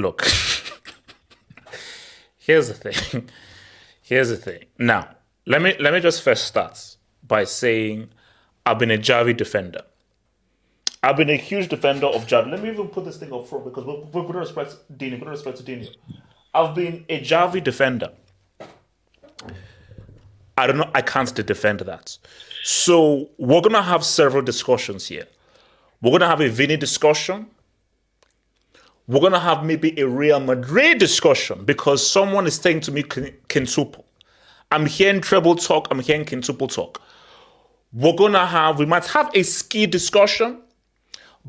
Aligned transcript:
Look. 0.00 0.22
Here's 2.38 2.68
the 2.68 2.74
thing. 2.74 3.28
Here's 4.02 4.30
the 4.30 4.36
thing. 4.36 4.64
Now, 4.78 5.16
let 5.46 5.60
me 5.60 5.74
let 5.80 5.92
me 5.92 6.00
just 6.00 6.22
first 6.22 6.44
start 6.44 6.96
by 7.26 7.44
saying 7.44 8.10
I've 8.64 8.78
been 8.78 8.90
a 8.90 8.98
Xavi 8.98 9.36
defender. 9.36 9.82
I've 11.02 11.16
been 11.16 11.30
a 11.30 11.36
huge 11.36 11.68
defender 11.68 12.06
of 12.06 12.26
Xavi. 12.26 12.50
Let 12.50 12.62
me 12.62 12.70
even 12.70 12.88
put 12.88 13.04
this 13.04 13.18
thing 13.18 13.32
up 13.32 13.46
front 13.46 13.64
because 13.64 13.84
we'll 13.84 14.06
put 14.06 14.34
respect 14.34 14.70
to 14.70 14.92
Dini, 14.92 15.18
put 15.18 15.28
respect 15.28 15.58
to 15.58 15.62
Dini. 15.62 15.88
I've 16.54 16.74
been 16.74 17.04
a 17.08 17.20
Xavi 17.20 17.62
defender. 17.62 18.12
I 20.56 20.66
don't 20.66 20.76
know, 20.76 20.90
I 20.94 21.02
can't 21.02 21.32
defend 21.34 21.80
that. 21.80 22.18
So 22.64 23.28
we're 23.38 23.60
gonna 23.60 23.82
have 23.82 24.04
several 24.04 24.42
discussions 24.42 25.06
here. 25.06 25.26
We're 26.02 26.12
gonna 26.12 26.28
have 26.28 26.40
a 26.40 26.48
Vinny 26.48 26.76
discussion. 26.76 27.46
We're 29.08 29.20
gonna 29.20 29.40
have 29.40 29.64
maybe 29.64 29.98
a 29.98 30.06
Real 30.06 30.38
Madrid 30.38 30.98
discussion 30.98 31.64
because 31.64 32.06
someone 32.08 32.46
is 32.46 32.56
saying 32.56 32.80
to 32.80 32.92
me 32.92 33.02
Kin- 33.02 33.34
quintuple. 33.48 34.04
I'm 34.70 34.84
hearing 34.84 35.22
treble 35.22 35.56
talk, 35.56 35.88
I'm 35.90 36.00
hearing 36.00 36.26
quintuple 36.26 36.68
talk. 36.68 37.00
We're 37.90 38.12
gonna 38.12 38.44
have, 38.44 38.78
we 38.78 38.84
might 38.84 39.06
have 39.06 39.30
a 39.34 39.42
ski 39.44 39.86
discussion, 39.86 40.60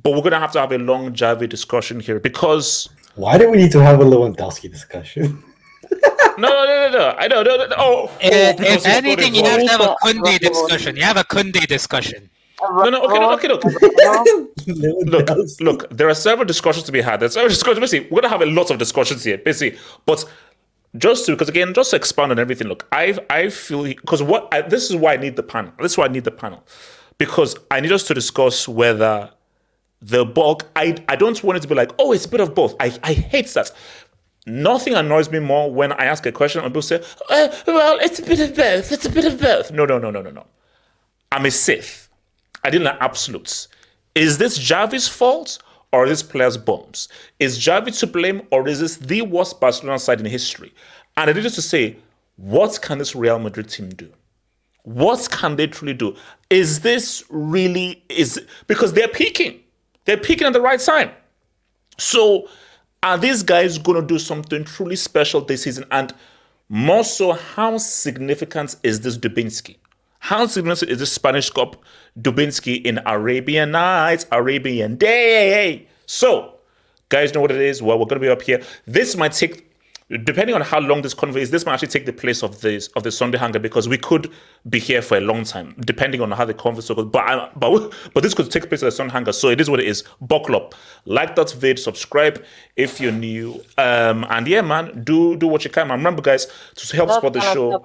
but 0.01 0.11
we're 0.11 0.21
gonna 0.21 0.39
have 0.39 0.53
to 0.53 0.61
have 0.61 0.71
a 0.71 0.77
long 0.77 1.13
Xavi 1.13 1.49
discussion 1.49 1.99
here 1.99 2.17
because 2.21 2.87
Why 3.15 3.37
do 3.37 3.51
we 3.51 3.57
need 3.57 3.73
to 3.73 3.83
have 3.83 3.99
a 3.99 4.05
Lewandowski 4.05 4.71
discussion? 4.71 5.43
no, 6.37 6.47
no, 6.47 6.65
no, 6.65 6.89
no, 6.89 6.97
no. 6.97 7.15
I 7.17 7.27
know, 7.27 7.43
no, 7.43 7.57
no, 7.57 7.67
no. 7.67 7.75
Oh, 7.77 8.07
oh, 8.09 8.17
If, 8.21 8.55
because 8.57 8.85
if 8.85 8.85
he's 8.85 8.85
got 8.85 9.03
anything, 9.03 9.35
you 9.35 9.43
have 9.43 9.59
to 9.59 9.67
have 9.67 9.81
a 9.81 9.95
Kunde 10.01 10.39
discussion. 10.39 10.95
You 10.95 11.03
have 11.03 11.17
a 11.17 11.25
Kunde 11.25 11.67
discussion. 11.67 12.29
No, 12.61 12.89
no, 12.89 13.03
okay, 13.03 13.19
no, 13.19 13.33
okay, 13.33 13.47
look. 13.47 13.63
Look, 14.67 15.59
look, 15.61 15.89
there 15.89 16.09
are 16.09 16.13
several 16.13 16.45
discussions 16.45 16.85
to 16.85 16.91
be 16.91 17.01
had. 17.01 17.21
There's 17.21 17.33
several 17.33 17.49
discussions. 17.49 17.79
Basically, 17.79 18.09
we're 18.11 18.21
gonna 18.21 18.31
have 18.31 18.41
a 18.41 18.51
lot 18.51 18.69
of 18.69 18.77
discussions 18.77 19.23
here, 19.23 19.37
basically. 19.37 19.79
But 20.05 20.25
just 20.97 21.25
to, 21.25 21.31
because 21.31 21.49
again, 21.49 21.73
just 21.73 21.91
to 21.91 21.95
expand 21.95 22.31
on 22.31 22.39
everything. 22.39 22.67
Look, 22.67 22.87
I, 22.91 23.17
I 23.29 23.49
feel 23.49 23.83
because 23.83 24.21
what 24.21 24.47
I, 24.53 24.61
this 24.61 24.89
is 24.89 24.95
why 24.95 25.13
I 25.13 25.17
need 25.17 25.35
the 25.35 25.43
panel. 25.43 25.71
This 25.79 25.93
is 25.93 25.97
why 25.97 26.05
I 26.05 26.09
need 26.09 26.23
the 26.23 26.31
panel 26.31 26.63
because 27.17 27.55
I 27.69 27.79
need 27.79 27.91
us 27.91 28.03
to 28.05 28.13
discuss 28.15 28.67
whether 28.67 29.31
the 30.01 30.25
bulk. 30.25 30.65
I, 30.75 31.03
I 31.07 31.15
don't 31.15 31.41
want 31.43 31.57
it 31.57 31.61
to 31.61 31.67
be 31.67 31.75
like, 31.75 31.91
oh, 31.99 32.11
it's 32.11 32.25
a 32.25 32.29
bit 32.29 32.39
of 32.41 32.55
both. 32.55 32.75
I, 32.79 32.97
I 33.03 33.13
hate 33.13 33.47
that. 33.49 33.71
Nothing 34.47 34.95
annoys 34.95 35.29
me 35.29 35.39
more 35.39 35.71
when 35.71 35.91
I 35.91 36.05
ask 36.05 36.25
a 36.25 36.31
question 36.31 36.61
and 36.63 36.71
people 36.71 36.81
say, 36.81 37.03
uh, 37.29 37.49
well, 37.67 37.99
it's 38.01 38.19
a 38.19 38.23
bit 38.23 38.39
of 38.39 38.55
both. 38.55 38.91
It's 38.91 39.05
a 39.05 39.09
bit 39.09 39.25
of 39.25 39.39
both. 39.39 39.71
No, 39.71 39.85
no, 39.85 39.99
no, 39.99 40.09
no, 40.09 40.21
no, 40.21 40.31
no. 40.31 40.47
I'm 41.31 41.45
a 41.45 41.51
Sith. 41.51 42.08
I 42.63 42.69
didn't 42.69 42.85
like 42.85 42.97
absolutes. 42.99 43.67
Is 44.15 44.37
this 44.37 44.57
Xavi's 44.57 45.07
fault 45.07 45.59
or 45.91 46.05
is 46.05 46.09
this 46.09 46.23
players' 46.23 46.57
bombs? 46.57 47.07
Is 47.39 47.57
Xavi 47.57 47.97
to 47.99 48.07
blame 48.07 48.41
or 48.51 48.67
is 48.67 48.79
this 48.79 48.97
the 48.97 49.21
worst 49.21 49.59
Barcelona 49.59 49.99
side 49.99 50.19
in 50.19 50.25
history? 50.25 50.73
And 51.17 51.29
I 51.29 51.33
needed 51.33 51.53
to 51.53 51.61
say, 51.61 51.97
what 52.35 52.79
can 52.81 52.97
this 52.97 53.15
Real 53.15 53.39
Madrid 53.39 53.69
team 53.69 53.89
do? 53.89 54.09
What 54.83 55.27
can 55.31 55.55
they 55.55 55.67
truly 55.67 55.93
do? 55.93 56.15
Is 56.49 56.81
this 56.81 57.23
really 57.29 58.03
is 58.09 58.41
because 58.67 58.93
they're 58.93 59.07
peaking? 59.07 59.59
They're 60.05 60.17
peaking 60.17 60.47
at 60.47 60.53
the 60.53 60.61
right 60.61 60.79
time. 60.79 61.11
So 61.97 62.47
are 63.03 63.17
these 63.17 63.43
guys 63.43 63.77
going 63.77 63.99
to 64.01 64.07
do 64.07 64.19
something 64.19 64.63
truly 64.63 64.95
special 64.95 65.41
this 65.41 65.63
season? 65.63 65.85
And 65.91 66.13
more 66.69 67.03
so, 67.03 67.33
how 67.33 67.77
significant 67.77 68.75
is 68.83 69.01
this 69.01 69.17
Dubinsky? 69.17 69.77
How 70.19 70.45
significant 70.45 70.91
is 70.91 70.99
this 70.99 71.11
Spanish 71.11 71.49
Cup 71.49 71.77
Dubinsky 72.17 72.85
in 72.85 72.99
Arabian 73.05 73.71
Nights, 73.71 74.25
Arabian 74.31 74.95
Day? 74.95 75.87
So, 76.05 76.55
guys 77.09 77.33
know 77.33 77.41
what 77.41 77.51
it 77.51 77.61
is. 77.61 77.81
Well, 77.81 77.97
we're 77.99 78.05
going 78.05 78.21
to 78.21 78.25
be 78.25 78.29
up 78.29 78.41
here. 78.41 78.61
This 78.85 79.15
might 79.15 79.33
take, 79.33 79.69
depending 80.23 80.55
on 80.55 80.61
how 80.61 80.79
long 80.79 81.01
this 81.01 81.13
convo 81.13 81.35
is, 81.35 81.51
this 81.51 81.65
might 81.65 81.73
actually 81.73 81.89
take 81.89 82.05
the 82.05 82.13
place 82.13 82.41
of 82.41 82.61
this 82.61 82.87
of 82.95 83.03
the 83.03 83.11
Sunday 83.11 83.37
Hanger 83.37 83.59
because 83.59 83.87
we 83.87 83.97
could 83.97 84.31
be 84.69 84.79
here 84.79 85.01
for 85.01 85.17
a 85.17 85.21
long 85.21 85.43
time, 85.43 85.75
depending 85.81 86.21
on 86.21 86.31
how 86.31 86.45
the 86.45 86.53
convo 86.53 86.95
goes. 86.95 87.05
But 87.05 87.19
I, 87.19 87.49
but 87.55 87.93
but 88.13 88.23
this 88.23 88.33
could 88.33 88.49
take 88.49 88.67
place 88.69 88.81
of 88.81 88.87
the 88.87 88.91
Sunday 88.91 89.13
Hanger. 89.13 89.33
So 89.33 89.49
it 89.49 89.61
is 89.61 89.69
what 89.69 89.79
it 89.79 89.87
is. 89.87 90.03
Buckle 90.21 90.55
up, 90.55 90.75
like 91.05 91.35
that 91.35 91.51
vid, 91.51 91.77
subscribe 91.77 92.43
if 92.75 92.99
you're 92.99 93.11
new, 93.11 93.63
um, 93.77 94.25
and 94.29 94.47
yeah, 94.47 94.61
man, 94.61 95.03
do 95.03 95.35
do 95.35 95.47
what 95.47 95.63
you 95.63 95.69
can. 95.69 95.83
And 95.83 95.99
remember, 95.99 96.21
guys, 96.23 96.47
to 96.75 96.95
help 96.95 97.11
support 97.11 97.33
the 97.33 97.41
show. 97.41 97.79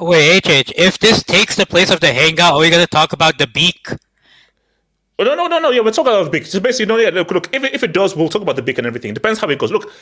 Wait, 0.00 0.46
HH, 0.46 0.72
if 0.76 0.98
this 0.98 1.22
takes 1.22 1.56
the 1.56 1.66
place 1.66 1.90
of 1.90 2.00
the 2.00 2.10
hangout, 2.10 2.54
are 2.54 2.60
we 2.60 2.70
going 2.70 2.82
to 2.82 2.88
talk 2.88 3.12
about 3.12 3.36
the 3.36 3.46
beak? 3.46 3.86
Oh, 5.18 5.24
no, 5.24 5.34
no, 5.34 5.46
no, 5.46 5.58
no. 5.58 5.70
Yeah, 5.70 5.82
we're 5.82 5.90
talking 5.90 6.10
about 6.10 6.24
the 6.24 6.30
beak. 6.30 6.46
So 6.46 6.58
basically, 6.58 6.86
no, 6.86 6.96
yeah. 6.96 7.10
Look, 7.10 7.30
look. 7.30 7.54
If 7.54 7.64
it, 7.64 7.74
if 7.74 7.82
it 7.82 7.92
does, 7.92 8.16
we'll 8.16 8.30
talk 8.30 8.40
about 8.40 8.56
the 8.56 8.62
beak 8.62 8.78
and 8.78 8.86
everything. 8.86 9.12
Depends 9.12 9.38
how 9.38 9.50
it 9.50 9.58
goes. 9.58 9.70
Look, 9.70 9.92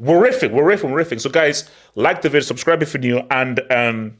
we're 0.00 0.20
riffing, 0.20 0.50
we're 0.50 0.64
riffing, 0.64 0.90
we're 0.90 1.04
riffing. 1.04 1.20
So, 1.20 1.30
guys, 1.30 1.70
like 1.94 2.22
the 2.22 2.28
video, 2.28 2.40
subscribe 2.40 2.82
if 2.82 2.92
you're 2.92 3.00
new, 3.00 3.22
and 3.30 3.60
um, 3.70 4.16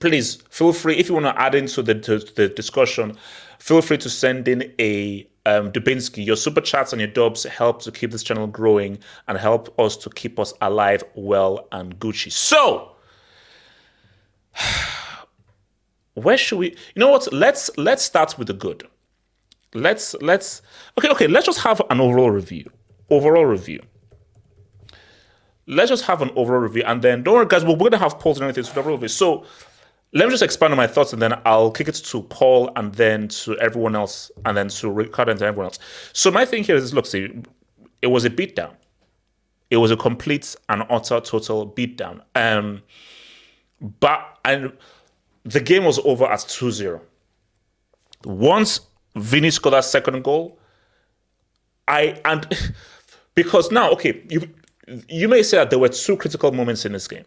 please 0.00 0.36
feel 0.48 0.72
free 0.72 0.96
if 0.96 1.08
you 1.08 1.14
want 1.14 1.26
to 1.26 1.38
add 1.38 1.54
into 1.54 1.82
the 1.82 1.94
to 1.96 2.20
the 2.20 2.48
discussion. 2.48 3.18
Feel 3.58 3.82
free 3.82 3.98
to 3.98 4.08
send 4.08 4.48
in 4.48 4.72
a 4.80 5.28
um, 5.44 5.72
Dubinsky. 5.72 6.24
Your 6.24 6.36
super 6.36 6.62
chats 6.62 6.94
and 6.94 7.00
your 7.00 7.10
dubs 7.10 7.44
help 7.44 7.82
to 7.82 7.92
keep 7.92 8.12
this 8.12 8.22
channel 8.22 8.46
growing 8.46 8.98
and 9.28 9.36
help 9.36 9.78
us 9.78 9.98
to 9.98 10.08
keep 10.08 10.40
us 10.40 10.54
alive, 10.62 11.04
well, 11.14 11.68
and 11.72 11.98
Gucci. 11.98 12.32
So. 12.32 12.93
Where 16.14 16.36
should 16.36 16.58
we? 16.58 16.70
You 16.70 17.00
know 17.00 17.08
what? 17.08 17.32
Let's 17.32 17.70
let's 17.76 18.02
start 18.02 18.38
with 18.38 18.48
the 18.48 18.54
good 18.54 18.84
let's 19.74 20.14
let's 20.20 20.62
okay 20.96 21.08
okay 21.08 21.26
let's 21.26 21.46
just 21.46 21.60
have 21.60 21.82
an 21.90 22.00
overall 22.00 22.30
review 22.30 22.64
overall 23.10 23.44
review 23.44 23.80
let's 25.66 25.90
just 25.90 26.04
have 26.04 26.22
an 26.22 26.30
overall 26.36 26.60
review 26.60 26.84
and 26.86 27.02
then 27.02 27.22
don't 27.22 27.34
worry 27.34 27.46
guys 27.46 27.64
we're 27.64 27.90
to 27.90 27.98
have 27.98 28.18
polls 28.18 28.38
and 28.38 28.44
everything 28.44 28.62
so 28.62 28.78
overall 28.80 28.96
review 28.96 29.08
so 29.08 29.44
let 30.12 30.26
me 30.26 30.30
just 30.30 30.44
expand 30.44 30.72
on 30.72 30.76
my 30.76 30.86
thoughts 30.86 31.12
and 31.12 31.20
then 31.20 31.34
i'll 31.44 31.72
kick 31.72 31.88
it 31.88 31.94
to 31.94 32.22
paul 32.22 32.70
and 32.76 32.94
then 32.94 33.26
to 33.26 33.58
everyone 33.58 33.96
else 33.96 34.30
and 34.44 34.56
then 34.56 34.68
to 34.68 34.88
ricardo 34.88 35.32
and 35.32 35.40
to 35.40 35.46
everyone 35.46 35.66
else 35.66 35.80
so 36.12 36.30
my 36.30 36.44
thing 36.44 36.62
here 36.62 36.76
is 36.76 36.94
look 36.94 37.06
see 37.06 37.28
it 38.00 38.06
was 38.06 38.24
a 38.24 38.30
beatdown 38.30 38.72
it 39.70 39.78
was 39.78 39.90
a 39.90 39.96
complete 39.96 40.54
and 40.68 40.84
utter 40.88 41.20
total 41.20 41.68
beatdown 41.68 42.20
um 42.36 42.80
but 43.80 44.38
and 44.44 44.72
the 45.44 45.60
game 45.60 45.84
was 45.84 45.98
over 46.00 46.24
at 46.24 46.40
2-0 46.40 47.00
once 48.24 48.80
Vinny 49.16 49.50
scored 49.50 49.74
that 49.74 49.84
second 49.84 50.22
goal. 50.24 50.58
I 51.86 52.20
and 52.24 52.46
because 53.34 53.70
now, 53.70 53.90
okay, 53.92 54.22
you 54.28 54.48
you 55.08 55.28
may 55.28 55.42
say 55.42 55.58
that 55.58 55.70
there 55.70 55.78
were 55.78 55.88
two 55.88 56.16
critical 56.16 56.52
moments 56.52 56.84
in 56.84 56.92
this 56.92 57.08
game. 57.08 57.24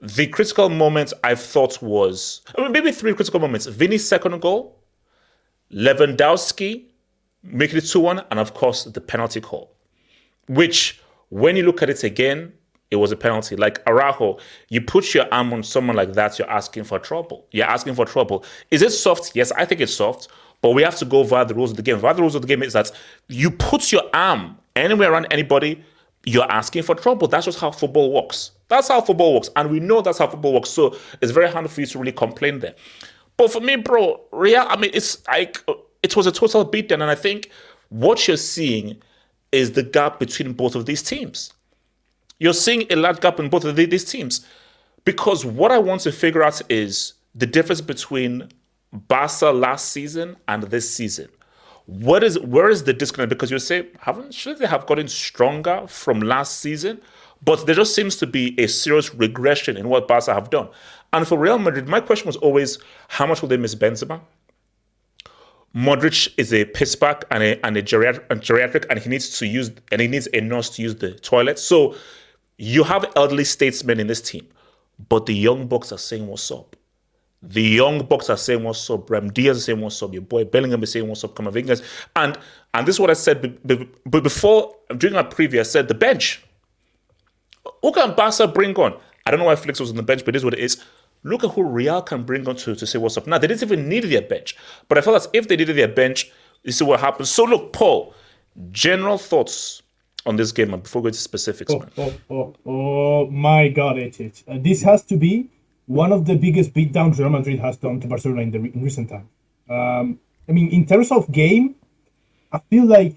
The 0.00 0.26
critical 0.26 0.68
moment 0.68 1.12
I 1.22 1.34
thought 1.34 1.80
was 1.82 2.42
I 2.56 2.62
mean, 2.62 2.72
maybe 2.72 2.92
three 2.92 3.14
critical 3.14 3.40
moments: 3.40 3.66
Vinny's 3.66 4.06
second 4.06 4.40
goal, 4.40 4.78
Lewandowski 5.72 6.86
making 7.42 7.78
it 7.78 7.82
two 7.82 8.00
one, 8.00 8.24
and 8.30 8.38
of 8.38 8.54
course 8.54 8.84
the 8.84 9.00
penalty 9.00 9.40
call. 9.40 9.74
Which, 10.48 11.00
when 11.28 11.56
you 11.56 11.64
look 11.64 11.82
at 11.82 11.90
it 11.90 12.02
again, 12.04 12.52
it 12.92 12.96
was 12.96 13.10
a 13.10 13.16
penalty. 13.16 13.56
Like 13.56 13.82
Araujo, 13.86 14.38
you 14.68 14.82
put 14.82 15.14
your 15.14 15.26
arm 15.32 15.52
on 15.52 15.62
someone 15.62 15.96
like 15.96 16.12
that, 16.12 16.38
you're 16.38 16.50
asking 16.50 16.84
for 16.84 16.98
trouble. 16.98 17.46
You're 17.50 17.66
asking 17.66 17.94
for 17.94 18.04
trouble. 18.04 18.44
Is 18.70 18.82
it 18.82 18.90
soft? 18.90 19.32
Yes, 19.34 19.50
I 19.52 19.64
think 19.64 19.80
it's 19.80 19.94
soft, 19.94 20.28
but 20.60 20.70
we 20.70 20.82
have 20.82 20.96
to 20.96 21.06
go 21.06 21.24
via 21.24 21.46
the 21.46 21.54
rules 21.54 21.70
of 21.70 21.78
the 21.78 21.82
game. 21.82 21.98
Via 21.98 22.12
the 22.14 22.20
rules 22.20 22.34
of 22.34 22.42
the 22.42 22.48
game 22.48 22.62
is 22.62 22.74
that 22.74 22.92
you 23.28 23.50
put 23.50 23.90
your 23.90 24.02
arm 24.12 24.58
anywhere 24.76 25.10
around 25.10 25.26
anybody, 25.30 25.82
you're 26.24 26.50
asking 26.52 26.82
for 26.82 26.94
trouble. 26.94 27.26
That's 27.28 27.46
just 27.46 27.58
how 27.58 27.70
football 27.70 28.12
works. 28.12 28.52
That's 28.68 28.88
how 28.88 29.00
football 29.00 29.34
works. 29.34 29.48
And 29.56 29.70
we 29.70 29.80
know 29.80 30.02
that's 30.02 30.18
how 30.18 30.28
football 30.28 30.52
works. 30.52 30.70
So 30.70 30.96
it's 31.22 31.32
very 31.32 31.50
hard 31.50 31.68
for 31.70 31.80
you 31.80 31.86
to 31.86 31.98
really 31.98 32.12
complain 32.12 32.58
there. 32.60 32.74
But 33.38 33.50
for 33.50 33.60
me, 33.60 33.76
bro, 33.76 34.20
Real, 34.32 34.66
I 34.68 34.76
mean, 34.76 34.90
it's 34.92 35.26
like, 35.26 35.64
it 36.02 36.14
was 36.14 36.26
a 36.26 36.32
total 36.32 36.70
beatdown. 36.70 37.00
And 37.00 37.04
I 37.04 37.14
think 37.14 37.50
what 37.88 38.28
you're 38.28 38.36
seeing 38.36 39.02
is 39.50 39.72
the 39.72 39.82
gap 39.82 40.20
between 40.20 40.52
both 40.52 40.74
of 40.74 40.86
these 40.86 41.02
teams. 41.02 41.52
You're 42.42 42.54
seeing 42.54 42.86
a 42.90 42.96
large 42.96 43.20
gap 43.20 43.38
in 43.38 43.48
both 43.48 43.64
of 43.64 43.76
these 43.76 44.04
teams. 44.04 44.44
Because 45.04 45.44
what 45.44 45.70
I 45.70 45.78
want 45.78 46.00
to 46.00 46.10
figure 46.10 46.42
out 46.42 46.60
is 46.68 47.14
the 47.36 47.46
difference 47.46 47.80
between 47.80 48.48
Barca 48.92 49.52
last 49.52 49.92
season 49.92 50.36
and 50.48 50.64
this 50.64 50.92
season. 50.92 51.28
What 51.86 52.24
is 52.24 52.40
where 52.40 52.68
is 52.68 52.82
the 52.82 52.94
disconnect? 52.94 53.28
Because 53.30 53.52
you 53.52 53.60
say, 53.60 53.86
haven't 54.00 54.34
should 54.34 54.58
they 54.58 54.66
have 54.66 54.86
gotten 54.86 55.06
stronger 55.06 55.86
from 55.86 56.18
last 56.18 56.58
season? 56.58 57.00
But 57.44 57.66
there 57.66 57.76
just 57.76 57.94
seems 57.94 58.16
to 58.16 58.26
be 58.26 58.58
a 58.60 58.66
serious 58.66 59.14
regression 59.14 59.76
in 59.76 59.88
what 59.88 60.08
Barca 60.08 60.34
have 60.34 60.50
done. 60.50 60.68
And 61.12 61.28
for 61.28 61.38
Real 61.38 61.60
Madrid, 61.60 61.86
my 61.86 62.00
question 62.00 62.26
was 62.26 62.36
always, 62.38 62.78
how 63.06 63.26
much 63.26 63.40
will 63.40 63.50
they 63.50 63.56
miss 63.56 63.76
Benzema? 63.76 64.20
Modric 65.76 66.34
is 66.36 66.52
a 66.52 66.64
piss 66.64 66.96
bag 66.96 67.24
and 67.30 67.44
a 67.44 67.64
and 67.64 67.76
a 67.76 67.82
geriatric, 67.82 68.24
and 68.30 68.40
geriatric, 68.40 68.84
and 68.90 68.98
he 68.98 69.08
needs 69.08 69.38
to 69.38 69.46
use 69.46 69.70
and 69.92 70.00
he 70.00 70.08
needs 70.08 70.26
a 70.34 70.40
nurse 70.40 70.70
to 70.70 70.82
use 70.82 70.96
the 70.96 71.12
toilet. 71.14 71.60
So 71.60 71.94
you 72.58 72.84
have 72.84 73.10
elderly 73.16 73.44
statesmen 73.44 74.00
in 74.00 74.06
this 74.06 74.20
team, 74.20 74.46
but 75.08 75.26
the 75.26 75.34
young 75.34 75.66
bucks 75.66 75.92
are 75.92 75.98
saying 75.98 76.26
what's 76.26 76.50
up. 76.50 76.76
The 77.42 77.62
young 77.62 78.04
bucks 78.06 78.30
are 78.30 78.36
saying 78.36 78.62
what's 78.62 78.88
up. 78.88 79.08
Brahim 79.08 79.32
Diaz 79.32 79.56
is 79.56 79.64
saying 79.64 79.80
what's 79.80 80.00
up. 80.00 80.12
Your 80.12 80.22
boy 80.22 80.44
Bellingham 80.44 80.82
is 80.84 80.92
saying 80.92 81.08
what's 81.08 81.24
up. 81.24 81.34
Come 81.34 81.46
Camavinga, 81.46 81.82
and 82.14 82.38
and 82.72 82.86
this 82.86 82.96
is 82.96 83.00
what 83.00 83.10
I 83.10 83.14
said. 83.14 83.58
But 83.64 84.22
before 84.22 84.76
during 84.96 85.16
our 85.16 85.24
preview, 85.24 85.58
I 85.58 85.64
said 85.64 85.88
the 85.88 85.94
bench. 85.94 86.44
Who 87.82 87.92
can 87.92 88.14
Barca 88.14 88.46
bring 88.46 88.76
on? 88.76 88.96
I 89.26 89.30
don't 89.30 89.40
know 89.40 89.46
why 89.46 89.56
Felix 89.56 89.80
was 89.80 89.90
on 89.90 89.96
the 89.96 90.02
bench, 90.02 90.24
but 90.24 90.34
it 90.34 90.38
is 90.38 90.44
what 90.44 90.54
it 90.54 90.60
is. 90.60 90.82
Look 91.24 91.44
at 91.44 91.50
who 91.50 91.62
Real 91.62 92.02
can 92.02 92.24
bring 92.24 92.48
on 92.48 92.56
to, 92.56 92.74
to 92.74 92.86
say 92.86 92.98
what's 92.98 93.16
up. 93.16 93.26
Now, 93.26 93.38
they 93.38 93.46
didn't 93.46 93.62
even 93.62 93.88
need 93.88 94.04
their 94.04 94.22
bench, 94.22 94.56
but 94.88 94.98
I 94.98 95.00
felt 95.00 95.16
as 95.16 95.28
if 95.32 95.46
they 95.46 95.56
needed 95.56 95.76
their 95.76 95.88
bench, 95.88 96.32
you 96.64 96.72
see 96.72 96.84
what 96.84 96.98
happens. 97.00 97.30
So, 97.30 97.44
look, 97.44 97.72
Paul, 97.72 98.14
general 98.72 99.18
thoughts 99.18 99.81
on 100.24 100.36
this 100.36 100.52
game 100.52 100.70
before 100.80 101.02
we 101.02 101.10
go 101.10 101.12
to 101.12 101.18
specifics, 101.18 101.72
oh, 101.72 101.78
man. 101.78 101.90
Oh, 101.98 102.14
oh, 102.30 102.54
oh, 102.66 103.30
my 103.30 103.68
God, 103.68 103.96
HH. 103.96 104.44
Uh, 104.46 104.58
this 104.60 104.82
has 104.82 105.02
to 105.04 105.16
be 105.16 105.48
one 105.86 106.12
of 106.12 106.26
the 106.26 106.36
biggest 106.36 106.72
beatdowns 106.74 107.18
Real 107.18 107.30
Madrid 107.30 107.58
has 107.58 107.76
done 107.76 108.00
to 108.00 108.06
Barcelona 108.06 108.42
in, 108.42 108.50
the, 108.50 108.58
in 108.58 108.82
recent 108.82 109.10
time. 109.10 109.28
Um, 109.68 110.20
I 110.48 110.52
mean, 110.52 110.68
in 110.68 110.86
terms 110.86 111.10
of 111.10 111.30
game, 111.30 111.76
I 112.52 112.58
feel 112.70 112.86
like 112.86 113.16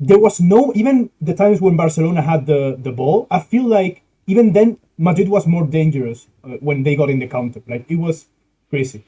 there 0.00 0.18
was 0.18 0.40
no, 0.40 0.72
even 0.74 1.10
the 1.20 1.34
times 1.34 1.60
when 1.60 1.76
Barcelona 1.76 2.22
had 2.22 2.46
the, 2.46 2.76
the 2.78 2.92
ball, 2.92 3.26
I 3.30 3.40
feel 3.40 3.64
like 3.64 4.02
even 4.26 4.52
then 4.52 4.78
Madrid 4.98 5.28
was 5.28 5.46
more 5.46 5.66
dangerous 5.66 6.26
uh, 6.42 6.56
when 6.60 6.82
they 6.82 6.96
got 6.96 7.10
in 7.10 7.18
the 7.18 7.28
counter. 7.28 7.62
Like 7.68 7.84
it 7.88 7.96
was 7.96 8.26
crazy. 8.70 9.04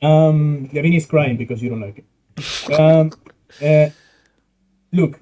Um, 0.00 0.68
Levin 0.72 0.92
is 0.92 1.06
crying 1.06 1.36
because 1.36 1.62
you 1.62 1.70
don't 1.70 1.80
like 1.80 1.98
it. 1.98 2.78
Um, 2.78 3.12
uh, 3.62 3.90
look, 4.92 5.18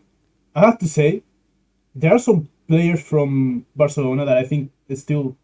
I 0.56 0.60
have 0.66 0.78
to 0.84 0.88
say, 0.88 1.22
there 1.94 2.12
are 2.14 2.18
some 2.28 2.48
players 2.66 3.00
from 3.10 3.66
Barcelona 3.76 4.24
that 4.24 4.38
I 4.38 4.44
think 4.50 4.62
still, 4.94 5.36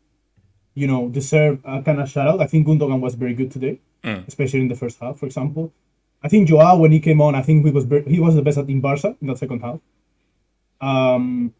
you 0.74 0.86
know, 0.90 1.02
deserve 1.18 1.60
a 1.64 1.82
kind 1.82 2.00
of 2.00 2.08
shout 2.08 2.28
out. 2.30 2.40
I 2.40 2.46
think 2.50 2.66
Gundogan 2.66 3.00
was 3.00 3.14
very 3.14 3.34
good 3.40 3.50
today, 3.56 3.74
Mm. 4.02 4.26
especially 4.26 4.60
in 4.64 4.68
the 4.68 4.74
first 4.82 4.96
half, 5.02 5.14
for 5.20 5.26
example. 5.26 5.64
I 6.24 6.28
think 6.28 6.48
Joao, 6.48 6.78
when 6.82 6.92
he 6.96 7.00
came 7.08 7.20
on, 7.26 7.32
I 7.40 7.42
think 7.42 7.64
he 7.66 7.72
was 7.78 7.86
he 8.14 8.20
was 8.26 8.34
the 8.38 8.42
best 8.46 8.58
at 8.58 8.68
in 8.74 8.80
Barca 8.80 9.10
in 9.20 9.26
that 9.28 9.38
second 9.38 9.60
half. 9.66 9.78
Um, 10.80 11.52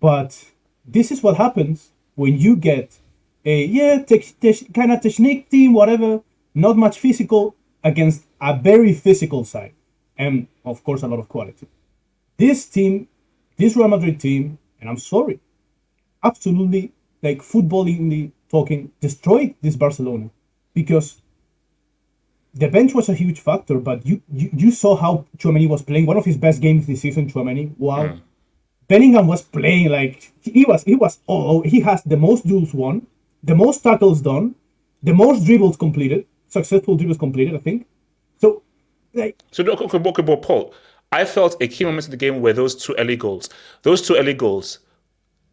but 0.00 0.30
this 0.96 1.10
is 1.12 1.22
what 1.22 1.36
happens 1.36 1.90
when 2.14 2.38
you 2.44 2.56
get 2.56 2.88
a 3.44 3.64
yeah 3.64 4.02
te- 4.02 4.34
te- 4.42 4.68
kind 4.78 4.90
of 4.92 5.00
technique 5.00 5.48
team, 5.50 5.72
whatever, 5.80 6.20
not 6.54 6.76
much 6.76 6.98
physical 6.98 7.54
against 7.82 8.24
a 8.40 8.52
very 8.70 8.92
physical 8.92 9.44
side, 9.44 9.74
and 10.18 10.46
of 10.64 10.82
course 10.84 11.02
a 11.02 11.08
lot 11.08 11.18
of 11.20 11.28
quality. 11.28 11.66
This 12.36 12.66
team, 12.66 13.08
this 13.56 13.76
Real 13.76 13.88
Madrid 13.88 14.20
team, 14.20 14.58
and 14.80 14.90
I'm 14.90 14.98
sorry, 14.98 15.40
absolutely 16.22 16.92
like 17.22 17.42
footballingly 17.42 18.32
talking, 18.50 18.90
destroyed 19.00 19.54
this 19.62 19.76
Barcelona 19.76 20.30
because 20.74 21.20
the 22.54 22.68
bench 22.68 22.94
was 22.94 23.08
a 23.08 23.14
huge 23.14 23.40
factor. 23.40 23.78
But 23.78 24.06
you 24.06 24.22
you, 24.32 24.50
you 24.52 24.70
saw 24.70 24.96
how 24.96 25.26
Chouameni 25.38 25.68
was 25.68 25.82
playing 25.82 26.06
one 26.06 26.16
of 26.16 26.24
his 26.24 26.36
best 26.36 26.60
games 26.60 26.86
this 26.86 27.00
season. 27.00 27.30
Chouameni, 27.30 27.72
wow. 27.78 28.16
Bellingham 28.88 29.26
was 29.26 29.42
playing 29.42 29.88
like 29.88 30.32
he 30.42 30.64
was 30.66 30.84
he 30.84 30.94
was 30.94 31.18
oh 31.28 31.62
he 31.62 31.80
has 31.80 32.02
the 32.02 32.16
most 32.16 32.46
duels 32.46 32.74
won, 32.74 33.06
the 33.42 33.54
most 33.54 33.82
tackles 33.82 34.20
done, 34.20 34.54
the 35.02 35.14
most 35.14 35.44
dribbles 35.44 35.76
completed, 35.76 36.26
successful 36.48 36.96
dribbles 36.96 37.18
completed, 37.18 37.54
I 37.54 37.58
think. 37.58 37.86
So 38.40 38.62
like 39.14 39.38
So, 39.50 39.62
look, 39.62 39.80
okay, 39.80 39.98
okay, 39.98 40.22
but 40.22 40.42
Paul, 40.42 40.74
I 41.20 41.24
felt 41.24 41.52
a 41.60 41.68
key 41.68 41.84
moment 41.84 42.06
in 42.06 42.10
the 42.10 42.16
game 42.16 42.40
were 42.40 42.52
those 42.52 42.74
two 42.74 42.94
early 42.98 43.16
goals. 43.16 43.48
Those 43.82 44.00
two 44.06 44.16
early 44.16 44.34
goals, 44.34 44.80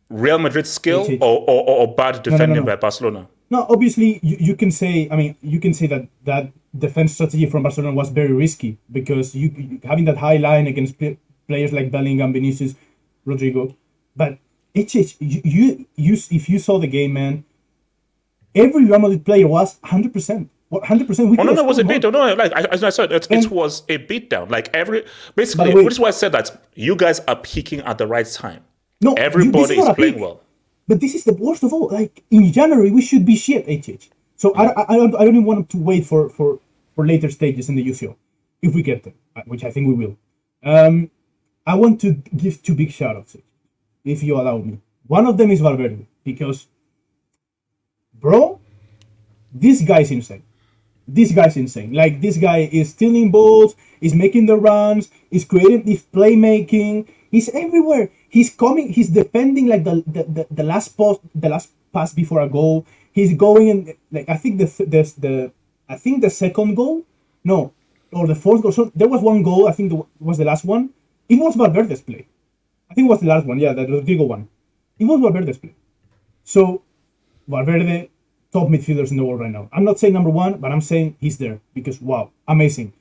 Real 0.10 0.40
Madrid 0.40 0.68
skill 0.68 1.02
or, 1.22 1.36
or, 1.52 1.62
or, 1.70 1.96
bad 1.96 2.24
defending 2.24 2.64
no. 2.66 2.70
by 2.72 2.76
Barcelona? 2.76 3.28
no, 3.52 3.68
obviously 3.70 4.20
you, 4.24 4.38
you 4.40 4.56
can 4.56 4.72
say 4.72 5.08
I 5.12 5.16
mean 5.16 5.36
you 5.42 5.60
can 5.60 5.74
say 5.74 5.86
that 5.88 6.08
that 6.24 6.52
defense 6.76 7.14
strategy 7.14 7.46
from 7.46 7.64
Barcelona 7.64 7.94
was 7.94 8.10
very 8.10 8.34
risky 8.34 8.78
because 8.92 9.36
you, 9.36 9.80
having 9.84 10.06
that 10.06 10.18
high 10.18 10.38
line 10.38 10.68
against 10.68 10.98
pl- 10.98 11.18
players 11.48 11.72
like 11.74 11.92
Bellingham, 11.92 12.32
Vinicius, 12.34 12.76
Rodrygo, 13.28 13.76
but 14.16 14.38
it's 14.74 14.96
it's 14.96 15.16
you, 15.20 15.42
you 15.44 15.86
you 15.96 16.14
if 16.32 16.50
you 16.50 16.60
saw 16.60 16.80
the 16.80 16.88
game, 16.88 17.14
man, 17.14 17.44
every 18.56 18.86
Real 18.86 19.00
Madrid 19.00 19.26
player 19.26 19.48
was 19.48 19.78
hundred 19.84 20.14
percent. 20.14 20.50
Hundred 20.84 21.08
percent. 21.08 21.38
Oh 21.38 21.44
no, 21.44 21.52
no, 21.54 21.64
it 21.64 21.68
was 21.68 21.80
a 21.80 21.84
beat. 21.84 22.02
down. 22.02 22.14
No, 22.14 22.34
like 22.34 22.54
I, 22.54 22.62
as 22.72 22.82
I 22.84 22.90
said, 22.92 23.12
it, 23.12 23.28
it 23.30 23.52
was 23.52 23.84
a 23.90 23.98
beatdown. 23.98 24.50
Like 24.50 24.74
every 24.74 25.04
basically, 25.36 25.74
way- 25.74 25.84
which 25.84 25.94
is 25.94 26.00
why 26.00 26.08
I 26.08 26.12
said 26.12 26.32
that 26.32 26.50
you 26.76 26.96
guys 26.96 27.20
are 27.28 27.36
peaking 27.36 27.82
at 27.82 27.98
the 27.98 28.08
right 28.08 28.26
time. 28.26 28.64
No, 29.02 29.14
Everybody 29.16 29.76
is 29.78 29.88
a 29.88 29.94
playing 29.94 30.14
peak. 30.14 30.22
well. 30.22 30.42
But 30.88 31.02
this 31.02 31.14
is 31.14 31.24
the 31.26 31.34
worst 31.34 31.64
of 31.64 31.74
all. 31.74 31.90
Like 31.90 32.24
in 32.32 32.54
January, 32.54 32.90
we 32.92 33.02
should 33.02 33.26
be 33.26 33.36
shit. 33.36 33.66
HH. 33.68 34.10
So 34.38 34.54
I, 34.56 34.68
I, 34.68 34.94
I 34.94 34.96
don't 34.98 35.16
I 35.16 35.20
don't 35.26 35.36
even 35.36 35.46
want 35.46 35.70
to 35.72 35.78
wait 35.78 36.06
for 36.06 36.30
for 36.30 36.60
for 36.96 37.06
later 37.06 37.30
stages 37.30 37.68
in 37.68 37.76
the 37.76 37.86
UCL 37.86 38.16
if 38.62 38.74
we 38.74 38.82
get 38.82 39.04
them, 39.04 39.14
uh, 39.36 39.42
which 39.48 39.64
I 39.66 39.72
think 39.72 39.88
we 39.88 39.94
will. 39.94 40.18
Um, 40.64 41.12
I 41.68 41.76
want 41.76 42.00
to 42.02 42.14
give 42.36 42.64
two 42.64 42.76
big 42.76 42.92
shout 42.92 43.16
outs, 43.18 43.36
if 44.06 44.24
you 44.24 44.40
allow 44.40 44.58
me. 44.60 44.80
One 45.08 45.26
of 45.26 45.38
them 45.38 45.52
is 45.52 45.60
Valverde 45.60 46.06
because, 46.24 46.68
bro, 48.14 48.60
this 49.54 49.82
guy's 49.82 50.12
insane. 50.12 50.44
This 51.08 51.32
guy's 51.32 51.58
insane. 51.58 51.94
Like 51.94 52.22
this 52.22 52.38
guy 52.38 52.70
is 52.72 52.92
stealing 52.92 53.32
balls, 53.32 53.76
is 54.00 54.14
making 54.14 54.46
the 54.46 54.56
runs, 54.56 55.10
is 55.30 55.46
creating 55.46 55.84
this 55.84 56.04
playmaking. 56.04 57.08
He's 57.30 57.50
everywhere. 57.50 58.10
He's 58.30 58.50
coming. 58.50 58.94
He's 58.94 59.10
defending 59.10 59.68
like 59.68 59.84
the 59.84 60.04
the, 60.08 60.24
the, 60.24 60.44
the 60.52 60.64
last 60.64 60.98
pass, 60.98 61.18
the 61.34 61.50
last 61.50 61.70
pass 61.92 62.14
before 62.14 62.42
a 62.42 62.50
goal. 62.50 62.86
He's 63.12 63.34
going 63.34 63.70
and 63.70 63.94
like 64.12 64.30
I 64.30 64.38
think 64.38 64.60
the 64.60 64.68
the 64.86 65.02
the 65.18 65.52
I 65.90 65.98
think 65.98 66.22
the 66.22 66.30
second 66.30 66.76
goal, 66.76 67.04
no, 67.44 67.74
or 68.14 68.28
the 68.28 68.36
fourth 68.36 68.62
goal. 68.62 68.72
So 68.72 68.92
there 68.96 69.08
was 69.10 69.22
one 69.22 69.44
goal. 69.44 69.68
I 69.68 69.74
think 69.74 69.92
the, 69.92 70.04
was 70.20 70.38
the 70.38 70.46
last 70.46 70.64
one. 70.64 70.92
It 71.28 71.36
was 71.36 71.56
Valverde's 71.56 72.02
play. 72.02 72.28
I 72.90 72.94
think 72.94 73.08
it 73.08 73.10
was 73.10 73.20
the 73.22 73.28
last 73.28 73.46
one. 73.46 73.60
Yeah, 73.60 73.74
the 73.74 73.86
Rodrygo 73.86 74.28
one. 74.28 74.48
It 75.00 75.06
was 75.06 75.20
Valverde's 75.20 75.58
play. 75.58 75.76
So 76.44 76.84
Valverde, 77.48 78.10
top 78.52 78.68
midfielders 78.70 79.12
in 79.12 79.18
the 79.18 79.24
world 79.24 79.40
right 79.42 79.52
now. 79.52 79.70
I'm 79.74 79.84
not 79.84 80.00
saying 80.00 80.14
number 80.14 80.30
one, 80.30 80.58
but 80.60 80.72
I'm 80.72 80.82
saying 80.82 81.16
he's 81.20 81.38
there 81.38 81.60
because 81.74 82.02
wow, 82.02 82.32
amazing. 82.48 82.94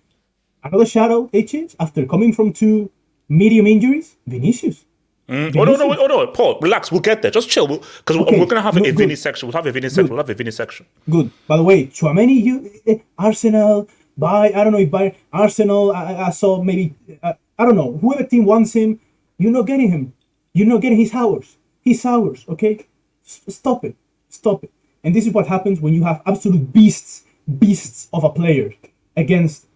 Another 0.63 0.87
out, 1.01 1.31
HH, 1.35 1.75
after 1.81 2.05
coming 2.07 2.33
from 2.33 2.53
two 2.53 2.91
medium 3.29 3.67
injuries, 3.67 4.17
Vinicius. 4.27 4.85
Mm. 5.29 5.57
Oh 5.57 5.65
no, 5.65 5.77
no, 5.77 5.87
wait, 5.89 5.99
oh 6.01 6.07
no, 6.07 6.27
Paul, 6.27 6.59
relax. 6.61 6.91
We'll 6.91 7.01
get 7.01 7.23
there. 7.23 7.31
Just 7.31 7.49
chill. 7.49 7.67
Because 7.69 8.17
Okay, 8.17 8.39
we're 8.39 8.47
gonna 8.47 8.61
have 8.63 8.75
no, 8.75 8.85
a. 8.85 8.91
Vinny 8.91 9.15
section. 9.15 9.47
We'll 9.49 9.55
have 9.55 9.67
a 9.67 9.73
Vinny 9.73 9.89
section. 9.89 10.09
We'll 10.09 10.19
have 10.19 10.29
a 10.29 10.35
Vinny 10.35 10.51
section. 10.51 10.87
Good. 11.09 11.31
By 11.47 11.57
the 11.57 11.63
way, 11.63 11.87
Chouameni, 11.87 12.43
you 12.43 12.71
eh, 12.87 12.99
Arsenal, 13.17 13.89
by 14.19 14.49
I 14.49 14.65
don't 14.65 14.73
know 14.73 14.81
if 14.81 14.91
by 14.91 15.15
Arsenal, 15.33 15.93
I, 15.93 16.13
I- 16.13 16.27
I 16.27 16.31
saw 16.31 16.61
maybe 16.63 16.95
uh, 17.23 17.35
I 17.59 17.65
don't 17.65 17.77
know 17.77 17.97
whoever 17.99 18.25
team 18.25 18.45
wants 18.45 18.73
him, 18.75 18.99
you're 19.39 19.53
not 19.53 19.67
getting 19.67 19.91
him. 19.91 20.13
You're 20.53 20.67
not 20.67 20.81
getting 20.83 20.99
his 20.99 21.15
hours. 21.15 21.57
His 21.81 22.05
hours. 22.05 22.45
Okay, 22.49 22.85
S- 23.25 23.43
stop 23.49 23.85
it. 23.85 23.95
Stop 24.29 24.65
it. 24.65 24.73
And 25.05 25.15
this 25.15 25.27
is 25.27 25.33
what 25.33 25.47
happens 25.49 25.81
when 25.81 25.95
you 25.95 26.05
have 26.05 26.23
absolute 26.27 26.73
beasts, 26.73 27.25
beasts 27.59 28.09
of 28.13 28.25
a 28.25 28.31
player 28.31 28.75
against 29.17 29.67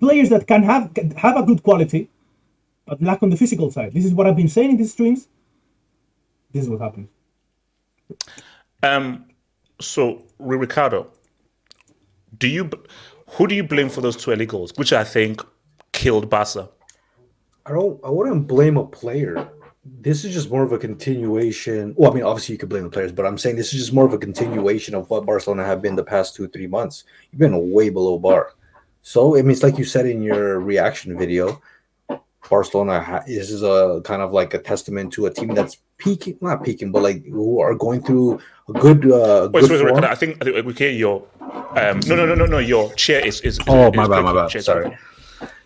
players 0.00 0.30
that 0.30 0.46
can 0.46 0.62
have 0.64 0.94
can 0.94 1.12
have 1.12 1.36
a 1.36 1.44
good 1.44 1.62
quality, 1.62 2.10
but 2.86 3.02
lack 3.02 3.22
on 3.22 3.30
the 3.30 3.36
physical 3.36 3.70
side. 3.70 3.92
This 3.94 4.04
is 4.04 4.14
what 4.14 4.26
I've 4.26 4.36
been 4.36 4.48
saying 4.48 4.72
in 4.72 4.76
these 4.78 4.92
streams. 4.92 5.28
this 6.52 6.64
is 6.64 6.70
what 6.70 6.80
happens. 6.80 7.08
Um, 8.82 9.26
so 9.80 10.24
Ricardo, 10.38 11.08
do 12.38 12.48
you 12.48 12.70
who 13.30 13.46
do 13.48 13.54
you 13.54 13.64
blame 13.64 13.90
for 13.90 14.00
those 14.02 14.16
two 14.16 14.32
early 14.32 14.46
goals, 14.46 14.72
which 14.76 14.92
I 14.92 15.04
think 15.04 15.42
killed 15.92 16.30
Barca? 16.30 16.70
I 17.66 17.72
don't. 17.72 18.00
I 18.04 18.10
wouldn't 18.10 18.48
blame 18.48 18.76
a 18.78 18.86
player. 18.86 19.48
This 20.00 20.24
is 20.24 20.32
just 20.32 20.50
more 20.50 20.62
of 20.62 20.72
a 20.72 20.78
continuation. 20.78 21.94
Well, 21.96 22.10
I 22.10 22.14
mean, 22.14 22.24
obviously 22.24 22.54
you 22.54 22.58
could 22.58 22.68
blame 22.68 22.84
the 22.84 22.90
players, 22.90 23.12
but 23.12 23.26
I'm 23.26 23.38
saying 23.38 23.56
this 23.56 23.72
is 23.72 23.80
just 23.80 23.92
more 23.92 24.06
of 24.06 24.12
a 24.12 24.18
continuation 24.18 24.94
of 24.94 25.08
what 25.10 25.26
Barcelona 25.26 25.64
have 25.64 25.82
been 25.82 25.96
the 25.96 26.04
past 26.04 26.34
two, 26.34 26.48
three 26.48 26.66
months. 26.66 27.04
You've 27.30 27.40
been 27.40 27.72
way 27.72 27.88
below 27.88 28.18
bar. 28.18 28.52
So 29.02 29.36
I 29.36 29.42
mean, 29.42 29.52
it's 29.52 29.62
like 29.62 29.78
you 29.78 29.84
said 29.84 30.06
in 30.06 30.22
your 30.22 30.60
reaction 30.60 31.16
video. 31.16 31.60
Barcelona 32.48 33.00
ha- 33.00 33.22
this 33.26 33.50
is 33.50 33.62
a 33.62 34.00
kind 34.04 34.22
of 34.22 34.32
like 34.32 34.54
a 34.54 34.58
testament 34.58 35.12
to 35.14 35.26
a 35.26 35.30
team 35.30 35.54
that's 35.54 35.78
peaking, 35.98 36.38
not 36.40 36.64
peaking, 36.64 36.90
but 36.92 37.02
like 37.02 37.24
who 37.26 37.60
are 37.60 37.74
going 37.74 38.02
through 38.02 38.40
a 38.68 38.72
good. 38.72 39.10
Uh, 39.10 39.50
Wait, 39.52 39.68
good 39.68 39.84
wait, 39.84 39.94
wait. 39.94 40.04
I 40.04 40.14
think 40.14 40.38
I 40.40 40.44
think 40.44 40.66
we 40.66 40.72
hear 40.72 40.90
your. 40.90 41.26
Um, 41.40 42.00
no, 42.06 42.16
no, 42.16 42.26
no, 42.26 42.34
no, 42.34 42.46
no. 42.46 42.58
Your 42.58 42.92
chair 42.94 43.24
is 43.24 43.40
is. 43.42 43.58
is 43.58 43.64
Oh 43.68 43.88
is 43.88 43.96
my 43.96 44.08
bad, 44.08 44.24
my 44.24 44.32
bad. 44.32 44.62
Sorry. 44.62 44.96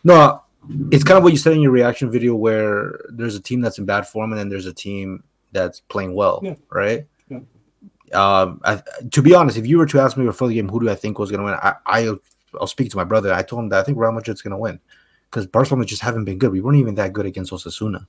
No, 0.04 0.42
it's 0.90 1.04
kind 1.04 1.18
of 1.18 1.24
what 1.24 1.32
you 1.32 1.38
said 1.38 1.52
in 1.54 1.60
your 1.60 1.72
reaction 1.72 2.10
video, 2.10 2.34
where 2.34 3.00
there's 3.10 3.34
a 3.34 3.40
team 3.40 3.60
that's 3.60 3.78
in 3.78 3.84
bad 3.84 4.06
form 4.06 4.32
and 4.32 4.38
then 4.38 4.48
there's 4.48 4.66
a 4.66 4.72
team 4.72 5.22
that's 5.52 5.80
playing 5.80 6.14
well, 6.14 6.40
Yeah. 6.42 6.54
right? 6.70 7.06
Yeah. 7.28 7.40
Um, 8.12 8.60
I, 8.64 8.82
to 9.10 9.22
be 9.22 9.34
honest, 9.34 9.56
if 9.56 9.66
you 9.66 9.78
were 9.78 9.86
to 9.86 10.00
ask 10.00 10.16
me 10.16 10.24
before 10.24 10.48
the 10.48 10.54
game, 10.54 10.68
who 10.68 10.80
do 10.80 10.90
I 10.90 10.94
think 10.94 11.18
was 11.18 11.30
going 11.30 11.40
to 11.40 11.44
win? 11.44 11.54
I, 11.54 11.74
I, 11.86 12.12
I'll 12.60 12.66
speak 12.66 12.90
to 12.90 12.96
my 12.96 13.04
brother. 13.04 13.32
I 13.32 13.42
told 13.42 13.62
him 13.62 13.68
that 13.70 13.80
I 13.80 13.82
think 13.82 13.98
Real 13.98 14.12
Madrid's 14.12 14.42
going 14.42 14.52
to 14.52 14.56
win 14.58 14.78
because 15.30 15.46
Barcelona 15.46 15.84
just 15.86 16.02
haven't 16.02 16.24
been 16.24 16.38
good. 16.38 16.52
We 16.52 16.60
weren't 16.60 16.78
even 16.78 16.94
that 16.96 17.12
good 17.12 17.26
against 17.26 17.52
Osasuna. 17.52 18.06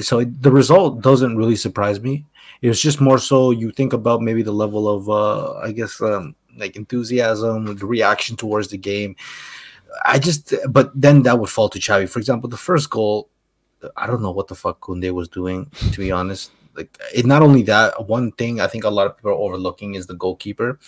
So 0.00 0.20
it, 0.20 0.42
the 0.42 0.50
result 0.52 1.02
doesn't 1.02 1.36
really 1.36 1.56
surprise 1.56 2.00
me. 2.00 2.24
It's 2.62 2.80
just 2.80 3.00
more 3.00 3.18
so 3.18 3.50
you 3.50 3.70
think 3.72 3.92
about 3.92 4.22
maybe 4.22 4.42
the 4.42 4.52
level 4.52 4.88
of, 4.88 5.08
uh, 5.10 5.54
I 5.58 5.72
guess, 5.72 6.00
um, 6.00 6.34
like 6.56 6.76
enthusiasm, 6.76 7.76
the 7.76 7.86
reaction 7.86 8.36
towards 8.36 8.68
the 8.68 8.78
game. 8.78 9.16
I 10.04 10.18
just, 10.18 10.54
but 10.68 10.90
then 10.94 11.22
that 11.24 11.38
would 11.38 11.50
fall 11.50 11.68
to 11.70 11.78
Xavi. 11.78 12.08
For 12.08 12.18
example, 12.18 12.48
the 12.48 12.56
first 12.56 12.90
goal, 12.90 13.28
I 13.96 14.06
don't 14.06 14.22
know 14.22 14.30
what 14.30 14.48
the 14.48 14.54
fuck 14.54 14.80
Kunde 14.80 15.10
was 15.12 15.28
doing, 15.28 15.70
to 15.92 15.98
be 15.98 16.12
honest. 16.12 16.50
Like, 16.76 16.96
it, 17.12 17.26
not 17.26 17.42
only 17.42 17.62
that, 17.64 18.06
one 18.08 18.30
thing 18.32 18.60
I 18.60 18.68
think 18.68 18.84
a 18.84 18.90
lot 18.90 19.06
of 19.08 19.16
people 19.16 19.32
are 19.32 19.34
overlooking 19.34 19.96
is 19.96 20.06
the 20.06 20.14
goalkeeper. 20.14 20.78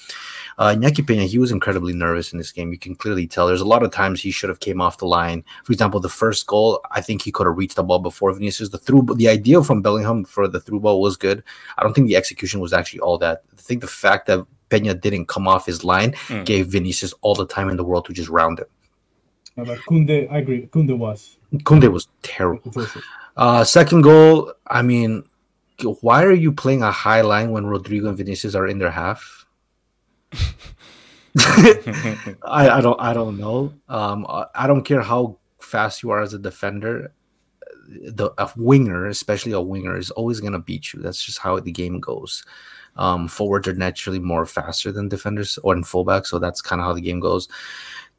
Uh, 0.57 0.69
Iñaki 0.77 1.05
Peña, 1.05 1.27
he 1.27 1.39
was 1.39 1.51
incredibly 1.51 1.93
nervous 1.93 2.33
in 2.33 2.39
this 2.39 2.53
game. 2.53 2.71
You 2.71 2.79
can 2.79 2.95
clearly 2.95 3.27
tell. 3.27 3.49
There's 3.49 3.61
a 3.61 3.67
lot 3.67 3.83
of 3.83 3.91
times 3.91 4.21
he 4.21 4.31
should 4.31 4.49
have 4.49 4.61
came 4.61 4.81
off 4.81 4.99
the 4.99 5.07
line. 5.07 5.43
For 5.65 5.73
example, 5.73 5.99
the 5.99 6.09
first 6.09 6.47
goal, 6.47 6.81
I 6.93 7.01
think 7.01 7.23
he 7.23 7.33
could 7.33 7.47
have 7.49 7.57
reached 7.59 7.77
the 7.77 7.83
ball 7.83 7.99
before 7.99 8.33
Vinicius. 8.33 8.69
The 8.69 8.79
through, 8.79 9.09
the 9.17 9.29
idea 9.29 9.63
from 9.65 9.83
Bellingham 9.83 10.25
for 10.25 10.47
the 10.47 10.61
through 10.61 10.81
ball 10.81 11.01
was 11.01 11.17
good. 11.17 11.43
I 11.77 11.83
don't 11.83 11.95
think 11.95 12.07
the 12.07 12.17
execution 12.17 12.61
was 12.61 12.73
actually 12.73 13.01
all 13.01 13.19
that. 13.19 13.43
I 13.53 13.61
think 13.61 13.81
the 13.81 13.89
fact 13.89 14.27
that 14.29 14.47
Peña 14.71 14.99
didn't 14.99 15.27
come 15.27 15.49
off 15.49 15.67
his 15.67 15.83
line 15.83 16.13
Mm. 16.29 16.45
gave 16.45 16.69
Vinicius 16.69 17.13
all 17.23 17.35
the 17.35 17.47
time 17.47 17.69
in 17.69 17.77
the 17.77 17.85
world 17.85 18.05
to 18.05 18.13
just 18.13 18.29
round 18.29 18.61
it. 18.61 18.71
But 19.57 19.79
Kunde, 19.89 20.31
I 20.31 20.39
agree. 20.39 20.67
Kunde 20.67 20.97
was 20.97 21.37
Kunde 21.53 21.93
was 21.93 22.09
terrible. 22.23 22.73
Uh, 23.37 23.65
second 23.65 24.03
goal, 24.03 24.53
I 24.67 24.83
mean, 24.83 25.25
why 26.01 26.23
are 26.25 26.33
you 26.33 26.53
playing 26.53 26.83
a 26.83 26.93
high 26.93 27.23
line 27.23 27.51
when 27.51 27.65
Rodrygo 27.65 28.09
and 28.09 28.17
Vinicius 28.17 28.55
are 28.55 28.67
in 28.67 28.79
their 28.79 28.91
half? 28.91 29.47
I, 31.39 31.79
I 32.45 32.81
don't 32.81 33.01
I 33.01 33.13
don't 33.13 33.39
know. 33.39 33.73
Um, 33.89 34.27
I, 34.29 34.47
I 34.55 34.67
don't 34.67 34.85
care 34.85 35.01
how 35.03 35.39
fast 35.61 36.03
you 36.03 36.11
are 36.11 36.21
as 36.21 36.35
a 36.35 36.39
defender. 36.39 37.13
The 37.89 38.31
a 38.39 38.51
winger, 38.57 39.07
especially 39.07 39.53
a 39.53 39.61
winger, 39.61 39.97
is 39.97 40.11
always 40.11 40.41
gonna 40.41 40.59
beat 40.59 40.93
you. 40.93 41.01
That's 41.01 41.23
just 41.23 41.39
how 41.39 41.59
the 41.59 41.73
game 41.73 42.01
goes. 42.01 42.45
Um, 42.97 43.29
forwards 43.29 43.67
are 43.69 43.75
naturally 43.75 44.19
more 44.19 44.45
faster 44.45 44.93
than 44.93 45.09
defenders 45.09 45.59
or 45.63 45.75
in 45.75 45.85
fullback, 45.85 46.27
so 46.27 46.39
that's 46.39 46.61
kind 46.61 46.81
of 46.81 46.87
how 46.87 46.93
the 46.93 47.01
game 47.01 47.21
goes. 47.21 47.49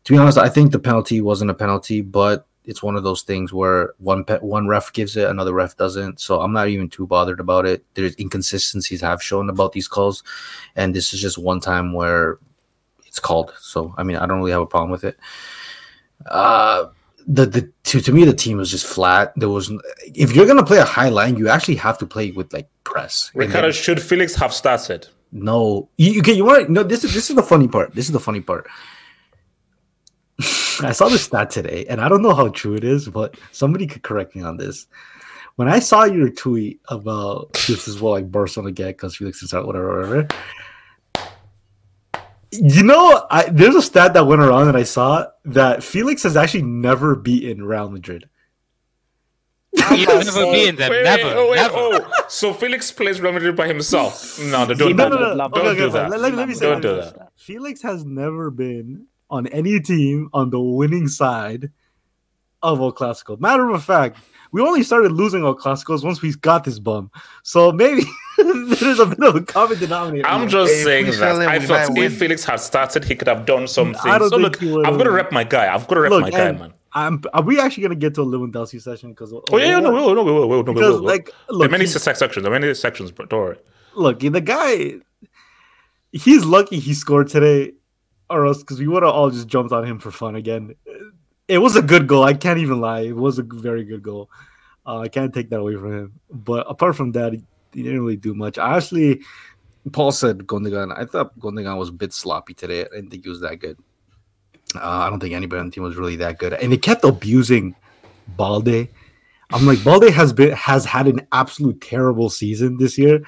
To 0.06 0.14
be 0.14 0.18
honest, 0.18 0.38
I 0.38 0.50
think 0.50 0.72
the 0.72 0.80
penalty 0.80 1.22
wasn't 1.22 1.52
a 1.52 1.54
penalty, 1.54 2.02
but 2.02 2.46
it's 2.66 2.84
one 2.84 2.96
of 2.96 3.04
those 3.04 3.24
things 3.24 3.54
where 3.54 3.94
one 4.00 4.24
pe- 4.24 4.40
one 4.40 4.68
ref 4.68 4.92
gives 4.94 5.18
it, 5.18 5.30
another 5.30 5.54
ref 5.54 5.76
doesn't. 5.78 6.20
So 6.20 6.42
I'm 6.42 6.54
not 6.54 6.68
even 6.70 6.90
too 6.90 7.08
bothered 7.08 7.40
about 7.40 7.66
it. 7.66 7.84
There's 7.94 8.16
inconsistencies 8.20 9.02
have 9.02 9.22
shown 9.22 9.50
about 9.50 9.74
these 9.74 9.88
calls, 9.88 10.24
and 10.76 10.96
this 10.96 11.14
is 11.14 11.22
just 11.22 11.38
one 11.38 11.60
time 11.60 11.94
where 11.94 12.40
it's 13.06 13.20
called. 13.20 13.54
So 13.60 13.94
I 13.98 14.04
mean, 14.04 14.18
I 14.18 14.26
don't 14.26 14.40
really 14.40 14.52
have 14.52 14.62
a 14.62 14.68
problem 14.68 14.92
with 14.92 15.04
it. 15.04 15.18
Uh, 16.26 16.88
the 17.28 17.46
the 17.46 17.72
to, 17.84 18.02
to 18.02 18.12
me 18.12 18.26
the 18.26 18.34
team 18.34 18.58
was 18.58 18.72
just 18.72 18.86
flat. 18.86 19.34
There 19.36 19.50
was 19.50 19.72
if 20.14 20.36
you're 20.36 20.48
gonna 20.48 20.66
play 20.66 20.80
a 20.80 20.86
high 20.86 21.10
line, 21.10 21.38
you 21.38 21.50
actually 21.50 21.76
have 21.76 21.98
to 22.00 22.06
play 22.06 22.32
with 22.32 22.52
like 22.54 22.68
press. 22.84 23.32
Ricardo, 23.34 23.72
should 23.72 24.02
Felix 24.02 24.36
have 24.36 24.54
started? 24.54 25.08
no, 25.34 25.90
you 25.98 26.20
okay. 26.20 26.34
You 26.34 26.46
want 26.46 26.70
no? 26.70 26.84
This 26.84 27.04
is 27.04 27.14
this 27.14 27.30
is 27.30 27.36
the 27.36 27.44
funny 27.44 27.68
part. 27.68 27.96
This 27.96 28.06
is 28.06 28.12
the 28.12 28.20
funny 28.20 28.42
part. 28.42 28.68
I 30.82 30.92
saw 30.92 31.08
the 31.10 31.18
stat 31.18 31.50
today, 31.52 31.86
and 31.88 32.02
I 32.02 32.10
don't 32.10 32.22
know 32.22 32.34
how 32.34 32.50
true 32.50 32.74
it 32.74 32.84
is, 32.84 33.08
but 33.08 33.38
somebody 33.52 33.86
could 33.88 34.02
correct 34.04 34.36
me 34.36 34.42
on 34.42 34.58
this. 34.58 34.88
When 35.56 35.68
I 35.68 35.80
saw 35.80 36.06
your 36.06 36.30
tweet 36.30 36.82
about 36.90 37.54
this 37.68 37.88
is 37.88 38.02
what 38.02 38.12
like 38.12 38.32
Barcelona 38.32 38.72
get 38.72 38.98
because 38.98 39.16
Felix 39.16 39.44
is 39.44 39.54
out, 39.54 39.68
whatever, 39.68 40.00
whatever. 40.00 40.28
You 42.52 42.84
know, 42.84 43.26
I 43.30 43.50
there's 43.50 43.76
a 43.76 43.82
stat 43.82 44.14
that 44.14 44.26
went 44.26 44.42
around 44.42 44.66
that 44.68 44.76
I 44.76 44.84
saw 44.84 45.26
that 45.46 45.84
Felix 45.84 46.24
has 46.24 46.36
actually 46.38 46.64
never 46.64 47.16
beaten 47.16 47.64
Real 47.64 47.90
Madrid. 47.90 48.30
He's 49.90 50.08
never 50.08 50.52
beaten 50.52 50.76
them. 50.76 50.92
Wait, 50.92 51.04
never. 51.04 51.24
wait, 51.24 51.36
oh, 51.36 51.50
wait, 51.50 51.56
never. 51.56 51.76
oh. 51.76 52.24
So 52.30 52.54
Felix 52.54 52.92
plays 52.92 53.20
Real 53.22 53.34
Madrid 53.34 53.56
by 53.56 53.68
himself? 53.68 54.40
No, 54.40 54.66
no, 54.66 54.74
don't 54.74 54.78
no, 54.78 54.88
do 54.88 54.94
no, 54.94 55.30
that. 55.30 55.38
no, 55.38 55.50
Don't 55.50 55.68
okay, 55.68 55.78
do 55.78 55.90
that. 55.92 56.10
Let, 56.12 56.20
let- 56.20 56.36
let 56.36 56.48
me 56.48 56.54
say 56.54 56.70
Don't 56.70 56.82
do 56.82 56.96
that. 56.96 57.30
Felix 57.36 57.82
has 57.82 58.06
never 58.06 58.52
been 58.52 59.08
on 59.34 59.48
any 59.48 59.80
team 59.80 60.30
on 60.32 60.52
the 60.52 60.60
winning 60.60 61.08
side 61.08 61.72
of 62.62 62.80
El 62.80 62.94
Clasico. 62.94 63.40
Matter 63.40 63.68
of 63.72 63.84
fact, 63.84 64.18
we 64.52 64.62
only 64.62 64.84
started 64.84 65.12
losing 65.12 65.44
El 65.44 65.56
Clasicos 65.56 66.04
once 66.04 66.22
we 66.22 66.34
got 66.36 66.64
this 66.64 66.78
bum. 66.78 67.10
So 67.42 67.72
maybe 67.72 68.04
there's 68.38 69.00
a 69.00 69.08
bit 69.08 69.24
of 69.24 69.36
a 69.36 69.42
common 69.42 69.80
denominator. 69.80 70.28
I'm 70.28 70.48
just 70.48 70.72
If 70.72 70.84
saying 70.84 71.06
that 71.20 71.42
him, 71.42 71.50
I 71.50 71.58
thought 71.60 71.90
might 71.90 72.00
win. 72.00 72.12
Felix 72.12 72.46
had 72.46 72.60
started, 72.60 73.04
he 73.04 73.16
could 73.16 73.28
have 73.28 73.48
done 73.48 73.68
something. 73.68 74.00
I 74.10 74.20
don't 74.20 74.30
so 74.30 74.38
think 74.38 74.44
look, 74.44 74.60
he 74.62 74.72
would've. 74.72 74.86
I've 74.94 74.98
got 75.00 75.06
to 75.06 75.12
rep 75.12 75.32
my 75.32 75.44
guy. 75.44 75.74
I've 75.74 75.88
got 75.88 75.96
to 75.96 76.02
rep 76.02 76.12
Look, 76.12 76.22
my 76.22 76.30
guy, 76.30 76.52
man. 76.52 76.74
I'm, 76.94 77.24
are 77.34 77.42
we 77.42 77.60
actually 77.60 77.82
gonna 77.82 77.96
get 77.96 78.14
to 78.16 78.22
a 78.22 78.26
Lewandowski 78.26 78.80
session? 78.80 79.10
Because 79.10 79.34
Oh 79.34 79.58
yeah, 79.58 79.66
yeah, 79.66 79.80
no, 79.80 79.92
we 79.92 79.96
will, 80.00 80.14
no, 80.14 80.24
we 80.24 80.32
will, 80.32 80.48
we 80.48 80.56
will, 80.58 80.64
no, 80.64 80.74
because 80.74 80.92
will. 80.92 80.94
we 80.98 81.00
will. 81.00 81.08
like 81.08 81.26
there 81.26 81.34
look, 81.50 81.68
are 81.68 81.72
many 81.72 81.86
he- 81.86 81.90
sections. 81.90 82.44
There 82.44 82.54
are 82.54 82.60
many 82.60 82.72
sections, 82.76 83.12
but 83.12 83.30
don't 83.32 83.40
worry. 83.42 83.58
look, 83.96 84.20
the 84.20 84.40
guy, 84.42 84.98
he's 86.12 86.46
lucky 86.46 86.78
he 86.78 86.94
scored 86.94 87.30
today, 87.30 87.74
or 88.34 88.46
else 88.46 88.60
because 88.60 88.80
we 88.80 88.88
would 88.88 89.04
have 89.04 89.14
all 89.14 89.30
just 89.30 89.48
jumped 89.48 89.72
on 89.72 89.86
him 89.86 90.00
for 90.00 90.12
fun 90.12 90.36
again. 90.36 90.76
It 91.48 91.60
was 91.60 91.76
a 91.76 91.82
good 91.82 92.08
goal. 92.08 92.24
I 92.24 92.34
can't 92.34 92.60
even 92.60 92.82
lie. 92.82 93.02
It 93.02 93.16
was 93.16 93.38
a 93.38 93.44
very 93.44 93.84
good 93.84 94.02
goal. 94.02 94.30
Uh, 94.86 95.00
I 95.00 95.08
can't 95.08 95.34
take 95.34 95.50
that 95.50 95.60
away 95.60 95.76
from 95.76 95.94
him. 95.94 96.20
But 96.32 96.66
apart 96.70 96.96
from 96.96 97.12
that, 97.14 97.34
he, 97.34 97.44
didn't 97.72 98.02
really 98.02 98.18
do 98.18 98.34
much. 98.34 98.58
I 98.58 98.78
actually, 98.78 99.22
Paul 99.92 100.12
said 100.12 100.40
Gundogan. 100.40 100.98
I 100.98 101.06
thought 101.06 101.38
Gundogan 101.40 101.78
was 101.78 101.90
a 101.90 101.94
bit 101.94 102.14
sloppy 102.14 102.54
today. 102.54 102.82
I 102.82 102.96
didn't 102.96 103.10
think 103.10 103.24
he 103.24 103.30
was 103.30 103.42
that 103.42 103.60
good. 103.60 103.78
Uh, 104.76 104.80
I 104.80 105.10
don't 105.10 105.20
think 105.20 105.34
anybody 105.34 105.60
on 105.60 105.68
the 105.68 105.72
team 105.72 105.84
was 105.84 105.96
really 105.96 106.16
that 106.18 106.40
good, 106.40 106.54
and 106.54 106.72
they 106.72 106.78
kept 106.78 107.04
abusing 107.04 107.76
Balde. 108.36 108.88
I'm 109.52 109.66
like 109.66 109.84
Balde 109.84 110.10
has 110.12 110.34
been 110.34 110.52
has 110.52 110.86
had 110.86 111.08
an 111.08 111.28
absolute 111.32 111.80
terrible 111.82 112.30
season 112.30 112.78
this 112.78 112.98
year. 112.98 113.24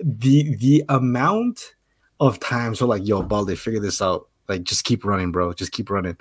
The 0.00 0.56
the 0.56 0.84
amount 0.88 1.74
of 2.18 2.40
times 2.40 2.80
we're 2.80 2.88
like, 2.88 3.06
"Yo, 3.06 3.22
Balde, 3.22 3.56
figure 3.56 3.78
this 3.78 4.02
out. 4.02 4.29
Like, 4.50 4.64
just 4.64 4.84
keep 4.84 5.04
running, 5.04 5.32
bro. 5.32 5.52
Just 5.54 5.72
keep 5.72 5.88
running." 5.88 6.16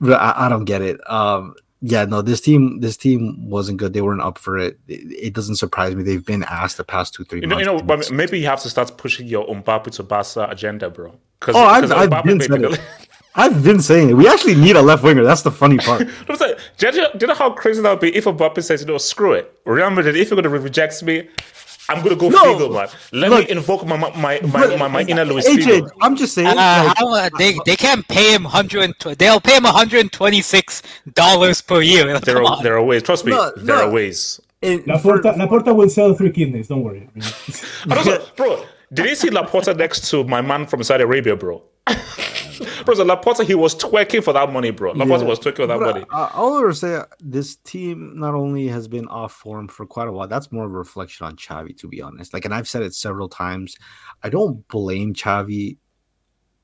But 0.00 0.20
I, 0.20 0.46
I 0.46 0.48
don't 0.48 0.64
get 0.64 0.80
it. 0.80 0.98
Um, 1.10 1.54
yeah, 1.84 2.04
no, 2.04 2.22
this 2.22 2.40
team 2.40 2.80
this 2.80 2.96
team 2.96 3.50
wasn't 3.50 3.78
good. 3.78 3.92
They 3.92 4.00
weren't 4.00 4.22
up 4.22 4.38
for 4.38 4.56
it. 4.56 4.78
It, 4.86 5.26
it 5.26 5.32
doesn't 5.34 5.56
surprise 5.56 5.94
me. 5.96 6.04
They've 6.04 6.24
been 6.24 6.44
asked 6.44 6.76
the 6.76 6.84
past 6.84 7.12
two 7.14 7.24
three 7.24 7.40
You 7.40 7.48
know, 7.48 7.58
you 7.58 7.64
know, 7.64 7.80
but 7.82 8.10
maybe 8.10 8.38
you 8.38 8.46
have 8.46 8.62
to 8.62 8.70
start 8.70 8.96
pushing 8.96 9.26
your 9.26 9.44
Mbappe 9.46 9.90
to 9.90 10.02
Barca 10.04 10.46
agenda, 10.48 10.88
bro. 10.88 11.14
Because 11.40 11.56
Oh, 11.56 11.64
I've, 11.64 11.90
I've 11.90 12.24
been 12.24 12.40
saying 12.40 12.64
it. 12.64 12.80
I've 13.34 13.64
been 13.64 13.80
saying 13.80 14.10
it. 14.10 14.12
We 14.12 14.28
actually 14.28 14.54
need 14.54 14.76
a 14.76 14.82
left 14.82 15.02
winger. 15.02 15.24
That's 15.24 15.42
the 15.42 15.50
funny 15.50 15.78
part. 15.78 16.02
I'm 16.28 16.36
saying, 16.36 16.56
do, 16.76 16.86
you, 16.88 16.92
do 16.92 17.08
you 17.22 17.26
know 17.26 17.34
how 17.34 17.50
crazy 17.50 17.80
that 17.80 17.90
would 17.90 18.00
be 18.00 18.14
if 18.14 18.26
Mbappe 18.26 18.62
says, 18.62 18.82
you 18.82 18.86
know, 18.86 18.98
screw 18.98 19.32
it. 19.32 19.58
Real 19.64 19.90
Madrid, 19.90 20.16
if 20.16 20.30
you're 20.30 20.40
going 20.40 20.44
to 20.44 20.50
reject 20.50 21.02
me, 21.02 21.28
I'm 21.88 21.98
going 22.04 22.10
to 22.10 22.16
go 22.16 22.28
No. 22.28 22.38
Figo, 22.56 22.72
man. 22.72 22.88
Let 23.12 23.30
Look. 23.30 23.46
me 23.48 23.50
invoke 23.50 23.86
my 23.86 23.96
my 23.96 24.10
my, 24.16 24.40
my, 24.40 24.76
my, 24.76 24.88
my 24.88 25.00
inner 25.02 25.24
Luis 25.24 25.48
AJ, 25.48 25.62
Figo. 25.80 25.90
I'm 26.00 26.16
just 26.16 26.34
saying. 26.34 26.46
Uh, 26.48 26.54
like, 26.54 26.96
how, 26.98 27.14
uh, 27.14 27.30
they 27.38 27.58
they 27.66 27.76
can't 27.76 28.06
pay 28.08 28.32
him 28.34 28.44
hundred. 28.44 28.94
They'll 29.18 29.40
pay 29.40 29.56
him 29.56 29.64
one 29.64 29.74
hundred 29.74 30.12
twenty 30.12 30.42
six 30.42 30.82
dollars 31.14 31.60
per 31.60 31.80
year. 31.82 32.18
there 32.20 32.38
are 32.38 32.44
on. 32.44 32.62
there 32.62 32.76
are 32.76 32.82
ways. 32.84 33.02
Trust 33.02 33.24
me, 33.24 33.32
No, 33.32 33.52
there 33.56 33.76
no. 33.76 33.88
are 33.88 33.90
ways. 33.90 34.40
in- 34.62 34.82
Laporta, 34.84 35.34
for- 35.34 35.38
Laporta 35.60 35.74
will 35.74 35.90
sell 35.90 36.14
three 36.14 36.30
kidneys. 36.30 36.68
Don't 36.68 36.84
worry. 36.84 37.08
I 37.14 37.18
mean, 37.18 37.24
And 37.84 37.92
also, 37.94 38.24
bro, 38.36 38.64
did 38.92 39.06
you 39.06 39.14
see 39.16 39.28
Laporta 39.30 39.76
next 39.76 40.08
to 40.10 40.22
my 40.24 40.40
man 40.40 40.66
from 40.66 40.82
Saudi 40.84 41.02
Arabia, 41.02 41.34
bro? 41.36 41.62
Bro, 42.84 42.94
so 42.96 43.04
Laporta, 43.04 43.44
he 43.44 43.54
was 43.54 43.74
twerking 43.74 44.22
for 44.22 44.32
that 44.32 44.52
money, 44.52 44.70
bro. 44.70 44.94
Laporta 44.94 45.20
Yeah. 45.20 45.24
was 45.24 45.38
twerking 45.38 45.56
for 45.56 45.66
that 45.66 45.78
But 45.78 45.94
money. 45.94 46.04
I, 46.10 46.30
I'll 46.34 46.58
ever 46.58 46.72
say 46.72 46.96
uh, 46.96 47.04
this 47.20 47.56
team 47.56 48.12
not 48.18 48.34
only 48.34 48.66
has 48.68 48.88
been 48.88 49.08
off 49.08 49.32
form 49.32 49.68
for 49.68 49.86
quite 49.86 50.08
a 50.08 50.12
while. 50.12 50.28
That's 50.28 50.50
more 50.52 50.64
of 50.64 50.70
a 50.72 50.74
reflection 50.78 51.26
on 51.26 51.36
Xavi, 51.36 51.76
to 51.78 51.88
be 51.88 52.00
honest. 52.02 52.32
Like, 52.32 52.44
and 52.44 52.54
I've 52.54 52.68
said 52.68 52.82
it 52.82 52.94
several 52.94 53.28
times. 53.28 53.76
I 54.22 54.28
don't 54.28 54.66
blame 54.68 55.14
Xavi 55.14 55.76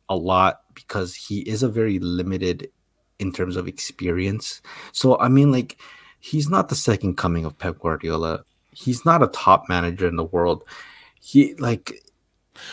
a 0.09 0.17
lot 0.17 0.61
because 0.75 1.15
he 1.15 1.41
is 1.41 1.63
a 1.63 1.69
very 1.69 1.99
limited 1.99 2.71
in 3.19 3.33
terms 3.33 3.57
of 3.57 3.69
experience. 3.69 4.63
So 4.93 5.19
I 5.19 5.29
mean, 5.29 5.53
like, 5.53 5.77
he's 6.21 6.49
not 6.49 6.69
the 6.69 6.75
second 6.75 7.17
coming 7.17 7.45
of 7.45 7.59
Pep 7.59 7.79
Guardiola. 7.79 8.45
He's 8.73 9.05
not 9.05 9.23
a 9.23 9.29
top 9.29 9.69
manager 9.69 10.07
in 10.07 10.17
the 10.17 10.25
world. 10.25 10.65
He 11.21 11.55
like 11.57 12.01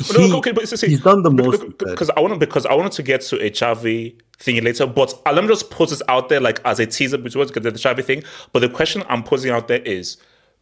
But 0.08 0.18
no, 0.18 0.38
okay, 0.38 0.52
but 0.52 0.68
see, 0.68 0.88
he's 0.88 1.02
done 1.02 1.24
the 1.24 1.32
most. 1.32 1.78
because 1.78 2.10
I 2.10 2.20
want 2.20 2.34
to 2.34 2.40
because 2.40 2.66
I 2.66 2.74
wanted 2.74 2.92
to 2.94 3.04
get 3.04 3.22
to 3.22 3.38
a 3.46 3.50
Xavi 3.50 4.16
thing 4.38 4.64
later, 4.64 4.86
but 4.86 5.14
uh, 5.26 5.32
let 5.32 5.44
me 5.44 5.48
just 5.48 5.70
put 5.70 5.90
this 5.90 6.02
out 6.10 6.30
there 6.30 6.42
like 6.42 6.60
as 6.66 6.80
a 6.80 6.86
teaser 6.86 7.18
before 7.18 7.46
we 7.46 7.52
get 7.52 7.64
to 7.64 7.72
the 7.72 7.80
Xavi 7.80 8.04
thing. 8.04 8.24
But 8.52 8.60
the 8.60 8.70
question 8.70 9.04
I'm 9.10 9.24
posing 9.24 9.52
out 9.52 9.68
there 9.68 9.82
is 9.82 10.18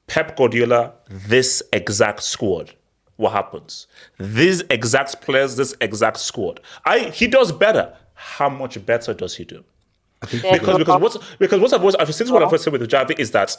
Pep 0.07 0.37
Guardiola, 0.37 0.93
this 1.09 1.63
exact 1.71 2.23
squad. 2.23 2.73
What 3.17 3.31
happens? 3.31 3.87
These 4.19 4.61
exact 4.69 5.21
players, 5.21 5.55
this 5.55 5.75
exact 5.81 6.17
squad. 6.17 6.59
I 6.85 6.99
he 6.99 7.27
does 7.27 7.51
better. 7.51 7.95
How 8.15 8.49
much 8.49 8.83
better 8.85 9.13
does 9.13 9.35
he 9.35 9.45
do? 9.45 9.63
Because 10.21 10.77
because 10.77 11.01
what's 11.01 11.17
because 11.37 11.59
what 11.59 11.73
I've 11.73 11.81
always 11.81 11.95
I've 11.95 12.13
since 12.13 12.31
what 12.31 12.41
I've 12.41 12.47
always 12.47 12.63
said 12.63 12.73
with 12.73 12.81
the 12.81 12.87
Xavi 12.87 13.19
is 13.19 13.31
that 13.31 13.57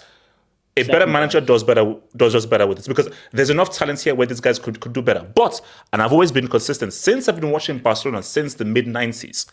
a 0.76 0.82
better 0.84 1.06
manager 1.06 1.40
does 1.40 1.62
better 1.62 1.94
does 2.16 2.32
just 2.32 2.50
better 2.50 2.66
with 2.66 2.80
it 2.80 2.88
because 2.88 3.08
there's 3.32 3.50
enough 3.50 3.70
talent 3.70 4.00
here 4.00 4.14
where 4.14 4.26
these 4.26 4.40
guys 4.40 4.58
could, 4.58 4.80
could 4.80 4.92
do 4.92 5.02
better. 5.02 5.22
But 5.34 5.60
and 5.92 6.02
I've 6.02 6.12
always 6.12 6.32
been 6.32 6.48
consistent 6.48 6.92
since 6.92 7.28
I've 7.28 7.40
been 7.40 7.50
watching 7.50 7.78
Barcelona 7.78 8.22
since 8.22 8.54
the 8.54 8.64
mid 8.64 8.86
'90s. 8.86 9.46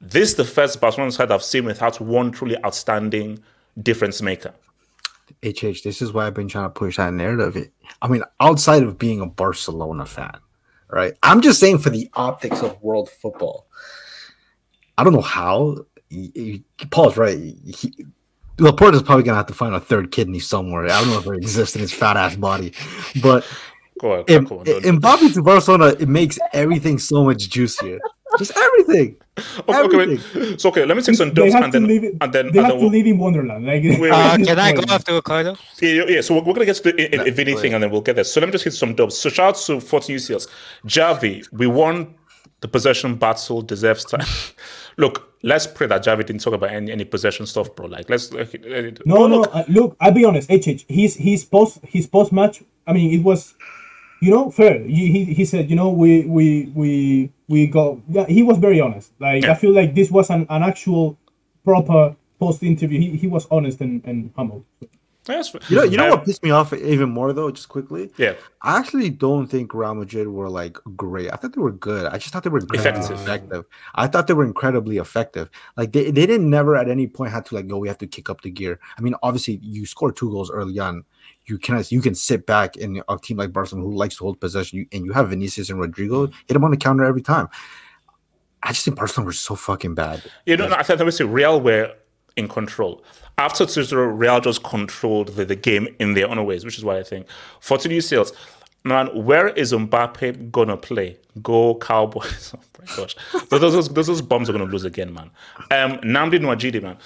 This 0.00 0.30
is 0.30 0.34
the 0.36 0.44
first 0.44 0.80
Barcelona 0.80 1.12
side 1.12 1.30
I've 1.30 1.42
seen 1.44 1.66
without 1.66 2.00
one 2.00 2.30
truly 2.32 2.56
outstanding 2.64 3.40
difference 3.82 4.22
maker. 4.22 4.54
HH, 5.44 5.82
this 5.84 6.00
is 6.02 6.12
why 6.12 6.26
I've 6.26 6.34
been 6.34 6.48
trying 6.48 6.64
to 6.64 6.70
push 6.70 6.96
that 6.96 7.12
narrative. 7.12 7.68
I 8.02 8.08
mean, 8.08 8.22
outside 8.40 8.82
of 8.82 8.98
being 8.98 9.20
a 9.20 9.26
Barcelona 9.26 10.06
fan, 10.06 10.38
right? 10.88 11.12
I'm 11.22 11.40
just 11.42 11.60
saying 11.60 11.78
for 11.78 11.90
the 11.90 12.08
optics 12.14 12.62
of 12.62 12.80
world 12.82 13.10
football. 13.10 13.66
I 14.98 15.04
don't 15.04 15.12
know 15.12 15.20
how. 15.20 15.84
He- 16.08 16.32
he- 16.34 16.86
Paul's 16.90 17.16
right. 17.16 17.36
He, 17.38 18.06
Laporta's 18.60 19.02
probably 19.02 19.24
gonna 19.24 19.36
have 19.38 19.46
to 19.46 19.54
find 19.54 19.74
a 19.74 19.80
third 19.80 20.12
kidney 20.12 20.38
somewhere. 20.40 20.84
I 20.84 21.00
don't 21.00 21.10
know 21.10 21.18
if 21.18 21.26
it 21.26 21.36
exists 21.42 21.74
in 21.74 21.80
his 21.82 21.92
fat 21.92 22.16
ass 22.16 22.36
body, 22.36 22.72
but 23.22 23.46
on, 24.02 24.24
in, 24.28 24.44
go 24.44 24.60
on, 24.60 24.66
in 24.84 24.98
Bobby 24.98 25.30
to 25.30 25.42
Barcelona, 25.42 25.88
it 25.98 26.08
makes 26.08 26.38
everything 26.52 26.98
so 26.98 27.24
much 27.24 27.48
juicier. 27.50 27.98
Just 28.38 28.52
everything. 28.56 29.16
Okay, 29.66 29.96
okay. 29.96 30.56
So 30.58 30.68
okay, 30.68 30.84
let 30.84 30.96
me 30.98 31.02
take 31.02 31.14
some 31.14 31.32
They 31.32 31.48
dubs 31.50 31.54
and 31.54 31.72
then 31.72 31.88
it- 31.90 32.14
and 32.20 32.30
then 32.30 32.52
they 32.52 32.58
and 32.58 32.66
have 32.66 32.66
then 32.66 32.70
to 32.72 32.76
we'll, 32.76 32.90
live 32.90 33.06
in 33.06 33.16
Wonderland. 33.16 33.64
Like, 33.64 33.82
wait. 33.82 34.10
Uh, 34.10 34.16
at 34.34 34.36
can 34.44 34.58
I 34.58 34.72
go 34.72 34.82
after 34.92 35.14
Ricardo? 35.14 35.56
Yeah, 35.80 35.88
yeah, 35.90 36.04
yeah. 36.08 36.20
So 36.20 36.34
we're, 36.34 36.42
we're 36.42 36.52
gonna 36.52 36.66
get 36.66 36.76
to 36.76 36.82
the 36.92 37.14
in- 37.14 37.26
Infinity 37.26 37.56
thing 37.56 37.72
and 37.72 37.82
then 37.82 37.90
we'll 37.90 38.02
get 38.02 38.16
there. 38.16 38.24
So 38.24 38.40
let 38.40 38.48
me 38.48 38.52
just 38.52 38.64
hit 38.64 38.74
some 38.74 38.94
dubs. 38.94 39.16
So 39.16 39.30
shout 39.30 39.56
out 39.56 39.56
to 39.66 39.80
14 39.80 40.16
UCLs. 40.16 40.46
Xavi, 40.84 41.46
we 41.52 41.68
won 41.68 42.14
the 42.60 42.68
possession 42.68 43.14
battle, 43.14 43.62
deserves 43.62 44.04
time. 44.04 44.26
Look, 45.00 45.14
let's 45.42 45.66
pray 45.66 45.86
that 45.88 46.04
Xavi 46.04 46.24
didn't 46.26 46.42
talk 46.42 46.54
about 46.54 46.70
any, 46.70 46.92
any 46.92 47.04
possession 47.04 47.46
stuff, 47.46 47.74
bro. 47.74 47.86
Like 47.86 48.08
let's 48.10 48.32
like, 48.32 48.54
uh, 48.54 48.90
No, 49.06 49.26
no. 49.26 49.40
look, 49.40 49.50
Uh, 49.54 49.64
look, 49.68 49.96
I'll 50.00 50.12
be 50.12 50.24
honest. 50.24 50.50
HH, 50.50 50.84
his 50.88 51.16
his 51.16 51.44
post 51.44 51.78
his 51.94 52.06
post 52.06 52.30
match. 52.32 52.62
I 52.86 52.92
mean, 52.92 53.08
it 53.18 53.22
was, 53.24 53.54
you 54.20 54.30
know, 54.30 54.50
fair. 54.50 54.78
He 54.96 55.10
he, 55.14 55.24
he 55.38 55.44
said, 55.44 55.70
you 55.70 55.76
know, 55.76 55.90
we 56.02 56.24
we 56.36 56.70
we 56.74 57.30
we 57.48 57.66
got. 57.66 57.98
Yeah, 58.08 58.26
he 58.26 58.42
was 58.42 58.58
very 58.58 58.80
honest. 58.80 59.12
Like 59.18 59.42
Yeah. 59.44 59.52
I 59.52 59.54
feel 59.54 59.72
like 59.72 59.94
this 59.94 60.10
was 60.10 60.30
an, 60.30 60.46
an 60.50 60.62
actual 60.62 61.16
proper 61.64 62.16
post 62.38 62.62
interview. 62.62 62.98
He, 63.00 63.16
he 63.16 63.26
was 63.26 63.46
honest 63.50 63.80
and, 63.80 64.02
and 64.04 64.30
humble. 64.36 64.64
Yes, 65.28 65.54
You 65.68 65.76
know, 65.76 65.82
you 65.84 65.96
know 65.98 66.08
what 66.08 66.24
pissed 66.24 66.42
me 66.42 66.50
off 66.50 66.72
even 66.72 67.10
more 67.10 67.32
though, 67.32 67.50
just 67.50 67.68
quickly. 67.68 68.10
Yeah. 68.16 68.34
I 68.62 68.78
actually 68.78 69.10
don't 69.10 69.46
think 69.46 69.74
Real 69.74 69.94
Madrid 69.94 70.26
were 70.26 70.48
like 70.48 70.78
great. 70.96 71.30
I 71.30 71.36
thought 71.36 71.54
they 71.54 71.60
were 71.60 71.72
good. 71.72 72.06
I 72.06 72.16
just 72.18 72.32
thought 72.32 72.42
they 72.42 72.48
were 72.50 72.58
incredibly 72.60 73.00
Effective. 73.00 73.20
effective. 73.20 73.64
I 73.94 74.06
thought 74.06 74.26
they 74.26 74.32
were 74.34 74.44
incredibly 74.44 74.96
effective. 74.96 75.50
Like 75.76 75.92
they, 75.92 76.04
they 76.10 76.26
didn't 76.26 76.48
never 76.48 76.74
at 76.74 76.88
any 76.88 77.06
point 77.06 77.32
had 77.32 77.44
to 77.46 77.54
like 77.54 77.68
go. 77.68 77.76
We 77.78 77.86
have 77.88 77.98
to 77.98 78.06
kick 78.06 78.30
up 78.30 78.40
the 78.40 78.50
gear. 78.50 78.80
I 78.96 79.02
mean, 79.02 79.14
obviously 79.22 79.60
you 79.62 79.84
score 79.86 80.10
two 80.10 80.30
goals 80.30 80.50
early 80.50 80.78
on. 80.78 81.04
You 81.46 81.58
can 81.58 81.84
you 81.90 82.00
can 82.00 82.14
sit 82.14 82.46
back 82.46 82.76
in 82.76 83.02
a 83.08 83.18
team 83.18 83.36
like 83.36 83.52
Barcelona 83.52 83.86
who 83.88 83.94
likes 83.94 84.16
to 84.16 84.24
hold 84.24 84.40
possession. 84.40 84.78
You, 84.78 84.86
and 84.92 85.04
you 85.04 85.12
have 85.12 85.28
Vinicius 85.30 85.68
and 85.68 85.78
Rodrygo 85.78 86.32
hit 86.48 86.54
them 86.54 86.64
on 86.64 86.70
the 86.70 86.76
counter 86.76 87.04
every 87.04 87.22
time. 87.22 87.48
I 88.62 88.68
just 88.72 88.84
think 88.84 88.96
Barcelona 88.96 89.26
were 89.26 89.32
so 89.32 89.54
fucking 89.54 89.94
bad. 89.94 90.22
You 90.46 90.56
know, 90.56 90.66
no, 90.68 90.76
I 90.76 90.82
think 90.82 90.98
obviously 91.00 91.26
Real 91.26 91.60
were 91.60 91.94
in 92.36 92.48
control. 92.48 93.02
After 93.38 93.64
2 93.64 93.84
0, 93.84 94.06
Real 94.08 94.40
just 94.40 94.62
controlled 94.62 95.28
the, 95.28 95.44
the 95.44 95.56
game 95.56 95.88
in 95.98 96.14
their 96.14 96.28
own 96.28 96.44
ways, 96.44 96.64
which 96.64 96.78
is 96.78 96.84
what 96.84 96.96
I 96.96 97.02
think. 97.02 97.26
For 97.60 97.78
two 97.78 97.88
new 97.88 98.00
sales, 98.00 98.32
man, 98.84 99.08
where 99.24 99.48
is 99.48 99.72
Mbappe 99.72 100.50
gonna 100.50 100.76
play? 100.76 101.18
Go 101.42 101.74
Cowboys. 101.76 102.54
Oh 102.80 102.82
my 102.86 102.96
gosh. 102.96 103.16
those, 103.50 103.60
those, 103.60 103.88
those, 103.90 104.06
those 104.06 104.22
bombs 104.22 104.48
are 104.48 104.52
gonna 104.52 104.64
lose 104.64 104.84
again, 104.84 105.12
man. 105.12 105.30
Um 105.70 105.98
Namdi 105.98 106.38
Nwajidi, 106.38 106.82
man. 106.82 106.96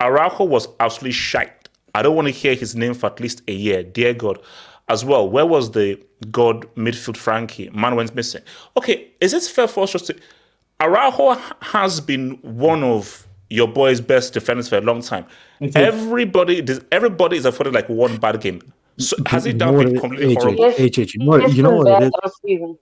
Araujo 0.00 0.42
was 0.42 0.66
absolutely 0.80 1.12
shite. 1.12 1.68
I 1.94 2.02
don't 2.02 2.16
want 2.16 2.26
to 2.26 2.32
hear 2.32 2.56
his 2.56 2.74
name 2.74 2.94
for 2.94 3.06
at 3.06 3.20
least 3.20 3.42
a 3.46 3.52
year. 3.52 3.84
Dear 3.84 4.12
God. 4.12 4.40
As 4.88 5.04
well, 5.04 5.28
where 5.28 5.46
was 5.46 5.70
the 5.70 6.02
God 6.32 6.66
midfield 6.74 7.16
Frankie? 7.16 7.70
Man 7.70 7.94
went 7.94 8.12
missing. 8.12 8.42
Okay, 8.76 9.12
is 9.20 9.32
it 9.32 9.44
fair 9.44 9.68
for 9.68 9.84
us 9.84 9.92
just 9.92 10.06
to 10.08 10.16
Araujo 10.80 11.34
has 11.60 12.00
been 12.00 12.38
one 12.42 12.82
of 12.82 13.26
your 13.50 13.68
boys' 13.68 14.00
best 14.00 14.32
defenders 14.32 14.68
for 14.68 14.78
a 14.78 14.80
long 14.80 15.02
time. 15.02 15.26
is. 15.60 15.74
Everybody, 15.76 16.64
everybody 16.90 17.36
is 17.36 17.44
afforded 17.44 17.74
like 17.74 17.88
one 17.88 18.16
bad 18.16 18.40
game. 18.40 18.62
So 18.98 19.16
has 19.26 19.44
he 19.44 19.52
You 19.52 19.58
done 19.58 19.72
know 19.72 19.78
what 19.78 19.86
been 19.86 19.96
it- 19.96 20.00
completely 20.00 20.34
AJ, 20.36 20.40
horrible? 20.42 20.64
HH, 20.78 21.14
you 21.14 21.20
know 21.20 21.26
what, 21.26 21.44
It's 21.44 21.54
you 21.54 21.62
know 21.62 21.70
what 21.76 21.86
it 21.86 21.90
bad 21.90 22.02
is? 22.04 22.10
all 22.22 22.30
season. 22.46 22.78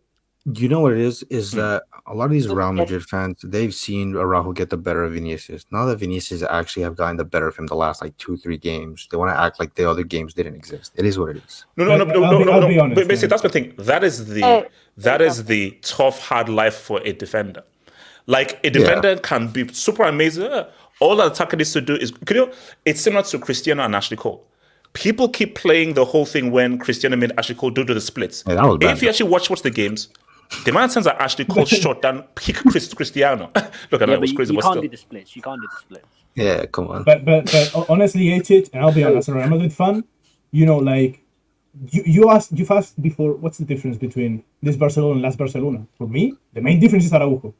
You 0.55 0.69
know 0.69 0.81
what 0.81 0.93
it 0.93 0.99
is? 1.01 1.23
Is 1.25 1.53
Hmm. 1.53 1.59
that 1.59 1.83
a 2.07 2.15
lot 2.15 2.25
of 2.27 2.31
these 2.31 2.49
Real 2.49 2.73
Madrid 2.73 3.03
fans 3.05 3.37
they've 3.45 3.75
seen 3.75 4.17
Araujo 4.17 4.53
get 4.53 4.71
the 4.71 4.79
better 4.79 5.05
of 5.05 5.13
Vinicius. 5.13 5.67
Now 5.71 5.85
that 5.87 5.99
Vinicius 5.99 6.43
actually 6.43 6.85
have 6.85 6.97
gotten 6.97 7.19
the 7.19 7.25
better 7.25 7.47
of 7.49 7.57
him 7.57 7.67
the 7.67 7.75
last 7.75 8.01
like 8.01 8.17
two 8.17 8.37
three 8.39 8.57
games, 8.57 9.09
they 9.11 9.19
want 9.19 9.31
to 9.31 9.39
act 9.39 9.61
like 9.61 9.75
the 9.75 9.89
other 9.89 10.05
games 10.05 10.33
didn't 10.33 10.55
exist. 10.55 10.93
It 10.97 11.05
is 11.05 11.19
what 11.19 11.31
it 11.31 11.43
is. 11.47 11.67
No, 11.77 11.85
no, 11.85 11.97
no, 11.97 12.05
I'll- 12.05 12.21
no, 12.21 12.25
I'll 12.25 12.33
no, 12.33 12.39
be- 12.39 12.45
no, 12.47 12.53
I'll 12.53 12.61
no. 12.63 12.69
be 12.69 12.79
honest, 12.79 12.95
But 12.95 13.09
basically, 13.09 13.27
yeah. 13.27 13.29
that's 13.31 13.43
the 13.43 13.49
thing. 13.51 13.75
That 13.79 14.05
is 14.05 14.27
the 14.27 14.43
Eh, 14.43 14.63
that 14.97 15.21
is 15.21 15.45
the 15.45 15.77
tough, 15.83 16.19
hard 16.21 16.49
life 16.49 16.77
for 16.77 17.01
a 17.05 17.13
defender. 17.13 17.63
Like 18.29 18.61
a 18.63 18.71
defender 18.71 19.17
can 19.17 19.49
be 19.49 19.67
super 19.73 20.03
amazing. 20.05 20.49
All 21.01 21.17
that 21.17 21.33
attacker 21.33 21.57
needs 21.57 21.73
to 21.73 21.81
do 21.81 21.95
is, 21.97 22.13
you 22.29 22.37
know, 22.37 22.53
it's 22.85 23.01
similar 23.01 23.23
to 23.25 23.39
Cristiano 23.39 23.83
and 23.85 23.97
Ashley 23.97 24.17
Cole. 24.17 24.45
People 24.93 25.29
keep 25.29 25.55
playing 25.55 25.95
the 25.95 26.05
whole 26.05 26.27
thing 26.27 26.51
when 26.51 26.79
Cristiano 26.79 27.17
made 27.17 27.33
Ashley 27.39 27.55
Cole 27.55 27.71
do 27.71 27.85
do 27.85 27.95
the 27.95 28.01
splits. 28.01 28.45
Yeah, 28.47 28.57
that 28.57 28.65
was 28.67 28.79
bad. 28.79 28.97
if 28.97 29.03
you 29.03 29.09
actually 29.09 29.31
watch 29.31 29.49
watch 29.49 29.63
the 29.63 29.71
games, 29.71 30.09
the 30.65 30.71
amount 30.73 30.91
of 30.91 30.95
times 30.95 31.07
that 31.07 31.19
Ashley 31.21 31.45
Cole 31.47 31.65
shot 31.83 32.03
down 32.03 32.23
peak 32.35 32.57
Chris, 32.57 32.93
Cristiano. 32.93 33.51
Look, 33.91 34.03
I 34.03 34.07
know 34.07 34.13
Yeah, 34.13 34.17
it 34.19 34.21
was 34.21 34.31
but 34.31 34.31
you, 34.33 34.37
crazy, 34.37 34.55
you 34.55 34.61
can't 34.61 34.73
still. 34.73 34.83
do 34.83 34.89
the 34.89 34.97
splits. 34.97 35.37
You 35.37 35.43
can't 35.43 35.61
do 35.61 35.69
the 35.75 35.81
splits. 35.81 36.07
Yeah, 36.35 36.67
come 36.67 36.89
on. 36.89 37.05
But 37.05 37.25
but 37.25 37.45
but 37.47 37.69
ho- 37.69 37.87
honestly, 37.89 38.29
HH, 38.39 38.69
and 38.75 38.83
I'll 38.83 38.93
be 38.93 39.05
honest, 39.05 39.29
as 39.29 39.35
a 39.35 39.39
Real 39.39 39.49
Madrid 39.49 39.73
fan, 39.73 40.05
you 40.51 40.67
know, 40.67 40.79
like 40.79 41.23
you 41.91 42.03
you 42.05 42.31
asked 42.31 42.53
you've 42.53 42.71
asked 42.71 43.01
before, 43.01 43.33
what's 43.35 43.57
the 43.59 43.65
difference 43.65 43.97
between 43.97 44.43
this 44.63 44.77
Barcelona 44.77 45.13
and 45.15 45.23
last 45.23 45.39
Barcelona? 45.39 45.87
For 45.97 46.07
me, 46.07 46.35
the 46.53 46.61
main 46.61 46.79
difference 46.81 47.05
is 47.07 47.13
Araujo. 47.15 47.55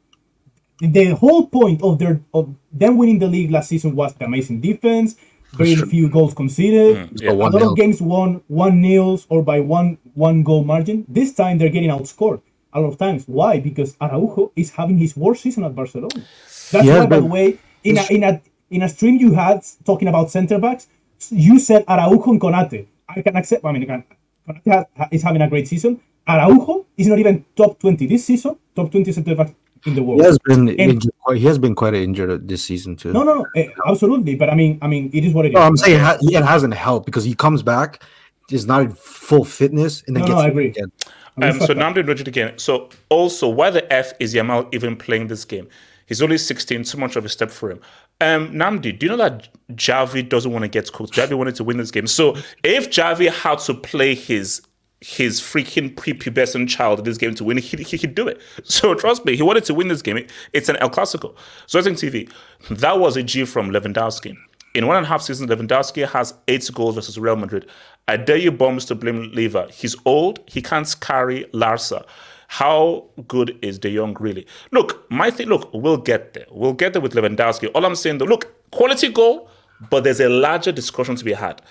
The 0.79 1.07
whole 1.15 1.47
point 1.47 1.81
of 1.83 1.99
their 1.99 2.21
of 2.33 2.55
them 2.71 2.97
winning 2.97 3.19
the 3.19 3.27
league 3.27 3.51
last 3.51 3.67
season 3.69 3.95
was 3.95 4.13
the 4.15 4.25
amazing 4.25 4.61
defense, 4.61 5.15
very 5.53 5.75
few 5.75 6.09
goals 6.09 6.33
conceded, 6.33 7.03
yeah. 7.21 7.31
a 7.31 7.33
One 7.35 7.51
lot 7.51 7.61
nil. 7.61 7.71
of 7.71 7.75
games 7.75 8.01
won 8.01 8.41
one 8.47 8.81
nils 8.81 9.25
or 9.29 9.43
by 9.43 9.59
one 9.59 9.97
one 10.13 10.43
goal 10.43 10.63
margin. 10.63 11.05
This 11.07 11.33
time 11.33 11.57
they're 11.57 11.69
getting 11.77 11.89
outscored 11.89 12.41
a 12.73 12.79
lot 12.79 12.87
of 12.87 12.97
times. 12.97 13.25
Why? 13.27 13.59
Because 13.59 13.97
Araujo 13.99 14.51
is 14.55 14.71
having 14.71 14.97
his 14.97 15.17
worst 15.17 15.41
season 15.43 15.63
at 15.65 15.75
Barcelona. 15.75 16.23
That's 16.71 16.71
He 16.83 16.87
has 16.87 17.01
why, 17.01 17.05
by 17.07 17.19
the 17.19 17.25
way, 17.25 17.57
in 17.83 17.97
a, 17.97 18.05
in 18.09 18.23
a 18.23 18.41
in 18.69 18.81
a 18.83 18.89
stream 18.89 19.17
you 19.17 19.33
had 19.33 19.61
talking 19.85 20.07
about 20.07 20.31
center 20.31 20.59
backs, 20.59 20.87
you 21.29 21.59
said 21.59 21.83
Araujo 21.89 22.31
and 22.31 22.39
Konate. 22.41 22.87
I 23.09 23.21
can 23.21 23.35
accept. 23.35 23.65
I 23.65 23.71
mean, 23.73 23.83
I 23.83 23.85
can, 23.87 24.03
Konate 24.47 24.85
ha- 24.95 25.09
is 25.11 25.23
having 25.23 25.41
a 25.41 25.49
great 25.49 25.67
season. 25.67 25.99
Araujo 26.27 26.85
is 26.95 27.07
not 27.07 27.19
even 27.19 27.43
top 27.55 27.79
twenty 27.79 28.05
this 28.07 28.23
season. 28.25 28.55
Top 28.75 28.91
twenty 28.91 29.11
center 29.11 29.35
back 29.35 29.53
in 29.85 29.95
the 29.95 30.03
world. 30.03 30.21
He 30.21 30.25
has 30.25 30.37
been 30.39 30.67
And- 30.69 30.79
injured, 30.79 31.11
quite- 31.23 31.37
he 31.37 31.45
has 31.45 31.57
been 31.57 31.75
quite 31.75 31.93
injured 31.93 32.47
this 32.47 32.63
season 32.63 32.95
too. 32.95 33.11
No, 33.13 33.23
no, 33.23 33.33
no, 33.35 33.45
eh, 33.55 33.67
absolutely. 33.87 34.35
But 34.35 34.49
I 34.49 34.55
mean, 34.55 34.77
I 34.81 34.87
mean, 34.87 35.09
it 35.13 35.23
is 35.25 35.33
what 35.33 35.45
it 35.45 35.49
is. 35.49 35.55
No, 35.55 35.61
I'm 35.61 35.77
saying 35.77 35.97
it, 35.97 36.01
ha- 36.01 36.17
it 36.21 36.43
hasn't 36.43 36.73
helped 36.73 37.05
because 37.05 37.23
he 37.23 37.33
comes 37.35 37.63
back, 37.63 38.03
is 38.51 38.65
not 38.65 38.81
in 38.81 38.91
full 38.91 39.45
fitness, 39.45 40.03
and 40.07 40.15
then 40.15 40.21
No, 40.21 40.27
gets 40.27 40.35
no, 40.35 40.39
I 40.41 40.43
hurt 40.45 40.51
agree. 40.51 40.67
again. 40.67 40.91
I 41.37 41.41
Um, 41.41 41.47
respect 41.49 41.67
so 41.67 41.73
that. 41.73 41.79
Namdi 41.95 41.97
Rodriguez 42.07 42.27
again. 42.27 42.51
So 42.57 42.89
also, 43.09 43.47
why 43.47 43.69
the 43.69 43.91
F 43.93 44.13
is 44.19 44.33
Yamal 44.33 44.67
even 44.73 44.95
playing 44.95 45.27
this 45.27 45.45
game? 45.45 45.67
He's 46.07 46.21
only 46.21 46.37
16, 46.39 46.83
too 46.83 46.97
much 46.97 47.15
of 47.15 47.23
a 47.23 47.29
step 47.29 47.51
for 47.51 47.69
him. 47.71 47.79
Um, 48.19 48.51
Namdi, 48.51 48.97
do 48.97 49.05
you 49.05 49.11
know 49.11 49.17
that 49.17 49.47
Xavi 49.73 50.27
doesn't 50.27 50.51
want 50.51 50.63
to 50.63 50.67
get 50.67 50.91
cooked? 50.91 51.13
Xavi 51.13 51.35
wanted 51.35 51.55
to 51.55 51.63
win 51.63 51.77
this 51.77 51.91
game. 51.91 52.07
So 52.07 52.35
if 52.63 52.89
Xavi 52.89 53.29
had 53.31 53.59
to 53.59 53.73
play 53.75 54.15
his 54.15 54.61
his 55.01 55.39
freaking 55.39 55.95
prepubescent 55.95 56.67
child 56.69 56.99
in 56.99 57.05
this 57.05 57.17
game 57.17 57.33
to 57.35 57.43
win, 57.43 57.57
he, 57.57 57.77
he 57.83 57.97
could 57.97 58.15
do 58.15 58.27
it. 58.27 58.39
So 58.65 58.93
trust 58.95 59.23
me, 59.25 59.35
he 59.35 59.43
wanted 59.43 59.63
to 59.65 59.73
win 59.73 59.87
this 59.87 60.01
game. 60.01 60.17
It- 60.17 60.31
It's 60.53 60.69
an 60.69 60.75
El 60.77 60.89
Clasico. 60.89 61.35
So 61.67 61.79
I 61.79 61.81
think 61.81 61.97
TV, 61.97 62.31
that 62.69 62.99
was 62.99 63.15
a 63.17 63.23
G 63.23 63.45
from 63.45 63.69
Lewandowski. 63.71 64.35
In 64.75 64.85
one 64.87 64.97
and 64.97 65.05
a 65.05 65.09
half 65.09 65.21
seasons, 65.21 65.49
Lewandowski 65.49 66.07
has 66.07 66.33
eight 66.47 66.69
goals 66.73 66.95
versus 66.95 67.17
Real 67.17 67.35
Madrid. 67.35 67.65
I 68.07 68.17
dare 68.17 68.37
you 68.37 68.51
bombs 68.51 68.85
to 68.85 68.95
blame 68.95 69.31
Lever. 69.33 69.67
He's 69.71 69.95
old. 70.05 70.39
He 70.47 70.61
can't 70.61 70.93
carry 71.01 71.45
Larsa. 71.53 72.05
How 72.49 73.05
good 73.27 73.57
is 73.61 73.77
De 73.79 73.95
Jong 73.95 74.15
really? 74.19 74.45
Look, 74.71 75.09
my 75.11 75.31
thing. 75.31 75.47
Look, 75.47 75.69
we'll 75.73 75.97
get 75.97 76.33
there. 76.33 76.45
We'll 76.51 76.73
get 76.73 76.93
there 76.93 77.01
with 77.01 77.13
Lewandowski. 77.13 77.69
All 77.73 77.85
I'm 77.85 77.95
saying, 77.95 78.17
though, 78.17 78.25
look, 78.25 78.53
quality 78.71 79.09
goal, 79.09 79.49
but 79.89 80.03
there's 80.03 80.19
a 80.19 80.29
larger 80.29 80.71
discussion 80.71 81.15
to 81.15 81.23
be 81.23 81.33
had. 81.33 81.61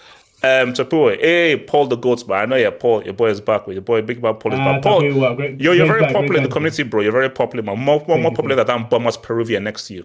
Um, 0.40 0.72
Tapua, 0.72 1.18
hey, 1.20 1.56
Paul 1.56 1.86
the 1.88 1.96
Goats, 1.96 2.24
man. 2.26 2.38
I 2.38 2.44
know 2.46 2.54
you're 2.56 2.70
Paul. 2.70 3.02
Your 3.02 3.12
boy 3.14 3.26
is 3.30 3.40
back 3.40 3.66
with 3.66 3.74
your 3.74 3.82
boy, 3.82 4.02
Big 4.02 4.22
Man 4.22 4.34
Paul 4.36 4.52
is 4.52 4.58
Ah, 4.60 4.74
back. 4.74 4.82
Paul, 4.82 5.02
Tapua, 5.02 5.36
great- 5.36 5.60
you're, 5.60 5.74
you're 5.74 5.86
great 5.88 5.98
very 6.00 6.12
guy, 6.12 6.12
popular 6.12 6.36
in 6.36 6.42
the 6.44 6.48
community, 6.48 6.84
bro. 6.84 7.00
You're 7.00 7.10
very 7.10 7.28
popular, 7.30 7.64
man. 7.64 7.78
More, 7.80 8.04
more, 8.06 8.18
more 8.18 8.30
popular 8.32 8.62
than 8.62 8.86
Bombers 8.88 9.16
Peruvian 9.16 9.64
next 9.64 9.88
to 9.88 9.94
you. 9.94 10.04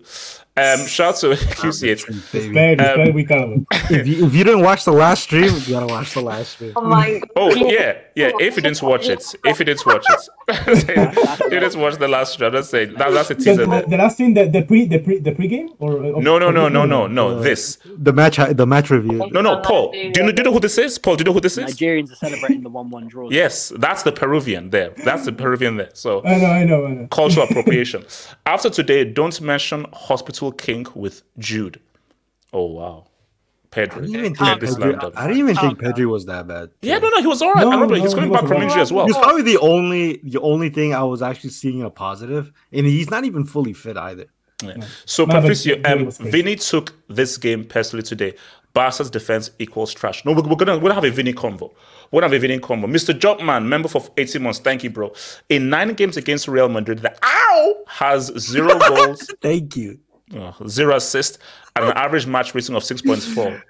Um, 0.58 0.80
shout 0.88 1.16
out 1.16 1.20
to 1.22 1.28
QC8. 1.30 2.08
Respect, 2.08 2.82
respect, 2.82 3.16
Ricardo. 3.16 3.66
If 3.92 4.08
you, 4.08 4.26
if 4.26 4.34
you 4.36 4.44
didn't 4.44 4.62
watch 4.62 4.86
the 4.86 4.92
last 4.92 5.24
stream, 5.24 5.54
you 5.66 5.74
gotta 5.74 5.88
watch 5.88 6.14
the 6.16 6.22
last 6.22 6.54
stream. 6.54 6.74
Oh 6.76 6.82
my 6.82 7.20
god. 7.20 7.30
Oh 7.36 7.54
yeah, 7.56 7.98
yeah. 8.16 8.32
If 8.40 8.56
you 8.56 8.62
didn't 8.64 8.82
watch 8.82 9.08
it, 9.10 9.24
if 9.44 9.60
you 9.60 9.66
didn't 9.66 9.86
watch 9.86 10.06
it, 10.10 10.30
you 11.52 11.60
didn't 11.60 11.80
watch 11.80 11.98
the 11.98 12.08
last 12.08 12.34
stream. 12.34 12.48
I'm 12.48 12.54
just 12.54 12.70
saying 12.72 12.94
that, 12.96 13.12
that's 13.12 13.32
a 13.32 13.36
The, 13.36 13.44
teaser. 13.44 13.66
the, 13.66 13.72
there. 13.72 13.82
the 13.84 13.98
last 13.98 14.18
thing, 14.18 14.34
the, 14.34 14.46
the 14.48 14.62
pre 14.64 14.86
the 14.86 15.00
pre 15.00 15.20
the 15.20 15.32
pre-game 15.32 15.70
or 15.80 15.98
uh, 15.98 16.20
No, 16.20 16.38
no, 16.40 16.52
no, 16.52 16.70
no, 16.70 16.86
no, 16.86 17.08
no. 17.08 17.40
This. 17.40 17.78
The 17.86 18.14
match, 18.14 18.38
the 18.38 18.66
match 18.68 18.90
review. 18.92 19.28
No, 19.32 19.42
no. 19.42 19.60
Paul, 19.62 19.92
do 19.92 20.23
you 20.24 20.28
know, 20.28 20.32
do 20.36 20.40
you 20.42 20.44
know 20.46 20.54
who 20.54 20.60
this 20.60 20.78
is? 20.78 20.98
Paul, 20.98 21.16
do 21.16 21.22
you 21.22 21.26
know 21.26 21.34
who 21.34 21.40
this 21.42 21.58
is? 21.58 21.76
Nigerians 21.76 22.12
are 22.12 22.16
celebrating 22.16 22.64
the 22.64 22.70
one-one 22.70 23.08
draw. 23.08 23.30
Yes, 23.42 23.72
that's 23.78 24.04
the 24.04 24.12
Peruvian 24.12 24.70
there. 24.70 24.92
That's 25.04 25.26
the 25.26 25.32
Peruvian 25.34 25.78
there. 25.78 25.90
So 25.94 26.24
I 26.26 26.38
know, 26.38 26.46
I 26.48 26.64
know, 26.64 26.86
I 26.86 26.92
know. 26.94 27.08
cultural 27.08 27.46
appropriation. 27.50 28.06
After 28.46 28.70
today, 28.70 29.04
don't 29.06 29.40
mention 29.42 29.86
Hospital 29.94 30.52
King 30.52 30.86
with 30.96 31.24
Jude. 31.38 31.80
Oh 32.52 32.66
wow, 32.66 33.08
Pedro. 33.72 34.00
I 34.04 34.06
didn't 34.06 34.16
even 34.20 34.36
think 34.36 34.60
this 34.60 34.76
Pedri. 34.76 35.14
I 35.16 35.28
didn't 35.28 35.40
even 35.40 35.56
think 35.56 35.80
Calm. 35.80 35.94
Pedri 35.94 36.06
was 36.06 36.26
that 36.28 36.48
bad. 36.48 36.70
Yeah, 36.82 37.00
no, 37.00 37.10
no, 37.10 37.22
he 37.22 37.28
was 37.28 37.42
all 37.42 37.54
right. 37.54 37.62
No, 37.64 37.72
I 37.72 37.74
remember 37.74 37.96
no, 37.96 38.02
he's 38.02 38.12
he 38.12 38.16
coming 38.20 38.32
back 38.32 38.44
from 38.48 38.58
all 38.58 38.62
injury 38.64 38.82
as 38.82 38.92
well. 38.94 39.08
He's 39.08 39.18
probably 39.18 39.42
the 39.42 39.58
only 39.60 40.18
the 40.24 40.40
only 40.42 40.70
thing 40.70 40.94
I 40.94 41.04
was 41.04 41.22
actually 41.22 41.50
seeing 41.50 41.82
a 41.82 41.90
positive, 41.90 42.52
and 42.72 42.86
he's 42.86 43.10
not 43.10 43.24
even 43.26 43.46
fully 43.46 43.74
fit 43.74 43.98
either. 43.98 44.26
Yeah. 44.64 44.86
So, 45.06 45.26
No, 45.26 45.42
Patricio, 45.42 45.82
um. 45.84 46.10
Vinny 46.12 46.56
took 46.56 46.94
this 47.10 47.38
game 47.38 47.66
personally 47.66 48.04
today. 48.04 48.34
Barca's 48.74 49.10
defense 49.10 49.52
equals 49.60 49.94
trash. 49.94 50.26
No, 50.26 50.32
we're, 50.34 50.42
we're 50.42 50.56
gonna 50.56 50.76
we're 50.76 50.82
gonna 50.90 50.96
have 50.96 51.04
a 51.04 51.12
Vinny 51.12 51.34
convo. 51.34 51.72
We're 52.12 52.22
gonna 52.22 52.34
have 52.34 52.44
a 52.44 52.48
Vinny 52.48 52.60
convo. 52.60 52.86
Mr. 52.86 53.14
Jobman, 53.18 53.66
member 53.66 53.88
for 53.88 54.04
18 54.18 54.42
months. 54.42 54.60
Thank 54.60 54.84
you, 54.84 54.90
bro. 54.90 55.14
In 55.50 55.70
nine 55.70 55.94
games 55.94 56.18
against 56.18 56.48
Real 56.48 56.70
Madrid, 56.70 57.00
the 57.00 57.16
ow 57.24 57.84
has 57.88 58.32
zero 58.40 58.78
goals, 58.88 59.30
Thank 59.42 59.76
you. 59.78 60.00
uh, 60.36 60.52
zero 60.68 60.96
assists, 60.96 61.38
and 61.76 61.86
an 61.86 61.92
average 61.92 62.26
match 62.26 62.56
rating 62.56 62.76
of 62.76 62.84
6.4. 62.84 63.62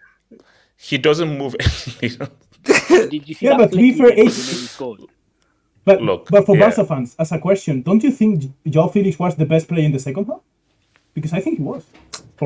He 0.77 0.97
doesn't 0.97 1.37
move. 1.37 1.55
Did 1.99 3.27
you 3.27 3.35
see 3.35 3.45
Yeah, 3.45 3.51
that 3.51 3.57
but 3.57 3.71
to 3.71 3.77
be 3.77 3.91
flick 3.91 3.93
he 3.93 3.93
fair, 3.93 4.07
did 4.09 4.17
when 4.17 4.27
it's- 4.27 4.49
he 4.49 4.65
scored? 4.67 5.01
But 5.85 6.01
Look, 6.01 6.29
but 6.29 6.45
for 6.45 6.55
yeah. 6.55 6.61
Barca 6.69 6.85
fans, 6.85 7.13
as 7.19 7.33
a 7.33 7.39
question, 7.39 7.81
don't 7.81 8.01
you 8.01 8.09
think 8.11 8.45
Joao 8.65 8.87
Felix 8.87 9.19
was 9.19 9.35
the 9.35 9.45
best 9.45 9.67
player 9.67 9.83
in 9.83 9.91
the 9.91 9.99
second 9.99 10.27
half? 10.27 10.39
Because 11.13 11.33
I 11.33 11.41
think 11.41 11.57
he 11.57 11.63
was 11.63 11.83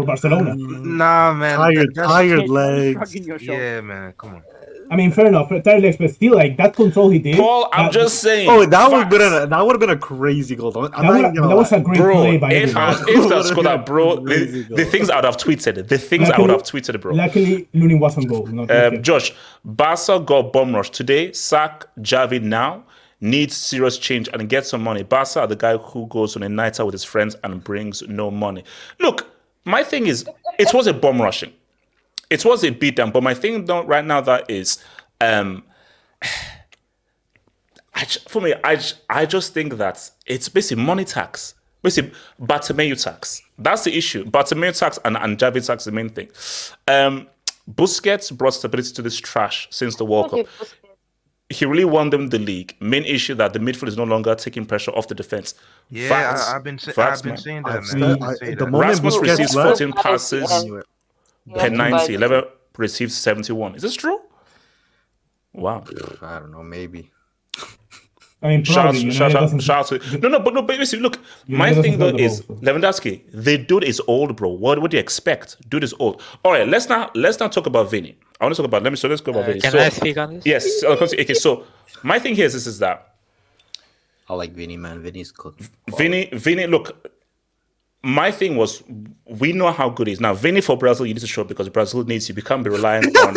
for 0.01 0.05
Barcelona. 0.05 0.55
Nah, 0.55 1.33
man. 1.33 1.57
Tired, 1.57 1.95
tired 1.95 2.49
legs. 2.49 3.15
Yeah, 3.41 3.81
man. 3.81 4.13
Come 4.17 4.35
on. 4.35 4.43
I 4.89 4.95
mean, 4.95 5.11
fair 5.11 5.25
enough, 5.25 5.49
tired 5.49 5.83
legs, 5.83 5.97
but 5.97 6.11
still, 6.11 6.35
like 6.35 6.55
that 6.55 6.73
control 6.73 7.09
he 7.09 7.19
did. 7.19 7.35
Paul, 7.35 7.67
I'm 7.73 7.87
that- 7.87 7.91
just 7.91 8.21
saying. 8.21 8.49
Oh, 8.49 8.65
that 8.65 8.89
would 8.89 8.99
have 9.01 9.09
been 9.09 9.21
a, 9.21 9.45
that 9.47 9.61
would 9.65 9.73
have 9.73 9.81
been 9.81 9.89
a 9.89 9.97
crazy 9.97 10.55
goal. 10.55 10.71
I'm 10.77 10.83
That, 10.91 11.01
not 11.03 11.33
would- 11.41 11.49
that 11.51 11.55
was 11.57 11.71
a 11.73 11.79
great 11.81 11.97
Bro, 11.97 12.13
play 12.15 12.37
by 12.37 12.53
if 12.53 12.73
I, 12.75 12.91
if 13.05 13.27
that 13.29 13.43
scored 13.45 13.65
that, 13.65 13.85
bro, 13.85 14.15
the, 14.23 14.65
the 14.69 14.85
things 14.85 15.09
I 15.09 15.17
would 15.17 15.25
have 15.25 15.35
tweeted, 15.35 15.89
the 15.89 15.97
things 15.97 16.29
I 16.29 16.39
would 16.39 16.49
have 16.49 16.63
tweeted, 16.63 17.01
bro. 17.01 17.13
Luckily, 17.13 17.67
Lunin 17.75 17.99
was 17.99 18.17
on 18.17 18.23
goal. 18.27 18.47
Not 18.47 18.71
Um, 18.71 19.03
Josh, 19.03 19.33
Barca 19.65 20.21
got 20.25 20.53
bomb 20.53 20.73
rush 20.73 20.89
today. 20.89 21.33
Sack 21.33 21.85
Xavi 21.99 22.41
now. 22.41 22.83
Needs 23.19 23.57
serious 23.57 23.97
change 23.97 24.29
and 24.31 24.47
get 24.47 24.65
some 24.67 24.83
money. 24.83 25.01
Barca 25.01 25.39
are 25.41 25.47
the 25.47 25.55
guy 25.55 25.75
who 25.75 26.05
goes 26.07 26.35
on 26.37 26.43
a 26.43 26.49
night 26.49 26.79
out 26.79 26.85
with 26.85 26.93
his 26.93 27.03
friends 27.03 27.35
and 27.43 27.61
brings 27.63 28.03
no 28.03 28.29
money. 28.29 28.63
Look, 28.99 29.27
my 29.67 29.83
thing 29.83 30.07
is, 30.07 30.25
it 30.57 30.73
was 30.73 30.87
a 30.87 30.93
bomb 30.93 31.21
rushing. 31.21 31.53
It 32.29 32.43
was 32.43 32.63
a 32.63 32.71
beatdown. 32.71 33.13
But 33.13 33.23
my 33.23 33.33
thing 33.33 33.65
though, 33.65 33.83
right 33.83 34.03
now 34.03 34.21
that 34.21 34.49
is, 34.49 34.83
um, 35.21 35.63
I, 37.93 38.05
for 38.27 38.41
me, 38.41 38.53
I, 38.63 38.81
I 39.09 39.25
just 39.25 39.53
think 39.53 39.73
that 39.73 40.09
it's 40.25 40.49
basically 40.49 40.83
money 40.83 41.05
tax. 41.05 41.55
Basically, 41.83 42.11
Bartomeu 42.41 43.01
tax. 43.01 43.41
That's 43.57 43.83
the 43.83 43.95
issue. 43.95 44.25
Bartomeu 44.25 44.77
tax 44.77 44.99
and, 45.05 45.17
and 45.17 45.37
Xavi 45.37 45.65
tax 45.65 45.81
is 45.81 45.85
the 45.85 45.91
main 45.91 46.09
thing. 46.09 46.29
Um, 46.87 47.27
Busquets 47.69 48.35
brought 48.35 48.53
stability 48.53 48.93
to 48.93 49.01
this 49.01 49.17
trash 49.17 49.67
since 49.71 49.95
the 49.95 50.05
World 50.05 50.31
Cup. 50.31 50.47
He 51.49 51.65
really 51.65 51.85
won 51.85 52.09
them 52.09 52.27
the 52.27 52.39
league. 52.39 52.75
Main 52.81 53.05
issue 53.05 53.33
that 53.35 53.53
the 53.53 53.59
midfield 53.59 53.87
is 53.87 53.95
no 53.95 54.03
longer 54.03 54.35
taking 54.35 54.65
pressure 54.65 54.91
off 54.91 55.07
the 55.07 55.15
defense. 55.15 55.53
Yeah, 55.89 56.09
Facts. 56.09 56.47
I, 56.49 56.55
I've 56.57 56.63
been 56.63 56.77
sa- 56.77 56.91
Facts, 56.91 57.19
I've 57.19 57.23
been 57.23 57.29
man. 57.31 57.37
saying 57.37 57.61
I've 57.65 57.73
that, 57.73 57.85
seen- 57.85 57.99
man. 58.01 58.09
I- 58.09 58.13
I've 58.13 58.19
been 58.19 58.37
saying 58.37 58.51
the 58.57 58.65
that. 58.65 58.71
moment 58.71 58.89
Rasmus 58.89 59.15
Busquets 59.15 59.21
receives 59.21 59.55
left- 59.55 59.79
14 59.79 59.93
passes 59.93 60.65
per 61.55 61.69
90. 61.69 62.13
11 62.15 62.43
receives 62.77 63.15
71. 63.15 63.75
Is 63.75 63.81
this 63.81 63.95
true? 63.95 64.19
Wow. 65.53 65.83
I 66.21 66.39
don't 66.39 66.51
know, 66.51 66.63
maybe. 66.63 67.11
I 68.41 68.49
mean, 68.49 68.63
Shout, 68.63 68.75
probably. 68.83 68.99
United 68.99 69.17
shout, 69.17 69.31
doesn't- 69.31 69.59
shout, 69.61 69.87
shout 69.87 70.01
to 70.01 70.17
no, 70.19 70.29
no, 70.29 70.39
but 70.39 70.53
no, 70.53 70.61
but 70.61 70.77
basically, 70.77 71.01
look, 71.01 71.17
my 71.47 71.73
thing 71.73 71.97
though 71.97 72.09
is 72.09 72.41
ball, 72.41 72.57
Lewandowski. 72.57 73.21
The 73.33 73.57
dude 73.57 73.83
is 73.83 73.99
old, 74.05 74.35
bro. 74.35 74.49
What 74.49 74.79
what 74.79 74.91
do 74.91 74.97
you 74.97 75.01
expect? 75.01 75.57
Dude 75.69 75.83
is 75.83 75.93
old. 75.97 76.21
All 76.45 76.51
right, 76.51 76.67
let's 76.67 76.87
not 76.87 77.15
let's 77.15 77.39
not 77.39 77.51
talk 77.51 77.65
about 77.65 77.89
Vinny. 77.89 78.15
I 78.39 78.45
want 78.45 78.55
to 78.55 78.61
talk 78.61 78.67
about. 78.67 78.83
Let 78.83 78.91
me 78.91 78.97
so 78.97 79.07
let's 79.07 79.21
go 79.21 79.31
about 79.31 79.45
Vinny. 79.45 79.61
Can 79.61 79.71
so, 79.71 79.79
I 79.79 79.89
speak 79.89 80.17
on 80.17 80.35
this? 80.35 80.45
Yes. 80.45 80.83
I'll. 80.83 80.91
Okay. 80.91 81.33
So 81.33 81.65
my 82.03 82.19
thing 82.19 82.35
here 82.35 82.45
is 82.45 82.53
this: 82.53 82.67
is 82.67 82.79
that 82.79 83.15
I 84.29 84.33
like 84.33 84.51
Vinny, 84.51 84.77
man. 84.77 85.01
Vinny's 85.01 85.31
cooked. 85.31 85.69
Vinny, 85.97 86.29
Vinny, 86.33 86.67
look, 86.67 87.09
my 88.03 88.31
thing 88.31 88.55
was 88.57 88.83
we 89.25 89.53
know 89.53 89.71
how 89.71 89.89
good 89.89 90.07
he 90.07 90.13
is. 90.13 90.19
Now, 90.19 90.33
Vinny 90.33 90.61
for 90.61 90.77
Brazil, 90.77 91.05
you 91.05 91.13
need 91.13 91.21
to 91.21 91.27
show 91.27 91.41
up 91.41 91.47
because 91.47 91.69
Brazil 91.69 92.03
needs 92.03 92.27
you. 92.27 92.35
We 92.35 92.41
can't 92.41 92.63
be 92.63 92.69
relying 92.69 93.05
on 93.17 93.35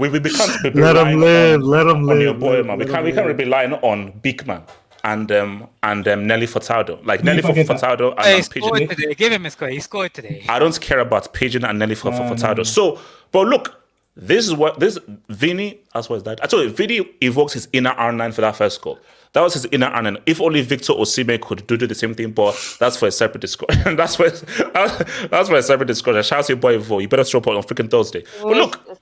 we, 0.00 0.08
we 0.08 0.18
become 0.18 0.50
be 0.62 0.70
Let 0.80 0.96
relying 0.96 1.14
him 1.14 1.20
live. 1.20 1.60
on, 1.60 1.66
Let 1.68 1.86
him 1.86 2.02
live. 2.04 2.20
your 2.20 2.34
boy, 2.34 2.62
man. 2.62 2.78
We 2.78 2.86
can't 2.86 3.04
we 3.04 3.12
can't 3.12 3.26
live. 3.26 3.36
be 3.36 3.44
relying 3.44 3.74
on 3.74 4.12
big 4.20 4.46
man 4.46 4.62
and 5.04 5.30
um 5.32 5.68
and 5.82 6.06
um, 6.08 6.26
Nelly 6.26 6.46
Furtado. 6.46 7.04
Like 7.04 7.22
Nelly 7.22 7.42
for 7.42 7.48
forget 7.48 7.66
that. 7.66 7.80
Furtado 7.80 8.12
and 8.16 8.20
Hey, 8.20 8.36
he 8.36 8.40
um, 8.42 8.48
Pigeon. 8.48 8.68
scored 8.68 8.90
today. 8.90 9.14
Give 9.14 9.32
him 9.32 9.46
a 9.46 9.50
score. 9.50 9.68
He 9.68 9.80
scored 9.80 10.14
today. 10.14 10.44
I 10.48 10.58
don't 10.58 10.80
care 10.80 11.00
about 11.00 11.32
Pigeon 11.34 11.64
and 11.64 11.78
Nelly 11.78 11.94
for, 11.94 12.12
for 12.12 12.22
Furtado. 12.22 12.64
So, 12.66 12.98
but 13.30 13.46
look, 13.46 13.79
this 14.16 14.46
is 14.46 14.54
what 14.54 14.80
this 14.80 14.98
Vinny. 15.28 15.80
That's 15.94 16.08
what 16.08 16.16
is 16.16 16.22
that. 16.24 16.42
I 16.42 16.46
told 16.46 16.64
you, 16.64 16.70
Vinny 16.70 17.08
evokes 17.20 17.52
his 17.52 17.68
inner 17.72 17.94
R9 17.94 18.34
for 18.34 18.40
that 18.40 18.56
first 18.56 18.80
goal. 18.82 18.98
That 19.32 19.42
was 19.42 19.54
his 19.54 19.66
inner 19.66 19.88
R9. 19.88 20.20
If 20.26 20.40
only 20.40 20.62
Victor 20.62 20.92
Osimhen 20.92 21.40
could 21.40 21.66
do, 21.66 21.76
do 21.76 21.86
the 21.86 21.94
same 21.94 22.14
thing, 22.14 22.32
but 22.32 22.56
that's 22.80 22.96
for 22.96 23.06
a 23.06 23.12
separate 23.12 23.40
discussion. 23.40 23.96
that's 23.96 24.16
for 24.16 24.28
that's 24.28 25.48
for 25.48 25.56
a 25.56 25.62
separate 25.62 25.86
discussion. 25.86 26.22
Shout 26.22 26.40
out 26.40 26.44
to 26.46 26.52
your 26.52 26.60
boy 26.60 26.78
Vo. 26.78 26.98
You 26.98 27.08
better 27.08 27.24
show 27.24 27.38
up 27.38 27.46
on 27.46 27.62
freaking 27.62 27.90
Thursday. 27.90 28.24
But 28.42 28.56
look, 28.56 28.98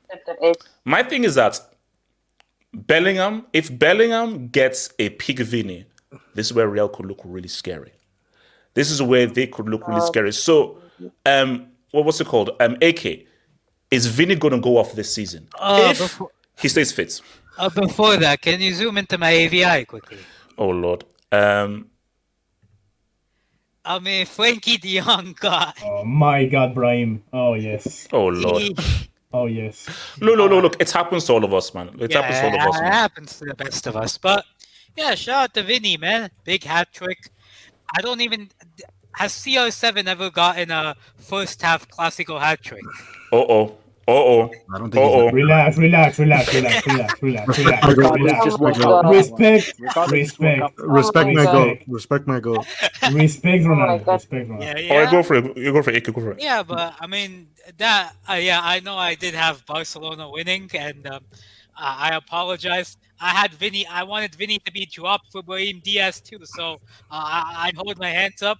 my 0.85 1.03
thing 1.03 1.25
is 1.25 1.37
that 1.37 1.59
Bellingham, 2.75 3.47
if 3.53 3.77
Bellingham 3.77 4.49
gets 4.49 4.93
a 4.99 5.09
pick 5.11 5.39
Vinny, 5.39 5.87
this 6.35 6.47
is 6.47 6.53
where 6.53 6.69
Real 6.69 6.89
could 6.89 7.07
look 7.07 7.21
really 7.25 7.49
scary. 7.49 7.93
This 8.75 8.91
is 8.91 9.03
where 9.03 9.27
they 9.27 9.47
could 9.47 9.69
look 9.69 9.89
really 9.89 10.03
scary. 10.03 10.33
So, 10.33 10.79
um, 11.25 11.69
what 11.91 12.05
was 12.05 12.21
it 12.21 12.27
called? 12.27 12.51
Um, 12.61 12.77
AK, 12.83 13.27
is 13.91 14.07
Vinny 14.07 14.35
going 14.35 14.55
to 14.55 14.61
go 14.61 14.77
off 14.77 14.93
this 14.95 15.13
season? 15.15 15.49
Oh, 15.59 15.91
if 15.91 15.99
before- 15.99 16.31
he 16.59 16.69
stays 16.69 16.93
fit. 16.93 17.21
Uh, 17.57 17.69
before 17.69 18.17
that, 18.17 18.41
can 18.41 18.61
you 18.61 18.73
zoom 18.73 18.99
into 18.99 19.19
my 19.19 19.31
AVI 19.31 19.85
quickly? 19.85 20.19
Oh 20.57 20.69
Lord. 20.69 21.05
Um, 21.33 21.89
I 23.85 23.99
mean, 23.99 24.27
Frankie 24.27 24.77
De 24.77 25.01
Jong 25.01 25.35
got. 25.41 25.79
Oh 25.85 26.05
my 26.05 26.45
God, 26.47 26.75
Brahim. 26.75 27.23
Oh 27.33 27.55
yes. 27.55 28.07
oh 28.13 28.27
Lord. 28.29 28.79
Oh 29.33 29.47
yes. 29.47 29.89
No, 30.21 30.35
no, 30.35 30.47
no. 30.47 30.61
Look, 30.61 30.81
it 30.81 30.91
happens 30.91 31.25
to 31.27 31.33
all 31.35 31.45
of 31.45 31.53
us, 31.53 31.75
man. 31.75 31.91
It 31.99 32.13
happens 32.13 32.39
to 32.39 32.47
all 32.47 32.55
of 32.55 32.61
us. 32.75 32.79
it 32.79 32.83
Man. 32.83 32.93
happens 32.93 33.39
to 33.39 33.45
the 33.47 33.55
best 33.55 33.87
of 33.87 33.97
us. 33.97 34.17
But 34.19 34.45
yeah, 34.97 35.15
shout 35.15 35.43
out 35.43 35.55
to 35.55 35.63
Vinny, 35.63 35.97
man. 35.97 36.31
Big 36.45 36.65
hat 36.65 36.89
trick. 36.93 37.31
I 37.97 38.01
don't 38.03 38.21
even. 38.21 38.51
Has 39.19 39.35
CR7 39.35 40.07
ever 40.07 40.31
gotten 40.31 40.71
a 40.71 40.97
first 41.17 41.63
half 41.63 41.89
classical 41.89 42.39
hat 42.41 42.63
trick? 42.63 42.89
Uh 43.33 43.37
oh. 43.37 43.65
Uh 44.09 44.13
oh. 44.13 44.63
I 44.73 44.79
don't 44.79 44.91
Uh 44.97 45.01
think 45.01 45.07
he's 45.07 45.15
oh. 45.15 45.31
Relax, 45.31 45.79
relax, 45.79 46.19
relax, 46.19 46.53
relax, 46.55 46.87
relax, 46.87 47.23
relax, 47.23 47.59
relax, 47.59 47.89
Ricardo's 47.89 48.13
relax. 48.13 48.45
just 48.45 48.59
Oh 48.61 48.63
my 48.63 48.73
walked 48.73 48.79
God. 48.79 49.07
out. 49.07 49.07
Respect, 49.07 49.75
Ricardo 49.79 50.17
just 50.19 50.41
walked 50.41 50.61
respect. 50.61 50.73
Respect 50.79 51.31
Oh 51.31 51.33
my 51.33 51.47
my 51.47 51.47
goal. 51.47 51.77
Respect 51.89 52.27
my 52.27 52.41
goal. 52.41 52.69
respect 53.03 53.65
Ronaldo. 53.65 54.05
God. 54.05 54.13
Respect 54.15 54.49
Ronaldo. 54.49 54.61
Yeah, 54.61 54.75
All 54.89 54.99
right, 54.99 55.09
yeah. 55.09 55.11
go 55.11 55.23
for 55.23 55.35
it. 55.37 55.57
You 55.57 55.73
go 55.73 55.83
for 55.83 55.91
it. 55.91 55.97
AK, 56.09 56.15
go 56.15 56.21
for 56.21 56.33
it. 56.33 56.41
Yeah, 56.41 56.63
but 56.63 56.95
I 57.01 57.07
mean 57.07 57.49
that. 57.79 58.15
Uh, 58.29 58.35
yeah, 58.35 58.61
I 58.63 58.81
know 58.81 58.97
I 58.97 59.15
did 59.15 59.35
have 59.35 59.65
Barcelona 59.67 60.31
winning, 60.31 60.71
and 60.75 61.07
um, 61.07 61.25
I 61.77 62.11
I 62.11 62.17
apologize. 62.17 62.97
I 63.21 63.31
had 63.31 63.53
Vinny. 63.55 63.87
I 63.87 64.05
wanted 64.05 64.35
Vinny 64.35 64.59
to 64.61 64.73
be 64.73 64.87
dropped 64.87 65.33
for 65.33 65.43
Brahim 65.43 65.81
Diaz 65.81 66.21
too, 66.21 66.39
so 66.45 66.75
uh, 66.75 66.77
I, 67.11 67.69
I 67.69 67.73
hold 67.77 67.99
my 67.99 68.11
hands 68.11 68.43
up. 68.43 68.59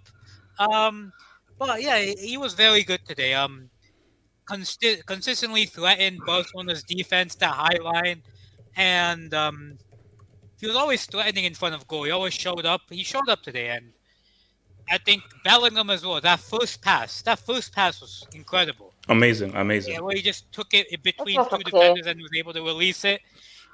Um, 0.59 1.13
but 1.59 1.83
yeah, 1.83 1.99
he, 1.99 2.15
he 2.15 2.37
was 2.37 2.55
very 2.55 2.83
good 2.83 3.01
today. 3.07 3.35
Um, 3.35 3.71
consti- 4.49 5.05
consistently 5.07 5.67
threatened 5.67 6.21
Barcelona's 6.25 6.83
defense, 6.83 7.35
that 7.37 7.53
high 7.53 7.79
line, 7.83 8.23
and 8.77 9.33
um, 9.35 9.79
he 10.61 10.67
was 10.67 10.77
always 10.77 11.05
threatening 11.07 11.45
in 11.45 11.55
front 11.55 11.75
of 11.75 11.87
goal. 11.87 12.05
He 12.05 12.11
always 12.11 12.35
showed 12.35 12.67
up. 12.67 12.83
He 12.91 13.05
showed 13.05 13.29
up 13.29 13.43
today, 13.43 13.69
and 13.69 13.93
I 14.91 14.99
think 14.99 15.23
Bellingham 15.45 15.91
as 15.91 16.05
well. 16.05 16.21
That 16.21 16.41
first 16.41 16.83
pass, 16.83 17.23
that 17.23 17.39
first 17.39 17.75
pass 17.75 18.01
was 18.01 18.27
incredible. 18.35 18.93
Amazing, 19.09 19.55
amazing. 19.55 19.95
Yeah, 19.95 20.01
where 20.01 20.17
he 20.17 20.23
just 20.23 20.51
took 20.53 20.75
it 20.75 20.93
in 20.93 21.01
between 21.03 21.37
two 21.37 21.41
okay. 21.41 21.63
defenders 21.63 22.07
and 22.07 22.21
was 22.21 22.31
able 22.37 22.53
to 22.53 22.63
release 22.63 23.05
it. 23.05 23.21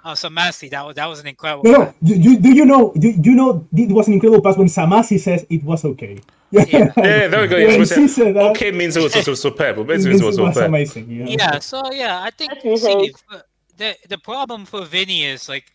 Uh, 0.04 0.12
Samasi, 0.14 0.68
that 0.70 0.84
was 0.86 0.94
that 0.96 1.06
was 1.06 1.20
an 1.20 1.26
incredible. 1.28 1.64
No, 1.64 1.72
no. 1.72 1.84
pass. 1.86 1.94
Do, 2.02 2.14
you- 2.14 2.38
do 2.38 2.52
you 2.52 2.64
know? 2.66 2.92
Do, 2.92 3.10
do 3.16 3.30
you 3.30 3.36
know? 3.36 3.66
It 3.74 3.90
was 3.90 4.06
an 4.06 4.12
incredible 4.14 4.42
pass 4.42 4.56
when 4.58 4.66
Samasi 4.68 5.18
says 5.18 5.46
it 5.48 5.64
was 5.64 5.84
okay. 5.84 6.20
Yeah. 6.50 6.92
Yeah, 6.96 7.26
there 7.28 7.40
we 7.40 7.48
go. 7.48 7.56
When 7.56 7.68
Yes, 7.70 7.78
we 7.78 7.86
said 7.86 8.10
said, 8.10 8.36
that, 8.36 8.50
okay 8.52 8.70
means 8.70 8.96
it 8.96 9.02
was, 9.02 9.16
it 9.16 9.26
was 9.26 9.40
superb. 9.40 9.76
But 9.76 9.82
it 9.82 9.86
basically, 9.88 10.10
means 10.10 10.22
it 10.22 10.26
was 10.26 10.38
was 10.40 10.54
superb. 10.54 10.68
amazing. 10.68 11.10
You 11.10 11.24
know? 11.24 11.30
Yeah, 11.30 11.58
so 11.58 11.80
yeah, 11.92 12.22
I 12.22 12.30
think 12.30 12.52
see, 12.60 12.92
age. 13.06 13.12
the 13.76 13.96
the 14.08 14.18
problem 14.18 14.66
for 14.66 14.84
Vinny 14.84 15.24
is 15.24 15.48
like 15.48 15.72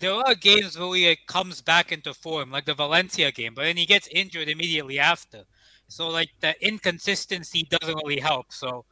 there 0.00 0.14
are 0.14 0.34
games 0.34 0.78
where 0.78 0.94
he 0.96 1.08
like, 1.08 1.20
comes 1.26 1.60
back 1.60 1.92
into 1.92 2.12
form, 2.14 2.50
like 2.50 2.64
the 2.64 2.74
Valencia 2.74 3.30
game, 3.30 3.54
but 3.54 3.62
then 3.62 3.76
he 3.76 3.86
gets 3.86 4.08
injured 4.08 4.48
immediately 4.48 4.98
after. 4.98 5.44
So 5.88 6.08
like 6.08 6.30
the 6.40 6.54
inconsistency 6.66 7.68
doesn't 7.70 7.96
really 8.04 8.20
help. 8.20 8.52
So 8.52 8.84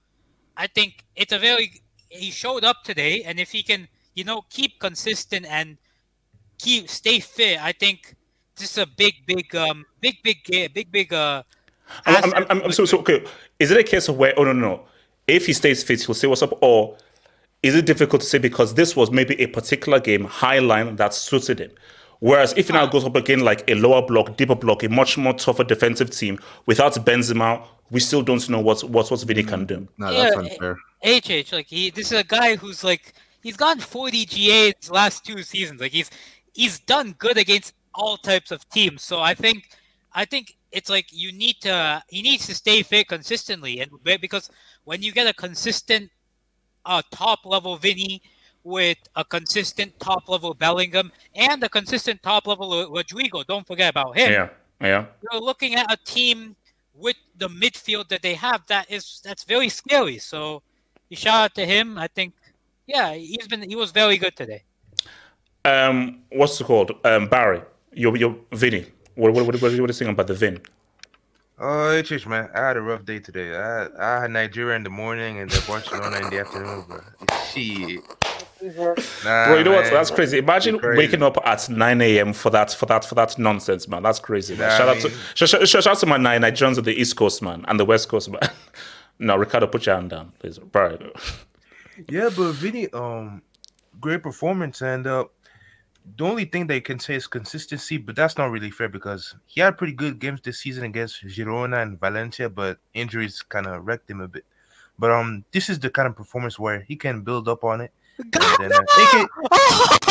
I 0.57 0.67
think 0.67 1.05
it's 1.17 1.33
a 1.33 1.39
very 1.39 1.81
he 2.11 2.31
showed 2.31 2.65
up 2.65 2.85
today, 2.85 3.23
and 3.25 3.41
if 3.41 3.51
he 3.51 3.63
can, 3.63 3.89
you 4.15 4.25
know, 4.25 4.43
keep 4.51 4.79
consistent 4.81 5.47
and 5.47 5.77
keep 6.59 6.89
stay 6.89 7.21
fit, 7.21 7.61
I 7.61 7.73
think 7.73 8.15
this 8.57 8.71
is 8.71 8.79
a 8.79 8.87
big, 8.87 9.15
big, 9.27 9.55
um, 9.55 9.85
big, 10.01 10.17
big, 10.23 10.39
ga- 10.45 10.69
big, 10.69 10.91
big, 10.91 11.13
uh. 11.13 11.43
I'm, 12.07 12.17
asset 12.17 12.35
I'm, 12.37 12.47
I'm, 12.49 12.63
I'm 12.65 12.73
so, 12.73 12.85
so 12.85 12.99
okay. 13.01 13.25
Is 13.59 13.71
it 13.71 13.79
a 13.79 13.85
case 13.85 14.09
of 14.09 14.17
where? 14.17 14.33
Oh 14.39 14.45
no, 14.45 14.53
no, 14.53 14.69
no. 14.69 14.87
If 15.27 15.47
he 15.47 15.53
stays 15.53 15.83
fit, 15.83 16.03
he'll 16.03 16.15
say 16.15 16.27
what's 16.27 16.43
up. 16.43 16.57
Or 16.63 16.97
is 17.63 17.75
it 17.75 17.87
difficult 17.87 18.23
to 18.23 18.29
say 18.29 18.39
because 18.39 18.75
this 18.75 18.97
was 18.97 19.11
maybe 19.11 19.41
a 19.41 19.47
particular 19.47 20.01
game 20.01 20.25
high 20.25 20.61
line 20.61 20.97
that 20.97 21.13
suited 21.15 21.61
him? 21.61 21.71
Whereas 22.21 22.55
if 22.57 22.69
he 22.69 22.73
now 22.73 22.87
goes 22.87 23.05
up 23.05 23.17
again 23.17 23.41
like 23.41 23.69
a 23.71 23.75
lower 23.75 24.01
block, 24.01 24.37
deeper 24.37 24.55
block, 24.55 24.83
a 24.83 24.89
much 24.89 25.19
more 25.19 25.35
tougher 25.35 25.65
defensive 25.65 26.11
team 26.11 26.39
without 26.65 26.95
Benzema, 27.05 27.67
we 27.91 28.01
still 28.01 28.23
don't 28.23 28.49
know 28.49 28.61
what 28.61 28.83
what 28.85 29.11
what 29.11 29.23
Vinny 29.23 29.43
can 29.43 29.67
do. 29.67 29.87
No, 29.99 30.13
that's 30.13 30.35
Yeah, 30.35 30.41
unfair. 30.41 30.79
HH, 31.05 31.53
like 31.53 31.67
he, 31.67 31.91
this 31.91 32.13
is 32.13 32.19
a 32.19 32.25
guy 32.25 32.57
who's 32.57 32.83
like 32.83 33.13
he's 33.45 33.57
gotten 33.57 33.81
40 33.81 34.25
GAs 34.27 34.91
last 34.91 35.25
two 35.25 35.45
seasons. 35.45 35.81
Like 35.81 35.93
he's 35.93 36.11
he's 36.53 36.81
done 36.81 37.15
good 37.19 37.39
against 37.39 37.75
all 37.95 38.17
types 38.17 38.51
of 38.51 38.69
teams. 38.71 39.03
So 39.03 39.21
I 39.21 39.35
think 39.35 39.71
I 40.13 40.25
think 40.25 40.57
it's 40.73 40.91
like 40.91 41.07
you 41.13 41.31
need 41.31 41.61
to 41.61 42.03
he 42.09 42.23
needs 42.23 42.47
to 42.47 42.55
stay 42.57 42.83
fit 42.83 43.07
consistently, 43.07 43.79
and 43.81 43.93
because 44.21 44.51
when 44.83 45.03
you 45.03 45.13
get 45.13 45.29
a 45.29 45.35
consistent 45.35 46.11
uh, 46.85 47.03
top 47.13 47.47
level 47.47 47.77
Vinny 47.77 48.21
with 48.65 48.99
a 49.15 49.25
consistent 49.25 49.93
top 50.01 50.29
level 50.29 50.55
Bellingham 50.55 51.13
and 51.35 51.63
a 51.63 51.69
consistent 51.69 52.23
top 52.23 52.47
level 52.47 52.71
Rodrygo, 52.91 53.47
don't 53.47 53.67
forget 53.67 53.91
about 53.91 54.17
him 54.17 54.33
Yeah, 54.33 54.49
yeah. 54.81 55.05
you're 55.31 55.41
looking 55.41 55.75
at 55.75 55.93
a 55.93 55.99
team 56.05 56.57
with 56.95 57.17
the 57.37 57.49
midfield 57.49 58.09
that 58.09 58.23
they 58.23 58.35
have 58.35 58.67
that 58.69 58.91
is 58.91 59.21
that's 59.25 59.45
very 59.45 59.69
scary. 59.69 60.19
So 60.19 60.63
you 61.09 61.17
shout 61.17 61.41
out 61.45 61.55
to 61.57 61.67
him. 61.67 61.99
I 61.99 62.09
think 62.09 62.33
yeah, 62.87 63.15
he's 63.15 63.49
been 63.49 63.63
he 63.69 63.77
was 63.77 63.91
very 63.91 64.17
good 64.19 64.37
today. 64.37 64.63
Um, 65.65 66.21
what's 66.31 66.61
it 66.61 66.65
called? 66.65 66.93
Um, 67.05 67.29
Barry, 67.29 67.63
your 67.93 68.17
your 68.17 68.37
Vinny. 68.53 68.87
What 69.15 69.33
what 69.33 69.47
what, 69.47 69.55
what, 69.55 69.63
what 69.63 69.73
are 69.73 69.77
you 69.77 69.93
saying 69.93 70.11
about 70.11 70.27
the 70.27 70.35
Vin? 70.35 70.61
Oh, 71.59 71.91
it's 71.91 72.09
just 72.09 72.27
man. 72.27 72.51
I 72.55 72.61
had 72.69 72.77
a 72.77 72.81
rough 72.81 73.05
day 73.05 73.21
today. 73.21 73.55
I 73.57 73.87
I 73.99 74.21
had 74.23 74.31
Nigeria 74.31 74.77
in 74.77 74.83
the 74.83 74.91
morning 74.91 75.39
and 75.39 75.51
then 75.51 75.63
Barcelona 75.67 76.19
in 76.19 76.31
the 76.31 76.41
afternoon, 76.41 76.85
bro. 76.89 77.01
Shit. 77.53 78.01
Nah, 78.65 79.47
Bro, 79.47 79.59
you 79.59 79.65
know 79.65 79.73
what? 79.73 79.91
That's 79.91 80.11
crazy. 80.11 80.39
Imagine 80.39 80.79
Crazy. 80.79 80.97
waking 80.97 81.23
up 81.23 81.37
at 81.45 81.69
9 81.69 82.01
a.m. 82.01 82.33
for 82.33 82.49
that 82.51 82.73
for 82.73 82.87
that 82.87 83.05
for 83.05 83.15
that 83.17 83.39
nonsense, 83.39 83.87
man. 83.89 84.03
That's 84.03 84.19
crazy. 84.19 84.55
Man. 84.57 84.69
Nah, 84.71 84.79
shout 84.79 84.89
I 84.89 84.93
out 84.93 85.01
to 85.03 85.11
shout, 85.35 85.49
shout, 85.51 85.69
shout 85.69 85.87
out 85.87 85.99
to 85.99 86.07
my 86.07 86.17
nine 86.17 86.41
Nigerians 86.41 86.79
on 86.79 86.85
the 86.85 86.99
East 86.99 87.15
Coast, 87.15 87.43
man, 87.43 87.65
and 87.69 87.79
the 87.79 87.85
West 87.85 88.09
Coast, 88.09 88.31
man. 88.31 88.41
no, 89.19 89.37
Ricardo, 89.37 89.67
put 89.67 89.85
your 89.85 89.97
hand 89.97 90.09
down, 90.11 90.33
please. 90.39 90.59
Bro. 90.59 90.97
Yeah, 92.09 92.31
but 92.37 92.53
Vinny, 92.53 92.89
um, 92.93 93.43
great 94.01 94.23
performance, 94.23 94.83
and 94.83 95.07
uh, 95.07 95.25
the 96.17 96.25
only 96.25 96.45
thing 96.45 96.67
they 96.67 96.81
can 96.81 96.99
say 96.99 97.15
is 97.15 97.27
consistency, 97.27 97.97
but 97.97 98.17
that's 98.17 98.37
not 98.37 98.51
really 98.51 98.71
fair 98.71 98.89
because 98.89 99.35
he 99.47 99.61
had 99.61 99.79
pretty 99.79 99.93
good 99.93 100.19
games 100.19 100.41
this 100.43 100.59
season 100.61 100.85
against 100.85 101.25
Girona 101.25 101.83
and 101.83 101.99
Valencia, 102.01 102.49
but 102.49 102.79
injuries 102.95 103.43
kind 103.43 103.67
of 103.67 103.87
wrecked 103.87 104.11
him 104.11 104.21
a 104.21 104.29
bit. 104.29 104.45
But 104.99 105.11
um, 105.11 105.45
this 105.53 105.69
is 105.69 105.79
the 105.81 105.91
kind 105.91 106.07
of 106.09 106.15
performance 106.17 106.59
where 106.59 106.81
he 106.81 106.95
can 106.97 107.23
build 107.23 107.49
up 107.49 107.65
on 107.65 107.81
it. 107.81 107.93
then, 108.33 108.73
uh, 108.73 108.81
can- 109.11 109.29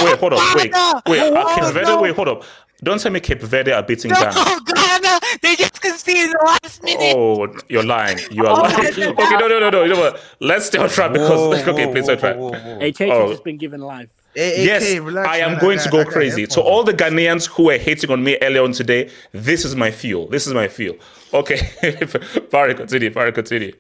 Wait, 0.03 0.19
hold 0.19 0.33
up. 0.33 0.55
Wait, 0.55 0.71
wait. 1.07 1.21
Uh, 1.21 1.33
Oh, 1.35 1.55
Cape 1.55 1.73
Verde. 1.73 1.95
Wait, 2.01 2.15
hold 2.15 2.27
up. 2.27 2.43
Don't 2.83 2.99
tell 2.99 3.11
me 3.11 3.19
Cape 3.19 3.41
Verde 3.41 3.71
are 3.71 3.81
beating 3.83 4.11
No, 4.11 4.19
Ghana. 4.19 4.33
Ghana! 4.75 5.19
They 5.41 5.55
just 5.55 5.81
conceded 5.81 6.31
the 6.31 6.43
last 6.45 6.83
minute. 6.83 7.15
Oh, 7.15 7.47
you're 7.69 7.83
lying. 7.83 8.19
You 8.31 8.45
are 8.45 8.59
Oh, 8.59 8.63
lying. 8.63 8.93
Okay, 9.23 9.37
no, 9.37 9.47
no, 9.47 9.59
no, 9.59 9.69
no. 9.69 9.83
You 9.83 9.93
know 9.93 9.99
what? 9.99 10.21
Let's 10.39 10.65
stay 10.65 10.77
on 10.79 10.89
track 10.89 11.13
because 11.13 11.29
Whoa, 11.29 11.53
okay, 11.71 11.85
whoa, 11.85 11.91
please 11.93 12.05
whoa, 12.07 12.13
on 12.13 12.19
track. 12.19 12.35
whoa, 12.35 12.51
whoa, 12.51 12.59
whoa. 12.59 12.79
HH 12.89 13.01
Oh. 13.01 13.21
has 13.21 13.31
just 13.31 13.43
been 13.43 13.57
given 13.57 13.79
life. 13.81 14.09
Hey, 14.35 14.65
Yes, 14.65 14.83
AK, 14.91 14.99
relax, 15.05 15.29
I 15.29 15.37
am 15.37 15.51
man. 15.53 15.61
going 15.61 15.77
got- 15.77 15.83
to 15.85 15.89
go 15.91 15.99
I 15.99 16.03
got 16.05 16.13
crazy. 16.13 16.35
To 16.47 16.49
headphones. 16.55 16.67
all 16.67 16.83
the 16.83 16.93
Ghanaians 16.93 17.47
who 17.47 17.63
were 17.65 17.77
hating 17.77 18.09
on 18.11 18.23
me 18.23 18.37
earlier 18.41 18.63
on 18.63 18.71
today, 18.73 19.09
this 19.31 19.63
is 19.63 19.75
my 19.75 19.91
fuel. 19.91 20.27
This 20.27 20.47
is 20.47 20.53
my 20.53 20.67
fuel. 20.67 20.95
Okay, 21.33 21.59
Barry, 22.51 22.75
continue. 22.75 23.09
Barry, 23.11 23.31
continue. 23.31 23.73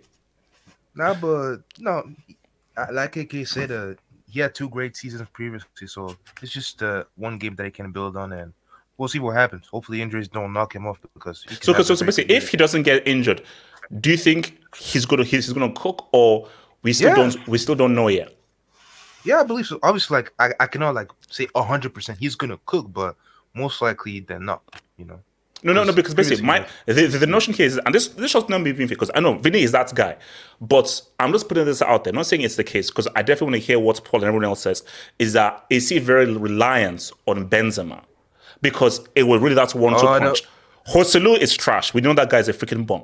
Nah, 0.95 1.13
but 1.15 1.57
no, 1.79 2.03
like 2.91 3.15
AK 3.17 3.47
said, 3.47 3.71
uh, 3.71 3.93
he 4.29 4.39
had 4.39 4.53
two 4.55 4.69
great 4.69 4.95
seasons 4.95 5.27
previously, 5.33 5.87
so 5.87 6.15
it's 6.41 6.51
just 6.51 6.81
uh, 6.83 7.03
one 7.15 7.37
game 7.37 7.55
that 7.55 7.65
he 7.65 7.71
can 7.71 7.91
build 7.91 8.15
on, 8.17 8.31
and 8.33 8.53
we'll 8.97 9.09
see 9.09 9.19
what 9.19 9.35
happens. 9.35 9.67
Hopefully, 9.67 10.01
injuries 10.01 10.27
don't 10.27 10.53
knock 10.53 10.75
him 10.75 10.85
off 10.85 10.99
because. 11.13 11.45
So, 11.61 11.73
so, 11.73 11.95
so 11.95 12.05
basically, 12.05 12.35
if 12.35 12.49
he 12.49 12.57
doesn't 12.57 12.83
get 12.83 13.07
injured, 13.07 13.41
do 13.99 14.11
you 14.11 14.17
think 14.17 14.59
he's 14.75 15.05
gonna 15.05 15.23
he's 15.23 15.45
he's 15.45 15.53
gonna 15.53 15.73
cook, 15.73 16.07
or 16.11 16.47
we 16.81 16.93
still 16.93 17.09
Yeah. 17.09 17.15
don't 17.15 17.47
we 17.47 17.57
still 17.57 17.75
don't 17.75 17.95
know 17.95 18.07
yet? 18.07 18.35
yeah, 19.23 19.39
I 19.39 19.43
believe 19.43 19.65
so. 19.65 19.79
Obviously, 19.83 20.15
like 20.15 20.33
I, 20.39 20.51
I 20.59 20.67
cannot 20.67 20.95
like 20.95 21.09
say 21.29 21.47
hundred 21.55 21.93
percent 21.93 22.19
he's 22.19 22.35
gonna 22.35 22.59
cook, 22.65 22.91
but 22.91 23.15
most 23.53 23.81
likely 23.81 24.19
than 24.19 24.45
not, 24.45 24.61
you 24.97 25.05
know. 25.05 25.19
No, 25.65 25.71
no, 25.71 25.85
no. 25.85 25.93
Because 25.93 26.13
basically, 26.13 26.43
my 26.43 26.67
the, 26.85 27.07
the, 27.07 27.25
notion 27.25 27.53
here 27.53 27.65
is, 27.65 27.77
and 27.85 27.95
this 27.95 28.09
this 28.09 28.31
should 28.31 28.49
not 28.49 28.63
be 28.65 28.73
being 28.73 28.89
because 28.89 29.09
I 29.15 29.21
know 29.21 29.35
Vinny 29.35 29.61
is 29.61 29.71
that 29.71 29.95
guy, 29.95 30.17
but 30.59 31.01
I'm 31.19 31.31
just 31.31 31.47
putting 31.47 31.63
this 31.63 31.81
out 31.81 32.03
there. 32.03 32.11
not 32.11 32.25
saying 32.25 32.41
it's 32.41 32.57
the 32.57 32.65
case 32.65 32.89
because 32.89 33.07
I 33.15 33.21
definitely 33.21 33.45
want 33.45 33.55
to 33.55 33.67
hear 33.67 33.79
what 33.79 34.03
Paul 34.03 34.21
and 34.21 34.27
everyone 34.27 34.43
else 34.43 34.59
says. 34.59 34.83
Is 35.19 35.31
that 35.33 35.65
is 35.69 35.87
he 35.87 35.99
very 35.99 36.33
reliant 36.33 37.11
on 37.27 37.47
Benzema 37.47 38.01
because 38.63 39.07
it 39.13 39.23
was 39.23 39.39
really 39.41 39.53
that 39.55 39.75
one-two 39.75 40.07
Oh, 40.07 40.17
no. 40.17 40.25
punch. 40.25 40.43
Joselu 40.87 41.37
is 41.37 41.55
trash. 41.55 41.93
We 41.93 42.01
know 42.01 42.13
that 42.15 42.29
guy's 42.29 42.47
a 42.49 42.53
freaking 42.53 42.85
bomb, 42.87 43.03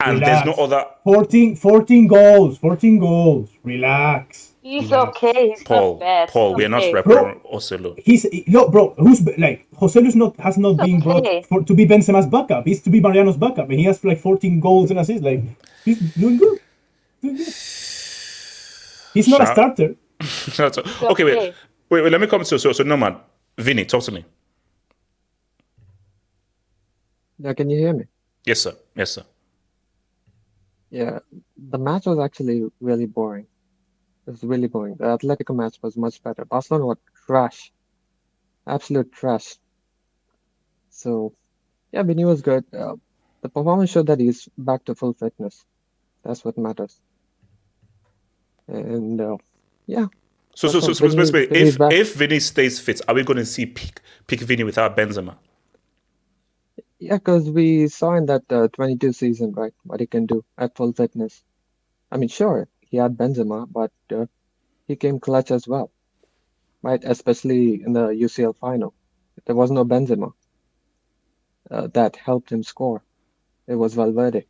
and 0.00 0.20
there's 0.20 0.44
no 0.44 0.52
other 0.52 0.84
14, 1.04 1.56
14 1.56 2.06
goals. 2.06 2.58
14 2.58 2.98
goals. 2.98 3.48
Relax. 3.64 4.52
He's 4.62 4.90
Relax. 4.90 5.16
okay. 5.16 5.48
He's 5.50 5.62
Paul. 5.64 5.92
not 5.94 6.00
bad. 6.00 6.28
Paul, 6.28 6.54
we 6.54 6.64
are 6.64 6.68
not 6.68 6.82
okay. 6.82 6.92
repping 6.92 7.52
Joselu. 7.52 7.98
He's 8.04 8.26
no 8.48 8.68
bro. 8.68 8.94
Who's 8.98 9.22
like 9.38 9.66
Joselu's 9.80 10.14
not 10.16 10.36
has 10.40 10.58
not 10.58 10.76
been 10.76 11.00
brought 11.00 11.24
for 11.46 11.62
to 11.64 11.74
be 11.74 11.86
Benzema's 11.86 12.26
backup. 12.26 12.66
He's 12.66 12.82
to 12.82 12.90
be 12.90 13.00
Mariano's 13.00 13.36
backup, 13.36 13.70
and 13.70 13.78
he 13.78 13.84
has 13.86 14.02
like 14.04 14.20
14 14.20 14.60
goals 14.60 14.90
and 14.90 14.98
assists. 15.00 15.22
Like 15.22 15.42
he's 15.84 15.98
doing 16.14 16.36
good. 16.36 16.58
Doing 17.22 17.36
good. 17.36 17.46
He's 19.14 19.28
not 19.28 19.40
a 19.42 19.46
Shout- 19.46 19.54
starter. 19.54 19.94
That's- 20.56 21.02
okay, 21.02 21.24
wait, 21.24 21.54
wait, 21.90 22.02
wait. 22.02 22.10
Let 22.12 22.20
me 22.20 22.26
come 22.26 22.42
to 22.44 22.58
so 22.58 22.72
so 22.72 22.82
Norman, 22.84 23.16
Vinny, 23.58 23.84
talk 23.84 24.02
to 24.04 24.12
me. 24.12 24.24
Yeah, 27.38 27.52
can 27.54 27.70
you 27.70 27.78
hear 27.78 27.92
me? 27.94 28.04
Yes, 28.44 28.60
sir. 28.62 28.74
Yes, 28.94 29.12
sir. 29.12 29.24
Yeah, 30.90 31.18
the 31.56 31.78
match 31.78 32.06
was 32.06 32.18
actually 32.18 32.64
really 32.80 33.06
boring. 33.06 33.46
It 34.26 34.30
was 34.30 34.42
really 34.44 34.68
boring. 34.68 34.96
The 34.96 35.04
Atletico 35.04 35.54
match 35.54 35.76
was 35.82 35.96
much 35.96 36.22
better. 36.22 36.44
Barcelona 36.44 36.86
were 36.86 36.98
trash, 37.26 37.72
absolute 38.66 39.12
trash. 39.12 39.56
So, 40.90 41.34
yeah, 41.92 42.02
Vinny 42.02 42.24
was 42.24 42.40
good. 42.42 42.64
Uh, 42.72 42.96
the 43.42 43.48
performance 43.48 43.90
showed 43.90 44.06
that 44.06 44.20
he's 44.20 44.48
back 44.56 44.84
to 44.86 44.94
full 44.94 45.12
fitness. 45.14 45.64
That's 46.24 46.44
what 46.44 46.56
matters. 46.56 47.00
And 48.68 49.20
uh, 49.20 49.36
yeah, 49.86 50.06
So, 50.54 50.68
so, 50.68 50.80
so, 50.80 50.92
so, 50.92 51.06
Vinny- 51.08 51.16
basically, 51.16 51.46
Vinny's 51.46 51.74
if 51.74 51.78
back. 51.78 51.92
if 51.92 52.14
Vinny 52.14 52.40
stays 52.40 52.80
fit, 52.80 53.00
are 53.06 53.14
we 53.14 53.22
going 53.22 53.36
to 53.36 53.44
see 53.46 53.66
peak 53.66 54.00
peak 54.26 54.40
Vinny 54.40 54.64
without 54.64 54.96
Benzema? 54.96 55.36
Yeah, 57.00 57.16
because 57.16 57.50
we 57.50 57.88
saw 57.88 58.14
in 58.16 58.26
that 58.26 58.44
uh, 58.50 58.68
22 58.68 59.12
season, 59.12 59.52
right, 59.52 59.74
what 59.84 60.00
he 60.00 60.06
can 60.06 60.26
do 60.26 60.44
at 60.58 60.76
full 60.76 60.92
fitness. 60.92 61.42
I 62.10 62.18
mean, 62.18 62.28
sure, 62.30 62.68
he 62.80 62.98
had 62.98 63.16
Benzema, 63.16 63.66
but 63.70 63.92
uh, 64.14 64.26
he 64.88 64.96
came 64.96 65.20
clutch 65.20 65.50
as 65.52 65.66
well. 65.68 65.90
right? 66.82 67.02
Especially 67.04 67.82
in 67.84 67.94
the 67.94 68.08
UCL 68.14 68.54
final. 68.54 68.94
There 69.46 69.56
was 69.56 69.72
no 69.72 69.84
Benzema 69.86 70.32
uh, 71.70 71.88
that 71.94 72.16
helped 72.16 72.52
him 72.52 72.62
score. 72.62 73.04
It 73.68 73.76
was 73.76 73.94
Valverde. 73.94 74.46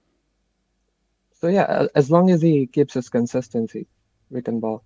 So 1.41 1.49
yeah, 1.49 1.87
as 1.95 2.11
long 2.11 2.31
as 2.31 2.43
he 2.43 2.67
keeps 2.67 2.95
his 2.95 3.11
consistency, 3.11 3.89
we 4.31 4.43
can 4.43 4.61
ball. 4.61 4.85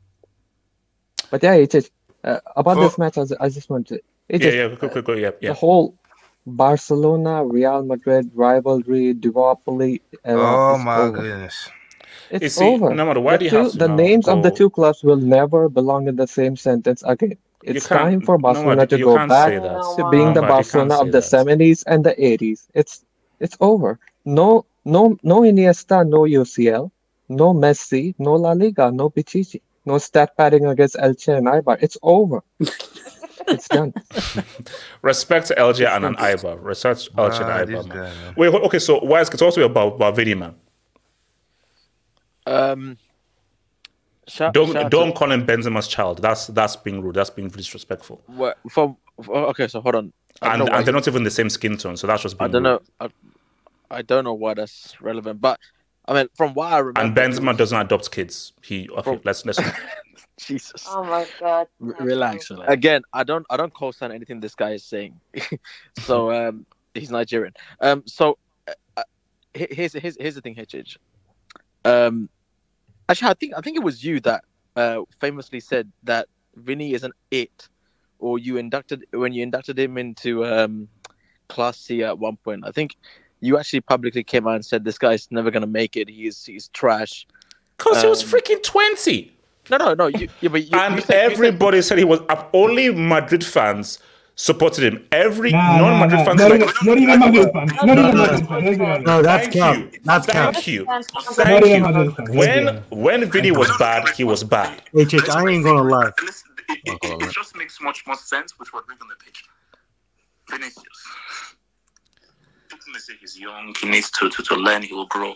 But 1.31 1.43
yeah, 1.43 1.55
it 1.55 1.75
is 1.75 1.91
uh, 2.25 2.41
about 2.57 2.81
this 2.81 2.99
match. 2.99 3.19
I, 3.19 3.25
I 3.41 3.49
just 3.51 3.71
want 3.71 3.89
to. 3.89 4.01
It 4.29 4.45
Yeah, 4.45 4.51
is, 4.51 4.59
yeah, 4.59 4.69
go, 4.77 4.89
go, 4.89 5.03
go, 5.03 5.15
yeah, 5.15 5.33
yeah. 5.41 5.51
the 5.51 5.55
whole 5.55 5.97
Barcelona 6.47 7.45
Real 7.45 7.83
Madrid 7.85 8.31
rivalry 8.35 9.15
duopoly 9.15 10.01
era 10.25 10.57
Oh 10.57 10.73
is 10.75 10.85
my 10.85 10.99
over. 10.99 11.19
goodness. 11.19 11.71
It's 12.31 12.45
You 12.45 12.49
see, 12.49 12.75
over. 12.75 12.95
no 12.95 13.07
matter 13.07 13.21
why 13.21 13.33
the 13.33 13.39
do 13.39 13.45
you 13.47 13.51
two, 13.51 13.57
have 13.57 13.71
to 13.73 13.79
the 13.79 13.89
now 13.89 13.97
names 13.97 14.29
of 14.29 14.43
the 14.43 14.51
two 14.51 14.71
clubs 14.71 15.03
will 15.03 15.17
never 15.17 15.69
belong 15.69 16.09
in 16.09 16.17
the 16.17 16.27
same 16.27 16.57
sentence 16.57 17.03
again. 17.07 17.37
It's 17.63 17.87
time 17.89 18.21
for 18.23 18.39
Barcelona 18.39 18.83
Ahmad, 18.83 18.91
to 18.91 18.99
go 18.99 19.19
back 19.19 19.53
to 19.97 20.05
being 20.05 20.33
the 20.33 20.41
Ahmad, 20.41 20.59
you 20.59 20.65
can't 20.65 20.89
Barcelona 20.89 20.99
of 21.01 21.13
the 21.13 21.19
that. 21.19 21.23
70s 21.23 21.85
and 21.87 22.05
the 22.05 22.15
80s. 22.19 22.69
It's 22.75 23.05
it's 23.41 23.57
over. 23.61 23.99
No 24.25 24.65
no 24.85 25.19
no 25.23 25.41
Iniesta, 25.43 26.07
no 26.09 26.21
UCL, 26.23 26.91
no 27.29 27.55
Messi, 27.55 28.15
no 28.19 28.35
La 28.35 28.53
Liga, 28.53 28.91
no 28.91 29.11
Pichichi, 29.11 29.61
no 29.85 29.99
stat 29.99 30.37
padding 30.37 30.67
against 30.67 30.97
Elche 30.97 31.37
and 31.37 31.47
Eibar. 31.47 31.79
It's 31.83 31.99
over. 32.03 32.43
it's 33.49 33.69
done. 33.69 33.93
Respect 35.03 35.47
to 35.49 35.55
LJ 35.55 35.89
and 35.89 36.05
an 36.05 36.15
Iba. 36.17 36.59
Respect 36.63 37.05
to 37.05 37.11
LJ 37.13 37.41
Ah, 37.41 37.59
and 37.61 37.69
this 37.69 37.85
Iba, 37.87 37.89
guy, 37.89 37.95
man. 37.95 38.25
man. 38.25 38.35
Wait, 38.37 38.49
okay, 38.55 38.79
so 38.79 39.01
why 39.01 39.21
is 39.21 39.29
it 39.29 39.43
also 39.43 39.63
about, 39.63 39.95
about 39.95 40.17
Vinny, 40.17 40.35
man? 40.35 40.55
Um, 42.47 42.97
shout, 44.27 44.55
Don't 44.55 44.73
shout 44.73 44.91
don't 44.91 45.15
call 45.15 45.31
him 45.31 45.47
Benzema's 45.47 45.87
child. 45.89 46.21
That's 46.23 46.47
that's 46.49 46.77
being 46.77 47.01
rude. 47.03 47.15
That's 47.15 47.31
being 47.31 47.49
disrespectful. 47.49 48.23
What, 48.27 48.59
from, 48.69 48.97
for, 49.23 49.35
okay, 49.49 49.69
so 49.69 49.81
hold 49.81 49.95
on. 49.95 50.13
And, 50.43 50.69
and 50.69 50.87
they're 50.87 50.95
not 50.95 51.07
even 51.07 51.23
the 51.23 51.31
same 51.31 51.51
skin 51.51 51.77
tone, 51.77 51.97
so 51.97 52.07
that's 52.07 52.23
just 52.23 52.37
I 52.41 52.49
don't 52.49 52.63
rude. 52.65 52.81
know. 52.81 52.81
I, 53.01 53.09
I 53.99 54.03
don't 54.03 54.25
know 54.25 54.35
why 54.35 54.55
that's 54.55 55.01
relevant, 55.01 55.41
but 55.41 55.61
I 56.07 56.15
mean, 56.15 56.29
from 56.35 56.55
what 56.55 56.73
I 56.73 56.79
remember, 56.79 57.01
And 57.01 57.17
it 57.17 57.21
Benzema 57.21 57.49
was- 57.49 57.57
doesn't 57.59 57.79
adopt 57.81 58.11
kids. 58.11 58.53
He 58.63 58.89
okay. 58.89 59.03
From- 59.03 59.21
Let's 59.25 59.45
let's. 59.45 59.61
Jesus. 60.47 60.87
Oh 60.89 61.05
my 61.05 61.27
god. 61.39 61.69
R- 61.83 61.97
relax, 62.01 62.51
relax. 62.51 62.73
Again, 62.73 63.03
I 63.13 63.25
don't 63.25 63.47
I 63.51 63.57
don't 63.57 63.73
co-sign 63.73 64.13
anything 64.13 64.41
this 64.41 64.55
guy 64.55 64.71
is 64.73 64.85
saying. 64.85 65.21
so 65.99 66.31
um 66.49 66.67
he's 66.95 67.11
Nigerian. 67.11 67.55
Um 67.81 68.03
so 68.07 68.39
uh, 68.69 68.73
uh, 68.97 69.03
here's 69.55 69.93
here's 69.93 70.17
here's 70.19 70.35
the 70.35 70.41
thing, 70.41 70.57
HH. 70.57 70.97
Um 71.85 72.29
actually 73.09 73.31
I 73.31 73.35
think 73.35 73.55
I 73.57 73.61
think 73.61 73.77
it 73.77 73.83
was 73.83 74.03
you 74.05 74.21
that 74.21 74.45
uh 74.77 75.03
famously 75.19 75.61
said 75.61 75.91
that 76.05 76.29
Vinny 76.57 76.95
is 76.95 77.05
an 77.05 77.13
it 77.31 77.69
or 78.19 78.39
you 78.39 78.57
inducted 78.57 79.07
when 79.13 79.33
you 79.33 79.43
inducted 79.43 79.79
him 79.79 79.99
into 79.99 80.45
um 80.45 80.89
class 81.49 81.79
C 81.79 82.03
at 82.03 82.19
one 82.19 82.37
point. 82.37 82.65
I 82.67 82.71
think 82.71 82.97
you 83.41 83.59
actually 83.59 83.81
publicly 83.81 84.23
came 84.23 84.47
out 84.47 84.55
and 84.57 84.65
said 84.65 84.85
this 84.85 84.99
guy's 84.99 85.29
never 85.31 85.51
gonna 85.51 85.67
make 85.67 85.97
it. 85.97 86.09
He's 86.09 86.45
he's 86.45 86.69
trash. 86.69 87.27
Because 87.77 88.03
he 88.03 88.09
was 88.09 88.23
Um, 88.23 88.29
freaking 88.29 88.63
twenty, 88.63 89.35
No, 89.71 89.77
no, 89.79 89.95
no. 89.95 90.07
You, 90.09 90.29
yeah, 90.41 90.49
but 90.51 90.63
you, 90.65 90.79
and 90.79 90.97
you 90.97 91.01
said, 91.03 91.31
you 91.31 91.31
said- 91.31 91.33
everybody 91.33 91.83
said 91.83 91.99
he 91.99 92.05
was. 92.05 92.21
uh, 92.29 92.45
Only 92.53 92.91
Madrid 92.95 93.45
fans 93.45 93.99
supported 94.37 94.85
him. 94.85 95.07
Every 95.13 95.53
Nah, 95.53 95.79
nah, 95.79 95.91
non-Madrid 95.91 96.19
nah. 96.21 96.25
fans 96.25 96.41
Not, 96.41 96.51
like, 96.51 96.61
not 96.85 96.99
even 96.99 97.19
Madrid 97.21 97.51
fans. 97.53 97.73
Not 97.75 97.87
No, 97.87 97.93
even 97.93 98.05
no, 98.17 98.23
Madrid 98.23 98.49
fans. 98.49 98.65
Let's 98.65 98.79
be 98.79 98.85
honest. 98.85 99.07
No, 99.07 99.23
that's 99.23 99.49
Thank 99.49 99.55
cap. 99.55 99.77
you. 99.77 100.01
That's 100.05 100.27
cap. 100.27 100.55
Thank 100.55 100.67
you. 100.67 100.87
Thank 100.87 101.67
even 101.67 101.71
you. 101.71 101.81
Madrid 101.83 102.17
fans. 102.17 102.31
Let's 102.31 102.31
be 102.31 102.39
When 102.39 102.85
when 102.91 103.31
Vinny 103.31 103.51
was 103.53 103.71
bad, 103.79 104.09
he 104.11 104.25
was 104.25 104.45
bad. 104.45 104.83
HH, 104.95 105.29
I 105.31 105.47
ain't 105.49 105.65
gonna 105.65 105.83
lie. 105.85 106.11
Listen, 106.25 106.51
it, 106.69 106.79
it, 106.87 106.99
it, 107.03 107.23
it 107.23 107.31
just 107.33 107.57
makes 107.57 107.81
much 107.81 108.07
more 108.07 108.17
sense 108.17 108.59
with 108.59 108.71
Rodrygo 108.73 109.03
on 109.03 109.09
the 109.09 109.17
pitch. 109.25 109.45
Vinicius. 110.51 110.77
People 112.71 112.87
may 112.93 112.99
say 112.99 113.15
he's 113.21 113.39
young, 113.39 113.75
he 113.81 113.89
needs 113.89 114.11
to, 114.13 114.29
to, 114.31 114.43
to 114.43 114.55
learn, 114.57 114.83
he 114.83 114.95
will 114.95 115.07
grow. 115.07 115.35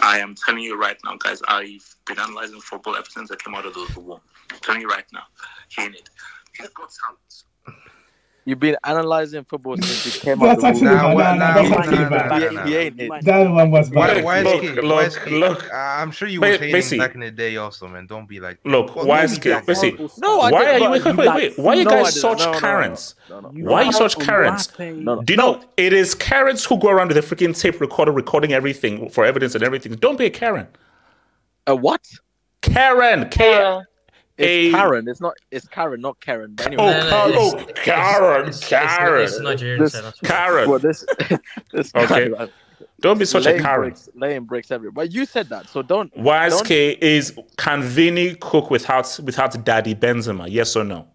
I 0.00 0.18
am 0.18 0.34
telling 0.34 0.62
you 0.62 0.78
right 0.78 0.96
now, 1.04 1.16
guys, 1.16 1.42
I've 1.48 1.96
been 2.06 2.18
analyzing 2.18 2.60
football 2.60 2.96
ever 2.96 3.06
since 3.08 3.30
I 3.30 3.36
came 3.36 3.54
out 3.54 3.66
of 3.66 3.74
the, 3.74 4.00
womb. 4.00 4.20
I'm 4.50 4.58
telling 4.60 4.80
you 4.80 4.88
right 4.88 5.04
now, 5.12 5.24
he 5.68 5.82
ain't 5.82 5.94
it. 5.94 6.08
He's 6.56 6.68
got 6.68 6.90
talent. 7.06 7.44
You've 8.44 8.58
been 8.58 8.76
analyzing 8.82 9.44
football 9.44 9.76
since 9.76 10.04
you 10.04 10.20
came 10.20 10.42
out 10.42 10.60
That's 10.60 10.64
actually 10.64 10.88
womb. 10.88 10.96
Nah, 10.96 11.02
bad. 11.02 11.14
what- 11.14 11.22
Nah, 11.22 11.34
nah, 11.36 11.54
that's 11.62 11.70
actually 11.70 12.04
bad. 12.10 12.32
He, 12.32 12.54
nah, 12.56 12.64
he 12.64 12.70
nah. 12.72 12.76
ain't 12.80 13.00
it. 13.00 13.24
That 13.24 13.50
one 13.50 13.70
was 13.70 13.90
Why, 13.90 14.14
bad. 14.14 14.24
why 14.24 14.38
is 14.38 14.44
Look, 14.44 14.60
K- 14.62 14.72
look, 14.80 14.84
why 14.96 15.02
is 15.04 15.16
K- 15.16 15.30
look. 15.30 15.68
I'm 15.72 16.10
sure 16.10 16.26
you 16.28 16.40
Wait, 16.40 16.50
was 16.50 16.58
hating 16.60 16.76
Messi. 16.76 16.98
back 16.98 17.14
in 17.14 17.20
the 17.20 17.30
day 17.30 17.56
also, 17.56 17.86
man. 17.86 18.06
Don't 18.06 18.28
be 18.28 18.40
like 18.40 18.58
Look, 18.64 18.96
Well, 18.96 19.06
why 19.06 19.22
is 19.22 19.38
that's 19.38 19.66
Messi? 19.68 19.96
No, 19.96 20.08
No, 20.18 20.40
I 20.40 20.50
why 20.50 20.64
are 20.64 20.78
you 20.78 20.90
wait, 20.90 21.04
wait, 21.04 21.16
wait. 21.34 21.58
Why 21.58 21.72
are 21.72 21.76
you 21.76 21.84
guys 21.84 22.14
didn't. 22.14 22.20
such 22.20 22.38
No, 22.40 22.44
no, 22.46 22.52
no, 22.52 22.58
Karens? 22.58 23.14
no, 23.30 23.40
no. 23.40 23.48
Why 23.70 23.82
are 23.82 23.84
you 23.84 23.92
such 23.92 24.18
Karens? 24.18 24.76
No, 24.78 24.90
no. 25.14 25.22
Do 25.22 25.32
you 25.32 25.36
know 25.36 25.60
it 25.76 25.92
is 25.92 26.14
Karens 26.16 26.64
who 26.64 26.78
go 26.78 26.88
around 26.90 27.08
with 27.08 27.18
a 27.18 27.20
freaking 27.22 27.56
tape 27.56 27.80
recorder 27.80 28.10
recording 28.10 28.52
everything 28.52 29.08
for 29.08 29.24
evidence 29.24 29.54
and 29.54 29.62
everything? 29.62 29.92
Don't 29.94 30.18
be 30.18 30.26
a 30.26 30.30
Karen. 30.30 30.66
A 31.68 31.76
what? 31.76 32.04
Karen, 32.60 33.28
Karen. 33.28 33.62
Yeah. 33.62 33.68
Uh, 33.76 33.82
It's 34.42 34.74
A- 34.74 34.78
Karen. 34.78 35.08
It's 35.08 35.20
not. 35.20 35.34
It's 35.50 35.66
Karen, 35.68 36.00
not 36.00 36.20
Karen. 36.20 36.54
But 36.54 36.74
Oh, 36.74 36.86
No, 36.86 36.92
no, 36.92 37.10
Karen, 37.10 37.30
it's- 37.30 37.54
oh, 37.54 37.58
it's- 37.58 37.84
Karen, 37.84 38.40
it's- 38.48 38.62
it's- 38.72 38.96
Karen, 38.98 39.24
It's 39.24 39.40
Nigerian, 39.40 39.80
This- 39.82 39.92
so 39.92 40.12
Karen. 40.24 40.68
well, 40.70 40.78
this 40.78 41.04
this 41.72 41.92
Okay. 41.94 42.28
guy, 42.30 42.38
man, 42.38 42.48
Don't 43.00 43.18
be 43.18 43.24
such 43.24 43.46
a 43.46 43.58
Karen. 43.58 43.90
breaks, 43.90 44.08
laying 44.14 44.44
breaks 44.44 44.70
everywhere. 44.70 44.92
But 44.92 45.12
you 45.12 45.24
said 45.26 45.48
that, 45.48 45.68
so 45.68 45.82
don't. 45.82 46.12
YSK 46.16 46.98
is 47.00 47.34
can 47.56 47.82
Vinny 47.82 48.34
cook 48.36 48.70
without 48.70 49.18
without 49.24 49.64
Daddy 49.64 49.94
Benzema? 49.94 50.46
Yes 50.48 50.76
or 50.76 50.84
no? 50.84 51.08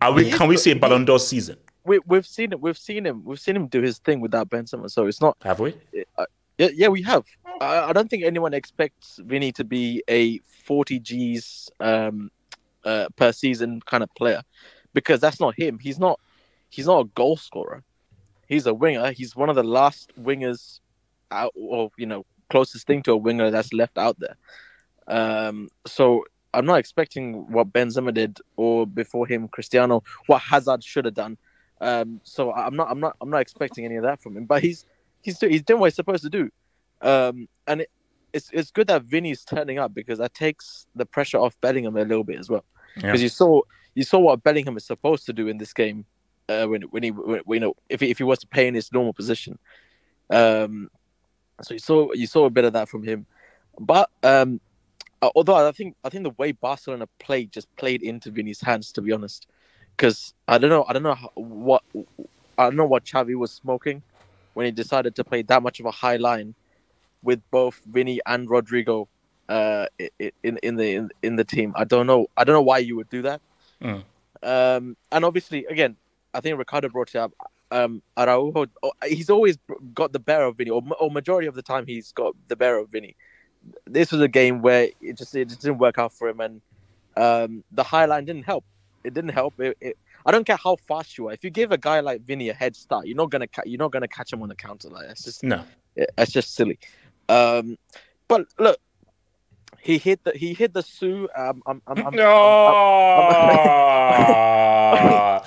Are 0.00 0.12
we? 0.12 0.30
Can 0.30 0.48
we 0.48 0.56
see 0.56 0.70
a 0.70 0.74
he- 0.74 0.80
Ballon 0.80 1.04
d'Or 1.04 1.18
season? 1.18 1.56
We 1.84 2.00
we've 2.06 2.26
seen 2.26 2.52
it. 2.52 2.60
We've 2.60 2.76
seen 2.78 3.06
him. 3.06 3.22
We've 3.24 3.40
seen 3.40 3.56
him 3.56 3.66
do 3.68 3.80
his 3.80 3.98
thing 3.98 4.20
without 4.20 4.50
Benzema. 4.50 4.90
So 4.90 5.06
it's 5.06 5.20
not. 5.20 5.36
Have 5.42 5.60
we? 5.60 5.74
Uh, 6.18 6.26
yeah, 6.58 6.68
yeah, 6.74 6.88
we 6.88 7.02
have. 7.02 7.24
I, 7.60 7.88
I 7.88 7.92
don't 7.92 8.08
think 8.10 8.22
anyone 8.24 8.52
expects 8.54 9.18
Vinny 9.24 9.52
to 9.52 9.64
be 9.64 10.02
a 10.10 10.40
40 10.66 10.98
G's 11.00 11.70
um, 11.80 12.30
uh, 12.84 13.06
per 13.16 13.32
season 13.32 13.80
kind 13.86 14.02
of 14.02 14.14
player, 14.14 14.42
because 14.92 15.20
that's 15.20 15.40
not 15.40 15.58
him. 15.58 15.78
He's 15.78 15.98
not. 15.98 16.20
He's 16.68 16.86
not 16.86 17.00
a 17.00 17.08
goal 17.14 17.36
scorer. 17.36 17.84
He's 18.48 18.66
a 18.66 18.74
winger. 18.74 19.12
He's 19.12 19.34
one 19.34 19.48
of 19.48 19.56
the 19.56 19.62
last 19.62 20.12
wingers 20.20 20.80
out, 21.30 21.52
or 21.54 21.90
you 21.96 22.06
know, 22.06 22.26
closest 22.50 22.86
thing 22.86 23.02
to 23.04 23.12
a 23.12 23.16
winger 23.16 23.50
that's 23.50 23.72
left 23.72 23.96
out 23.98 24.18
there. 24.18 24.36
Um, 25.08 25.68
so 25.86 26.24
I'm 26.52 26.66
not 26.66 26.78
expecting 26.78 27.50
what 27.52 27.72
Benzema 27.72 28.12
did, 28.12 28.38
or 28.56 28.86
before 28.86 29.26
him, 29.26 29.48
Cristiano, 29.48 30.02
what 30.26 30.42
Hazard 30.42 30.82
should 30.82 31.04
have 31.04 31.14
done. 31.14 31.38
Um, 31.80 32.20
so 32.24 32.52
I'm 32.52 32.76
not. 32.76 32.90
I'm 32.90 33.00
not. 33.00 33.16
I'm 33.20 33.30
not 33.30 33.40
expecting 33.40 33.84
any 33.84 33.96
of 33.96 34.02
that 34.04 34.20
from 34.20 34.36
him. 34.36 34.46
But 34.46 34.62
he's 34.62 34.86
he's 35.22 35.38
he's 35.38 35.62
doing 35.62 35.80
what 35.80 35.86
he's 35.86 35.96
supposed 35.96 36.22
to 36.24 36.30
do, 36.30 36.50
um, 37.02 37.48
and 37.66 37.82
it, 37.82 37.90
it's 38.36 38.50
it's 38.52 38.70
good 38.70 38.86
that 38.88 39.02
Vinny's 39.02 39.44
turning 39.44 39.78
up 39.78 39.94
because 39.94 40.18
that 40.18 40.34
takes 40.34 40.86
the 40.94 41.06
pressure 41.06 41.38
off 41.38 41.58
Bellingham 41.60 41.96
a 41.96 42.04
little 42.04 42.24
bit 42.24 42.38
as 42.38 42.50
well. 42.50 42.64
Yeah. 42.96 43.02
Because 43.02 43.22
you 43.22 43.30
saw 43.30 43.62
you 43.94 44.04
saw 44.04 44.18
what 44.18 44.44
Bellingham 44.44 44.76
is 44.76 44.84
supposed 44.84 45.24
to 45.26 45.32
do 45.32 45.48
in 45.48 45.56
this 45.56 45.72
game 45.72 46.04
uh, 46.48 46.66
when 46.66 46.82
when 46.82 47.02
he 47.02 47.10
when, 47.10 47.42
you 47.48 47.60
know 47.60 47.74
if 47.88 48.00
he, 48.00 48.10
if 48.10 48.18
he 48.18 48.24
was 48.24 48.38
to 48.40 48.46
play 48.46 48.68
in 48.68 48.74
his 48.74 48.92
normal 48.92 49.14
position. 49.14 49.58
Um, 50.28 50.90
so 51.62 51.74
you 51.74 51.80
saw 51.80 52.12
you 52.12 52.26
saw 52.26 52.44
a 52.44 52.50
bit 52.50 52.64
of 52.64 52.74
that 52.74 52.88
from 52.88 53.02
him, 53.02 53.26
but 53.80 54.10
um, 54.22 54.60
uh, 55.22 55.30
although 55.34 55.66
I 55.66 55.72
think 55.72 55.96
I 56.04 56.10
think 56.10 56.24
the 56.24 56.34
way 56.36 56.52
Barcelona 56.52 57.08
played 57.18 57.52
just 57.52 57.74
played 57.76 58.02
into 58.02 58.30
Vinny's 58.30 58.60
hands 58.60 58.92
to 58.92 59.02
be 59.02 59.12
honest, 59.12 59.46
because 59.96 60.34
I 60.46 60.58
don't 60.58 60.70
know 60.70 60.84
I 60.86 60.92
don't 60.92 61.02
know 61.02 61.14
how, 61.14 61.30
what 61.34 61.82
I 62.58 62.64
don't 62.64 62.76
know 62.76 62.84
what 62.84 63.04
Xavi 63.04 63.34
was 63.34 63.52
smoking 63.52 64.02
when 64.52 64.66
he 64.66 64.72
decided 64.72 65.14
to 65.16 65.24
play 65.24 65.42
that 65.42 65.62
much 65.62 65.80
of 65.80 65.86
a 65.86 65.90
high 65.90 66.16
line 66.16 66.54
with 67.26 67.42
both 67.50 67.82
Vinny 67.86 68.20
and 68.24 68.48
Rodrygo 68.48 69.08
uh, 69.48 69.86
in 70.42 70.58
in 70.62 70.76
the 70.76 70.94
in, 70.94 71.10
in 71.22 71.36
the 71.36 71.44
team. 71.44 71.74
I 71.76 71.84
don't 71.84 72.06
know. 72.06 72.28
I 72.36 72.44
don't 72.44 72.54
know 72.54 72.62
why 72.62 72.78
you 72.78 72.96
would 72.96 73.10
do 73.10 73.22
that. 73.22 73.40
Mm. 73.82 74.04
Um, 74.42 74.96
and 75.12 75.24
obviously, 75.24 75.66
again, 75.66 75.96
I 76.32 76.40
think 76.40 76.58
Ricardo 76.58 76.88
brought 76.88 77.08
it 77.14 77.16
up. 77.16 77.32
Um, 77.70 78.00
Araujo, 78.16 78.66
oh, 78.82 78.92
he's 79.04 79.28
always 79.28 79.58
got 79.92 80.12
the 80.12 80.20
better 80.20 80.44
of 80.44 80.56
Vinny, 80.56 80.70
or, 80.70 80.82
or 81.00 81.10
majority 81.10 81.48
of 81.48 81.54
the 81.54 81.62
time 81.62 81.84
he's 81.86 82.12
got 82.12 82.34
the 82.48 82.56
better 82.56 82.78
of 82.78 82.88
Vinny. 82.90 83.16
This 83.86 84.12
was 84.12 84.20
a 84.20 84.28
game 84.28 84.62
where 84.62 84.88
it 85.00 85.18
just 85.18 85.34
it 85.34 85.48
just 85.48 85.60
didn't 85.62 85.78
work 85.78 85.98
out 85.98 86.12
for 86.12 86.28
him, 86.28 86.40
and 86.40 86.60
um, 87.16 87.64
the 87.72 87.82
high 87.82 88.04
line 88.06 88.24
didn't 88.24 88.44
help. 88.44 88.64
It 89.02 89.14
didn't 89.14 89.30
help. 89.30 89.58
It, 89.60 89.76
it, 89.80 89.98
I 90.24 90.30
don't 90.32 90.44
care 90.44 90.58
how 90.62 90.76
fast 90.76 91.18
you 91.18 91.28
are. 91.28 91.32
If 91.32 91.42
you 91.44 91.50
give 91.50 91.72
a 91.72 91.78
guy 91.78 92.00
like 92.00 92.22
Vinny 92.22 92.48
a 92.48 92.54
head 92.54 92.76
start, 92.76 93.06
you're 93.06 93.16
not 93.16 93.30
gonna 93.30 93.46
ca- 93.48 93.62
you're 93.66 93.78
not 93.78 93.90
gonna 93.92 94.08
catch 94.08 94.32
him 94.32 94.42
on 94.42 94.48
the 94.48 94.54
counter. 94.54 94.88
Like 94.88 95.06
that's 95.08 95.24
just 95.24 95.42
No. 95.42 95.64
that's 96.16 96.32
just 96.32 96.54
silly. 96.54 96.78
Um, 97.28 97.78
but 98.28 98.46
look, 98.58 98.78
he 99.80 99.98
hit 99.98 100.24
the 100.24 100.32
he 100.32 100.54
hit 100.54 100.72
the 100.74 100.82
Sue. 100.82 101.28
Um, 101.36 101.62
I'm, 101.66 101.82
I'm, 101.86 101.98
I'm, 102.06 102.14
No. 102.14 102.22
You 103.16 103.22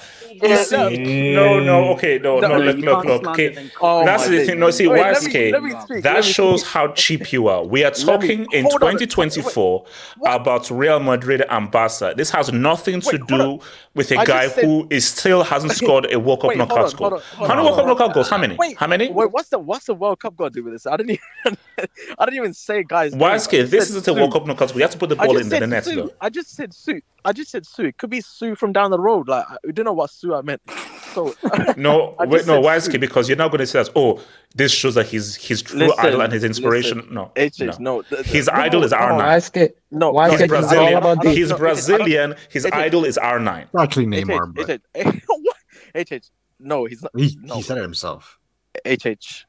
see, 0.19 0.19
no, 0.42 1.60
no, 1.60 1.84
mm. 1.84 1.94
okay, 1.96 2.20
no, 2.20 2.40
no, 2.40 2.48
No, 2.48 2.58
look, 2.60 2.78
look, 2.78 3.06
look, 3.06 3.28
okay. 3.28 3.70
Oh 3.82 4.06
That's 4.06 4.24
my 4.26 4.30
the 4.32 4.38
days. 4.38 4.48
thing. 4.48 4.60
No, 4.60 4.72
see, 4.72 4.88
Wait, 4.88 5.02
let 5.02 5.18
YSK, 5.18 5.62
me 5.64 5.72
speak, 5.82 6.04
that 6.04 6.24
shows 6.24 6.62
speak. 6.62 6.72
how 6.74 6.88
cheap 6.94 7.32
you 7.34 7.48
are. 7.48 7.64
We 7.66 7.84
are 7.84 7.92
talking 7.92 8.46
in 8.52 8.66
2024 8.70 9.86
about 10.26 10.70
Real 10.72 11.00
Madrid 11.00 11.44
and 11.50 11.70
Barca. 11.72 12.14
This 12.16 12.30
has 12.32 12.52
nothing 12.52 13.02
to 13.02 13.08
Wait, 13.08 13.30
hold 13.30 13.60
do 13.62 13.66
with 13.96 14.12
a 14.12 14.16
I 14.18 14.26
just 14.26 14.28
guy 14.28 14.48
said- 14.48 14.64
who 14.66 14.88
is 14.90 15.08
still 15.08 15.44
hasn't 15.44 15.74
scored 15.74 16.12
a 16.12 16.20
World 16.20 16.42
Cup 16.42 16.50
Wait, 16.50 16.58
hold 16.58 16.70
knockout 16.70 16.94
on, 16.94 16.98
goal. 16.98 17.10
hold 17.10 17.22
on, 17.42 17.48
How 17.50 17.56
many 17.56 17.66
World 17.68 17.78
Cup 17.78 17.88
knockout 17.88 18.14
goals? 18.14 18.30
How 18.30 18.38
many? 18.38 18.56
Wait, 18.56 18.78
How 18.78 18.88
many? 18.88 19.12
Wait, 19.12 19.32
what's 19.32 19.50
the 19.50 19.60
what's 19.60 19.86
the 19.86 19.94
World 19.94 20.20
Cup 20.20 20.36
got 20.36 20.54
to 20.54 20.60
do 20.60 20.64
with 20.64 20.74
this? 20.74 20.86
I 20.88 20.98
didn't 20.98 21.12
even 21.46 21.58
I 22.20 22.26
didn't 22.26 22.38
even 22.38 22.54
say 22.54 22.84
guys. 22.84 23.12
names. 23.14 23.24
I 23.24 23.36
YSK, 23.38 23.70
this 23.70 23.90
isn't 23.90 24.08
a 24.08 24.14
World 24.14 24.34
Cup 24.34 24.46
knockout 24.48 24.70
goal. 24.70 24.78
You 24.78 24.84
have 24.84 24.92
to 24.92 24.98
put 24.98 25.10
the 25.10 25.16
ball 25.16 25.34
just 25.34 25.52
in 25.52 25.60
the 25.60 25.68
net, 25.68 25.86
Sue. 25.86 25.96
though. 25.96 26.12
I 26.22 26.30
just 26.30 26.56
said 26.56 26.74
Sue. 26.74 27.02
I 27.26 27.34
just 27.34 27.52
said 27.52 27.66
Sue. 27.66 27.86
It 27.86 27.98
could 27.98 28.10
be 28.10 28.22
Sue 28.22 28.56
from 28.56 28.72
down 28.72 28.92
the 28.92 29.00
road. 29.00 29.28
Like 29.28 29.46
we 29.64 29.72
don't 29.72 29.86
know 29.86 29.94
what 29.94 30.10
Sue 30.12 30.34
I 30.36 30.42
meant. 30.42 30.62
So 31.10 31.34
No, 31.76 32.14
I 32.20 32.26
wait, 32.28 32.38
just 32.38 32.48
no, 32.48 32.62
said 32.62 32.82
YSK, 32.82 32.92
Sue. 32.92 33.00
because 33.00 33.28
you're 33.28 33.36
not 33.36 33.50
going 33.50 33.62
to 33.62 33.66
say 33.66 33.82
that, 33.82 33.92
oh, 33.96 34.22
this 34.54 34.72
shows 34.72 34.94
that 34.94 35.08
he's 35.08 35.36
his 35.38 35.64
true 35.64 35.80
Listen, 35.80 36.06
idol 36.06 36.22
and 36.22 36.32
his 36.32 36.44
inspiration. 36.44 37.00
listen. 37.00 37.14
no, 37.16 37.32
HH, 37.36 37.80
no. 37.80 37.96
no. 37.96 38.02
th- 38.04 38.22
th- 38.22 38.26
His 38.32 38.46
no, 38.46 38.54
idol 38.54 38.84
is 38.84 38.92
no, 38.92 38.98
R9. 38.98 39.20
YSK, 39.20 39.70
No, 39.90 40.12
Why 40.12 40.28
no, 40.28 40.34
is 40.36 40.40
He's 40.40 40.52
it 40.52 40.54
I 40.54 40.54
don't- 40.54 40.64
all 40.64 40.70
Brazilian. 40.70 40.98
about 41.00 41.10
I 41.10 41.16
don't- 41.16 41.24
the- 41.26 41.32
He's 41.32 41.50
no, 41.50 41.56
HH, 41.56 41.58
I 41.58 41.58
don't- 41.58 41.60
Brazilian. 41.74 42.36
His 42.52 42.66
HH. 42.68 42.74
idol 42.76 43.06
is 43.06 43.18
R9. 43.24 43.68
Actually 43.80 44.06
Neymar, 44.06 44.50
HH, 44.50 44.54
but 44.54 44.82
HH. 44.94 46.12
HH, 46.14 46.30
no, 46.60 46.86
he's 46.86 47.02
not. 47.02 47.12
he, 47.18 47.36
no. 47.42 47.56
he 47.56 47.62
said 47.64 47.80
it 47.80 47.82
himself. 47.82 48.38
HH, 48.86 49.46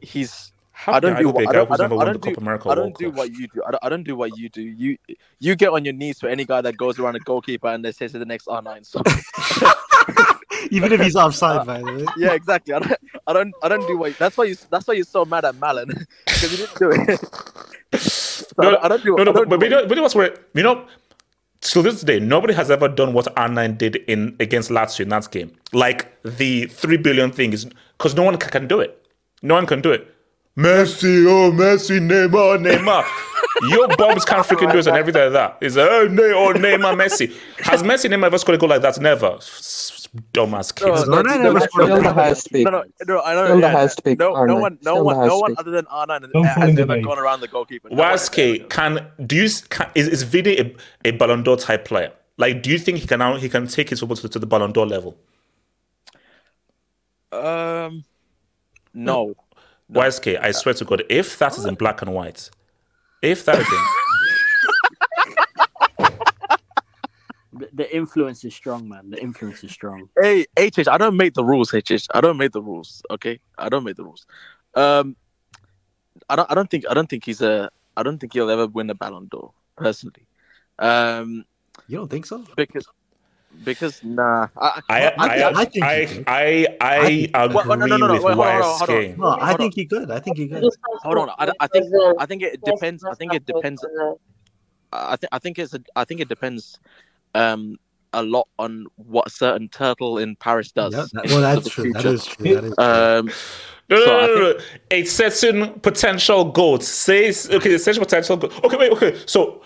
he's 0.00 0.50
How 0.80 0.94
I 0.94 1.00
don't 1.00 1.12
idol 1.12 1.32
do 1.32 1.36
what 1.36 1.48
I 1.48 1.52
don't, 1.52 1.70
I 1.72 1.76
don't, 1.76 2.00
I 2.00 2.04
don't 2.06 2.22
do 2.22 2.34
I 2.70 2.74
don't 2.74 2.96
do 2.96 3.10
what 3.10 3.30
you 3.36 3.48
do. 3.48 3.62
I 3.66 3.70
don't, 3.72 3.84
I 3.84 3.88
don't 3.90 4.02
do 4.02 4.16
what 4.16 4.38
you 4.38 4.48
do. 4.48 4.62
You 4.62 4.96
you 5.38 5.54
get 5.54 5.68
on 5.68 5.84
your 5.84 5.92
knees 5.92 6.18
for 6.18 6.28
any 6.28 6.46
guy 6.46 6.62
that 6.62 6.78
goes 6.78 6.98
around 6.98 7.16
a 7.16 7.20
goalkeeper 7.20 7.68
and 7.68 7.84
they 7.84 7.92
say 7.92 8.08
to 8.08 8.18
the 8.18 8.24
next 8.24 8.46
R9. 8.46 8.86
So 8.90 9.02
Even 10.70 10.92
if 10.92 11.00
he's 11.02 11.16
offside, 11.16 11.66
by 11.66 11.78
the 11.80 11.84
way. 11.84 12.06
yeah, 12.16 12.32
exactly. 12.32 12.72
I 12.72 12.78
don't, 12.78 13.00
I 13.26 13.32
don't 13.34 13.54
I 13.62 13.68
don't 13.68 13.86
do 13.86 13.98
what. 13.98 14.16
That's 14.18 14.38
why 14.38 14.44
you 14.44 14.56
that's 14.70 14.86
why 14.88 14.94
you're 14.94 15.04
so 15.04 15.26
mad 15.26 15.44
at 15.44 15.54
Malin 15.56 15.88
because 15.88 16.50
he 16.50 16.56
didn't 16.56 16.78
do 16.78 16.90
it. 16.92 17.20
So 18.00 18.46
I, 18.58 18.64
No, 18.64 18.70
don't, 18.70 18.84
I 18.84 18.88
don't 18.88 19.04
do. 19.04 19.16
No, 19.16 19.24
no, 19.24 19.30
I 19.32 19.34
don't 19.34 19.48
but, 19.48 19.48
but 19.50 19.60
do 19.60 19.66
you 19.66 19.70
know, 19.70 19.82
but 19.82 19.90
you 19.90 19.96
know 19.96 20.02
what's 20.02 20.14
weird? 20.14 20.38
You 20.54 20.62
know, 20.62 20.86
till 21.60 21.82
this 21.82 22.00
day, 22.00 22.20
nobody 22.20 22.54
has 22.54 22.70
ever 22.70 22.88
done 22.88 23.12
what 23.12 23.26
R9 23.36 23.76
did 23.76 23.96
in 24.08 24.34
against 24.40 24.70
Lazio 24.70 25.00
in 25.00 25.10
that 25.10 25.30
game. 25.30 25.52
Like 25.74 26.10
the 26.22 26.66
three 26.68 26.96
billion 26.96 27.32
thing 27.32 27.52
is 27.52 27.66
because 27.98 28.14
no 28.14 28.22
one 28.22 28.38
ca- 28.38 28.48
can 28.48 28.66
do 28.66 28.80
it. 28.80 29.06
No 29.42 29.54
one 29.54 29.66
can 29.66 29.82
do 29.82 29.92
it. 29.92 30.08
Messi, 30.56 31.26
oh 31.26 31.50
Messi, 31.52 32.00
Neymar, 32.00 32.58
Neymar. 32.58 33.04
Your 33.70 33.88
bombs 33.88 34.24
can't 34.24 34.46
freaking 34.46 34.72
do 34.72 34.78
it 34.78 34.86
and 34.86 34.96
everything 34.96 35.22
like 35.22 35.32
that. 35.32 35.58
It's 35.60 35.76
oh, 35.76 36.08
Ney, 36.08 36.32
oh 36.32 36.52
Neymar, 36.54 36.96
Messi. 36.96 37.34
Has 37.60 37.82
Messi, 37.82 38.10
Neymar 38.10 38.26
ever 38.26 38.38
scored 38.38 38.56
a 38.56 38.58
goal 38.58 38.68
like 38.68 38.82
that? 38.82 38.98
Never. 39.00 39.36
S- 39.36 40.00
Dumbass 40.32 40.74
kids. 40.74 41.06
No, 41.06 41.22
Zidane 41.22 41.24
no, 41.24 41.42
never 41.42 41.58
no, 41.60 41.66
scored 41.66 41.84
a 41.84 41.88
no, 41.88 41.94
Still 41.94 41.96
the 41.96 42.02
no, 42.02 42.12
highest 42.12 42.52
peak. 42.52 42.64
No, 42.64 42.70
no, 42.70 42.84
no, 43.06 43.22
I 43.22 43.34
know. 43.34 43.44
Still 43.46 43.60
the 43.60 43.70
highest 43.70 44.04
peak, 44.04 44.18
No, 44.18 44.44
no 44.44 44.56
one, 44.56 44.78
no 44.82 45.04
one, 45.04 45.26
no 45.26 45.38
one 45.38 45.54
other 45.56 45.70
than 45.70 45.84
R9 45.84 46.44
has 46.46 46.78
ever 46.78 47.00
gone 47.00 47.18
around 47.18 47.40
the 47.40 47.48
goalkeeper. 47.48 47.88
No 47.90 47.96
one 47.96 48.10
has 48.10 48.28
ever 48.28 48.42
Waske 48.42 48.68
can 48.68 49.06
do 49.24 49.36
you 49.36 49.48
can, 49.68 49.88
is 49.94 50.08
is 50.08 50.24
Vini 50.24 50.58
a, 50.58 50.74
a 51.04 51.10
Ballon 51.12 51.44
d'Or 51.44 51.56
type 51.56 51.84
player? 51.84 52.12
Like, 52.38 52.62
do 52.62 52.70
you 52.70 52.78
think 52.78 52.98
he 52.98 53.06
can 53.06 53.20
now 53.20 53.36
he 53.36 53.48
can 53.48 53.68
take 53.68 53.90
his 53.90 54.00
football 54.00 54.16
to, 54.16 54.28
to 54.28 54.38
the 54.40 54.46
Ballon 54.46 54.72
d'Or 54.72 54.86
level? 54.86 55.16
Um, 57.30 58.02
no. 58.92 59.34
YSK, 59.92 60.38
I 60.40 60.50
swear 60.52 60.74
to 60.74 60.84
God, 60.84 61.02
if 61.08 61.38
that 61.38 61.56
is 61.58 61.64
in 61.64 61.74
black 61.74 62.02
and 62.02 62.12
white, 62.14 62.50
if 63.22 63.44
that 63.44 63.58
is 63.58 63.66
in, 63.72 63.84
The, 67.52 67.68
the 67.72 67.94
influence 67.96 68.44
is 68.44 68.54
strong, 68.54 68.88
man. 68.88 69.10
The 69.10 69.20
influence 69.20 69.64
is 69.64 69.72
strong. 69.72 70.08
Hey, 70.22 70.46
HH, 70.58 70.86
I 70.88 70.96
don't 70.96 71.16
make 71.16 71.34
the 71.34 71.44
rules, 71.44 71.72
HH. 71.72 72.06
I 72.14 72.20
don't 72.20 72.36
make 72.36 72.52
the 72.52 72.62
rules. 72.62 73.02
Okay, 73.10 73.40
I 73.58 73.68
don't 73.68 73.82
make 73.82 73.96
the 73.96 74.04
rules. 74.04 74.24
Um, 74.74 75.16
I 76.28 76.36
don't. 76.36 76.50
I 76.50 76.54
don't 76.54 76.70
think. 76.70 76.84
I 76.88 76.94
don't 76.94 77.10
think 77.10 77.24
he's 77.24 77.42
a. 77.42 77.68
I 77.96 78.04
don't 78.04 78.18
think 78.18 78.32
he'll 78.34 78.48
ever 78.50 78.66
win 78.68 78.88
a 78.88 78.94
Ballon 78.94 79.26
d'Or 79.28 79.52
personally. 79.76 80.26
Um, 80.78 81.44
You 81.88 81.98
don't 81.98 82.08
think 82.08 82.24
so? 82.24 82.44
because 82.56 82.86
because 83.64 84.02
nah. 84.02 84.48
I 84.56 84.80
I 84.88 85.00
I- 85.06 85.12
I 85.18 85.50
I 85.50 85.64
think 85.64 85.74
he 85.74 85.82
I 85.82 86.06
could. 86.06 86.24
I, 86.26 86.66
I, 86.80 87.28
I 87.34 87.44
agree 87.44 87.54
Well, 87.54 87.76
no, 87.76 87.86
no, 87.86 87.96
no, 87.96 88.06
no, 88.06 88.12
with 88.14 88.22
wait, 88.22 88.34
hold 88.34 88.46
on, 88.46 88.62
hold 88.62 88.90
on, 88.90 88.96
YSK. 88.96 89.18
No, 89.18 89.38
I 89.40 89.54
think 89.56 89.74
he 89.74 89.86
could. 89.86 90.10
I 90.10 90.20
think 90.20 90.36
he 90.38 90.48
could. 90.48 90.64
hold 91.02 91.18
on. 91.18 91.30
I, 91.38 91.50
I 91.60 91.66
think. 91.66 91.92
I 92.18 92.26
think 92.26 92.42
it 92.42 92.62
depends. 92.64 93.04
I 93.04 93.14
think 93.14 93.34
it 93.34 93.46
depends. 93.46 93.84
I 94.92 95.16
think. 95.16 95.28
I 95.32 95.38
think 95.38 95.58
it's. 95.58 95.74
A, 95.74 95.80
I 95.96 96.04
think 96.04 96.20
it 96.20 96.28
depends. 96.28 96.78
Um, 97.34 97.78
a 98.12 98.22
lot 98.24 98.48
on 98.58 98.86
what 98.96 99.30
certain 99.30 99.68
turtle 99.68 100.18
in 100.18 100.34
Paris 100.34 100.72
does. 100.72 100.92
Yeah, 100.92 101.06
that, 101.12 101.26
well, 101.30 101.40
that's 101.40 101.68
true. 101.68 101.92
That 101.92 102.02
future. 102.02 102.14
is 102.14 102.26
true. 102.26 102.54
That 102.54 102.64
is 102.64 102.74
true. 102.74 102.84
Um, 102.84 103.30
No, 103.90 103.96
no, 103.96 104.04
So 104.04 104.10
no, 104.10 104.26
no, 104.26 104.34
no, 104.34 104.52
no. 104.52 104.58
A 104.92 105.04
certain 105.04 105.80
potential 105.80 106.44
goal 106.44 106.78
says 106.80 107.50
okay, 107.50 107.74
a 107.74 107.78
certain 107.78 108.02
potential 108.02 108.36
goal. 108.36 108.52
Okay, 108.64 108.76
wait, 108.76 108.92
okay. 108.92 109.20
So 109.26 109.62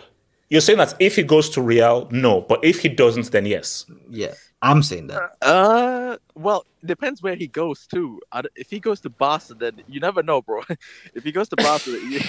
you're 0.54 0.60
saying 0.60 0.78
that 0.78 0.94
if 1.00 1.16
he 1.16 1.22
goes 1.24 1.50
to 1.50 1.60
Real, 1.60 2.08
no, 2.12 2.42
but 2.42 2.64
if 2.64 2.78
he 2.80 2.88
doesn't, 2.88 3.30
then 3.32 3.44
yes. 3.44 3.84
yeah, 4.08 4.34
I'm 4.62 4.82
saying 4.84 5.08
that. 5.08 5.32
Uh, 5.42 6.16
well, 6.36 6.64
depends 6.84 7.20
where 7.22 7.34
he 7.34 7.48
goes 7.48 7.86
to. 7.88 8.20
If 8.54 8.70
he 8.70 8.78
goes 8.78 9.00
to 9.00 9.10
Barca, 9.10 9.54
then 9.54 9.82
you 9.88 9.98
never 10.00 10.22
know, 10.22 10.40
bro. 10.42 10.62
if 11.14 11.24
he 11.24 11.32
goes 11.32 11.48
to 11.48 11.56
Barca, 11.56 11.90
you, 11.90 12.20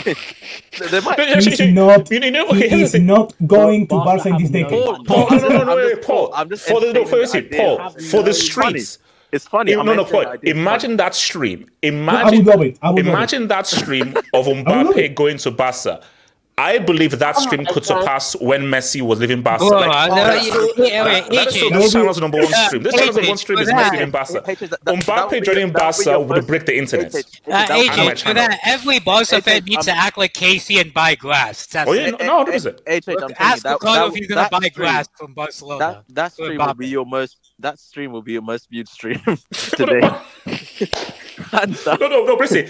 they 0.89 0.99
might. 1.01 1.19
He's 1.43 1.59
not. 1.59 2.09
You 2.11 2.32
know, 2.32 2.47
He 2.51 2.65
okay, 2.65 2.82
is 2.82 2.93
the 2.93 2.99
not 2.99 3.34
going 3.45 3.88
to 3.88 3.95
Barca 3.95 4.23
Barca 4.23 4.30
in 4.30 4.38
this 4.38 4.49
have 4.49 4.51
no 4.51 4.69
decade. 4.69 4.86
Paul, 4.86 5.03
Paul, 5.05 5.28
I'm 5.30 5.41
no, 5.41 5.47
no, 5.49 5.57
no, 5.59 5.63
no, 5.65 5.76
wait, 5.76 6.01
Paul. 6.01 6.32
I'm 6.34 6.49
just 6.49 6.67
For 6.67 6.80
the 6.82 6.93
no, 6.93 7.01
entertaining 7.01 7.07
first, 7.21 7.36
idea. 7.36 7.59
Paul, 7.61 7.78
Have 7.78 7.93
for 7.93 8.23
the 8.23 8.23
no- 8.23 8.30
It's 8.32 8.49
funny. 8.49 8.80
streets. 8.80 8.99
It's 9.32 9.47
funny. 9.47 9.73
No, 9.73 9.84
no, 9.84 9.93
no, 9.93 10.01
entertaining 10.01 10.11
Paul. 10.11 10.21
the 10.23 10.30
idea. 10.39 10.51
It's 10.51 10.59
Imagine 10.59 10.97
that 10.97 11.15
stream. 11.15 11.69
I 11.84 12.23
would 12.23 12.41
Imagine, 12.41 12.45
love 12.45 12.61
it. 12.61 12.80
I 12.82 12.91
would 12.91 13.05
love 13.05 13.07
it. 13.07 13.09
imagine 13.09 13.47
that 13.49 13.67
stream 13.67 14.15
of 14.34 14.47
love 14.47 14.57
Mbappe 14.57 15.15
going 15.15 15.38
to 15.39 15.51
Barca. 15.51 16.01
I 16.58 16.78
believe 16.78 17.20
that 17.20 17.36
stream 17.38 17.66
could 17.66 17.86
surpass 17.86 18.34
when 18.38 18.62
Messi 18.64 19.01
was 19.01 19.20
leaving 19.20 19.41
Barca. 19.41 19.68
Bro, 19.68 19.78
Like, 19.82 19.89
I 19.93 20.08
know 20.08 20.16
that's 20.16 20.45
you- 20.45 20.51
still- 20.53 20.88
yeah, 20.88 21.03
that- 21.03 21.34
yeah, 21.34 21.39
that 21.43 21.47
is 21.49 21.53
still 21.56 21.70
AJ. 21.70 21.74
this 21.82 21.91
channel's 21.91 22.22
number 22.22 22.38
one 22.38 22.47
stream. 22.53 22.84
This 22.84 22.93
channel's 22.95 23.16
number 23.18 23.30
one 23.30 23.38
stream 23.38 23.60
is 23.60 23.68
Messi 23.68 23.72
that- 23.76 23.91
leaving 23.91 24.10
Barca. 24.12 24.34
Mbappe 24.41 25.32
would 25.32 25.43
joining 25.43 25.74
that 25.74 25.97
would 25.97 25.97
be 25.97 26.06
Barca 26.06 26.20
would 26.22 26.47
break 26.47 26.66
the 26.66 26.78
internet. 26.78 27.12
Hey, 27.12 27.24
hey, 27.45 27.51
Uh, 27.51 27.66
that 27.68 27.78
would 27.78 27.84
be 27.84 27.89
on 27.89 28.06
my 28.06 28.12
AJ, 28.14 28.24
for 28.24 28.34
that, 28.36 28.60
every 28.64 28.99
Barca 28.99 29.41
fan 29.41 29.64
needs 29.66 29.86
to 29.86 29.91
act 29.97 30.18
like 30.18 30.34
Casey 30.34 30.80
and 30.80 30.93
buy 30.93 31.16
glass. 31.16 31.66
That's 31.68 31.89
Oh 31.89 31.93
yeah, 31.93 32.12
no, 32.12 32.18
Hey, 32.20 32.26
no, 32.28 32.38
hey, 32.38 32.43
what 32.45 32.53
is 32.56 32.66
it? 32.66 32.82
hey, 32.88 32.93
hey, 33.06 33.12
I'm 33.12 33.18
telling 33.20 33.30
you, 33.32 33.36
Ask 33.38 33.64
that- 33.64 33.74
Ricardo 33.74 33.99
that- 33.99 34.08
if 34.08 34.16
he's 34.16 34.28
gonna 34.28 34.49
buy 34.49 34.58
stream- 34.60 34.72
glass 34.76 35.10
from 35.18 35.34
Barcelona. 35.34 35.80
That 35.80 36.16
that 36.16 36.34
stream 36.34 36.58
will 36.58 36.74
be 36.74 36.88
your 36.88 37.06
most. 37.06 37.38
That 37.60 37.80
stream 37.80 38.14
will 38.14 38.22
be 38.22 38.32
your 38.32 38.41
most 38.41 38.70
viewed 38.70 38.88
stream 38.88 39.22
today. 39.51 40.10
No, 41.53 41.95
no, 42.08 42.26
no, 42.26 42.38
Brissy. 42.38 42.70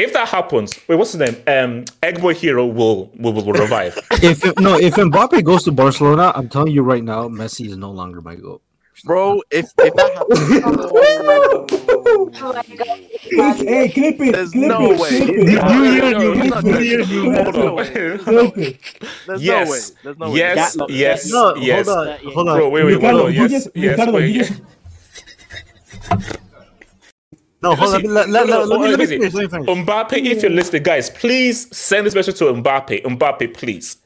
If 0.00 0.14
that 0.14 0.28
happens, 0.28 0.72
wait, 0.88 0.96
what's 0.96 1.12
his 1.12 1.20
name? 1.20 1.36
Um, 1.46 1.84
Eggboy 2.02 2.34
Hero 2.34 2.64
will 2.66 3.10
will, 3.18 3.34
will 3.34 3.52
revive. 3.52 3.98
if 4.12 4.42
no, 4.58 4.78
if 4.78 4.94
Mbappe 4.94 5.44
goes 5.44 5.62
to 5.64 5.72
Barcelona, 5.72 6.32
I'm 6.34 6.48
telling 6.48 6.72
you 6.72 6.82
right 6.82 7.04
now, 7.04 7.28
Messi 7.28 7.66
is 7.68 7.76
no 7.76 7.90
longer 7.90 8.22
my 8.22 8.34
goal. 8.36 8.62
Bro, 9.04 9.42
if 9.50 9.66
if 9.78 9.94
that 9.94 10.10
happens, 10.16 10.40
Hey, 13.60 13.88
clip 13.90 14.20
it. 14.20 14.32
There's 14.32 14.50
clip 14.52 14.68
no 14.68 14.90
it. 14.92 15.00
way. 15.00 15.08
Clip 15.08 15.28
it. 15.28 15.48
Year, 15.48 15.60
Clip 15.60 16.18
new- 16.18 16.32
it. 16.32 16.64
new 16.64 16.78
year, 16.80 17.04
Hold 17.44 17.56
on. 17.56 17.78
it. 17.86 18.20
Clip 18.20 18.58
it. 18.58 18.78
there's 19.26 19.42
yes, 19.42 19.66
no 19.66 19.72
way. 19.72 19.80
There's 20.02 20.18
no 20.18 20.30
way. 20.30 20.36
yes, 20.38 20.76
Gatlock, 20.76 20.86
yes, 20.90 21.30
No, 21.30 21.54
yes. 21.56 21.86
hold 21.86 21.98
on, 21.98 22.18
hold 22.32 22.48
on. 22.48 22.56
Bro, 22.58 22.68
wait, 22.70 22.84
wait, 22.84 22.94
Ricardo, 22.94 23.16
hold 23.18 23.28
on. 23.28 23.34
you 23.34 23.40
Yes, 23.42 23.50
just, 23.50 23.68
yes, 23.76 23.90
Ricardo, 23.98 24.12
wait, 24.12 24.34
you 24.34 24.40
yes. 24.40 24.60
Just, 27.60 27.62
No, 27.62 27.74
hold 27.74 27.94
on. 27.94 28.02
Listen, 28.02 28.14
Let, 28.14 28.28
let, 28.30 28.46
no, 28.46 28.64
let, 28.64 28.68
no, 28.68 28.76
let 28.76 28.98
me, 28.98 29.18
let 29.18 29.32
me 29.32 29.46
Let 29.46 29.52
me. 29.52 29.84
Mbappe, 29.84 30.12
if 30.12 30.42
you're 30.42 30.50
listening, 30.50 30.82
guys, 30.82 31.10
please 31.10 31.74
send 31.76 32.06
this 32.06 32.14
message 32.14 32.38
to 32.38 32.44
Mbappe. 32.44 33.02
Mbappe, 33.02 33.54
please. 33.54 33.98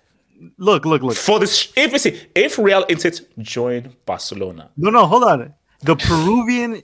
Look, 0.58 0.84
look, 0.84 1.02
look. 1.02 1.16
For 1.16 1.38
this, 1.38 1.72
if 1.76 1.92
you 1.92 1.98
see, 1.98 2.20
if 2.34 2.58
Real 2.58 2.84
Intet 2.86 3.22
join 3.38 3.94
Barcelona, 4.04 4.70
No, 4.76 4.90
no, 4.90 5.06
hold 5.06 5.24
on. 5.24 5.54
The 5.82 5.96
Peruvian 5.96 6.82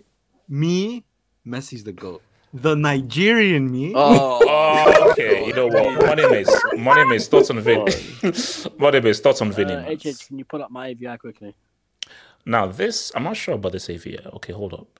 me, 0.48 1.04
Messi's 1.46 1.84
the 1.84 1.92
goat. 1.92 2.22
The 2.52 2.74
Nigerian 2.74 3.70
me, 3.70 3.92
Oh, 3.94 4.40
oh, 4.42 5.10
okay, 5.12 5.46
you 5.46 5.52
know 5.52 5.68
what? 5.68 6.04
Money 6.06 6.28
maze, 6.28 6.50
money 6.76 7.04
maze, 7.04 7.28
thoughts 7.28 7.50
on 7.50 7.60
Vini. 7.60 7.84
money 8.78 9.00
maze, 9.00 9.20
thoughts 9.20 9.40
on 9.40 9.52
Vini. 9.52 9.72
Uh, 9.72 9.82
man. 9.82 9.96
HH, 9.96 10.26
can 10.26 10.38
you 10.38 10.44
pull 10.44 10.62
up 10.62 10.70
my 10.70 10.88
AVI 10.88 11.16
quickly? 11.18 11.54
Now 12.44 12.66
this, 12.66 13.12
I'm 13.14 13.22
not 13.22 13.36
sure 13.36 13.54
about 13.54 13.72
this 13.72 13.88
AVI. 13.88 14.18
Okay, 14.34 14.52
hold 14.52 14.74
up. 14.74 14.99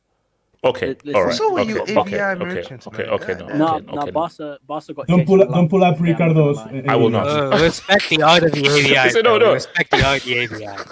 Okay, 0.65 0.97
Listen- 1.05 1.15
all 1.15 1.25
right. 1.25 1.35
So 1.37 1.55
are 1.55 1.61
okay, 1.61 1.65
you 1.65 1.83
okay, 1.97 1.97
AVI 1.97 2.37
okay, 2.41 2.69
merchants, 2.69 2.89
okay, 2.89 3.05
man? 3.05 3.07
okay, 3.07 3.35
no, 3.35 3.51
God 3.51 3.53
No, 3.53 3.79
okay, 3.79 3.83
no, 3.91 4.07
okay. 4.07 4.13
Barca, 4.13 4.59
Barca 4.67 4.95
got. 4.95 5.09
don't 5.09 5.25
Jason 5.25 5.27
pull 5.27 5.43
up, 5.43 5.53
don't 5.53 5.69
Lam- 5.69 5.71
pull 5.71 5.85
up 5.85 6.01
Yeah, 6.05 6.17
I'm 6.17 6.25
not 6.25 6.35
gonna 6.37 6.51
Ricardo's. 6.51 6.51
lie. 6.53 6.77
I 6.89 6.97
will 6.97 7.11
uh, 7.11 7.11
not. 7.11 7.37
Uh, 7.53 7.59
respect 7.59 8.09
the 8.11 8.23
art 8.23 8.45
of 8.45 8.53
the 8.53 8.69
ABI. 8.71 9.11
Say 9.11 9.23
no, 9.23 9.39
bro. 9.39 9.53
no. 9.53 9.55
Respect 9.55 9.91
the 9.93 10.03
art 10.03 10.19
of 10.19 10.25
the 10.25 10.45
ABI. 10.45 10.85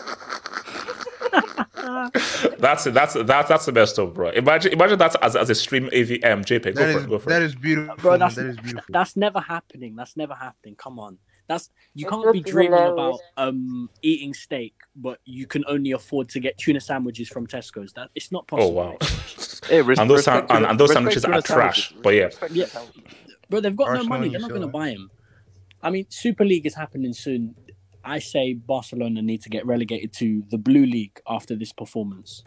That's 2.59 2.87
it. 2.87 2.95
That's 2.95 3.15
that's 3.15 3.49
that's 3.49 3.67
the 3.67 3.73
best 3.73 3.95
stuff, 3.95 4.15
bro. 4.15 4.31
Imagine 4.31 4.73
imagine 4.73 4.99
that 4.99 5.17
as, 5.23 5.37
as 5.37 5.51
a 5.51 5.55
stream 5.57 5.89
AVM 5.93 6.45
JPEG. 6.45 6.77
Go 6.77 6.87
That 6.87 6.89
for 6.89 6.99
is 6.99 7.05
it. 7.05 7.09
Go 7.09 7.19
for 7.21 7.31
that 7.31 7.43
it. 7.43 7.45
is 7.45 7.55
beautiful. 7.57 7.97
Bro, 7.99 8.19
man. 8.19 8.21
that's 8.21 8.37
That 8.37 8.47
is 8.47 8.59
beautiful. 8.59 8.95
that's 8.95 9.17
never 9.17 9.41
happening. 9.41 9.97
That's 9.97 10.17
never 10.17 10.35
happening. 10.35 10.77
Come 10.77 10.99
on, 11.01 11.19
That's 11.49 11.71
you 11.95 12.07
It's 12.07 12.17
can't 12.17 12.33
be 12.33 12.41
just 12.41 12.45
dreaming 12.45 12.85
hilarious. 12.85 12.93
about 12.95 13.25
um 13.37 13.91
eating 14.03 14.35
steak, 14.35 14.75
but 15.01 15.21
you 15.25 15.47
can 15.47 15.65
only 15.69 15.93
afford 15.93 16.29
to 16.31 16.41
get 16.41 16.59
tuna 16.59 16.81
sandwiches 16.81 17.29
from 17.29 17.47
Tesco's. 17.47 17.93
That 17.95 18.11
it's 18.15 18.31
not 18.33 18.47
possible. 18.47 18.79
Oh 18.79 18.97
possible. 18.99 19.19
wow. 19.19 19.69
Hey, 19.69 19.83
res- 19.83 19.99
and 19.99 20.09
those 20.09 20.19
respect 20.19 20.49
san- 20.49 20.57
and, 20.59 20.67
and 20.67 20.81
those 20.81 20.93
sandwiches 20.93 21.25
are 21.27 21.35
the 21.37 21.43
trash. 21.43 21.89
sandwiches. 21.91 22.03
But 22.03 22.15
yeah, 22.15 22.25
Respect 22.25 22.53
Yeah. 22.53 22.67
sandwiches. 22.67 23.15
Bro, 23.51 23.61
they've 23.61 23.77
got 23.77 23.93
no 23.95 24.05
money. 24.05 24.29
They're 24.31 24.41
not 24.41 24.49
going 24.51 24.63
to 24.63 24.67
buy 24.69 24.91
them. 24.91 25.11
I 25.83 25.91
mean, 25.91 26.07
Super 26.09 26.45
League 26.45 26.65
is 26.67 26.75
happening 26.75 27.13
soon. 27.13 27.55
I 28.05 28.19
say 28.19 28.55
Barcelona 28.55 29.21
need 29.23 29.43
to 29.43 29.49
get 29.51 29.67
relegated 29.67 30.13
to 30.15 30.43
the 30.51 30.57
Blue 30.59 30.87
League 30.87 31.21
after 31.29 31.55
this 31.55 31.73
performance. 31.73 32.45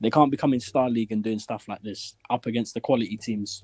They 0.00 0.10
can't 0.10 0.30
be 0.30 0.36
coming 0.36 0.58
Star 0.60 0.90
League 0.90 1.12
and 1.12 1.22
doing 1.22 1.38
stuff 1.38 1.68
like 1.68 1.82
this 1.82 2.16
up 2.28 2.46
against 2.46 2.74
the 2.74 2.80
quality 2.80 3.16
teams. 3.16 3.62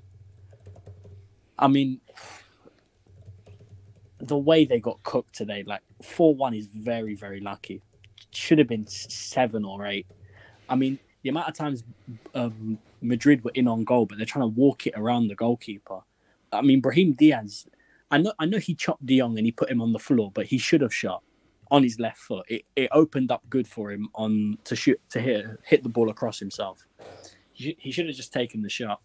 I 1.58 1.66
mean, 1.68 2.00
the 4.18 4.38
way 4.38 4.64
they 4.64 4.80
got 4.80 5.02
cooked 5.02 5.34
today, 5.34 5.64
like 5.66 5.82
4 6.02 6.34
1 6.34 6.54
is 6.54 6.66
very, 6.66 7.14
very 7.14 7.40
lucky. 7.40 7.82
Should 8.32 8.58
have 8.58 8.68
been 8.68 8.86
7 8.86 9.64
or 9.64 9.86
8. 9.86 10.06
I 10.68 10.76
mean, 10.76 10.98
the 11.22 11.30
amount 11.30 11.48
of 11.48 11.54
times 11.54 11.84
um, 12.34 12.78
Madrid 13.00 13.44
were 13.44 13.52
in 13.54 13.68
on 13.68 13.84
goal, 13.84 14.06
but 14.06 14.18
they're 14.18 14.26
trying 14.26 14.44
to 14.44 14.54
walk 14.54 14.86
it 14.86 14.94
around 14.96 15.28
the 15.28 15.34
goalkeeper. 15.34 16.00
I 16.52 16.62
mean, 16.62 16.80
Brahim 16.80 17.12
Diaz. 17.12 17.66
I 18.10 18.18
know, 18.18 18.32
I 18.38 18.46
know 18.46 18.58
he 18.58 18.74
chopped 18.74 19.06
De 19.06 19.18
Jong 19.18 19.38
and 19.38 19.46
he 19.46 19.52
put 19.52 19.70
him 19.70 19.80
on 19.80 19.92
the 19.92 19.98
floor, 19.98 20.32
but 20.34 20.46
he 20.46 20.58
should 20.58 20.80
have 20.80 20.94
shot 20.94 21.22
on 21.70 21.82
his 21.82 22.00
left 22.00 22.18
foot. 22.18 22.44
It, 22.48 22.64
it 22.74 22.88
opened 22.92 23.30
up 23.30 23.42
good 23.48 23.68
for 23.68 23.92
him 23.92 24.08
on 24.14 24.58
to 24.64 24.74
shoot 24.74 25.00
to 25.10 25.20
hit 25.20 25.46
hit 25.64 25.82
the 25.82 25.88
ball 25.88 26.10
across 26.10 26.38
himself. 26.38 26.86
He, 27.52 27.76
he 27.78 27.92
should 27.92 28.06
have 28.06 28.16
just 28.16 28.32
taken 28.32 28.62
the 28.62 28.68
shot. 28.68 29.00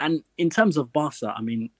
And 0.00 0.24
in 0.38 0.50
terms 0.50 0.76
of 0.76 0.92
Barca, 0.92 1.32
I 1.36 1.42
mean, 1.42 1.70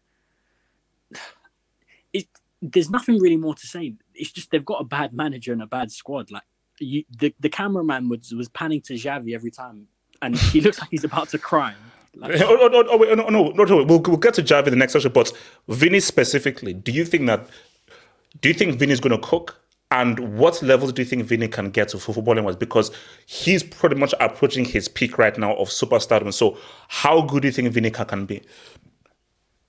it 2.13 2.27
there's 2.63 2.91
nothing 2.91 3.19
really 3.19 3.37
more 3.37 3.55
to 3.55 3.67
say. 3.67 3.95
It's 4.21 4.33
just 4.33 4.51
they've 4.51 4.65
got 4.65 4.81
a 4.81 4.85
bad 4.85 5.13
manager 5.13 5.53
and 5.53 5.63
a 5.63 5.67
bad 5.67 5.91
squad. 5.91 6.31
Like 6.31 6.43
you, 6.79 7.05
the 7.19 7.35
the 7.41 7.49
cameraman 7.49 8.09
was 8.09 8.33
was 8.33 8.49
panning 8.49 8.81
to 8.83 8.95
Xavi 8.95 9.35
every 9.35 9.51
time, 9.51 9.89
and 10.23 10.37
he 10.37 10.61
looks 10.61 10.79
like 10.79 10.91
he's 10.91 11.05
about 11.05 11.29
to 11.31 11.39
cry. 11.39 11.75
Like, 12.17 12.41
Oh, 12.41 12.59
oh, 12.61 12.85
oh, 12.89 12.97
wait, 12.99 13.17
no, 13.17 13.29
no, 13.29 13.51
no, 13.51 13.65
no. 13.65 13.85
We'll, 13.85 14.01
we'll 14.01 14.17
get 14.17 14.35
to 14.35 14.43
Xavi 14.43 14.67
in 14.67 14.71
the 14.73 14.77
next 14.77 14.95
session, 14.95 15.13
but 15.13 15.33
Vinny 15.69 16.01
specifically, 16.01 16.75
do 16.75 16.93
you 16.93 17.05
think 17.05 17.27
that? 17.27 17.49
Do 18.41 18.49
you 18.49 18.55
think 18.55 18.79
Vinny's 18.79 19.01
going 19.01 19.19
to 19.19 19.27
cook? 19.27 19.57
And 19.93 20.39
what 20.39 20.63
levels 20.63 20.93
do 20.93 21.03
you 21.03 21.07
think 21.07 21.25
Vinny 21.25 21.49
can 21.49 21.71
get 21.71 21.89
to 21.89 21.99
for 21.99 22.13
footballing 22.13 22.45
wise? 22.45 22.55
Because 22.55 22.93
he's 23.27 23.65
pretty 23.65 23.97
much 23.97 24.15
approaching 24.21 24.65
his 24.65 24.87
peak 24.87 25.19
right 25.19 25.37
now 25.37 25.55
of 25.55 25.69
superstardom. 25.69 26.33
So, 26.33 26.59
how 26.87 27.23
good 27.23 27.43
do 27.43 27.49
you 27.49 27.53
think 27.53 27.73
Vinny 27.73 27.91
can, 27.91 28.07
can 28.07 28.25
be? 28.25 28.41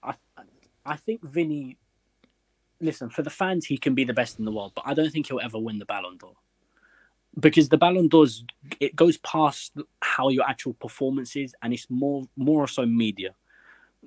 I, 0.03 0.13
I 0.85 0.95
think 0.97 1.23
Vinny. 1.23 1.77
Listen, 2.81 3.09
for 3.09 3.21
the 3.21 3.29
fans, 3.29 3.65
he 3.65 3.77
can 3.77 3.95
be 3.95 4.03
the 4.03 4.13
best 4.13 4.39
in 4.39 4.45
the 4.45 4.51
world, 4.51 4.73
but 4.75 4.83
I 4.85 4.93
don't 4.93 5.11
think 5.11 5.27
he'll 5.27 5.39
ever 5.39 5.59
win 5.59 5.79
the 5.79 5.85
Ballon 5.85 6.17
d'Or 6.17 6.33
because 7.39 7.69
the 7.69 7.77
Ballon 7.77 8.07
d'Or's 8.07 8.43
it 8.79 8.95
goes 8.95 9.17
past 9.17 9.73
how 10.01 10.29
your 10.29 10.47
actual 10.47 10.73
performance 10.73 11.35
is, 11.35 11.55
and 11.61 11.73
it's 11.73 11.87
more 11.89 12.27
more 12.35 12.63
or 12.63 12.67
so 12.67 12.85
media. 12.85 13.35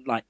Like 0.06 0.24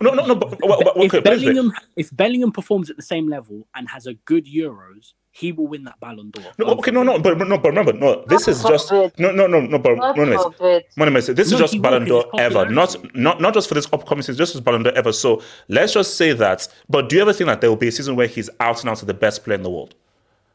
No, 0.00 0.12
no, 0.12 0.26
no. 0.26 0.34
But, 0.34 0.58
but, 0.58 0.60
but, 0.60 0.96
if 0.96 1.12
but 1.12 1.12
this 1.12 1.12
way. 1.12 1.20
Bellingham 1.20 1.72
if 1.96 2.14
Bellingham 2.14 2.52
performs 2.52 2.90
at 2.90 2.96
the 2.96 3.02
same 3.02 3.28
level 3.28 3.66
and 3.74 3.88
has 3.88 4.06
a 4.06 4.14
good 4.14 4.46
Euros, 4.46 5.12
he 5.34 5.50
will 5.50 5.66
win 5.66 5.84
that 5.84 5.98
Ballon 5.98 6.30
d'Or. 6.30 6.52
No, 6.58 6.66
okay, 6.78 6.90
no, 6.90 7.02
no, 7.02 7.18
but 7.18 7.38
but 7.38 7.48
no, 7.48 7.58
but 7.58 7.70
remember, 7.70 7.92
no, 7.94 8.24
this 8.28 8.46
is 8.48 8.62
just 8.62 8.92
no, 8.92 9.10
no, 9.18 9.32
no, 9.46 9.60
no, 9.60 9.78
but 9.78 9.96
God 9.98 10.16
no, 10.18 10.24
no, 10.24 10.50
forbid. 10.52 10.84
no, 10.96 11.04
no, 11.06 11.10
this 11.20 11.28
is 11.46 11.52
No, 11.52 11.58
just 11.58 11.72
he 11.72 11.78
Ballon 11.80 12.06
won't, 12.06 12.30
'cause 12.30 12.40
d'Or 12.40 12.40
it's 12.40 12.56
ever, 12.56 12.70
not 12.70 12.88
popularity. 12.90 13.20
not 13.20 13.40
not 13.40 13.54
just 13.54 13.68
for 13.68 13.74
this 13.74 13.88
upcoming 13.92 14.22
season, 14.22 14.36
just 14.36 14.54
as 14.54 14.60
Ballon 14.60 14.82
d'Or 14.82 14.92
ever. 14.92 15.12
So 15.12 15.42
let's 15.68 15.94
just 15.94 16.16
say 16.16 16.32
that. 16.34 16.68
But 16.88 17.08
do 17.08 17.16
you 17.16 17.22
ever 17.22 17.32
think 17.32 17.48
that 17.48 17.60
there 17.62 17.70
will 17.70 17.76
be 17.76 17.88
a 17.88 17.92
season 17.92 18.14
where 18.16 18.26
he's 18.26 18.50
out 18.60 18.80
and 18.82 18.90
out 18.90 18.98
to 18.98 19.06
the 19.06 19.14
best 19.14 19.42
player 19.44 19.56
in 19.56 19.62
the 19.62 19.70
world? 19.70 19.94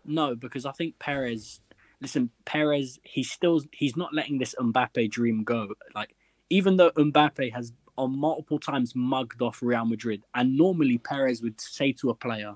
No, 0.05 0.35
because 0.35 0.65
I 0.65 0.71
think 0.71 0.99
Perez. 0.99 1.59
Listen, 2.01 2.29
Perez. 2.45 2.99
He's 3.03 3.31
still. 3.31 3.61
He's 3.71 3.97
not 3.97 4.13
letting 4.13 4.37
this 4.37 4.53
Mbappe 4.59 5.09
dream 5.09 5.43
go. 5.43 5.73
Like 5.95 6.15
even 6.49 6.77
though 6.77 6.91
Mbappe 6.91 7.51
has 7.53 7.73
on 7.97 8.17
multiple 8.17 8.59
times 8.59 8.95
mugged 8.95 9.41
off 9.41 9.59
Real 9.63 9.83
Madrid, 9.85 10.21
and 10.35 10.55
normally 10.55 10.99
Perez 10.99 11.41
would 11.41 11.59
say 11.59 11.91
to 11.93 12.11
a 12.11 12.13
player, 12.15 12.55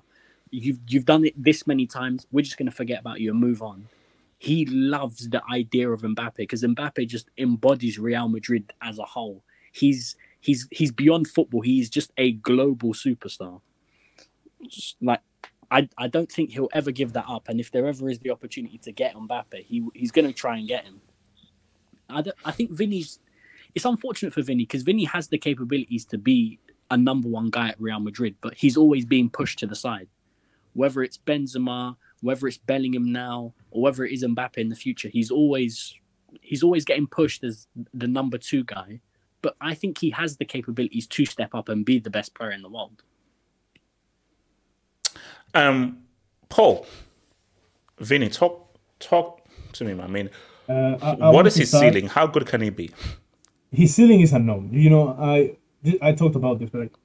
"You've 0.51 0.79
you've 0.87 1.05
done 1.05 1.25
it 1.25 1.33
this 1.41 1.65
many 1.65 1.87
times. 1.87 2.27
We're 2.31 2.43
just 2.43 2.57
to 2.57 2.71
forget 2.71 2.99
about 2.99 3.19
you 3.19 3.31
and 3.31 3.39
move 3.39 3.61
on." 3.61 3.87
He 4.37 4.65
loves 4.65 5.29
the 5.29 5.43
idea 5.51 5.89
of 5.89 6.01
Mbappe 6.01 6.37
because 6.37 6.63
Mbappe 6.63 7.07
just 7.07 7.29
embodies 7.37 7.99
Real 7.99 8.27
Madrid 8.27 8.73
as 8.81 8.97
a 8.97 9.03
whole. 9.03 9.43
He's 9.71 10.15
he's 10.39 10.67
he's 10.71 10.91
beyond 10.91 11.27
football. 11.27 11.61
He's 11.61 11.89
just 11.89 12.11
a 12.17 12.33
global 12.33 12.93
superstar. 12.93 13.61
Just 14.67 14.97
like 15.01 15.21
I, 15.71 15.87
I 15.97 16.07
don't 16.07 16.29
think 16.29 16.51
he'll 16.51 16.69
ever 16.73 16.91
give 16.91 17.13
that 17.13 17.25
up. 17.27 17.47
And 17.47 17.59
if 17.59 17.71
there 17.71 17.87
ever 17.87 18.09
is 18.09 18.19
the 18.19 18.29
opportunity 18.29 18.77
to 18.79 18.91
get 18.91 19.15
Mbappe, 19.15 19.63
he 19.63 19.87
he's 19.93 20.11
going 20.11 20.27
to 20.27 20.33
try 20.33 20.57
and 20.57 20.67
get 20.67 20.83
him. 20.83 21.01
I, 22.09 22.23
I 22.43 22.51
think 22.51 22.71
Vinny's. 22.71 23.19
It's 23.73 23.85
unfortunate 23.85 24.33
for 24.33 24.41
Vinny 24.41 24.63
because 24.63 24.83
Vinny 24.83 25.05
has 25.05 25.29
the 25.29 25.37
capabilities 25.37 26.03
to 26.05 26.17
be 26.17 26.59
a 26.89 26.97
number 26.97 27.29
one 27.29 27.49
guy 27.49 27.69
at 27.69 27.79
Real 27.79 28.01
Madrid, 28.01 28.35
but 28.41 28.53
he's 28.55 28.75
always 28.75 29.05
being 29.05 29.29
pushed 29.29 29.59
to 29.59 29.67
the 29.67 29.75
side. 29.75 30.09
Whether 30.73 31.03
it's 31.03 31.17
Benzema, 31.17 31.95
whether 32.21 32.47
it's 32.47 32.57
Bellingham 32.57 33.11
now, 33.11 33.53
or 33.71 33.81
whether 33.81 34.05
it 34.05 34.13
is 34.13 34.23
Mbappe 34.23 34.57
in 34.57 34.69
the 34.69 34.75
future, 34.75 35.09
he's 35.09 35.31
always 35.31 35.93
he's 36.41 36.63
always 36.63 36.85
getting 36.85 37.07
pushed 37.07 37.43
as 37.43 37.67
the 37.93 38.07
number 38.07 38.37
two 38.37 38.63
guy. 38.63 39.01
But 39.41 39.55
I 39.59 39.73
think 39.73 39.97
he 39.97 40.11
has 40.11 40.37
the 40.37 40.45
capabilities 40.45 41.07
to 41.07 41.25
step 41.25 41.53
up 41.55 41.67
and 41.67 41.83
be 41.83 41.99
the 41.99 42.09
best 42.11 42.33
player 42.35 42.51
in 42.51 42.61
the 42.61 42.69
world. 42.69 43.03
Um, 45.53 46.03
Paul, 46.49 46.85
Vinny, 47.99 48.29
talk 48.29 48.77
talk 48.99 49.41
to 49.73 49.83
me, 49.85 49.93
man. 49.93 50.05
I 50.05 50.09
mean, 50.09 50.29
Uh, 50.69 50.97
I- 51.01 51.11
I 51.11 51.15
what 51.15 51.33
want 51.33 51.47
is 51.47 51.55
to 51.55 51.59
his 51.61 51.69
start- 51.69 51.93
ceiling? 51.93 52.07
How 52.07 52.27
good 52.27 52.45
can 52.45 52.61
he 52.61 52.69
be? 52.69 52.91
his 53.71 53.95
ceiling 53.95 54.21
is 54.21 54.31
unknown. 54.33 54.69
You 54.71 54.89
know, 54.89 55.09
I 55.19 55.57
I 56.01 56.11
talked 56.13 56.35
about 56.35 56.59
this, 56.59 56.69
but 56.69 56.81
like, 56.81 56.93
he- 56.93 57.00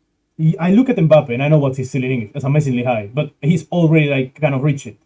I 0.58 0.70
look 0.70 0.88
at 0.88 0.96
Mbappe 0.96 1.30
and 1.30 1.42
I 1.42 1.48
know 1.48 1.58
what 1.58 1.76
his 1.76 1.90
ceiling 1.90 2.22
is. 2.22 2.30
It's 2.34 2.44
amazingly 2.44 2.84
high, 2.84 3.10
but 3.12 3.32
he's 3.40 3.66
already 3.70 4.08
like 4.08 4.40
kind 4.40 4.54
of 4.54 4.62
reached 4.62 4.86
it. 4.86 4.98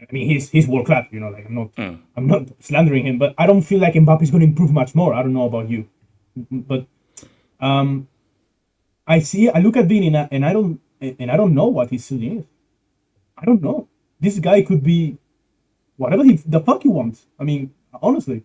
I 0.00 0.06
mean, 0.12 0.28
he's 0.28 0.50
he's 0.50 0.66
world 0.66 0.86
class. 0.86 1.06
You 1.10 1.20
know, 1.20 1.28
like 1.30 1.46
I'm 1.46 1.54
not 1.54 1.70
I'm 2.16 2.26
not 2.26 2.48
slandering 2.60 3.06
him, 3.06 3.18
but 3.18 3.34
I 3.38 3.46
don't 3.46 3.62
feel 3.62 3.80
like 3.80 3.94
Mbappe 3.94 4.22
is 4.22 4.30
going 4.30 4.40
to 4.40 4.46
improve 4.46 4.72
much 4.72 4.94
more. 4.94 5.14
I 5.14 5.22
don't 5.22 5.32
know 5.32 5.46
about 5.46 5.70
you, 5.70 5.88
but 6.50 6.86
um, 7.60 8.08
I 9.06 9.20
see. 9.20 9.48
I 9.48 9.60
look 9.60 9.76
at 9.76 9.86
Vini 9.86 10.08
and 10.08 10.16
I, 10.16 10.28
and 10.32 10.44
I 10.44 10.52
don't 10.52 10.80
and 11.00 11.30
I 11.30 11.36
don't 11.36 11.54
know 11.54 11.66
what 11.66 11.90
his 11.90 12.04
ceiling 12.04 12.40
is. 12.40 12.44
I 13.36 13.44
don't 13.44 13.62
know. 13.62 13.88
This 14.20 14.38
guy 14.38 14.62
could 14.62 14.82
be 14.82 15.18
whatever 15.96 16.24
he, 16.24 16.36
the 16.36 16.60
fuck 16.60 16.82
he 16.82 16.88
wants. 16.88 17.26
I 17.38 17.44
mean, 17.44 17.72
honestly. 18.02 18.42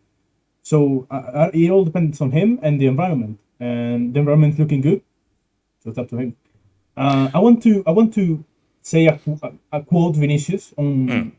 So 0.62 1.08
uh, 1.10 1.16
uh, 1.34 1.52
it 1.54 1.70
all 1.70 1.86
depends 1.86 2.22
on 2.22 2.32
him 2.32 2.60
and 2.62 2.80
the 2.80 2.88
environment. 2.88 3.40
And 3.60 4.14
the 4.14 4.20
environment's 4.20 4.60
looking 4.60 4.82
good, 4.82 5.02
so 5.84 5.90
it's 5.90 5.98
up 5.98 6.10
to 6.10 6.18
him. 6.18 6.36
Uh, 6.96 7.30
I 7.34 7.40
want 7.40 7.64
to 7.64 7.84
I 7.88 7.92
want 7.92 8.14
to 8.16 8.44
say 8.82 9.08
a, 9.08 9.20
a, 9.44 9.52
a 9.72 9.84
quote 9.84 10.16
Vinicius 10.16 10.74
on 10.78 11.34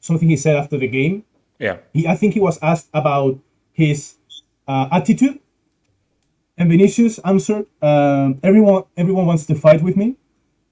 something 0.00 0.28
he 0.28 0.36
said 0.36 0.56
after 0.56 0.78
the 0.78 0.88
game. 0.88 1.24
Yeah. 1.58 1.78
He, 1.92 2.06
I 2.06 2.16
think 2.16 2.34
he 2.34 2.40
was 2.40 2.58
asked 2.62 2.88
about 2.92 3.38
his 3.72 4.14
uh, 4.68 4.88
attitude, 4.92 5.38
and 6.58 6.70
Vinicius 6.70 7.18
answered, 7.24 7.66
um, 7.82 8.40
"Everyone, 8.42 8.84
everyone 8.96 9.26
wants 9.26 9.46
to 9.46 9.54
fight 9.54 9.82
with 9.82 9.96
me. 9.96 10.16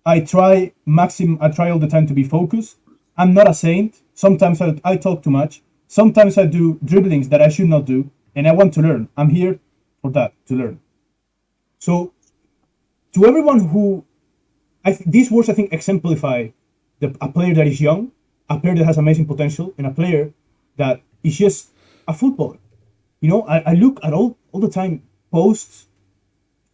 I 0.06 0.20
try 0.20 0.72
maxim. 0.86 1.38
I 1.40 1.48
try 1.48 1.70
all 1.70 1.78
the 1.78 1.88
time 1.88 2.06
to 2.06 2.14
be 2.14 2.24
focused. 2.24 2.76
I'm 3.16 3.34
not 3.34 3.48
a 3.48 3.54
saint. 3.54 4.00
Sometimes 4.14 4.60
I, 4.60 4.80
I 4.84 4.96
talk 4.96 5.22
too 5.22 5.30
much. 5.30 5.62
Sometimes 5.86 6.38
I 6.38 6.46
do 6.46 6.78
dribblings 6.84 7.28
that 7.28 7.40
I 7.40 7.48
should 7.48 7.68
not 7.68 7.84
do, 7.84 8.10
and 8.34 8.48
I 8.48 8.52
want 8.52 8.74
to 8.74 8.82
learn. 8.82 9.08
I'm 9.16 9.30
here 9.30 9.58
for 10.02 10.10
that 10.12 10.32
to 10.46 10.54
learn. 10.54 10.80
So, 11.78 12.13
to 13.14 13.26
everyone 13.26 13.68
who, 13.68 14.04
I 14.84 14.92
th- 14.92 15.08
these 15.08 15.30
words 15.30 15.48
I 15.48 15.54
think 15.54 15.72
exemplify 15.72 16.48
the, 17.00 17.16
a 17.20 17.28
player 17.28 17.54
that 17.54 17.66
is 17.66 17.80
young, 17.80 18.12
a 18.50 18.58
player 18.58 18.74
that 18.74 18.84
has 18.84 18.98
amazing 18.98 19.26
potential, 19.26 19.72
and 19.78 19.86
a 19.86 19.90
player 19.90 20.32
that 20.76 21.00
is 21.22 21.38
just 21.38 21.70
a 22.06 22.12
footballer. 22.12 22.58
You 23.20 23.30
know, 23.30 23.42
I, 23.42 23.72
I 23.72 23.74
look 23.74 24.00
at 24.04 24.12
all 24.12 24.36
all 24.52 24.60
the 24.60 24.68
time 24.68 25.02
posts 25.32 25.86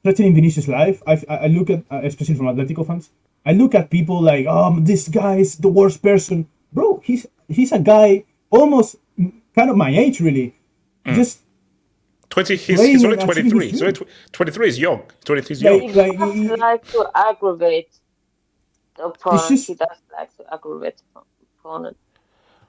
threatening 0.03 0.35
Vinicius' 0.35 0.67
life. 0.67 1.03
I, 1.07 1.23
I 1.29 1.47
look 1.47 1.71
at, 1.71 1.85
uh, 1.91 2.01
especially 2.03 2.35
from 2.35 2.47
Atletico 2.47 2.87
fans, 2.87 3.11
I 3.45 3.53
look 3.53 3.75
at 3.75 3.91
people 3.91 4.21
like, 4.21 4.47
um, 4.47 4.85
this 4.85 5.09
guy 5.09 5.37
is 5.37 5.57
the 5.57 5.69
worst 5.69 6.03
person. 6.03 6.49
Bro, 6.73 7.03
he's 7.05 7.27
he's 7.49 7.73
a 7.73 7.79
guy 7.79 8.25
almost 8.51 8.97
mm, 9.19 9.33
kind 9.55 9.71
of 9.71 9.77
my 9.77 9.91
age, 9.91 10.21
really. 10.21 10.57
Just 11.07 11.41
20, 12.31 12.57
he's, 12.57 12.81
he's 12.81 13.05
only 13.05 13.17
23. 13.17 13.71
his 13.71 13.71
He's 13.73 13.83
only 13.83 13.93
tw- 13.93 14.09
23 14.33 14.69
is 14.69 14.79
young. 14.79 15.03
23 15.25 15.53
is 15.55 15.63
young. 15.63 15.81
like, 15.95 16.13
He 16.13 16.47
does 16.49 16.59
like 16.59 16.87
to 16.93 17.11
aggravate 17.15 17.91
the 18.97 19.05
opponent. 19.07 19.49
just- 19.49 19.67
He 19.67 19.75
does 19.75 19.89
like 20.13 20.37
to 20.37 20.45
aggravate 20.55 20.97
the 21.15 21.21
opponent. 21.61 21.97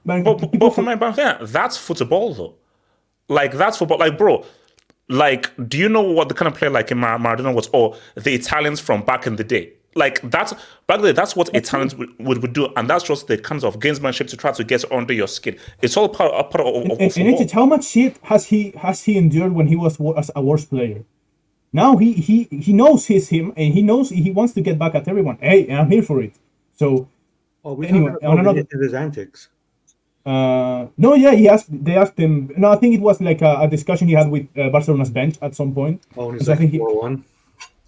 man, 0.04 0.24
But, 0.24 0.34
but, 0.40 0.58
but 0.58 0.70
for 0.74 0.82
my 0.82 0.96
but 0.96 1.16
yeah, 1.16 1.38
that's 1.40 1.76
football 1.76 2.34
though. 2.34 2.54
Like 3.28 3.52
that's 3.52 3.76
football. 3.78 3.98
Like 3.98 4.18
bro, 4.18 4.44
like 5.08 5.50
do 5.68 5.78
you 5.78 5.88
know 5.88 6.02
what 6.02 6.28
the 6.28 6.34
kind 6.34 6.52
of 6.52 6.58
player 6.58 6.70
like 6.70 6.94
Mar- 6.94 7.18
Maradona 7.18 7.54
was, 7.54 7.68
or 7.72 7.96
the 8.16 8.34
Italians 8.34 8.80
from 8.80 9.02
back 9.04 9.26
in 9.26 9.36
the 9.36 9.44
day? 9.44 9.72
Like 9.94 10.20
that's 10.30 10.52
back 10.86 11.00
then 11.02 11.14
that's 11.14 11.36
what 11.36 11.54
a 11.56 11.60
talent 11.60 11.98
would, 11.98 12.08
would, 12.18 12.40
would 12.42 12.52
do 12.52 12.68
and 12.76 12.88
that's 12.88 13.04
just 13.04 13.26
the 13.26 13.36
kinds 13.36 13.62
of 13.64 13.78
gamesmanship 13.78 14.26
to 14.28 14.36
try 14.36 14.50
to 14.52 14.64
get 14.64 14.90
under 14.90 15.12
your 15.12 15.28
skin 15.28 15.56
it's 15.82 15.96
all 15.96 16.08
part, 16.08 16.32
a 16.34 16.44
part 16.44 16.66
of, 16.66 16.74
of, 16.74 16.82
And, 16.82 16.92
of 16.92 17.16
and, 17.16 17.28
and 17.28 17.40
it's 17.40 17.52
how 17.52 17.66
much 17.66 17.84
shit 17.84 18.16
has 18.22 18.46
he 18.46 18.70
has 18.78 19.02
he 19.02 19.16
endured 19.18 19.52
when 19.52 19.66
he 19.66 19.76
was 19.76 20.00
as 20.16 20.30
a 20.34 20.42
worse 20.42 20.64
player? 20.64 21.04
Now 21.72 21.96
he 21.96 22.12
he 22.12 22.44
he 22.50 22.72
knows 22.74 23.06
he's 23.06 23.28
him, 23.30 23.52
and 23.56 23.72
he 23.72 23.80
knows 23.82 24.10
he 24.10 24.30
wants 24.30 24.52
to 24.54 24.60
get 24.60 24.78
back 24.78 24.94
at 24.94 25.08
everyone. 25.08 25.38
Hey, 25.40 25.70
I'm 25.74 25.90
here 25.90 26.02
for 26.02 26.20
it. 26.22 26.34
So 26.76 27.08
Oh, 27.64 27.74
we 27.74 27.86
Anyway, 27.86 28.10
talking 28.12 28.28
on 28.28 28.32
about 28.40 28.40
another- 28.56 28.66
Vinicius' 28.70 28.82
his 28.86 28.94
antics. 28.94 29.48
Uh, 30.26 30.86
no, 30.98 31.14
yeah, 31.14 31.32
he 31.32 31.48
asked. 31.48 31.66
They 31.84 31.96
asked 31.96 32.18
him. 32.18 32.50
No, 32.56 32.70
I 32.72 32.76
think 32.76 32.94
it 32.94 33.00
was 33.00 33.20
like 33.20 33.40
a, 33.42 33.56
a 33.60 33.68
discussion 33.68 34.08
he 34.08 34.14
had 34.14 34.30
with 34.30 34.46
uh, 34.58 34.68
Barcelona's 34.70 35.10
bench 35.10 35.36
at 35.42 35.54
some 35.54 35.72
point. 35.74 36.02
Oh, 36.16 36.30
and 36.30 36.34
he's 36.40 36.42
Because 36.46 36.48
I 36.48 36.56
think 36.56 36.72
he, 36.72 36.78
four 36.78 37.00
one. 37.00 37.24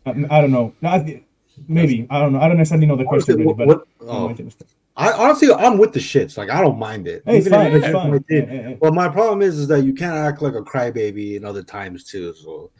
um, 0.06 0.26
I 0.30 0.40
don't 0.40 0.50
know. 0.52 0.72
No, 0.80 0.88
I 0.90 0.98
thi- 1.00 1.23
maybe 1.68 2.06
I 2.10 2.20
don't 2.20 2.32
know. 2.32 2.40
I 2.40 2.48
don't 2.48 2.58
necessarily 2.58 2.86
know 2.86 2.96
the 2.96 3.04
question 3.04 3.34
Honestly, 3.34 3.44
really, 3.44 3.46
what- 3.46 3.56
but 3.58 3.68
what- 3.68 3.86
oh. 4.08 4.24
I 4.24 4.28
might 4.28 4.38
understand. 4.40 4.70
I 4.96 5.10
honestly, 5.12 5.52
I'm 5.52 5.76
with 5.78 5.92
the 5.92 5.98
shits. 5.98 6.36
Like 6.38 6.50
I 6.50 6.60
don't 6.60 6.78
mind 6.78 7.08
it. 7.08 7.22
Hey, 7.26 7.38
it's 7.38 7.48
fine, 7.48 7.72
it's 7.72 7.84
it's 7.84 7.92
fine. 7.92 8.10
my 8.12 8.18
team. 8.18 8.24
Yeah, 8.30 8.52
yeah, 8.52 8.68
yeah. 8.68 8.76
But 8.80 8.94
my 8.94 9.08
problem 9.08 9.42
is, 9.42 9.58
is 9.58 9.66
that 9.66 9.82
you 9.82 9.92
can't 9.92 10.14
act 10.14 10.40
like 10.40 10.54
a 10.54 10.62
crybaby 10.62 11.34
in 11.36 11.44
other 11.44 11.64
times 11.64 12.04
too. 12.04 12.32
So 12.34 12.70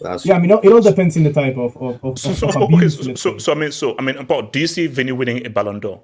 that's 0.00 0.24
Yeah, 0.24 0.36
I 0.36 0.38
mean, 0.38 0.50
it 0.50 0.72
all 0.72 0.80
depends 0.80 1.16
in 1.18 1.24
the 1.24 1.32
type 1.32 1.58
of 1.58 1.76
of, 1.76 2.02
of, 2.02 2.18
so, 2.18 2.30
of, 2.30 2.36
so, 2.38 2.48
of 2.48 2.56
okay, 2.72 2.88
so, 2.88 3.14
so, 3.14 3.36
so 3.36 3.52
I 3.52 3.54
mean 3.54 3.70
so 3.70 3.94
I 3.98 4.02
mean 4.02 4.16
about 4.16 4.54
do 4.54 4.60
you 4.60 4.66
see 4.66 4.86
Vinny 4.86 5.12
winning 5.12 5.44
a 5.44 5.50
Ballon 5.50 5.78
d'Or 5.78 6.00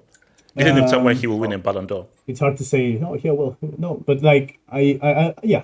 do 0.55 0.65
you 0.65 0.71
think 0.71 0.85
the 0.85 0.91
time 0.91 1.03
when 1.03 1.15
Um, 1.15 1.21
he 1.21 1.25
will 1.25 1.39
win 1.39 1.53
a 1.53 1.57
Ballon 1.57 1.87
d'Or 1.87 2.05
it's 2.27 2.39
hard 2.39 2.55
to 2.57 2.63
say. 2.63 3.01
Oh, 3.03 3.15
yeah, 3.15 3.31
well, 3.31 3.57
no, 3.79 4.03
but 4.05 4.21
like 4.21 4.59
I, 4.71 4.99
I, 5.01 5.09
I 5.09 5.33
yeah, 5.41 5.63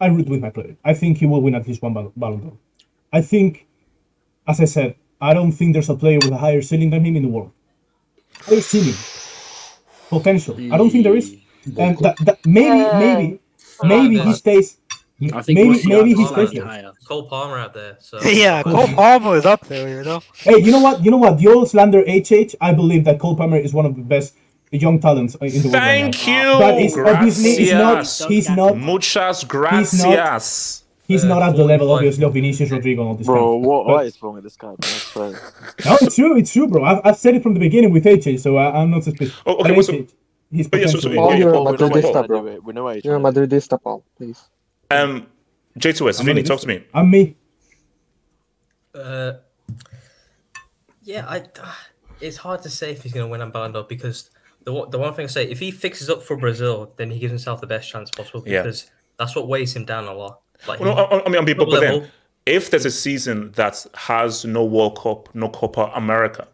I 0.00 0.06
root 0.08 0.28
with 0.28 0.40
my 0.40 0.50
player. 0.50 0.76
I 0.84 0.94
think 0.94 1.18
he 1.18 1.26
will 1.26 1.40
win 1.40 1.54
at 1.54 1.68
least 1.68 1.82
one 1.82 1.94
Ballon 1.94 2.12
Ballon 2.16 2.40
d'Or. 2.40 2.52
I 3.12 3.20
think, 3.22 3.68
as 4.48 4.60
I 4.60 4.64
said, 4.64 4.96
I 5.20 5.34
don't 5.34 5.52
think 5.52 5.72
there's 5.72 5.88
a 5.88 5.94
player 5.94 6.18
with 6.18 6.30
a 6.32 6.36
higher 6.36 6.62
ceiling 6.62 6.90
than 6.90 7.04
him 7.04 7.16
in 7.16 7.22
the 7.24 7.28
world. 7.28 7.52
Higher 8.40 8.60
ceiling, 8.60 8.94
potential. 10.08 10.56
I 10.72 10.76
don't 10.76 10.90
think 10.90 11.04
there 11.04 11.16
is, 11.16 11.34
and 11.66 11.98
that, 11.98 12.16
that 12.24 12.38
maybe, 12.46 12.80
uh, 12.84 12.98
maybe, 12.98 13.40
maybe 13.82 14.18
he 14.20 14.32
stays. 14.34 14.76
I 15.20 15.42
think 15.42 15.58
maybe, 15.58 15.68
we'll 15.70 16.04
maybe 16.04 16.14
he 16.14 16.22
Arsenal 16.24 16.46
stays 16.46 16.60
there. 16.60 16.92
Cole 17.04 17.24
Palmer 17.28 17.58
out 17.58 17.74
there. 17.74 17.96
So 18.00 18.20
yeah, 18.22 18.62
Cole 18.62 18.86
Palmer 18.86 19.36
is 19.36 19.44
up 19.44 19.66
there, 19.66 19.88
you 19.88 20.04
know. 20.04 20.22
Hey, 20.36 20.58
you 20.58 20.70
know 20.70 20.78
what? 20.80 21.04
You 21.04 21.10
know 21.10 21.16
what? 21.16 21.38
The 21.38 21.48
old 21.48 21.68
slander 21.68 22.02
HH. 22.06 22.54
I 22.60 22.72
believe 22.72 23.04
that 23.04 23.18
Cole 23.18 23.34
Palmer 23.36 23.56
is 23.56 23.74
one 23.74 23.84
of 23.86 23.96
the 23.96 24.02
best 24.02 24.34
young 24.70 25.00
talents 25.00 25.34
in 25.36 25.48
the 25.48 25.58
world. 25.68 25.74
right 25.74 26.12
thank 26.12 26.26
now. 26.26 26.52
you 26.52 26.58
But 26.60 26.74
it's 26.80 26.96
obviously 26.96 27.56
he's 27.56 27.72
not. 27.72 28.06
He's 28.28 28.48
not. 28.48 28.76
muchas 28.76 29.40
He's 29.40 29.44
not- 29.44 29.50
gracias 29.50 30.84
He's 31.08 31.24
Uh, 31.24 31.28
not 31.28 31.42
at 31.42 31.56
the 31.56 31.64
level, 31.64 31.86
41. 31.86 31.98
obviously, 31.98 32.24
of 32.24 32.34
Vinicius, 32.34 32.68
Rodrygo, 32.70 32.98
and 33.00 33.08
all 33.08 33.14
this 33.14 33.26
Bro, 33.26 33.36
kind 33.36 33.64
of 33.64 33.66
what, 33.68 33.84
stuff. 33.84 33.96
But- 33.96 34.06
is 34.06 34.22
wrong 34.22 34.34
with 34.34 34.44
this 34.44 34.56
guy? 34.56 34.66
Man? 34.68 34.76
I 34.82 34.84
swear. 34.84 35.30
No, 35.86 35.98
it's 36.02 36.14
true. 36.14 36.36
It's 36.36 36.52
true, 36.52 36.68
bro. 36.68 36.84
I've, 36.84 37.00
I've 37.02 37.16
said 37.16 37.34
it 37.34 37.42
from 37.42 37.54
the 37.54 37.60
beginning 37.60 37.92
with 37.92 38.04
HH, 38.04 38.38
so 38.40 38.56
I, 38.58 38.82
I'm 38.82 38.90
not 38.90 39.04
suspicious. 39.04 39.34
Oh, 39.46 39.54
okay, 39.54 39.62
But 39.70 39.72
well, 39.76 39.82
so- 39.84 40.06
he's 40.52 40.68
but 40.68 40.80
yeah, 40.80 40.86
so- 40.86 40.98
so- 40.98 41.08
potentially- 41.08 41.16
Paul, 41.16 41.30
yeah, 41.32 41.36
you're 41.38 41.48
a 41.48 41.52
Paul, 41.54 41.64
we 41.72 41.76
Madridista, 41.78 42.26
bro. 42.26 42.38
Anyway, 42.46 42.58
we 42.62 42.72
know 42.74 42.84
what 42.84 43.04
You're 43.04 43.16
a 43.16 43.20
Madridista, 43.20 43.82
Paul. 43.82 44.04
Please. 44.18 44.38
um 44.90 45.26
J2S 45.78 46.20
I'm 46.20 46.26
Vinny 46.26 46.42
talk 46.42 46.60
to 46.60 46.66
me 46.68 46.82
I'm 46.92 47.10
me. 47.10 47.36
Uh, 48.94 49.32
yeah, 51.02 51.24
I. 51.28 51.44
It's 52.20 52.36
hard 52.38 52.62
to 52.62 52.68
say 52.70 52.90
if 52.90 53.02
he's 53.04 53.12
going 53.12 53.24
to 53.26 53.30
win 53.30 53.40
on 53.40 53.50
Ballon 53.52 53.72
d'Or 53.72 53.84
because 53.84 54.30
the 54.64 54.72
one- 54.72 54.90
the 54.90 54.98
one 54.98 55.14
thing 55.14 55.24
I 55.24 55.28
say, 55.28 55.48
if 55.48 55.60
he 55.60 55.70
fixes 55.70 56.10
up 56.10 56.22
for 56.22 56.36
Brazil, 56.36 56.92
then 56.96 57.10
he 57.12 57.18
gives 57.20 57.30
himself 57.30 57.60
the 57.60 57.66
best 57.68 57.88
chance 57.88 58.10
possible 58.10 58.42
Yeah. 58.44 58.62
because 58.62 58.90
that's 59.18 59.36
what 59.36 59.46
weighs 59.48 59.74
him 59.76 59.84
down 59.84 60.04
a 60.06 60.12
lot. 60.14 60.40
Like, 60.66 60.80
Well, 60.80 60.94
no, 60.94 61.02
I, 61.04 61.24
I 61.24 61.28
mean, 61.28 61.42
I 61.42 61.44
mean, 61.44 61.56
but, 61.56 61.70
but 61.70 61.80
then, 61.80 62.10
if 62.46 62.70
there's 62.70 62.86
a 62.86 62.90
season 62.90 63.52
that 63.52 63.86
has 63.94 64.44
no 64.44 64.64
World 64.64 64.98
Cup, 64.98 65.34
no 65.34 65.48
Copa 65.48 65.92
America, 65.94 66.48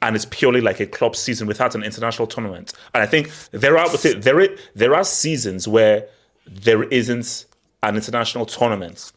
and 0.00 0.14
it's 0.14 0.26
purely 0.26 0.60
like 0.60 0.80
a 0.80 0.86
club 0.86 1.16
season 1.16 1.46
without 1.46 1.74
an 1.74 1.82
international 1.82 2.26
tournament, 2.26 2.72
and 2.94 3.02
I 3.02 3.06
think 3.06 3.30
there 3.50 3.76
are 3.76 3.88
there 3.96 4.40
are, 4.40 4.48
there 4.74 4.94
are 4.94 5.04
seasons 5.04 5.66
where 5.66 6.06
there 6.46 6.84
isn't 6.84 7.46
an 7.82 7.96
international 7.96 8.46
tournament 8.46 9.12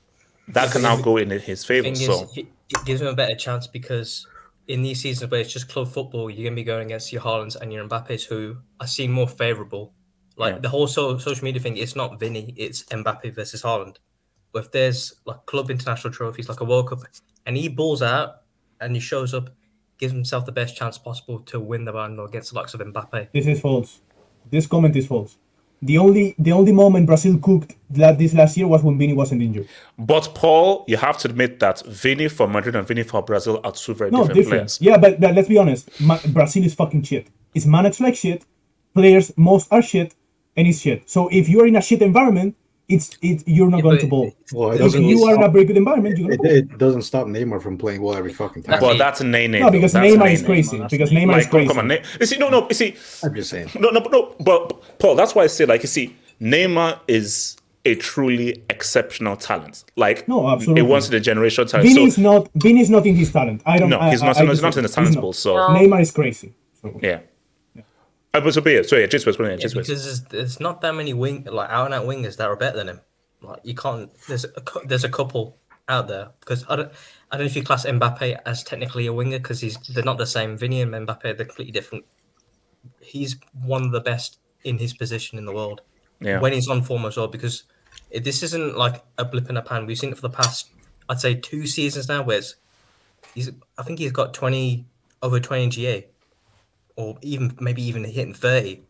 that 0.47 0.71
can 0.71 0.81
now 0.81 0.95
go 0.95 1.17
in 1.17 1.29
his 1.29 1.65
favor. 1.65 1.93
So 1.95 2.29
it, 2.35 2.47
gives 2.85 3.01
him 3.01 3.07
a 3.07 3.13
better 3.13 3.35
chance 3.35 3.65
because 3.65 4.27
in 4.67 4.81
these 4.81 5.01
seasons 5.01 5.31
where 5.31 5.39
it's 5.39 5.53
just 5.53 5.69
club 5.69 5.87
football, 5.87 6.29
you're 6.29 6.43
going 6.43 6.53
to 6.53 6.59
be 6.59 6.63
going 6.63 6.87
against 6.87 7.13
your 7.13 7.21
Haalands 7.21 7.55
and 7.55 7.71
your 7.71 7.87
Mbappes 7.87 8.25
who 8.25 8.57
are 8.79 8.87
seen 8.87 9.11
more 9.11 9.27
favourable. 9.27 9.93
Like 10.35 10.55
Yeah. 10.55 10.59
the 10.59 10.69
whole 10.69 10.87
so, 10.87 11.17
social 11.17 11.45
media 11.45 11.61
thing, 11.61 11.77
it's 11.77 11.95
not 11.95 12.19
Vinny, 12.19 12.53
it's 12.57 12.83
Mbappe 12.83 13.33
versus 13.33 13.61
Haaland. 13.61 13.97
But 14.53 14.65
if 14.65 14.71
there's 14.71 15.13
like 15.25 15.45
club 15.45 15.69
international 15.69 16.13
trophies, 16.13 16.49
like 16.49 16.59
a 16.61 16.65
World 16.65 16.89
Cup, 16.89 16.99
and 17.45 17.57
he 17.57 17.67
balls 17.69 18.01
out 18.01 18.41
and 18.79 18.93
he 18.95 18.99
shows 18.99 19.33
up, 19.33 19.49
gives 19.97 20.13
himself 20.13 20.45
the 20.45 20.51
best 20.51 20.75
chance 20.75 20.97
possible 20.97 21.39
to 21.39 21.59
win 21.59 21.85
the 21.85 21.91
Ballon 21.91 22.15
d'Or 22.15 22.25
against 22.25 22.51
the 22.51 22.55
likes 22.59 22.73
of 22.73 22.79
Mbappe. 22.81 23.29
This 23.33 23.47
is 23.47 23.59
false. 23.59 23.99
This 24.49 24.67
comment 24.67 24.95
is 24.95 25.07
false. 25.07 25.37
The 25.81 25.97
only 25.99 26.33
the 26.39 26.53
only 26.53 26.71
moment 26.71 27.05
Brazil 27.05 27.37
cooked 27.37 27.75
la- 27.95 28.11
this 28.11 28.33
last 28.33 28.57
year 28.57 28.67
was 28.67 28.81
when 28.81 28.97
Vini 28.97 29.13
wasn't 29.13 29.43
injured. 29.43 29.67
But 29.99 30.33
Paul, 30.33 30.85
you 30.87 30.97
have 30.97 31.19
to 31.19 31.27
admit 31.29 31.59
that 31.59 31.85
Vinny 31.85 32.29
for 32.29 32.47
Madrid 32.47 32.75
and 32.75 32.87
Vinny 32.87 33.03
for 33.03 33.21
Brazil 33.21 33.59
are 33.63 33.71
two 33.71 33.93
very 33.93 34.09
No, 34.09 34.19
different, 34.19 34.35
different. 34.35 34.59
players. 34.61 34.81
Yeah, 34.81 34.97
but, 34.97 35.19
but 35.19 35.35
let's 35.35 35.47
be 35.47 35.57
honest. 35.59 35.89
Ma- 36.01 36.19
Brazil 36.29 36.63
is 36.63 36.73
fucking 36.73 37.03
shit. 37.03 37.27
It's 37.53 37.67
managed 37.67 37.99
like 37.99 38.15
shit. 38.15 38.43
Players 38.95 39.31
most 39.37 39.67
are 39.71 39.83
shit, 39.83 40.15
and 40.55 40.67
it's 40.67 40.79
shit. 40.81 41.07
So 41.07 41.27
if 41.31 41.47
you 41.47 41.61
are 41.61 41.67
in 41.67 41.75
a 41.75 41.81
shit 41.81 42.01
environment, 42.01 42.55
it's 42.89 43.17
it 43.21 43.43
you're 43.47 43.69
not 43.69 43.77
Yeah, 43.77 43.83
going 43.83 43.99
to 43.99 44.07
bowl. 44.07 44.31
Well, 44.53 44.71
it 44.71 44.77
doesn't. 44.77 45.03
you 45.03 45.23
are 45.25 45.35
in 45.35 45.43
a 45.43 45.49
very 45.49 45.65
good 45.65 45.77
environment, 45.77 46.17
you're 46.17 46.31
it, 46.31 46.39
it 46.45 46.77
doesn't 46.77 47.01
stop 47.01 47.27
Neymar 47.27 47.61
from 47.61 47.77
playing 47.77 48.01
well 48.01 48.15
every 48.15 48.33
fucking 48.33 48.63
time. 48.63 48.79
But 48.79 48.97
that's 48.97 49.21
Nene. 49.21 49.51
No, 49.51 49.69
because 49.69 49.93
though. 49.93 49.99
Neymar 49.99 50.31
is 50.31 50.41
crazy. 50.43 50.77
That's 50.77 50.91
Because 50.91 51.09
Neymar. 51.11 51.33
Neymar 51.33 51.39
is 51.39 51.47
crazy. 51.47 51.67
come 51.67 51.79
on, 51.79 51.87
Ne- 51.89 52.03
you 52.19 52.25
see, 52.25 52.37
no, 52.37 52.49
no, 52.49 52.67
you 52.69 52.75
see, 52.75 52.95
I'm 53.23 53.35
just 53.35 53.49
saying. 53.49 53.69
No, 53.79 53.89
no, 53.89 53.99
but 53.99 54.11
no, 54.11 54.35
but 54.39 54.99
Paul, 54.99 55.15
that's 55.15 55.35
why 55.35 55.43
I 55.43 55.47
say, 55.47 55.65
like, 55.65 55.81
you 55.83 55.87
see, 55.87 56.15
Neymar 56.41 56.99
is 57.07 57.57
a 57.83 57.95
truly 57.95 58.63
exceptional 58.69 59.35
talent. 59.35 59.83
Like, 59.95 60.27
No, 60.27 60.47
absolutely. 60.49 60.81
a 60.81 60.85
once 60.85 61.09
in 61.09 61.15
a 61.15 61.19
generation 61.19 61.67
talent. 61.67 61.87
Vini 61.89 62.01
so, 62.01 62.07
is 62.07 62.17
not. 62.17 62.49
Vini 62.55 62.81
is 62.81 62.89
not 62.89 63.05
in 63.05 63.15
his 63.15 63.31
talent. 63.31 63.61
I 63.65 63.79
don't. 63.79 63.89
no, 63.89 63.99
I- 63.99 64.11
he's 64.11 64.21
not. 64.23 64.37
I, 64.37 64.41
I 64.41 64.45
not 64.45 64.77
in 64.77 64.83
the 64.83 64.89
talent 64.89 65.15
pool. 65.15 65.29
not. 65.29 65.35
So, 65.35 65.55
Neymar 65.55 66.01
is 66.01 66.11
crazy. 66.11 66.53
So, 66.81 66.97
yeah. 67.01 67.19
But 68.39 68.53
so, 68.53 68.61
but 68.61 68.71
yeah, 68.71 68.81
so 68.83 68.95
yeah, 68.97 69.05
just 69.07 69.25
was, 69.25 69.37
yeah, 69.39 69.55
because 69.55 69.87
there's, 69.87 70.21
there's 70.23 70.59
not 70.59 70.81
that 70.81 70.93
many 70.95 71.13
wing 71.13 71.45
like 71.49 71.69
out 71.69 71.85
and 71.85 71.93
out 71.93 72.05
wingers 72.05 72.37
that 72.37 72.47
are 72.47 72.55
better 72.55 72.77
than 72.77 72.89
him. 72.89 73.01
Like 73.41 73.59
you 73.63 73.75
can't. 73.75 74.11
There's 74.27 74.45
a, 74.45 74.51
there's 74.85 75.03
a 75.03 75.09
couple 75.09 75.57
out 75.89 76.07
there 76.07 76.29
because 76.39 76.65
I 76.67 76.75
don't 76.75 76.91
I 77.31 77.37
don't 77.37 77.45
know 77.45 77.49
if 77.49 77.55
you 77.55 77.63
class 77.63 77.85
Mbappe 77.85 78.39
as 78.45 78.63
technically 78.63 79.05
a 79.07 79.13
winger 79.13 79.37
because 79.39 79.61
he's 79.61 79.77
they're 79.93 80.03
not 80.03 80.17
the 80.17 80.25
same. 80.25 80.57
Vinny 80.57 80.81
and 80.81 80.91
Mbappe 80.91 81.21
they're 81.21 81.35
completely 81.45 81.71
different. 81.71 82.05
He's 83.01 83.37
one 83.53 83.83
of 83.83 83.91
the 83.91 84.01
best 84.01 84.39
in 84.63 84.77
his 84.79 84.93
position 84.93 85.37
in 85.37 85.45
the 85.45 85.53
world 85.53 85.81
Yeah. 86.19 86.39
when 86.39 86.51
he's 86.53 86.67
on 86.67 86.81
form 86.81 87.05
as 87.05 87.15
well 87.15 87.27
because 87.27 87.63
it, 88.09 88.23
this 88.23 88.43
isn't 88.43 88.75
like 88.77 89.03
a 89.17 89.23
blip 89.25 89.49
in 89.49 89.57
a 89.57 89.61
pan. 89.61 89.85
We've 89.85 89.97
seen 89.97 90.11
it 90.11 90.15
for 90.15 90.21
the 90.21 90.29
past 90.29 90.71
I'd 91.09 91.19
say 91.21 91.35
two 91.35 91.67
seasons 91.67 92.07
now 92.09 92.23
where 92.23 92.41
he's 93.33 93.51
I 93.77 93.83
think 93.83 93.99
he's 93.99 94.11
got 94.11 94.33
twenty 94.33 94.85
over 95.21 95.39
twenty 95.39 95.69
GA 95.69 96.07
or 96.97 97.17
even 97.21 97.55
maybe 97.61 97.81
even 97.83 98.03
hitting 98.03 98.33
thirty 98.33 98.81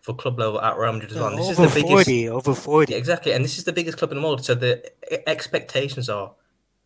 for 0.00 0.14
club 0.14 0.38
level 0.38 0.60
at 0.60 0.78
Real 0.78 0.92
Madrid 0.94 1.10
as 1.10 1.18
well. 1.18 1.28
And 1.28 1.38
this 1.38 1.50
is 1.50 1.58
over 1.58 1.68
the 1.68 1.74
biggest 1.74 2.06
40, 2.08 2.28
over 2.30 2.54
40. 2.54 2.92
yeah, 2.92 2.98
exactly, 2.98 3.32
and 3.32 3.44
this 3.44 3.58
is 3.58 3.64
the 3.64 3.72
biggest 3.72 3.98
club 3.98 4.10
in 4.12 4.18
the 4.18 4.24
world, 4.24 4.44
so 4.44 4.54
the 4.54 4.90
expectations 5.28 6.08
are 6.08 6.32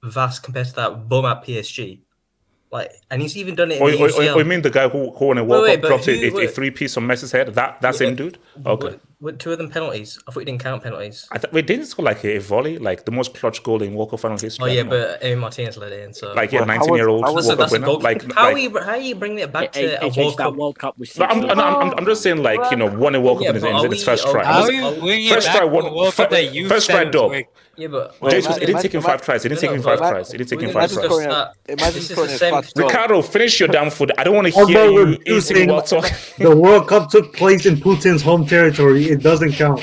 vast 0.03 0.43
compared 0.43 0.67
to 0.67 0.75
that 0.75 1.09
bum 1.09 1.25
at 1.27 1.45
PSG. 1.45 2.01
Like, 2.73 2.91
and 3.11 3.21
he's 3.21 3.37
even 3.37 3.55
done 3.55 3.71
it 3.71 3.77
in 3.77 3.83
Or, 3.83 3.91
the 3.91 3.99
or, 4.03 4.35
or, 4.35 4.39
you 4.39 4.45
mean 4.47 4.63
the 4.63 4.71
guy 4.71 4.89
who, 4.89 5.13
who 5.13 5.27
won 5.27 5.37
a 5.39 5.45
World 5.45 5.65
wait, 5.65 5.75
Cup 5.75 5.83
but 5.83 5.89
dropped 5.89 6.07
who- 6.07 6.39
a, 6.39 6.43
a, 6.43 6.45
a 6.47 6.49
three 6.49 6.71
piece 6.71 6.97
on 6.97 7.07
Messi's 7.07 7.31
head? 7.31 7.49
That 7.55 7.81
that's 7.83 8.01
Yeah, 8.01 8.09
him, 8.09 8.17
dude. 8.17 8.39
Okay. 8.65 8.87
With, 8.93 9.01
with 9.23 9.39
two 9.39 9.53
of 9.53 9.59
them 9.59 9.71
penalties, 9.71 10.19
I 10.27 10.33
thought 10.33 10.41
he 10.41 10.45
didn't 10.47 10.61
count 10.63 10.83
penalties. 10.83 11.27
I 11.31 11.39
th- 11.39 11.53
wait, 11.53 11.67
didn't 11.67 11.87
score 11.87 12.05
like 12.05 12.23
a 12.25 12.39
volley, 12.39 12.77
like 12.79 13.05
the 13.07 13.13
most 13.13 13.33
clutch 13.35 13.63
goal 13.63 13.81
in 13.83 13.95
World 13.95 14.11
Cup 14.11 14.21
final 14.21 14.37
history? 14.37 14.65
Oh 14.65 14.67
yeah, 14.73 14.83
but 14.83 15.23
Emi 15.23 15.39
Martinez 15.39 15.77
let 15.79 15.93
it 15.93 16.03
in. 16.05 16.13
So 16.13 16.35
like 16.35 16.53
yeah, 16.53 16.65
nineteen 16.65 16.95
year 16.97 17.09
old 17.09 17.25
how 17.25 17.33
World 17.35 17.57
Cup 17.59 17.71
winner. 17.71 17.87
Like, 18.09 18.23
how 18.35 18.45
like 18.45 18.55
are 18.55 18.59
you 18.59 18.79
how 18.79 18.91
are 18.91 18.97
you 18.99 19.15
bringing 19.15 19.39
it 19.39 19.53
back 19.53 19.73
to 19.73 19.79
hey, 19.79 19.95
a 19.95 20.09
HH, 20.11 20.17
World 20.19 20.37
Cup? 20.37 20.55
World 20.57 20.79
Cup 20.79 20.99
was 20.99 21.19
I'm, 21.19 21.45
I'm, 21.49 21.59
I'm, 21.61 21.95
I'm 21.99 22.05
just 22.05 22.23
saying, 22.23 22.43
like 22.43 22.71
you 22.73 22.77
know, 22.77 22.87
won 22.87 23.15
a 23.15 23.21
World 23.21 23.39
Cup 23.39 23.45
Yeah, 23.45 23.49
in, 23.51 23.55
his, 23.55 23.63
but 23.63 23.71
in, 23.71 23.77
are 23.77 23.83
his 23.89 23.91
we- 24.01 24.05
first 24.05 24.29
try. 24.29 24.45
how 24.45 24.53
How 24.55 24.63
is- 24.65 24.69
are 24.69 24.73
you 24.95 25.01
bringing 25.01 25.33
First 25.33 25.47
try, 25.47 25.61
back 25.61 25.71
one- 25.73 25.95
World 25.95 26.15
Cup 26.15 26.31
first 26.69 26.91
try 26.91 27.05
was 27.05 27.13
dub. 27.13 27.33
Yeah, 27.75 27.89
but 27.89 28.21
Wait, 28.21 28.33
Jesus, 28.33 28.59
it 28.59 28.67
didn't 28.67 28.83
take 28.83 28.93
him 28.93 29.01
five 29.01 29.23
tries. 29.23 29.47
It 29.47 29.49
didn't 29.49 29.63
take 29.63 29.71
him 29.71 29.81
five 29.83 29.99
tries. 29.99 30.35
It 30.35 30.37
didn't 30.37 30.51
take 30.51 30.61
him 30.61 30.73
five 30.75 30.91
gonna 30.91 31.07
Imagine 31.07 31.09
tries. 31.09 31.09
scoring 31.09 31.27
a- 31.27 31.31
discuss 31.31 31.57
that. 31.65 31.73
imagine 31.73 31.95
This 31.95 32.03
is 32.05 32.11
scoring 32.11 32.29
the 32.29 32.35
a 32.35 32.39
same- 32.39 32.53
fast 32.55 32.75
goal. 32.77 32.87
Ricardo, 32.89 33.23
finish 33.23 33.61
your 33.61 33.69
damn 33.71 33.91
food. 33.91 34.13
I 34.19 34.25
don't 34.25 34.35
want 34.35 34.47
to 34.49 34.53
hear 34.53 34.85
you 34.91 34.95
we're 34.95 35.09
eating 35.13 35.25
choosing- 35.25 35.69
while 35.71 35.81
talking. 35.83 36.15
The 36.39 36.55
World 36.55 36.87
Cup 36.89 37.09
took 37.11 37.33
place 37.43 37.65
in 37.65 37.77
Putin's 37.77 38.21
home 38.21 38.47
territory. 38.47 39.11
It 39.13 39.23
doesn't 39.23 39.53
count. 39.53 39.81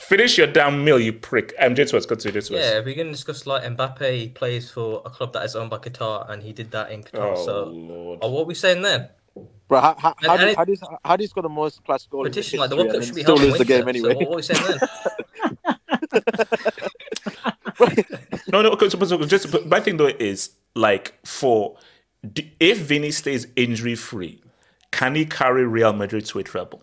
Finish 0.00 0.38
your 0.38 0.46
damn 0.46 0.84
meal, 0.84 0.98
you 0.98 1.12
prick. 1.12 1.54
Um, 1.58 1.74
J2S, 1.74 2.08
go 2.08 2.14
to 2.14 2.32
J2S. 2.32 2.50
Yeah, 2.50 2.78
we're 2.80 2.94
going 2.94 3.08
to 3.08 3.12
discuss 3.12 3.46
like 3.46 3.62
Mbappe 3.62 4.34
plays 4.34 4.70
for 4.70 5.02
a 5.04 5.10
club 5.10 5.32
that 5.34 5.44
is 5.44 5.54
owned 5.54 5.70
by 5.70 5.78
Qatar, 5.78 6.30
and 6.30 6.42
he 6.42 6.52
did 6.52 6.70
that 6.70 6.90
in 6.90 7.02
Qatar. 7.02 7.34
Oh, 7.36 7.44
so, 7.44 7.64
Lord. 7.66 8.18
oh, 8.22 8.30
what 8.30 8.42
are 8.42 8.46
we 8.46 8.54
saying 8.54 8.82
then? 8.82 9.10
Bro, 9.68 9.80
how, 9.80 9.94
how, 9.98 10.14
how, 10.22 10.36
And- 10.36 10.50
do, 10.50 10.56
how, 10.56 10.64
do 10.64 10.72
you, 10.72 10.78
how 11.04 11.16
do 11.16 11.22
you 11.22 11.28
score 11.28 11.42
the 11.42 11.48
most 11.48 11.84
class 11.84 12.06
goal 12.06 12.24
Petition, 12.24 12.42
history 12.42 12.58
like 12.58 12.70
the 12.70 12.76
World 12.76 12.88
Cup 12.88 12.96
and 12.96 13.04
should 13.04 13.14
be 13.14 13.22
still 13.22 13.36
lose 13.36 13.58
the 13.58 13.64
game 13.64 13.84
winter, 13.84 14.10
anyway? 14.10 14.14
So 14.14 14.18
what 14.18 14.32
are 14.32 14.36
we 14.36 14.42
saying 14.42 14.78
then? 14.78 14.88
No, 18.50 18.62
no, 18.62 18.70
because 18.70 18.92
so, 18.92 19.04
so 19.04 19.24
just 19.24 19.52
but 19.52 19.66
my 19.68 19.78
thing 19.78 19.98
though 19.98 20.06
is 20.06 20.50
like 20.74 21.14
for 21.24 21.76
if 22.58 22.78
Vinny 22.78 23.10
stays 23.10 23.46
injury 23.56 23.94
free, 23.94 24.42
can 24.90 25.14
he 25.14 25.26
carry 25.26 25.66
Real 25.66 25.92
Madrid 25.92 26.24
to 26.26 26.38
a 26.38 26.42
treble? 26.42 26.82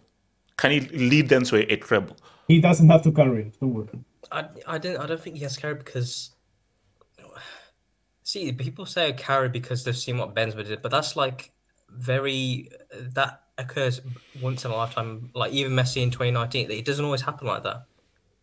Can 0.58 0.72
he 0.72 0.80
lead 0.82 1.30
them 1.30 1.44
to 1.46 1.58
a, 1.58 1.74
a 1.74 1.78
treble? 1.78 2.16
He 2.48 2.62
doesn't 2.62 2.88
have 2.90 3.02
to 3.04 3.12
carry 3.12 3.44
it. 3.48 3.60
Don't 3.60 3.74
worry. 3.74 3.88
I, 4.32 4.46
I 4.68 4.78
don't 4.78 4.98
I 4.98 5.06
don't 5.06 5.22
think 5.22 5.36
he 5.38 5.44
has 5.44 5.58
carry 5.58 5.76
because 5.76 6.32
see 8.24 8.52
people 8.54 8.86
say 8.86 9.14
carry 9.14 9.50
because 9.50 9.84
they've 9.84 9.98
seen 9.98 10.18
what 10.18 10.34
Benzema 10.36 10.66
did, 10.66 10.82
but 10.82 10.92
that's 10.92 11.16
like 11.16 11.52
very 11.90 12.70
that 12.92 13.42
occurs 13.58 14.02
once 14.42 14.66
in 14.66 14.72
a 14.72 14.76
lifetime. 14.76 15.30
Like 15.34 15.52
even 15.54 15.74
Messi 15.74 16.02
in 16.02 16.12
2019, 16.12 16.72
it 16.72 16.86
doesn't 16.86 17.06
always 17.06 17.22
happen 17.22 17.48
like 17.48 17.64
that. 17.64 17.86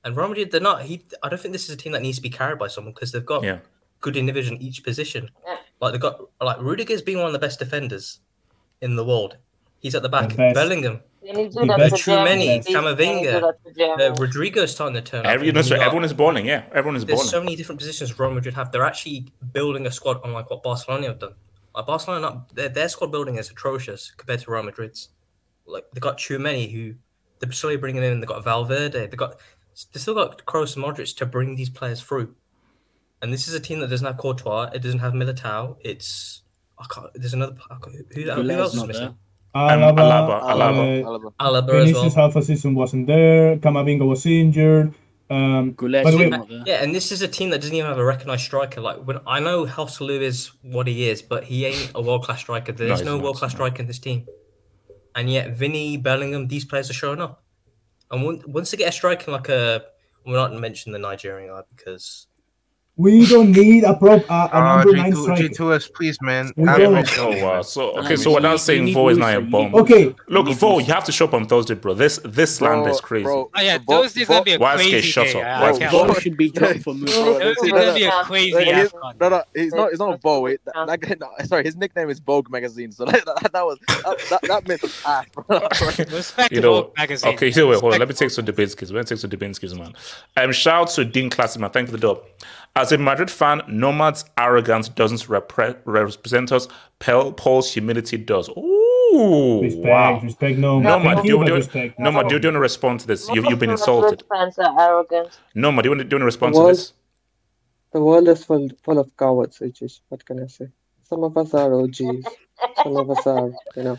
And 0.05 0.17
Real 0.17 0.29
Madrid, 0.29 0.51
they're 0.51 0.61
not. 0.61 0.83
He, 0.83 1.05
I 1.23 1.29
don't 1.29 1.41
think 1.41 1.53
this 1.53 1.65
is 1.65 1.71
a 1.71 1.77
team 1.77 1.93
that 1.93 2.03
needs 2.03 2.17
to 2.17 2.23
be 2.23 2.31
carried 2.31 2.59
by 2.59 2.69
someone 2.69 2.93
because 2.93 3.13
they've 3.13 3.25
got 3.25 3.45
Yeah. 3.45 3.59
good 4.01 4.17
individual 4.17 4.57
in 4.57 4.63
each 4.63 4.83
position. 4.83 5.31
Like 5.81 5.93
they've 5.93 6.01
got 6.01 6.21
like 6.41 6.59
Rudiger's 6.59 7.03
being 7.03 7.19
one 7.19 7.27
of 7.27 7.33
the 7.33 7.39
best 7.39 7.59
defenders 7.59 8.21
in 8.81 8.97
the 8.97 9.05
world. 9.05 9.37
He's 9.81 9.95
at 9.95 10.03
the 10.03 10.09
back. 10.09 10.31
The. 10.31 10.53
Bellingham, 10.55 11.01
They 11.23 11.33
need 11.33 11.53
to 11.53 11.55
The 11.55 11.61
do 11.63 11.67
that 11.69 11.79
best- 11.79 12.05
to 12.05 12.11
Tchouameni, 12.11 12.25
Germany. 12.25 12.47
They 12.47 12.55
need 12.57 12.65
to 12.65 12.73
Camavinga, 12.73 13.53
do 13.65 13.73
to 13.75 13.93
uh, 13.95 14.15
Rodrygo's 14.17 14.73
starting 14.73 14.95
to 14.95 15.03
turn 15.03 15.21
up. 15.21 15.27
Every, 15.27 15.47
you 15.47 15.53
know, 15.53 15.61
And 15.61 15.69
so 15.69 15.75
you 15.75 15.79
got- 15.81 15.87
everyone 15.87 16.05
is 16.05 16.13
balling. 16.13 16.47
Yeah, 16.47 16.65
everyone 16.73 16.97
is 16.97 17.05
there's 17.05 17.19
balling. 17.19 17.31
so 17.31 17.41
many 17.41 17.57
different 17.57 17.79
positions 17.81 18.19
Real 18.19 18.31
Madrid 18.33 18.55
have. 18.55 18.73
They're 18.73 18.85
actually 18.85 19.27
building 19.53 19.87
a 19.87 19.91
squad 19.93 20.21
unlike 20.25 20.51
what 20.51 20.63
Barcelona 20.63 21.07
have 21.09 21.19
done. 21.21 21.35
Like 21.75 21.87
Barcelona, 21.87 22.45
their, 22.55 22.69
their 22.69 22.89
squad 22.89 23.13
building 23.13 23.37
is 23.37 23.51
atrocious 23.51 24.11
compared 24.17 24.41
to 24.41 24.51
Real 24.51 24.63
Madrid's. 24.65 25.09
Like 25.65 25.85
they 25.93 26.01
got 26.01 26.19
too 26.19 26.39
many 26.39 26.69
who 26.71 26.95
they're 27.39 27.53
slowly 27.53 27.77
bringing 27.77 28.03
in. 28.03 28.21
They 28.21 28.27
got 28.27 28.43
Valverde. 28.45 29.07
They 29.07 29.17
got 29.17 29.39
they 29.93 30.01
still 30.01 30.15
got 30.15 30.45
Kroos 30.45 30.77
and 30.77 30.85
Modric 30.85 31.17
to 31.17 31.25
bring 31.27 31.55
these 31.55 31.71
players 31.71 32.03
through. 32.03 32.35
And 33.23 33.33
this 33.33 33.47
is 33.47 33.55
a 33.55 33.61
team 33.61 33.79
that 33.81 33.89
doesn't 33.89 34.05
have 34.07 34.17
Courtois. 34.19 34.71
It 34.75 34.83
doesn't 34.83 34.99
have 34.99 35.13
Militao. 35.13 35.77
It's 35.81 36.43
I 36.79 36.85
can't, 36.93 37.07
there's 37.15 37.33
another 37.35 37.55
I 37.71 37.77
can't- 37.83 37.95
who, 38.13 38.23
who, 38.23 38.43
who 38.43 38.51
else 38.51 38.75
is 38.75 38.85
missing? 38.85 39.03
there. 39.05 39.15
Um, 39.55 39.69
Alaba, 39.69 39.99
uh, 39.99 40.55
Alaba. 40.55 41.03
Alaba. 41.03 41.33
Alaba 41.39 41.75
as 41.75 41.91
Vinicius 41.91 42.17
well. 42.17 42.27
half 42.27 42.37
a 42.37 42.43
season 42.43 42.75
wasn't 42.75 43.07
there. 43.07 43.57
Camavinga 43.57 44.07
was 44.07 44.25
injured. 44.25 44.95
Um, 45.29 45.73
Goulet's 45.73 46.05
by 46.05 46.11
the 46.11 46.29
not. 46.29 46.67
Yeah, 46.67 46.83
and 46.83 46.95
this 46.95 47.13
is 47.13 47.23
a 47.23 47.29
team 47.29 47.51
that 47.51 47.61
doesn't 47.61 47.75
even 47.75 47.89
have 47.89 47.99
a 47.99 48.05
recognized 48.05 48.43
striker. 48.43 48.81
Like 48.81 48.99
when 49.05 49.21
I 49.27 49.41
know 49.41 49.67
Joselu 49.67 50.21
is 50.21 50.51
what 50.63 50.87
he 50.87 51.09
is, 51.09 51.23
but 51.23 51.45
he 51.45 51.67
ain't 51.67 51.93
a 51.95 52.03
world 52.03 52.25
class 52.25 52.41
striker. 52.41 52.73
There's 52.73 53.01
he's 53.01 53.07
no 53.07 53.19
world 53.19 53.37
class 53.37 53.53
striker 53.53 53.81
in 53.81 53.87
this 53.87 53.99
team. 53.99 54.27
And 55.15 55.31
yet 55.31 55.57
Vinny, 55.57 55.97
Bellingham, 55.97 56.49
these 56.49 56.65
players 56.65 56.91
are 56.91 56.95
showing 56.95 57.21
up. 57.21 57.43
And 58.11 58.25
once, 58.25 58.43
once 58.47 58.71
they 58.71 58.77
get 58.77 58.89
a 58.91 58.93
striker 58.93 59.31
like 59.31 59.49
a 59.49 59.85
we're 60.25 60.35
not 60.35 60.55
mentioning 60.55 60.93
the 60.93 60.99
Nigerian 60.99 61.49
guy 61.51 61.63
because 61.75 62.27
we 63.03 63.27
don't 63.27 63.53
need 63.53 63.85
a 63.85 63.95
prop 63.95 64.23
a, 64.23 64.33
a 64.33 64.49
Ah, 64.53 64.83
number 64.85 64.99
G2, 64.99 65.23
striker. 65.23 65.43
G2S, 65.43 65.93
please, 65.95 66.19
man. 66.23 66.53
We 66.57 66.65
don't. 66.65 66.81
him 66.81 66.97
in. 66.97 67.05
Oh 67.19 67.45
wow! 67.45 67.63
So 67.63 67.99
okay, 67.99 68.17
so 68.17 68.31
we 68.31 68.35
what 68.35 68.45
I'm 68.47 68.59
saying, 68.59 68.85
need 68.87 68.95
Vo 68.95 69.09
is 69.09 69.19
Musa, 69.19 69.33
not 69.33 69.43
a 69.43 69.47
bomb. 69.51 69.75
Okay, 69.75 70.15
Look, 70.29 70.47
need 70.47 70.57
Vo, 70.59 70.79
you 70.79 70.93
have 70.93 71.05
to 71.05 71.13
show 71.13 71.25
up 71.27 71.35
on 71.35 71.47
Thursday, 71.47 71.75
bro. 71.75 71.95
This 71.95 72.21
this 72.25 72.57
slander 72.57 72.91
is 72.91 73.01
crazy. 73.01 73.25
bro, 73.25 73.51
Oh 73.55 73.61
yeah, 73.61 73.79
Vo- 73.79 74.03
Thursday's 74.03 74.29
gonna 74.29 74.43
be 74.45 74.53
a 74.53 74.59
Why 74.59 74.75
is 74.75 74.81
crazy 74.83 74.91
K 74.93 75.01
shut 75.03 75.27
day. 75.27 75.41
up? 75.41 75.47
I- 75.47 75.61
Why 75.63 75.71
is 75.71 75.79
can't 75.79 75.91
Vo- 75.93 76.15
should 76.15 76.37
be 76.37 76.51
dropped 76.51 76.81
for 76.83 76.95
Musa. 76.95 77.23
Bro, 77.23 77.39
Thursday's 77.41 77.71
gonna 77.73 77.87
no, 77.87 77.95
be 77.95 78.05
a 78.05 78.09
no, 78.09 78.23
crazy 78.25 78.53
no, 78.53 78.61
he's- 78.61 78.93
AFCON. 78.93 79.21
No, 79.21 79.29
no, 79.29 79.43
he's 79.55 79.73
not. 79.75 79.91
He's 79.91 79.99
not 79.99 80.09
Let's- 80.11 80.23
Bo. 80.23 80.47
It, 80.47 80.61
count. 80.73 80.89
that, 80.89 81.01
guy- 81.01 81.17
no, 81.21 81.31
sorry, 81.45 81.65
his 81.65 81.77
nickname 81.77 82.09
is 82.11 82.21
Vogue 82.21 82.51
Magazine. 82.51 82.93
So 82.93 83.05
that, 83.07 83.25
that, 83.25 83.53
that 83.53 83.65
was 83.67 83.79
that, 83.89 84.19
that, 84.31 84.43
that 84.43 84.69
myth 84.69 84.83
was 84.83 85.03
ass, 85.07 85.27
bro. 85.35 85.61
Respect 86.17 86.53
You 86.53 86.61
know, 86.61 86.83
Vogue 86.83 86.93
magazine. 86.97 87.35
okay, 87.35 87.51
so 87.51 87.69
wait, 87.69 87.81
hold 87.81 87.95
on. 87.95 87.99
Let 87.99 88.09
me 88.09 88.15
take 88.15 88.31
some 88.31 88.45
Dubinsky's. 88.47 88.93
Let 88.93 89.01
me 89.01 89.05
take 89.05 89.19
some 89.19 89.31
Dubinsky's, 89.31 89.75
man. 89.75 89.93
Um, 90.37 90.53
shout 90.53 90.83
out 90.83 90.89
to 90.91 91.05
Dean 91.05 91.31
Classic, 91.31 91.61
man. 91.61 91.71
Thank 91.71 91.89
you 91.89 91.93
for 91.95 91.99
the 91.99 92.07
dub. 92.15 92.23
As 92.75 92.92
a 92.93 92.99
Madrid 92.99 93.31
fan, 93.31 93.63
Nomad's 93.69 94.25
arrogance 94.39 94.89
doesn't 94.89 95.23
repre- 95.29 95.77
represent 95.85 96.53
us. 96.53 96.69
Pel- 97.01 97.33
Paul's 97.33 97.73
humility 97.73 98.17
does. 98.19 98.49
Ooh, 98.51 99.61
respect, 99.63 99.85
wow. 99.87 100.21
respect. 100.21 100.59
No, 100.59 100.81
Nomad, 100.81 101.19
thank 101.19 101.23
do 101.23 101.29
you, 101.29 101.39
you, 101.41 101.45
do, 101.47 101.55
respect. 101.55 101.99
Nomad, 101.99 102.29
do 102.29 102.35
you 102.37 102.41
want 102.41 102.55
to 102.55 102.61
respond 102.61 103.01
to 103.01 103.07
this? 103.07 103.29
You, 103.31 103.43
Most 103.43 103.51
you've 103.51 103.59
been 103.61 103.71
of 103.71 103.81
Madrid 103.81 104.21
insulted. 104.21 104.25
fans 104.29 104.59
are 104.59 104.81
arrogant. 104.81 105.39
Nomad, 105.55 105.83
do 105.85 105.89
you 105.89 105.91
want 105.93 106.01
to, 106.01 106.05
do 106.05 106.15
you 106.17 106.17
want 106.19 106.23
to 106.23 106.27
respond 106.27 106.55
to 106.55 106.65
this? 106.65 106.93
The 107.93 108.01
world 108.03 108.29
is 108.29 108.45
full 108.45 108.71
full 108.85 108.99
of 108.99 109.17
cowards, 109.17 109.61
which 109.61 109.83
is 109.83 110.01
what 110.09 110.25
can 110.25 110.43
I 110.43 110.47
say? 110.47 110.69
Some 111.05 111.25
of 111.25 111.37
us 111.37 111.55
are 111.55 111.75
OGs, 111.75 112.27
some 112.83 112.97
of 112.97 113.11
us 113.11 113.27
are, 113.27 113.51
you 113.77 113.83
know, 113.85 113.99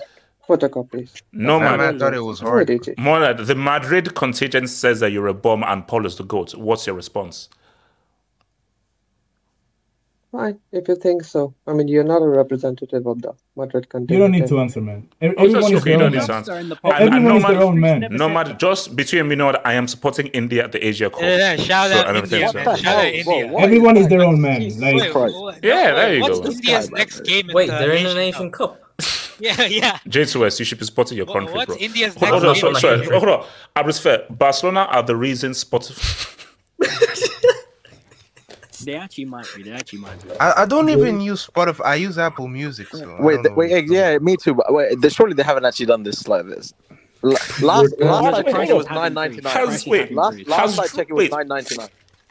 photocopies. 0.50 1.22
No, 1.32 1.60
Man, 1.60 1.78
man. 1.80 1.96
I 1.96 2.00
thought 2.00 2.14
it 2.16 2.22
was 2.22 2.40
That's 2.40 2.50
hard. 2.50 2.70
what 2.70 2.70
it 2.70 2.88
is. 2.90 3.48
The 3.48 3.56
Madrid 3.56 4.16
contingent 4.16 4.70
says 4.70 5.00
that 5.02 5.12
you're 5.12 5.28
a 5.28 5.34
bomb 5.34 5.64
and 5.64 5.88
Paul 5.88 6.06
is 6.08 6.18
the 6.18 6.24
goat. 6.24 6.56
What's 6.56 6.88
your 6.88 6.96
response? 6.96 7.50
Fine, 10.34 10.58
if 10.72 10.88
you 10.88 10.96
think 10.96 11.24
so. 11.24 11.54
I 11.68 11.74
mean, 11.74 11.88
you're 11.88 12.04
not 12.04 12.24
a 12.24 12.28
representative 12.28 13.06
of 13.06 13.22
the 13.22 13.34
Madrid 13.56 13.88
country. 13.88 14.16
You 14.16 14.22
don't 14.24 14.32
need 14.32 14.48
to 14.48 14.60
answer, 14.60 14.82
man. 14.82 15.08
Ev- 15.22 15.36
that's 15.38 15.44
Everyone 15.54 15.74
is 15.76 15.84
their 15.84 15.94
own 15.94 16.12
need 16.12 16.18
man. 16.18 16.26
to 16.26 16.28
Manchester 16.34 16.58
in 16.60 16.70
the 16.70 16.78
And- 16.84 16.94
and 16.94 17.04
Everyone 17.14 17.38
is 17.38 17.44
their 17.44 17.62
own 17.62 17.80
man. 17.80 18.08
No 18.10 18.30
matter, 18.30 18.54
just 18.54 18.96
between 18.96 19.28
me 19.28 19.34
and 19.40 19.58
I 19.64 19.74
am 19.76 19.88
supporting 19.88 20.28
India 20.28 20.64
at 20.64 20.72
the 20.72 20.84
Asia 20.84 21.12
Cup. 21.12 21.22
Yeah, 21.22 21.38
yeah, 21.38 21.56
shout 21.58 21.92
So, 21.92 21.98
out 21.98 22.16
India, 22.16 22.18
everything, 22.18 22.42
man. 22.66 22.66
so- 22.66 22.82
Shout 22.84 22.98
out 22.98 23.06
India. 23.14 23.58
Everyone 23.60 23.96
is 23.98 24.08
their 24.08 24.22
own 24.24 24.42
man. 24.42 24.62
Like, 24.80 24.96
Wait, 24.96 25.12
Christ. 25.12 25.36
Yeah, 25.62 25.94
there 25.94 25.96
wait, 26.08 26.16
you 26.16 26.22
what's 26.24 26.40
go. 26.40 26.50
India's 26.52 26.90
guy, 26.90 26.98
next 26.98 27.20
game? 27.26 27.50
wait, 27.54 27.68
the 27.68 27.74
they're 27.74 27.92
in 27.92 28.04
the 28.04 28.10
Asian 28.10 28.18
Nation 28.18 28.52
Cup? 28.52 28.80
Cup. 28.80 28.80
Yeah, 29.40 29.64
yeah. 29.66 29.98
J2S, 30.08 30.58
you 30.60 30.66
should 30.66 30.80
be 30.80 30.86
supporting 30.86 31.18
your 31.18 31.28
What- 31.28 31.34
country, 31.36 31.54
what's 31.54 31.68
bro. 31.68 31.78
India's 31.78 32.16
Hold 32.16 32.42
next 32.44 32.64
on, 32.64 32.72
game? 32.74 32.82
sorry, 32.82 32.94
in 33.02 33.04
sorry, 33.06 33.20
hold 33.20 33.30
on. 33.30 33.46
I 33.76 33.82
was 33.84 34.00
fair. 34.00 34.24
Barcelona 34.32 34.82
are 34.90 35.04
the 35.04 35.16
reason 35.16 35.52
Spotify. 35.52 36.30
They 38.86 38.96
actually 38.96 39.26
might 39.26 39.48
be. 39.56 39.64
They 39.64 39.72
actually 39.72 40.00
might 40.00 40.22
be. 40.24 40.32
I, 40.40 40.64
I 40.64 40.66
don't 40.66 40.90
even 40.90 41.22
use 41.22 41.46
Spotify. 41.48 41.86
I 41.86 41.96
use 41.96 42.18
Apple 42.18 42.48
Music. 42.48 42.88
So 42.88 43.18
Wait, 43.20 43.36
don't 43.36 43.44
th- 43.44 43.56
wait, 43.56 43.72
what's 43.72 43.92
yeah, 43.92 44.18
me 44.20 44.38
too. 44.38 44.54
But 44.56 44.74
wait, 44.74 45.00
they, 45.02 45.10
surely 45.10 45.34
they 45.34 45.44
haven't 45.44 45.66
actually 45.66 45.86
done 45.88 46.04
this 46.04 46.28
like 46.28 46.46
this. 46.46 46.74
L- 47.24 47.30
last 47.62 47.62
last 47.62 48.00
We're- 48.00 48.34
I 48.34 48.42
checked, 48.44 48.70
it 48.70 48.76
was 48.76 48.90
nine 48.90 49.14
ninety 49.14 49.42
nine. 49.42 49.68
Wait, 49.88 50.12
Last 50.14 50.48
last 50.48 50.80
I 50.80 50.88
checked, 50.88 51.10
it 51.10 51.14
was 51.14 51.30
nine 51.32 51.48
ninety 51.48 51.76
nine. 51.78 51.90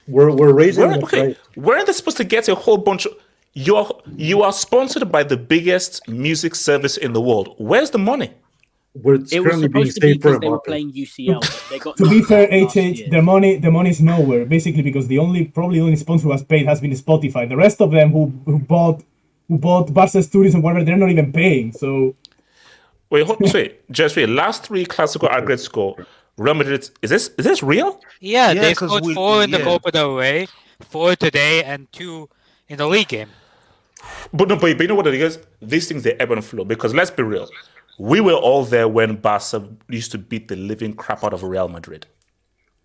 We're 0.08 0.34
we're 0.34 0.52
raising 0.52 0.88
Where, 0.88 0.98
the 0.98 1.04
okay, 1.04 1.20
price. 1.34 1.36
where 1.54 1.84
they 1.84 1.92
supposed 1.92 2.16
to 2.18 2.24
get 2.24 2.48
a 2.48 2.54
whole 2.54 2.78
bunch 2.78 3.06
of. 3.06 3.12
You're 3.54 3.88
you 4.16 4.42
are 4.42 4.52
sponsored 4.52 5.12
by 5.12 5.22
the 5.24 5.36
biggest 5.36 6.08
music 6.08 6.54
service 6.54 6.96
in 6.96 7.12
the 7.12 7.20
world. 7.20 7.54
Where's 7.58 7.90
the 7.90 7.98
money? 7.98 8.32
We're 8.94 9.14
it's 9.14 9.32
It 9.32 9.40
was 9.40 9.48
currently 9.52 9.68
being 9.68 9.86
supposed 9.86 9.94
to 9.96 10.00
be 10.02 10.12
for 10.14 10.18
because 10.18 10.36
a 10.36 10.40
they 10.40 10.48
were 10.48 10.60
playing 10.60 10.92
UCL. 10.92 11.68
They 11.70 11.78
got 11.78 11.96
to 11.96 12.08
be 12.08 12.16
knocked 12.18 12.28
fair, 12.28 12.52
out 12.52 12.70
HH, 12.76 13.10
the 13.10 13.22
money 13.22 13.56
the 13.56 13.70
money 13.70 13.90
is 13.90 14.00
nowhere. 14.02 14.44
Basically, 14.44 14.82
because 14.82 15.06
the 15.08 15.18
only 15.18 15.46
probably 15.46 15.78
the 15.78 15.84
only 15.84 15.96
sponsor 15.96 16.24
who 16.24 16.32
has 16.32 16.44
paid 16.44 16.66
has 16.66 16.80
been 16.80 16.90
Spotify. 16.92 17.48
The 17.48 17.56
rest 17.56 17.80
of 17.80 17.90
them 17.90 18.12
who 18.12 18.32
who 18.44 18.58
bought 18.58 19.02
who 19.48 19.56
bought 19.58 19.92
Barca 19.94 20.22
Studios 20.22 20.54
and 20.54 20.62
whatever, 20.62 20.84
they're 20.84 20.96
not 20.96 21.10
even 21.10 21.32
paying. 21.32 21.72
So 21.72 22.14
Wait, 23.10 23.26
hold, 23.26 23.40
wait, 23.40 23.90
just 23.90 24.16
wait. 24.16 24.28
Last 24.30 24.64
three 24.64 24.86
classical 24.86 25.28
aggregate 25.28 25.60
score. 25.60 26.06
Real 26.38 26.54
Madrid. 26.54 26.88
Is 27.02 27.10
this 27.10 27.30
is 27.38 27.44
this 27.44 27.62
real? 27.62 28.00
Yeah, 28.20 28.52
Yeah, 28.52 28.60
they 28.62 28.74
'cause 28.74 28.88
scored 28.88 29.04
we- 29.04 29.12
four 29.14 29.42
in 29.42 29.50
the 29.50 29.58
yeah. 29.58 29.64
Copa 29.64 29.90
del 29.92 30.14
Rey, 30.16 30.48
four 30.80 31.14
today, 31.16 31.62
and 31.62 31.90
two 31.92 32.28
in 32.68 32.78
the 32.78 32.86
league 32.86 33.08
game. 33.08 33.28
But 34.32 34.48
no, 34.48 34.56
but, 34.56 34.76
but 34.76 34.80
you 34.80 34.88
know 34.88 34.94
what 34.94 35.06
it 35.06 35.14
is? 35.14 35.38
These 35.60 35.88
things 35.88 36.02
they 36.04 36.14
ebb 36.14 36.30
and 36.32 36.42
flow. 36.44 36.64
Because 36.64 36.94
let's 36.94 37.10
be 37.10 37.22
real, 37.22 37.48
we 37.98 38.20
were 38.20 38.32
all 38.34 38.64
there 38.64 38.88
when 38.88 39.16
Barca 39.16 39.68
used 39.88 40.12
to 40.12 40.18
beat 40.18 40.48
the 40.48 40.56
living 40.56 40.94
crap 40.94 41.22
out 41.24 41.32
of 41.32 41.42
Real 41.42 41.68
Madrid. 41.68 42.06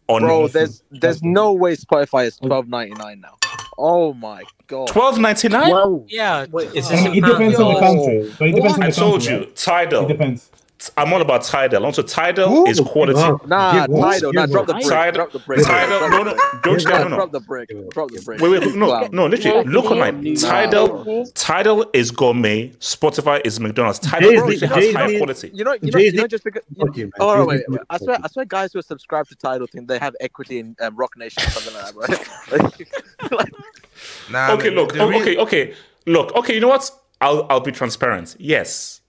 On 0.08 0.22
Bro, 0.22 0.48
there's 0.50 0.84
there's 0.90 1.22
no 1.22 1.52
way 1.52 1.76
Spotify 1.76 2.28
is 2.28 2.38
twelve 2.38 2.68
ninety 2.70 2.94
nine 2.94 3.20
now. 3.20 3.36
Oh 3.78 4.14
my 4.14 4.44
god. 4.68 4.88
twelve 4.88 5.20
ninety 5.20 5.50
nine. 5.50 6.06
Yeah, 6.08 6.46
Wait, 6.50 6.74
is 6.74 6.88
I 6.88 6.92
this 6.96 7.04
mean, 7.04 7.14
a 7.14 7.18
it 7.18 7.30
depends 7.32 7.60
on 7.60 7.74
the 7.74 7.80
country. 7.80 8.34
But 8.40 8.48
it 8.48 8.56
depends 8.56 8.78
on 8.78 8.84
I 8.84 8.90
the 8.90 8.96
told 8.96 9.14
country. 9.22 9.34
you, 9.34 9.40
right? 9.42 9.56
Tidal. 9.56 10.06
It 10.06 10.08
depends. 10.08 10.50
I'm 10.96 11.12
all 11.12 11.22
about 11.22 11.44
Tidal. 11.44 11.86
Also, 11.86 12.04
Tidal 12.04 12.54
Ooh, 12.54 12.66
is 12.68 12.80
quality. 12.80 13.16
wow. 13.20 13.40
Nah, 13.48 13.74
Give 13.88 13.90
what? 13.96 14.14
Tidal. 14.14 14.34
Nah, 14.34 14.46
drop 14.46 14.68
the 14.68 14.74
brick. 14.74 14.86
Tidal, 14.88 15.12
Drop 15.14 15.32
the 15.32 15.40
brick. 15.40 15.66
Tidal. 15.66 16.10
No, 16.10 16.24
no, 16.24 16.38
don't 16.64 16.84
Nah, 16.86 16.98
no, 17.00 17.08
no, 17.08 17.16
Drop 17.18 17.32
no. 17.34 17.40
the 17.40 17.46
brick. 17.46 17.70
Drop 17.92 18.12
the 18.12 18.22
brick. 18.22 18.40
Wait, 18.42 18.50
wait, 18.52 18.76
no, 18.76 18.88
Wow. 18.90 19.08
no, 19.12 19.26
literally, 19.26 19.64
Nah. 19.64 19.72
look 19.72 19.86
online. 19.92 20.22
Nah. 20.24 20.40
Tidal, 20.40 21.26
Tidal 21.34 21.90
is 21.94 22.12
gourmet. 22.12 22.70
Spotify 22.80 23.42
is 23.44 23.60
McDonald's. 23.60 24.00
Tidal 24.00 24.30
Jay-Z- 24.30 24.42
obviously 24.44 24.68
has 24.68 24.78
Jay-Z- 24.78 24.94
high 24.94 25.18
quality. 25.18 25.52
You 25.54 25.64
know, 25.64 25.74
you 25.82 25.92
know, 25.92 26.00
you 26.00 26.12
know, 26.12 26.28
just 26.28 26.44
because. 26.44 26.62
You 26.76 26.86
Fuck 26.86 26.98
you, 26.98 27.06
man. 27.06 27.12
oh 27.20 27.36
Jay-Z- 27.38 27.48
wait, 27.48 27.64
wait, 27.70 27.82
I 27.90 27.98
swear, 27.98 28.18
I 28.24 28.28
swear, 28.28 28.46
guys 28.46 28.72
who 28.74 28.80
are 28.80 28.84
subscribed 28.84 29.30
to 29.30 29.36
Tidal 29.36 29.68
think 29.68 29.88
they 29.88 29.98
have 29.98 30.16
equity 30.22 30.60
in 30.60 30.76
um, 30.82 30.96
Roc 30.96 31.18
Nation 31.18 31.42
or 31.44 31.50
something 31.50 31.74
like 31.74 32.08
that, 32.10 32.50
bro. 32.50 32.68
Like, 33.38 33.52
Nah, 34.32 34.52
Okay, 34.54 34.70
man, 34.70 34.76
look. 34.76 34.96
oh, 35.00 35.10
real- 35.10 35.22
okay, 35.22 35.38
okay. 35.38 35.74
Look. 36.06 36.36
Okay, 36.36 36.54
you 36.54 36.60
know 36.60 36.68
what? 36.68 36.90
I'll 37.20 37.48
I'll 37.50 37.60
be 37.62 37.72
transparent. 37.72 38.36
Yes, 38.38 39.02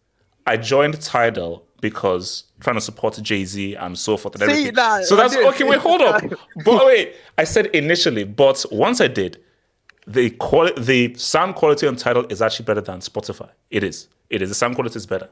I 0.49 0.57
joined 0.57 1.01
Tidal 1.01 1.65
because 1.81 2.45
trying 2.61 2.77
to 2.77 2.81
support 2.81 3.19
Jay 3.23 3.45
Z 3.45 3.75
and 3.77 3.97
so 3.99 4.17
forth 4.17 4.35
and 4.35 4.45
See, 4.45 4.51
everything. 4.51 4.75
nah, 4.75 5.03
so 5.03 5.15
that's 5.15 5.37
okay. 5.37 5.65
Wait, 5.65 5.79
hold 5.79 6.01
up. 6.03 6.23
but 6.65 6.87
wait, 6.87 7.15
I 7.37 7.45
said 7.45 7.67
initially, 7.67 8.25
but 8.25 8.65
once 8.73 9.01
I 9.01 9.09
did, 9.09 9.39
the 10.07 10.31
quality, 10.31 10.81
the 10.81 11.15
sound 11.19 11.55
quality 11.55 11.87
on 11.87 11.97
Tidal 11.97 12.25
is 12.31 12.41
actually 12.43 12.65
better 12.65 12.81
than 12.81 13.01
Spotify. 13.01 13.51
It 13.71 13.85
is. 13.85 14.09
It 14.31 14.43
is. 14.43 14.49
The 14.49 14.55
sound 14.55 14.75
quality 14.75 14.97
is 14.97 15.07
better. 15.07 15.29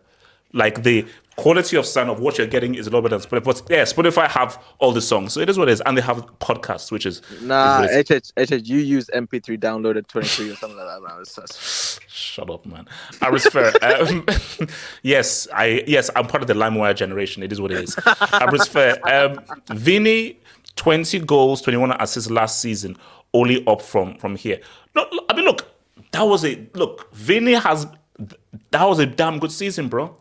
Like 0.52 0.82
the 0.84 1.04
quality 1.36 1.76
of 1.76 1.86
sound 1.86 2.08
of 2.10 2.20
what 2.20 2.38
you're 2.38 2.46
getting 2.46 2.76
is 2.76 2.86
a 2.86 2.90
little 2.90 3.02
bit 3.02 3.10
than 3.10 3.20
Spotify. 3.20 3.44
But 3.44 3.62
yeah, 3.70 3.82
Spotify 3.82 4.28
have 4.28 4.62
all 4.78 4.92
the 4.92 5.00
songs, 5.00 5.32
so 5.32 5.40
it 5.40 5.48
is 5.48 5.58
what 5.58 5.68
it 5.68 5.72
is, 5.72 5.80
and 5.80 5.96
they 5.96 6.02
have 6.02 6.18
podcasts, 6.38 6.92
which 6.92 7.04
is 7.06 7.22
Nah, 7.42 7.82
is 7.82 7.88
what 7.96 8.10
it 8.10 8.10
is. 8.10 8.32
HH, 8.50 8.54
HH, 8.64 8.68
you 8.68 8.78
use 8.78 9.10
MP3 9.14 9.58
downloaded 9.58 10.06
23 10.06 10.50
or 10.50 10.56
something 10.56 10.78
like 10.78 10.86
that. 10.86 11.02
Man. 11.02 11.24
Shut 12.36 12.50
up, 12.50 12.66
man. 12.66 12.86
Aris 13.22 13.46
Fair. 13.46 13.72
Um, 13.82 14.26
yes, 15.02 15.48
I 15.54 15.82
yes, 15.86 16.10
I'm 16.14 16.26
part 16.26 16.42
of 16.42 16.48
the 16.48 16.52
LimeWire 16.54 16.94
generation. 16.94 17.42
It 17.42 17.50
is 17.50 17.62
what 17.62 17.70
it 17.72 17.80
is. 17.82 17.96
Aris 18.42 18.68
Fair. 18.68 18.98
Um, 19.08 19.40
Vinny, 19.70 20.38
20 20.76 21.20
goals, 21.20 21.62
21 21.62 21.92
assists 21.98 22.30
last 22.30 22.60
season, 22.60 22.98
only 23.32 23.66
up 23.66 23.80
from 23.80 24.18
from 24.18 24.36
here. 24.36 24.60
No, 24.94 25.06
I 25.30 25.34
mean, 25.34 25.46
look, 25.46 25.66
that 26.12 26.24
was 26.24 26.44
a 26.44 26.68
look. 26.74 27.10
Vinny 27.14 27.54
has 27.54 27.86
that 28.70 28.84
was 28.84 28.98
a 28.98 29.06
damn 29.06 29.38
good 29.38 29.50
season, 29.52 29.88
bro. 29.88 30.14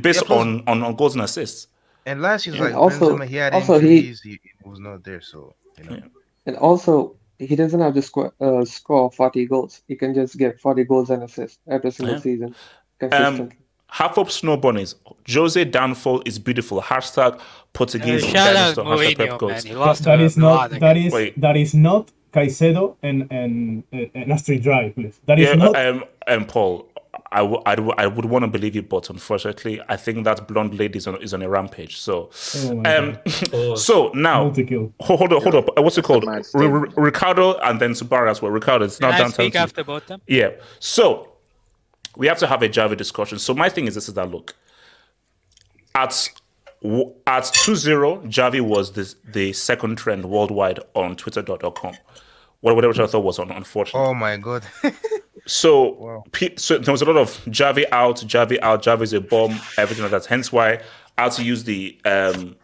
Based 0.00 0.22
Yeah, 0.22 0.26
plus- 0.28 0.38
on, 0.40 0.62
on 0.68 0.84
on 0.84 0.94
goals 0.94 1.16
and 1.16 1.24
assists. 1.24 1.66
And 2.06 2.22
last 2.22 2.46
year, 2.46 2.54
And 2.54 2.64
like 2.64 2.74
also- 2.74 3.16
Benzema, 3.18 3.26
he 3.26 3.36
had 3.36 3.54
also 3.54 3.74
injuries. 3.80 4.20
He, 4.22 4.38
he 4.42 4.68
was 4.68 4.78
not 4.78 5.02
there, 5.02 5.20
so 5.20 5.56
you 5.78 5.84
know. 5.90 6.00
And 6.46 6.56
also, 6.58 7.16
he 7.38 7.56
doesn't 7.56 7.80
have 7.80 7.94
to 7.94 8.02
score, 8.02 8.32
uh, 8.40 8.64
score 8.64 9.10
40 9.10 9.46
goals. 9.46 9.82
He 9.88 9.96
can 9.96 10.14
just 10.14 10.36
get 10.38 10.60
40 10.60 10.84
goals 10.84 11.10
and 11.10 11.22
assists 11.22 11.58
every 11.68 11.90
single 11.90 12.14
Yeah. 12.16 12.20
season 12.20 12.54
consistently. 12.98 13.40
Um, 13.46 13.50
half 13.88 14.18
up 14.18 14.30
snow 14.30 14.56
bunnies. 14.56 14.94
Jose 15.28 15.64
downfall 15.64 16.22
is 16.24 16.38
beautiful. 16.38 16.80
Hashtag 16.82 17.40
Portuguese 17.72 18.24
Uh, 18.24 18.28
shout 18.28 18.56
out 18.56 18.74
dinosaur. 18.76 18.84
Hashtag 18.84 19.14
Mourinho, 19.16 19.28
man. 19.28 19.38
goals. 19.38 19.62
He 19.64 19.70
That- 19.70 19.78
lost 19.78 20.04
that 20.04 20.16
to 20.16 20.22
not 20.40 20.70
Milan 20.70 20.80
that 20.80 20.92
again. 20.96 21.06
is 21.06 21.12
Wait. 21.12 21.40
that 21.40 21.56
is 21.56 21.74
not 21.74 22.10
Caicedo 22.32 22.96
and 23.02 23.28
and 23.30 23.84
uh, 23.92 23.98
and 24.14 24.32
Astrid 24.32 24.62
Drive, 24.62 24.94
please. 24.96 25.20
That 25.26 25.38
is 25.38 25.48
Yeah, 25.48 25.54
not. 25.54 25.76
um, 25.76 26.04
um, 26.26 26.44
Paul, 26.46 26.88
I, 27.32 27.38
w- 27.38 27.62
I, 27.66 27.74
w- 27.74 27.94
I 27.98 28.06
would 28.06 28.24
want 28.24 28.44
to 28.44 28.48
believe 28.48 28.74
you, 28.74 28.82
but 28.82 29.10
unfortunately, 29.10 29.80
I 29.88 29.96
think 29.96 30.24
that 30.24 30.46
blonde 30.48 30.74
lady 30.78 30.98
is 30.98 31.06
on, 31.06 31.20
is 31.22 31.34
on 31.34 31.42
a 31.42 31.48
rampage. 31.48 31.96
So, 31.98 32.30
Oh 32.56 32.82
um, 32.84 33.16
Pause. 33.50 33.84
so 33.86 34.10
now, 34.14 34.50
hold, 34.50 34.92
hold 35.00 35.32
on, 35.32 35.42
hold 35.42 35.54
up. 35.54 35.68
Uh, 35.78 35.82
What's 35.82 35.98
it 35.98 36.04
called? 36.04 36.24
R- 36.26 36.42
R- 36.54 36.86
Ricardo 36.96 37.58
and 37.58 37.80
then 37.80 37.90
Subaru 37.92 38.30
as 38.30 38.40
well. 38.42 38.50
Ricardo, 38.52 38.84
it's 38.84 38.98
Can 38.98 39.08
not 39.10 39.14
I 39.14 39.18
downtown. 39.18 39.32
speak 39.32 39.52
to 39.52 39.58
you. 39.58 39.62
after 39.62 39.84
both 39.84 40.06
them? 40.06 40.20
Yeah. 40.26 40.50
So 40.80 41.32
we 42.16 42.26
have 42.26 42.38
to 42.38 42.46
have 42.46 42.62
a 42.62 42.68
Xavi 42.68 42.96
discussion. 42.96 43.38
So 43.38 43.54
my 43.54 43.68
thing 43.68 43.86
is 43.86 43.94
this 43.94 44.08
is 44.08 44.14
that 44.14 44.30
look. 44.30 44.54
At 45.94 46.28
at 47.26 47.44
2-0, 47.44 48.26
Xavi 48.26 48.60
was 48.60 48.92
this, 48.92 49.16
the 49.24 49.52
second 49.54 49.96
trend 49.96 50.26
worldwide 50.26 50.80
on 50.94 51.16
twitter.com. 51.16 51.94
What- 52.60 52.74
Whatever 52.76 53.02
I 53.02 53.06
thought 53.06 53.20
was 53.24 53.38
un- 53.38 53.50
unfortunate. 53.50 54.00
Oh 54.00 54.14
my 54.14 54.36
god. 54.36 54.64
So, 55.46 55.92
Wow. 55.94 56.24
so 56.56 56.78
there 56.78 56.92
was 56.92 57.02
a 57.02 57.04
lot 57.04 57.16
of 57.16 57.28
Xavi 57.46 57.84
out, 57.92 58.16
Xavi 58.16 58.58
out, 58.62 58.82
Xavi 58.82 59.02
is 59.02 59.12
a 59.12 59.20
bomb, 59.20 59.52
everything 59.76 60.02
like 60.02 60.10
that. 60.12 60.26
Hence 60.26 60.50
why 60.50 60.80
I 61.18 61.24
had 61.24 61.32
to 61.32 61.44
use 61.44 61.64
the 61.64 61.98
um, 62.06 62.56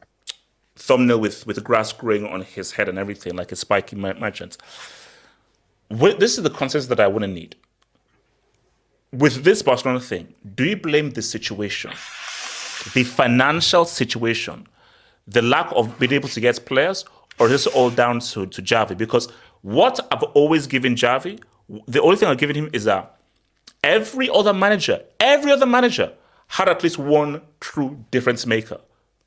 thumbnail 0.76 1.20
with 1.20 1.47
with 1.47 1.62
grass 1.62 1.93
growing 1.93 2.26
on 2.26 2.41
his 2.43 2.72
head 2.72 2.89
and 2.89 2.99
everything, 2.99 3.35
like 3.37 3.53
a 3.53 3.57
spiky 3.57 3.97
mer- 3.97 4.14
merchant. 4.14 4.57
This 5.91 6.39
is 6.39 6.43
the 6.43 6.51
context 6.51 6.89
that 6.89 7.01
I 7.01 7.07
wouldn't 7.09 7.35
need. 7.35 7.57
With 9.12 9.43
this 9.43 9.61
Barcelona 9.61 10.01
thing, 10.01 10.35
do 10.55 10.64
you 10.64 10.76
blame 10.76 11.11
the 11.11 11.22
situation, 11.22 11.91
the 12.95 13.03
financial 13.03 13.85
situation, 13.85 14.68
the 15.26 15.43
lack 15.43 15.68
of 15.72 15.99
being 15.99 16.12
able 16.12 16.28
to 16.28 16.41
get 16.41 16.64
players, 16.64 17.05
or 17.41 17.47
is 17.47 17.53
this 17.53 17.66
all 17.66 17.91
down 17.91 18.20
to, 18.20 18.47
to 18.47 18.62
Xavi? 18.62 18.97
Because 18.97 19.28
what 19.62 19.99
I've 20.12 20.22
always 20.35 20.68
given 20.68 20.95
Xavi, 20.95 21.43
the 21.87 22.03
only 22.03 22.16
thing 22.16 22.29
I've 22.29 22.39
given 22.39 22.57
him 22.57 22.71
is 22.73 22.85
that 22.85 23.16
every 23.85 24.29
other 24.29 24.53
manager, 24.53 25.03
every 25.18 25.53
other 25.53 25.66
manager 25.66 26.12
had 26.49 26.68
at 26.68 26.83
least 26.83 26.99
one 26.99 27.43
true 27.61 28.05
difference 28.11 28.47
maker. 28.47 28.81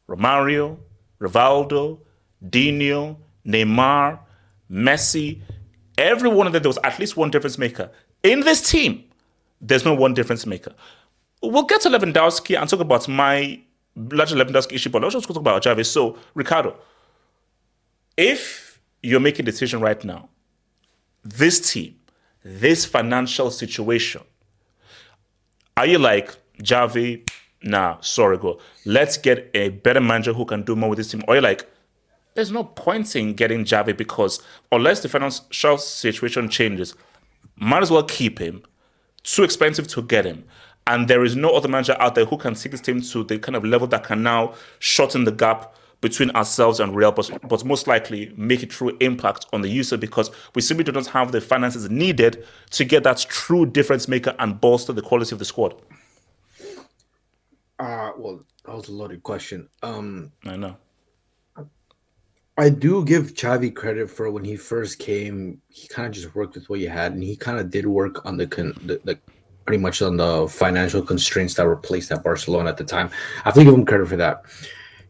Romario, 0.10 0.78
Rivaldo, 1.22 2.00
Dino, 2.50 3.18
Neymar, 3.46 4.20
Messi, 4.70 5.42
every 5.98 6.30
one 6.30 6.48
of 6.48 6.54
them, 6.54 6.62
there 6.62 6.70
was 6.70 6.80
at 6.84 7.00
least 7.00 7.16
one 7.16 7.32
difference 7.32 7.58
maker. 7.58 7.90
In 8.24 8.42
this 8.42 8.70
team, 8.70 9.06
there's 9.62 9.86
no 9.86 9.94
one 9.94 10.14
difference 10.14 10.46
maker. 10.46 10.74
We'll 11.42 11.64
get 11.64 11.82
to 11.82 11.90
Lewandowski 11.90 12.60
and 12.60 12.70
talk 12.70 12.80
about 12.80 13.08
my 13.08 13.62
larger 13.96 14.36
Lewandowski 14.36 14.74
issue, 14.74 14.90
but 14.90 15.02
let's 15.02 15.14
just 15.14 15.28
talk 15.28 15.38
about 15.38 15.64
Xavi. 15.64 15.86
So, 15.86 16.18
Ricardo, 16.34 16.76
if 18.18 18.82
you're 19.02 19.20
making 19.20 19.44
a 19.44 19.52
decision 19.52 19.80
right 19.80 20.04
now, 20.04 20.30
this 21.24 21.72
team, 21.72 21.96
this 22.44 22.86
financial 22.86 23.52
situation, 23.52 24.22
are 25.78 25.86
you 25.86 25.98
like 25.98 26.36
Xavi? 26.60 27.28
Nah, 27.64 27.98
sorry, 28.02 28.38
go. 28.38 28.60
Let's 28.86 29.18
get 29.18 29.50
a 29.54 29.70
better 29.70 30.02
manager 30.02 30.34
who 30.34 30.46
can 30.46 30.64
do 30.64 30.76
more 30.76 30.90
with 30.90 30.98
this 30.98 31.12
team. 31.12 31.24
Or 31.28 31.36
you're 31.36 31.42
like, 31.42 31.66
there's 32.36 32.52
no 32.52 32.64
point 32.64 33.16
in 33.16 33.34
getting 33.34 33.64
Xavi 33.64 33.96
because 33.96 34.42
unless 34.72 35.02
the 35.02 35.10
financial 35.10 35.78
situation 35.78 36.50
changes, 36.50 36.96
might 37.56 37.84
as 37.84 37.92
well 37.92 38.04
keep 38.04 38.40
him. 38.40 38.64
Too 39.24 39.44
expensive 39.44 39.88
to 39.90 40.02
get 40.02 40.26
him. 40.26 40.44
And 40.86 41.08
there 41.08 41.24
is 41.24 41.36
no 41.36 41.52
other 41.52 41.70
manager 41.70 41.96
out 42.00 42.16
there 42.16 42.26
who 42.26 42.38
can 42.38 42.56
take 42.56 42.74
this 42.74 42.82
team 42.82 43.02
to 43.02 43.24
the 43.24 43.40
kind 43.40 43.56
of 43.56 43.64
level 43.64 43.88
that 43.88 44.04
can 44.04 44.22
now 44.22 44.54
shorten 44.80 45.24
the 45.24 45.32
gap 45.32 45.74
between 46.04 46.30
ourselves 46.32 46.82
and 46.82 46.96
Real, 46.96 47.14
but, 47.14 47.32
but 47.48 47.64
most 47.66 47.88
likely 47.88 48.32
make 48.36 48.62
a 48.62 48.66
true 48.66 48.96
impact 49.00 49.48
on 49.54 49.62
the 49.62 49.70
user 49.70 49.98
because 49.98 50.30
we 50.54 50.62
simply 50.62 50.84
do 50.84 50.92
not 50.92 51.08
have 51.08 51.32
the 51.32 51.40
finances 51.40 51.90
needed 51.90 52.46
to 52.72 52.84
get 52.84 53.04
that 53.06 53.26
true 53.30 53.66
difference 53.66 54.08
maker 54.10 54.36
and 54.38 54.60
bolster 54.60 54.92
the 54.92 55.02
quality 55.02 55.34
of 55.34 55.40
the 55.40 55.46
squad. 55.46 55.74
Uh, 57.80 58.12
well, 58.18 58.44
that 58.66 58.76
was 58.76 58.90
a 58.90 58.92
loaded 58.92 59.24
question. 59.24 59.70
Um, 59.82 60.32
I 60.46 60.58
know. 60.58 60.76
I 62.58 62.70
do 62.70 63.04
give 63.06 63.34
Xavi 63.34 63.74
credit 63.74 64.10
for 64.10 64.30
when 64.30 64.44
he 64.44 64.58
first 64.58 65.00
came. 65.00 65.62
He 65.70 65.88
kind 65.88 66.06
of 66.06 66.12
just 66.12 66.36
worked 66.36 66.54
with 66.54 66.70
what 66.70 66.82
you 66.82 66.90
had, 66.90 67.14
and 67.14 67.24
he 67.24 67.36
kind 67.36 67.58
of 67.58 67.72
did 67.72 67.88
work 67.88 68.26
on 68.26 68.38
the, 68.38 68.46
con- 68.46 68.78
the, 68.86 69.00
the 69.06 69.18
pretty 69.66 69.82
much 69.82 70.02
on 70.02 70.18
the 70.18 70.48
financial 70.50 71.02
constraints 71.02 71.54
that 71.56 71.66
were 71.66 71.78
placed 71.78 72.12
at 72.12 72.24
Barcelona 72.24 72.70
at 72.70 72.78
the 72.78 72.84
time. 72.84 73.10
I 73.38 73.42
have 73.46 73.54
to 73.54 73.64
give 73.64 73.74
him 73.74 73.86
credit 73.86 74.10
for 74.10 74.18
that. 74.18 74.44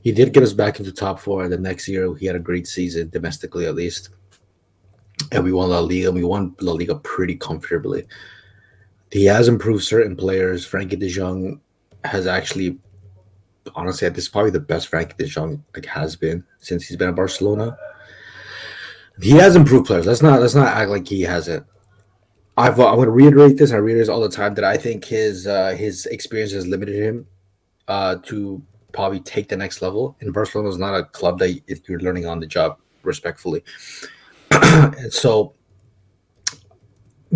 He 0.04 0.12
did 0.12 0.34
get 0.34 0.44
us 0.44 0.54
back 0.54 0.80
into 0.80 0.92
top 0.92 1.20
four. 1.20 1.48
The 1.48 1.58
next 1.58 1.88
year, 1.88 2.14
he 2.16 2.26
had 2.26 2.36
a 2.36 2.40
great 2.40 2.68
season 2.68 3.10
domestically, 3.10 3.66
at 3.66 3.76
least, 3.76 4.10
and 5.32 5.44
we 5.44 5.54
won 5.54 5.70
La 5.70 5.80
Liga. 5.80 6.12
We 6.12 6.24
won 6.24 6.56
La 6.60 6.74
Liga 6.74 6.96
pretty 6.96 7.36
comfortably. 7.36 8.06
He 9.12 9.26
has 9.26 9.48
improved 9.48 9.84
certain 9.84 10.16
players. 10.16 10.70
Frenkie 10.70 11.00
De 11.00 11.08
Jong 11.08 11.62
has 12.04 12.28
actually 12.28 12.78
honestly, 13.76 14.10
this 14.10 14.26
is 14.26 14.30
probably 14.30 14.52
the 14.52 14.60
best 14.60 14.92
Frenkie 14.92 15.16
De 15.18 15.26
Jong 15.26 15.64
like 15.74 15.86
has 15.86 16.16
been 16.16 16.44
since 16.60 16.86
he's 16.86 16.98
been 16.98 17.10
at 17.10 17.16
Barcelona. 17.16 17.78
He 19.22 19.32
has 19.32 19.56
improved 19.56 19.86
players. 19.86 20.06
Let's 20.06 20.22
not 20.22 20.42
let's 20.42 20.56
not 20.56 20.68
act 20.68 20.90
like 20.90 21.08
he 21.08 21.22
hasn't. 21.22 21.66
I've 22.58 22.80
I'm 22.80 22.96
going 22.96 23.06
to 23.06 23.12
reiterate 23.12 23.58
this. 23.58 23.72
I 23.72 23.78
reiterate 23.78 24.08
this 24.08 24.10
all 24.10 24.22
the 24.22 24.30
time 24.30 24.54
that 24.56 24.64
I 24.64 24.78
think 24.78 25.06
his 25.06 25.48
uh, 25.48 25.76
his 25.78 26.08
experience 26.08 26.52
has 26.52 26.68
limited 26.68 26.96
him 26.96 27.28
uh, 27.88 28.18
to 28.24 28.62
probably 28.94 29.20
take 29.20 29.50
the 29.50 29.58
next 29.58 29.82
level. 29.82 30.16
And 30.22 30.34
Barcelona 30.34 30.70
is 30.70 30.78
not 30.78 30.96
a 30.96 31.04
club 31.04 31.40
that 31.40 31.60
if 31.68 31.90
you're 31.90 32.00
learning 32.00 32.26
on 32.26 32.40
the 32.40 32.48
job, 32.48 32.78
respectfully. 33.04 33.64
so 35.10 35.54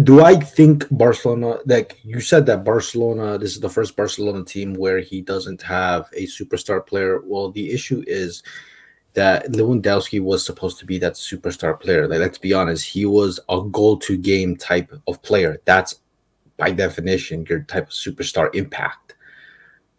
do 0.03 0.23
I 0.23 0.35
think 0.35 0.85
Barcelona, 0.91 1.57
like 1.65 1.99
you 2.03 2.19
said, 2.19 2.45
that 2.45 2.63
Barcelona, 2.63 3.37
this 3.37 3.55
is 3.55 3.59
the 3.59 3.69
first 3.69 3.95
Barcelona 3.95 4.45
team 4.45 4.75
where 4.75 4.99
he 4.99 5.21
doesn't 5.21 5.61
have 5.63 6.07
a 6.13 6.27
superstar 6.27 6.85
player? 6.85 7.21
Well, 7.25 7.51
the 7.51 7.71
issue 7.71 8.03
is 8.05 8.43
that 9.15 9.51
Lewandowski 9.53 10.21
was 10.21 10.45
supposed 10.45 10.77
to 10.79 10.85
be 10.85 10.99
that 10.99 11.13
superstar 11.13 11.79
player. 11.79 12.07
Like, 12.07 12.19
let's 12.19 12.37
be 12.37 12.53
honest, 12.53 12.85
he 12.85 13.05
was 13.05 13.39
a 13.49 13.59
goal 13.71 13.97
to 13.97 14.15
game 14.15 14.55
type 14.55 14.93
of 15.07 15.21
player. 15.23 15.59
That's 15.65 15.95
by 16.57 16.71
definition 16.71 17.45
your 17.49 17.61
type 17.61 17.87
of 17.87 17.93
superstar 17.93 18.53
impact. 18.53 19.06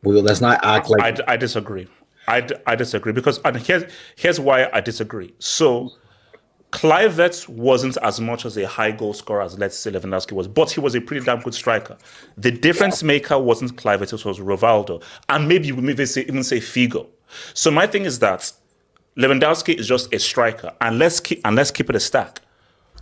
Well, 0.03 0.23
let's 0.23 0.41
not 0.41 0.65
act 0.65 0.91
like 0.91 1.21
I, 1.21 1.35
I 1.35 1.37
disagree. 1.37 1.89
I 2.29 2.77
disagree 2.77 3.13
because 3.13 3.41
and 3.45 3.57
here's 3.57 3.85
here's 4.17 4.39
why 4.39 4.69
I 4.73 4.81
disagree. 4.81 5.35
So 5.39 5.93
Kluivert 6.71 7.49
wasn't 7.49 7.97
as 8.03 8.21
much 8.21 8.45
as 8.45 8.59
a 8.59 8.67
high 8.67 8.91
goal 8.91 9.15
scorer 9.15 9.43
as 9.43 9.59
let's 9.59 9.79
say 9.79 9.91
Lewandowski 9.91 10.33
was, 10.33 10.47
but 10.47 10.71
he 10.71 10.81
was 10.81 10.95
a 10.95 11.01
pretty 11.01 11.25
damn 11.25 11.41
good 11.41 11.55
striker. 11.55 11.97
The 12.37 12.51
difference 12.51 13.03
maker 13.03 13.39
wasn't 13.39 13.77
Kluivert, 13.77 14.13
it 14.13 14.25
was 14.25 14.39
Rivaldo, 14.39 15.03
and 15.31 15.49
maybe 15.49 15.73
maybe 15.73 16.05
say, 16.05 16.23
even 16.23 16.45
say 16.45 16.59
Figo. 16.59 17.07
So 17.55 17.71
my 17.71 17.87
thing 17.87 18.05
is 18.05 18.19
that 18.19 18.53
Lewandowski 19.17 19.79
is 19.79 19.89
just 19.89 20.13
a 20.13 20.19
striker, 20.19 20.75
and 20.83 20.99
let's 20.99 21.21
keep 21.21 21.41
and 21.47 21.57
let's 21.57 21.71
keep 21.71 21.89
it 21.89 21.97
a 21.97 22.01
stack. 22.01 22.41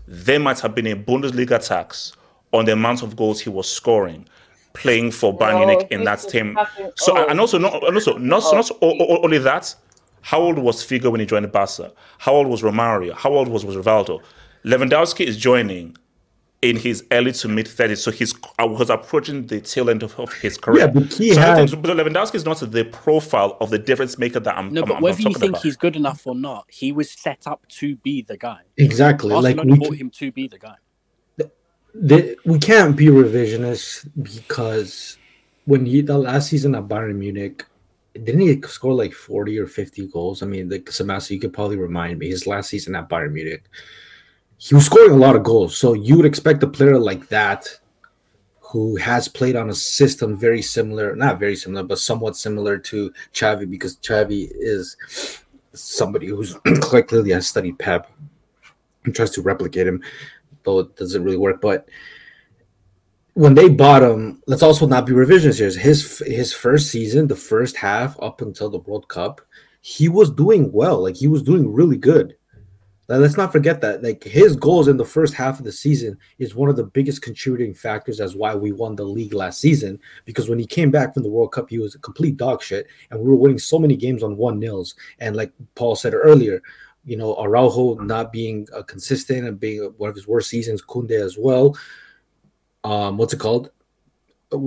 There 0.07 0.39
might 0.39 0.61
have 0.61 0.75
been 0.77 0.87
a 0.87 0.95
Bundesliga 0.95 1.67
tax 1.67 2.13
on 2.53 2.65
the 2.65 2.73
amount 2.73 3.03
of 3.03 3.17
goals 3.17 3.41
he 3.41 3.51
was 3.51 3.69
scoring 3.69 4.29
playing 4.77 5.11
for 5.11 5.37
Bayern 5.37 5.61
No, 5.61 5.67
Munich 5.67 5.89
in 5.91 6.05
that 6.05 6.21
team. 6.29 6.59
So 6.97 7.17
oh. 7.17 7.27
and 7.29 7.41
also 7.41 7.59
not 7.59 7.83
and 7.87 7.95
also 7.95 8.17
not 8.19 8.43
Oh. 8.47 8.53
not 8.57 8.71
o- 8.83 8.99
o- 8.99 9.23
only 9.25 9.39
that. 9.39 9.75
How 10.23 10.41
old 10.41 10.59
was 10.59 10.83
Figo 10.85 11.11
when 11.13 11.21
he 11.21 11.27
joined 11.27 11.51
Barca? 11.53 11.93
How 12.19 12.33
old 12.33 12.49
was 12.49 12.63
Romario? 12.63 13.15
How 13.15 13.31
old 13.33 13.49
was, 13.49 13.65
was 13.65 13.77
Rivaldo? 13.77 14.21
Lewandowski 14.65 15.25
is 15.25 15.37
joining 15.37 15.97
in 16.63 16.77
his 16.77 17.05
early 17.13 17.31
to 17.31 17.47
mid 17.49 17.67
30s. 17.67 17.99
So 17.99 18.11
he's 18.11 18.35
I 18.59 18.65
was 18.65 18.91
approaching 18.91 19.47
the 19.47 19.61
tail 19.61 19.89
end 19.89 20.03
of, 20.03 20.19
of 20.19 20.33
his 20.35 20.59
career. 20.59 20.81
Yeah, 20.81 20.87
but 20.89 21.13
he 21.15 21.33
so 21.35 21.41
I 21.41 21.45
had- 21.45 21.69
think, 21.71 21.81
but 21.83 21.97
Lewandowski 21.97 22.35
is 22.37 22.45
not 22.45 22.59
the 22.59 22.85
profile 22.85 23.57
of 23.61 23.71
the 23.71 23.79
difference 23.79 24.19
maker 24.19 24.41
that 24.41 24.57
I'm, 24.59 24.73
No, 24.73 24.83
I'm, 24.83 24.89
but 24.89 24.97
I'm 24.97 25.03
whether 25.03 25.21
you 25.23 25.33
think 25.33 25.51
about. 25.53 25.63
he's 25.63 25.77
good 25.77 25.95
enough 25.95 26.27
or 26.27 26.35
not, 26.35 26.65
he 26.71 26.91
was 26.91 27.09
set 27.11 27.47
up 27.47 27.65
to 27.79 27.95
be 27.97 28.23
the 28.23 28.37
guy. 28.37 28.61
Exactly, 28.77 29.31
like 29.33 29.55
Barcelona 29.57 29.73
we 29.81 29.89
bought 29.89 29.97
him 29.97 30.11
to 30.11 30.33
be 30.33 30.49
the 30.49 30.59
guy. 30.59 30.75
The, 32.01 32.37
we 32.45 32.59
can't 32.59 32.97
be 32.97 33.07
revisionist 33.07 34.09
because 34.23 35.19
when 35.65 35.87
he 35.87 36.01
the 36.01 36.19
last 36.19 36.49
season 36.49 36.75
at 36.75 36.89
Bayern 36.89 37.17
Munich, 37.17 37.65
didn't 38.15 38.41
he 38.41 38.61
score 38.63 38.95
like 38.95 39.13
forty 39.13 39.59
or 39.59 39.67
fifty 39.67 40.07
goals? 40.07 40.43
I 40.43 40.47
mean, 40.47 40.69
like 40.69 40.91
Sebastian, 40.91 41.35
you 41.35 41.41
could 41.41 41.53
probably 41.53 41.77
remind 41.77 42.19
me 42.19 42.29
his 42.29 42.47
last 42.47 42.71
season 42.71 42.95
at 42.95 43.09
Bayern 43.09 43.33
Munich, 43.33 43.65
he 44.59 44.75
was 44.75 44.87
scoring 44.87 45.13
a 45.13 45.17
lot 45.17 45.37
of 45.37 45.43
goals. 45.43 45.77
So 45.77 45.93
you 45.93 46.17
would 46.17 46.27
expect 46.27 46.63
a 46.63 46.67
player 46.67 46.99
like 46.99 47.29
that, 47.29 47.69
who 48.61 48.97
has 48.97 49.29
played 49.29 49.57
on 49.57 49.71
a 49.71 49.75
system 49.75 50.37
very 50.37 50.63
similar, 50.63 51.15
not 51.15 51.39
very 51.39 51.57
similar, 51.57 51.83
but 51.83 51.99
somewhat 51.99 52.37
similar 52.37 52.79
to 52.79 53.13
Xavi, 53.33 53.71
because 53.71 53.97
Xavi 53.99 54.49
is 54.53 54.97
somebody 55.73 56.27
who's 56.27 56.55
clearly 56.81 57.31
has 57.31 57.47
studied 57.47 57.79
Pep 57.79 58.11
and 59.05 59.15
tries 59.15 59.31
to 59.31 59.43
replicate 59.43 59.87
him, 59.87 60.03
though 60.67 60.81
it 60.81 60.95
doesn't 60.97 61.25
really 61.25 61.39
work. 61.39 61.63
But 61.63 61.89
when 63.33 63.55
they 63.55 63.71
bought 63.71 64.03
him, 64.03 64.43
let's 64.47 64.63
also 64.63 64.87
not 64.87 65.07
be 65.07 65.13
revisionist 65.13 65.59
here. 65.59 65.71
His 65.81 66.23
his 66.27 66.53
first 66.53 66.91
season, 66.91 67.29
the 67.29 67.37
first 67.37 67.77
half 67.77 68.21
up 68.21 68.43
until 68.43 68.69
the 68.69 68.79
World 68.79 69.09
Cup, 69.09 69.41
he 69.81 70.11
was 70.11 70.31
doing 70.31 70.71
well. 70.73 71.03
Like 71.03 71.17
he 71.17 71.29
was 71.29 71.43
doing 71.43 71.73
really 71.73 71.97
good. 71.97 72.37
Now, 73.09 73.17
let's 73.17 73.37
not 73.37 73.53
forget 73.53 73.81
that. 73.83 74.03
Like 74.03 74.25
his 74.25 74.57
goals 74.57 74.89
in 74.89 74.97
the 74.97 75.05
first 75.05 75.35
half 75.35 75.59
of 75.59 75.65
the 75.65 75.71
season 75.71 76.19
is 76.39 76.57
one 76.57 76.69
of 76.69 76.77
the 76.77 76.85
biggest 76.85 77.23
contributing 77.23 77.73
factors 77.73 78.21
as 78.21 78.35
why 78.35 78.55
we 78.55 78.73
won 78.73 78.97
the 78.97 79.05
league 79.05 79.33
last 79.33 79.61
season. 79.61 80.01
Because 80.25 80.49
when 80.49 80.59
he 80.59 80.67
came 80.67 80.91
back 80.91 81.15
from 81.15 81.23
the 81.23 81.29
World 81.29 81.53
Cup, 81.53 81.71
he 81.71 81.79
was 81.79 81.95
a 81.95 82.01
complete 82.01 82.37
dog 82.37 82.63
shit, 82.63 82.89
and 83.11 83.21
we 83.21 83.29
were 83.29 83.37
winning 83.37 83.59
so 83.59 83.79
many 83.79 83.97
games 83.97 84.25
on 84.25 84.37
one 84.37 84.59
nils. 84.59 84.97
And 85.21 85.37
like 85.37 85.53
Paul 85.77 85.95
said 85.95 86.15
earlier, 86.15 86.63
you 87.07 87.17
know, 87.17 87.37
Araujo 87.37 87.95
not 88.03 88.33
being 88.33 88.67
uh, 88.75 88.83
consistent 88.83 89.47
and 89.47 89.59
being 89.59 89.95
one 89.97 90.11
of 90.11 90.17
his 90.17 90.27
worst 90.27 90.51
seasons, 90.51 90.83
Koundé 90.83 91.25
as 91.25 91.39
well. 91.39 91.77
Um, 92.83 93.17
what's 93.17 93.33
it 93.33 93.39
called? 93.39 93.71
Uh, 94.53 94.59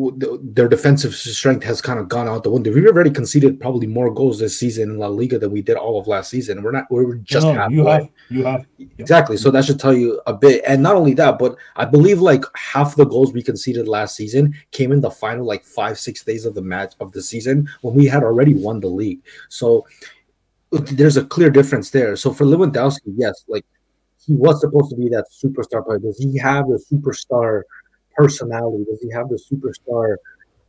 Their 0.42 0.68
defensive 0.68 1.14
strength 1.14 1.64
has 1.64 1.82
kind 1.82 2.00
of 2.00 2.08
gone 2.10 2.28
out 2.28 2.44
the 2.44 2.50
window. 2.50 2.72
We've 2.72 2.86
already 2.86 3.12
conceded 3.12 3.60
probably 3.60 3.88
more 3.88 4.14
goals 4.14 4.40
this 4.40 4.58
season 4.58 4.90
in 4.90 4.98
La 4.98 5.08
Liga 5.08 5.38
than 5.38 5.52
we 5.52 5.62
did 5.62 5.76
all 5.76 6.00
of 6.00 6.08
last 6.08 6.30
season. 6.30 6.64
We're 6.64 6.72
not. 6.72 6.86
We're 6.90 7.16
just 7.16 7.46
no, 7.46 7.54
halfway. 7.54 7.76
you 7.76 7.86
have, 7.86 8.10
you 8.30 8.46
have. 8.46 8.66
Exactly. 8.98 9.38
So 9.38 9.52
that 9.52 9.66
should 9.66 9.80
tell 9.80 9.94
you 9.94 10.22
a 10.26 10.34
bit. 10.34 10.64
And 10.66 10.82
not 10.82 10.96
only 10.96 11.14
that, 11.16 11.40
but 11.40 11.56
I 11.76 11.86
believe 11.86 12.20
like 12.20 12.44
half 12.56 12.96
the 12.96 13.06
goals 13.06 13.34
we 13.34 13.44
conceded 13.44 13.88
last 13.88 14.16
season 14.16 14.54
came 14.72 14.92
in 14.92 15.02
the 15.02 15.12
final 15.12 15.46
like 15.46 15.64
five, 15.66 15.98
six 15.98 16.24
days 16.24 16.46
of 16.46 16.56
the 16.56 16.62
match 16.62 16.94
of 17.00 17.12
the 17.12 17.22
season 17.22 17.70
when 17.82 17.96
we 17.96 18.06
had 18.06 18.24
already 18.24 18.54
won 18.54 18.80
the 18.80 18.88
league. 18.88 19.22
So 19.48 19.86
there's 20.72 21.18
a 21.18 21.26
clear 21.26 21.50
difference 21.50 21.90
there. 21.90 22.16
So 22.16 22.34
for 22.34 22.46
Lewandowski, 22.46 23.14
yes, 23.16 23.44
like 23.48 23.66
he 24.26 24.36
was 24.36 24.62
supposed 24.62 24.90
to 24.92 24.96
be 24.96 25.10
that 25.10 25.26
superstar 25.32 25.84
player. 25.86 26.00
Does 26.00 26.18
he 26.20 26.38
have 26.38 26.68
the 26.68 26.84
superstar 26.92 27.64
personality? 28.16 28.86
Does 28.86 29.02
he 29.02 29.10
have 29.12 29.30
the 29.30 29.40
superstar, 29.52 30.18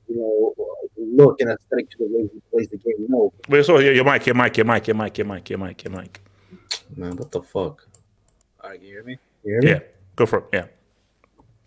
you 0.09 0.17
know, 0.17 0.55
look 0.97 1.41
and 1.41 1.51
aesthetic 1.51 1.91
to 1.91 1.99
the 1.99 2.07
way 2.07 2.31
he 2.33 2.41
plays 2.51 2.69
the 2.71 2.79
game? 2.79 3.07
No. 3.09 3.33
Wait, 3.49 3.65
so 3.65 3.79
your, 3.79 3.93
your 3.93 4.05
mic, 4.05 4.27
your 4.27 4.35
mic, 4.35 4.57
your 4.57 4.65
mic, 4.67 4.87
your 4.89 4.97
mic, 4.97 5.19
your 5.19 5.27
mic, 5.27 5.51
your 5.51 5.59
mic, 5.59 5.85
your 5.85 5.93
mic. 5.93 6.21
Man, 6.97 7.17
what 7.17 7.31
the 7.31 7.43
fuck? 7.43 7.87
All 8.63 8.71
right, 8.71 8.81
you 8.81 8.89
hear 8.89 9.05
me? 9.05 9.19
You 9.45 9.53
hear 9.53 9.63
me? 9.63 9.69
Yeah, 9.69 9.79
go 10.17 10.27
for 10.27 10.39
it. 10.39 10.45
Yeah. 10.53 10.67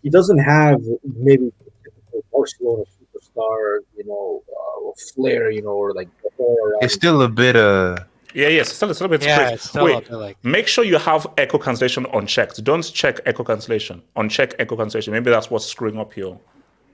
he 0.02 0.10
doesn't 0.10 0.38
have 0.38 0.80
maybe 1.16 1.50
the 1.64 1.70
typical 1.82 2.24
Barcelona 2.32 2.84
superstar, 2.84 3.78
you 3.96 4.04
know, 4.04 4.42
uh, 4.48 4.92
flair, 5.14 5.50
you 5.50 5.62
know, 5.62 5.70
or 5.70 5.92
like 5.94 6.08
or, 6.38 6.74
It's 6.82 6.94
still 6.94 7.22
a 7.22 7.28
bit 7.28 7.56
uh 7.56 7.96
Yeah, 8.34 8.48
yes, 8.48 8.66
it's 8.68 8.76
still, 8.76 8.90
it's 8.90 8.98
still 8.98 9.06
a 9.06 9.10
bit 9.10 9.22
Yeah, 9.24 9.38
crazy. 9.38 9.54
it's 9.54 9.68
still 9.70 9.84
Wait, 9.84 10.10
like- 10.10 10.44
make 10.44 10.66
sure 10.66 10.84
you 10.84 10.98
have 10.98 11.26
echo 11.38 11.56
cancellation 11.58 12.04
unchecked. 12.12 12.62
Don't 12.64 12.82
check 12.82 13.20
echo 13.26 13.44
cancellation. 13.44 14.02
Uncheck 14.16 14.54
echo 14.58 14.76
cancellation. 14.76 15.12
Maybe 15.12 15.30
that's 15.30 15.50
what's 15.50 15.66
screwing 15.66 15.98
up 15.98 16.16
your 16.16 16.40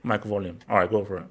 mic 0.03 0.23
volume. 0.23 0.59
All 0.69 0.77
right, 0.77 0.89
go 0.89 1.03
for 1.03 1.17
it. 1.17 1.23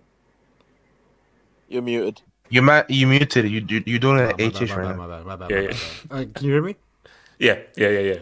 You're 1.69 1.83
muted. 1.83 2.23
you 2.49 2.63
might 2.63 2.91
you 2.91 3.07
muted. 3.07 3.49
You 3.49 3.65
you 3.69 3.83
you're 3.87 3.99
doing 4.01 4.19
an 4.21 4.33
Oh, 4.33 4.37
my 4.39 4.49
HH 4.49 4.61
right 4.61 4.69
bad, 4.69 4.77
now. 4.77 4.95
my 4.97 5.07
bad, 5.07 5.27
my 5.27 5.37
bad, 5.37 5.51
Yeah, 5.51 5.57
my 5.57 5.63
yeah. 5.63 5.69
bad. 5.71 5.81
All 6.11 6.17
right, 6.19 6.35
can 6.35 6.47
you 6.47 6.53
hear 6.53 6.63
me? 6.63 6.77
Yeah, 7.39 7.59
yeah, 7.77 7.89
yeah, 7.89 8.01
yeah. 8.01 8.19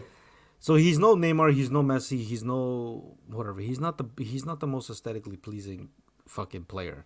So 0.59 0.75
he's 0.75 0.99
no 0.99 1.15
Neymar, 1.15 1.53
he's 1.53 1.71
no 1.71 1.81
Messi, 1.81 2.23
he's 2.23 2.43
no 2.43 3.15
whatever. 3.27 3.59
He's 3.61 3.79
not 3.79 3.97
the 3.97 4.05
he's 4.23 4.45
not 4.45 4.59
the 4.59 4.67
most 4.67 4.89
aesthetically 4.89 5.37
pleasing 5.37 5.89
fucking 6.27 6.65
player. 6.65 7.05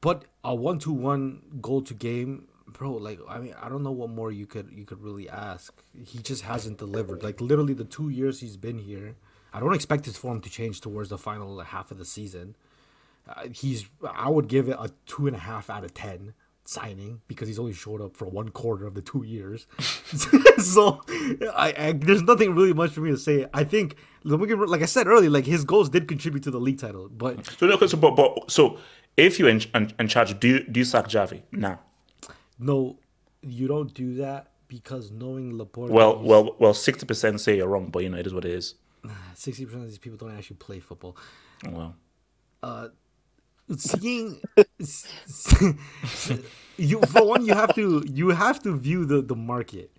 But 0.00 0.24
a 0.42 0.54
one 0.54 0.78
to 0.80 0.90
one 0.92 1.42
goal 1.60 1.82
to 1.82 1.94
game, 1.94 2.48
bro, 2.74 2.92
like 2.92 3.18
I 3.28 3.38
mean, 3.38 3.54
I 3.60 3.68
don't 3.68 3.82
know 3.82 3.92
what 3.92 4.10
more 4.10 4.30
you 4.30 4.46
could 4.46 4.70
you 4.70 4.84
could 4.84 5.02
really 5.02 5.28
ask. 5.28 5.72
He 6.06 6.18
just 6.18 6.42
hasn't 6.42 6.78
delivered. 6.78 7.22
Like 7.22 7.40
literally 7.40 7.74
the 7.74 7.84
two 7.84 8.10
years 8.10 8.40
he's 8.40 8.56
been 8.56 8.78
here, 8.78 9.16
I 9.52 9.60
don't 9.60 9.74
expect 9.74 10.04
his 10.04 10.16
form 10.16 10.40
to 10.42 10.50
change 10.50 10.80
towards 10.80 11.08
the 11.08 11.18
final 11.18 11.60
half 11.60 11.90
of 11.90 11.98
the 11.98 12.04
season. 12.04 12.56
Uh, 13.26 13.48
he's 13.52 13.86
I 14.08 14.28
would 14.28 14.48
give 14.48 14.68
it 14.68 14.76
a 14.78 14.90
two 15.06 15.26
and 15.26 15.34
a 15.34 15.40
half 15.40 15.70
out 15.70 15.84
of 15.84 15.94
ten 15.94 16.34
signing 16.66 17.20
because 17.28 17.46
he's 17.46 17.58
only 17.58 17.72
showed 17.72 18.00
up 18.00 18.16
for 18.16 18.26
one 18.26 18.48
quarter 18.48 18.86
of 18.86 18.94
the 18.94 19.02
two 19.02 19.22
years. 19.22 19.66
so 20.58 21.00
I, 21.54 21.74
I 21.78 21.92
there's 21.92 22.22
nothing 22.22 22.54
really 22.54 22.74
much 22.74 22.90
for 22.90 23.00
me 23.00 23.10
to 23.10 23.18
say. 23.18 23.46
I 23.54 23.64
think 23.64 23.96
like 24.24 24.82
I 24.82 24.86
said 24.86 25.06
earlier, 25.06 25.30
like 25.30 25.46
his 25.46 25.64
goals 25.64 25.88
did 25.88 26.08
contribute 26.08 26.42
to 26.44 26.50
the 26.50 26.60
league 26.60 26.78
title, 26.78 27.08
but 27.08 27.44
So, 27.46 27.66
okay, 27.68 27.86
so, 27.86 27.96
but, 27.96 28.16
but, 28.16 28.50
so 28.50 28.78
if 29.16 29.38
you're 29.38 29.48
in, 29.48 29.62
in, 29.74 29.92
in 29.98 30.08
charge, 30.08 30.38
do 30.40 30.48
you, 30.48 30.64
do 30.64 30.80
you 30.80 30.84
sack 30.84 31.08
Xavi? 31.08 31.42
Nah. 31.52 31.76
No, 32.58 32.98
you 33.42 33.66
don't 33.66 33.92
do 33.92 34.14
that 34.16 34.50
because 34.68 35.10
knowing 35.10 35.52
Laporta. 35.52 35.90
Well, 35.90 36.18
well, 36.18 36.56
well, 36.58 36.72
60% 36.72 37.40
say 37.40 37.56
you're 37.56 37.68
wrong, 37.68 37.90
but 37.90 38.02
you 38.02 38.08
know, 38.08 38.18
it 38.18 38.26
is 38.26 38.34
what 38.34 38.44
it 38.44 38.52
is. 38.52 38.74
sixty 39.34 39.64
percent 39.64 39.82
of 39.82 39.88
these 39.88 39.98
people 39.98 40.16
don't 40.16 40.36
actually 40.36 40.56
play 40.56 40.80
football. 40.80 41.16
Well, 41.68 41.94
uh, 42.62 42.88
seeing 43.76 44.40
you 46.76 47.00
for 47.02 47.26
one, 47.26 47.44
you 47.46 47.54
have 47.54 47.74
to 47.74 48.02
you 48.06 48.30
have 48.30 48.62
to 48.62 48.76
view 48.76 49.04
the 49.04 49.22
the 49.22 49.36
market. 49.36 49.90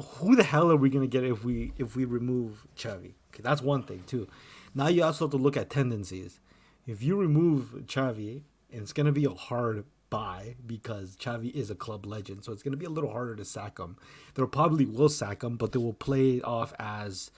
Who 0.00 0.34
the 0.34 0.42
hell 0.42 0.70
are 0.70 0.76
we 0.76 0.88
gonna 0.90 1.06
get 1.06 1.24
if 1.24 1.44
we 1.44 1.72
if 1.78 1.96
we 1.96 2.04
remove 2.04 2.66
Xavi? 2.76 3.14
Okay, 3.32 3.42
that's 3.42 3.62
one 3.62 3.82
thing 3.82 4.02
too. 4.06 4.28
Now 4.74 4.88
you 4.88 5.02
also 5.02 5.24
have 5.26 5.32
to 5.32 5.36
look 5.36 5.56
at 5.56 5.70
tendencies. 5.70 6.40
If 6.86 7.02
you 7.02 7.16
remove 7.16 7.74
Xavi, 7.86 8.42
it's 8.70 8.92
gonna 8.92 9.12
be 9.12 9.24
a 9.24 9.30
hard 9.30 9.84
buy 10.10 10.56
because 10.66 11.16
Xavi 11.16 11.54
is 11.54 11.70
a 11.70 11.74
club 11.74 12.04
legend, 12.04 12.44
so 12.44 12.52
it's 12.52 12.62
gonna 12.62 12.76
be 12.76 12.86
a 12.86 12.90
little 12.90 13.10
harder 13.10 13.36
to 13.36 13.44
sack 13.44 13.78
him. 13.78 13.96
They 14.34 14.44
probably 14.44 14.84
will 14.84 15.08
sack 15.08 15.42
him, 15.42 15.56
but 15.56 15.72
they 15.72 15.78
will 15.78 15.94
play 15.94 16.36
it 16.36 16.44
off 16.44 16.72
as, 16.78 17.30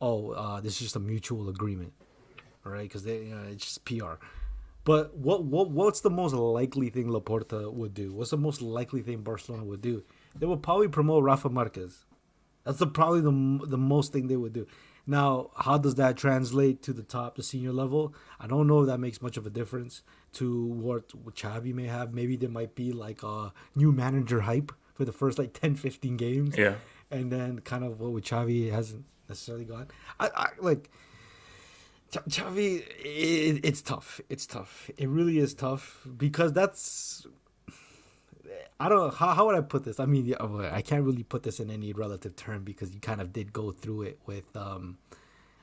oh, 0.00 0.30
uh, 0.30 0.60
this 0.60 0.74
is 0.74 0.80
just 0.80 0.96
a 0.96 1.00
mutual 1.00 1.48
agreement, 1.48 1.92
right? 2.64 2.84
Because 2.84 3.04
they, 3.04 3.24
you 3.24 3.34
know, 3.34 3.44
it's 3.50 3.64
just 3.64 3.84
PR. 3.84 4.14
But 4.84 5.16
what 5.16 5.42
what 5.42 5.70
what's 5.70 6.00
the 6.00 6.10
most 6.10 6.32
likely 6.32 6.90
thing 6.90 7.08
Laporta 7.08 7.72
would 7.72 7.92
do? 7.92 8.12
What's 8.12 8.30
the 8.30 8.36
most 8.36 8.62
likely 8.62 9.02
thing 9.02 9.22
Barcelona 9.22 9.64
would 9.64 9.82
do? 9.82 10.04
They 10.38 10.46
would 10.46 10.62
probably 10.62 10.86
promote 10.86 11.24
Rafa 11.24 11.48
Marquez. 11.50 12.04
That's 12.64 12.78
the 12.78 12.86
probably 12.86 13.20
the 13.20 13.66
the 13.66 13.78
most 13.78 14.12
thing 14.12 14.28
they 14.28 14.36
would 14.36 14.52
do. 14.52 14.66
Now, 15.04 15.50
how 15.56 15.78
does 15.78 15.96
that 15.96 16.16
translate 16.16 16.82
to 16.82 16.92
the 16.92 17.02
top, 17.02 17.36
the 17.36 17.42
senior 17.42 17.72
level? 17.72 18.14
I 18.40 18.46
don't 18.46 18.66
know 18.66 18.80
if 18.80 18.86
that 18.86 18.98
makes 18.98 19.22
much 19.22 19.36
of 19.36 19.46
a 19.46 19.50
difference 19.50 20.02
to 20.36 20.64
what, 20.66 21.08
Xavi 21.34 21.74
may 21.74 21.86
have. 21.86 22.14
Maybe 22.14 22.36
there 22.36 22.50
might 22.50 22.74
be 22.74 22.92
like 22.92 23.22
a 23.22 23.52
new 23.74 23.92
manager 23.92 24.42
hype 24.42 24.72
for 24.94 25.04
the 25.04 25.12
first 25.12 25.38
like 25.38 25.52
10, 25.52 25.76
15 25.76 26.16
games. 26.16 26.56
Yeah. 26.56 26.74
And 27.10 27.30
then 27.30 27.60
kind 27.60 27.84
of 27.84 28.00
what 28.00 28.12
with 28.12 28.24
Xavi 28.24 28.70
hasn't 28.70 29.04
necessarily 29.28 29.64
gone. 29.64 29.88
I, 30.18 30.30
I 30.34 30.48
like 30.60 30.90
Ch- 32.10 32.24
Xavi, 32.28 32.84
it, 33.04 33.60
it's 33.64 33.82
tough. 33.82 34.20
It's 34.28 34.46
tough. 34.46 34.90
It 34.96 35.08
really 35.08 35.38
is 35.38 35.54
tough 35.54 36.06
because 36.16 36.52
that's. 36.52 37.26
I 38.78 38.88
don't 38.88 38.98
know 38.98 39.10
how, 39.10 39.32
how 39.32 39.46
would 39.46 39.56
I 39.56 39.62
put 39.62 39.84
this. 39.84 39.98
I 39.98 40.04
mean, 40.04 40.34
I 40.38 40.82
can't 40.82 41.02
really 41.02 41.22
put 41.22 41.42
this 41.42 41.60
in 41.60 41.70
any 41.70 41.92
relative 41.92 42.36
term 42.36 42.62
because 42.62 42.92
you 42.92 43.00
kind 43.00 43.20
of 43.20 43.32
did 43.32 43.52
go 43.52 43.70
through 43.70 44.02
it 44.02 44.20
with 44.26 44.54
um 44.54 44.98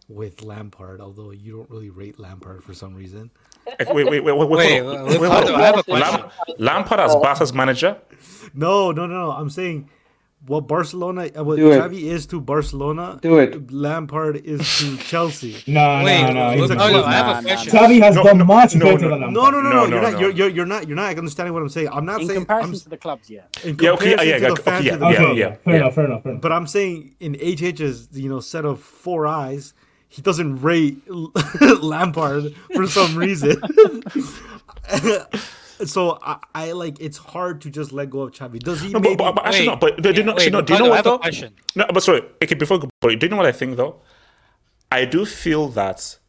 with 0.09 0.43
Lampard, 0.43 1.01
although 1.01 1.31
you 1.31 1.57
don't 1.57 1.69
really 1.69 1.89
rate 1.89 2.19
Lampard 2.19 2.63
for 2.63 2.73
some 2.73 2.93
reason. 2.95 3.31
wait, 3.65 3.93
wait, 3.93 4.09
wait, 4.09 4.21
wait, 4.23 4.49
wait, 4.49 4.49
Wait, 4.49 4.79
hold 4.81 4.97
on. 4.97 5.05
wait, 5.05 5.19
Wait, 5.19 5.21
Ricardo, 5.21 5.47
hold 5.47 5.55
on. 5.55 5.61
I 5.61 5.65
have 5.67 5.77
a 5.79 5.83
question. 5.83 6.19
Lam- 6.19 6.31
Lampard 6.59 6.99
as 6.99 7.15
Barca's 7.15 7.53
manager. 7.53 7.97
No, 8.53 8.91
no, 8.91 9.07
no, 9.07 9.27
no. 9.27 9.31
I'm 9.31 9.49
saying 9.49 9.89
what 10.45 10.67
Barcelona, 10.67 11.29
uh, 11.37 11.43
what 11.43 11.55
Do. 11.55 11.69
Xavi 11.69 12.03
is 12.03 12.25
to 12.27 12.41
Barcelona, 12.41 13.17
Do 13.21 13.37
it. 13.39 13.71
Lampard 13.71 14.37
is 14.45 14.59
to 14.79 14.97
Chelsea. 15.09 15.63
No, 15.67 16.03
Wait, 16.03 16.21
no, 16.23 16.33
no. 16.33 16.49
it's 16.51 16.63
It's 16.63 16.71
a 16.71 16.73
a 16.73 16.77
Ricardo, 16.77 17.03
I 17.03 17.13
have 17.13 17.27
a 17.27 17.33
nah, 17.33 17.41
question. 17.41 17.73
Xavi 17.73 18.01
has 18.01 18.15
No, 18.15 18.23
done 18.23 18.37
no, 18.39 18.43
much 18.45 18.75
no, 18.75 18.85
better 18.85 18.97
no, 18.97 19.09
than 19.09 19.21
Lampard. 19.21 19.33
no, 19.33 19.49
no, 19.51 19.61
No, 19.61 19.69
no. 19.69 19.85
no, 19.85 19.85
You're 19.87 20.01
not. 20.01 20.13
no. 20.13 20.19
You're, 20.19 20.31
you're 20.31 20.49
you're 20.49 20.65
not. 20.65 20.87
You're 20.87 20.97
not 20.97 21.17
understanding 21.17 21.53
what 21.53 21.61
I'm 21.63 21.69
saying. 21.69 21.89
I'm 21.89 22.05
not 22.05 22.21
In 22.21 22.27
saying. 22.27 22.39
comparison 22.41 22.73
I'm, 22.75 22.79
to 22.81 22.89
the 22.89 22.97
clubs, 22.97 23.29
yeah. 23.29 23.43
in 23.63 23.77
Yeah, 23.79 23.91
okay, 23.91 24.15
comparison 24.15 24.27
yeah, 24.29 24.39
to 24.39 24.41
yeah, 24.41 24.47
the 24.49 24.53
okay, 24.53 24.63
fans 24.63 24.85
yeah, 24.85 24.93
of 24.95 24.99
the 24.99 25.05
yeah, 25.07 25.21
Okay, 25.21 25.33
yeah, 25.39 25.55
fair 25.55 25.73
yeah. 25.75 25.79
enough, 25.81 25.95
fair 25.95 26.05
enough, 26.05 26.23
fair 26.23 26.31
enough. 26.33 26.41
But 26.41 26.51
I'm 26.51 26.67
saying 26.67 27.15
in 27.21 27.35
HH's 27.35 28.09
you 28.13 28.29
know 28.29 28.41
set 28.41 28.65
of 28.65 28.81
four 28.81 29.25
eyes, 29.27 29.73
he 30.13 30.21
doesn't 30.21 30.61
rate 30.61 31.01
Lampard 31.81 32.53
for 32.75 32.85
some 32.85 33.17
reason. 33.17 33.59
so 35.85 36.19
I, 36.21 36.37
I 36.53 36.71
like 36.73 37.01
it's 37.01 37.17
hard 37.17 37.61
to 37.61 37.71
just 37.71 37.91
let 37.91 38.11
go 38.11 38.21
of 38.21 38.31
Xavi. 38.31 38.59
Does 38.59 38.81
he? 38.81 38.89
No, 38.89 38.99
maybe, 38.99 39.15
but, 39.15 39.33
but, 39.33 39.43
but 39.43 39.45
actually, 39.47 39.69
Wait, 39.69 39.73
no. 39.73 39.75
But 39.77 40.01
do, 40.03 40.13
do, 40.13 40.19
you 40.19 40.23
know, 40.23 40.33
wait, 40.33 40.41
actually, 40.41 40.51
no, 40.51 40.61
do 40.61 40.73
you 40.73 40.79
know 40.79 40.85
I 40.85 40.89
what 40.89 40.95
have 40.97 41.05
a 41.05 41.09
though? 41.09 41.17
question. 41.17 41.53
No, 41.75 41.85
but 41.91 42.03
sorry. 42.03 42.21
Okay, 42.43 42.53
before 42.53 42.77
go- 42.77 42.89
but 43.01 43.19
do 43.19 43.25
you 43.25 43.29
know 43.31 43.37
what 43.37 43.47
I 43.47 43.51
think 43.51 43.75
though? 43.75 44.01
I 44.91 45.05
do 45.05 45.25
feel 45.25 45.69
that 45.69 46.19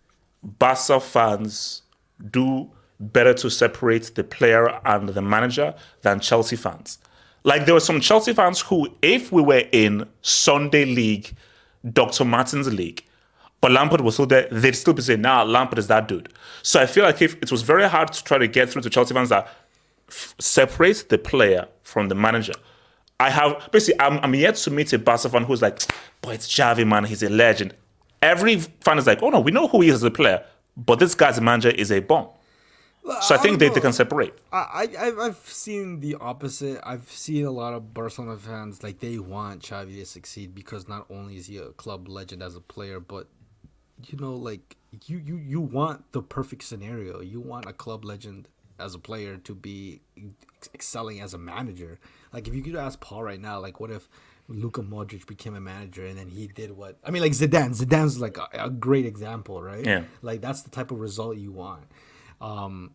Barca 0.43 0.99
fans 0.99 1.83
do 2.31 2.71
better 2.99 3.35
to 3.35 3.51
separate 3.51 4.15
the 4.15 4.25
player 4.25 4.81
and 4.87 5.11
the 5.11 5.21
manager 5.21 5.75
than 6.01 6.21
Chelsea 6.21 6.57
fans. 6.57 6.97
Like 7.43 7.67
there 7.67 7.75
were 7.75 7.81
some 7.81 8.01
Chelsea 8.01 8.33
fans 8.33 8.63
who, 8.63 8.89
if 9.03 9.31
we 9.31 9.43
were 9.43 9.65
in 9.73 10.09
Sunday 10.23 10.87
League, 10.87 11.35
Dr. 11.93 12.25
Martin's 12.25 12.73
league, 12.73 13.05
but 13.65 13.73
Lampard 13.73 14.03
was 14.03 14.13
still 14.17 14.27
there, 14.27 14.47
they'd 14.53 14.77
still 14.77 14.93
be 14.93 15.01
saying, 15.01 15.23
nah, 15.23 15.43
Lampard 15.43 15.79
is 15.79 15.87
that 15.87 16.07
dude. 16.07 16.29
So 16.63 16.83
I 16.83 16.85
feel 16.85 17.03
like 17.05 17.23
if 17.23 17.35
it 17.43 17.51
was 17.51 17.63
very 17.63 17.89
hard 17.89 18.13
to 18.13 18.23
try 18.23 18.37
to 18.37 18.47
get 18.47 18.69
through 18.69 18.83
to 18.83 18.91
Chelsea 18.91 19.15
fans 19.15 19.31
that 19.31 19.49
f- 20.07 20.35
separate 20.39 21.07
the 21.09 21.17
player 21.17 21.67
from 21.83 22.09
the 22.09 22.15
manager. 22.15 22.53
I 23.19 23.31
have 23.31 23.71
basically 23.73 23.99
I'm, 24.03 24.19
I'm 24.23 24.35
yet 24.35 24.57
to 24.57 24.71
meet 24.71 24.93
a 24.93 24.99
Barca 24.99 25.31
fan 25.31 25.45
who's 25.45 25.63
like, 25.63 25.81
boy, 26.21 26.33
it's 26.35 26.47
Xavi, 26.47 26.87
man, 26.87 27.05
he's 27.05 27.23
a 27.23 27.31
legend. 27.31 27.73
Every 28.21 28.57
fan 28.59 28.99
is 28.99 29.07
like, 29.07 29.23
oh 29.23 29.31
no, 29.31 29.41
we 29.41 29.51
know 29.51 29.67
who 29.69 29.81
he 29.81 29.89
is 29.89 29.95
as 29.95 30.03
a 30.03 30.11
player, 30.11 30.45
but 30.77 30.99
this 30.99 31.15
guy's 31.15 31.41
manager 31.41 31.71
is 31.71 31.91
a 31.91 32.01
bomb. 32.01 32.29
So 33.23 33.35
I 33.35 33.39
think 33.39 33.59
they, 33.61 33.69
they 33.71 33.81
can 33.81 33.93
separate. 33.95 34.35
I, 34.53 34.59
I 34.99 35.07
I've- 35.07 35.21
I've 35.21 35.37
seen 35.65 36.01
the 36.01 36.17
opposite. 36.21 36.81
I've 36.85 37.11
seen 37.11 37.45
a 37.47 37.51
lot 37.51 37.73
of 37.75 37.95
Barcelona 37.95 38.37
fans 38.39 38.83
like 38.83 38.99
they 39.01 39.19
want 39.19 39.63
Xavi 39.63 39.95
to 40.01 40.07
succeed 40.07 40.55
because 40.55 40.87
not 40.89 41.07
only 41.11 41.37
is 41.37 41.47
he 41.47 41.57
a 41.59 41.71
club 41.71 42.09
legend 42.09 42.43
as 42.43 42.57
a 42.57 42.61
player, 42.61 43.01
but 43.01 43.27
you 44.09 44.19
know, 44.19 44.35
like 44.35 44.77
you 45.07 45.19
you 45.19 45.37
you 45.37 45.61
want 45.61 46.13
the 46.13 46.23
perfect 46.23 46.65
scenario. 46.65 47.21
You 47.21 47.41
want 47.41 47.67
a 47.67 47.73
club 47.73 48.05
legend 48.05 48.49
as 48.79 48.95
a 48.95 48.99
player 48.99 49.37
to 49.39 49.55
be 49.55 50.01
ex- 50.19 50.71
excelling 50.75 51.21
as 51.21 51.35
a 51.35 51.39
manager. 51.39 51.99
Like 52.33 52.49
if 52.49 52.55
you 52.55 52.63
could 52.63 52.77
ask 52.77 53.01
Paul 53.01 53.23
right 53.25 53.41
now, 53.41 53.61
like 53.61 53.81
what 53.81 53.91
if 53.91 54.09
Luka 54.49 54.83
Modric 54.83 55.27
became 55.27 55.55
a 55.57 55.61
manager 55.61 56.07
and 56.07 56.19
then 56.19 56.29
he 56.29 56.49
did 56.49 56.73
what 56.73 56.99
I 57.05 57.11
mean, 57.11 57.23
like 57.23 57.33
Zidane. 57.33 57.77
Zidane's 57.77 58.21
like 58.21 58.39
a, 58.39 58.49
a 58.55 58.71
great 58.71 59.07
example, 59.07 59.63
right? 59.63 59.87
Yeah. 59.87 60.05
Like 60.23 60.41
that's 60.41 60.63
the 60.63 60.71
type 60.71 60.91
of 60.91 61.01
result 61.01 61.37
you 61.39 61.53
want. 61.53 61.85
Um, 62.41 62.93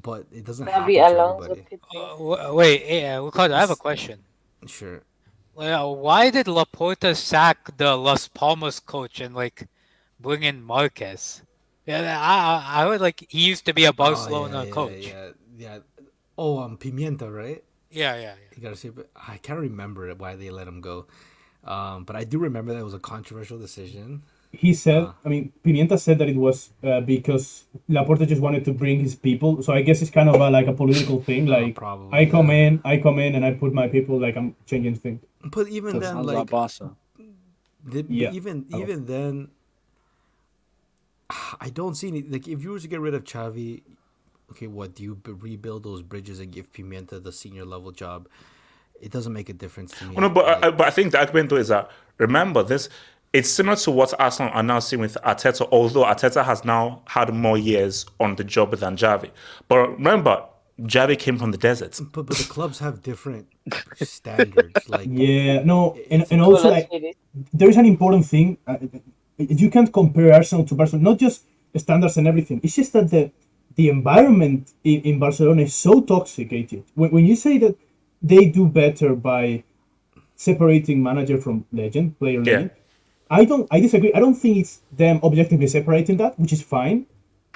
but 0.00 0.26
it 0.32 0.44
doesn't 0.44 0.68
Xavi 0.68 0.72
happen 0.72 1.06
to 1.06 1.16
Alonso 1.16 1.44
everybody. 1.44 1.66
Uh, 1.94 2.08
w- 2.18 2.54
wait, 2.54 2.84
yeah, 2.88 3.18
Ricardo, 3.24 3.54
I 3.54 3.60
have 3.60 3.70
a 3.70 3.76
question. 3.76 4.20
Sure. 4.66 5.02
Well, 5.54 5.96
why 5.96 6.30
did 6.30 6.46
Laporta 6.46 7.16
sack 7.16 7.76
the 7.78 7.96
Las 7.96 8.28
Palmas 8.28 8.80
coach 8.80 9.20
and 9.20 9.34
like 9.34 9.68
bring 10.20 10.42
in 10.42 10.62
Marquez? 10.62 11.42
Yeah, 11.86 12.00
I 12.18 12.80
I 12.80 12.82
I 12.82 12.88
heard 12.88 13.00
like 13.00 13.26
he 13.28 13.46
used 13.46 13.66
to 13.66 13.74
be 13.74 13.84
a 13.84 13.92
Barcelona 13.92 14.58
oh, 14.58 14.60
yeah, 14.60 14.66
yeah, 14.66 14.72
coach. 14.72 15.06
Yeah, 15.06 15.28
yeah. 15.58 15.78
Oh, 16.36 16.58
um, 16.58 16.76
Pimienta, 16.78 17.30
right? 17.32 17.62
Yeah, 17.90 18.16
yeah, 18.16 18.34
You 18.56 18.62
gotta 18.62 18.74
see, 18.74 18.90
I 19.14 19.36
can't 19.38 19.60
remember 19.60 20.12
why 20.14 20.34
they 20.34 20.50
let 20.50 20.66
him 20.66 20.80
go. 20.80 21.06
Um, 21.62 22.02
but 22.02 22.16
I 22.16 22.24
do 22.24 22.38
remember 22.38 22.72
that 22.72 22.80
it 22.80 22.84
was 22.84 22.94
a 22.94 22.98
controversial 22.98 23.56
decision. 23.56 24.22
He 24.50 24.74
said, 24.74 25.06
I 25.24 25.28
mean, 25.28 25.52
Pimienta 25.64 25.98
said 25.98 26.18
that 26.18 26.28
it 26.28 26.36
was 26.36 26.70
uh, 26.82 27.00
because 27.00 27.64
Laporta 27.88 28.26
just 28.26 28.42
wanted 28.42 28.64
to 28.66 28.72
bring 28.72 28.98
his 29.00 29.14
people. 29.14 29.62
So 29.62 29.72
I 29.72 29.82
guess 29.82 30.02
it's 30.02 30.10
kind 30.10 30.28
of 30.28 30.40
a, 30.40 30.50
like 30.50 30.66
a 30.66 30.72
political 30.72 31.22
thing. 31.22 31.46
Like, 31.46 31.74
probably, 31.74 32.18
I 32.18 32.26
come 32.26 32.50
in, 32.50 32.80
I 32.84 32.98
come 32.98 33.18
in, 33.18 33.34
and 33.34 33.44
I 33.44 33.52
put 33.54 33.72
my 33.72 33.86
people. 33.88 34.18
Like, 34.20 34.36
I'm 34.36 34.54
changing 34.66 34.96
things. 34.96 35.20
But 35.44 35.68
even 35.68 35.92
So 35.92 35.98
then, 36.00 36.22
like, 36.22 36.36
like 36.36 36.50
Barca. 36.50 36.96
the, 37.84 38.04
Yeah. 38.08 38.32
even 38.32 38.66
Oh. 38.72 38.78
even 38.78 39.06
then, 39.06 39.48
I 41.60 41.70
don't 41.70 41.94
see 41.94 42.08
any. 42.08 42.22
Like, 42.22 42.48
if 42.48 42.62
you 42.62 42.70
were 42.72 42.78
to 42.78 42.88
get 42.88 43.00
rid 43.00 43.14
of 43.14 43.24
Xavi, 43.24 43.82
okay, 44.52 44.66
what 44.66 44.94
do 44.94 45.02
you 45.02 45.14
b- 45.16 45.32
rebuild 45.32 45.82
those 45.84 46.02
bridges 46.02 46.40
and 46.40 46.52
give 46.52 46.72
Pimienta 46.72 47.22
the 47.22 47.32
senior 47.32 47.64
level 47.64 47.90
job? 47.92 48.28
It 49.00 49.10
doesn't 49.10 49.32
make 49.32 49.48
a 49.48 49.52
difference 49.52 49.92
to 49.98 50.04
me. 50.06 50.14
Oh, 50.16 50.20
no, 50.20 50.28
but 50.28 50.46
like- 50.46 50.64
uh, 50.64 50.70
but 50.70 50.86
I 50.86 50.90
think 50.90 51.12
the 51.12 51.18
argument 51.18 51.50
though 51.50 51.56
is 51.56 51.68
that 51.68 51.90
remember 52.18 52.62
this. 52.62 52.88
It's 53.32 53.48
similar 53.50 53.74
to 53.78 53.90
what 53.90 54.14
Arsenal 54.20 54.52
are 54.54 54.62
now 54.62 54.78
seeing 54.78 55.00
with 55.02 55.16
Arteta, 55.24 55.66
although 55.72 56.04
Arteta 56.04 56.44
has 56.44 56.64
now 56.64 57.02
had 57.06 57.34
more 57.34 57.58
years 57.58 58.06
on 58.20 58.36
the 58.36 58.44
job 58.44 58.70
than 58.76 58.96
Xavi. 58.96 59.30
But 59.66 59.88
remember, 59.98 60.44
Xavi 60.82 61.18
came 61.18 61.36
from 61.36 61.50
the 61.50 61.58
desert. 61.58 61.98
But 62.12 62.26
but 62.26 62.36
the 62.36 62.44
clubs 62.44 62.78
have 62.78 63.02
different 63.02 63.48
standards. 63.96 64.88
Like 64.88 65.08
Yeah, 65.10 65.64
no, 65.64 65.98
and, 66.12 66.24
and 66.30 66.40
also 66.42 66.70
like 66.70 66.88
there 67.52 67.68
is 67.68 67.76
an 67.76 67.86
important 67.86 68.24
thing. 68.26 68.56
Uh, 68.68 68.76
you 69.38 69.70
can't 69.70 69.92
compare 69.92 70.32
Arsenal 70.32 70.64
to 70.66 70.74
Barcelona, 70.74 71.10
not 71.10 71.18
just 71.18 71.42
standards 71.76 72.16
and 72.16 72.26
everything. 72.28 72.60
It's 72.62 72.76
just 72.76 72.92
that 72.92 73.10
the 73.10 73.30
the 73.76 73.88
environment 73.88 74.70
in, 74.84 75.00
in 75.02 75.18
Barcelona 75.18 75.62
is 75.62 75.74
so 75.74 76.00
toxic. 76.00 76.50
AJ. 76.50 76.84
When, 76.94 77.10
when 77.10 77.26
you 77.26 77.36
say 77.36 77.58
that 77.58 77.76
they 78.22 78.46
do 78.46 78.66
better 78.66 79.14
by 79.14 79.64
separating 80.36 81.02
manager 81.02 81.38
from 81.38 81.64
legend, 81.72 82.18
player 82.18 82.40
Yeah. 82.42 82.52
legend, 82.52 82.70
I 83.30 83.44
don't. 83.44 83.66
I 83.70 83.80
disagree. 83.80 84.12
I 84.14 84.20
don't 84.20 84.34
think 84.34 84.58
it's 84.58 84.80
them 84.92 85.18
objectively 85.22 85.66
separating 85.66 86.16
that, 86.18 86.38
which 86.38 86.52
is 86.52 86.62
fine. 86.62 87.06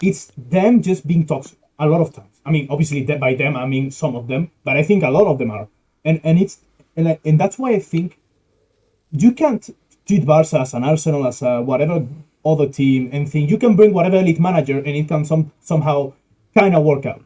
It's 0.02 0.32
them 0.36 0.82
just 0.82 1.06
being 1.06 1.26
toxic 1.26 1.58
a 1.78 1.86
lot 1.86 2.00
of 2.00 2.12
times. 2.12 2.40
I 2.44 2.50
mean, 2.50 2.66
obviously, 2.70 3.02
that 3.04 3.20
by 3.20 3.34
them 3.34 3.56
I 3.56 3.66
mean 3.66 3.90
some 3.90 4.16
of 4.16 4.26
them, 4.26 4.50
but 4.64 4.76
I 4.76 4.82
think 4.82 5.02
a 5.04 5.10
lot 5.10 5.26
of 5.26 5.38
them 5.38 5.50
are, 5.50 5.68
and 6.04 6.20
and 6.24 6.38
it's 6.38 6.58
and 6.96 7.08
I, 7.08 7.18
and 7.24 7.38
that's 7.38 7.58
why 7.58 7.70
I 7.72 7.78
think 7.78 8.18
you 9.12 9.32
can't 9.32 9.68
treat 10.08 10.24
Barca 10.26 10.60
as 10.60 10.74
an 10.74 10.84
Arsenal 10.84 11.26
as 11.26 11.42
a 11.42 11.62
whatever 11.62 12.06
other 12.44 12.66
team 12.68 13.10
and 13.12 13.30
think 13.30 13.50
you 13.50 13.58
can 13.58 13.76
bring 13.76 13.92
whatever 13.92 14.16
elite 14.16 14.40
manager 14.40 14.78
and 14.78 14.88
it 14.88 15.06
can 15.08 15.24
some 15.24 15.52
somehow 15.60 16.12
kind 16.54 16.74
of 16.74 16.82
work 16.82 17.06
out. 17.06 17.22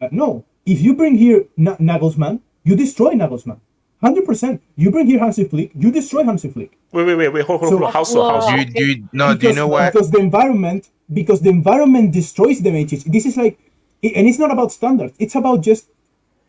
Uh, 0.00 0.08
no, 0.10 0.44
if 0.66 0.80
you 0.80 0.94
bring 0.96 1.14
here 1.16 1.44
Na- 1.56 1.76
Nagelsmann, 1.76 2.40
you 2.64 2.74
destroy 2.76 3.12
Nagelsmann. 3.12 3.60
Hundred 4.00 4.24
percent. 4.26 4.60
You 4.76 4.90
bring 4.90 5.06
here 5.06 5.20
Hansi 5.20 5.44
Flick, 5.44 5.70
you 5.74 5.92
destroy 5.92 6.24
Hansi 6.24 6.48
Flick. 6.50 6.72
Wait, 6.90 7.04
wait, 7.06 7.14
wait, 7.14 7.28
wait. 7.28 7.44
Hold, 7.44 7.60
hold, 7.60 7.70
So- 7.70 7.78
hold. 7.78 7.86
on. 7.88 7.92
How 7.92 8.02
so? 8.04 8.24
How 8.24 8.40
so? 8.40 8.54
You, 8.56 8.64
you, 8.74 9.08
no, 9.12 9.28
do 9.28 9.32
you 9.32 9.38
because, 9.38 9.56
know 9.56 9.68
what? 9.68 9.92
Because 9.92 10.10
the 10.10 10.18
environment, 10.18 10.88
because 11.12 11.40
the 11.42 11.50
environment 11.50 12.12
destroys 12.12 12.60
them. 12.60 12.74
HH. 12.74 13.04
This 13.04 13.26
is 13.26 13.36
like, 13.36 13.58
and 14.02 14.26
it's 14.26 14.38
not 14.38 14.50
about 14.50 14.72
standards. 14.72 15.14
It's 15.18 15.34
about 15.36 15.60
just, 15.60 15.86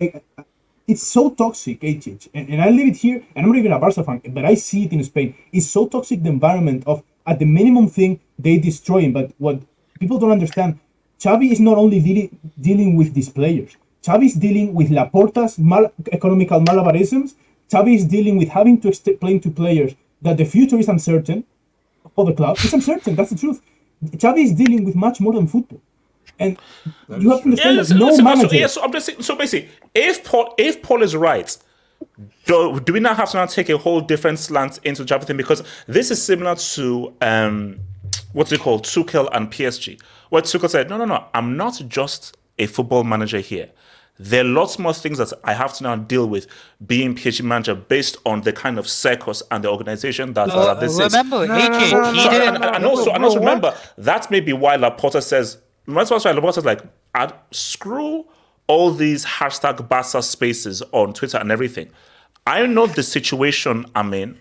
eh, 0.01 0.19
it's 0.87 1.03
so 1.03 1.29
toxic. 1.29 1.81
HH. 1.81 2.29
And, 2.33 2.49
and 2.49 2.61
I 2.61 2.69
live 2.69 2.87
it 2.87 2.97
here, 2.97 3.23
and 3.35 3.45
I'm 3.45 3.51
not 3.51 3.57
even 3.57 3.71
a 3.71 3.79
Barca 3.79 4.03
fan, 4.03 4.21
but 4.29 4.45
I 4.45 4.55
see 4.55 4.85
it 4.85 4.91
in 4.91 5.03
Spain. 5.03 5.35
It's 5.51 5.67
so 5.67 5.87
toxic 5.87 6.23
the 6.23 6.29
environment 6.29 6.83
of 6.85 7.03
at 7.25 7.39
the 7.39 7.45
minimum 7.45 7.87
thing 7.87 8.19
they 8.37 8.57
destroy 8.57 9.01
him. 9.01 9.13
But 9.13 9.31
what 9.37 9.61
people 9.99 10.19
don't 10.19 10.31
understand, 10.31 10.79
Xavi 11.19 11.51
is 11.51 11.59
not 11.59 11.77
only 11.77 11.99
dealing 11.99 12.37
dealing 12.59 12.95
with 12.97 13.13
these 13.13 13.29
players. 13.29 13.77
Xavi 14.03 14.25
is 14.25 14.33
dealing 14.33 14.73
with 14.73 14.89
Laporta's 14.89 15.57
mal- 15.57 15.91
economical 16.11 16.59
malabarisms. 16.59 17.35
Xavi 17.69 17.95
is 17.95 18.05
dealing 18.05 18.37
with 18.37 18.49
having 18.49 18.79
to 18.81 18.89
explain 18.89 19.39
to 19.39 19.49
players 19.49 19.95
that 20.21 20.37
the 20.37 20.45
future 20.45 20.77
is 20.77 20.89
uncertain 20.89 21.45
for 22.13 22.25
the 22.25 22.33
club. 22.33 22.57
It's 22.59 22.73
uncertain. 22.73 23.15
That's 23.15 23.29
the 23.29 23.37
truth. 23.37 23.61
Xavi 24.03 24.43
is 24.43 24.51
dealing 24.51 24.83
with 24.83 24.95
much 24.95 25.21
more 25.21 25.33
than 25.33 25.47
football, 25.47 25.81
and 26.39 26.57
you 27.09 27.29
have 27.29 27.43
to 27.43 27.49
Yeah, 27.49 27.55
that 27.63 27.73
listen, 27.73 27.97
no 27.99 28.05
listen, 28.07 28.23
manager. 28.23 28.49
So, 28.49 28.55
yeah, 28.55 28.67
so 28.67 28.81
I'm 28.83 28.91
just 28.91 29.05
saying, 29.05 29.21
so 29.21 29.35
basically, 29.35 29.69
if 29.93 30.23
Paul, 30.23 30.53
if 30.57 30.81
Paul 30.81 31.03
is 31.03 31.15
right, 31.15 31.55
do, 32.45 32.79
do 32.79 32.93
we 32.93 32.99
not 32.99 33.17
have 33.17 33.29
to 33.31 33.37
now 33.37 33.45
take 33.45 33.69
a 33.69 33.77
whole 33.77 34.01
different 34.01 34.39
slant 34.39 34.79
into 34.83 35.03
the 35.03 35.13
Xavi 35.15 35.23
thing? 35.25 35.37
Because 35.37 35.63
this 35.87 36.11
is 36.11 36.21
similar 36.23 36.55
to 36.55 37.13
um, 37.21 37.79
what's 38.33 38.51
it 38.51 38.59
called, 38.59 38.83
Tuchel 38.85 39.29
and 39.31 39.49
PSG, 39.51 40.01
where 40.29 40.41
Tuchel 40.41 40.69
said, 40.69 40.89
"No, 40.89 40.97
no, 40.97 41.05
no, 41.05 41.25
I'm 41.33 41.55
not 41.55 41.81
just 41.87 42.35
a 42.59 42.65
football 42.67 43.03
manager 43.03 43.39
here." 43.39 43.69
There 44.19 44.41
are 44.41 44.47
lots 44.47 44.77
more 44.77 44.93
things 44.93 45.17
that 45.17 45.33
I 45.43 45.53
have 45.53 45.73
to 45.77 45.83
now 45.83 45.95
deal 45.95 46.27
with 46.27 46.45
being 46.85 47.15
PSG 47.15 47.41
manager 47.43 47.73
based 47.73 48.15
on 48.25 48.41
the 48.41 48.53
kind 48.53 48.77
of 48.77 48.87
circus 48.87 49.41
and 49.49 49.63
the 49.63 49.71
organization 49.71 50.33
that, 50.33 50.49
Uh, 50.51 50.65
that 50.75 50.79
this 50.81 50.91
is. 50.99 51.13
remember, 51.13 51.47
AJ, 51.47 51.79
he 51.81 51.89
So, 51.89 51.97
and, 52.03 52.15
didn't. 52.31 52.55
and- 52.57 52.63
and 52.75 52.85
also, 52.85 53.11
and 53.11 53.23
also 53.23 53.39
remember, 53.39 53.73
that's 53.97 54.29
maybe 54.29 54.53
why 54.53 54.77
Laporta 54.77 55.21
says, 55.23 55.57
that's 55.87 56.11
why 56.11 56.17
Laporta's 56.19 56.65
like, 56.65 56.81
"I'd- 57.15 57.33
screw 57.51 58.25
all 58.67 58.91
these 58.91 59.25
hashtag 59.25 59.87
Barca 59.89 60.21
spaces 60.21 60.81
on 60.91 61.13
Twitter 61.13 61.37
and 61.37 61.51
everything. 61.51 61.89
I 62.47 62.65
know 62.65 62.87
the 62.87 63.03
situation 63.03 63.85
I'm 63.95 64.13
in. 64.13 64.37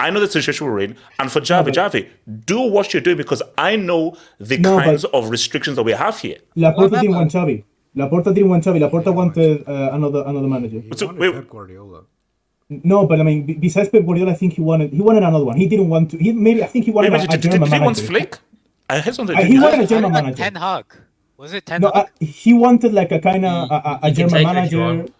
I 0.00 0.10
know 0.10 0.20
the 0.20 0.28
situation 0.28 0.66
we're 0.66 0.80
in. 0.80 0.96
And 1.18 1.30
for 1.30 1.40
Xavi, 1.40 1.68
Xavi, 1.74 2.06
do 2.46 2.60
what 2.60 2.92
you're 2.94 3.02
doing 3.02 3.16
because 3.16 3.42
I 3.58 3.76
know 3.76 4.16
the 4.38 4.56
No, 4.58 4.78
kinds 4.78 5.04
of 5.04 5.28
restrictions 5.28 5.76
that 5.76 5.82
we 5.82 5.92
have 5.92 6.18
here. 6.20 6.36
Laporta 6.56 7.00
didn't 7.00 7.16
want 7.16 7.32
Xavi. 7.32 7.64
Laporta 7.96 8.32
didn't 8.34 8.48
want 8.50 8.64
Xavi. 8.64 8.78
Laporta 8.88 9.12
wanted 9.14 9.66
uh, 9.68 9.90
another 9.92 10.22
another 10.26 10.46
manager. 10.46 10.80
he 10.80 10.90
So, 10.96 11.06
wanted 11.06 11.20
wait- 11.20 11.34
Pep 11.34 11.50
Guardiola. 11.50 12.02
No, 12.70 13.06
but 13.06 13.18
I 13.18 13.22
mean, 13.22 13.58
besides 13.60 13.88
Pep 13.88 14.04
Guardiola, 14.04 14.32
I 14.32 14.34
think 14.34 14.52
he 14.54 14.60
wanted 14.60 14.92
he 14.92 15.00
wanted 15.00 15.22
another 15.24 15.44
one. 15.44 15.56
He 15.56 15.66
didn't 15.66 15.88
want 15.88 16.10
to. 16.12 16.16
He 16.18 16.32
maybe 16.32 16.62
I 16.62 16.66
think 16.66 16.84
he 16.84 16.90
Wait, 16.90 17.10
wanted 17.10 17.12
but 17.12 17.20
a, 17.20 17.24
a 17.24 17.26
did, 17.32 17.40
did, 17.40 17.52
German 17.52 17.68
did 17.70 17.74
he 17.78 17.80
want 17.84 17.96
manager. 17.96 18.12
Flick? 18.12 18.38
I 18.90 19.00
heard 19.00 19.14
something. 19.14 19.36
Uh, 19.36 19.42
he 19.44 19.58
wanted 19.58 19.80
a 19.80 19.86
German 19.86 20.12
thought 20.12 20.22
manager. 20.24 20.36
Ten 20.42 20.54
Hag. 20.54 20.84
Was 21.36 21.52
it 21.52 21.66
Ten 21.66 21.80
No, 21.82 21.90
Hag? 21.94 22.06
uh, 22.06 22.24
he 22.24 22.52
wanted 22.52 22.92
like 22.94 23.12
a 23.12 23.20
kind 23.20 23.44
of 23.44 23.70
a, 23.70 23.74
a, 23.74 23.98
a 24.04 24.10
German 24.10 24.32
take 24.44 24.46
it 24.48 24.56
if 24.64 24.72
you 24.72 24.78
manager, 24.78 25.12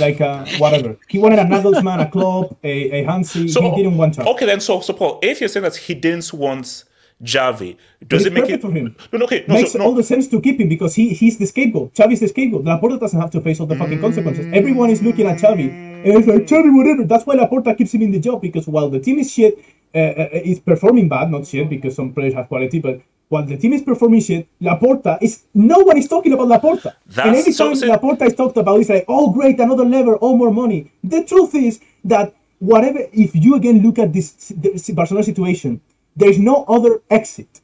like 0.00 0.20
a 0.20 0.46
whatever. 0.58 0.96
He 1.08 1.18
wanted 1.18 1.38
a 1.38 1.44
Nagelsmann, 1.44 2.06
a 2.06 2.10
Klopp, 2.10 2.58
a, 2.64 2.68
a 3.00 3.04
Hansi. 3.04 3.48
So 3.48 3.62
he 3.62 3.76
didn't 3.82 3.96
want 3.96 4.16
Xavi. 4.16 4.26
okay 4.34 4.46
then. 4.46 4.60
So 4.60 4.80
so 4.80 4.92
Paul, 4.92 5.18
if 5.22 5.40
you're 5.40 5.48
saying 5.48 5.64
that 5.64 5.76
he 5.76 5.94
didn't 5.94 6.32
want 6.32 6.84
Xavi, 7.22 7.76
does 8.08 8.22
it's 8.22 8.26
it 8.28 8.32
make 8.32 8.50
it? 8.50 8.60
for 8.60 8.70
him. 8.72 8.96
No, 9.12 9.18
no, 9.20 9.24
okay, 9.26 9.44
no, 9.46 9.54
Makes 9.54 9.72
so, 9.72 9.78
no. 9.78 9.84
all 9.84 9.94
the 9.94 10.02
sense 10.02 10.26
to 10.28 10.40
keep 10.40 10.58
him 10.60 10.68
because 10.68 10.94
he 10.94 11.10
he's 11.10 11.38
the 11.38 11.46
scapegoat. 11.46 11.94
Xavi's 11.94 12.20
the 12.20 12.28
scapegoat. 12.28 12.64
Laporta 12.64 12.98
doesn't 12.98 13.20
have 13.20 13.30
to 13.30 13.40
face 13.40 13.60
all 13.60 13.66
the 13.66 13.76
fucking 13.76 14.00
consequences. 14.00 14.46
Everyone 14.52 14.90
is 14.90 15.02
looking 15.02 15.26
at 15.26 15.38
Xavi, 15.38 15.68
and 15.70 15.91
it's 16.04 16.26
like 16.26 16.42
Xavi, 16.46 16.74
whatever. 16.76 17.04
That's 17.04 17.24
why 17.26 17.36
Laporta 17.36 17.76
keeps 17.76 17.92
him 17.94 18.02
in 18.02 18.10
the 18.10 18.20
job 18.20 18.40
because 18.40 18.66
while 18.66 18.88
the 18.90 19.00
team 19.00 19.18
is 19.18 19.32
shit, 19.32 19.58
uh, 19.94 19.98
uh, 19.98 20.28
is 20.32 20.60
performing 20.60 21.08
bad, 21.08 21.30
not 21.30 21.46
shit 21.46 21.68
because 21.68 21.94
some 21.96 22.12
players 22.12 22.34
have 22.34 22.48
quality, 22.48 22.78
but 22.80 23.00
while 23.28 23.44
the 23.44 23.56
team 23.56 23.72
is 23.72 23.82
performing 23.82 24.20
shit, 24.20 24.46
Laporta 24.60 25.18
is 25.22 25.44
no 25.54 25.78
one 25.80 25.96
is 25.96 26.08
talking 26.08 26.32
about 26.32 26.48
Laporta. 26.48 26.94
and 27.06 27.14
That's- 27.14 27.38
every 27.40 27.52
so- 27.52 27.66
time 27.68 27.76
so- 27.76 27.88
Laporta 27.88 28.22
is 28.26 28.34
talked 28.34 28.56
about, 28.56 28.80
it's 28.80 28.88
like, 28.90 29.04
oh 29.08 29.30
great, 29.32 29.58
another 29.60 29.84
lever, 29.84 30.18
oh 30.20 30.36
more 30.36 30.50
money. 30.50 30.90
The 31.04 31.24
truth 31.24 31.54
is 31.54 31.80
that 32.04 32.34
whatever, 32.58 33.00
if 33.12 33.34
you 33.34 33.54
again 33.54 33.82
look 33.82 33.98
at 33.98 34.12
this 34.12 34.52
this 34.56 34.90
Barcelona 34.90 35.24
situation, 35.24 35.80
there's 36.16 36.38
no 36.38 36.64
other 36.68 37.00
exit 37.10 37.60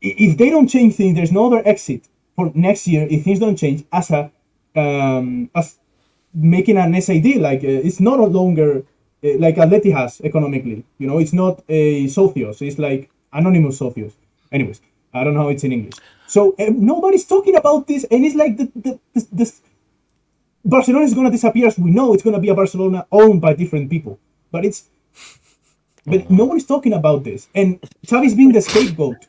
if 0.00 0.36
they 0.36 0.50
don't 0.50 0.68
change 0.68 0.94
things, 0.94 1.16
there's 1.16 1.32
no 1.32 1.46
other 1.46 1.62
exit 1.66 2.02
for 2.36 2.52
next 2.54 2.86
year 2.86 3.06
if 3.10 3.24
things 3.24 3.38
don't 3.40 3.56
change 3.56 3.82
as 3.92 4.10
a 4.10 4.30
um, 4.76 5.50
as 5.54 5.76
making 6.36 6.76
an 6.76 7.00
SID. 7.00 7.36
Like 7.36 7.64
uh, 7.64 7.88
it's 7.88 8.00
not 8.00 8.20
a 8.20 8.24
longer 8.26 8.84
uh, 9.24 9.38
like 9.38 9.56
Atleti 9.56 9.92
has 9.92 10.20
economically. 10.22 10.84
You 10.98 11.06
know, 11.08 11.18
it's 11.18 11.32
not 11.32 11.62
a 11.68 12.06
socios. 12.06 12.62
It's 12.62 12.78
like 12.78 13.10
anonymous 13.32 13.80
socios. 13.80 14.12
Anyways, 14.52 14.80
I 15.12 15.24
don't 15.24 15.34
know 15.34 15.42
how 15.42 15.48
it's 15.48 15.64
in 15.64 15.72
English. 15.72 15.94
So 16.26 16.54
uh, 16.58 16.70
nobody's 16.70 17.24
talking 17.24 17.56
about 17.56 17.86
this, 17.86 18.04
and 18.04 18.24
it's 18.24 18.34
like 18.34 18.56
the, 18.56 18.70
the, 18.74 19.00
this, 19.14 19.24
this 19.32 19.60
Barcelona 20.64 21.04
is 21.04 21.14
gonna 21.14 21.30
disappear 21.30 21.66
as 21.68 21.78
we 21.78 21.90
know. 21.90 22.14
It's 22.14 22.22
gonna 22.22 22.40
be 22.40 22.48
a 22.48 22.54
Barcelona 22.54 23.06
owned 23.10 23.40
by 23.40 23.54
different 23.54 23.90
people, 23.90 24.18
but 24.50 24.64
it's. 24.64 24.84
But 26.08 26.30
nobody's 26.30 26.64
talking 26.66 26.92
about 26.92 27.24
this, 27.24 27.48
and 27.52 27.80
Xavi's 28.06 28.34
being 28.34 28.52
the 28.52 28.60
scapegoat. 28.62 29.26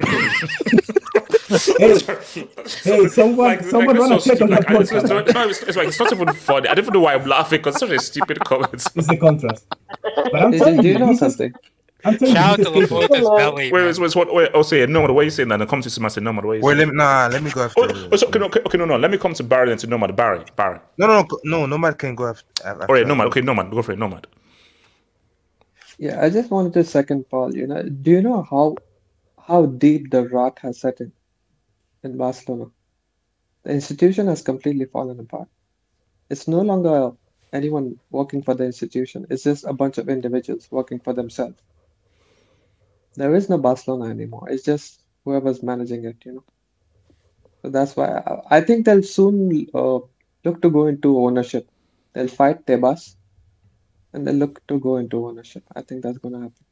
Hey, 0.00 1.98
hey, 2.84 3.08
someone, 3.08 3.62
someone 3.64 3.96
it's 3.96 4.00
run 4.00 4.12
a 4.12 4.20
so 4.20 4.34
check 4.34 4.40
on 4.42 4.48
stupid. 4.48 4.50
that 4.50 4.70
Like, 4.70 4.80
it's, 4.82 4.92
it's, 4.92 5.04
podcast. 5.10 5.34
no, 5.34 5.48
it's, 5.48 5.62
it's 5.62 5.76
like 5.76 5.88
it's 5.88 5.98
not 5.98 6.12
even 6.12 6.32
funny. 6.34 6.68
I 6.68 6.74
don't 6.74 6.84
even 6.84 6.94
know 6.94 7.00
why 7.00 7.14
I'm 7.14 7.26
laughing 7.26 7.58
because 7.58 7.78
such 7.78 7.90
a 7.90 7.98
stupid 7.98 8.40
comment. 8.40 8.74
It's 8.74 9.06
the 9.06 9.16
contrast. 9.16 9.66
But 10.02 10.36
I'm 10.36 10.54
Is 10.54 10.60
telling 10.60 10.78
it- 10.78 10.82
do 10.82 10.88
you, 10.88 10.92
you 10.94 10.98
know 11.00 11.14
something? 11.16 11.52
I'm 12.04 12.16
telling 12.16 12.34
Shout 12.34 12.58
he's 12.58 12.66
out 12.68 12.74
the 12.74 12.80
to 12.80 12.86
scapegoat. 12.86 13.10
Laporta's 13.10 13.28
belly. 13.28 13.72
Wait, 13.72 13.84
wait, 13.84 13.98
wait, 13.98 14.14
what? 14.16 14.32
Wait, 14.32 14.50
oh, 14.54 14.62
say 14.62 14.86
no. 14.86 15.00
What 15.00 15.10
are 15.10 15.22
you 15.24 15.30
saying? 15.30 15.48
Then 15.48 15.66
come 15.66 15.80
to 15.82 15.90
Sebastian. 15.90 16.22
No, 16.24 16.32
what 16.32 16.44
are 16.44 16.54
you 16.54 16.62
Wait, 16.62 16.76
saying? 16.76 16.78
let 16.78 16.88
me, 16.88 16.94
nah, 16.94 17.26
let 17.26 17.42
me 17.42 17.50
go 17.50 17.64
after. 17.64 17.80
Oh, 17.80 18.08
oh, 18.12 18.16
so, 18.16 18.28
okay, 18.28 18.38
no, 18.38 18.46
okay, 18.46 18.60
okay, 18.66 18.78
no, 18.78 18.84
no. 18.84 18.96
Let 18.96 19.10
me 19.10 19.18
come 19.18 19.34
to 19.34 19.42
Barry 19.42 19.72
and 19.72 19.80
to 19.80 19.88
Nomad. 19.88 20.14
Barry, 20.14 20.44
Barry. 20.54 20.78
No, 20.96 21.08
no, 21.08 21.22
no, 21.22 21.38
no, 21.44 21.66
Nomad 21.66 21.98
can 21.98 22.14
go 22.14 22.28
after. 22.28 22.44
after 22.64 22.82
All 22.88 22.94
right, 22.94 23.04
Nomad. 23.04 23.26
Okay, 23.28 23.40
Nomad. 23.40 23.72
Go 23.72 23.82
for 23.82 23.92
it, 23.92 23.98
Nomad. 23.98 24.28
Yeah, 25.98 26.24
I 26.24 26.30
just 26.30 26.52
wanted 26.52 26.72
to 26.74 26.84
second 26.84 27.28
Paul. 27.28 27.52
You 27.56 27.66
know, 27.66 27.82
do 27.82 28.12
you 28.12 28.22
know 28.22 28.42
how 28.48 28.76
how 29.48 29.64
deep 29.66 30.10
the 30.10 30.28
rot 30.28 30.58
has 30.60 30.78
set 30.78 31.00
in 31.00 31.12
in 32.04 32.16
Barcelona? 32.16 32.66
The 33.64 33.72
institution 33.72 34.26
has 34.28 34.42
completely 34.42 34.84
fallen 34.84 35.18
apart. 35.18 35.48
It's 36.30 36.46
no 36.46 36.60
longer 36.60 37.12
anyone 37.52 37.98
working 38.10 38.42
for 38.42 38.54
the 38.54 38.64
institution. 38.64 39.26
It's 39.30 39.44
just 39.44 39.64
a 39.64 39.72
bunch 39.72 39.96
of 39.98 40.08
individuals 40.08 40.68
working 40.70 41.00
for 41.00 41.14
themselves. 41.14 41.56
There 43.14 43.34
is 43.34 43.48
no 43.48 43.58
Barcelona 43.58 44.10
anymore. 44.10 44.48
It's 44.50 44.64
just 44.64 45.02
whoever's 45.24 45.62
managing 45.62 46.04
it, 46.04 46.16
you 46.24 46.32
know. 46.34 46.44
So 47.62 47.70
that's 47.70 47.96
why 47.96 48.08
I, 48.18 48.58
I 48.58 48.60
think 48.60 48.84
they'll 48.84 49.02
soon 49.02 49.66
uh, 49.74 49.98
look 50.44 50.62
to 50.62 50.70
go 50.70 50.86
into 50.86 51.18
ownership. 51.18 51.68
They'll 52.12 52.28
fight 52.28 52.66
Tebas 52.66 53.16
and 54.12 54.26
they'll 54.26 54.34
look 54.34 54.64
to 54.68 54.78
go 54.78 54.98
into 54.98 55.26
ownership. 55.26 55.64
I 55.74 55.82
think 55.82 56.02
that's 56.02 56.18
going 56.18 56.34
to 56.34 56.40
happen. 56.40 56.64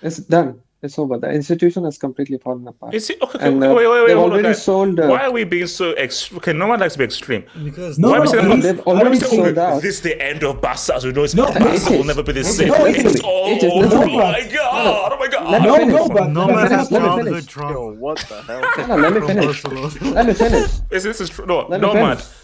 It's 0.00 0.18
done. 0.18 0.62
It's 0.80 0.96
over. 0.96 1.18
The 1.18 1.30
institution 1.30 1.84
has 1.86 1.98
completely 1.98 2.38
fallen 2.38 2.66
apart. 2.68 2.94
Is 2.94 3.10
it 3.10 3.20
okay? 3.20 3.38
okay, 3.38 3.48
And, 3.48 3.64
uh, 3.64 3.74
wait, 3.76 3.88
wait, 3.88 4.04
wait. 4.04 4.12
Hold 4.14 4.26
on, 4.26 4.30
already 4.30 4.42
guys. 4.50 4.62
sold, 4.62 5.00
uh, 5.00 5.08
Why 5.08 5.24
are 5.24 5.32
we 5.32 5.42
being 5.42 5.66
so 5.66 5.90
ex? 5.94 6.32
Okay, 6.32 6.52
Nomad 6.52 6.78
likes 6.78 6.92
to 6.92 6.98
be 7.00 7.04
extreme. 7.04 7.42
Because 7.64 7.98
No, 7.98 8.10
Why 8.10 8.18
are 8.18 8.26
no, 8.26 8.42
no, 8.54 8.56
they've 8.62 8.78
why 8.86 8.92
are 8.92 8.96
we 8.96 9.00
already 9.02 9.18
saying, 9.18 9.42
sold 9.42 9.58
okay, 9.58 9.60
out. 9.60 9.82
This 9.82 9.96
is 9.96 10.00
the 10.02 10.22
end 10.22 10.44
of 10.44 10.60
Barca 10.60 10.94
as 10.94 11.04
we 11.04 11.10
know 11.10 11.24
it. 11.24 11.34
No, 11.34 11.46
Barca 11.46 11.62
it's- 11.74 11.90
will 11.90 12.04
never 12.04 12.22
be 12.22 12.30
the 12.32 12.44
same. 12.44 12.68
no, 12.68 12.84
it's 12.84 12.98
it's- 13.00 13.20
all 13.24 13.50
it's- 13.56 13.64
over. 13.72 13.88
no, 13.88 14.02
Oh 14.02 14.16
my 14.16 14.48
god! 14.54 15.12
Oh 15.12 15.16
my 15.18 15.26
god! 15.28 15.50
Let 15.50 15.62
No, 15.62 15.74
finish. 15.78 15.94
no, 15.94 16.08
but 16.10 16.30
no 16.30 16.46
but- 16.46 16.54
man 16.54 16.70
has 16.70 16.90
let 16.92 17.02
me 17.02 17.08
childhood 17.08 17.26
finish. 17.26 17.46
trauma. 17.46 17.72
Yo, 17.72 17.92
what 17.94 18.18
the 18.28 18.42
hell? 18.42 18.62
No, 18.88 18.96
no, 18.96 19.02
let 19.02 19.12
me 19.20 19.26
finish. 19.26 19.64
Let 19.64 20.26
me 20.26 20.34
finish. 20.34 20.70
This, 20.90 21.02
this 21.02 21.20
is 21.20 21.28
true. 21.30 21.46
No, 21.46 21.66
Let 21.68 21.80
me 21.80 21.86
Nomad. 21.88 22.18
finish. 22.20 22.34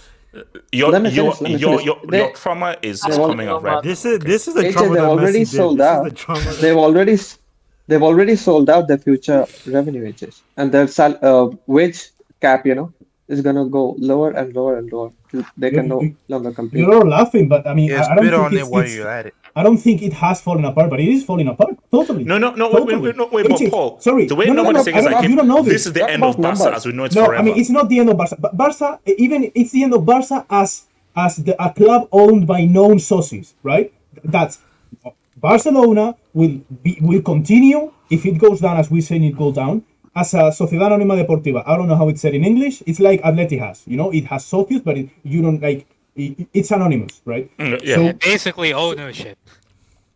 Your 0.73 0.91
your 0.91 0.93
finish, 0.93 1.17
let 1.41 1.43
me 1.43 1.57
your 1.57 1.81
your, 1.83 1.97
They- 2.09 2.19
your 2.19 2.33
trauma 2.33 2.77
is, 2.83 3.05
is 3.07 3.17
coming 3.17 3.47
out 3.47 3.63
right. 3.63 3.81
This 3.85 4.05
is 4.05 4.19
this 4.19 4.49
is 4.49 4.55
the 4.55 4.73
trauma 4.73 4.89
they 4.89 4.95
that 4.97 5.05
already 5.09 5.45
sold 5.45 5.81
out. 5.81 6.03
the 6.03 6.11
trauma 6.11 6.41
that- 6.41 6.57
They've 6.61 6.77
already 6.77 7.13
s- 7.13 7.39
they've 7.87 8.03
already 8.03 8.37
sold 8.37 8.71
out 8.71 8.89
their 8.89 8.99
future 8.99 9.47
revenue 9.67 10.03
wages, 10.05 10.43
and 10.57 10.73
their 10.73 10.87
sal- 10.87 11.19
uh, 11.23 11.55
wage 11.67 12.11
cap, 12.41 12.67
you 12.67 12.75
know, 12.75 12.93
is 13.29 13.41
gonna 13.41 13.67
go 13.67 13.95
lower 13.99 14.31
and 14.33 14.55
lower 14.55 14.79
and 14.79 14.91
lower. 14.93 15.11
till 15.31 15.45
They 15.57 15.71
can 15.71 15.89
no 15.89 16.01
longer 16.29 16.53
compete. 16.53 16.81
You're 16.81 16.95
all 16.95 17.09
laughing, 17.09 17.49
but 17.49 17.67
I 17.67 17.75
mean, 17.75 17.91
Yeah, 17.91 18.03
I, 18.03 18.13
I 18.13 18.15
don't 18.15 18.25
spit 18.25 18.33
think 18.33 18.45
on 18.45 18.53
it's, 18.55 18.69
it 18.69 18.77
it's- 18.79 18.95
you're 18.97 19.09
at 19.09 19.27
it. 19.27 19.35
I 19.57 19.63
don't 19.63 19.79
think 19.79 20.03
it 20.03 20.13
has 20.15 20.41
fallen 20.41 20.65
apart, 20.65 20.91
but 20.91 20.99
it 20.99 21.07
is 21.09 21.25
falling 21.25 21.47
apart 21.47 21.77
totally. 21.91 22.25
No, 22.25 22.39
no, 22.39 22.51
no. 22.61 22.71
Wait, 22.73 22.87
wait, 22.87 23.01
wait, 23.01 23.17
no, 23.17 23.27
wait, 23.31 23.49
but 23.49 23.61
Paul. 23.71 24.01
sorry, 24.01 24.27
The 24.27 24.35
way 24.35 24.47
no, 24.47 24.53
no, 24.53 24.63
Nomad 24.63 24.75
no, 24.75 24.79
is 24.81 24.85
saying 24.85 24.97
I 24.97 24.99
is 24.99 25.05
don't- 25.05 25.15
like, 25.15 25.29
you 25.31 25.37
don't 25.37 25.47
know 25.49 25.63
this 25.63 25.73
this. 25.75 25.87
is 25.87 25.93
the 25.93 26.01
Talk 26.01 26.11
end 26.11 26.25
of 26.25 26.31
about 26.35 26.43
Barca 26.43 26.59
numbers. 26.65 26.77
as 26.79 26.87
we 26.87 26.93
know 26.93 27.05
it 27.05 27.15
No, 27.15 27.25
forever. 27.27 27.41
I 27.41 27.45
mean 27.47 27.57
it's 27.61 27.71
not 27.71 27.89
the 27.89 27.99
end 28.01 28.09
of 28.11 28.17
Barca. 28.17 28.37
But 28.45 28.57
Barca, 28.57 28.99
even 29.07 29.53
it's 29.55 29.71
the 29.71 29.83
end 29.85 29.95
of 29.95 30.05
Barca 30.05 30.45
as 30.51 30.71
as 31.17 31.37
the, 31.37 31.55
a 31.65 31.73
club 31.73 32.09
owned 32.11 32.47
by 32.49 32.65
known 32.65 32.97
socios, 32.99 33.53
right? 33.63 33.93
That's 34.25 34.59
Barcelona 35.37 36.17
will 36.35 36.61
be 36.83 36.99
will 37.01 37.23
continue 37.23 37.93
if 38.11 38.27
it 38.27 38.37
goes 38.39 38.61
down 38.61 38.77
as 38.77 38.91
we 38.91 39.01
say 39.01 39.17
it 39.17 39.37
go 39.37 39.51
down 39.53 39.83
as 40.15 40.35
a 40.35 40.51
Sociedad 40.53 40.91
Anónima 40.93 41.17
Deportiva. 41.17 41.63
I 41.67 41.77
don't 41.77 41.89
know 41.89 41.97
how 41.97 42.09
it's 42.09 42.21
said 42.21 42.35
in 42.35 42.45
English. 42.45 42.83
It's 42.87 43.01
like 43.01 43.23
Atleti 43.23 43.59
has, 43.59 43.83
you 43.87 43.97
know, 43.97 44.11
it 44.13 44.25
has 44.27 44.45
socios, 44.45 44.83
but 44.85 44.97
it, 44.99 45.09
you 45.25 45.43
don't 45.43 45.61
like 45.63 45.87
it, 46.17 46.47
it's 46.53 46.71
anonymous, 46.71 47.21
right? 47.25 47.51
Mm, 47.59 47.81
yeah. 47.83 47.95
So 47.97 48.13
Basically 48.31 48.73
ownership. 48.73 49.39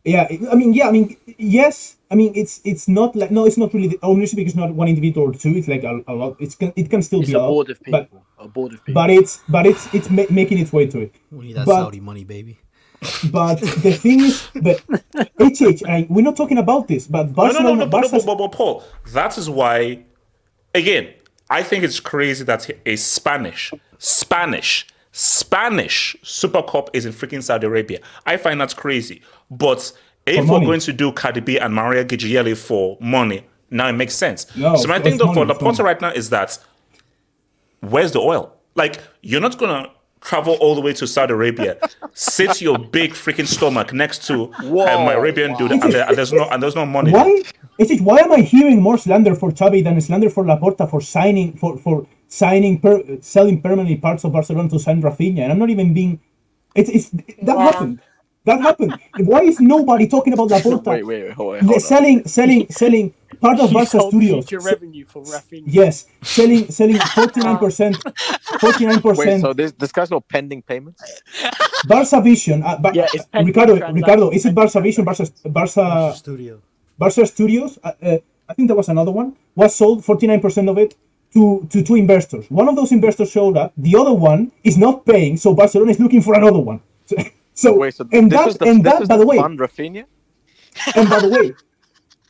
yeah, 0.05 0.27
I 0.53 0.55
mean, 0.55 0.73
yeah, 0.75 0.89
I 0.89 0.93
mean, 0.93 1.17
yes, 1.39 1.97
I 2.11 2.15
mean, 2.15 2.33
it's 2.35 2.61
it's 2.65 2.87
not 2.89 3.15
like 3.17 3.31
no, 3.31 3.45
it's 3.45 3.59
not 3.59 3.75
really 3.75 3.89
the 3.89 3.99
ownership 4.03 4.37
because 4.37 4.53
it's 4.53 4.59
not 4.61 4.73
one 4.75 4.89
individual 4.89 5.29
or 5.31 5.35
two. 5.35 5.57
It's 5.57 5.69
like 5.69 5.83
a, 5.85 6.01
a 6.07 6.15
lot. 6.15 6.37
It's 6.39 6.55
can- 6.55 6.73
it 6.77 6.89
can 6.91 7.03
still 7.03 7.21
It's 7.21 7.31
be 7.31 7.35
a 7.35 7.39
a 7.39 7.43
lot, 7.43 7.49
board 7.49 7.71
of 7.71 7.79
but 7.91 8.03
people. 8.05 8.25
A 8.39 8.49
board 8.49 8.73
of 8.75 8.85
people. 8.85 9.03
but 9.03 9.11
it's 9.11 9.41
but 9.49 9.67
it's 9.67 9.93
it's 9.93 10.09
ma- 10.09 10.31
making 10.31 10.59
its 10.59 10.73
way 10.73 10.87
to 10.87 11.01
it. 11.01 11.15
We 11.31 11.49
need 11.49 11.57
that 11.57 11.67
But- 11.67 11.83
Saudi 11.83 12.01
money, 12.01 12.25
baby. 12.25 12.57
But 13.31 13.61
the 13.61 13.93
thing 13.93 14.21
is, 14.21 14.49
but 14.61 14.83
HH, 15.39 15.85
I, 15.89 16.07
we're 16.11 16.23
not 16.23 16.37
talking 16.37 16.59
about 16.59 16.89
this, 16.89 17.07
but 17.07 17.25
No, 17.25 17.29
no, 17.29 17.35
Barcelona, 17.35 17.69
no, 17.69 17.75
no, 17.75 17.85
no, 17.85 17.91
Barca's- 17.91 18.25
but, 18.25 18.53
Paul, 18.53 18.83
that 19.13 19.39
is 19.39 19.49
why, 19.49 20.01
again, 20.75 21.09
I 21.49 21.63
think 21.63 21.85
it's 21.85 22.01
crazy 22.01 22.45
that 22.45 22.69
a 22.87 22.97
Spanish, 22.97 23.73
Spanish, 23.99 24.87
Spanish 25.13 26.17
Super 26.23 26.63
Cup 26.63 26.91
is 26.93 27.07
in 27.07 27.13
freaking 27.13 27.43
Saudi 27.43 27.67
Arabia. 27.67 28.01
I 28.27 28.37
find 28.37 28.61
that 28.61 28.77
crazy. 28.77 29.23
But 29.51 29.93
if 30.27 30.47
we're 30.49 30.61
going 30.61 30.81
to 30.81 30.93
do 30.93 31.11
Cardi 31.13 31.41
B 31.41 31.59
and 31.59 31.75
Maria 31.75 32.05
Gigielli 32.05 32.57
for 32.57 32.99
money, 33.01 33.45
now 33.71 33.89
it 33.89 33.93
makes 33.95 34.15
sense. 34.15 34.55
No, 34.57 34.77
so 34.77 34.89
my 34.89 34.99
thing 34.99 35.17
though 35.17 35.33
for 35.33 35.45
money, 35.47 35.53
it's 35.53 35.63
Laporta 35.63 35.83
right 35.85 36.01
now 36.01 36.11
is 36.13 36.31
that 36.31 36.59
where's 37.81 38.13
the 38.13 38.21
oil? 38.21 38.55
Like, 38.75 39.01
you're 39.23 39.41
not 39.41 39.57
gonna 39.59 39.91
travel 40.21 40.55
all 40.61 40.75
the 40.75 40.81
way 40.81 40.93
to 40.95 41.07
Saudi 41.07 41.33
Arabia, 41.33 41.79
sit 42.13 42.61
your 42.61 42.79
big 42.79 43.13
freaking 43.13 43.47
stomach 43.47 43.93
next 43.93 44.27
to 44.27 44.53
uh, 44.53 45.05
my 45.05 45.15
Arabian 45.15 45.55
dude, 45.57 45.73
and, 45.73 45.93
there, 45.93 46.07
and 46.07 46.17
there's 46.17 46.33
no 46.33 46.45
and 46.49 46.63
there's 46.63 46.75
no 46.75 46.87
money. 46.87 47.13
there. 47.13 47.25
why? 47.25 47.43
HH, 47.81 48.01
why 48.01 48.19
am 48.19 48.33
I 48.33 48.41
hearing 48.41 48.83
more 48.83 48.99
slander 48.99 49.35
for 49.35 49.51
Xavi 49.51 49.85
than 49.85 50.01
slander 50.01 50.31
for 50.31 50.45
Laporta 50.45 50.91
for 50.91 51.01
signing 51.01 51.57
for 51.57 51.79
for 51.79 52.07
signing 52.29 52.81
per, 52.81 53.03
selling 53.21 53.63
permanently 53.63 53.97
parts 53.97 54.25
of 54.25 54.33
Barcelona 54.33 54.69
to 54.71 54.79
sign 54.79 55.03
Rafinha? 55.03 55.41
And 55.41 55.53
I'm 55.53 55.59
not 55.59 55.71
even 55.71 55.95
being. 55.95 56.21
It's 56.75 56.91
it's 56.91 57.11
that 57.43 57.59
happened. 57.59 58.01
That 58.49 58.61
happened. 58.69 58.95
Why 59.31 59.43
is 59.43 59.61
nobody 59.61 60.07
talking 60.09 60.33
about 60.35 60.49
Laporta? 60.55 60.91
Wait, 60.95 61.07
wait, 61.07 61.23
wait, 61.25 61.33
hold, 61.35 61.63
Le- 61.63 61.77
hold 61.77 61.85
on. 61.85 61.93
selling 61.93 62.19
selling 62.27 62.67
selling 62.71 63.15
part 63.41 63.61
of 63.61 63.73
Barca 63.73 64.01
sold 64.01 64.13
Studios. 64.13 64.45
future 64.47 64.61
Se- 64.61 64.71
revenue 64.73 65.05
for 65.05 65.23
Rafinha. 65.23 65.65
Yes, 65.67 66.07
selling 66.23 66.71
selling 66.79 66.99
forty 67.19 67.41
nine 67.43 67.59
percent, 67.59 67.97
forty 68.65 68.87
nine 68.91 69.01
Wait, 69.15 69.17
percent. 69.17 69.41
so 69.43 69.53
this 69.53 69.73
this 69.73 69.93
guy's 69.93 70.11
no 70.11 70.21
pending 70.21 70.63
payments? 70.63 71.03
Barca 71.87 72.21
Vision. 72.23 72.63
Uh, 72.63 72.79
Ba- 72.79 72.93
Yeah, 72.95 73.09
it's 73.15 73.27
pending 73.27 73.55
Ricardo. 73.55 73.75
Ricardo, 73.93 74.31
is 74.31 74.47
it 74.47 74.55
Barca 74.55 74.81
Vision? 74.81 75.05
Barca, 75.05 75.27
Barca, 75.47 76.15
Studio. 76.17 76.61
Barca 76.99 77.27
Studios. 77.27 77.79
Uh, 77.85 77.93
uh, 78.03 78.19
I 78.49 78.55
think 78.55 78.69
there 78.69 78.77
was 78.77 78.89
another 78.89 79.13
one. 79.13 79.37
Was 79.57 79.75
sold 79.77 80.05
forty 80.05 80.27
nine 80.27 80.41
percent 80.41 80.69
of 80.69 80.79
it 80.79 80.95
to 81.35 81.67
to 81.71 81.83
two 81.83 81.97
investors. 81.97 82.47
One 82.51 82.69
of 82.69 82.77
those 82.77 82.93
investors 82.93 83.31
showed 83.31 83.57
up. 83.57 83.73
The 83.77 83.95
other 83.97 84.15
one 84.15 84.53
is 84.65 84.79
not 84.79 85.05
paying, 85.05 85.37
so 85.37 85.55
Barcelona 85.55 85.91
is 85.93 86.01
looking 86.01 86.23
for 86.23 86.35
another 86.35 86.59
one. 86.61 86.81
So, 87.07 87.17
Wait, 87.65 87.95
so 87.95 88.09
and 88.13 88.31
this 88.31 88.39
that 88.39 88.49
is 88.49 88.57
the 88.59 88.65
and 88.67 88.85
this 88.85 88.93
that 88.93 89.03
is 89.03 89.09
by 89.09 89.17
the 89.17 89.23
the 89.23 89.27
way, 89.27 89.37
fund 89.39 89.59
Rafinha? 89.59 90.05
and 90.97 91.09
by 91.11 91.19
the 91.21 91.29
way, 91.29 91.55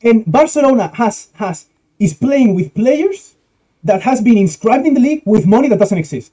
and 0.03 0.25
Barcelona 0.31 0.91
has 0.95 1.29
has 1.35 1.67
is 1.99 2.15
playing 2.15 2.55
with 2.55 2.75
players 2.75 3.35
that 3.85 4.03
has 4.03 4.21
been 4.21 4.39
inscribed 4.39 4.87
in 4.87 4.95
the 4.95 5.01
league 5.01 5.23
with 5.27 5.47
money 5.47 5.69
that 5.69 5.79
doesn't 5.79 5.99
exist. 5.99 6.33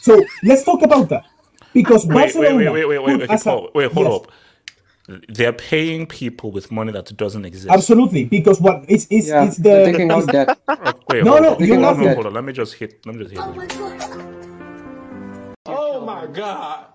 So 0.00 0.22
let's 0.42 0.64
talk 0.64 0.82
about 0.82 1.08
that 1.10 1.24
because 1.72 2.06
Wait, 2.06 2.14
wait, 2.14 2.22
Barcelona 2.34 2.72
wait, 2.72 2.86
wait, 2.86 2.86
wait, 2.86 2.98
wait, 3.04 3.12
put 3.12 3.20
wait, 3.20 3.30
as 3.30 3.40
a- 3.42 3.44
Paul, 3.44 3.70
wait, 3.74 3.92
hold 3.92 4.06
yes. 4.06 4.14
up. 4.14 5.24
they're 5.28 5.52
paying 5.52 6.06
people 6.06 6.50
with 6.52 6.70
money 6.70 6.92
that 6.92 7.16
doesn't 7.16 7.44
exist. 7.44 7.68
Absolutely, 7.70 8.24
because 8.24 8.60
what 8.60 8.84
it's 8.88 9.06
it's 9.10 9.28
Yeah, 9.28 9.44
it's 9.44 9.56
they're 9.58 9.86
the 9.86 9.92
taking 9.92 10.10
out 10.10 10.28
it's- 10.28 10.46
debt. 10.46 10.58
Oh, 10.68 10.92
wait, 11.10 11.24
No, 11.24 11.38
no, 11.38 11.58
you're 11.58 11.76
hold 11.80 11.98
not 11.98 12.06
on, 12.06 12.14
hold 12.14 12.26
on. 12.26 12.34
Let 12.34 12.44
me 12.44 12.52
just 12.52 12.74
hit. 12.74 13.04
Let 13.06 13.14
me 13.16 13.24
just 13.24 13.34
hit. 13.34 13.40
Oh 15.66 16.00
my 16.04 16.26
god. 16.26 16.86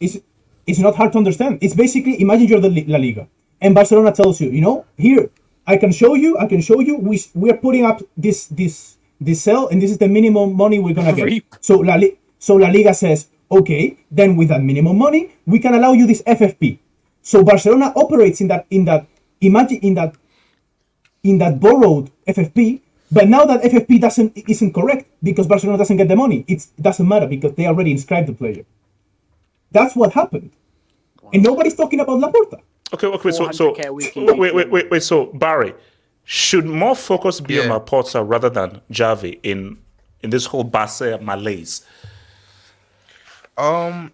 It's 0.00 0.18
it's 0.66 0.78
not 0.78 0.96
hard 0.96 1.12
to 1.12 1.18
understand. 1.18 1.58
It's 1.62 1.74
basically 1.74 2.20
imagine 2.20 2.48
you're 2.48 2.60
the 2.60 2.70
La 2.86 2.98
Liga 2.98 3.26
and 3.60 3.74
Barcelona 3.74 4.12
tells 4.12 4.40
you, 4.40 4.50
you 4.50 4.60
know, 4.60 4.84
here 4.96 5.30
I 5.66 5.76
can 5.76 5.92
show 5.92 6.14
you, 6.14 6.38
I 6.38 6.46
can 6.46 6.60
show 6.60 6.80
you. 6.80 6.96
We 6.98 7.20
we 7.34 7.50
are 7.50 7.56
putting 7.56 7.84
up 7.84 8.02
this 8.16 8.46
this 8.46 8.96
this 9.20 9.42
sell 9.42 9.68
and 9.68 9.82
this 9.82 9.90
is 9.90 9.98
the 9.98 10.08
minimum 10.08 10.54
money 10.56 10.78
we're 10.78 10.94
gonna 10.94 11.12
get. 11.12 11.34
So 11.60 11.78
La 11.78 11.96
Li- 11.96 12.18
so 12.38 12.56
La 12.56 12.68
Liga 12.68 12.94
says, 12.94 13.26
okay, 13.50 13.98
then 14.10 14.36
with 14.36 14.48
that 14.48 14.62
minimum 14.62 14.96
money 14.98 15.34
we 15.46 15.58
can 15.58 15.74
allow 15.74 15.92
you 15.92 16.06
this 16.06 16.22
FFP. 16.22 16.78
So 17.22 17.42
Barcelona 17.44 17.92
operates 17.96 18.40
in 18.40 18.48
that 18.48 18.66
in 18.70 18.84
that 18.86 19.06
imagine 19.40 19.78
in 19.82 19.94
that 19.94 20.14
in 21.24 21.38
that 21.38 21.60
borrowed 21.60 22.10
FFP. 22.26 22.80
But 23.10 23.28
now 23.28 23.44
that 23.46 23.62
FFP 23.62 24.00
doesn't 24.00 24.36
isn't 24.36 24.72
correct 24.74 25.08
because 25.22 25.46
Barcelona 25.46 25.78
doesn't 25.78 25.96
get 25.96 26.08
the 26.08 26.16
money. 26.16 26.44
It 26.46 26.66
doesn't 26.80 27.08
matter 27.08 27.26
because 27.26 27.54
they 27.54 27.66
already 27.66 27.90
inscribed 27.90 28.28
the 28.28 28.34
player. 28.34 28.64
That's 29.70 29.94
what 29.96 30.12
happened. 30.12 30.50
And 31.32 31.42
nobody's 31.42 31.74
talking 31.76 32.00
about 32.00 32.18
Laporta. 32.20 32.60
Okay, 32.94 33.06
okay. 33.06 33.30
So, 33.32 33.50
so 33.50 33.74
400K 33.74 33.86
a 34.30 34.34
wait, 34.34 34.54
wait, 34.54 34.70
wait, 34.70 34.90
wait. 34.90 35.02
So, 35.02 35.26
Barry, 35.26 35.74
should 36.24 36.64
more 36.64 36.94
focus 36.96 37.40
be 37.40 37.60
on 37.60 37.66
Yeah. 37.68 37.78
Laporta 37.78 38.26
rather 38.26 38.48
than 38.48 38.80
Xavi 38.90 39.38
in 39.42 39.78
in 40.22 40.30
this 40.30 40.46
whole 40.46 40.64
Barca 40.64 41.18
malaise? 41.22 41.84
Um, 43.56 44.12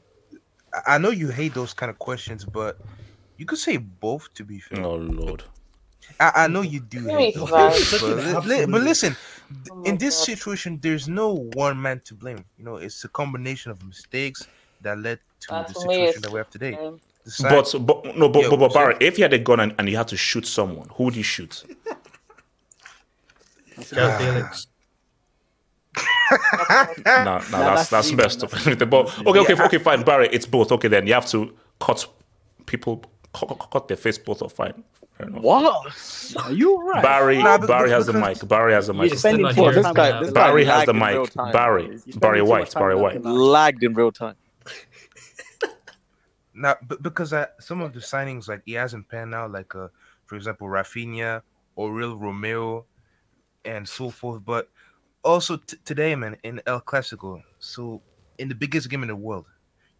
I- 0.73 0.95
I 0.95 0.99
know 0.99 1.11
you 1.11 1.29
hate 1.29 1.55
those 1.55 1.73
kind 1.75 1.91
of 1.91 1.99
questions, 1.99 2.45
but 2.45 2.79
you 3.37 3.47
could 3.47 3.59
say 3.59 3.77
both. 3.77 4.33
To 4.35 4.45
be 4.45 4.59
fair, 4.61 4.83
Oh 4.85 4.97
Lord. 4.97 5.45
I, 6.21 6.33
I 6.45 6.49
know 6.49 6.61
you 6.63 6.81
do 6.81 7.01
hate 7.07 7.35
those, 7.35 7.51
but, 7.51 8.03
li- 8.03 8.57
li- 8.59 8.67
but 8.67 8.83
listen, 8.83 9.17
Oh 9.71 9.83
in 9.85 9.97
this 9.99 10.17
God. 10.19 10.25
situation, 10.25 10.79
there's 10.83 11.09
no 11.09 11.49
one 11.55 11.81
man 11.81 12.01
to 12.07 12.15
blame. 12.15 12.45
You 12.59 12.65
know, 12.65 12.77
it's 12.77 13.05
a 13.05 13.09
combination 13.09 13.71
of 13.71 13.83
mistakes 13.85 14.47
that 14.83 14.99
led 14.99 15.19
to 15.47 15.55
But 15.55 15.69
the 15.69 15.75
situation 15.75 16.09
it's 16.09 16.21
that 16.23 16.33
we 16.33 16.39
have 16.39 16.51
today. 16.51 16.75
um, 16.75 17.01
side- 17.27 17.51
But, 17.51 17.87
but 17.87 18.17
no, 18.17 18.29
but, 18.29 18.43
Yeah, 18.43 18.51
but, 18.51 18.57
but 18.59 18.73
so- 18.73 18.79
Barry, 18.79 18.97
if 19.01 19.19
you 19.19 19.25
had 19.25 19.33
a 19.33 19.39
gun 19.39 19.61
and, 19.61 19.75
and 19.79 19.89
you 19.89 19.97
had 19.97 20.09
to 20.09 20.17
shoot 20.17 20.47
someone, 20.47 20.89
who 20.95 21.05
would 21.05 21.17
you 21.17 21.23
shoot? 21.23 21.65
Joe 23.93 24.17
Felix. 24.19 24.67
no, 27.07 27.25
no, 27.25 27.41
that's 27.41 27.51
that's 27.51 27.91
that's 27.91 28.07
even- 28.09 28.17
messed 28.19 28.43
up. 28.45 28.51
but 28.51 28.67
okay, 29.27 29.41
okay, 29.41 29.63
okay, 29.65 29.79
fine, 29.79 30.03
Barry, 30.03 30.29
it's 30.33 30.47
both. 30.47 30.73
Okay, 30.73 30.89
then 30.89 31.07
you 31.07 31.15
have 31.15 31.27
to 31.27 31.53
cut 31.81 32.07
people, 32.67 33.05
cut, 33.33 33.49
cut- 33.49 33.71
cut 33.71 33.89
their 33.89 33.97
face 33.97 34.19
both 34.19 34.43
or 34.43 34.49
fine. 34.51 34.83
Fair 35.19 35.29
enough. 35.29 35.43
What? 35.43 36.35
Are 36.45 36.53
you 36.53 36.83
right? 36.89 37.03
Barry, 37.03 37.39
Nah, 37.39 37.59
but- 37.59 37.69
Barry 37.69 37.89
but 37.91 37.95
has 37.97 38.07
the 38.07 38.13
mic. 38.15 38.49
Barry 38.49 38.73
has 38.73 38.87
the 38.89 38.95
mic. 38.95 39.11
You're 39.11 39.19
spending 39.19 39.49
still 39.53 39.71
too 39.73 39.83
not 39.83 39.95
much 39.95 39.95
This 39.97 40.11
guy, 40.13 40.21
this 40.21 40.31
guy 40.33 40.47
Barry 40.49 40.65
has 40.65 40.87
the 40.87 40.95
mic. 40.95 41.31
time. 41.33 41.53
Barry, 41.53 41.99
Barry 42.17 42.43
White, 42.43 42.75
Barry 42.75 42.97
White. 42.97 43.23
Lagged 43.25 43.83
in 43.85 43.95
real 43.95 44.11
time. 44.13 44.35
Now, 46.55 46.77
but 46.87 47.03
because 47.03 47.33
uh, 47.33 47.47
some 47.59 47.81
of 47.81 47.93
the 47.93 48.01
signings, 48.01 48.49
like 48.49 48.63
he 48.65 48.73
hasn't 48.75 49.09
panned 49.09 49.35
out, 49.35 49.51
like 49.51 49.75
uh, 49.75 49.89
for 50.27 50.37
example, 50.37 50.69
Rafinha, 50.69 51.43
Oriol 51.77 52.19
Romeu, 52.19 52.85
and 53.65 53.89
so 53.89 54.11
forth. 54.11 54.45
But 54.45 54.69
also 55.25 55.57
t- 55.57 55.77
today, 55.85 56.15
man, 56.15 56.37
in 56.45 56.63
El 56.67 56.81
Clasico, 56.81 57.43
so 57.59 58.01
in 58.39 58.49
the 58.49 58.55
biggest 58.55 58.89
game 58.89 59.03
in 59.03 59.09
the 59.09 59.17
world, 59.17 59.47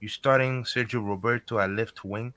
you're 0.01 0.09
starting 0.09 0.65
Sergio 0.65 1.07
Roberto 1.07 1.59
at 1.59 1.71
left 1.71 2.05
wing, 2.05 2.33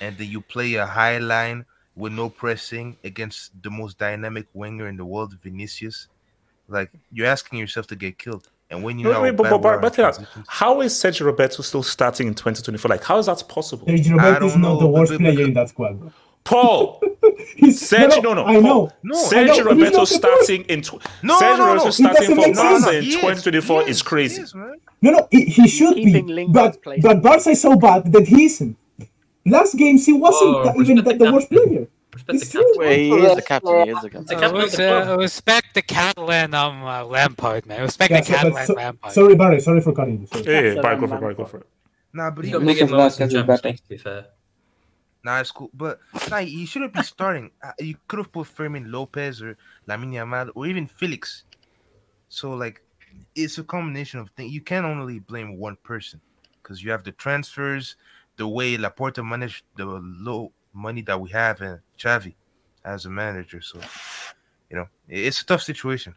and 0.00 0.16
then 0.16 0.28
you 0.28 0.40
play 0.40 0.74
a 0.74 0.86
high 0.86 1.18
line 1.18 1.66
with 1.96 2.12
no 2.12 2.30
pressing 2.30 2.96
against 3.04 3.62
the 3.62 3.70
most 3.70 3.98
dynamic 3.98 4.46
winger 4.54 4.88
in 4.88 4.96
the 4.96 5.04
world, 5.04 5.34
Vinicius. 5.42 6.08
Like 6.68 6.90
you're 7.12 7.26
asking 7.26 7.58
yourself 7.58 7.86
to 7.88 7.96
get 7.96 8.16
killed, 8.16 8.48
and 8.70 8.82
when 8.84 8.98
you 8.98 9.06
Wait, 9.08 9.12
know 9.14 9.22
wait, 9.22 9.36
but, 9.36 9.50
but, 9.50 9.58
but, 9.62 9.80
but 9.82 9.98
yeah, 9.98 10.12
how 10.46 10.80
is 10.80 10.92
Sergio 10.94 11.26
Roberto 11.26 11.62
still 11.62 11.82
starting 11.82 12.28
in 12.28 12.34
2024? 12.34 12.88
Like, 12.88 13.02
how 13.04 13.18
is 13.18 13.26
that 13.26 13.42
possible? 13.48 13.86
Sergio 13.86 14.12
Roberto 14.12 14.46
is 14.46 14.52
don't 14.52 14.62
know, 14.62 14.78
the 14.78 14.86
worst 14.86 15.12
but- 15.12 15.18
player 15.20 15.40
in 15.46 15.54
that 15.54 15.68
squad. 15.70 16.12
Paul, 16.42 17.00
Sergio, 17.60 18.22
no, 18.22 18.32
no, 18.34 18.46
I 18.46 18.54
Paul, 18.54 18.62
know. 18.62 18.90
No, 19.02 19.14
I 19.14 19.18
know, 19.18 19.18
Sergio 19.18 19.46
but 19.46 19.54
he's 19.56 19.64
Roberto 19.64 19.82
not 19.84 19.92
the 19.92 19.98
worst. 20.00 20.14
starting 20.14 20.62
in 20.64 20.80
tw- 20.82 21.02
No, 21.22 21.38
Sergio 21.38 21.40
no, 21.40 21.56
no. 21.56 21.66
Roberto 21.74 21.86
It 21.88 21.92
starting 21.92 22.14
doesn't 22.20 22.34
from 22.34 22.44
make 22.44 22.56
sense. 22.56 22.82
Barca 22.84 22.96
in 22.96 23.02
He 23.02 23.08
is, 23.10 23.14
2024 23.16 23.88
is 23.88 24.02
crazy. 24.02 24.36
he 24.36 24.42
is. 24.42 24.54
No, 24.54 24.74
no, 25.02 25.28
he, 25.30 25.44
he 25.44 25.68
should 25.68 25.94
Keeping 25.94 26.26
be. 26.26 26.46
But 26.46 26.82
place. 26.82 27.02
but 27.02 27.22
Barca 27.22 27.50
is 27.50 27.60
so 27.60 27.76
bad 27.76 28.10
that 28.12 28.26
he 28.26 28.44
isn't. 28.44 28.76
Last 29.46 29.74
games 29.76 30.06
he 30.06 30.12
wasn't 30.14 30.50
Whoa, 30.54 30.64
that- 30.64 30.76
even 30.76 30.96
respect 30.96 31.18
the, 31.18 31.24
the 31.24 31.30
the 31.30 31.32
worst 31.34 31.48
player. 31.50 31.86
Respect 32.12 32.40
the 32.40 32.46
true. 32.46 32.62
captain. 32.62 32.78
Wait, 32.78 32.98
he 32.98 33.26
is 33.26 33.34
the 33.36 33.42
captain. 33.42 33.84
He 33.84 33.90
is 33.90 34.00
the 34.02 34.08
The 34.08 34.10
captain. 34.10 34.36
Uh, 34.36 34.40
captain 34.40 34.56
of 34.56 34.62
res- 34.62 34.72
the 34.72 34.76
club. 34.88 35.08
uh, 35.08 35.16
respect 35.18 35.74
the 35.74 35.82
Catalan 35.82 36.54
um 36.54 36.82
uh, 36.84 37.04
Lampard, 37.04 37.66
man. 37.66 37.82
Respect 37.82 38.10
Yeah, 38.10 38.20
the 38.20 38.26
so, 38.26 38.32
Catalan 38.34 38.66
so, 38.66 38.74
Lampard. 38.74 39.12
sorry, 39.12 39.34
Barry. 39.36 39.60
Sorry 39.60 39.80
for 39.80 39.92
cutting 39.92 40.20
you. 40.20 40.26
Sorry. 40.26 40.44
Yeah, 40.44 40.50
yeah, 40.52 40.60
That's 40.74 40.82
Barry, 40.82 41.00
go 41.00 41.06
for 41.06 41.16
it, 41.16 41.20
Barry, 41.20 41.34
go 41.34 41.44
for- 41.44 41.50
for 41.50 41.56
it. 41.58 41.66
Nah, 42.12 42.30
but 42.30 42.44
He's 42.44 42.48
he, 42.48 42.52
got 42.58 42.62
Lucas 42.62 42.80
bigger 42.80 42.90
moments 42.90 43.20
in 43.20 43.28
Vazquez 43.28 43.34
is 43.40 43.46
better. 43.46 43.72
To 43.76 43.88
be 43.88 43.96
fair. 43.96 44.26
Nah, 45.22 45.40
it's 45.40 45.50
cool, 45.52 45.70
but 45.74 46.00
nah, 46.30 46.38
you 46.38 46.66
shouldn't 46.66 46.94
be 46.94 47.02
starting. 47.02 47.50
Uh, 47.62 47.72
You 47.78 47.96
could 48.08 48.18
have 48.18 48.32
put 48.32 48.46
Fermin 48.46 48.90
Lopez 48.90 49.42
or 49.42 49.56
Lamine 49.86 50.14
Yamal 50.14 50.50
or 50.54 50.66
even 50.66 50.86
Felix. 50.86 51.44
So 52.28 52.54
like, 52.54 52.82
it's 53.34 53.58
a 53.58 53.64
combination 53.64 54.18
of 54.20 54.30
things. 54.30 54.50
You 54.52 54.62
can't 54.62 54.86
only 54.86 55.18
blame 55.18 55.58
one 55.58 55.76
person 55.82 56.20
because 56.62 56.82
you 56.82 56.90
have 56.90 57.04
the 57.04 57.12
transfers, 57.12 57.96
the 58.36 58.48
way 58.48 58.76
Laporta 58.78 59.22
managed 59.26 59.64
the 59.76 59.84
low 59.84 60.52
money 60.72 61.02
that 61.02 61.20
we 61.20 61.28
have, 61.30 61.60
and 61.60 61.80
Xavi 62.00 62.34
as 62.84 63.06
a 63.06 63.10
manager. 63.10 63.60
So, 63.60 63.78
you 64.70 64.76
know, 64.76 64.86
it's 65.08 65.42
a 65.42 65.46
tough 65.46 65.62
situation. 65.62 66.14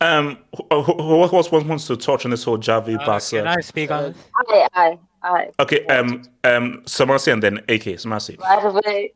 Um, 0.00 0.38
who, 0.56 0.82
who, 0.82 0.92
who 0.94 1.22
else 1.22 1.50
wants, 1.50 1.66
wants 1.68 1.86
to 1.86 1.96
touch 1.96 2.24
on 2.24 2.32
this 2.32 2.42
whole 2.44 2.58
Xavi 2.58 3.00
Uh, 3.00 3.06
Barca? 3.06 3.30
can 3.30 3.46
I 3.46 3.60
speak 3.60 3.90
on 3.90 4.04
it? 4.06 4.16
I, 4.50 4.68
I, 4.74 4.98
I. 5.22 5.50
Okay, 5.60 5.86
um, 5.86 6.22
um, 6.44 6.82
Samasi 6.86 7.32
and 7.32 7.42
then 7.42 7.58
AK, 7.68 7.84
Samasi. 8.02 8.36
By 8.38 8.60
the 8.60 8.80
way, 8.84 9.12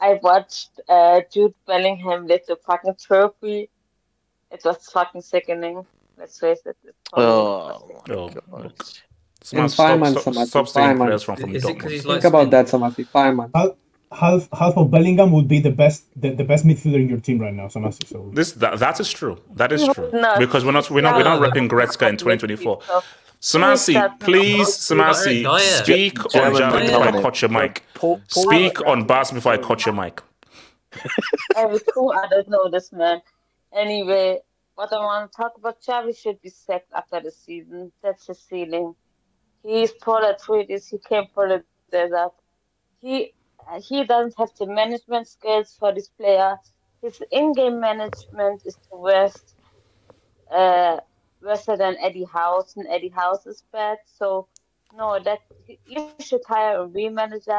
I 0.00 0.18
watched 0.22 0.80
uh, 0.88 1.20
Jude 1.32 1.54
Bellingham 1.66 2.26
lift 2.26 2.46
the 2.46 2.56
fucking 2.66 2.94
trophy. 2.98 3.68
It 4.50 4.62
was 4.64 4.78
fucking 4.90 5.20
sickening. 5.20 5.84
Let's 6.18 6.38
face 6.40 6.60
it. 6.64 6.76
It's 6.84 6.96
probably 7.12 7.26
Oh, 7.26 8.02
Oh, 8.10 8.28
God. 8.28 8.42
look. 8.64 8.84
In 9.52 9.58
Samasi, 9.66 10.20
stop, 10.20 10.34
stop, 10.34 10.46
stop 10.46 10.68
saying 10.68 10.98
months. 10.98 11.08
players 11.08 11.22
from, 11.22 11.36
from 11.36 11.54
Is 11.54 11.64
it 11.64 11.74
because 11.76 11.92
Dortmund. 11.92 12.04
like 12.06 12.22
Think 12.22 12.34
about 12.34 12.50
that, 12.50 12.66
Samasi. 12.66 13.06
Five 13.06 13.34
months. 13.34 13.52
Half, 13.54 13.68
half 14.12 14.48
half 14.52 14.76
of 14.76 14.90
Bellingham 14.90 15.32
would 15.32 15.48
be 15.48 15.60
the 15.60 15.70
best 15.70 16.04
the, 16.20 16.30
the 16.30 16.44
best 16.44 16.64
midfielder 16.66 16.96
in 17.02 17.08
your 17.08 17.20
team 17.20 17.38
right 17.40 17.54
now, 17.54 17.66
Samasi. 17.66 18.06
So 18.06 18.30
This 18.34 18.52
that, 18.52 18.78
that 18.78 19.00
is 19.00 19.10
true. 19.12 19.38
That 19.54 19.72
is 19.72 19.86
true. 19.88 20.10
no. 20.12 20.38
Because 20.38 20.64
we're 20.64 20.72
not 20.72 20.90
we're 20.90 21.00
not 21.02 21.16
we're 21.16 21.24
not 21.24 21.40
repping 21.40 21.68
Gretzka 21.68 22.08
in 22.08 22.16
2024. 22.16 22.80
Samasi, 23.40 24.20
please, 24.20 24.68
Samasi, 24.68 25.46
speak 25.82 26.22
on 26.36 26.54
German 26.54 26.82
Javi 26.82 26.86
before 26.86 27.02
I 27.02 27.10
McTominay. 27.12 27.22
cut 27.22 27.40
your 27.42 27.48
mic. 27.50 27.82
Paul, 27.94 28.20
Paul, 28.30 28.42
Speak 28.44 28.86
on 28.86 29.06
Bas 29.06 29.30
before 29.30 29.52
I 29.52 29.56
cut 29.56 29.86
your 29.86 29.94
mic. 29.94 30.20
Every 31.56 31.80
cool, 31.94 32.12
I 32.12 32.28
don't 32.28 32.48
know 32.48 32.68
this 32.68 32.92
man. 32.92 33.22
Anyway, 33.74 34.40
what 34.74 34.92
I 34.92 34.96
want 34.96 35.32
to 35.32 35.36
talk 35.36 35.52
about, 35.56 35.80
Xavi 35.80 36.14
should 36.20 36.42
be 36.42 36.50
sacked 36.50 36.92
after 36.94 37.20
the 37.20 37.30
season. 37.30 37.92
That's 38.02 38.26
his 38.26 38.40
ceiling. 38.40 38.94
He's 39.62 39.92
polar 39.92 40.36
treaties. 40.44 40.88
He 40.88 40.98
came 40.98 41.24
for 41.34 41.48
the 41.48 41.64
desert. 41.90 42.32
He 43.00 43.32
he 43.68 44.04
doesn't 44.04 44.34
have 44.38 44.50
the 44.58 44.66
management 44.66 45.26
skills 45.28 45.74
for 45.78 45.92
this 45.92 46.08
player. 46.08 46.58
His 47.02 47.22
in-game 47.30 47.80
management 47.80 48.62
is 48.64 48.78
the 48.90 48.96
worst. 48.98 49.54
Uh, 50.50 50.98
worse 51.42 51.66
than 51.66 51.96
Eddie 52.00 52.24
House, 52.32 52.76
and 52.76 52.86
Eddie 52.88 53.10
House 53.10 53.46
is 53.46 53.64
bad. 53.72 53.98
So 54.04 54.48
no, 54.92 55.18
that 55.20 55.40
you 55.84 56.00
should 56.02 56.22
hire 56.28 56.58
a 56.58 56.68
real 56.68 56.90
manager. 56.92 57.50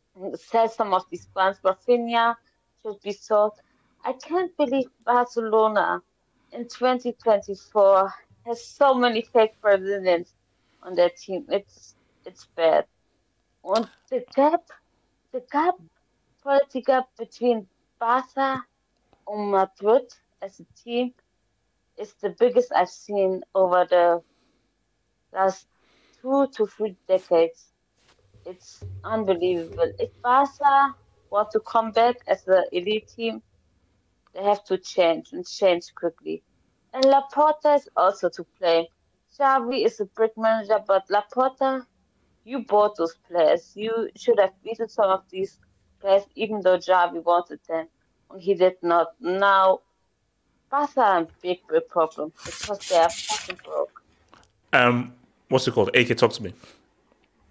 And 0.00 0.22
sell 0.24 0.54
some 0.54 0.80
of 0.80 0.94
these 0.98 1.16
funds. 1.22 1.50
Rafinha 1.54 2.36
should 2.82 3.00
be 3.02 3.12
sold. 3.12 3.52
I 4.04 4.12
can't 4.12 4.56
believe 4.56 4.88
Barcelona 5.04 6.02
in 6.50 6.68
2024 6.68 8.12
has 8.46 8.66
so 8.66 8.94
many 8.94 9.22
fake 9.22 9.60
Brazilians 9.60 10.34
on 10.82 10.94
their 10.94 11.10
team. 11.10 11.46
It's 11.48 11.96
it's 12.24 12.46
bad. 12.56 12.86
And 13.64 13.88
the 14.10 14.24
gap, 14.34 14.62
the 15.32 15.42
gap, 15.52 15.74
quality 16.42 16.82
gap 16.82 17.08
between 17.18 17.66
Barca 17.98 18.64
and 19.28 19.50
Madrid 19.50 20.02
as 20.42 20.60
a 20.60 20.66
team 20.82 21.12
is 21.98 22.14
the 22.14 22.34
biggest 22.38 22.72
I've 22.74 22.88
seen 22.88 23.42
over 23.54 23.86
the 23.88 24.22
last 25.32 25.66
two 26.20 26.48
to 26.56 26.66
three 26.66 26.96
decades. 27.06 27.72
It's 28.46 28.82
unbelievable. 29.04 29.92
If 29.98 30.10
Barca 30.22 30.94
want 31.30 31.50
to 31.52 31.60
come 31.60 31.92
back 31.92 32.16
as 32.26 32.46
an 32.48 32.64
elite 32.72 33.08
team, 33.08 33.42
they 34.34 34.42
have 34.42 34.64
to 34.64 34.78
change 34.78 35.32
and 35.32 35.46
change 35.46 35.94
quickly. 35.94 36.42
And 36.92 37.04
Laporta 37.04 37.76
is 37.76 37.88
also 37.96 38.28
to 38.30 38.46
blame. 38.58 38.86
Xavi 39.38 39.84
is 39.84 40.00
a 40.00 40.06
brick 40.06 40.32
manager, 40.36 40.80
but 40.86 41.08
Laporta 41.08 41.86
You 42.50 42.64
bought 42.64 42.96
those 42.96 43.14
players. 43.28 43.70
You 43.76 44.08
should 44.16 44.40
have 44.40 44.50
beaten 44.64 44.88
some 44.88 45.08
of 45.08 45.22
these 45.30 45.60
players, 46.00 46.24
even 46.34 46.60
though 46.60 46.78
Xavi 46.78 47.22
wanted 47.22 47.60
them. 47.68 47.86
And 48.28 48.42
he 48.42 48.54
did 48.54 48.74
not. 48.82 49.12
Now, 49.20 49.82
Barca 50.68 51.00
are 51.00 51.20
a 51.20 51.28
big, 51.40 51.60
big 51.70 51.86
problem 51.88 52.32
because 52.44 52.80
they 52.88 52.96
are 52.96 53.08
fucking 53.08 53.60
broke. 53.64 54.02
Um, 54.72 55.14
what's 55.48 55.68
it 55.68 55.74
called? 55.74 55.94
AK, 55.94 56.16
talk 56.16 56.32
to 56.32 56.42
me. 56.42 56.52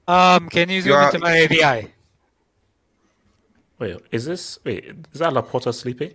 Um, 0.05 0.49
can 0.49 0.67
you 0.67 0.81
zoom 0.81 0.91
Yeah. 0.91 1.05
into 1.05 1.19
my 1.19 1.43
ABI? 1.43 1.93
Wait, 3.80 3.97
is 4.11 4.26
this? 4.26 4.59
Wait, 4.65 4.84
is 5.13 5.19
that 5.19 5.31
Laporta 5.31 5.73
sleeping? 5.73 6.13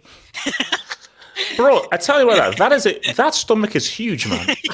Bro, 1.56 1.89
I 1.90 1.97
tell 1.97 2.20
you 2.20 2.27
what, 2.27 2.36
that, 2.36 2.59
that 2.59 2.73
is 2.73 2.85
it 2.85 3.16
that 3.16 3.35
stomach 3.35 3.74
is 3.77 3.89
huge, 3.89 4.28
man. 4.28 4.55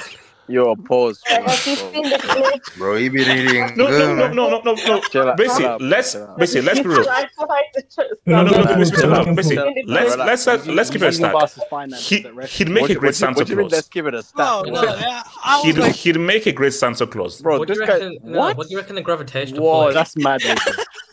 Yo, 0.48 0.74
pause. 0.74 1.22
You 1.30 1.48
seen 1.76 1.92
the 2.10 2.18
clip? 2.20 2.76
Bro, 2.76 2.96
he 2.96 3.08
be 3.08 3.20
eating 3.20 3.76
No, 3.76 3.86
good, 3.86 4.16
no, 4.16 4.28
no, 4.32 4.48
no, 4.48 4.60
no, 4.60 4.74
no, 4.74 5.00
no. 5.14 5.34
Basically, 5.36 5.86
let's 5.86 6.12
chill 6.12 6.34
basically 6.38 6.62
let's 6.66 6.80
be 6.80 6.88
real. 6.88 7.04
Try 7.04 7.22
to 7.22 7.28
hide 7.38 7.62
the 7.74 7.82
truth. 7.82 8.18
No, 8.26 8.42
no, 8.42 8.50
no, 8.50 8.62
no, 8.62 8.70
Relax, 8.74 8.90
no, 8.90 8.98
no, 9.00 9.08
relax, 9.20 9.36
basically, 9.36 9.84
let's 9.86 10.16
let's 10.16 10.46
let's, 10.46 10.66
let's 10.66 10.90
keep 10.90 11.02
it 11.02 11.04
a 11.04 11.06
Using 11.06 11.30
stack. 11.30 11.92
He, 11.98 12.26
he'd 12.48 12.68
make 12.68 12.82
What 12.82 12.90
a 12.90 12.94
great 12.94 12.96
what 12.96 13.00
do 13.00 13.06
you- 13.06 13.12
Santa 13.12 13.38
what 13.38 13.46
do 13.46 13.52
you 13.52 13.58
mean? 13.58 13.68
Claus. 13.68 13.72
Let's 13.72 13.88
give 13.88 14.06
it 14.06 14.14
a 14.14 14.22
stat. 14.22 14.36
No, 14.38 14.62
no, 14.62 14.82
yeah, 14.82 15.22
He'd 15.62 15.78
like, 15.78 15.94
he'd 15.94 16.18
make 16.18 16.46
a 16.46 16.52
great 16.52 16.72
Santa 16.74 17.06
Claus. 17.06 17.40
Bro, 17.40 17.58
what 17.58 17.68
do 17.68 17.74
this 17.74 17.80
you 17.80 17.86
guy. 17.86 17.92
reckon? 17.92 18.18
no, 18.24 18.38
What? 18.38 18.56
what 18.56 18.66
do 18.66 18.72
you 18.72 18.78
reckon 18.78 18.96
the 18.96 19.02
gravitational 19.02 19.62
Whoa, 19.62 19.92
that's 19.92 20.16
mad. 20.16 20.42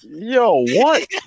Yo, 0.04 0.66
what? 0.70 1.08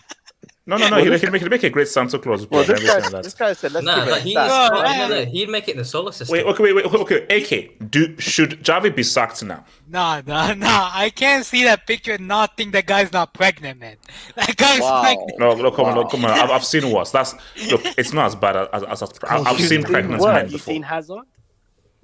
No, 0.70 0.76
no, 0.76 0.88
no. 0.88 0.97
He'd, 1.05 1.20
he'd 1.20 1.32
make 1.32 1.42
he'd 1.42 1.51
make 1.51 1.62
a 1.64 1.70
great 1.70 1.88
Santa 1.88 2.18
Claus. 2.18 2.47
Bro, 2.47 2.64
Bro, 2.64 2.74
this 2.76 2.86
guy, 2.86 3.09
like 3.09 3.22
this 3.24 3.34
guy 3.34 3.52
said, 3.55 3.72
let's 3.72 3.84
Nah, 3.84 3.97
give 3.97 4.06
it 4.06 4.10
nah, 4.10 4.16
a 4.16 4.20
he, 4.20 4.30
stat. 4.30 4.48
No, 4.72 4.82
no, 4.82 5.09
no, 5.09 5.09
no, 5.09 5.24
he'd 5.24 5.48
make 5.48 5.66
it 5.68 5.72
in 5.72 5.78
the 5.78 5.84
solar 5.84 6.12
system. 6.12 6.32
Wait, 6.32 6.47
okay, 6.47 6.62
wait, 6.62 6.74
wait, 6.76 6.84
okay. 6.86 7.26
AK, 7.28 7.90
do 7.90 8.16
should 8.20 8.62
Xavi 8.62 8.94
be 8.94 9.02
sacked 9.02 9.42
now? 9.42 9.64
nah, 9.88 10.22
nah, 10.26 10.55
nah. 10.55 10.90
I 10.94 11.10
can't 11.10 11.44
see 11.44 11.64
that 11.64 11.86
picture 11.86 12.12
and 12.12 12.28
not 12.28 12.56
think 12.56 12.72
that 12.72 12.86
guy's 12.86 13.12
not 13.12 13.34
pregnant, 13.34 13.80
man. 13.80 13.97
That 14.36 14.56
guy's 14.56 14.80
Wow. 14.80 15.02
pregnant. 15.02 15.38
No, 15.38 15.55
look, 15.55 15.74
come 15.74 15.86
on, 15.86 15.94
Wow. 15.97 16.02
look, 16.02 16.10
come 16.12 16.24
on. 16.24 16.30
I've, 16.30 16.51
I've 16.51 16.64
seen 16.64 16.90
worse. 16.92 17.10
That's 17.10 17.34
look. 17.70 17.82
It's 17.98 18.12
not 18.12 18.26
as 18.26 18.36
bad 18.36 18.56
as, 18.56 18.84
as, 18.84 19.02
as 19.02 19.12
I've, 19.28 19.47
I've 19.47 19.56
seen 19.59 19.66
seen 19.66 19.82
pregnant 19.82 20.20
worse. 20.22 20.34
men 20.34 20.47
You 20.47 20.52
before. 20.52 20.72
seen 20.74 20.82
Hazard? 20.82 21.24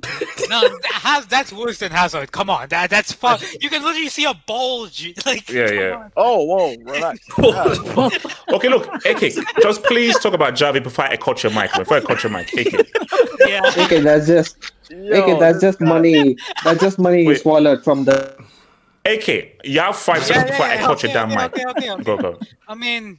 No, 0.49 0.61
that 0.61 0.81
has, 0.93 1.27
that's 1.27 1.53
worse 1.53 1.79
than 1.81 1.91
Hazard. 1.91 2.31
Come 2.31 2.51
on, 2.51 2.69
that 2.69 2.89
that's 2.91 3.13
fun. 3.13 3.41
You 3.61 3.69
can 3.69 3.83
literally 3.83 4.09
see 4.09 4.25
a 4.25 4.35
bulge. 4.47 5.13
Like, 5.27 5.49
Yeah, 5.51 5.71
yeah. 5.73 5.97
on. 5.97 6.13
Oh, 6.17 6.45
whoa, 6.45 6.77
relax. 6.85 7.19
Okay, 8.53 8.69
look, 8.69 8.87
AK, 9.05 9.33
just 9.61 9.83
please 9.85 10.17
talk 10.21 10.35
about 10.35 10.55
Xavi 10.55 10.83
before 10.83 11.07
I 11.07 11.17
cut 11.17 11.43
your 11.43 11.53
mic. 11.53 11.73
Before 11.75 11.97
I 11.97 12.01
cut 12.01 12.23
your 12.23 12.31
mic, 12.33 12.53
AK. 12.53 12.87
Yeah. 13.41 13.63
Okay, 13.79 14.01
that's 14.01 14.27
just 14.27 14.73
Yo, 14.91 15.23
okay, 15.23 15.39
that's 15.41 15.61
just 15.61 15.81
guy- 15.81 15.87
money. 15.89 16.37
That's 16.63 16.81
just 16.81 16.99
money 16.99 17.23
you 17.23 17.29
Wait. 17.29 17.41
swallowed 17.41 17.83
from 17.83 18.05
the 18.05 18.37
AK, 19.05 19.63
you 19.65 19.81
have 19.81 19.97
five 19.97 20.23
seconds 20.25 20.47
yeah, 20.47 20.51
before 20.51 20.67
I 20.67 20.75
yeah, 20.75 20.81
cut 20.83 20.91
okay, 20.99 21.09
your 21.09 21.15
damn 21.15 21.33
okay, 21.33 21.43
mic. 21.43 21.53
okay, 21.53 21.65
okay, 21.71 21.91
okay. 21.93 22.03
Go, 22.05 22.17
go. 22.19 22.39
I 22.69 22.75
mean, 22.75 23.19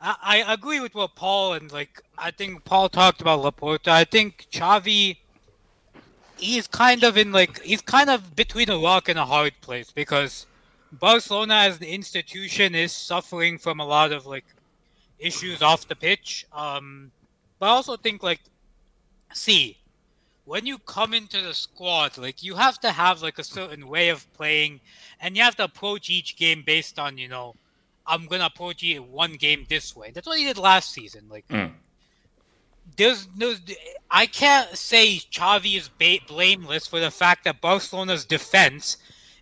I, 0.00 0.42
I 0.46 0.52
agree 0.52 0.80
with 0.80 0.94
what 0.94 1.14
Paul 1.14 1.54
and 1.54 1.70
like 1.72 2.00
I 2.18 2.30
think 2.30 2.64
Paul 2.64 2.88
talked 2.88 3.20
about 3.20 3.40
Laporta. 3.42 3.88
I 3.88 4.04
think 4.04 4.46
Xavi, 4.52 5.18
he's 6.42 6.66
kind 6.66 7.04
of 7.04 7.16
in 7.16 7.32
like 7.32 7.62
he's 7.62 7.80
kind 7.80 8.10
of 8.10 8.34
between 8.34 8.68
a 8.68 8.78
rock 8.78 9.08
and 9.08 9.18
a 9.18 9.24
hard 9.24 9.54
place 9.60 9.90
because 9.92 10.46
Barcelona 10.92 11.54
as 11.54 11.78
an 11.78 11.84
institution 11.84 12.74
is 12.74 12.92
suffering 12.92 13.58
from 13.58 13.80
a 13.80 13.86
lot 13.86 14.12
of 14.12 14.26
like 14.26 14.44
issues 15.18 15.62
off 15.62 15.88
the 15.88 15.96
pitch. 15.96 16.46
Um, 16.52 17.12
but 17.58 17.66
I 17.66 17.70
also 17.70 17.96
think 17.96 18.22
like, 18.22 18.40
see, 19.32 19.78
when 20.44 20.66
you 20.66 20.78
come 20.78 21.14
into 21.14 21.40
the 21.40 21.54
squad, 21.54 22.18
like 22.18 22.42
you 22.42 22.56
have 22.56 22.78
to 22.80 22.90
have 22.90 23.22
like 23.22 23.38
a 23.38 23.44
certain 23.44 23.86
way 23.86 24.08
of 24.08 24.30
playing, 24.34 24.80
and 25.20 25.36
you 25.36 25.42
have 25.42 25.56
to 25.56 25.64
approach 25.64 26.10
each 26.10 26.36
game 26.36 26.62
based 26.66 26.98
on 26.98 27.16
you 27.16 27.28
know, 27.28 27.54
I'm 28.06 28.26
gonna 28.26 28.46
approach 28.46 28.84
one 28.98 29.34
game 29.34 29.64
this 29.68 29.94
way. 29.94 30.10
That's 30.10 30.26
what 30.26 30.38
he 30.38 30.44
did 30.44 30.58
last 30.58 30.92
season. 30.92 31.28
Like 31.30 31.46
Mm. 31.48 31.72
There's 32.96 33.28
no, 33.36 33.54
I 34.10 34.26
can't 34.26 34.76
say 34.76 35.16
Xavi 35.18 35.76
is 35.76 35.88
ba- 35.88 36.24
blameless 36.26 36.86
for 36.86 37.00
the 37.00 37.10
fact 37.10 37.44
that 37.44 37.60
Barcelona's 37.60 38.24
defense 38.24 38.96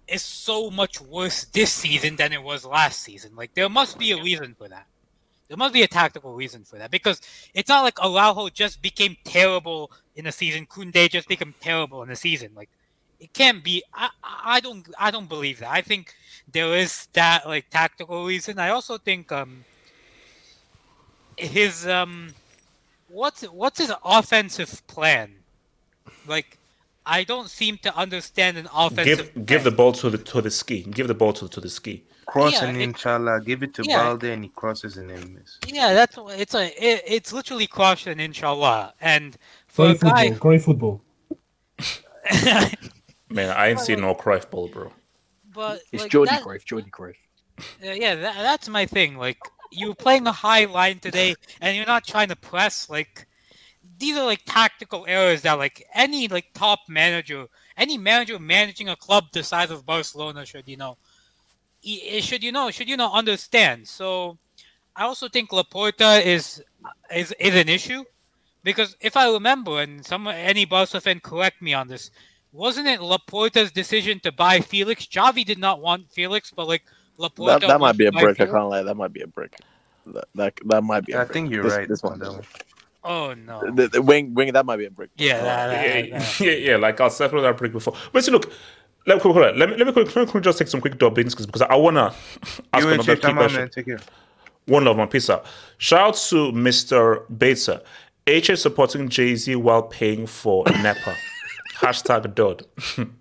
is 0.07 0.23
so 0.23 0.71
much 0.71 1.01
worse 1.01 1.45
this 1.45 1.73
season 1.73 2.17
than 2.17 2.33
it 2.33 2.43
was 2.43 2.65
last 2.65 3.01
season. 3.01 3.35
Like 3.37 3.55
there 3.55 3.69
must 3.69 3.99
be 3.99 4.13
a 4.13 4.23
reason 4.23 4.55
for 4.57 4.69
that. 4.69 4.87
There 5.49 5.57
must 5.57 5.75
be 5.75 5.83
a 5.83 5.89
tactical 5.89 6.35
reason 6.35 6.65
for 6.65 6.79
that 6.79 6.91
because 6.93 7.21
it's 7.55 7.69
not 7.69 7.83
like 7.83 7.99
Araujo 8.01 8.51
just 8.51 8.83
became 8.83 9.17
terrible 9.25 9.91
in 10.15 10.25
the 10.25 10.33
season. 10.33 10.67
Koundé 10.67 11.11
just 11.11 11.29
became 11.29 11.55
terrible 11.61 12.03
in 12.03 12.09
the 12.09 12.17
season. 12.17 12.53
Like 12.55 12.71
it 13.19 13.33
can't 13.33 13.65
be. 13.65 13.83
I, 13.93 14.11
I 14.23 14.57
I 14.57 14.61
don't 14.61 14.89
I 14.99 15.11
don't 15.11 15.29
believe 15.29 15.59
that. 15.61 15.71
I 15.71 15.83
think 15.83 16.15
there 16.51 16.75
is 16.77 17.09
that 17.15 17.47
like 17.47 17.69
tactical 17.71 18.25
reason. 18.27 18.59
I 18.61 18.71
also 18.71 18.97
think 18.99 19.33
um 19.33 19.65
his 21.37 21.87
um 21.87 22.35
what's 23.11 23.43
what's 23.43 23.79
his 23.79 23.93
offensive 24.05 24.87
plan? 24.87 25.35
Like 26.27 26.59
I 27.07 27.25
don't 27.25 27.49
seem 27.51 27.79
to 27.79 27.97
understand 27.97 28.57
an 28.59 28.69
offensive. 28.75 29.33
Give 29.35 29.47
give 29.47 29.65
the 29.65 29.71
ball 29.71 29.93
to 29.95 30.11
the 30.11 30.19
to 30.19 30.41
the 30.43 30.51
ski. 30.51 30.83
Give 30.83 31.09
the 31.09 31.15
ball 31.15 31.33
to, 31.35 31.49
to 31.49 31.61
the 31.61 31.69
ski. 31.71 32.05
Crossing, 32.27 32.77
Yeah, 32.77 32.81
it- 32.83 32.85
inshallah. 32.85 33.41
Give 33.45 33.63
it 33.63 33.75
to 33.75 33.83
Yeah. 33.83 34.03
Balde 34.05 34.25
and 34.25 34.45
he 34.45 34.51
crosses 34.51 34.97
and 34.97 35.11
then 35.11 35.35
miss. 35.35 35.59
Yeah, 35.67 35.93
that's 35.95 36.17
it's 36.43 36.55
a 36.55 36.67
it, 36.67 37.03
it's 37.07 37.33
literally 37.33 37.67
crossed 37.67 38.07
and 38.07 38.21
inshallah. 38.21 38.95
And 39.01 39.37
for 39.67 39.87
Great 39.87 39.97
a 40.03 40.05
guy, 40.05 40.29
football. 40.31 40.39
Great 40.39 40.63
football. 40.63 41.01
Man, 43.29 43.51
I 43.57 43.69
ain't 43.69 43.81
seen 43.81 44.01
no 44.01 44.15
Cruyff 44.15 44.51
ball, 44.51 44.69
bro. 44.69 44.93
but 45.55 45.81
It's 45.93 46.03
like, 46.03 46.11
Jordy 46.13 46.31
that- 46.31 46.43
Cruyff. 46.43 46.65
Jordi 46.65 46.91
Cruyff. 46.91 47.15
Uh, 47.59 47.93
yeah, 47.93 48.15
that, 48.15 48.37
that's 48.37 48.69
my 48.69 48.87
thing. 48.87 49.17
Like 49.17 49.39
you're 49.71 49.95
playing 49.95 50.27
a 50.27 50.33
high 50.33 50.65
line 50.65 50.99
today, 50.99 51.35
and 51.61 51.77
you're 51.77 51.87
not 51.87 52.07
trying 52.07 52.29
to 52.29 52.37
press. 52.37 52.89
Like 52.91 53.27
these 53.99 54.17
are 54.17 54.25
like 54.25 54.43
tactical 54.47 55.05
errors 55.07 55.43
that 55.43 55.59
like 55.59 55.87
any 55.95 56.29
like 56.29 56.47
top 56.55 56.81
manager, 56.89 57.47
any 57.77 57.99
manager 57.99 58.39
managing 58.39 58.89
a 58.89 58.97
club 58.97 59.25
the 59.33 59.43
size 59.43 59.71
of 59.71 59.87
Barcelona 59.87 60.45
should 60.45 60.69
you 60.69 60.77
know, 60.77 60.97
should 62.21 62.43
you 62.43 62.53
know 62.53 62.71
should 62.71 62.89
you 62.89 62.97
know 62.97 63.13
understand. 63.13 63.87
So 63.87 64.39
I 64.97 65.05
also 65.05 65.29
think 65.29 65.51
Laporta 65.51 66.25
is 66.25 66.63
is 67.15 67.33
is 67.39 67.55
an 67.55 67.69
issue 67.69 68.05
because 68.63 68.97
if 69.01 69.17
I 69.17 69.31
remember, 69.31 69.81
and 69.81 70.05
some 70.05 70.27
any 70.27 70.65
Barca 70.65 71.01
fan 71.01 71.21
correct 71.21 71.63
me 71.63 71.73
on 71.75 71.89
this, 71.89 72.11
wasn't 72.53 72.89
it 72.89 73.01
Laporta's 73.01 73.71
decision 73.73 74.21
to 74.21 74.33
buy 74.33 74.61
Felix? 74.61 75.07
Xavi 75.07 75.45
did 75.45 75.59
not 75.59 75.81
want 75.81 76.13
Felix, 76.13 76.51
but 76.51 76.69
like 76.69 76.83
Laporta 77.21 77.61
That, 77.61 77.69
that 77.69 77.81
might 77.81 77.97
be 77.97 78.07
a 78.07 78.13
brick. 78.13 78.41
I 78.41 78.47
can't 78.47 78.69
lie. 78.69 78.83
That 78.83 78.95
might 78.97 79.13
be 79.13 79.21
a 79.21 79.27
brick. 79.27 79.57
That 80.07 80.25
that, 80.35 80.55
that 80.67 80.83
might 80.83 81.05
be. 81.05 81.13
a 81.13 81.21
I 81.21 81.25
brick. 81.25 81.33
think 81.35 81.51
you're 81.51 81.63
This- 81.65 81.73
right 81.77 81.89
This 81.89 82.03
one. 82.03 82.19
that 82.19 82.33
one. 82.33 82.43
Oh 83.03 83.33
no! 83.35 83.63
The, 83.75 83.89
the 83.89 84.03
wing, 84.03 84.35
wing. 84.35 84.53
That 84.53 84.67
might 84.67 84.77
be 84.77 84.85
a 84.85 84.91
brick. 84.91 85.09
Yeah, 85.17 85.41
that, 85.43 85.67
that, 85.69 86.09
Yeah, 86.09 86.19
that- 86.19 86.41
yeah, 86.41 86.53
yeah. 86.53 86.77
Like 86.77 87.01
I'll 87.01 87.09
settle 87.11 87.41
that 87.43 87.57
brick 87.57 87.73
before. 87.73 87.95
But 88.13 88.25
see, 88.25 88.31
look. 88.33 88.51
Let 89.07 89.15
me, 89.17 89.21
quick- 89.23 89.33
quick- 89.33 89.57
let 89.57 89.71
me 89.71 89.77
let 89.77 89.87
me 89.87 89.93
quick- 89.95 90.15
let 90.15 90.35
me 90.35 90.41
just 90.43 90.59
take 90.59 90.69
some 90.69 90.81
quick 90.83 90.99
dubbings 90.99 91.35
because 91.35 91.63
I 91.63 91.75
wanna 91.77 92.15
ask 92.75 92.85
You 92.85 92.91
ain't 92.91 93.03
another 93.09 93.17
key 93.17 93.33
question. 93.33 93.61
man. 93.61 93.71
Take 93.71 93.87
care. 93.87 94.01
One 94.67 94.85
love, 94.85 94.99
man. 94.99 95.09
Peace 95.09 95.31
out. 95.31 95.47
Shout 95.79 96.01
out 96.09 96.15
to 96.29 96.53
Mr. 96.53 97.23
Beta. 97.39 97.83
H 98.27 98.51
is 98.51 98.61
supporting 98.61 99.09
Jay 99.09 99.35
Z 99.35 99.57
while 99.57 99.83
paying 99.85 100.27
for 100.27 100.65
NEPA. 100.67 101.17
Hashtag 101.77 102.35
Dod. 102.35 102.67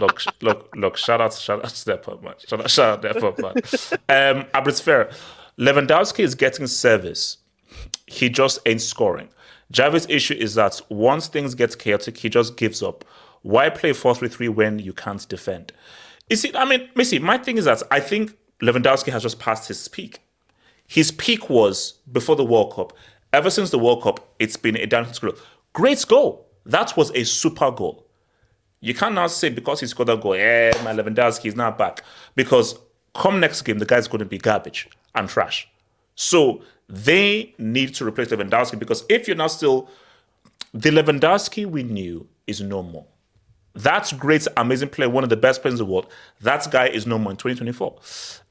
look, 0.00 0.22
look, 0.42 0.74
look. 0.76 0.96
Shout 0.96 1.20
out, 1.20 1.34
shout 1.34 1.64
out 1.64 1.70
to 1.70 1.90
NEPA, 1.90 2.18
man. 2.22 2.34
Shout 2.46 2.60
out, 2.60 2.70
shout 2.70 3.04
out 3.04 3.14
NEPA, 3.14 3.42
man. 4.08 4.38
Um, 4.38 4.46
Abrit's 4.54 4.80
fair. 4.80 5.10
Lewandowski 5.58 6.20
is 6.20 6.34
getting 6.34 6.66
service. 6.66 7.38
He 8.06 8.28
just 8.28 8.58
ain't 8.66 8.82
scoring. 8.82 9.28
Xavi's 9.72 10.06
issue 10.08 10.34
is 10.34 10.54
that 10.54 10.80
once 10.88 11.28
things 11.28 11.54
get 11.54 11.78
chaotic, 11.78 12.18
he 12.18 12.28
just 12.28 12.56
gives 12.56 12.82
up. 12.82 13.04
Why 13.42 13.70
play 13.70 13.92
4 13.92 14.14
3 14.14 14.28
3 14.28 14.48
when 14.48 14.78
you 14.78 14.92
can't 14.92 15.26
defend? 15.28 15.72
You 16.28 16.36
see, 16.36 16.52
I 16.54 16.64
mean, 16.64 16.88
Missy, 16.94 17.18
my 17.18 17.38
thing 17.38 17.58
is 17.58 17.64
that 17.64 17.82
I 17.90 18.00
think 18.00 18.36
Lewandowski 18.60 19.12
has 19.12 19.22
just 19.22 19.38
passed 19.38 19.68
his 19.68 19.86
peak. 19.88 20.20
His 20.86 21.10
peak 21.10 21.48
was 21.50 21.94
before 22.10 22.36
the 22.36 22.44
World 22.44 22.74
Cup. 22.74 22.92
Ever 23.32 23.50
since 23.50 23.70
the 23.70 23.78
World 23.78 24.02
Cup, 24.02 24.34
it's 24.38 24.56
been 24.56 24.76
a 24.76 24.86
downhill 24.86 25.14
scroll. 25.14 25.34
Great 25.72 26.04
goal. 26.08 26.48
That 26.64 26.96
was 26.96 27.10
a 27.12 27.24
super 27.24 27.70
goal. 27.70 28.05
You 28.86 28.94
can't 28.94 29.16
now 29.16 29.26
say 29.26 29.48
because 29.48 29.80
he 29.80 29.88
scored 29.88 30.06
that 30.10 30.20
goal, 30.20 30.36
yeah, 30.36 30.70
my 30.84 30.92
Lewandowski 30.92 31.46
is 31.46 31.56
not 31.56 31.76
back. 31.76 32.04
Because 32.36 32.78
come 33.16 33.40
next 33.40 33.62
game, 33.62 33.78
the 33.78 33.84
guy's 33.84 34.06
going 34.06 34.20
to 34.20 34.24
be 34.24 34.38
garbage 34.38 34.88
and 35.12 35.28
trash. 35.28 35.68
So 36.14 36.62
they 36.88 37.52
need 37.58 37.96
to 37.96 38.06
replace 38.06 38.28
Lewandowski 38.28 38.78
because 38.78 39.04
if 39.08 39.26
you're 39.26 39.36
not 39.36 39.48
still, 39.48 39.90
the 40.72 40.90
Lewandowski 40.90 41.66
we 41.66 41.82
knew 41.82 42.28
is 42.46 42.60
no 42.60 42.80
more. 42.80 43.04
That's 43.74 44.12
great, 44.12 44.46
amazing 44.56 44.90
player, 44.90 45.10
one 45.10 45.24
of 45.24 45.30
the 45.30 45.36
best 45.36 45.62
players 45.62 45.80
in 45.80 45.84
the 45.84 45.92
world. 45.92 46.06
That 46.42 46.70
guy 46.70 46.86
is 46.86 47.08
no 47.08 47.18
more 47.18 47.32
in 47.32 47.38
2024. 47.38 47.98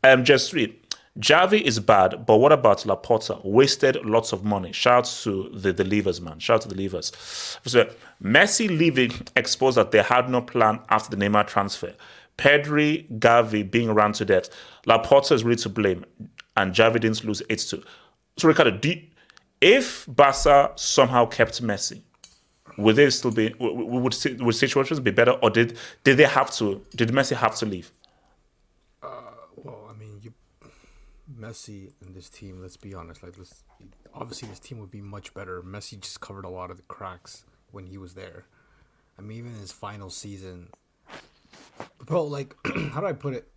Um, 0.03 0.25
just 0.25 0.51
three. 0.51 0.77
Xavi 1.19 1.61
is 1.61 1.79
bad, 1.79 2.25
but 2.25 2.37
what 2.37 2.51
about 2.51 2.79
Laporta? 2.79 3.43
Wasted 3.45 4.03
lots 4.05 4.33
of 4.33 4.43
money. 4.43 4.73
Shout 4.73 5.05
out 5.05 5.05
to 5.23 5.49
the, 5.53 5.83
levers, 5.85 6.19
man. 6.19 6.39
Shout 6.39 6.55
out 6.55 6.61
to 6.63 6.67
the 6.67 6.81
levers. 6.81 7.13
So 7.65 7.89
Messi 8.21 8.67
leaving 8.67 9.11
exposed 9.35 9.77
that 9.77 9.91
they 9.91 10.01
had 10.01 10.29
no 10.29 10.41
plan 10.41 10.81
after 10.89 11.15
the 11.15 11.23
Neymar 11.23 11.47
transfer. 11.47 11.93
Pedri, 12.37 13.07
Gavi 13.19 13.69
being 13.69 13.93
run 13.93 14.11
to 14.13 14.25
death. 14.25 14.49
Laporta 14.85 15.31
is 15.31 15.45
really 15.45 15.55
to 15.57 15.69
blame, 15.69 16.03
and 16.57 16.73
Xavi 16.73 16.99
didn't 16.99 17.23
lose 17.23 17.41
8 17.49 17.59
2. 17.59 17.83
So, 18.37 18.47
Ricardo, 18.49 18.71
do 18.71 19.01
if 19.61 20.05
Barca 20.07 20.73
somehow 20.75 21.25
kept 21.25 21.63
Messi, 21.63 22.01
would 22.77 22.97
they 22.97 23.09
still 23.09 23.31
be, 23.31 23.53
would, 23.57 24.13
would 24.41 24.55
situations 24.55 24.99
be 24.99 25.11
better, 25.11 25.31
or 25.31 25.49
did, 25.49 25.77
did 26.03 26.17
they 26.17 26.25
have 26.25 26.51
to, 26.55 26.81
did 26.95 27.09
Messi 27.09 27.35
have 27.37 27.55
to 27.55 27.65
leave? 27.65 27.91
Well, 29.01 29.87
I 29.89 29.97
mean, 29.97 30.19
you 30.21 30.33
Messi 31.45 31.91
and 32.01 32.15
this 32.15 32.29
team. 32.29 32.61
Let's 32.61 32.77
be 32.77 32.93
honest. 32.93 33.23
Like, 33.23 33.37
let's 33.37 33.63
obviously 34.13 34.47
this 34.49 34.59
team 34.59 34.79
would 34.79 34.91
be 34.91 35.01
much 35.01 35.33
better. 35.33 35.61
Messi 35.61 35.99
just 35.99 36.21
covered 36.21 36.45
a 36.45 36.49
lot 36.49 36.71
of 36.71 36.77
the 36.77 36.83
cracks 36.83 37.45
when 37.71 37.85
he 37.87 37.97
was 37.97 38.13
there. 38.13 38.45
I 39.17 39.21
mean, 39.21 39.37
even 39.37 39.53
in 39.53 39.59
his 39.59 39.71
final 39.71 40.09
season, 40.09 40.69
bro. 42.05 42.23
Like, 42.23 42.55
how 42.91 43.01
do 43.01 43.07
I 43.07 43.13
put 43.13 43.33
it? 43.33 43.47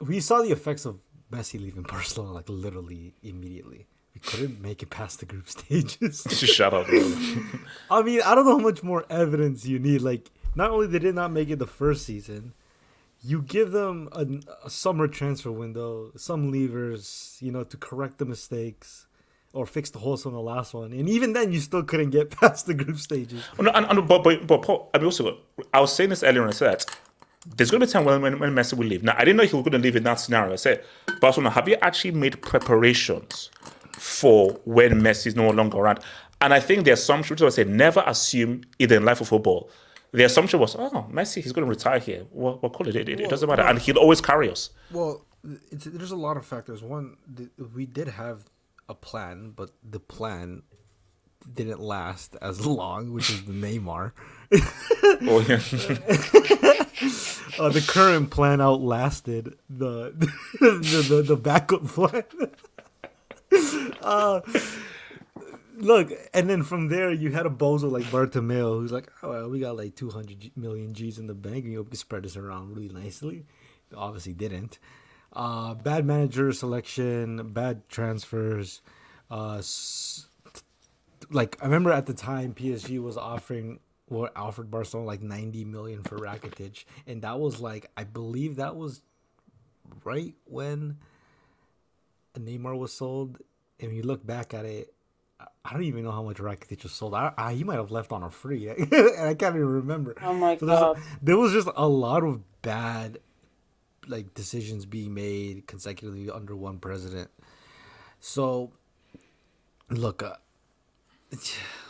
We 0.00 0.20
saw 0.20 0.42
the 0.42 0.52
effects 0.52 0.84
of 0.84 0.98
Messi 1.32 1.60
leaving 1.60 1.82
Barcelona 1.88 2.32
like 2.32 2.48
literally 2.48 3.14
immediately. 3.22 3.86
We 4.14 4.20
couldn't 4.20 4.60
make 4.60 4.82
it 4.82 4.90
past 4.90 5.20
the 5.20 5.26
group 5.26 5.48
stages. 5.48 6.22
Just 6.24 6.44
Shut 6.44 6.72
up, 6.72 6.86
bro. 6.86 7.14
I 7.90 8.02
mean, 8.02 8.20
I 8.24 8.34
don't 8.34 8.44
know 8.44 8.58
how 8.58 8.62
much 8.62 8.82
more 8.82 9.04
evidence 9.10 9.66
you 9.66 9.78
need. 9.78 10.02
Like, 10.02 10.30
not 10.54 10.70
only 10.70 10.86
they 10.86 11.00
did 11.00 11.16
not 11.16 11.32
make 11.32 11.50
it 11.50 11.58
the 11.58 11.66
first 11.66 12.06
season, 12.06 12.52
you 13.24 13.40
give 13.40 13.72
them 13.72 14.08
a, 14.12 14.26
a 14.66 14.70
summer 14.70 15.08
transfer 15.08 15.50
window, 15.50 16.12
some 16.16 16.52
levers, 16.52 17.38
you 17.40 17.50
know, 17.50 17.64
to 17.64 17.76
correct 17.76 18.18
the 18.18 18.26
mistakes 18.26 19.06
or 19.54 19.64
fix 19.66 19.88
the 19.90 20.00
holes 20.00 20.26
on 20.26 20.32
the 20.32 20.40
last 20.40 20.74
one, 20.74 20.92
and 20.92 21.08
even 21.08 21.32
then, 21.32 21.52
you 21.52 21.60
still 21.60 21.82
couldn't 21.82 22.10
get 22.10 22.30
past 22.40 22.66
the 22.66 22.74
group 22.74 22.98
stages. 22.98 23.42
Oh, 23.58 23.62
no, 23.62 23.70
and, 23.70 23.86
and, 23.86 24.06
but, 24.06 24.22
but, 24.22 24.46
but 24.46 24.62
Paul, 24.62 24.90
I 24.92 24.98
mean, 24.98 25.06
also, 25.06 25.38
I 25.72 25.80
was 25.80 25.94
saying 25.94 26.10
this 26.10 26.22
earlier 26.22 26.42
and 26.42 26.50
I 26.50 26.54
said, 26.54 26.84
there's 27.56 27.70
going 27.70 27.80
to 27.80 27.86
be 27.86 27.90
a 27.90 27.92
time 27.92 28.04
when, 28.04 28.20
when, 28.20 28.38
when 28.38 28.54
Messi 28.54 28.74
will 28.76 28.86
leave. 28.86 29.02
Now, 29.02 29.14
I 29.16 29.20
didn't 29.20 29.36
know 29.36 29.44
he 29.44 29.54
was 29.54 29.62
going 29.62 29.72
to 29.72 29.78
leave 29.78 29.96
in 29.96 30.02
that 30.04 30.14
scenario. 30.14 30.52
I 30.52 30.56
said, 30.56 30.84
Barcelona, 31.20 31.50
have 31.50 31.68
you 31.68 31.76
actually 31.82 32.12
made 32.12 32.40
preparations 32.42 33.50
for 33.92 34.58
when 34.64 35.00
Messi 35.00 35.28
is 35.28 35.36
no 35.36 35.50
longer 35.50 35.78
around? 35.78 36.00
And 36.40 36.52
I 36.52 36.60
think 36.60 36.84
the 36.84 36.92
assumption, 36.92 37.34
which 37.34 37.42
I 37.42 37.48
say, 37.50 37.64
never 37.64 38.02
assume 38.06 38.62
either 38.78 38.96
in 38.96 39.02
the 39.02 39.06
life 39.06 39.20
or 39.20 39.24
football. 39.24 39.70
The 40.14 40.22
assumption 40.22 40.60
was, 40.60 40.76
oh, 40.76 41.08
Messi, 41.10 41.42
he's 41.42 41.50
going 41.50 41.66
to 41.66 41.68
retire 41.68 41.98
here. 41.98 42.24
What, 42.30 42.62
what 42.62 42.72
call 42.72 42.86
it? 42.86 42.94
It, 42.94 43.08
it, 43.08 43.18
it 43.18 43.28
doesn't 43.28 43.48
matter. 43.48 43.62
And 43.62 43.80
he'll 43.80 43.98
always 43.98 44.20
carry 44.20 44.48
us. 44.48 44.70
Well, 44.92 45.26
it's, 45.72 45.86
there's 45.86 46.12
a 46.12 46.16
lot 46.16 46.36
of 46.36 46.46
factors. 46.46 46.84
One, 46.84 47.16
th- 47.36 47.48
we 47.74 47.84
did 47.84 48.06
have 48.06 48.44
a 48.88 48.94
plan, 48.94 49.54
but 49.56 49.70
the 49.82 49.98
plan 49.98 50.62
didn't 51.52 51.80
last 51.80 52.36
as 52.40 52.64
long, 52.64 53.12
which 53.12 53.28
is 53.28 53.44
the 53.44 53.52
Neymar. 53.52 54.12
Oh, 55.22 55.44
yeah. 55.48 55.56
uh, 57.58 57.70
the 57.70 57.84
current 57.84 58.30
plan 58.30 58.60
outlasted 58.60 59.58
the 59.68 60.10
the, 60.60 61.06
the, 61.08 61.22
the 61.22 61.36
backup 61.36 61.88
plan. 61.88 62.22
uh, 64.00 64.42
look, 65.76 66.12
and 66.32 66.48
then 66.48 66.62
from 66.62 66.88
there 66.88 67.12
you 67.12 67.30
had 67.32 67.46
a 67.46 67.50
bozo 67.50 67.90
like 67.90 68.04
Bartomeu 68.04 68.80
who's 68.80 68.92
like, 68.92 69.10
oh, 69.22 69.30
well, 69.30 69.50
we 69.50 69.60
got 69.60 69.76
like 69.76 69.94
200 69.94 70.52
million 70.56 70.94
G's 70.94 71.18
in 71.18 71.26
the 71.26 71.34
bank, 71.34 71.64
and 71.64 71.72
you 71.72 71.84
can 71.84 71.94
spread 71.96 72.22
this 72.22 72.36
around 72.36 72.76
really 72.76 72.88
nicely. 72.88 73.46
Obviously, 73.94 74.32
didn't. 74.32 74.78
Uh, 75.32 75.74
bad 75.74 76.04
manager 76.04 76.52
selection, 76.52 77.52
bad 77.52 77.88
transfers. 77.88 78.82
Uh, 79.30 79.60
like 81.30 81.56
I 81.60 81.64
remember 81.64 81.92
at 81.92 82.06
the 82.06 82.14
time 82.14 82.54
PSG 82.54 83.02
was 83.02 83.16
offering 83.16 83.80
what 84.06 84.32
Alfred 84.36 84.70
Barcelona 84.70 85.06
like 85.06 85.22
90 85.22 85.64
million 85.64 86.02
for 86.02 86.18
Rakitic 86.18 86.84
and 87.06 87.22
that 87.22 87.38
was 87.38 87.60
like 87.60 87.90
I 87.96 88.04
believe 88.04 88.56
that 88.56 88.76
was 88.76 89.02
right 90.04 90.34
when 90.44 90.98
Neymar 92.38 92.76
was 92.76 92.92
sold 92.92 93.38
and 93.80 93.94
you 93.94 94.02
look 94.02 94.24
back 94.24 94.54
at 94.54 94.64
it 94.64 94.93
I- 95.64 95.70
I 95.70 95.72
don't 95.72 95.84
even 95.84 96.04
know 96.04 96.12
how 96.12 96.22
much 96.22 96.38
Rakitic 96.38 96.80
just 96.80 96.96
sold. 96.96 97.14
I, 97.14 97.32
I, 97.38 97.54
he 97.54 97.64
might 97.64 97.76
have 97.76 97.90
left 97.90 98.12
on 98.12 98.22
a 98.22 98.30
free, 98.30 98.68
and 98.68 98.92
I 99.20 99.34
can't 99.34 99.56
even 99.56 99.66
remember. 99.68 100.14
Oh 100.22 100.34
my 100.34 100.56
So 100.56 100.66
God. 100.66 100.98
there 101.22 101.36
was 101.36 101.52
just 101.52 101.68
a 101.74 101.88
lot 101.88 102.22
of 102.22 102.40
bad, 102.62 103.18
like 104.06 104.34
decisions 104.34 104.86
being 104.86 105.14
made 105.14 105.66
consecutively 105.66 106.30
under 106.30 106.54
one 106.56 106.78
president. 106.78 107.30
So, 108.20 108.72
look, 109.90 110.22
uh, 110.22 110.34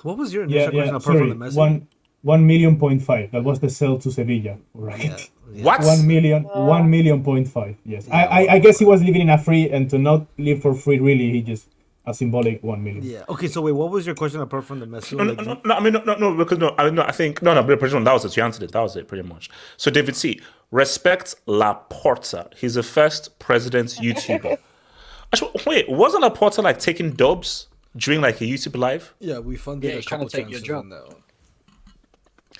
what 0.02 0.18
was 0.18 0.32
your 0.32 0.44
Yeah, 0.44 0.60
initial 0.60 0.72
yeah. 0.72 0.82
question 0.82 0.96
apart 0.96 1.18
Sorry, 1.18 1.28
from 1.28 1.38
the 1.38 1.44
Messi? 1.46 1.56
one 1.56 1.88
one 2.22 2.46
million 2.46 2.78
point 2.78 3.02
five. 3.02 3.32
That 3.32 3.44
was 3.44 3.60
the 3.60 3.68
sale 3.70 3.98
to 3.98 4.10
Sevilla, 4.10 4.58
right? 4.74 5.30
What? 5.60 5.80
One 5.80 6.06
million, 6.06 6.44
one 6.54 6.90
million 6.90 7.22
point 7.24 7.48
five. 7.48 7.76
Yes, 7.84 8.08
I, 8.10 8.24
I, 8.24 8.52
I 8.54 8.58
guess 8.60 8.78
he 8.78 8.84
was 8.84 9.02
living 9.02 9.22
in 9.22 9.30
a 9.30 9.38
free, 9.38 9.70
and 9.70 9.90
to 9.90 9.98
not 9.98 10.26
live 10.38 10.62
for 10.62 10.74
free, 10.74 10.98
really, 10.98 11.30
he 11.32 11.42
just 11.42 11.68
a 12.06 12.12
symbolic 12.14 12.62
one 12.62 12.82
million. 12.84 13.02
Yeah. 13.02 13.24
Okay. 13.28 13.48
So 13.48 13.62
wait, 13.62 13.72
what 13.72 13.90
was 13.90 14.04
your 14.06 14.14
question 14.14 14.40
apart 14.40 14.64
from 14.64 14.80
the 14.80 14.86
Messi? 14.86 15.16
No, 15.16 15.24
no, 15.24 15.34
no, 15.34 15.60
no, 15.64 15.74
I 15.74 15.80
mean, 15.80 15.92
no, 15.94 16.00
no, 16.04 16.14
no, 16.16 16.36
because 16.36 16.58
no, 16.58 16.74
I, 16.76 16.90
no, 16.90 17.02
I 17.02 17.12
think, 17.12 17.40
no, 17.42 17.54
no, 17.54 17.62
but 17.62 17.78
pretty 17.78 17.94
much 17.94 18.04
that 18.04 18.12
was 18.12 18.24
it. 18.24 18.36
You 18.36 18.42
answered 18.42 18.64
it. 18.64 18.72
That 18.72 18.80
was 18.80 18.96
it, 18.96 19.08
pretty 19.08 19.26
much. 19.26 19.48
So, 19.76 19.90
David 19.90 20.14
C, 20.16 20.40
respect 20.70 21.34
Laporta. 21.46 22.52
He's 22.54 22.74
the 22.74 22.82
first 22.82 23.38
president's 23.38 23.98
YouTuber. 23.98 24.58
Actually, 25.32 25.50
wait, 25.66 25.88
wasn't 25.88 26.24
Laporta 26.24 26.62
like 26.62 26.78
taking 26.78 27.12
dubs 27.12 27.68
during 27.96 28.20
like 28.20 28.40
a 28.40 28.44
YouTube 28.44 28.76
live? 28.78 29.14
Yeah, 29.18 29.38
we 29.38 29.56
funded 29.56 29.88
Yeah, 29.88 29.94
a 29.94 29.96
he's 29.96 30.04
trying 30.06 30.20
to 30.20 30.26
couple 30.26 30.38
take 30.44 30.50
your 30.50 30.60
chances 30.60 30.68
job. 30.68 30.78
on 30.84 30.88
that 30.90 31.08
one. 31.08 31.16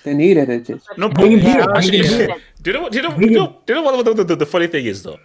They 0.03 0.13
needed 0.13 0.49
it. 0.49 0.65
Just. 0.65 0.87
No, 0.97 1.09
Bring 1.09 1.33
him 1.33 1.39
here, 1.39 1.65
actually, 1.75 2.05
him 2.05 2.31
do 2.61 2.69
you 2.71 2.73
know 2.77 2.83
what? 2.83 2.91
Do 2.91 2.97
you 2.99 3.03
know? 3.03 3.15
Do 3.17 3.25
you 3.25 3.31
know, 3.31 3.61
do 3.65 3.73
you 3.73 3.81
know 3.81 3.81
what 3.83 4.05
the, 4.05 4.13
the, 4.13 4.23
the, 4.23 4.35
the 4.35 4.45
funny 4.45 4.67
thing 4.67 4.85
is 4.85 5.01
though? 5.03 5.19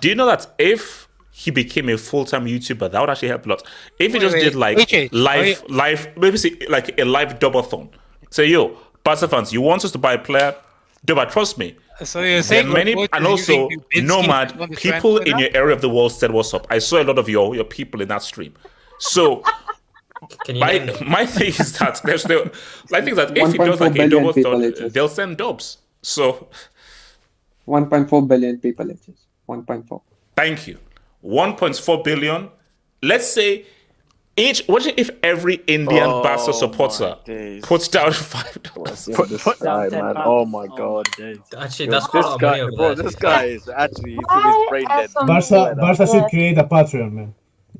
Do 0.00 0.08
you 0.08 0.14
know 0.14 0.26
that 0.26 0.46
if 0.58 1.08
he 1.36 1.50
became 1.50 1.88
a 1.88 1.98
full 1.98 2.24
time 2.24 2.46
YouTuber, 2.46 2.92
that 2.92 3.00
would 3.00 3.10
actually 3.10 3.26
help 3.26 3.44
a 3.44 3.48
lot. 3.48 3.62
If 3.98 4.12
he 4.12 4.18
Wait, 4.18 4.20
just 4.20 4.34
wait, 4.34 4.42
did 4.44 4.54
like 4.54 4.78
AJ, 4.78 5.08
live, 5.10 5.46
you- 5.46 5.74
live, 5.74 6.08
maybe 6.16 6.36
see, 6.36 6.64
like 6.68 6.96
a 6.96 7.04
live 7.04 7.40
double-thon. 7.40 7.90
Say, 8.30 8.46
yo, 8.46 8.78
Barca 9.02 9.26
fans, 9.26 9.52
you 9.52 9.60
want 9.60 9.84
us 9.84 9.90
to 9.90 9.98
buy 9.98 10.12
a 10.12 10.18
player? 10.18 10.54
Do 11.04 11.16
but 11.16 11.30
trust 11.30 11.58
me. 11.58 11.74
So 12.04 12.22
you're 12.22 12.40
saying 12.42 12.72
many, 12.72 12.92
and 13.12 13.26
also 13.26 13.68
nomad 13.96 14.50
to 14.50 14.58
run 14.58 14.70
the 14.70 14.76
people 14.76 15.18
in 15.18 15.36
your 15.38 15.48
area 15.54 15.74
of 15.74 15.80
the 15.80 15.88
world 15.88 16.12
said 16.12 16.30
what's 16.30 16.54
up. 16.54 16.68
I 16.70 16.78
saw 16.78 17.02
a 17.02 17.04
lot 17.04 17.18
of 17.18 17.28
your 17.28 17.54
your 17.54 17.64
people 17.64 18.00
in 18.00 18.08
that 18.08 18.22
stream. 18.22 18.54
So 19.00 19.42
Can 20.44 20.54
you 20.54 20.60
my 20.60 20.96
my 21.04 21.26
thing 21.26 21.48
is 21.48 21.76
that 21.78 22.00
there's 22.04 22.22
still 22.22 22.44
my 22.90 23.00
thing 23.00 23.10
is 23.10 23.16
that 23.16 23.36
if 23.36 23.52
he 23.52 23.58
does 23.58 23.80
like 23.80 23.96
a 23.96 24.08
double 24.08 24.32
people, 24.32 24.72
thon, 24.72 24.88
they'll 24.90 25.08
send 25.08 25.36
dubs. 25.36 25.78
So 26.00 26.48
1.4 27.66 28.28
billion 28.28 28.58
people. 28.58 28.88
It 28.90 29.00
is 29.08 29.26
1.4. 29.48 30.00
Thank 30.36 30.66
you. 30.68 30.78
1.4 31.24 32.04
billion. 32.04 32.50
Let's 33.02 33.26
say 33.26 33.66
each. 34.36 34.64
What 34.66 34.86
if 34.86 35.10
every 35.22 35.56
Indian 35.66 36.04
Oh, 36.08 36.22
Barca 36.22 36.52
supporter 36.52 37.16
puts 37.62 37.88
down 37.88 38.12
five 38.34 38.62
dollars? 38.62 39.08
on 39.08 39.28
this 39.28 39.44
guy, 39.60 39.88
man? 39.90 40.14
Oh 40.16 40.44
my 40.44 40.66
god. 40.66 41.06
Actually, 41.58 41.88
that's 41.88 42.06
quite 42.06 42.22
this 42.22 42.30
lot 42.30 42.40
guy, 42.40 42.62
money 42.62 42.76
bro, 42.76 42.94
there. 42.94 43.04
this 43.04 43.14
guy 43.14 43.44
is 43.44 43.68
actually 43.68 44.12
he's, 44.12 44.20
Why 44.26 44.56
he's 44.58 44.68
brain 44.70 44.86
dead, 44.88 45.10
Barca, 45.14 45.76
Barca 45.78 46.06
should 46.06 46.24
create 46.30 46.58
a 46.58 46.64
Patreon, 46.64 47.12
man. 47.12 47.34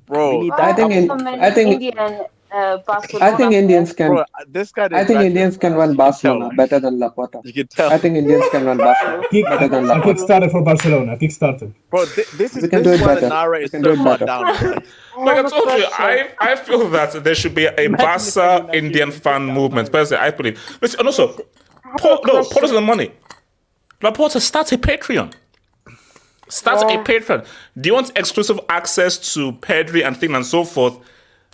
bro. 0.07 0.51
I 0.53 0.73
think 0.75 0.93
in- 0.93 1.11
I 1.27 1.51
think- 1.51 1.73
Indian 1.83 2.25
uh, 2.55 2.79
Barcelona 2.87 3.25
I 3.27 3.37
think 3.37 3.53
Indians 3.53 3.93
can. 3.93 4.11
Bro, 4.13 4.25
this 4.49 4.71
guy. 4.73 4.89
I 4.93 5.05
think 5.05 5.21
Indians 5.21 5.57
can 5.57 5.75
run 5.75 5.91
us. 5.91 5.91
You 5.91 5.97
can 5.97 5.97
Barcelona 5.97 6.51
better 6.57 6.79
than 6.81 6.99
Laporta. 7.01 7.41
You 7.45 7.53
can 7.53 7.67
tell. 7.67 7.91
I 7.93 7.99
think 7.99 8.17
Indians 8.17 8.45
can 8.51 8.65
run 8.65 8.79
Barcelona 8.79 9.23
Kick, 9.31 9.45
better 9.47 9.69
than 9.69 9.85
Laporta. 9.85 10.03
Kickstarter 10.05 10.51
for 10.51 10.63
Barcelona. 10.63 11.17
Kickstarter. 11.17 11.73
Bro, 11.91 12.07
thi- 12.07 12.37
this 12.37 12.57
is 12.57 12.63
We 12.63 12.69
can 12.69 12.83
this 12.83 12.99
do 12.99 13.05
it 13.05 13.07
better. 13.07 13.29
Nara 13.29 13.59
is 13.61 13.71
can 13.71 13.83
so 13.83 13.95
do 13.95 14.01
it 14.01 14.05
far 14.05 14.19
better. 14.19 14.27
down. 14.27 14.83
Like 15.19 15.39
I 15.47 15.49
told 15.49 15.79
you. 15.79 15.87
I 15.93 16.31
I 16.41 16.57
feel 16.57 16.89
that 16.91 17.23
there 17.25 17.35
should 17.37 17.55
be 17.55 17.67
a 17.67 17.87
Barca 17.89 18.69
Indian 18.73 19.11
fan 19.13 19.47
movement. 19.47 19.93
Personally, 19.93 20.23
I 20.27 20.31
believe. 20.31 20.61
Listen, 20.83 21.01
and 21.01 21.07
also, 21.09 21.37
Paul, 21.99 22.21
no, 22.25 22.43
Paul 22.45 22.61
doesn't 22.63 22.75
have 22.77 22.83
money. 22.85 23.13
Laporta, 24.03 24.41
start 24.41 24.73
a 24.73 24.79
Patreon. 24.79 25.33
Start 26.49 26.83
a 26.83 26.99
Patreon. 26.99 27.47
Do 27.81 27.89
you 27.89 27.95
want 27.95 28.13
exclusive 28.17 28.59
access 28.69 29.35
to 29.35 29.53
Pedri 29.53 30.05
and 30.07 30.17
things 30.17 30.35
and 30.35 30.45
so 30.45 30.65
forth? 30.65 30.99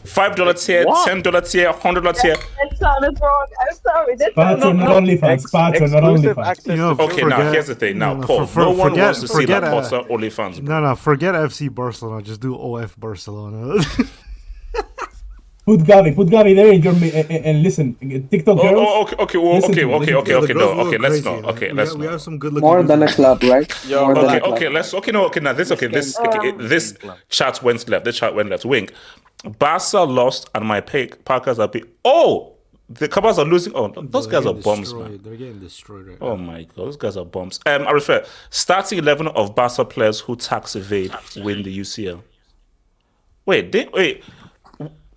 Five 0.04 0.34
dollar 0.36 0.54
tier, 0.54 0.84
What? 0.86 1.06
ten 1.06 1.22
dollar 1.22 1.40
tier, 1.40 1.72
hundred 1.72 2.02
dollar 2.02 2.14
tier. 2.14 2.34
That 2.36 2.78
sounded 2.78 3.20
wrong. 3.20 3.46
I'm 3.68 3.76
sorry. 3.76 4.16
That 4.16 4.34
Patreon, 4.34 4.60
sounded 4.60 4.82
not 4.84 4.88
wrong. 4.88 5.04
OnlyFans. 5.06 5.22
Ex- 5.22 5.44
Patreon, 5.52 5.52
not 5.52 5.74
exclusive 5.76 6.36
OnlyFans. 6.36 6.46
access 6.46 6.66
You 6.66 6.76
know, 6.76 6.90
Okay, 6.98 7.22
now 7.22 7.52
here's 7.52 7.66
the 7.66 7.74
thing. 7.74 7.98
Now, 7.98 8.14
no, 8.14 8.20
no, 8.20 8.26
Paul, 8.26 8.38
for- 8.40 8.46
for- 8.46 8.60
no 8.60 8.70
one 8.70 8.90
forget- 8.90 9.04
wants 9.04 9.20
to 9.20 9.28
see 9.28 9.34
forget, 9.34 9.64
uh, 9.64 9.72
Laporta 9.74 10.08
OnlyFans. 10.08 10.64
bro. 10.64 10.80
No, 10.80 10.88
no, 10.88 10.94
forget 10.96 11.34
FC 11.34 11.68
Barcelona. 11.68 12.22
Just 12.22 12.40
do 12.40 12.54
OF 12.54 12.96
Barcelona. 12.98 13.82
Put 15.66 15.80
Gavi, 15.80 16.16
put 16.16 16.26
Gavi 16.28 16.56
there 16.56 16.72
in 16.72 16.82
your 16.82 16.94
mi- 16.94 17.12
and, 17.12 17.30
and 17.30 17.62
listen. 17.62 17.94
TikTok 18.30 18.58
Oh, 18.58 18.62
girls. 18.62 18.78
oh, 18.80 19.02
okay, 19.02 19.16
okay, 19.18 19.38
well, 19.38 19.56
okay, 19.64 19.84
okay, 19.84 20.14
okay, 20.14 20.34
okay, 20.34 20.52
no, 20.54 20.70
okay, 20.80 20.96
let's 20.98 21.20
crazy, 21.20 21.30
not, 21.30 21.44
okay, 21.54 21.72
let's 21.72 21.90
have, 21.90 21.98
we 22.00 22.06
not. 22.06 22.12
have 22.12 22.22
some 22.22 22.38
good 22.38 22.54
looking. 22.54 22.66
More 22.66 22.82
than 22.82 23.02
a 23.02 23.06
club, 23.08 23.42
right? 23.44 23.70
Yo, 23.86 24.04
More 24.06 24.14
than 24.14 24.24
Okay, 24.24 24.40
okay, 24.40 24.68
let's 24.70 24.92
okay, 24.94 25.12
no, 25.12 25.26
okay, 25.26 25.38
now 25.40 25.52
this 25.52 25.70
okay, 25.70 25.86
this 25.86 26.18
this 26.58 26.96
chat 27.28 27.62
went 27.62 27.86
left. 27.88 28.04
This 28.06 28.16
chat 28.16 28.34
went 28.34 28.48
left. 28.48 28.64
Wing, 28.64 28.88
Barca 29.58 30.00
lost, 30.00 30.48
and 30.54 30.64
my 30.66 30.80
pick 30.80 31.24
Parkers 31.24 31.58
are 31.58 31.68
be. 31.68 31.82
Oh, 32.04 32.52
the 32.88 33.08
Cowboys 33.08 33.38
are 33.38 33.44
losing. 33.44 33.72
Oh, 33.74 33.88
those 33.88 34.26
They're 34.26 34.32
guys 34.40 34.46
are 34.46 34.54
getting 34.54 34.62
bombs, 34.62 34.92
man. 34.94 35.20
They're 35.22 35.36
getting 35.36 35.60
destroyed 35.60 36.06
right 36.08 36.18
Oh 36.20 36.36
now. 36.36 36.42
my 36.42 36.62
god, 36.64 36.76
those 36.76 36.96
guys 36.96 37.16
are 37.16 37.24
bombs. 37.24 37.60
Um, 37.66 37.86
I 37.86 37.92
refer 37.92 38.24
starting 38.50 38.98
eleven 38.98 39.28
of 39.28 39.54
Barca 39.54 39.84
players 39.84 40.20
who 40.20 40.36
tax 40.36 40.76
evade 40.76 41.12
win 41.36 41.62
the 41.62 41.78
UCL. 41.80 42.20
Wait, 43.46 43.72
they, 43.72 43.88
wait, 43.94 44.22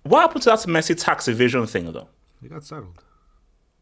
what 0.04 0.20
happened 0.22 0.42
to 0.42 0.50
that 0.50 0.58
Messi 0.60 0.96
tax 0.98 1.28
evasion 1.28 1.66
thing 1.66 1.90
though? 1.92 2.08
They 2.40 2.48
got 2.48 2.64
settled. 2.64 3.02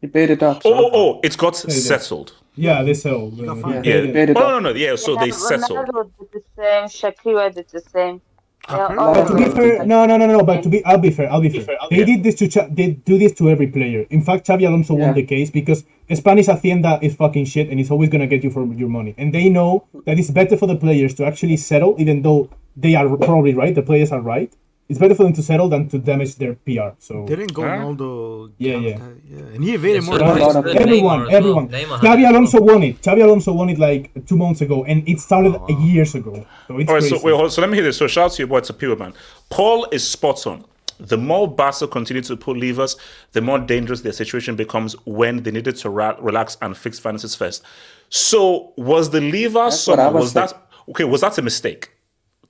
He 0.01 0.07
paid 0.07 0.31
it 0.31 0.43
up. 0.43 0.61
Oh, 0.65 0.73
oh, 0.73 0.89
oh, 0.93 1.19
it's 1.23 1.35
got 1.37 1.53
they- 1.65 1.71
settled. 1.73 2.33
Yeah, 2.55 2.83
they 2.83 2.93
sell. 2.93 3.31
got 3.31 3.61
fined. 3.61 3.83
Yeah. 3.85 4.01
paid 4.11 4.29
it 4.29 4.37
Oh 4.37 4.41
no, 4.41 4.59
no, 4.59 4.71
no. 4.71 4.75
Yeah, 4.77 4.95
so 4.95 5.13
Yeah, 5.15 5.25
they 5.25 5.31
settled. 5.31 5.87
Ronaldo 5.87 6.11
did 6.19 6.29
the 6.33 6.43
same. 6.55 7.11
Shakira 7.13 7.51
did 7.55 7.67
the 7.69 7.81
same. 7.81 8.21
They 8.69 8.75
are 8.75 8.85
Apparently- 8.85 8.97
all 9.05 9.13
But 9.13 9.27
to 9.27 9.35
be 9.35 9.45
fair, 9.55 9.85
no, 9.85 10.05
no, 10.05 10.15
no, 10.17 10.25
no. 10.25 10.43
But 10.43 10.63
to 10.63 10.69
be, 10.69 10.83
I'll 10.85 10.97
be 10.97 11.09
fair. 11.11 11.29
I'll 11.31 11.41
be 11.41 11.49
fair. 11.49 11.77
They 11.89 12.05
did 12.05 12.23
this 12.23 12.35
to, 12.35 12.47
Cha- 12.47 12.67
they 12.71 12.91
do 12.91 13.17
this 13.17 13.33
to 13.33 13.49
every 13.49 13.67
player. 13.67 14.05
In 14.09 14.21
fact, 14.21 14.47
Xabi 14.47 14.65
Alonso 14.67 14.97
Yeah. 14.97 15.05
won 15.07 15.15
the 15.15 15.23
case 15.23 15.49
because 15.49 15.83
Spanish 16.13 16.45
Hacienda 16.47 16.99
is 17.01 17.13
fucking 17.15 17.45
shit, 17.45 17.69
and 17.69 17.79
it's 17.79 17.91
always 17.91 18.09
gonna 18.09 18.27
get 18.27 18.43
you 18.43 18.49
for 18.49 18.65
your 18.65 18.89
money. 18.89 19.15
And 19.17 19.33
they 19.33 19.49
know 19.49 19.83
that 20.05 20.17
it's 20.17 20.31
better 20.31 20.55
for 20.55 20.67
the 20.67 20.75
players 20.77 21.13
to 21.15 21.25
actually 21.25 21.57
settle, 21.57 21.95
even 21.99 22.21
though 22.21 22.49
they 22.77 22.95
are 22.95 23.07
probably 23.17 23.53
right. 23.53 23.75
The 23.75 23.81
players 23.81 24.11
are 24.11 24.21
right. 24.21 24.51
It's 24.93 24.99
better 24.99 25.15
for 25.15 25.23
them 25.23 25.33
to 25.33 25.41
settle 25.41 25.69
than 25.69 25.89
to 25.89 25.97
damage 25.97 26.35
their 26.35 26.53
PR. 26.65 26.89
So 26.99 27.25
Didn't 27.25 27.49
Huh? 27.55 27.61
Ronaldo? 27.63 28.51
Yeah, 28.59 28.73
count 28.73 28.83
yeah. 28.85 29.37
yeah. 29.37 29.53
And 29.55 29.63
he 29.63 29.73
evaded 29.73 30.03
Yeah, 30.03 30.09
more 30.09 30.19
so 30.19 30.25
than 30.27 30.37
a 30.37 30.45
lot 30.45 30.53
that. 30.65 30.75
Neymar 30.75 30.81
everyone, 30.85 31.21
as 31.21 31.27
well. 31.27 31.35
everyone. 31.39 31.67
Neymar 31.69 31.99
Xabi 32.05 32.29
Alonso 32.29 32.61
won 32.61 32.83
it. 32.83 33.01
Xabi 33.01 33.23
Alonso 33.23 33.53
won 33.53 33.69
it 33.73 33.79
like 33.79 34.11
two 34.27 34.37
months 34.37 34.61
ago, 34.61 34.83
and 34.85 35.07
it 35.09 35.19
started 35.19 35.55
Oh, 35.55 35.65
wow. 35.67 35.79
years 35.79 36.13
ago. 36.13 36.33
So 36.67 36.77
it's 36.77 36.89
All 36.89 36.95
right, 36.95 37.01
crazy. 37.01 37.17
so 37.17 37.23
wait, 37.25 37.35
hold, 37.35 37.51
so 37.51 37.61
let 37.61 37.69
me 37.71 37.77
hear 37.77 37.83
this. 37.85 37.97
So 37.97 38.05
shout 38.07 38.25
out 38.25 38.31
to 38.33 38.41
your 38.43 38.47
boy 38.47 38.59
Tapiro, 38.61 38.95
man. 38.99 39.13
Paul 39.49 39.87
is 39.91 40.07
spot 40.07 40.45
on. 40.45 40.63
The 40.99 41.17
more 41.17 41.47
Barca 41.47 41.87
continue 41.87 42.21
to 42.23 42.37
pull 42.37 42.55
levers, 42.55 42.95
the 43.31 43.41
more 43.41 43.57
dangerous 43.57 44.01
their 44.01 44.13
situation 44.13 44.55
becomes 44.55 44.93
when 45.05 45.41
they 45.43 45.49
needed 45.51 45.75
to 45.77 45.89
ra- 45.89 46.17
relax 46.21 46.55
and 46.61 46.77
fix 46.77 46.99
finances 46.99 47.33
first. 47.35 47.63
So 48.09 48.73
was 48.77 49.09
the 49.09 49.19
lever 49.21 49.63
That's 49.65 49.87
what 49.87 49.99
I 49.99 50.05
some, 50.05 50.13
was 50.13 50.23
was 50.25 50.33
that 50.33 50.53
okay? 50.89 51.03
Was 51.03 51.21
that 51.21 51.37
a 51.39 51.41
mistake? 51.41 51.89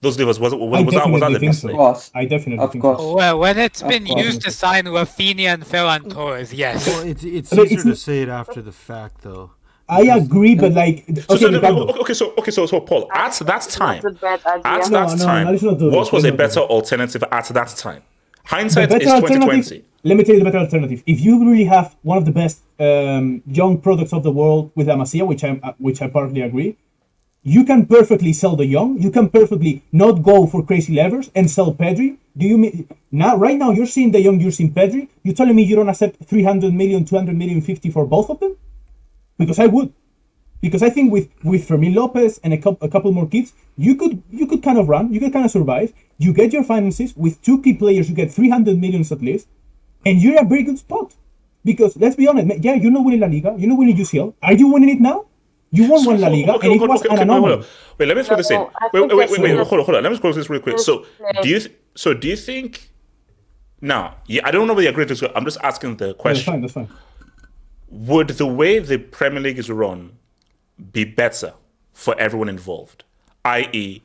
Those 0.04 0.16
levers 0.20 0.40
was 0.40 0.54
was, 0.54 0.62
I 0.80 0.84
was 0.88 0.94
that 0.96 1.10
was 1.10 1.20
definitely 1.20 1.20
that 1.22 1.32
a 1.36 1.40
think 1.40 1.54
so. 1.54 1.68
mistake? 1.68 1.72
Of 1.72 1.78
course. 1.78 2.12
I 2.14 2.24
definitely 2.34 2.64
Of 2.66 2.72
think 2.74 2.82
course. 2.84 3.00
so. 3.00 3.16
Well, 3.22 3.36
when 3.44 3.58
it's 3.68 3.82
Of 3.82 3.88
been 3.94 4.06
course. 4.06 4.26
used 4.28 4.42
to 4.48 4.52
sign 4.52 4.84
Rafinha 4.98 5.48
and 5.56 5.64
Ferran 5.72 6.04
Torres, 6.16 6.54
yes. 6.54 6.86
Well, 6.88 7.04
it's 7.12 7.24
it's 7.24 7.52
easier 7.54 7.80
it's 7.80 7.84
to 7.84 7.96
say 8.08 8.18
it 8.26 8.30
after 8.42 8.62
the 8.70 8.76
fact, 8.90 9.16
though. 9.28 9.52
I 9.90 10.02
agree, 10.22 10.56
but 10.64 10.72
like, 10.84 10.98
okay, 11.10 11.22
so, 11.44 11.48
no, 11.50 11.60
Ricardo. 11.60 11.82
okay, 11.92 12.00
okay, 12.04 12.14
so 12.22 12.34
okay, 12.40 12.52
so 12.52 12.66
so 12.66 12.80
Paul, 12.90 13.04
at 13.14 13.34
that 13.52 13.64
time, 13.82 14.02
That's 14.02 14.16
a 14.16 14.20
bad 14.20 14.40
idea. 14.46 14.72
at 14.76 14.92
that 14.98 15.18
no, 15.18 15.26
time, 15.26 15.46
no, 15.46 15.52
let's 15.52 15.64
not 15.64 15.78
do 15.80 15.90
what 15.92 16.12
was 16.16 16.24
a 16.26 16.32
better 16.44 16.62
alternative 16.78 17.24
at 17.40 17.46
that 17.58 17.70
time? 17.86 18.02
Hindsight 18.46 18.92
is 19.02 19.12
twenty 19.20 19.40
twenty. 19.48 19.84
Let 20.06 20.18
me 20.18 20.24
tell 20.26 20.36
you 20.36 20.40
the 20.44 20.46
better 20.50 20.60
alternative. 20.68 21.02
If 21.06 21.22
you 21.22 21.34
really 21.50 21.64
have 21.76 21.96
one 22.02 22.18
of 22.18 22.26
the 22.26 22.32
best 22.42 22.58
um, 22.80 23.42
young 23.48 23.74
products 23.86 24.12
of 24.12 24.22
the 24.24 24.32
world 24.32 24.72
with 24.76 24.88
Amasia, 24.90 25.24
which 25.26 25.44
I 25.46 25.52
uh, 25.64 25.74
which 25.78 26.02
I 26.02 26.08
partly 26.08 26.42
agree, 26.42 26.76
you 27.44 27.66
can 27.66 27.86
perfectly 27.86 28.32
sell 28.32 28.56
the 28.56 28.66
young. 28.66 29.02
You 29.02 29.12
can 29.12 29.30
perfectly 29.30 29.84
not 29.92 30.24
go 30.24 30.48
for 30.48 30.66
crazy 30.66 30.96
levers 30.96 31.30
and 31.36 31.52
sell 31.52 31.74
Pedri. 31.74 32.18
Do 32.38 32.48
you 32.48 32.58
mean 32.58 32.88
now? 33.12 33.36
Right 33.36 33.58
now, 33.58 33.72
you're 33.72 33.86
seeing 33.86 34.12
the 34.12 34.22
young. 34.22 34.40
You're 34.40 34.52
seeing 34.52 34.74
Pedri. 34.74 35.10
You're 35.24 35.36
telling 35.36 35.56
me 35.56 35.64
you 35.64 35.76
don't 35.76 35.90
accept 35.90 36.24
300 36.24 36.74
million, 36.74 37.04
200 37.04 37.36
million, 37.36 37.62
50 37.62 37.92
for 37.92 38.06
both 38.08 38.30
of 38.30 38.40
them? 38.40 38.56
Because 39.38 39.60
I 39.60 39.68
would. 39.68 39.94
Because 40.62 40.82
I 40.82 40.90
think 40.90 41.12
with 41.12 41.30
with 41.44 41.68
Fermin 41.68 41.94
Lopez 41.94 42.40
and 42.42 42.54
a 42.54 42.58
couple 42.58 42.88
a 42.88 42.90
couple 42.90 43.12
more 43.12 43.28
kids, 43.28 43.52
you 43.76 43.96
could 43.96 44.24
you 44.32 44.48
could 44.48 44.64
kind 44.64 44.78
of 44.78 44.88
run. 44.88 45.14
You 45.14 45.20
could 45.20 45.34
kind 45.34 45.44
of 45.44 45.52
survive. 45.52 45.92
You 46.18 46.32
get 46.32 46.54
your 46.54 46.64
finances 46.64 47.14
with 47.18 47.42
two 47.42 47.62
key 47.62 47.74
players. 47.74 48.10
You 48.10 48.16
get 48.16 48.32
300 48.32 48.80
millions 48.80 49.12
at 49.12 49.22
least, 49.22 49.50
and 50.06 50.22
you're 50.22 50.38
in 50.38 50.46
a 50.46 50.48
very 50.48 50.64
good 50.64 50.80
spot. 50.80 51.14
Because 51.66 51.98
let's 51.98 52.16
be 52.16 52.28
honest, 52.28 52.64
yeah, 52.64 52.76
you're 52.76 52.92
not 52.92 53.04
winning 53.04 53.20
La 53.20 53.28
Liga. 53.28 53.54
You're 53.58 53.70
not 53.70 53.78
winning 53.78 53.98
UCL. 53.98 54.34
Are 54.42 54.54
you 54.54 54.72
winning 54.72 54.90
it 54.90 55.02
now? 55.02 55.26
You 55.74 55.90
won 55.90 56.06
one 56.06 56.22
La 56.22 56.28
Liga, 56.28 56.54
Okay, 56.54 56.68
and 56.68 56.76
it 56.76 56.82
okay, 56.84 56.88
was 56.88 57.00
okay, 57.04 57.10
an 57.16 57.30
okay, 57.30 57.30
wait, 57.30 57.40
hold 57.40 57.52
on. 57.52 57.66
Wait, 57.98 58.06
let 58.08 58.18
me 58.18 58.24
throw 58.24 58.38
this 58.38 58.52
in. 58.52 58.60
No, 58.60 58.72
I 58.80 58.90
Wait, 58.94 59.00
think 59.00 59.12
wait, 59.14 59.18
wait, 59.32 59.40
wait, 59.40 59.56
wait, 59.58 59.68
hold 59.68 59.80
on, 59.80 59.86
hold 59.86 59.98
on. 59.98 60.04
Let 60.04 60.12
me 60.12 60.20
close 60.20 60.36
this 60.36 60.48
real 60.48 60.62
quick. 60.62 60.78
So, 60.78 61.06
do 61.42 61.50
you, 61.50 61.60
th- 61.60 61.72
so 61.96 62.14
do 62.14 62.28
you 62.28 62.36
think? 62.36 62.92
Now, 63.82 64.18
yeah, 64.28 64.42
I 64.46 64.52
don't 64.52 64.68
know 64.68 64.74
whether 64.74 64.84
you 64.84 64.90
agree 64.90 65.02
with 65.06 65.10
this. 65.10 65.24
I'm 65.36 65.46
just 65.46 65.58
asking 65.64 65.98
the 65.98 66.06
That's 66.08 66.18
question. 66.20 66.54
fine. 66.54 66.62
That's 66.62 66.74
fine. 66.74 66.90
Would 67.90 68.30
the 68.30 68.46
way 68.46 68.78
the 68.80 69.00
Premier 69.00 69.40
League 69.42 69.58
is 69.58 69.70
run 69.70 70.12
be 70.92 71.06
better 71.06 71.54
for 71.92 72.16
everyone 72.20 72.50
involved? 72.50 73.04
I.e., 73.44 74.02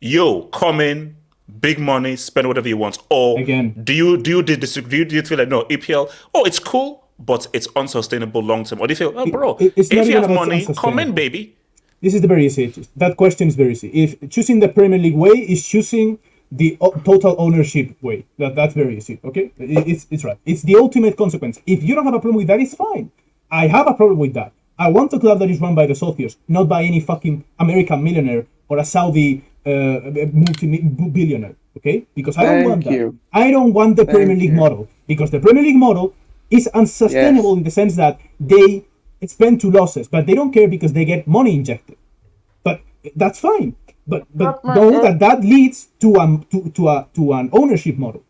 yo, 0.00 0.42
come 0.44 0.80
in, 0.80 1.16
big 1.60 1.80
money, 1.80 2.14
spend 2.14 2.46
whatever 2.46 2.68
you 2.68 2.76
want, 2.76 2.98
or 3.10 3.40
Again. 3.40 3.74
do 3.82 3.92
you 3.92 4.16
do 4.18 4.30
you? 4.30 4.42
Do 4.44 4.52
you, 4.96 5.04
do 5.04 5.16
you 5.16 5.22
feel 5.22 5.38
like 5.38 5.48
no 5.48 5.64
EPL? 5.64 6.12
Oh, 6.34 6.44
it's 6.44 6.60
cool, 6.60 7.07
but 7.18 7.46
it's 7.52 7.68
unsustainable 7.76 8.42
long 8.42 8.64
term. 8.64 8.80
Or 8.80 8.86
do 8.86 8.92
you 8.92 8.96
feel, 8.96 9.12
oh, 9.16 9.26
bro, 9.26 9.56
it- 9.58 9.72
it's 9.76 9.90
if 9.90 10.06
you 10.08 10.16
have 10.20 10.30
money, 10.30 10.66
come 10.76 10.98
in, 10.98 11.12
baby. 11.14 11.54
This 12.00 12.14
is 12.14 12.20
the 12.20 12.28
very 12.28 12.46
easy. 12.46 12.72
That 12.96 13.16
question 13.16 13.48
is 13.48 13.56
very 13.56 13.72
easy. 13.72 13.88
If 13.88 14.30
choosing 14.30 14.60
the 14.60 14.68
Premier 14.68 14.98
League 14.98 15.16
way 15.16 15.30
is 15.30 15.66
choosing 15.66 16.18
the 16.52 16.78
total 17.04 17.34
ownership 17.38 17.90
way, 18.00 18.24
that 18.38 18.54
that's 18.54 18.72
very 18.74 18.96
easy. 18.96 19.18
Okay, 19.24 19.50
it's 19.58 20.06
it's 20.10 20.22
right. 20.24 20.38
It's 20.46 20.62
the 20.62 20.76
ultimate 20.76 21.16
consequence. 21.16 21.60
If 21.66 21.82
you 21.82 21.94
don't 21.96 22.04
have 22.04 22.14
a 22.14 22.20
problem 22.20 22.36
with 22.36 22.46
that, 22.46 22.60
it's 22.60 22.74
fine. 22.74 23.10
I 23.50 23.66
have 23.66 23.88
a 23.88 23.94
problem 23.94 24.18
with 24.18 24.34
that. 24.34 24.52
I 24.78 24.88
want 24.90 25.12
a 25.12 25.18
club 25.18 25.40
that 25.40 25.50
is 25.50 25.60
run 25.60 25.74
by 25.74 25.86
the 25.86 25.94
socios, 25.94 26.36
not 26.46 26.68
by 26.68 26.84
any 26.84 27.00
fucking 27.00 27.42
American 27.58 27.98
millionaire 28.04 28.46
or 28.68 28.78
a 28.78 28.84
Saudi 28.84 29.42
uh, 29.66 29.98
multi-billionaire. 30.32 31.56
Okay, 31.76 32.06
because 32.14 32.36
I 32.38 32.42
don't 32.44 32.54
Thank 32.58 32.68
want 32.68 32.84
that. 32.84 33.14
I 33.32 33.50
don't 33.50 33.72
want 33.72 33.96
the 33.96 34.04
Premier 34.04 34.36
League 34.36 34.50
you. 34.50 34.56
model 34.64 34.88
because 35.06 35.30
the 35.30 35.40
Premier 35.40 35.62
League 35.62 35.76
model 35.76 36.14
is 36.50 36.66
unsustainable 36.68 37.54
in 37.56 37.62
the 37.62 37.70
sense 37.70 37.96
that 37.96 38.20
they 38.40 38.84
spend 39.26 39.60
to 39.60 39.70
losses, 39.70 40.08
but 40.08 40.26
they 40.26 40.34
don't 40.34 40.52
care 40.52 40.68
because 40.68 40.92
they 40.92 41.04
get 41.04 41.26
money 41.26 41.54
injected. 41.54 41.96
But 42.62 42.80
that's 43.16 43.38
fine. 43.40 43.76
But 44.06 44.26
but 44.34 44.62
But, 44.62 44.74
know 44.74 45.02
that 45.02 45.18
that 45.18 45.40
leads 45.42 45.88
to 46.00 46.16
um 46.16 46.46
to 46.50 46.70
to 46.70 46.88
a 46.88 47.08
to 47.14 47.32
an 47.34 47.50
ownership 47.52 47.98
model. 47.98 48.24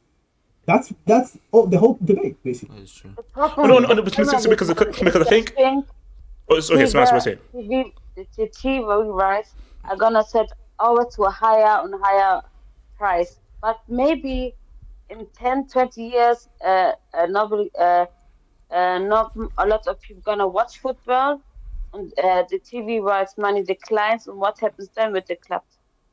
That's 0.66 0.92
that's 1.06 1.38
all, 1.52 1.66
the 1.66 1.78
whole 1.78 1.98
debate 2.04 2.42
basically. 2.42 2.80
That's 2.80 2.94
true. 2.94 3.14
No, 3.36 3.78
no, 3.78 3.78
no, 3.78 4.02
but 4.02 4.18
listen, 4.18 4.50
because 4.50 4.68
because 4.68 5.16
I 5.16 5.24
think. 5.24 5.54
Oh, 6.50 6.60
so, 6.60 6.74
okay, 6.74 6.86
so 6.86 6.98
that's 6.98 7.12
what 7.12 7.20
I 7.20 7.24
say. 7.24 7.38
TV, 7.54 7.92
the 8.16 8.48
TV 8.48 9.14
rights 9.14 9.52
are 9.84 9.96
gonna 9.96 10.24
set 10.24 10.50
over 10.80 11.04
to 11.04 11.24
a 11.24 11.30
higher 11.30 11.84
and 11.84 11.94
higher 12.02 12.42
price. 12.96 13.36
But 13.60 13.80
maybe 13.88 14.54
in 15.10 15.26
10, 15.36 15.68
20 15.68 16.02
years, 16.02 16.48
uh, 16.64 16.92
uh, 17.14 17.26
nobody, 17.26 17.70
uh, 17.78 18.06
uh, 18.70 18.98
not 18.98 19.32
a 19.58 19.66
lot 19.66 19.86
of 19.86 20.00
people 20.00 20.22
gonna 20.22 20.46
watch 20.46 20.78
football, 20.78 21.40
and 21.92 22.12
uh, 22.22 22.44
the 22.50 22.58
TV 22.58 23.00
rights 23.02 23.34
money 23.38 23.62
declines, 23.62 24.26
and 24.26 24.38
what 24.38 24.58
happens 24.60 24.90
then 24.94 25.12
with 25.12 25.26
the 25.26 25.36
club? 25.36 25.62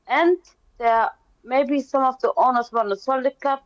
And 0.08 0.38
there 0.80 1.10
maybe 1.44 1.82
some 1.82 2.04
of 2.04 2.20
the 2.22 2.34
owners 2.38 2.72
want 2.72 2.90
to 2.90 2.96
sell 2.96 3.22
the 3.22 3.32
club 3.42 3.60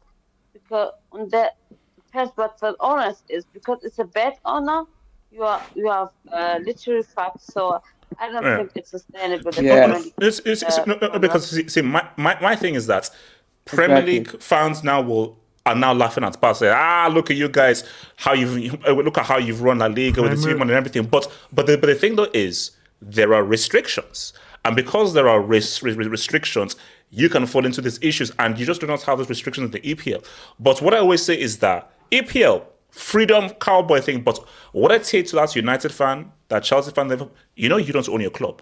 because 0.53 0.91
and 1.13 1.29
that 1.31 1.53
depends 1.95 2.31
what 2.35 2.59
the 2.59 2.75
owners 2.79 3.23
is 3.29 3.45
because 3.53 3.79
it's 3.83 3.99
a 3.99 4.05
bad 4.05 4.33
owner. 4.45 4.83
You 5.31 5.43
are 5.43 5.61
you 5.75 5.87
are 5.87 6.11
uh, 6.31 6.59
literally 6.63 7.03
fucked. 7.03 7.41
So 7.41 7.79
I 8.19 8.31
don't 8.31 8.43
Yeah. 8.43 8.57
think 8.57 8.71
it's 8.75 8.91
sustainable. 8.91 9.51
The 9.51 9.63
Yeah. 9.63 10.01
It's, 10.19 10.39
it's, 10.39 10.63
it's, 10.63 10.77
uh, 10.79 10.85
no, 10.85 10.97
no, 11.01 11.19
because 11.19 11.49
see, 11.49 11.67
see 11.67 11.81
my, 11.81 12.07
my, 12.17 12.37
my 12.41 12.55
thing 12.55 12.75
is 12.75 12.87
that 12.87 13.09
Premier 13.65 13.97
Exactly. 13.97 14.19
League 14.19 14.41
fans 14.41 14.83
now 14.83 15.01
will 15.01 15.37
are 15.65 15.75
now 15.75 15.93
laughing 15.93 16.23
at 16.23 16.39
Barca. 16.41 16.73
Ah, 16.75 17.09
look 17.13 17.29
at 17.29 17.37
you 17.37 17.47
guys, 17.49 17.83
how 18.15 18.33
you've 18.33 18.83
uh, 18.85 18.91
look 18.93 19.17
at 19.17 19.25
how 19.25 19.37
you've 19.37 19.61
run 19.61 19.79
La 19.79 19.85
Liga 19.87 20.21
with 20.21 20.31
the 20.31 20.37
Premier- 20.37 20.53
team 20.53 20.61
and 20.63 20.71
everything. 20.71 21.03
But 21.05 21.31
but 21.51 21.67
the, 21.67 21.77
but 21.77 21.87
the 21.87 21.95
thing 21.95 22.15
though 22.15 22.29
is 22.33 22.71
there 23.01 23.33
are 23.33 23.43
restrictions, 23.43 24.33
and 24.65 24.75
because 24.75 25.13
there 25.13 25.27
are 25.29 25.39
res- 25.41 25.81
res- 25.83 25.95
restrictions, 25.97 26.75
you 27.11 27.29
can 27.29 27.45
fall 27.45 27.65
into 27.65 27.81
these 27.81 27.99
issues, 28.01 28.31
and 28.39 28.57
you 28.57 28.65
just 28.65 28.81
do 28.81 28.87
not 28.87 29.01
have 29.03 29.17
those 29.19 29.29
restrictions 29.29 29.65
in 29.65 29.71
the 29.71 29.81
EPL. 29.81 30.25
But 30.59 30.81
what 30.81 30.93
I 30.93 30.97
always 30.97 31.23
say 31.23 31.39
is 31.39 31.59
that 31.59 31.91
EPL 32.11 32.63
freedom 32.89 33.49
cowboy 33.61 34.01
thing. 34.01 34.21
But 34.21 34.39
what 34.71 34.91
I 34.91 34.99
say 35.01 35.21
to 35.23 35.35
that 35.35 35.55
United 35.55 35.91
fan, 35.91 36.31
that 36.47 36.63
Chelsea 36.63 36.91
fan, 36.91 37.29
you 37.55 37.69
know, 37.69 37.77
you 37.77 37.93
don't 37.93 38.09
own 38.09 38.21
your 38.21 38.31
club. 38.31 38.61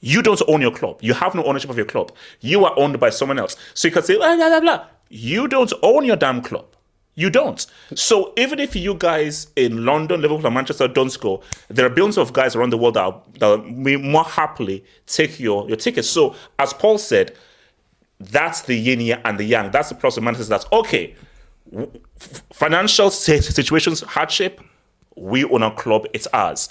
You 0.00 0.22
don't 0.22 0.40
own 0.46 0.60
your 0.60 0.70
club. 0.70 0.98
You 1.02 1.14
have 1.14 1.34
no 1.34 1.44
ownership 1.44 1.70
of 1.70 1.76
your 1.76 1.86
club. 1.86 2.12
You 2.40 2.64
are 2.64 2.78
owned 2.78 3.00
by 3.00 3.10
someone 3.10 3.38
else. 3.38 3.56
So 3.74 3.88
you 3.88 3.94
can 3.94 4.02
say, 4.02 4.16
blah, 4.16 4.36
blah, 4.36 4.48
blah, 4.48 4.60
blah. 4.60 4.86
You 5.08 5.48
don't 5.48 5.72
own 5.82 6.04
your 6.04 6.16
damn 6.16 6.42
club. 6.42 6.66
You 7.14 7.30
don't. 7.30 7.66
So 7.96 8.32
even 8.36 8.60
if 8.60 8.76
you 8.76 8.94
guys 8.94 9.48
in 9.56 9.84
London, 9.84 10.20
Liverpool, 10.20 10.46
and 10.46 10.54
Manchester 10.54 10.86
don't 10.86 11.10
score, 11.10 11.42
there 11.66 11.84
are 11.84 11.90
billions 11.90 12.16
of 12.16 12.32
guys 12.32 12.54
around 12.54 12.70
the 12.70 12.78
world 12.78 12.94
that, 12.94 13.40
that 13.40 13.64
will 13.64 13.98
more 13.98 14.22
happily 14.22 14.84
take 15.06 15.40
your, 15.40 15.66
your 15.66 15.76
tickets. 15.76 16.08
So 16.08 16.36
as 16.60 16.72
Paul 16.72 16.96
said, 16.96 17.34
that's 18.20 18.62
the 18.62 18.76
yin 18.76 19.20
and 19.24 19.36
the 19.36 19.44
yang. 19.44 19.72
That's 19.72 19.88
the 19.88 19.96
plus 19.96 20.16
and 20.16 20.24
minus. 20.24 20.46
That's 20.46 20.66
okay. 20.72 21.16
Financial 22.52 23.10
situations, 23.10 24.00
hardship, 24.02 24.60
we 25.16 25.44
own 25.44 25.64
our 25.64 25.74
club, 25.74 26.06
it's 26.14 26.28
ours. 26.28 26.68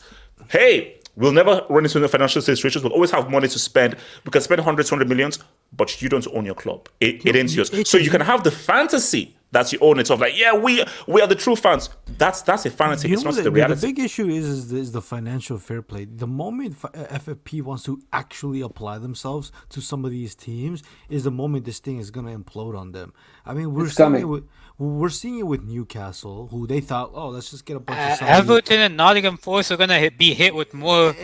Hey, 0.49 0.96
we'll 1.18 1.34
never 1.34 1.65
run 1.69 1.84
into 1.84 1.99
the 1.99 2.07
financial 2.07 2.41
situations. 2.41 2.84
We'll 2.84 2.94
always 2.94 3.11
have 3.11 3.30
money 3.30 3.48
to 3.49 3.60
spend. 3.60 3.98
We 4.26 4.31
can 4.31 4.41
spend 4.41 4.61
hundreds, 4.61 4.89
hundred 4.89 5.10
millions, 5.10 5.39
but 5.73 6.02
you 6.02 6.07
don't 6.10 6.26
own 6.34 6.45
your 6.45 6.56
club. 6.56 6.88
It, 7.02 7.26
it 7.26 7.35
ain't 7.35 7.53
yours. 7.53 7.69
So 7.89 7.98
you 7.98 8.10
can 8.10 8.22
have 8.22 8.44
the 8.44 8.52
fantasy 8.52 9.34
that 9.52 9.72
you 9.72 9.80
own 9.81 9.98
it. 9.99 10.10
Of 10.10 10.19
like, 10.19 10.38
yeah, 10.38 10.53
we 10.53 10.84
we 11.07 11.22
are 11.22 11.27
the 11.27 11.35
true 11.35 11.56
fans. 11.56 11.89
That's 12.18 12.41
that's 12.41 12.65
a 12.65 12.69
fantasy. 12.69 13.11
It's 13.11 13.23
not 13.23 13.31
the, 13.35 13.44
the 13.44 13.49
the- 13.49 13.52
reality. 13.52 13.81
the 13.81 13.88
big 13.88 13.99
issue 13.99 14.27
is, 14.30 14.45
is 14.45 14.68
the, 14.69 14.77
is 14.77 14.91
the 14.91 15.02
financial 15.02 15.57
fair 15.57 15.81
play. 15.81 16.06
The 16.06 16.27
moment 16.27 16.76
uh, 16.84 16.89
FFP 16.89 17.61
wants 17.64 17.84
to 17.84 18.02
actually 18.14 18.61
apply 18.61 18.98
themselves 18.99 19.52
to 19.69 19.81
some 19.81 20.06
of 20.06 20.11
these 20.11 20.35
teams 20.35 20.84
is 21.10 21.23
the 21.23 21.31
moment 21.31 21.65
this 21.65 21.80
thing 21.80 21.98
is 21.98 22.11
gonna 22.11 22.38
implode 22.38 22.77
on 22.77 22.91
them. 22.91 23.14
I 23.45 23.53
mean, 23.53 23.73
we're 23.73 23.85
It's 23.85 23.95
coming. 23.95 24.27
with 24.27 24.44
we're 24.79 25.09
seeing 25.09 25.39
it 25.39 25.43
with 25.47 25.63
Newcastle, 25.63 26.47
who 26.51 26.67
they 26.67 26.81
thought, 26.81 27.11
oh, 27.13 27.29
let's 27.29 27.49
just 27.49 27.65
get 27.65 27.77
a 27.77 27.79
bunch 27.79 27.97
Uh, 27.99 28.11
of 28.11 28.17
salaries. 28.19 28.39
Everton 28.39 28.79
and 28.79 28.97
Nottingham 28.97 29.37
Forest 29.37 29.71
are 29.71 29.77
gonna 29.77 29.97
hit, 29.99 30.17
be 30.17 30.33
hit 30.35 30.53
with 30.53 30.73
more 30.73 31.15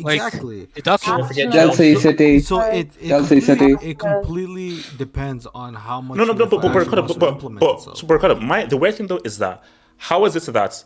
like 0.00 0.20
exactly. 0.20 0.68
deductions. 0.74 1.34
Chelsea 1.36 1.94
City. 1.96 2.38
So 2.38 2.60
it 2.60 2.90
it 3.00 3.08
Chelsea 3.08 3.40
completely, 3.40 3.40
City. 3.76 3.90
it 3.90 3.98
completely 3.98 4.78
depends 4.96 5.46
on 5.54 5.74
how 5.74 6.00
much. 6.00 6.18
No, 6.18 6.24
no, 6.24 6.32
no, 6.32 6.44
the 6.44 6.46
but 6.46 6.62
but 6.62 6.72
but, 6.72 6.84
financial 6.84 6.92
but, 6.92 7.00
wants 7.02 7.14
to 7.14 7.18
but, 7.18 7.28
implement 7.34 7.60
but, 7.60 7.74
itself. 7.78 7.96
so, 7.98 8.06
but 8.06 8.14
Ricardo, 8.14 8.40
my 8.40 8.64
the 8.64 8.76
weird 8.76 8.94
thing 8.94 9.08
though 9.08 9.20
is 9.24 9.38
that 9.38 9.62
how 9.96 10.24
is 10.24 10.36
it 10.36 10.52
that 10.52 10.84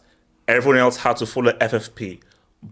everyone 0.48 0.78
else 0.80 0.96
had 0.98 1.16
to 1.18 1.26
follow 1.26 1.52
FFP, 1.52 2.20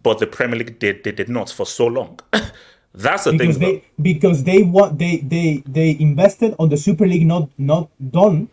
but 0.03 0.19
the 0.19 0.27
Premier 0.27 0.57
League 0.61 0.79
did 0.79 1.05
they 1.05 1.13
did 1.13 1.29
not 1.29 1.51
for 1.51 1.67
so 1.67 1.87
long? 1.87 2.19
That's 2.95 3.25
the 3.25 3.33
because 3.33 3.59
thing. 3.59 3.59
though. 3.59 3.73
they 3.99 4.13
because 4.13 4.45
they 4.45 4.63
want 4.63 4.99
they 4.99 5.19
they 5.19 5.63
they 5.67 5.97
invested 6.01 6.55
on 6.59 6.71
the 6.71 6.77
Super 6.79 7.07
League 7.07 7.27
not 7.27 7.51
not 7.59 7.91
done, 8.11 8.49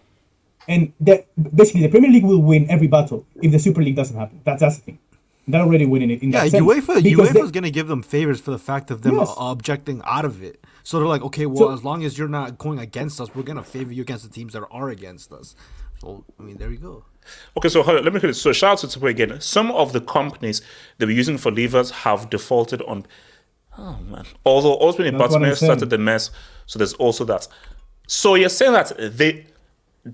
and 0.70 0.94
that 1.02 1.28
basically 1.58 1.82
the 1.82 1.90
Premier 1.90 2.10
League 2.12 2.24
will 2.24 2.42
win 2.42 2.70
every 2.70 2.88
battle 2.88 3.26
if 3.42 3.52
the 3.52 3.60
Super 3.60 3.82
League 3.82 3.96
doesn't 3.98 4.16
happen. 4.18 4.40
That's 4.46 4.62
that's 4.62 4.78
the 4.78 4.84
thing. 4.84 5.00
They're 5.48 5.62
already 5.62 5.88
winning 5.88 6.12
it 6.12 6.22
in 6.22 6.32
Yeah, 6.32 6.44
that 6.44 6.52
sense. 6.52 6.64
UEFA 6.66 7.02
because 7.04 7.30
UEFA's 7.32 7.52
gonna 7.52 7.72
give 7.72 7.88
them 7.88 8.04
favors 8.04 8.40
for 8.40 8.52
the 8.52 8.60
fact 8.60 8.92
of 8.92 9.02
them 9.02 9.16
Yes. 9.18 9.34
objecting 9.38 10.02
out 10.06 10.24
of 10.24 10.44
it. 10.44 10.64
So 10.84 11.00
they're 11.00 11.08
like, 11.08 11.24
okay, 11.24 11.46
well, 11.48 11.58
So- 11.70 11.74
as 11.74 11.84
long 11.84 12.04
as 12.06 12.18
you're 12.18 12.28
not 12.42 12.58
going 12.60 12.78
against 12.80 13.20
us, 13.20 13.34
we're 13.36 13.44
gonna 13.52 13.64
favor 13.64 13.92
you 13.92 14.04
against 14.04 14.24
the 14.28 14.30
teams 14.38 14.54
that 14.54 14.64
are 14.72 14.90
against 14.90 15.34
us. 15.34 15.56
So 16.02 16.24
I 16.40 16.44
mean, 16.44 16.58
there 16.58 16.70
you 16.72 16.78
go. 16.78 17.04
Okay, 17.58 17.70
so 17.70 17.82
hold 17.84 17.98
on, 17.98 18.04
let 18.04 18.14
me 18.14 18.20
put 18.20 18.30
it. 18.30 18.36
So 18.36 18.54
shout 18.54 18.72
out 18.84 18.90
to 18.90 19.00
Tipo 19.00 19.10
again. 19.10 19.42
Some 19.42 19.72
of 19.72 19.92
the 19.92 20.02
companies 20.02 20.62
they 20.98 21.06
were 21.06 21.12
using 21.24 21.38
for 21.38 21.52
levers 21.52 21.90
have 22.06 22.30
defaulted 22.30 22.82
on. 22.84 23.06
Oh 23.78 23.98
man! 24.12 24.26
Although 24.46 24.74
also 24.74 25.04
in 25.04 25.18
That's 25.18 25.34
what 25.34 25.44
I'm 25.44 25.50
Bartomeu 25.52 25.56
started 25.56 25.90
the 25.90 25.98
mess, 25.98 26.32
so 26.66 26.78
there's 26.80 26.94
also 26.94 27.24
that. 27.26 27.48
So 28.08 28.36
you're 28.36 28.50
saying 28.50 28.74
that 28.74 28.92
they 29.18 29.46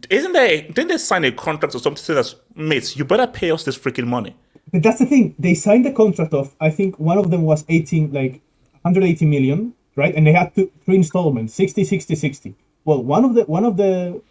isn't 0.09 0.33
they 0.33 0.61
didn't 0.61 0.87
they 0.89 0.97
sign 0.97 1.23
a 1.25 1.31
contract 1.31 1.75
or 1.75 1.79
something 1.79 1.97
to 1.97 2.03
say 2.03 2.13
that 2.13 2.33
mates, 2.55 2.95
you 2.97 3.05
better 3.05 3.27
pay 3.27 3.51
us 3.51 3.63
this 3.63 3.77
freaking 3.77 4.07
money. 4.07 4.35
But 4.71 4.83
that's 4.83 4.99
the 4.99 5.05
thing. 5.05 5.35
They 5.39 5.53
signed 5.53 5.85
the 5.85 5.91
contract 5.91 6.33
of 6.33 6.55
I 6.59 6.69
think 6.69 6.99
one 6.99 7.17
of 7.17 7.29
them 7.31 7.43
was 7.43 7.63
18 7.69 8.11
like 8.11 8.41
180 8.81 9.25
million, 9.25 9.73
right? 9.95 10.13
And 10.15 10.25
they 10.27 10.33
had 10.33 10.53
two, 10.55 10.71
three 10.85 10.95
installments, 10.95 11.53
60 11.53 11.83
60 11.83 12.15
60. 12.15 12.55
Well, 12.83 13.03
one 13.03 13.23
of 13.25 13.33
the 13.35 13.43
one 13.43 13.65
of 13.65 13.77
the 13.77 14.21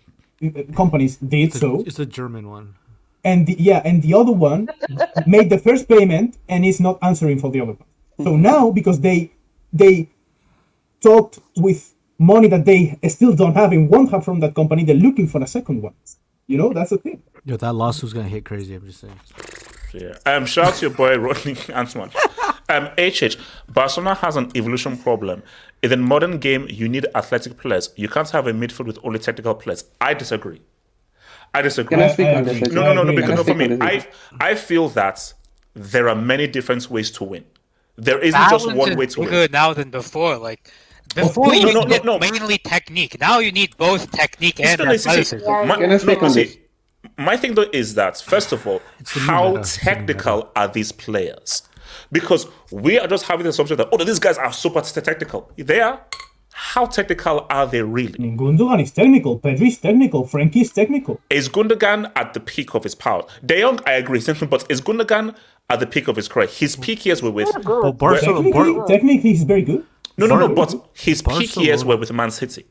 uh, 0.42 0.62
companies 0.74 1.16
did 1.16 1.46
It's 1.48 1.56
a, 1.56 1.58
so 1.60 1.82
it's 1.86 1.98
a 1.98 2.06
German 2.06 2.48
one. 2.48 2.74
and 3.24 3.46
the, 3.46 3.56
yeah, 3.58 3.80
and 3.84 4.02
the 4.02 4.12
other 4.14 4.32
one 4.32 4.68
made 5.26 5.48
the 5.50 5.58
first 5.58 5.88
payment 5.88 6.36
and 6.48 6.64
is 6.64 6.80
not 6.80 6.98
answering 7.02 7.38
for 7.38 7.50
the 7.50 7.60
other 7.60 7.72
one. 7.72 7.88
So 8.26 8.36
now 8.36 8.70
because 8.70 9.00
they 9.00 9.32
they 9.72 10.08
talked 11.00 11.38
with 11.56 11.93
money 12.24 12.48
that 12.48 12.64
they 12.64 12.98
still 13.08 13.34
don't 13.34 13.54
have 13.54 13.72
and 13.72 13.88
won't 13.88 14.10
have 14.10 14.24
from 14.24 14.40
that 14.40 14.54
company, 14.54 14.84
they're 14.84 14.96
looking 14.96 15.26
for 15.26 15.42
a 15.42 15.46
second 15.46 15.82
one. 15.82 15.94
You 16.46 16.58
know, 16.58 16.72
that's 16.72 16.90
the 16.90 16.98
thing. 16.98 17.22
Yo, 17.44 17.56
that 17.56 17.72
lawsuit's 17.72 18.12
gonna 18.12 18.28
hit 18.28 18.44
crazy. 18.44 18.74
I'm 18.74 18.86
just 18.86 19.00
saying. 19.00 19.20
Yeah. 19.92 20.16
Um, 20.26 20.44
shout 20.46 20.66
out 20.66 20.74
to 20.74 20.86
your 20.86 20.94
boy 20.94 21.16
Rodney 21.26 21.56
Antoine. 21.70 22.10
Um, 22.68 22.88
HH, 22.98 23.36
Barcelona 23.68 24.14
has 24.14 24.36
an 24.36 24.50
evolution 24.56 24.96
problem. 24.96 25.42
In 25.82 25.90
the 25.90 25.96
modern 25.96 26.38
game, 26.38 26.66
you 26.68 26.88
need 26.88 27.06
athletic 27.14 27.58
players. 27.58 27.90
You 27.96 28.08
can't 28.08 28.28
have 28.30 28.46
a 28.46 28.52
midfield 28.52 28.86
with 28.86 28.98
only 29.04 29.18
technical 29.18 29.54
players. 29.54 29.84
I 30.00 30.14
disagree. 30.14 30.62
I 31.52 31.62
disagree. 31.62 31.96
Can 31.96 32.08
I 32.08 32.12
speak 32.12 32.26
on? 32.26 32.74
No, 32.74 32.82
no, 32.82 32.94
no, 32.94 33.02
no. 33.04 33.14
Because 33.14 33.36
no, 33.36 33.44
for 33.44 33.54
me. 33.54 33.78
I 33.80 34.06
I 34.40 34.54
feel 34.54 34.88
that 34.90 35.32
there 35.74 36.08
are 36.08 36.16
many 36.16 36.46
different 36.46 36.90
ways 36.90 37.10
to 37.12 37.24
win. 37.24 37.44
There 37.96 38.18
isn't 38.18 38.50
just 38.50 38.66
one 38.74 38.96
way 38.96 39.06
to 39.06 39.20
bigger 39.20 39.20
win. 39.20 39.30
Good 39.30 39.52
now 39.52 39.72
than 39.72 39.90
before. 39.90 40.38
Like 40.38 40.72
before, 41.14 41.46
course. 41.46 41.58
you 41.58 41.72
No, 41.72 41.82
no, 41.82 41.96
no, 41.96 42.02
no. 42.04 42.18
mainly 42.18 42.58
technique. 42.58 43.18
Now 43.20 43.38
you 43.38 43.52
need 43.52 43.76
both 43.76 44.10
technique 44.10 44.60
and 44.60 44.80
Still, 44.80 45.24
see, 45.24 45.36
my, 45.46 45.76
Can 45.76 45.90
no, 45.90 46.28
see, 46.28 46.60
my 47.18 47.36
thing 47.36 47.54
though 47.54 47.70
is 47.72 47.94
that 47.94 48.20
first 48.20 48.52
of 48.52 48.66
all, 48.66 48.80
how 49.06 49.48
meta. 49.48 49.60
It's 49.60 49.76
the 49.76 49.90
new 49.90 49.94
technical 49.94 50.50
are 50.56 50.68
these 50.68 50.92
players? 50.92 51.62
Because 52.10 52.46
we 52.70 52.98
are 52.98 53.06
just 53.06 53.26
having 53.26 53.44
the 53.44 53.50
assumption 53.50 53.76
that 53.76 53.88
oh, 53.92 53.98
these 54.04 54.18
guys 54.18 54.38
are 54.38 54.52
super 54.52 54.80
technical. 54.80 55.50
They 55.56 55.80
are. 55.80 56.00
How 56.56 56.86
technical 56.86 57.46
are 57.50 57.66
they 57.66 57.82
really? 57.82 58.14
I 58.16 58.22
mean, 58.22 58.38
Gundogan 58.38 58.80
is 58.80 58.92
technical, 58.92 59.40
Pedri 59.40 59.66
is 59.68 59.78
technical, 59.78 60.24
Frenkie 60.24 60.62
is 60.62 60.70
technical. 60.72 61.20
Is 61.28 61.48
Gundogan 61.48 62.12
at 62.14 62.32
the 62.32 62.38
peak 62.38 62.74
of 62.74 62.84
his 62.84 62.94
power? 62.94 63.24
De 63.44 63.60
Jong, 63.60 63.80
I 63.86 63.94
agree, 63.94 64.20
but 64.48 64.64
is 64.70 64.80
Gundogan 64.80 65.34
at 65.68 65.80
the 65.80 65.86
peak 65.86 66.06
of 66.06 66.14
his 66.14 66.28
career? 66.28 66.46
His 66.46 66.76
peak 66.76 67.04
years 67.06 67.22
were 67.24 67.32
with 67.32 67.52
But 67.64 67.92
Barcelona, 67.98 68.44
Technically, 68.44 68.74
Bar- 68.74 68.86
technically, 68.86 69.30
he's 69.30 69.42
very 69.42 69.62
good. 69.62 69.84
No, 70.16 70.26
no, 70.26 70.36
no, 70.38 70.48
but 70.54 70.72
his 70.94 71.22
peak 71.22 71.56
years 71.56 71.82
Barcelona- 71.82 71.88
were 71.88 71.96
with 71.98 72.12
Man 72.12 72.30
City. 72.30 72.66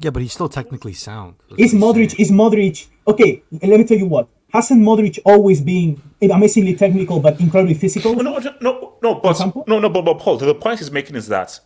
yeah, 0.00 0.10
but 0.10 0.22
he's 0.22 0.32
still 0.32 0.48
technically 0.48 0.92
sound. 0.92 1.34
That's 1.50 1.62
Is 1.62 1.74
Modric? 1.74 2.18
Is 2.18 2.30
Modric? 2.30 2.86
Okay, 3.06 3.42
let 3.62 3.78
me 3.78 3.84
tell 3.84 3.98
you 3.98 4.06
what. 4.06 4.28
Hasn't 4.52 4.82
Modric 4.82 5.18
always 5.24 5.60
been 5.62 6.00
amazingly 6.20 6.74
technical 6.74 7.20
but 7.20 7.40
incredibly 7.40 7.74
physical? 7.74 8.14
No, 8.14 8.22
no, 8.22 8.38
no, 8.60 8.94
no, 9.02 9.14
but 9.16 9.66
no, 9.66 9.78
no, 9.78 9.88
but, 9.88 10.02
but 10.02 10.18
Paul, 10.18 10.36
the 10.36 10.54
point 10.54 10.78
he's 10.78 10.90
making 10.90 11.16
is 11.16 11.28
that 11.28 11.58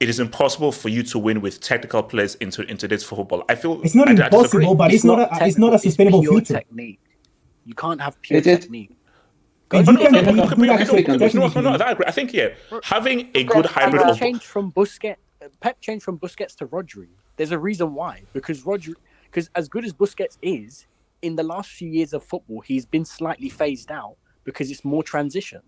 it 0.00 0.08
is 0.08 0.18
impossible 0.18 0.72
for 0.72 0.88
you 0.88 1.02
to 1.02 1.18
win 1.18 1.42
with 1.42 1.60
technical 1.60 2.02
players 2.02 2.34
into 2.36 2.62
in 2.62 2.78
today's 2.78 3.04
football. 3.04 3.44
I 3.48 3.54
feel 3.56 3.82
It's 3.82 3.94
not 3.94 4.08
I, 4.08 4.12
I 4.12 4.24
impossible, 4.26 4.74
but 4.74 4.92
it's, 4.94 5.04
not, 5.04 5.18
a, 5.20 5.28
it's 5.46 5.58
not 5.58 5.74
a 5.74 5.78
sustainable 5.78 6.22
pure 6.22 6.32
future. 6.34 6.54
Technique. 6.54 7.00
You 7.66 7.74
can't 7.74 8.00
have 8.00 8.20
pure 8.22 8.38
It 8.38 8.46
is- 8.46 8.60
technique. 8.60 8.96
You 9.72 9.84
can 9.84 9.94
no, 9.94 10.08
no, 10.10 11.48
no, 11.48 11.76
no, 11.76 11.84
I 11.84 11.90
agree. 11.92 12.04
I 12.06 12.10
think 12.10 12.32
yeah, 12.32 12.48
having 12.82 13.30
a 13.34 13.44
good 13.44 13.66
hybrid 13.66 14.02
Pep 14.02 14.10
of 14.12 14.18
changed 14.18 14.42
from 14.42 14.72
Busquets. 14.72 15.16
Pep 15.60 15.80
changed 15.80 16.04
from 16.04 16.18
Busquets 16.18 16.54
to 16.56 16.66
Rodri. 16.66 17.08
There's 17.36 17.52
a 17.52 17.58
reason 17.58 17.94
why. 17.94 18.24
Because 18.32 18.62
Rodri, 18.62 18.94
because 19.24 19.48
as 19.54 19.68
good 19.68 19.84
as 19.84 19.92
Busquets 19.92 20.38
is, 20.42 20.86
in 21.22 21.36
the 21.36 21.42
last 21.44 21.70
few 21.70 21.88
years 21.88 22.12
of 22.12 22.24
football, 22.24 22.60
he's 22.62 22.84
been 22.84 23.04
slightly 23.04 23.48
phased 23.48 23.90
out 23.92 24.16
because 24.44 24.70
it's 24.70 24.84
more 24.84 25.02
transition. 25.02 25.60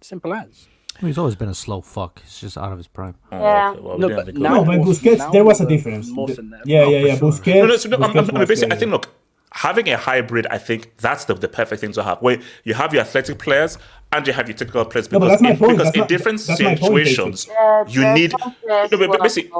Simple 0.00 0.34
as. 0.34 0.68
He's 1.00 1.18
always 1.18 1.34
been 1.34 1.48
a 1.50 1.54
slow 1.54 1.82
fuck. 1.82 2.20
He's 2.22 2.40
just 2.40 2.56
out 2.58 2.72
of 2.72 2.78
his 2.78 2.88
prime. 2.88 3.14
Oh, 3.30 3.38
Yeah. 3.38 3.70
okay, 3.70 3.80
well, 3.80 3.98
we 3.98 4.00
No, 4.00 4.08
but 4.16 4.34
now- 4.36 4.54
No, 4.54 4.64
that. 4.64 4.66
but 4.78 4.86
Busquets, 4.88 5.18
now 5.18 5.30
there 5.30 5.44
was 5.44 5.60
a 5.60 5.66
difference. 5.66 6.10
more 6.10 6.26
The- 6.26 6.34
than 6.34 6.50
that. 6.50 6.66
Yeah, 6.66 6.80
Oh, 6.80 6.88
yeah, 6.90 6.98
yeah. 6.98 7.12
Oh, 7.14 7.16
sure. 7.18 7.32
Busquets. 7.32 7.54
No, 7.60 7.66
no, 7.66 7.76
so 7.76 7.88
no, 7.90 7.96
I'm, 7.98 8.02
I'm, 8.04 8.18
I'm 8.30 8.38
was, 8.40 8.48
basically, 8.48 8.74
I 8.74 8.78
think 8.78 8.90
look, 8.92 9.08
having 9.56 9.88
a 9.88 9.96
hybrid, 9.96 10.46
I 10.50 10.58
think 10.58 10.96
that's 10.98 11.24
the, 11.24 11.34
the 11.34 11.48
perfect 11.48 11.80
thing 11.80 11.92
to 11.92 12.02
have, 12.02 12.18
where 12.20 12.38
you 12.64 12.74
have 12.74 12.92
your 12.92 13.00
athletic 13.02 13.38
players 13.38 13.78
and 14.12 14.26
you 14.26 14.32
have 14.34 14.48
your 14.48 14.56
technical 14.56 14.84
players. 14.84 15.10
No, 15.10 15.18
Because, 15.18 15.30
that's 15.32 15.42
my 15.42 15.50
in, 15.52 15.56
point. 15.58 15.78
because 15.78 15.86
That's 15.86 15.96
in 15.96 16.00
not- 16.00 16.08
different 16.08 16.38
that's 16.46 16.60
my 16.60 16.74
point, 16.76 17.06
situations, 17.06 17.48
you 17.88 18.12
need 18.12 18.32
no, 18.66 18.86
but, 18.90 19.10
but 19.10 19.22
basically, 19.22 19.50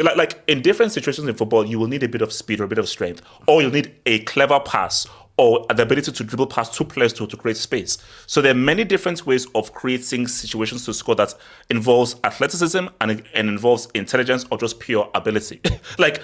like 0.00 0.16
like 0.16 0.42
in 0.48 0.62
different 0.62 0.92
situations 0.92 1.28
in 1.28 1.34
football, 1.34 1.64
you 1.64 1.78
will 1.78 1.86
need 1.86 2.02
a 2.02 2.08
bit 2.08 2.22
of 2.22 2.32
speed 2.32 2.60
or 2.60 2.64
a 2.64 2.68
bit 2.68 2.78
of 2.78 2.88
strength, 2.88 3.20
or 3.46 3.60
you'll 3.62 3.70
need 3.70 3.94
a 4.06 4.20
clever 4.20 4.58
pass 4.60 5.06
or 5.36 5.66
the 5.74 5.82
ability 5.82 6.12
to 6.12 6.22
dribble 6.24 6.46
past 6.46 6.74
two 6.74 6.84
players 6.84 7.12
to, 7.12 7.26
to 7.26 7.36
create 7.36 7.56
space. 7.56 7.98
So 8.26 8.40
there 8.40 8.52
are 8.52 8.56
many 8.56 8.84
different 8.84 9.26
ways 9.26 9.48
of 9.56 9.72
creating 9.74 10.28
situations 10.28 10.84
to 10.84 10.94
score 10.94 11.16
that 11.16 11.34
involves 11.70 12.14
athleticism 12.22 12.86
and, 13.00 13.22
and 13.34 13.48
involves 13.48 13.88
intelligence 13.94 14.46
or 14.52 14.58
just 14.58 14.78
pure 14.78 15.10
ability. 15.12 15.60
like 15.98 16.22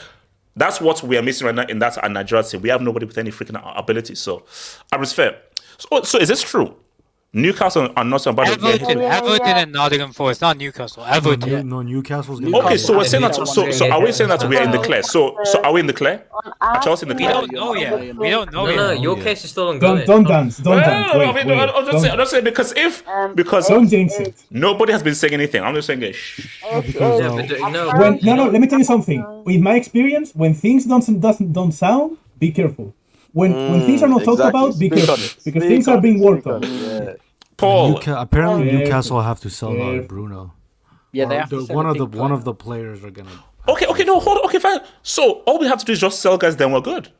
that's 0.56 0.80
what 0.80 1.02
we 1.02 1.16
are 1.16 1.22
missing 1.22 1.46
right 1.46 1.54
now 1.54 1.64
in 1.68 1.78
that 1.78 1.96
Nigeria 2.12 2.42
team. 2.44 2.62
We 2.62 2.68
have 2.70 2.82
nobody 2.82 3.06
with 3.06 3.18
any 3.18 3.30
freaking 3.30 3.60
ability. 3.76 4.14
So 4.14 4.44
I 4.92 4.96
fair. 5.12 5.40
So, 5.78 6.02
so 6.02 6.18
is 6.18 6.28
this 6.28 6.42
true? 6.42 6.74
Newcastle 7.32 7.92
are 7.96 8.02
not 8.04 8.26
about 8.26 8.46
to 8.48 8.56
get 8.56 8.74
Everton, 8.82 8.98
Yeah, 9.02 9.16
Everton, 9.18 9.46
yeah. 9.46 9.58
and 9.58 9.72
Nottingham 9.72 10.12
Forest, 10.12 10.40
not 10.40 10.56
Newcastle. 10.56 11.04
No, 11.04 11.12
Everton. 11.12 11.48
New- 11.48 11.62
no, 11.62 11.82
Newcastle's 11.82 12.40
gonna 12.40 12.58
Okay, 12.58 12.76
so 12.76 12.98
we're 12.98 13.04
saying 13.04 13.22
that. 13.22 13.36
So, 13.36 13.70
so 13.70 13.88
are 13.88 14.02
we 14.02 14.10
saying 14.10 14.30
that 14.30 14.42
we're 14.48 14.60
in 14.60 14.72
the 14.72 14.78
clear? 14.80 15.04
So, 15.04 15.36
so 15.44 15.62
are 15.62 15.72
we 15.72 15.78
in 15.78 15.86
the 15.86 15.92
clear? 15.92 16.24
On 16.34 16.52
Are 16.60 16.82
Chelsea 16.82 17.04
in 17.04 17.10
the 17.10 17.14
We 17.14 17.28
don't 17.28 17.52
know 17.52 17.74
yet. 17.74 18.16
We 18.16 18.30
don't 18.30 18.52
know 18.52 18.66
No, 18.66 18.74
no, 18.74 18.90
yet. 18.90 19.00
your 19.00 19.16
yeah. 19.18 19.22
case 19.24 19.44
is 19.44 19.50
still 19.50 19.78
Don't, 19.78 20.04
don't 20.06 20.24
dance. 20.26 20.56
Don't 20.56 20.76
No, 20.76 20.80
dance. 20.82 21.14
no, 21.14 21.18
no, 21.24 21.32
Wait, 21.32 21.46
no, 21.46 21.54
I'm 21.54 21.68
just 21.68 21.90
don't- 21.92 22.00
saying, 22.00 22.12
I'm 22.12 22.18
just 22.18 22.30
saying 22.32 22.44
because 22.44 22.72
if 22.76 23.06
Um, 23.08 23.34
because 23.36 23.68
Don't 23.68 23.88
jinx 23.88 24.18
it. 24.18 24.34
nobody 24.50 24.90
has 24.92 25.02
been 25.04 25.14
saying 25.14 25.32
anything, 25.34 25.62
I'm 25.62 25.74
just 25.76 25.86
saying 25.86 26.02
it. 26.02 26.16
Shh. 26.16 26.48
Because, 26.84 27.20
uh, 27.20 27.68
no, 27.70 27.90
when 27.96 28.18
no 28.24 28.34
no 28.34 28.44
let 28.48 28.60
me 28.60 28.66
tell 28.66 28.78
you 28.80 28.84
something 28.84 29.24
in 29.46 29.62
my 29.62 29.74
experience 29.76 30.32
when 30.34 30.52
things 30.52 30.84
don't 30.84 31.20
doesn't 31.20 31.52
don't 31.52 31.70
sound 31.72 32.16
be 32.40 32.50
careful 32.50 32.92
when 33.32 33.52
when 33.52 33.80
mm, 33.80 33.86
things 33.86 34.02
are 34.02 34.08
not 34.08 34.24
talked 34.24 34.40
exactly. 34.40 34.60
about 34.60 34.78
be 34.78 34.88
Speak 34.88 34.92
on 34.92 34.98
careful 34.98 35.14
it. 35.24 35.36
because 35.44 35.62
Speak 35.62 35.70
things 35.72 35.88
on 35.88 35.98
are 35.98 36.00
being 36.00 36.20
worked 36.20 36.46
on 36.46 36.64
on. 36.64 36.72
Yeah. 36.72 37.14
Paul, 37.56 37.94
Newca- 37.98 38.20
apparently 38.22 38.64
Careful. 38.70 38.84
Newcastle 38.84 39.20
have 39.22 39.40
to 39.40 39.50
sell 39.50 39.74
Careful. 39.74 40.08
Bruno. 40.08 40.54
Yeah, 41.12 41.26
they 41.26 41.36
have 41.36 41.50
to 41.50 41.66
sell 41.66 41.76
one 41.76 41.86
of 41.86 41.98
the 41.98 42.06
big 42.06 42.20
one 42.20 42.32
of 42.32 42.44
the 42.44 42.54
players 42.54 43.04
are 43.04 43.10
gonna. 43.10 43.30
okay, 43.68 43.86
okay, 43.86 44.04
no, 44.04 44.18
hold 44.20 44.38
on, 44.38 44.44
okay, 44.46 44.58
fine. 44.58 44.80
So 45.02 45.42
all 45.46 45.58
we 45.58 45.66
have 45.66 45.78
to 45.80 45.84
do 45.84 45.92
is 45.92 46.00
just 46.00 46.20
sell 46.20 46.38
guys, 46.38 46.56
then 46.56 46.72
we're 46.72 46.80
good. 46.80 47.10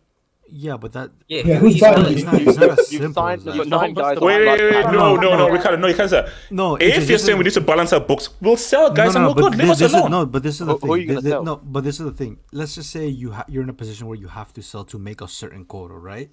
Yeah, 0.53 0.77
but 0.77 0.93
that 0.95 1.11
Yeah, 1.29 1.43
Yeah, 1.45 1.55
who 1.57 1.67
who's 1.67 1.75
is 1.77 1.81
buying 1.81 2.07
it? 2.07 2.13
it's 2.13 2.23
not, 2.25 2.35
it's 2.43 2.59
not 2.59 2.71
as 2.79 2.93
You've 2.93 3.03
simple 3.03 3.23
signed, 3.23 3.49
as 3.49 3.67
No, 3.69 3.79
signed 3.79 3.97
guys. 3.97 4.19
the- 4.19 4.25
Wait, 4.25 4.47
wait, 4.47 4.61
wait, 4.61 4.85
no, 4.87 4.91
No, 4.93 5.15
no, 5.17 5.21
no, 5.31 5.37
no. 5.39 5.49
Ricardo, 5.51 5.77
no, 5.77 5.87
you 5.87 5.95
can't 5.95 6.11
say. 6.11 6.29
No, 6.51 6.77
If 6.77 7.09
you're 7.09 7.19
saying 7.19 7.39
we 7.39 7.45
need 7.45 7.53
to 7.55 7.61
balance 7.61 7.93
our 7.93 8.01
books, 8.01 8.29
we'll 8.41 8.57
sell 8.57 8.91
guys 8.91 9.15
no, 9.15 9.21
and 9.21 9.25
no, 9.25 9.29
we're 9.35 9.43
but 9.51 9.51
good. 9.53 9.59
Leave 9.61 9.71
us 9.71 9.81
alone. 9.83 10.11
no, 10.11 10.27
but 10.27 10.43
this 10.43 10.61
is 10.61 10.67
the 10.67 10.77
thing. 10.79 10.87
who 10.89 10.95
are 10.95 10.99
you 10.99 11.07
gonna 11.07 11.21
Thi- 11.21 11.27
thi- 11.27 11.31
sell? 11.31 11.45
No, 11.45 11.57
but 11.57 11.85
this 11.85 12.01
is 12.01 12.05
the 12.07 12.13
thing. 12.13 12.39
Let's 12.53 12.75
just 12.75 12.91
say 12.91 13.07
you 13.07 13.35
you're 13.49 13.63
in 13.63 13.69
a 13.69 13.73
position 13.75 14.07
where 14.07 14.19
you 14.19 14.29
have 14.29 14.53
to 14.55 14.63
sell 14.63 14.85
to 14.85 14.99
make 14.99 15.21
a 15.21 15.29
certain 15.29 15.65
quota, 15.65 15.95
right? 15.95 16.31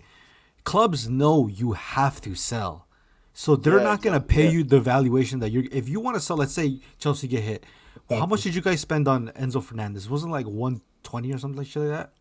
Clubs 0.64 1.08
know 1.08 1.48
you 1.48 1.72
have 1.74 2.20
to 2.22 2.36
sell, 2.36 2.88
so 3.34 3.56
they're 3.56 3.78
Yeah, 3.78 3.84
not 3.84 4.02
gonna 4.02 4.20
pay 4.20 4.46
yeah. 4.46 4.50
you 4.52 4.64
the 4.64 4.80
valuation 4.80 5.40
that 5.40 5.52
you're. 5.52 5.64
If 5.72 5.88
you 5.88 6.00
want 6.00 6.16
to 6.16 6.22
sell, 6.22 6.38
let's 6.38 6.54
say 6.54 6.80
Chelsea 7.00 7.28
get 7.28 7.44
hit. 7.44 7.64
How 8.10 8.26
much 8.26 8.42
did 8.44 8.56
you 8.56 8.62
guys 8.62 8.80
spend 8.82 9.08
on 9.08 9.30
Enzo 9.30 9.62
Fernandez? 9.64 10.10
Wasn't 10.10 10.30
it 10.30 10.34
like 10.34 10.46
one 10.46 10.82
twenty 11.04 11.34
or 11.34 11.38
something 11.38 11.58
like 11.58 11.72
that? 11.74 12.12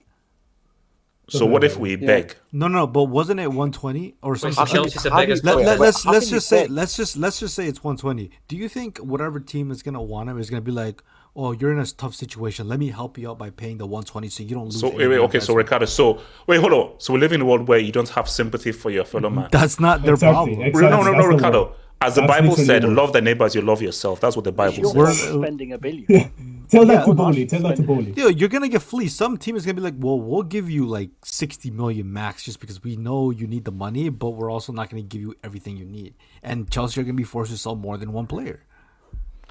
So 1.28 1.44
what 1.44 1.64
if 1.64 1.76
we 1.76 1.90
Yeah. 1.96 2.06
beg? 2.06 2.36
No, 2.52 2.68
no, 2.68 2.86
but 2.86 3.04
wasn't 3.04 3.40
it 3.40 3.50
one 3.52 3.72
twenty 3.72 4.14
or 4.22 4.32
Wait, 4.32 4.40
something? 4.40 4.66
so 4.66 4.72
Chelsea's 4.72 5.02
the 5.02 5.10
how 5.10 5.20
do 5.20 5.26
biggest 5.26 5.44
Let, 5.44 5.56
let, 5.56 5.80
let's 5.80 6.06
let's 6.06 6.30
just 6.30 6.46
say 6.48 6.66
let's 6.68 6.96
just 6.96 7.16
let's 7.16 7.40
just 7.40 7.54
say 7.54 7.66
it's 7.66 7.82
120. 7.82 8.30
Do 8.48 8.56
you 8.56 8.68
think 8.68 8.98
whatever 8.98 9.40
team 9.40 9.70
is 9.72 9.82
gonna 9.82 10.02
want 10.02 10.28
him 10.30 10.38
is 10.38 10.48
gonna 10.50 10.60
be 10.62 10.70
like, 10.70 11.02
oh, 11.34 11.50
you're 11.52 11.72
in 11.72 11.78
a 11.80 11.86
tough 11.86 12.14
situation. 12.14 12.68
Let 12.68 12.78
me 12.78 12.88
help 12.90 13.18
you 13.18 13.28
out 13.30 13.38
by 13.38 13.50
paying 13.50 13.78
the 13.78 13.86
120 13.86 14.28
so 14.28 14.42
you 14.44 14.54
don't 14.54 14.66
lose. 14.66 14.78
So 14.80 14.88
wait, 14.88 15.08
wait, 15.08 15.18
okay, 15.18 15.40
so. 15.40 15.52
Ricardo, 15.54 15.84
so 15.86 16.20
wait, 16.46 16.60
hold 16.60 16.72
on. 16.72 16.92
So 16.98 17.12
we 17.12 17.18
live 17.18 17.32
in 17.32 17.40
a 17.40 17.44
world 17.44 17.66
where 17.66 17.78
you 17.80 17.90
don't 17.92 18.08
have 18.10 18.28
sympathy 18.28 18.70
for 18.72 18.90
your 18.90 19.04
fellow 19.04 19.28
man. 19.28 19.48
that's 19.50 19.80
not 19.80 20.02
their 20.02 20.14
Exactly, 20.14 20.54
problem. 20.54 20.60
exactly. 20.66 20.82
no, 20.90 20.96
no, 21.02 21.04
that's 21.04 21.16
no, 21.16 21.22
the 21.30 21.36
Ricardo. 21.36 21.64
word. 21.64 21.72
As 22.00 22.14
the 22.14 22.20
That's 22.20 22.32
Bible 22.40 22.56
said, 22.56 22.84
love 22.84 23.14
thy 23.14 23.20
neighbor 23.20 23.44
as 23.46 23.54
you 23.54 23.62
love 23.62 23.80
yourself. 23.80 24.20
That's 24.20 24.36
what 24.36 24.44
the 24.44 24.52
Bible 24.52 24.74
You're 24.76 25.06
says. 25.06 25.22
We're- 25.24 25.42
spending 25.42 25.72
a 25.72 25.78
billion. 25.78 26.30
Yeah. 26.68 26.78
Tell 26.80 26.86
that 26.86 27.06
to 27.06 27.14
Boehly. 27.14 27.46
Tell 27.46 27.60
that 27.62 27.76
to 27.76 27.82
Boehly. 27.82 28.12
Dude, 28.12 28.40
you're 28.40 28.48
gonna 28.48 28.68
get 28.68 28.82
fleeced. 28.82 29.16
Some 29.16 29.36
team 29.38 29.56
is 29.56 29.64
gonna 29.64 29.74
be 29.74 29.82
like, 29.82 29.94
well, 29.98 30.20
we'll 30.20 30.42
give 30.42 30.68
you 30.70 30.86
like 30.86 31.10
60 31.24 31.70
million 31.70 32.12
max 32.12 32.42
just 32.42 32.60
because 32.60 32.82
we 32.82 32.96
know 32.96 33.30
you 33.30 33.46
need 33.46 33.64
the 33.64 33.72
money, 33.72 34.08
but 34.08 34.30
we're 34.30 34.50
also 34.50 34.72
not 34.72 34.90
gonna 34.90 35.02
give 35.02 35.20
you 35.20 35.34
everything 35.44 35.76
you 35.76 35.84
need. 35.84 36.14
And 36.42 36.70
Chelsea 36.70 37.00
are 37.00 37.04
gonna 37.04 37.14
be 37.14 37.24
forced 37.24 37.50
to 37.52 37.58
sell 37.58 37.76
more 37.76 37.96
than 37.96 38.12
one 38.12 38.26
player. 38.26 38.62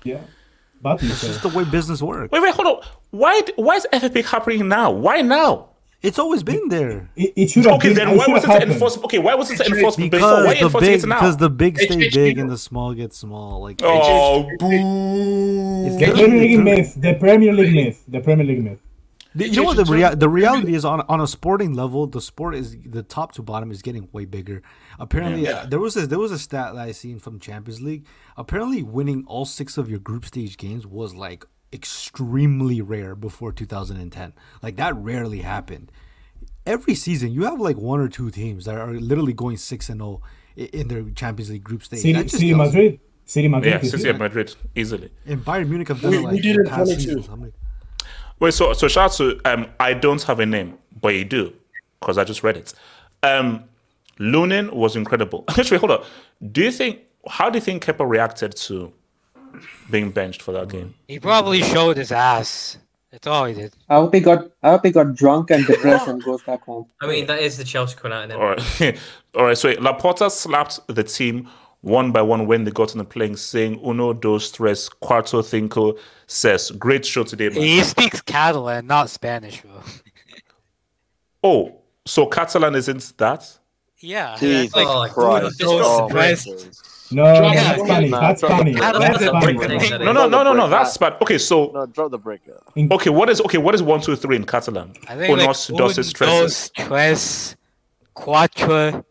Yeah. 0.03 0.21
But 0.81 1.01
It's 1.01 1.21
just 1.21 1.41
the 1.41 1.49
way 1.49 1.63
business 1.63 2.01
works. 2.01 2.31
Wait, 2.31 2.41
wait, 2.41 2.53
hold 2.53 2.67
on. 2.67 2.83
Why? 3.11 3.41
Why 3.55 3.75
is 3.75 3.87
FFP 3.91 4.25
happening 4.25 4.67
now? 4.67 4.91
Why 4.91 5.21
now? 5.21 5.69
It's 6.01 6.19
always 6.19 6.43
been 6.43 6.67
there. 6.69 7.09
it, 7.15 7.33
it 7.35 7.49
should 7.49 7.65
have 7.65 7.75
Okay, 7.75 7.89
been, 7.89 7.97
then 7.97 8.09
why 8.17 8.25
wasn't 8.27 8.43
it 8.43 8.53
happened. 8.53 8.71
enforced? 8.73 9.03
Okay, 9.05 9.17
why 9.19 9.33
wasn't 9.35 9.59
it 9.61 9.67
enforced 9.67 9.97
before? 9.97 10.09
Because 10.11 10.45
Why 10.45 10.53
the 10.53 10.61
enforcing 10.65 10.89
big, 10.91 11.03
it 11.03 11.07
now? 11.07 11.15
because 11.19 11.37
the 11.37 11.49
big 11.49 11.79
stay 11.79 11.87
HHP. 11.95 12.13
big 12.13 12.37
and 12.37 12.49
the 12.49 12.57
small 12.57 12.93
get 12.93 13.13
small. 13.13 13.61
Like 13.61 13.81
oh, 13.83 14.47
it's 14.49 15.95
The 15.97 16.11
Premier 16.11 16.39
League 16.39 16.59
myth. 16.63 16.93
The 16.99 17.13
Premier 17.15 17.53
League 17.53 17.73
myth. 17.73 18.03
The 18.07 18.19
Premier 18.19 18.45
League 18.45 18.63
myth. 18.63 18.81
The- 19.33 19.49
you 19.49 19.57
know 19.57 19.63
what 19.63 19.75
the 19.77 19.83
rea- 19.85 20.15
the 20.15 20.29
reality 20.29 20.75
is 20.75 20.85
on 20.85 21.01
on 21.09 21.19
a 21.19 21.27
sporting 21.27 21.73
level, 21.73 22.07
the 22.07 22.21
sport 22.21 22.55
is 22.55 22.77
the 22.85 23.03
top 23.03 23.33
to 23.33 23.41
bottom 23.41 23.69
is 23.71 23.81
getting 23.81 24.07
way 24.13 24.23
bigger. 24.25 24.61
Apparently, 24.97 25.47
uh, 25.47 25.65
there 25.65 25.79
was 25.79 25.97
a, 25.97 26.07
there 26.07 26.19
was 26.19 26.31
a 26.31 26.39
stat 26.39 26.73
that 26.75 26.79
I 26.81 26.91
seen 26.93 27.19
from 27.19 27.39
Champions 27.39 27.81
League. 27.81 28.05
Apparently, 28.37 28.81
winning 28.81 29.25
all 29.27 29.43
six 29.43 29.77
of 29.77 29.89
your 29.89 29.99
group 29.99 30.23
stage 30.25 30.55
games 30.57 30.87
was 30.87 31.15
like 31.15 31.43
extremely 31.73 32.81
rare 32.81 33.15
before 33.15 33.51
2010. 33.51 34.33
Like 34.61 34.75
that 34.77 34.95
rarely 34.95 35.39
happened. 35.41 35.91
Every 36.65 36.95
season, 36.95 37.31
you 37.31 37.43
have 37.45 37.59
like 37.59 37.77
one 37.77 37.99
or 37.99 38.07
two 38.07 38.31
teams 38.31 38.65
that 38.65 38.75
are 38.75 38.93
literally 38.93 39.33
going 39.33 39.57
six 39.57 39.87
and 39.89 39.99
zero 40.01 40.21
in 40.55 40.87
their 40.87 41.03
Champions 41.11 41.51
League 41.51 41.63
group 41.63 41.83
stage. 41.83 42.01
City, 42.01 42.27
City 42.27 42.53
Madrid. 42.53 42.99
City 43.25 43.47
Madrid. 43.47 43.73
yeah, 43.83 43.89
City 43.89 44.03
year. 44.03 44.13
of 44.13 44.19
Madrid 44.19 44.55
easily. 44.75 45.11
And 45.25 45.43
Bayern 45.45 45.67
Munich 45.69 45.87
have 45.89 46.01
done 46.01 46.11
We- 46.11 46.17
it 46.17 46.19
we 46.21 46.25
like 46.25 46.41
did 46.41 46.55
it 46.57 46.59
in 46.61 46.65
past 46.67 46.91
22. 46.91 47.01
seasons. 47.01 47.27
How 47.27 47.37
Wait, 48.39 48.53
so 48.53 48.73
so 48.73 48.87
shout 48.87 49.11
out 49.11 49.17
to 49.17 49.39
um, 49.45 49.67
I 49.79 49.93
don't 49.93 50.21
have 50.23 50.39
a 50.39 50.45
name, 50.45 50.77
but 51.01 51.09
you 51.15 51.23
do 51.23 51.53
because 51.99 52.17
I 52.17 52.23
just 52.23 52.43
read 52.43 52.57
it. 52.57 52.73
Um, 53.23 53.63
Lunin 54.19 54.73
was 54.73 54.95
incredible. 54.95 55.43
Actually, 55.49 55.77
hold 55.77 55.91
on. 55.91 56.03
Do 56.51 56.61
you 56.63 56.71
think? 56.71 56.99
How 57.27 57.49
do 57.49 57.57
you 57.57 57.61
think 57.61 57.83
Kepa 57.85 58.07
reacted 58.07 58.55
to 58.67 58.91
being 59.89 60.11
benched 60.11 60.41
for 60.41 60.51
that 60.53 60.69
game? 60.69 60.93
He 61.07 61.19
probably 61.19 61.61
showed 61.61 61.97
his 61.97 62.11
ass. 62.11 62.77
That's 63.11 63.27
all 63.27 63.45
he 63.45 63.53
did. 63.53 63.73
I 63.87 63.95
hope 63.95 64.13
he 64.13 64.19
got. 64.19 64.51
I 64.61 64.71
hope 64.71 64.85
he 64.85 64.91
got 64.91 65.15
drunk 65.15 65.49
and 65.49 65.65
depressed 65.65 66.07
and 66.07 66.21
goes 66.21 66.43
back 66.43 66.63
home. 66.63 66.87
I 67.01 67.07
mean, 67.07 67.27
that 67.27 67.39
is 67.39 67.57
the 67.57 67.63
Chelsea 67.63 67.95
coming 67.95 68.17
out 68.17 68.29
in 68.29 68.31
All 68.33 68.49
right, 68.49 68.99
all 69.35 69.45
right. 69.45 69.57
So 69.57 69.73
Laporta 69.75 70.29
slapped 70.29 70.79
the 70.87 71.03
team 71.03 71.49
one 71.79 72.11
by 72.11 72.21
one 72.21 72.45
when 72.45 72.65
they 72.65 72.71
got 72.71 72.91
on 72.91 72.97
the 72.97 73.05
playing, 73.05 73.37
saying 73.37 73.79
"Uno, 73.85 74.11
dos, 74.11 74.51
tres, 74.51 74.89
cuatro, 75.01 75.43
cinco, 75.45 75.95
ses." 76.27 76.71
Great 76.71 77.05
show 77.05 77.23
today, 77.23 77.47
man. 77.47 77.61
He 77.61 77.81
speaks 77.83 78.21
Catalan, 78.21 78.85
not 78.85 79.09
Spanish, 79.09 79.61
bro. 79.61 79.81
Oh, 81.47 81.75
so 82.05 82.25
Catalan 82.25 82.73
isn't 82.73 83.13
that? 83.19 83.59
Yeah. 83.99 84.35
Jesus 84.39 84.75
like, 84.75 85.11
Christ. 85.11 85.59
those 85.59 85.81
Oh, 85.85 86.07
Spanish- 87.07 87.11
No, 87.11 87.35
Drop 87.39 87.53
that's 87.53 87.77
the 87.77 87.85
Spanish. 87.85 88.09
brick, 88.09 88.21
That's 88.21 88.41
man. 88.41 88.49
Drop 88.49 88.59
Spanish. 88.59 88.75
the 88.75 88.81
That's 88.81 89.45
brick. 89.45 89.57
Spanish. 89.61 89.89
No, 89.91 90.11
no, 90.11 90.27
no, 90.27 90.43
no, 90.43 90.53
no. 90.53 90.67
That's 90.69 90.97
bad. 90.97 91.17
Okay, 91.21 91.37
so 91.37 91.71
No, 91.73 91.85
drop 91.85 92.11
the 92.11 92.17
brick. 92.17 92.41
okay, 92.77 93.09
what 93.09 93.29
is 93.29 93.41
okay? 93.41 93.57
What 93.57 93.75
is 93.75 93.83
one, 93.83 94.01
two, 94.01 94.15
three 94.15 94.35
in 94.37 94.45
Catalan? 94.45 94.93
I 95.07 95.15
think 95.15 95.37
like 95.37 95.47
Unos, 95.49 95.77
dos, 95.77 95.97
un, 95.97 96.03
tres, 96.03 96.15
dos, 96.15 96.71
tres, 96.75 97.55
cuatro, 98.15 99.03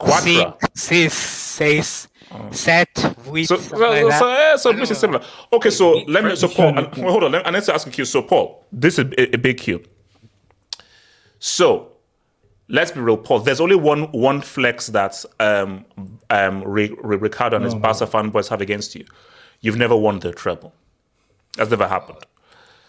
Cuatra. 0.00 0.20
cinco, 0.22 0.58
seis, 0.74 1.12
seis, 1.12 2.08
set, 2.52 2.88
huit, 3.26 3.46
So, 3.48 3.56
something 3.56 3.78
so, 3.78 3.90
like 3.90 4.12
so, 4.12 4.26
that. 4.26 4.52
eh, 4.54 4.56
so 4.56 4.72
pretty 4.72 4.94
similar. 4.94 5.20
Okay, 5.52 5.70
so 5.70 5.92
let 6.08 6.24
me. 6.24 6.34
So 6.36 6.48
Paul, 6.48 6.72
French. 6.72 6.96
and- 6.96 7.04
hold 7.06 7.24
on. 7.24 7.32
Let, 7.32 7.46
I 7.46 7.50
need 7.50 7.62
to 7.64 7.74
ask 7.74 7.98
you. 7.98 8.04
So 8.06 8.22
Paul, 8.22 8.64
this 8.72 8.98
is 8.98 9.04
a, 9.18 9.34
a 9.34 9.38
big 9.38 9.58
cue. 9.58 9.82
So 11.38 11.89
let's 12.70 12.90
be 12.92 13.00
real, 13.00 13.16
Paul. 13.16 13.40
There's 13.40 13.60
only 13.60 13.76
one 13.76 14.04
one 14.12 14.40
flex 14.40 14.86
that 14.88 15.24
um 15.40 15.84
um 16.30 16.62
Ri- 16.64 16.96
Ri- 17.02 17.16
Ricardo 17.16 17.56
and 17.56 17.64
his 17.64 17.74
no. 17.74 17.80
Barca 17.80 18.06
fanboys 18.06 18.48
have 18.48 18.60
against 18.60 18.94
you. 18.94 19.04
You've 19.60 19.76
never 19.76 19.96
won 19.96 20.20
the 20.20 20.32
treble. 20.32 20.72
That's 21.56 21.70
never 21.70 21.86
happened. 21.88 22.24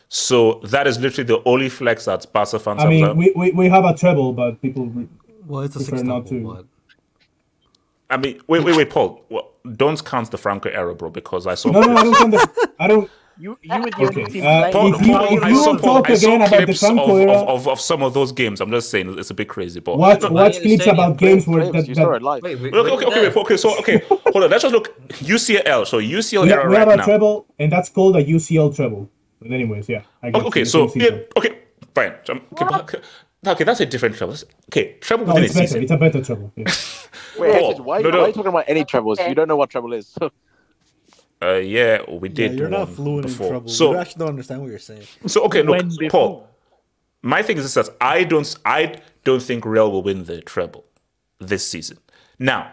So 0.07 0.61
that 0.65 0.87
is 0.87 0.99
literally 0.99 1.27
the 1.27 1.41
only 1.45 1.69
flex 1.69 2.05
that 2.05 2.31
Barca 2.33 2.59
fans 2.59 2.79
I 2.79 2.83
have. 2.83 2.89
mean, 2.89 3.05
done. 3.05 3.17
we, 3.17 3.33
we, 3.35 3.51
we 3.51 3.69
have 3.69 3.85
a 3.85 3.93
treble, 3.95 4.33
but 4.33 4.61
people 4.61 4.85
re- 4.87 5.07
Well, 5.47 5.61
it's 5.61 5.75
a 5.75 5.79
prefer 5.79 5.97
six 5.97 6.03
not 6.03 6.25
double, 6.25 6.55
to. 6.55 6.67
I 8.09 8.17
mean, 8.17 8.41
wait, 8.47 8.63
wait, 8.63 8.75
wait, 8.75 8.89
Paul. 8.89 9.23
Well, 9.29 9.51
don't 9.77 10.03
count 10.03 10.31
the 10.31 10.37
Franco 10.37 10.69
era, 10.69 10.93
bro, 10.95 11.09
because 11.09 11.47
I 11.47 11.55
saw. 11.55 11.71
No, 11.71 11.81
no, 11.81 11.95
I 11.95 12.03
don't. 12.03 12.15
Count 12.15 12.31
the, 12.31 12.71
I 12.79 12.87
don't. 12.87 13.09
You, 13.41 13.57
you 13.63 13.71
and 13.73 13.83
the 13.85 14.05
Okay. 14.05 14.25
team. 14.27 14.45
Uh, 14.45 14.69
Paul, 14.71 14.93
if 14.93 15.01
you, 15.01 15.13
Paul, 15.13 15.37
if 15.37 15.43
you 15.49 15.55
saw, 15.55 15.75
Paul, 15.79 16.03
talk 16.03 16.09
again 16.09 16.41
about 16.41 16.49
the 16.51 16.57
clips 16.57 16.83
of, 16.83 16.89
Franco 16.89 17.15
era, 17.15 17.31
of, 17.31 17.49
of, 17.49 17.67
of 17.69 17.81
some 17.81 18.03
of 18.03 18.13
those 18.13 18.31
games. 18.31 18.61
I'm 18.61 18.69
just 18.69 18.91
saying 18.91 19.17
it's 19.17 19.31
a 19.31 19.33
bit 19.33 19.49
crazy, 19.49 19.79
but 19.79 19.97
watch 19.97 20.21
No, 20.21 20.29
watch 20.29 20.61
clips 20.61 20.85
about 20.85 21.17
games 21.17 21.47
where 21.47 21.71
that, 21.71 21.87
you 21.87 21.95
saw 21.95 22.09
that 22.11 22.17
it 22.17 22.21
live. 22.21 22.43
Wait, 22.43 22.59
we, 22.59 22.69
okay, 22.69 22.81
we 22.83 22.91
okay, 22.91 23.05
okay, 23.07 23.21
wait, 23.29 23.35
okay. 23.37 23.57
So 23.57 23.79
okay, 23.79 23.97
hold 24.09 24.43
on. 24.43 24.51
Let's 24.51 24.61
just 24.61 24.75
look 24.75 24.95
UCL. 25.09 25.87
So 25.87 25.97
UCL 25.97 26.43
we, 26.43 26.51
era 26.53 26.69
we 26.69 26.75
have 26.75 26.87
right 26.87 26.93
a 26.93 26.97
now. 26.97 27.03
treble, 27.05 27.47
and 27.57 27.71
that's 27.71 27.89
called 27.89 28.15
a 28.15 28.23
UCL 28.23 28.75
treble. 28.75 29.09
But 29.41 29.51
anyways, 29.51 29.89
yeah. 29.89 30.03
I 30.21 30.29
guess 30.29 30.41
Okay, 30.41 30.47
okay, 30.61 30.65
so 30.65 30.91
yeah, 30.93 31.09
okay, 31.35 31.61
fine. 31.95 32.11
Okay, 32.29 32.43
but- 32.53 32.81
okay, 32.81 32.99
okay, 33.47 33.63
that's 33.63 33.79
a 33.79 33.87
different 33.87 34.17
treble. 34.17 34.35
Okay, 34.69 34.97
treble 35.01 35.25
No, 35.25 35.33
within 35.33 35.43
a 35.43 35.45
it's 35.47 35.55
better. 35.55 35.65
season. 35.67 35.81
It's 35.81 35.91
a 35.91 35.97
better 35.97 36.21
treble. 36.23 36.53
Yeah. 36.55 36.65
Wait, 37.39 37.59
Paul, 37.59 37.73
why, 37.81 38.01
no, 38.01 38.11
no. 38.11 38.17
why 38.19 38.23
are 38.25 38.27
you 38.27 38.33
talking 38.33 38.49
about 38.49 38.65
any 38.67 38.85
trebles? 38.85 39.19
You 39.19 39.33
don't 39.33 39.47
know 39.47 39.55
what 39.55 39.71
treble 39.71 39.93
is. 39.93 40.15
Uh, 41.43 41.55
yeah, 41.55 42.01
we 42.09 42.29
Yeah, 42.29 42.35
did. 42.35 42.59
you're 42.59 42.69
not 42.69 42.89
fluent 42.89 43.25
before. 43.27 43.47
in 43.47 43.51
trouble. 43.53 43.69
So 43.69 43.91
you 43.93 43.97
actually 43.97 44.19
don't 44.19 44.29
understand 44.29 44.61
what 44.61 44.69
you're 44.69 44.79
saying. 44.79 45.03
So 45.27 45.43
okay, 45.45 45.61
look, 45.63 45.77
When 45.77 45.89
before? 45.89 46.09
Paul. 46.09 46.47
My 47.23 47.41
thing 47.43 47.57
is 47.57 47.63
this: 47.63 47.73
that 47.87 47.95
I 48.01 48.23
don't, 48.23 48.55
I 48.65 48.95
don't 49.23 49.41
think 49.41 49.65
Real 49.65 49.91
will 49.91 50.03
win 50.03 50.23
the 50.25 50.41
treble 50.41 50.85
this 51.39 51.65
season. 51.67 51.97
Now, 52.39 52.71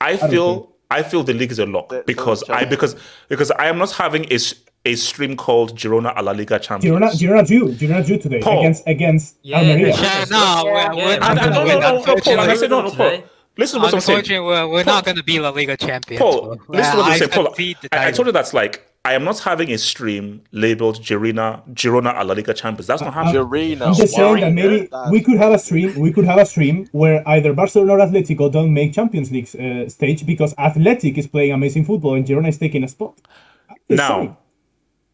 I 0.00 0.16
feel, 0.16 0.72
I 0.90 1.02
feel 1.02 1.22
the 1.22 1.34
league 1.34 1.52
is 1.52 1.58
a 1.58 1.66
lock 1.66 1.88
The- 1.90 1.96
so 1.98 2.02
because 2.06 2.48
I 2.50 2.64
because 2.64 2.96
because 3.28 3.50
I 3.52 3.66
am 3.66 3.78
not 3.78 3.92
having 3.92 4.24
a, 4.30 4.34
s- 4.36 4.54
a 4.86 4.94
stream 4.96 5.36
called 5.36 5.76
Girona 5.78 6.12
a 6.16 6.22
La 6.22 6.32
Liga 6.32 6.58
Champions. 6.58 6.94
Girona, 6.98 7.10
Girona 7.12 7.46
drew. 7.46 7.68
Girona 7.72 8.04
drew 8.06 8.18
today 8.18 8.40
Paul. 8.40 8.60
against 8.60 8.82
against 8.86 9.36
Yeah, 9.42 9.58
Almeria. 9.58 9.88
yeah. 9.88 10.00
Yeah, 10.02 10.24
no, 10.30 10.62
we're, 10.64 10.72
Yeah, 10.72 10.94
we're 10.94 11.12
I- 11.14 11.18
not 11.18 11.30
I, 11.30 11.34
gonna 11.34 11.50
no, 11.54 11.64
win. 11.64 11.68
no, 11.68 11.80
no, 11.80 11.96
no, 11.96 12.02
Paul. 12.04 12.14
Like 12.14 12.48
I 12.48 12.52
Unfortunately, 12.52 12.56
said, 12.56 12.70
no, 12.70 12.80
no, 12.82 12.90
Paul. 12.90 13.22
Today. 13.56 13.62
Listen 13.62 13.80
to 13.80 13.84
what 13.84 13.94
I'm 13.94 14.00
saying. 14.00 14.18
unfortunately, 14.18 14.46
we're, 14.46 14.68
we're 14.68 14.84
not 14.84 15.04
gonna 15.04 15.22
be 15.22 15.38
La 15.38 15.50
Liga 15.50 15.76
champions. 15.76 16.20
Paul, 16.20 16.56
bro. 16.56 16.76
listen 16.78 16.92
to 16.92 16.98
what 16.98 17.12
I'm 17.12 17.18
saying. 17.18 17.30
Paul, 17.30 17.54
I, 17.92 18.08
I 18.08 18.10
told 18.10 18.26
you 18.26 18.32
that's 18.32 18.52
like 18.54 18.84
I 19.06 19.12
am 19.12 19.22
not 19.22 19.38
having 19.40 19.70
a 19.70 19.76
stream 19.78 20.42
labeled 20.50 20.96
Girona 21.02 21.62
Girona 21.74 22.18
a 22.18 22.24
La 22.24 22.34
Liga 22.34 22.54
Champions. 22.54 22.86
That's 22.86 23.02
not 23.02 23.12
happening. 23.14 23.34
Girina. 23.42 23.86
I'm 23.88 23.94
just 23.94 24.14
saying 24.14 24.40
that 24.40 24.52
maybe 24.52 24.86
That's- 24.86 25.10
we 25.10 25.20
could 25.22 25.36
have 25.36 25.52
a 25.52 25.58
stream. 25.58 25.94
We 25.98 26.10
could 26.12 26.24
have 26.24 26.38
a 26.38 26.46
stream 26.46 26.88
where 26.92 27.22
either 27.28 27.52
Barcelona 27.52 27.92
or 27.92 27.98
Atletico 27.98 28.50
don't 28.50 28.72
make 28.72 28.92
Champions 28.94 29.30
League 29.30 29.48
uh, 29.56 29.88
stage 29.88 30.24
because 30.26 30.54
Athletic 30.58 31.18
is 31.18 31.26
playing 31.26 31.52
amazing 31.52 31.84
football 31.84 32.14
and 32.14 32.24
Girona 32.26 32.48
is 32.48 32.58
taking 32.58 32.82
a 32.82 32.88
spot. 32.88 33.20
I'm 33.68 33.76
Now, 33.96 34.18
saying. 34.18 34.36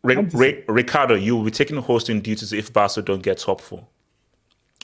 Ri- 0.03 0.17
Ri- 0.33 0.65
Ricardo, 0.67 1.15
you 1.15 1.37
will 1.37 1.45
be 1.45 1.51
taking 1.51 1.77
hosting 1.77 2.21
duties 2.21 2.53
if 2.53 2.73
Barca 2.73 3.03
don't 3.03 3.23
get 3.23 3.39
top 3.39 3.61
four. 3.61 3.87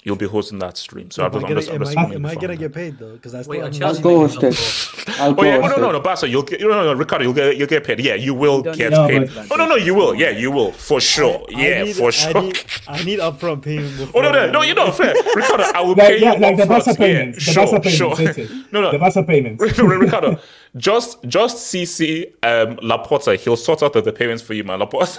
You'll 0.07 0.15
be 0.17 0.27
hosting 0.29 0.61
that 0.61 0.77
stream. 0.79 1.11
So 1.11 1.25
Am 1.25 1.33
I'm 1.33 1.33
just, 1.33 1.45
I 1.45 1.49
I'm 1.49 1.49
gonna, 1.49 1.61
just, 1.63 1.71
I'm 1.71 1.75
am 1.75 1.81
just 1.83 1.97
I, 1.99 2.15
am 2.15 2.27
I 2.27 2.35
gonna 2.37 2.57
get 2.57 2.73
paid 2.73 2.97
though? 2.97 3.15
Because 3.15 3.35
I 3.35 3.43
still 3.43 3.51
Wait, 3.51 3.63
haven't 3.65 3.83
I'll 3.83 4.01
go 4.01 4.25
it. 4.25 4.35
host 4.35 4.43
it. 4.45 5.19
I'll 5.19 5.35
Oh 5.35 5.35
go 5.35 5.43
yeah, 5.43 5.57
oh, 5.65 5.69
no, 5.69 5.79
no, 5.79 5.91
no, 5.91 6.01
Barca, 6.01 6.29
you'll 6.29 6.45
get, 6.45 6.61
no, 6.61 6.69
no, 6.69 6.85
no, 6.85 6.95
Ricardo, 6.95 7.25
you'll 7.25 7.35
get, 7.35 7.57
you'll 7.57 7.67
get 7.67 7.83
paid. 7.85 7.99
Yeah, 8.01 8.15
you 8.15 8.33
will 8.33 8.63
don't 8.63 8.79
get 8.79 8.93
No, 8.93 9.09
paid. 9.09 9.31
Oh 9.51 9.57
no, 9.57 9.67
no, 9.67 9.75
you 9.75 9.95
will. 9.97 10.15
Yeah, 10.15 10.31
you 10.31 10.53
will 10.53 10.71
for 10.73 11.01
sure. 11.01 11.45
I 11.55 11.61
yeah, 11.61 11.83
need, 11.83 11.97
for 11.97 12.09
I 12.09 12.11
sure. 12.13 12.43
need, 12.43 12.59
I 12.87 13.03
need 13.03 13.19
upfront 13.19 13.63
payment. 13.63 14.11
Oh 14.15 14.21
no, 14.21 14.31
no, 14.31 14.51
no, 14.51 14.63
you 14.63 14.75
know, 14.75 14.93
fair, 14.93 15.13
Ricardo. 15.35 15.65
I 15.75 15.81
will 15.81 15.97
Like, 15.97 15.99
pay 15.99 16.21
yeah, 16.21 16.35
you 16.35 16.41
like 16.41 16.57
the 16.57 16.63
upfront. 16.63 16.69
Barca 16.69 16.95
payments. 16.95 17.47
Yeah, 17.47 17.55
the 17.55 17.61
Barca 17.73 17.91
sure, 17.91 18.17
payments. 18.17 18.37
sure. 18.37 18.47
No, 18.73 18.81
no, 18.83 18.93
The 18.93 18.99
Barca 18.99 19.23
payments. 19.25 19.79
Ricardo, 19.79 20.39
just 20.77 21.23
just 21.25 21.57
CC 21.73 22.27
um, 22.43 22.77
Laporta. 22.79 23.39
He'll 23.39 23.57
sort 23.57 23.83
out 23.83 23.93
the, 23.93 24.03
the 24.03 24.13
payments 24.13 24.43
for 24.43 24.55
you, 24.55 24.65
man. 24.65 24.81
Laporta, 24.81 25.19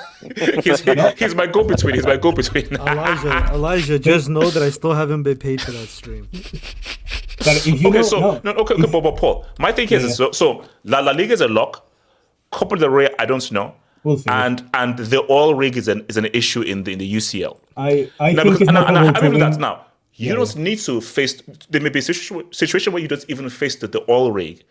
he's, 0.64 1.20
he's 1.20 1.36
my 1.36 1.48
go 1.48 1.64
between. 1.64 1.96
He's 1.96 2.06
my 2.06 2.18
go 2.18 2.32
between. 2.32 2.66
Elijah, 2.76 3.54
Elijah, 3.54 4.00
just 4.00 4.30
know 4.30 4.50
that 4.50 4.62
I 4.64 4.70
still 4.70 4.94
haven't 4.94 5.24
been 5.24 5.38
paid 5.38 5.62
for 5.62 5.72
that 5.72 5.88
stream. 5.88 6.28
But 6.32 7.56
if 7.58 7.68
you 7.68 7.90
okay, 7.90 8.04
so 8.04 8.20
no, 8.20 8.42
no, 8.44 8.52
okay, 8.62 8.74
okay, 8.76 8.92
but, 8.92 9.02
but 9.02 9.16
Paul, 9.18 9.46
my 9.60 9.72
thing 9.72 9.86
is, 9.90 10.04
Yeah. 10.04 10.10
is 10.10 10.16
so, 10.18 10.32
so 10.32 10.64
La, 10.84 11.00
La 11.00 11.12
Liga 11.12 11.34
is 11.34 11.42
a 11.42 11.48
lock. 11.48 11.88
Copa 12.52 12.78
del 12.78 12.90
Rey, 12.90 13.10
I 13.20 13.26
don't 13.26 13.52
know. 13.52 13.74
We'll 14.04 14.18
see. 14.18 14.30
And 14.30 14.70
and 14.74 14.98
the 14.98 15.26
oil 15.30 15.54
rig 15.54 15.76
is 15.78 15.88
an 15.88 16.06
is 16.08 16.18
an 16.18 16.26
issue 16.34 16.62
in 16.62 16.84
the 16.84 16.94
in 16.94 17.00
the 17.00 17.14
UCL. 17.16 17.58
I 17.76 18.10
I 18.20 18.32
Now, 18.34 18.44
think 18.44 18.56
because, 18.58 18.62
it's 18.62 18.68
and, 18.70 18.74
not 18.76 18.88
and, 18.88 18.98
and, 18.98 19.16
probable 19.16 19.44
and 19.44 19.54
that 19.54 19.60
now, 19.60 19.86
you 20.14 20.30
Yeah, 20.30 20.36
don't 20.36 20.56
need 20.56 20.80
to 20.80 21.02
face. 21.02 21.42
There 21.70 21.82
may 21.82 21.90
be 21.90 22.00
a 22.00 22.02
situ- 22.02 22.48
situation 22.52 22.94
where 22.94 23.02
you 23.02 23.08
don't 23.08 23.26
even 23.28 23.50
face 23.50 23.76
the, 23.76 23.88
the 23.88 24.04
oil 24.10 24.32
rig 24.32 24.64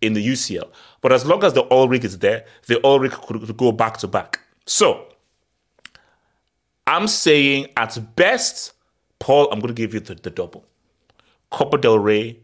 in 0.00 0.12
the 0.12 0.26
UCL. 0.26 0.70
But 1.00 1.12
as 1.12 1.24
long 1.24 1.44
as 1.44 1.52
the 1.52 1.66
oil 1.72 1.88
rig 1.88 2.04
is 2.04 2.18
there, 2.18 2.44
the 2.66 2.84
oil 2.84 3.00
rig 3.00 3.12
could, 3.12 3.40
could 3.40 3.56
go 3.56 3.72
back 3.72 3.96
to 3.98 4.08
back. 4.08 4.40
So 4.66 5.06
I'm 6.86 7.08
saying 7.08 7.68
at 7.76 7.98
best, 8.16 8.72
Paul, 9.18 9.48
I'm 9.50 9.60
going 9.60 9.74
to 9.74 9.80
give 9.80 9.94
you 9.94 10.00
the, 10.00 10.14
the 10.14 10.30
double. 10.30 10.64
Copa 11.50 11.78
del 11.78 11.98
Rey 11.98 12.38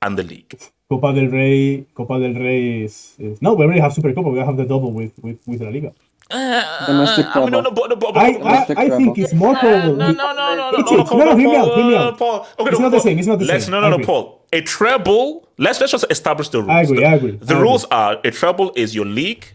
and 0.00 0.18
the 0.18 0.22
league. 0.22 0.58
Copa 0.88 1.12
del 1.12 1.28
Rey, 1.28 1.86
Copa 1.94 2.18
del 2.18 2.34
Rey 2.34 2.82
is, 2.82 3.14
is 3.18 3.40
no. 3.40 3.54
We 3.54 3.64
already 3.64 3.80
have 3.80 3.94
Super 3.94 4.12
Copa. 4.12 4.28
We 4.28 4.38
have 4.40 4.56
the 4.56 4.64
double 4.64 4.92
with 4.92 5.12
with 5.22 5.38
with 5.46 5.62
La 5.62 5.70
Liga. 5.70 5.92
Domestic 6.86 7.26
I 7.36 7.40
mean, 7.40 7.50
no, 7.50 7.60
trouble. 7.60 7.62
no, 7.62 7.70
but, 7.70 8.00
but, 8.00 8.14
but, 8.14 8.16
I 8.16 8.30
I, 8.32 8.84
I 8.84 8.90
think 8.96 9.18
it's 9.18 9.32
more 9.32 9.54
probable. 9.54 9.96
no, 9.96 10.10
no, 10.12 10.32
no, 10.32 10.54
no, 10.54 10.70
no, 10.70 10.78
It's- 10.78 10.90
no, 10.90 11.00
it's- 11.00 11.10
no, 11.12 11.24
no, 11.24 11.36
hear 11.36 11.48
me 11.48 11.56
out, 11.56 11.74
hear 11.74 11.84
me 11.84 11.96
out. 11.96 12.18
Paul. 12.18 12.46
Okay, 12.58 12.70
It's 12.70 12.78
no, 12.78 12.84
not 12.86 12.90
the 12.92 13.00
same, 13.00 13.18
it's 13.18 13.26
not 13.28 13.38
the 13.38 13.44
same. 13.46 13.54
let's, 13.54 13.64
same. 13.66 13.72
No, 13.72 13.80
no, 13.80 13.96
no. 13.96 14.04
Paul. 14.04 14.40
A 14.52 14.60
treble. 14.62 15.48
Let's 15.58 15.80
let's 15.80 15.92
just 15.92 16.04
establish 16.10 16.48
the 16.50 16.58
rules. 16.62 16.70
I 16.70 16.82
agree, 16.82 16.98
The, 17.00 17.04
I 17.06 17.14
agree, 17.14 17.30
the 17.40 17.54
I 17.56 17.60
rules 17.60 17.84
are 17.86 18.18
a 18.24 18.30
treble 18.30 18.72
is 18.76 18.94
your 18.94 19.06
league, 19.06 19.46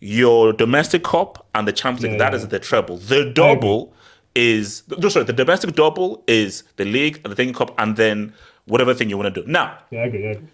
your 0.00 0.52
domestic 0.52 1.02
cup, 1.04 1.46
and 1.54 1.66
the 1.66 1.72
Champions 1.72 2.02
League. 2.04 2.12
Yeah, 2.12 2.18
That 2.18 2.32
yeah. 2.32 2.38
is 2.38 2.48
the 2.48 2.58
treble. 2.58 2.96
The 2.98 3.30
double 3.32 3.94
is 4.34 4.82
no, 4.98 5.08
sorry. 5.08 5.24
The 5.24 5.32
domestic 5.32 5.74
double 5.74 6.22
is 6.26 6.62
the 6.76 6.84
league 6.84 7.20
and 7.24 7.30
the 7.32 7.36
thing 7.36 7.52
cup, 7.52 7.74
and 7.78 7.96
then 7.96 8.32
whatever 8.66 8.94
thing 8.94 9.10
you 9.10 9.16
want 9.18 9.34
to 9.34 9.42
do. 9.42 9.48
Now 9.48 9.78
Yeah, 9.90 10.00
I 10.00 10.04
agree. 10.06 10.26
I 10.26 10.30
agree. 10.32 10.48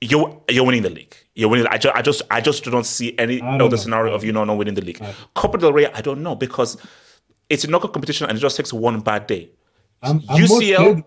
you're 0.00 0.40
you're 0.48 0.64
winning 0.64 0.82
the 0.82 0.90
league. 0.90 1.16
You're 1.36 1.48
winning. 1.50 1.66
I 1.70 1.76
just 1.78 1.94
I 1.94 2.02
just 2.02 2.22
I 2.30 2.40
just 2.40 2.64
do 2.64 2.70
not 2.70 2.84
see 2.86 3.16
any 3.18 3.40
I 3.40 3.58
don't 3.58 3.68
other 3.68 3.76
know. 3.76 3.82
scenario 3.82 4.14
of 4.14 4.24
you 4.24 4.32
not, 4.32 4.44
not 4.46 4.56
winning 4.56 4.74
the 4.74 4.80
league. 4.80 5.00
Copa 5.34 5.58
del 5.58 5.72
Rey, 5.72 5.86
I 5.92 6.00
don't 6.00 6.22
know 6.22 6.34
because 6.34 6.76
it's 7.48 7.62
a 7.64 7.70
knockout 7.70 7.92
competition 7.92 8.26
and 8.28 8.36
it 8.36 8.40
just 8.40 8.56
takes 8.56 8.72
one 8.72 9.00
bad 9.00 9.26
day. 9.28 9.50
I'm, 10.02 10.22
I'm 10.28 10.40
more 10.48 10.60
UCL. 10.60 10.74
scared. 10.76 11.04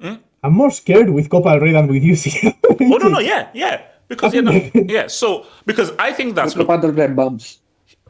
Hmm? 0.00 0.14
I'm 0.42 0.52
more 0.52 0.70
scared 0.70 1.10
with 1.10 1.28
Copa 1.28 1.50
del 1.50 1.60
Rey 1.60 1.72
than 1.72 1.88
with 1.88 2.02
UCL. 2.02 2.54
Oh 2.80 2.96
no 2.98 3.08
no 3.08 3.18
yeah 3.18 3.48
yeah 3.54 3.82
because 4.08 4.32
yeah 4.34 4.40
no, 4.42 4.52
yeah 4.74 5.08
so 5.08 5.44
because 5.66 5.90
I 5.98 6.12
think 6.12 6.34
that's 6.36 6.54
look, 6.56 6.68
Copa 6.68 6.80
del 6.82 6.92
Rey 6.92 7.08
bumps. 7.12 7.58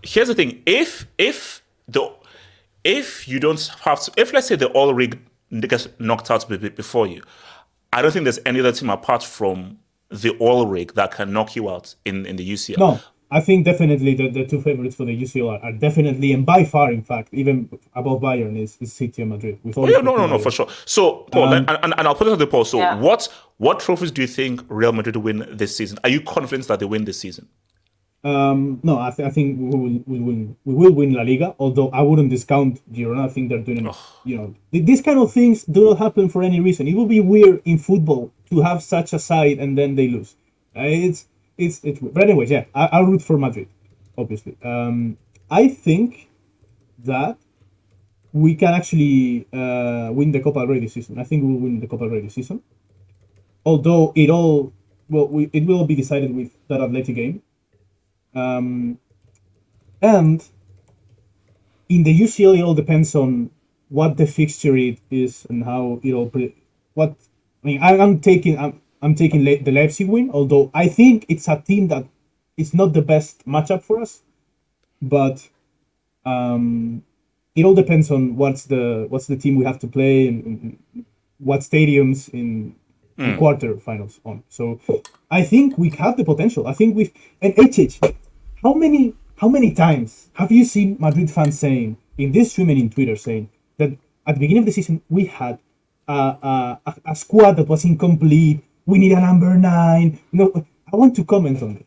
here's 0.02 0.28
the 0.28 0.34
thing 0.34 0.62
if 0.66 1.06
if 1.16 1.62
the 1.88 2.12
if 2.84 3.26
you 3.26 3.40
don't 3.40 3.66
have 3.82 4.00
to, 4.02 4.12
if 4.16 4.32
let's 4.32 4.46
say 4.48 4.56
the 4.56 4.68
all 4.68 4.92
rig 4.94 5.18
gets 5.62 5.88
knocked 5.98 6.30
out 6.30 6.46
be- 6.48 6.56
be- 6.58 6.68
before 6.68 7.06
you, 7.06 7.22
I 7.92 8.02
don't 8.02 8.12
think 8.12 8.24
there's 8.24 8.40
any 8.44 8.60
other 8.60 8.72
team 8.72 8.90
apart 8.90 9.22
from 9.22 9.78
the 10.10 10.36
oil 10.40 10.66
rig 10.66 10.94
that 10.94 11.10
can 11.10 11.32
knock 11.32 11.56
you 11.56 11.68
out 11.70 11.94
in 12.04 12.26
in 12.26 12.36
the 12.36 12.48
UCL. 12.52 12.78
No, 12.78 13.00
I 13.30 13.40
think 13.40 13.64
definitely 13.64 14.14
the, 14.14 14.30
the 14.30 14.46
two 14.46 14.60
favorites 14.60 14.94
for 14.94 15.04
the 15.04 15.20
UCL 15.20 15.48
are, 15.58 15.64
are 15.64 15.72
definitely 15.72 16.32
and 16.32 16.46
by 16.46 16.64
far, 16.64 16.92
in 16.92 17.02
fact, 17.02 17.28
even 17.32 17.68
above 17.94 18.20
Bayern 18.20 18.56
is, 18.56 18.76
is 18.80 18.92
City 18.92 19.22
and 19.22 19.30
Madrid. 19.32 19.58
With 19.64 19.76
all 19.76 19.86
Oh, 19.86 19.88
yeah, 19.88 19.98
no, 19.98 20.16
no, 20.16 20.26
no, 20.26 20.38
for 20.38 20.52
sure. 20.52 20.68
So, 20.84 21.26
Paul, 21.32 21.48
Um, 21.48 21.52
and, 21.68 21.78
and, 21.82 21.94
and 21.98 22.06
I'll 22.06 22.14
put 22.14 22.28
it 22.28 22.32
on 22.32 22.38
the 22.38 22.46
poll. 22.46 22.64
So, 22.64 22.78
Yeah. 22.78 23.00
what 23.00 23.28
what 23.58 23.80
trophies 23.80 24.12
do 24.12 24.20
you 24.22 24.28
think 24.28 24.62
Real 24.68 24.92
Madrid 24.92 25.16
win 25.16 25.44
this 25.50 25.76
season? 25.76 25.98
Are 26.04 26.10
you 26.10 26.20
confident 26.20 26.68
that 26.68 26.78
they 26.78 26.86
win 26.86 27.04
this 27.04 27.18
season? 27.18 27.48
Um, 28.27 28.81
no, 28.82 28.98
I, 28.98 29.11
th- 29.12 29.24
I 29.24 29.31
think 29.31 29.57
we 29.61 29.66
will, 29.66 30.03
we 30.05 30.19
win. 30.19 30.57
We 30.65 30.74
will 30.74 30.93
win 30.93 31.12
La 31.15 31.23
Liga. 31.23 31.55
Although 31.61 31.90
I 31.90 32.03
wouldn't 32.03 32.31
discount 32.31 32.81
Girona. 32.93 33.27
I 33.27 33.28
think 33.28 33.48
they're 33.48 33.61
doing, 33.62 33.89
you 34.24 34.36
know, 34.36 34.55
th- 34.73 34.85
these 34.85 35.01
kind 35.01 35.20
of 35.20 35.32
things 35.32 35.62
do 35.62 35.90
not 35.90 35.98
happen 35.98 36.28
for 36.28 36.43
any 36.43 36.59
reason. 36.59 36.89
It 36.89 36.94
would 36.94 37.09
be 37.09 37.20
weird 37.20 37.62
in 37.65 37.78
football 37.78 38.32
to 38.51 38.62
have 38.62 38.82
such 38.82 39.12
a 39.12 39.20
side 39.20 39.59
and 39.59 39.78
then 39.78 39.94
they 39.94 40.09
lose. 40.09 40.35
Uh, 40.74 40.90
it's 41.07 41.28
it's 41.57 41.81
it's. 41.85 42.01
But 42.01 42.24
anyways, 42.24 42.51
yeah, 42.51 42.65
I, 42.74 42.86
I'll 42.86 43.05
root 43.05 43.23
for 43.23 43.39
Madrid, 43.39 43.69
obviously. 44.19 44.57
Um, 44.61 45.19
I 45.48 45.69
think 45.69 46.28
that 47.05 47.39
we 48.32 48.57
can 48.57 48.74
actually 48.74 49.47
uh, 49.53 50.11
win 50.12 50.32
the 50.32 50.40
Copa 50.40 50.61
del 50.61 50.69
Rey 50.69 50.81
this 50.81 50.94
season. 50.94 51.20
I 51.20 51.24
think 51.24 51.44
we 51.44 51.53
will 51.53 51.61
win 51.61 51.78
the 51.78 51.86
Copa 51.86 52.05
del 52.05 52.15
Rey 52.15 52.23
this 52.23 52.35
season. 52.35 52.61
Although 53.65 54.12
it 54.16 54.31
all 54.31 54.73
well, 55.09 55.28
we, 55.28 55.48
it 55.53 55.65
will 55.65 55.86
be 55.86 55.94
decided 55.94 56.35
with 56.35 56.51
that 56.66 56.81
Athletic 56.81 57.15
game. 57.15 57.43
Um, 58.36 58.98
and 60.02 60.44
in 61.88 62.02
the 62.02 62.18
UCL, 62.20 62.58
it 62.58 62.62
all 62.62 62.74
depends 62.74 63.14
on 63.14 63.50
what 63.88 64.16
the 64.16 64.26
fixture 64.26 64.76
it 64.76 64.98
is 65.10 65.46
and 65.48 65.64
how 65.64 66.00
it 66.02 66.12
all. 66.12 66.28
Pre- 66.28 66.54
what 66.94 67.14
I 67.62 67.66
mean, 67.66 67.82
I, 67.82 67.98
I'm 67.98 68.20
taking 68.20 68.58
I'm, 68.58 68.80
I'm 69.02 69.14
taking 69.14 69.44
Le- 69.44 69.62
the 69.62 69.72
Leipzig 69.72 70.08
win, 70.08 70.30
although 70.32 70.70
I 70.74 70.88
think 70.88 71.24
it's 71.28 71.48
a 71.48 71.56
team 71.60 71.88
that 71.88 72.06
it's 72.56 72.74
not 72.74 72.92
the 72.92 73.02
best 73.02 73.46
matchup 73.46 73.82
for 73.82 74.00
us, 74.00 74.22
but 75.00 75.48
um, 76.24 77.02
it 77.54 77.64
all 77.64 77.74
depends 77.74 78.10
on 78.10 78.36
what's 78.36 78.64
the 78.64 79.06
what's 79.08 79.26
the 79.26 79.36
team 79.36 79.56
we 79.56 79.64
have 79.64 79.78
to 79.80 79.86
play 79.86 80.28
and, 80.28 80.44
and 80.44 81.04
what 81.38 81.60
stadiums 81.60 82.28
in 82.32 82.74
the 83.16 83.32
Hmm. 83.32 83.38
quarterfinals 83.38 84.20
on. 84.26 84.42
So 84.50 84.78
I 85.30 85.42
think 85.42 85.78
we 85.78 85.88
have 85.90 86.16
the 86.18 86.24
potential. 86.24 86.66
I 86.66 86.74
think 86.74 86.94
we've 86.96 87.12
and 87.40 87.54
HH. 87.56 88.00
How 88.66 88.74
many 88.74 89.14
how 89.36 89.48
many 89.48 89.70
times 89.70 90.28
have 90.32 90.51
you 90.51 90.64
seen 90.64 90.97
Madrid 90.98 91.30
fans 91.30 91.56
saying 91.56 91.98
in 92.18 92.32
this 92.32 92.51
stream 92.51 92.68
and 92.70 92.80
in 92.80 92.90
Twitter 92.90 93.14
saying 93.14 93.48
that 93.78 93.90
at 94.26 94.34
the 94.34 94.40
beginning 94.40 94.64
of 94.64 94.66
the 94.66 94.72
season 94.72 95.02
we 95.09 95.26
had 95.26 95.60
a, 96.09 96.80
a, 96.82 96.94
a- 97.05 97.14
squad 97.14 97.52
that 97.59 97.68
was 97.68 97.84
incomplete. 97.84 98.64
We 98.84 98.98
need 98.98 99.12
a 99.12 99.20
number 99.20 99.55
nine. 99.56 100.18
No, 100.32 100.51
I 100.93 100.97
want 100.97 101.14
to 101.14 101.24
comment 101.24 101.62
on 101.62 101.76
it. 101.76 101.86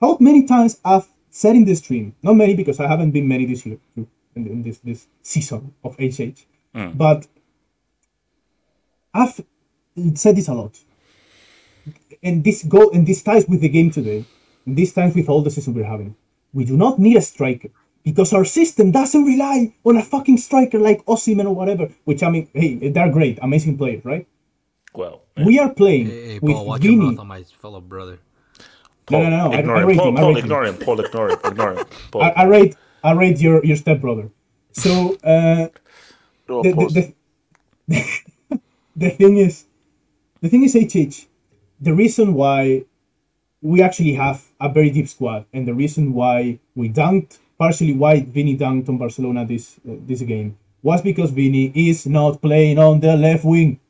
How 0.00 0.16
many 0.20 0.46
times 0.46 0.78
I've 0.84 1.08
said 1.28 1.56
in 1.56 1.64
the 1.64 1.74
stream, 1.74 2.14
not 2.22 2.34
many 2.34 2.54
because 2.54 2.78
I 2.78 2.86
haven't 2.86 3.10
been 3.10 3.26
many 3.26 3.44
this 3.44 3.66
year 3.66 3.78
in, 3.96 4.06
in 4.36 4.62
this 4.62 4.78
this 4.78 5.08
season 5.22 5.74
of 5.82 5.96
HH, 5.96 6.38
mm. 6.72 6.96
but 6.96 7.26
I've 9.12 9.40
said 10.14 10.36
this 10.36 10.46
a 10.46 10.54
lot, 10.54 10.78
and 12.22 12.44
this 12.44 12.62
go 12.62 12.90
and 12.90 13.04
this 13.04 13.24
ties 13.24 13.48
with 13.48 13.60
the 13.60 13.68
game 13.68 13.90
today, 13.90 14.24
this 14.66 14.92
ties 14.92 15.14
with 15.14 15.28
all 15.28 15.42
the 15.42 15.50
season 15.50 15.74
we're 15.74 15.84
having. 15.84 16.16
We 16.52 16.64
do 16.64 16.76
not 16.76 16.98
need 16.98 17.16
a 17.16 17.22
striker 17.22 17.68
because 18.04 18.32
our 18.32 18.44
system 18.44 18.90
doesn't 18.92 19.24
rely 19.24 19.74
on 19.84 19.96
a 19.96 20.02
fucking 20.02 20.38
striker 20.38 20.78
like 20.78 21.04
Osimhen 21.06 21.46
or 21.46 21.54
whatever. 21.54 21.90
Which 22.04 22.22
I 22.22 22.30
mean, 22.30 22.48
hey, 22.54 22.90
they're 22.90 23.10
great, 23.12 23.38
amazing 23.42 23.78
players, 23.78 24.04
right? 24.04 24.26
Well, 24.94 25.22
We 25.44 25.58
are 25.58 25.70
playing 25.72 26.06
Hey, 26.06 26.26
hey, 26.26 26.38
with 26.40 26.54
Paul, 26.54 26.66
watch 26.66 26.82
your 26.84 26.92
Vini. 26.92 27.06
mouth 27.10 27.18
on 27.20 27.26
my 27.26 27.42
fellow 27.42 27.80
brother. 27.80 28.18
No, 29.10 29.20
no, 29.22 29.30
no, 29.30 29.48
no. 29.50 29.52
I, 29.52 29.58
ignore 29.60 29.76
I 29.76 29.82
him. 29.82 29.86
rate 29.88 29.98
Paul, 29.98 30.08
him. 30.08 30.16
Paul 30.16 30.36
ignore 30.36 30.64
him. 30.64 30.76
Paul, 30.78 31.00
ignore 31.00 31.30
him. 31.30 31.38
Ignore 31.44 31.72
him. 31.74 31.86
Paul. 32.10 32.22
I, 32.22 32.28
I 32.30 32.44
rate 32.44 32.76
I 33.04 33.12
rate 33.12 33.40
your 33.40 33.64
your 33.64 33.76
stepbrother. 33.76 34.30
So 34.72 35.14
uh, 35.24 35.68
the, 36.62 36.72
the, 36.72 37.14
the, 37.88 38.04
the 38.96 39.10
thing 39.10 39.36
is, 39.38 39.64
the 40.40 40.48
thing 40.48 40.64
is, 40.64 40.74
HH, 40.74 41.26
the 41.80 41.94
reason 41.94 42.34
why 42.34 42.84
we 43.66 43.82
actually 43.82 44.14
have 44.14 44.38
a 44.60 44.68
very 44.68 44.90
deep 44.90 45.08
squad, 45.08 45.44
and 45.52 45.66
the 45.66 45.74
reason 45.74 46.12
why 46.12 46.58
we 46.74 46.88
dunked, 46.88 47.38
partially 47.58 47.92
why 47.92 48.20
Vini 48.20 48.56
dunked 48.56 48.88
on 48.88 48.96
Barcelona 48.98 49.44
this 49.44 49.64
uh, 49.88 49.96
this 50.06 50.22
game, 50.22 50.56
was 50.82 51.02
because 51.02 51.30
Vini 51.30 51.72
is 51.74 52.06
not 52.06 52.40
playing 52.40 52.78
on 52.78 53.00
the 53.00 53.16
left 53.16 53.44
wing. 53.44 53.80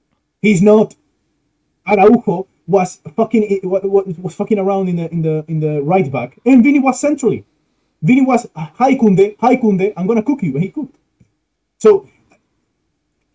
He's 0.41 0.63
not. 0.63 0.95
Araujo 1.87 2.47
was 2.67 3.01
fucking 3.15 3.61
wa- 3.63 3.81
wa- 3.85 4.05
was 4.19 4.35
fucking 4.35 4.59
around 4.59 4.89
in 4.89 4.97
the 4.97 5.07
in 5.13 5.23
the 5.23 5.45
in 5.47 5.61
the 5.61 5.83
right 5.83 6.11
back, 6.11 6.39
and 6.47 6.65
Vini 6.65 6.79
was 6.81 6.99
centrally. 6.99 7.45
Vini 8.03 8.23
was 8.23 8.49
hi 8.55 8.95
Koundé, 8.95 9.37
hi 9.41 9.57
Koundé, 9.57 9.93
I'm 9.97 10.07
gonna 10.07 10.23
cook 10.23 10.43
you, 10.43 10.55
and 10.55 10.63
he 10.63 10.71
cooked. 10.71 10.97
So 11.79 12.09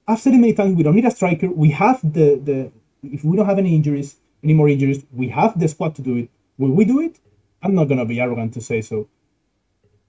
I've 0.08 0.20
said 0.20 0.34
it 0.34 0.38
many 0.38 0.54
times. 0.54 0.76
We 0.76 0.84
don't 0.84 0.96
need 0.96 1.06
a 1.06 1.12
striker. 1.12 1.50
We 1.50 1.70
have 1.72 2.00
the 2.02 2.28
the 2.48 2.72
if 3.04 3.24
we 3.24 3.38
don't 3.38 3.46
have 3.46 3.60
any 3.60 3.76
injuries, 3.76 4.16
any 4.44 4.54
more 4.54 4.70
injuries, 4.70 5.06
we 5.12 5.30
have 5.30 5.60
the 5.60 5.68
squad 5.68 5.96
to 5.96 6.02
do 6.02 6.18
it. 6.18 6.30
Will 6.58 6.72
we 6.72 6.86
do 6.86 7.00
it? 7.02 7.20
I'm 7.64 7.76
not 7.76 7.86
gonna 7.86 8.06
be 8.06 8.20
arrogant 8.20 8.54
to 8.56 8.62
say 8.62 8.82
so. 8.82 9.08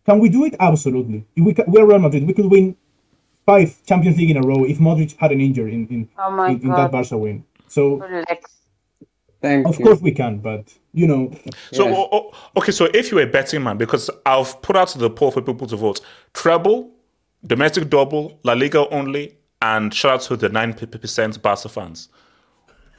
Can 0.07 0.19
we 0.19 0.29
do 0.29 0.45
it? 0.45 0.55
Absolutely. 0.59 1.27
If 1.37 1.45
we 1.45 1.55
ca- 1.55 1.65
we're 1.67 1.87
Real 1.87 1.99
Madrid. 1.99 2.27
We 2.27 2.33
could 2.33 2.47
win 2.51 2.77
five 3.47 3.83
Champions 3.87 4.17
League 4.19 4.31
in 4.31 4.37
a 4.37 4.43
row 4.43 4.65
if 4.65 4.79
Modric 4.79 5.17
had 5.17 5.33
an 5.33 5.41
injury 5.41 5.75
in 5.75 5.87
in, 5.89 6.09
Oh 6.19 6.31
my 6.31 6.51
in, 6.51 6.61
in 6.63 6.71
that. 6.71 6.91
Barca 6.91 7.17
win. 7.17 7.45
So 7.69 7.97
Relax. 7.97 8.59
Thank 9.41 9.67
of 9.67 9.79
you. 9.79 9.85
course 9.85 10.01
we 10.01 10.13
can, 10.13 10.39
but 10.39 10.73
you 10.93 11.07
know, 11.09 11.33
So 11.73 11.89
Yeah. 11.89 11.95
o- 11.97 12.09
o- 12.13 12.33
okay, 12.57 12.71
so 12.73 12.85
if 12.95 13.11
you're 13.11 13.23
a 13.23 13.27
betting 13.27 13.63
man, 13.63 13.77
because 13.77 14.09
I've 14.25 14.61
put 14.63 14.77
out 14.77 14.89
the 14.97 15.11
poll 15.11 15.31
for 15.33 15.43
people 15.43 15.67
to 15.67 15.77
vote: 15.77 16.01
treble, 16.33 16.91
domestic 17.45 17.91
double, 17.91 18.39
La 18.45 18.53
Liga 18.55 18.89
only, 18.91 19.37
and 19.61 19.93
shout 19.93 20.13
out 20.13 20.21
to 20.23 20.37
the 20.37 20.49
nine 20.49 20.73
percent 20.75 21.43
Barca 21.43 21.69
fans. 21.69 22.09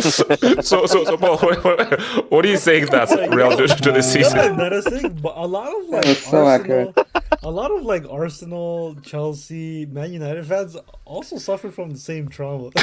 so, 0.00 0.86
so, 0.86 0.86
so, 0.86 1.16
Paul, 1.16 1.38
what, 1.38 1.64
what, 1.64 2.30
what 2.30 2.44
are 2.44 2.48
you 2.48 2.56
saying 2.56 2.86
that 2.86 3.08
Real 3.32 3.56
do 3.56 3.66
to 3.66 3.92
this 3.92 4.14
Not 4.14 4.24
season? 4.24 4.56
menacing, 4.56 5.14
but 5.14 5.34
a 5.36 5.46
lot 5.46 5.68
of 5.74 5.88
like 5.88 6.04
That's 6.04 6.26
so 6.26 6.44
Arsenal, 6.46 6.94
a 7.42 7.50
lot 7.50 7.70
of 7.70 7.82
like 7.82 8.04
Arsenal, 8.10 8.96
Chelsea, 9.02 9.86
Man 9.86 10.12
United 10.12 10.46
fans 10.46 10.76
also 11.04 11.38
suffer 11.38 11.70
from 11.70 11.90
the 11.90 11.98
same 11.98 12.28
trauma. 12.28 12.70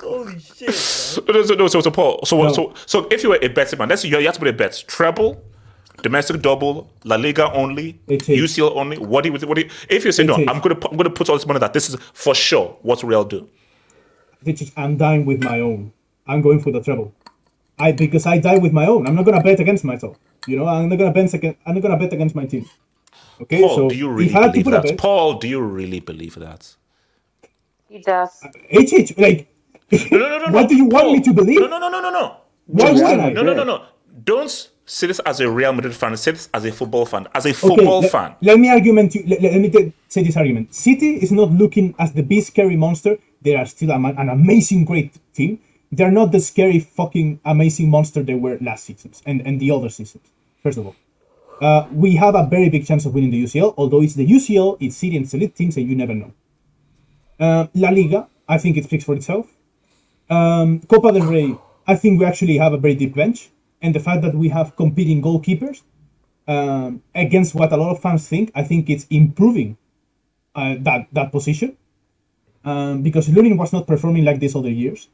Holy 0.00 0.38
shit! 0.40 1.18
No, 1.28 1.34
no, 1.42 1.54
no, 1.54 1.68
so, 1.68 1.80
so, 1.80 1.90
Paul, 1.90 2.20
so, 2.24 2.42
No. 2.42 2.52
so, 2.52 2.74
so, 2.86 3.06
if 3.10 3.22
you 3.22 3.28
were 3.30 3.38
a 3.42 3.48
betting 3.48 3.78
man, 3.78 3.88
let's 3.88 4.02
say 4.02 4.08
you 4.08 4.18
you 4.18 4.24
have 4.26 4.34
to 4.34 4.40
put 4.40 4.48
a 4.48 4.52
bet: 4.52 4.82
treble, 4.88 5.42
domestic 6.02 6.42
double, 6.42 6.90
La 7.04 7.16
Liga 7.16 7.52
only, 7.52 8.00
It 8.08 8.28
is. 8.28 8.44
UCL 8.44 8.76
only. 8.76 8.98
What 8.98 9.24
do 9.24 9.30
you, 9.32 9.48
what 9.48 9.56
do 9.56 9.62
you, 9.62 9.70
if 9.90 10.04
you 10.04 10.12
say 10.12 10.24
It 10.24 10.24
no? 10.24 10.36
is. 10.38 10.48
I'm 10.48 10.60
gonna, 10.60 10.76
put, 10.76 10.92
I'm 10.92 10.96
gonna 10.98 11.10
put 11.10 11.28
all 11.30 11.36
this 11.36 11.46
money 11.46 11.60
that 11.60 11.72
this 11.74 11.90
is 11.90 11.96
for 12.14 12.34
sure 12.34 12.78
what 12.82 13.02
Real 13.04 13.24
do. 13.24 13.48
this 14.42 14.72
I'm 14.76 14.96
dying 14.98 15.26
with 15.26 15.42
my 15.42 15.60
own. 15.60 15.92
I'm 16.26 16.42
going 16.42 16.60
for 16.60 16.72
the 16.72 16.82
treble. 16.82 17.14
I 17.78 17.92
because 17.92 18.26
I 18.26 18.38
die 18.38 18.58
with 18.58 18.72
my 18.72 18.86
own. 18.86 19.06
I'm 19.06 19.16
not 19.16 19.24
gonna 19.26 19.42
bet 19.42 19.60
against 19.60 19.84
myself. 19.84 20.18
You 20.46 20.58
know, 20.58 20.66
I'm 20.68 20.88
not 20.88 20.96
gonna 20.98 21.12
bet 21.12 21.32
against. 21.34 21.58
I'm 21.66 21.74
not 21.74 21.82
gonna 21.82 21.98
bet 21.98 22.12
against 22.14 22.34
my 22.36 22.46
team. 22.46 22.66
Okay, 23.42 23.62
Paul, 23.62 23.68
so 23.68 23.88
do 23.88 23.96
you 23.96 24.08
really 24.10 24.32
if 24.32 24.36
I 24.36 24.42
had 24.42 24.54
to 24.54 24.62
believe 24.62 24.62
put 24.62 24.72
that? 24.72 24.82
bet, 24.82 24.98
Paul, 24.98 25.34
do 25.38 25.48
you 25.48 25.60
really 25.60 26.00
believe 26.00 26.36
that? 26.36 26.76
He 27.88 28.00
does. 28.00 28.30
Uh, 28.42 28.50
HH, 28.72 29.18
like, 29.18 29.48
No, 30.10 30.18
no, 30.18 30.28
no, 30.28 30.38
no. 30.38 30.50
what 30.52 30.68
no. 30.68 30.68
do 30.68 30.76
you 30.76 30.86
want 30.86 31.06
Paul, 31.06 31.12
me 31.12 31.22
to 31.22 31.34
believe? 31.34 31.60
No, 31.60 31.66
no, 31.68 31.78
no, 31.78 31.90
no, 31.90 32.00
no, 32.00 32.10
no. 32.10 32.36
Why 32.66 32.92
wouldn't 32.92 33.20
I? 33.20 33.30
No, 33.30 33.42
no, 33.42 33.54
no, 33.54 33.64
no. 33.64 33.86
Don't 34.24 34.70
say 34.86 35.08
this 35.08 35.18
as 35.20 35.40
a 35.40 35.50
Real 35.50 35.72
Madrid 35.72 35.94
fan. 35.94 36.16
Say 36.16 36.30
this 36.30 36.48
as 36.54 36.64
a 36.64 36.72
football 36.72 37.04
fan. 37.04 37.26
As 37.34 37.44
a 37.44 37.52
football 37.52 38.00
let, 38.00 38.10
fan. 38.10 38.36
Let 38.40 38.58
me 38.58 38.70
argument. 38.70 39.14
You, 39.14 39.24
let, 39.26 39.42
let 39.42 39.60
me 39.60 39.68
get, 39.68 39.92
say 40.08 40.22
this 40.22 40.36
argument. 40.36 40.74
City 40.74 41.16
is 41.16 41.32
not 41.32 41.50
looking 41.50 41.94
as 41.98 42.12
the 42.12 42.22
big 42.22 42.44
scary 42.44 42.76
monster. 42.76 43.18
They 43.42 43.56
are 43.56 43.66
still 43.66 43.90
a, 43.90 43.96
an 43.96 44.28
amazing, 44.28 44.84
great 44.84 45.12
team. 45.34 45.58
They're 45.92 46.10
not 46.10 46.32
the 46.32 46.40
scary, 46.40 46.80
fucking 46.80 47.40
amazing 47.44 47.90
monster 47.90 48.22
they 48.22 48.34
were 48.34 48.58
last 48.60 48.84
season 48.84 49.12
and, 49.24 49.40
and 49.46 49.60
the 49.60 49.70
other 49.70 49.88
seasons. 49.88 50.24
First 50.62 50.78
of 50.78 50.86
all, 50.86 50.96
uh, 51.60 51.86
we 51.92 52.16
have 52.16 52.34
a 52.34 52.46
very 52.46 52.68
big 52.68 52.86
chance 52.86 53.06
of 53.06 53.14
winning 53.14 53.30
the 53.30 53.44
UCL. 53.44 53.74
Although 53.76 54.02
it's 54.02 54.14
the 54.14 54.26
UCL, 54.26 54.78
it's 54.80 54.96
City 54.96 55.16
and 55.16 55.24
it's 55.24 55.34
elite 55.34 55.54
teams, 55.54 55.76
and 55.76 55.88
you 55.88 55.96
never 55.96 56.14
know. 56.14 56.32
Uh, 57.38 57.66
La 57.74 57.90
Liga, 57.90 58.28
I 58.48 58.58
think 58.58 58.76
it 58.76 58.84
speaks 58.84 59.04
for 59.04 59.14
itself. 59.14 59.46
Um, 60.28 60.80
Copa 60.80 61.12
del 61.12 61.26
Rey, 61.26 61.56
I 61.86 61.94
think 61.94 62.18
we 62.18 62.26
actually 62.26 62.58
have 62.58 62.72
a 62.72 62.78
very 62.78 62.94
deep 62.94 63.14
bench, 63.14 63.50
and 63.82 63.94
the 63.94 64.00
fact 64.00 64.22
that 64.22 64.34
we 64.34 64.48
have 64.48 64.76
competing 64.76 65.22
goalkeepers 65.22 65.82
um, 66.48 67.02
against 67.14 67.54
what 67.54 67.72
a 67.72 67.76
lot 67.76 67.90
of 67.90 68.00
fans 68.00 68.28
think, 68.28 68.50
I 68.54 68.62
think 68.62 68.88
it's 68.88 69.06
improving 69.10 69.76
uh, 70.54 70.76
that 70.80 71.08
that 71.12 71.32
position 71.32 71.76
um, 72.64 73.02
because 73.02 73.28
Lunin 73.28 73.56
was 73.56 73.72
not 73.72 73.86
performing 73.86 74.24
like 74.24 74.40
this 74.40 74.56
other 74.56 74.70
years. 74.70 75.08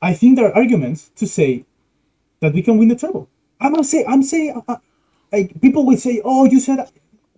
I 0.00 0.14
think 0.14 0.36
there 0.36 0.46
are 0.46 0.56
arguments 0.56 1.10
to 1.16 1.26
say 1.26 1.64
that 2.40 2.52
we 2.54 2.62
can 2.62 2.78
win 2.78 2.88
the 2.88 2.96
treble. 2.96 3.28
I'm 3.60 3.72
not 3.72 3.86
saying 3.86 4.06
I'm 4.08 4.22
saying 4.22 4.56
uh, 4.56 4.72
uh, 4.72 4.76
like 5.32 5.60
people 5.60 5.86
will 5.86 5.98
say, 5.98 6.20
"Oh, 6.24 6.44
you 6.44 6.60
said." 6.60 6.88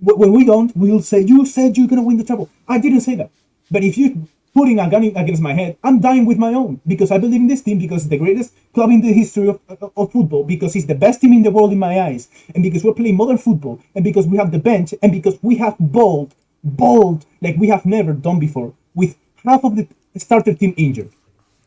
When 0.01 0.33
we 0.33 0.45
don't, 0.45 0.77
we'll 0.77 1.01
say, 1.01 1.21
"You 1.21 1.47
said 1.47 1.79
you're 1.79 1.87
gonna 1.87 2.03
win 2.03 2.19
the 2.19 2.25
treble." 2.25 2.51
I 2.69 2.79
didn't 2.79 3.01
say 3.01 3.15
that, 3.15 3.31
but 3.71 3.85
if 3.85 3.97
you 3.97 4.29
putting 4.55 4.79
a 4.79 4.89
gun 4.89 5.05
against 5.05 5.43
my 5.43 5.53
head, 5.53 5.77
I'm 5.83 6.01
dying 6.01 6.25
with 6.25 6.39
my 6.39 6.55
own 6.55 6.81
because 6.87 7.11
I 7.11 7.19
believe 7.19 7.41
in 7.41 7.49
this 7.49 7.63
team 7.63 7.79
because 7.79 8.03
it's 8.03 8.11
the 8.11 8.19
greatest 8.19 8.55
club 8.73 8.91
in 8.91 9.01
the 9.01 9.13
history 9.13 9.49
of, 9.49 9.61
of, 9.69 9.93
of 9.97 10.13
football 10.13 10.45
because 10.45 10.77
it's 10.77 10.87
the 10.87 10.95
best 10.95 11.21
team 11.21 11.33
in 11.33 11.43
the 11.43 11.51
world 11.51 11.73
in 11.73 11.79
my 11.79 12.01
eyes 12.01 12.29
and 12.55 12.63
because 12.63 12.85
we're 12.85 12.95
playing 12.95 13.17
modern 13.17 13.39
football 13.39 13.81
and 13.95 14.05
because 14.05 14.27
we 14.27 14.37
have 14.37 14.53
the 14.53 14.59
bench 14.59 14.95
and 15.03 15.13
because 15.13 15.39
we 15.43 15.57
have 15.57 15.77
bold, 15.79 16.35
bold 16.63 17.27
like 17.43 17.57
we 17.57 17.69
have 17.69 17.85
never 17.85 18.13
done 18.13 18.39
before 18.39 18.73
with 18.95 19.17
half 19.45 19.65
of 19.65 19.77
the 19.77 19.89
starter 20.17 20.55
team 20.55 20.73
injured. 20.77 21.11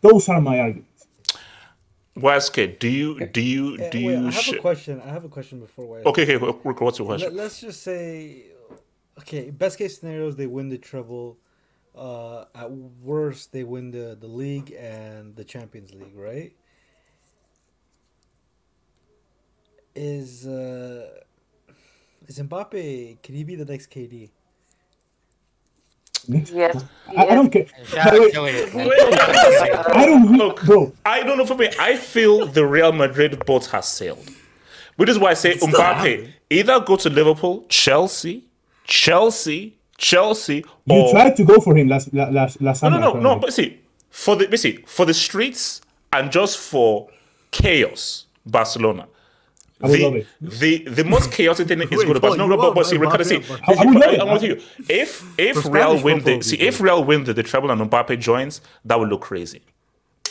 Those 0.02 0.30
are 0.30 0.40
my 0.40 0.60
arguments. 0.60 1.08
Wesker, 2.18 2.80
do 2.80 2.88
you 2.88 3.26
do 3.28 3.42
you 3.42 3.78
do 3.78 4.06
wait, 4.06 4.18
you? 4.18 4.28
I 4.28 4.32
have 4.32 4.54
a 4.54 4.58
question. 4.60 5.02
I 5.02 5.10
have 5.10 5.26
a 5.26 5.30
question 5.30 5.60
before. 5.60 5.86
Wes. 5.86 6.06
okay, 6.06 6.36
okay. 6.36 6.48
What's 6.64 6.98
your 6.98 7.06
question? 7.06 7.36
Let, 7.36 7.46
us 7.46 7.62
just 7.62 7.84
say, 7.84 8.46
okay, 9.20 9.52
best 9.52 9.78
case 9.78 10.00
scenarios 10.00 10.36
they 10.36 10.48
win 10.48 10.70
the 10.70 10.80
treble. 10.80 11.38
Uh, 11.98 12.46
at 12.54 12.70
worst, 12.72 13.52
they 13.52 13.64
win 13.64 13.90
the 13.90 14.16
the 14.20 14.28
league 14.28 14.72
and 14.80 15.36
the 15.36 15.44
Champions 15.44 15.94
League, 15.94 16.16
right? 16.16 16.54
Is 19.96 20.46
uh, 20.46 21.10
is 22.28 22.38
Mbappe? 22.40 23.22
Can 23.24 23.36
he 23.36 23.44
be 23.44 23.56
the 23.56 23.66
next 23.66 23.90
KD? 23.90 24.30
Yes. 26.28 26.84
I, 27.16 27.26
I 27.26 27.36
don't 27.36 27.50
care. 27.50 27.66
Shout 27.86 28.12
By 28.12 28.18
the 28.18 28.38
out 28.38 28.44
way, 28.44 28.52
to 28.52 28.68
it. 28.76 29.96
I 29.96 30.06
don't, 30.06 30.30
re- 30.30 30.38
Look, 30.38 30.62
bro. 30.66 30.92
I 31.06 31.24
don't 31.24 31.38
know 31.38 31.46
for 31.46 31.56
me. 31.56 31.70
I 31.80 31.96
feel 31.96 32.46
the 32.46 32.66
Real 32.66 32.92
Madrid 32.92 33.46
boat 33.46 33.66
has 33.68 33.88
sailed. 33.88 34.30
Which 34.98 35.10
is 35.10 35.18
why 35.18 35.32
I 35.32 35.34
say 35.36 35.54
Mbappe 35.56 36.34
either 36.50 36.80
go 36.82 36.98
to 36.98 37.10
Liverpool, 37.10 37.66
Chelsea, 37.70 38.44
Chelsea, 38.84 39.77
Chelsea, 39.98 40.64
You 40.86 40.96
or 40.96 41.12
tried 41.12 41.36
to 41.38 41.44
go 41.44 41.60
for 41.60 41.76
him 41.78 41.88
last 41.88 42.14
last 42.14 42.62
last 42.62 42.84
no, 42.84 42.90
summer. 42.90 43.00
no, 43.00 43.14
no, 43.14 43.20
no. 43.20 43.32
apparently. 43.32 43.40
But 43.40 43.54
see, 43.54 43.80
for 44.10 44.36
the 44.36 44.48
but 44.48 44.60
see 44.60 44.84
for 44.86 45.06
the 45.06 45.14
streets 45.14 45.82
and 46.14 46.32
just 46.32 46.58
for 46.58 47.10
chaos, 47.52 48.26
Barcelona. 48.46 49.08
I 49.82 49.88
would 49.88 50.00
the, 50.00 50.04
love 50.06 50.16
it. 50.16 50.28
the 50.42 50.78
the 50.86 51.04
most 51.04 51.32
chaotic 51.32 51.68
thing 51.68 51.82
is 51.82 51.90
Wait, 51.92 52.06
good 52.08 52.14
to 52.16 52.20
Paul, 52.20 52.38
Barcelona. 52.38 52.56
you 52.56 52.58
No, 52.58 52.58
but, 52.58 52.76
but 52.76 52.86
see, 52.88 52.98
Ricardo, 52.98 53.24
see, 53.24 53.38
but- 53.40 53.62
I, 53.68 53.74
I 53.84 53.86
would 53.86 54.04
I'm 54.22 54.34
with 54.34 54.44
you. 54.44 54.62
If 54.90 55.24
if 55.40 55.66
Real 55.66 56.02
win 56.02 56.24
the 56.24 56.42
see, 56.42 56.58
if 56.60 56.82
Real 56.82 57.04
win 57.04 57.24
the, 57.26 57.34
the 57.34 57.44
treble 57.44 57.70
and 57.72 57.82
Mbappe 57.90 58.20
joins, 58.20 58.62
that 58.86 59.00
would 59.00 59.10
look 59.10 59.22
crazy. 59.22 59.62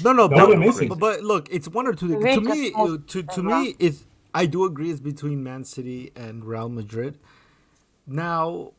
No, 0.04 0.12
no, 0.12 0.28
That 0.28 0.36
but, 0.36 0.48
would 0.48 0.56
amazing. 0.58 0.88
but, 0.88 0.98
but 0.98 1.22
look, 1.22 1.48
it's 1.50 1.68
one 1.68 1.86
or 1.86 1.94
two. 1.94 2.16
We 2.18 2.34
To 2.34 2.40
me, 2.40 2.72
uh, 2.74 2.98
to 3.06 3.22
to 3.22 3.42
me, 3.42 3.76
it's 3.78 4.04
I 4.34 4.46
do 4.46 4.64
agree 4.64 4.90
it's 4.90 5.00
between 5.00 5.42
Man 5.42 5.64
City 5.64 6.12
and 6.16 6.44
Real 6.44 6.68
Madrid. 6.68 7.18
Now, 8.06 8.72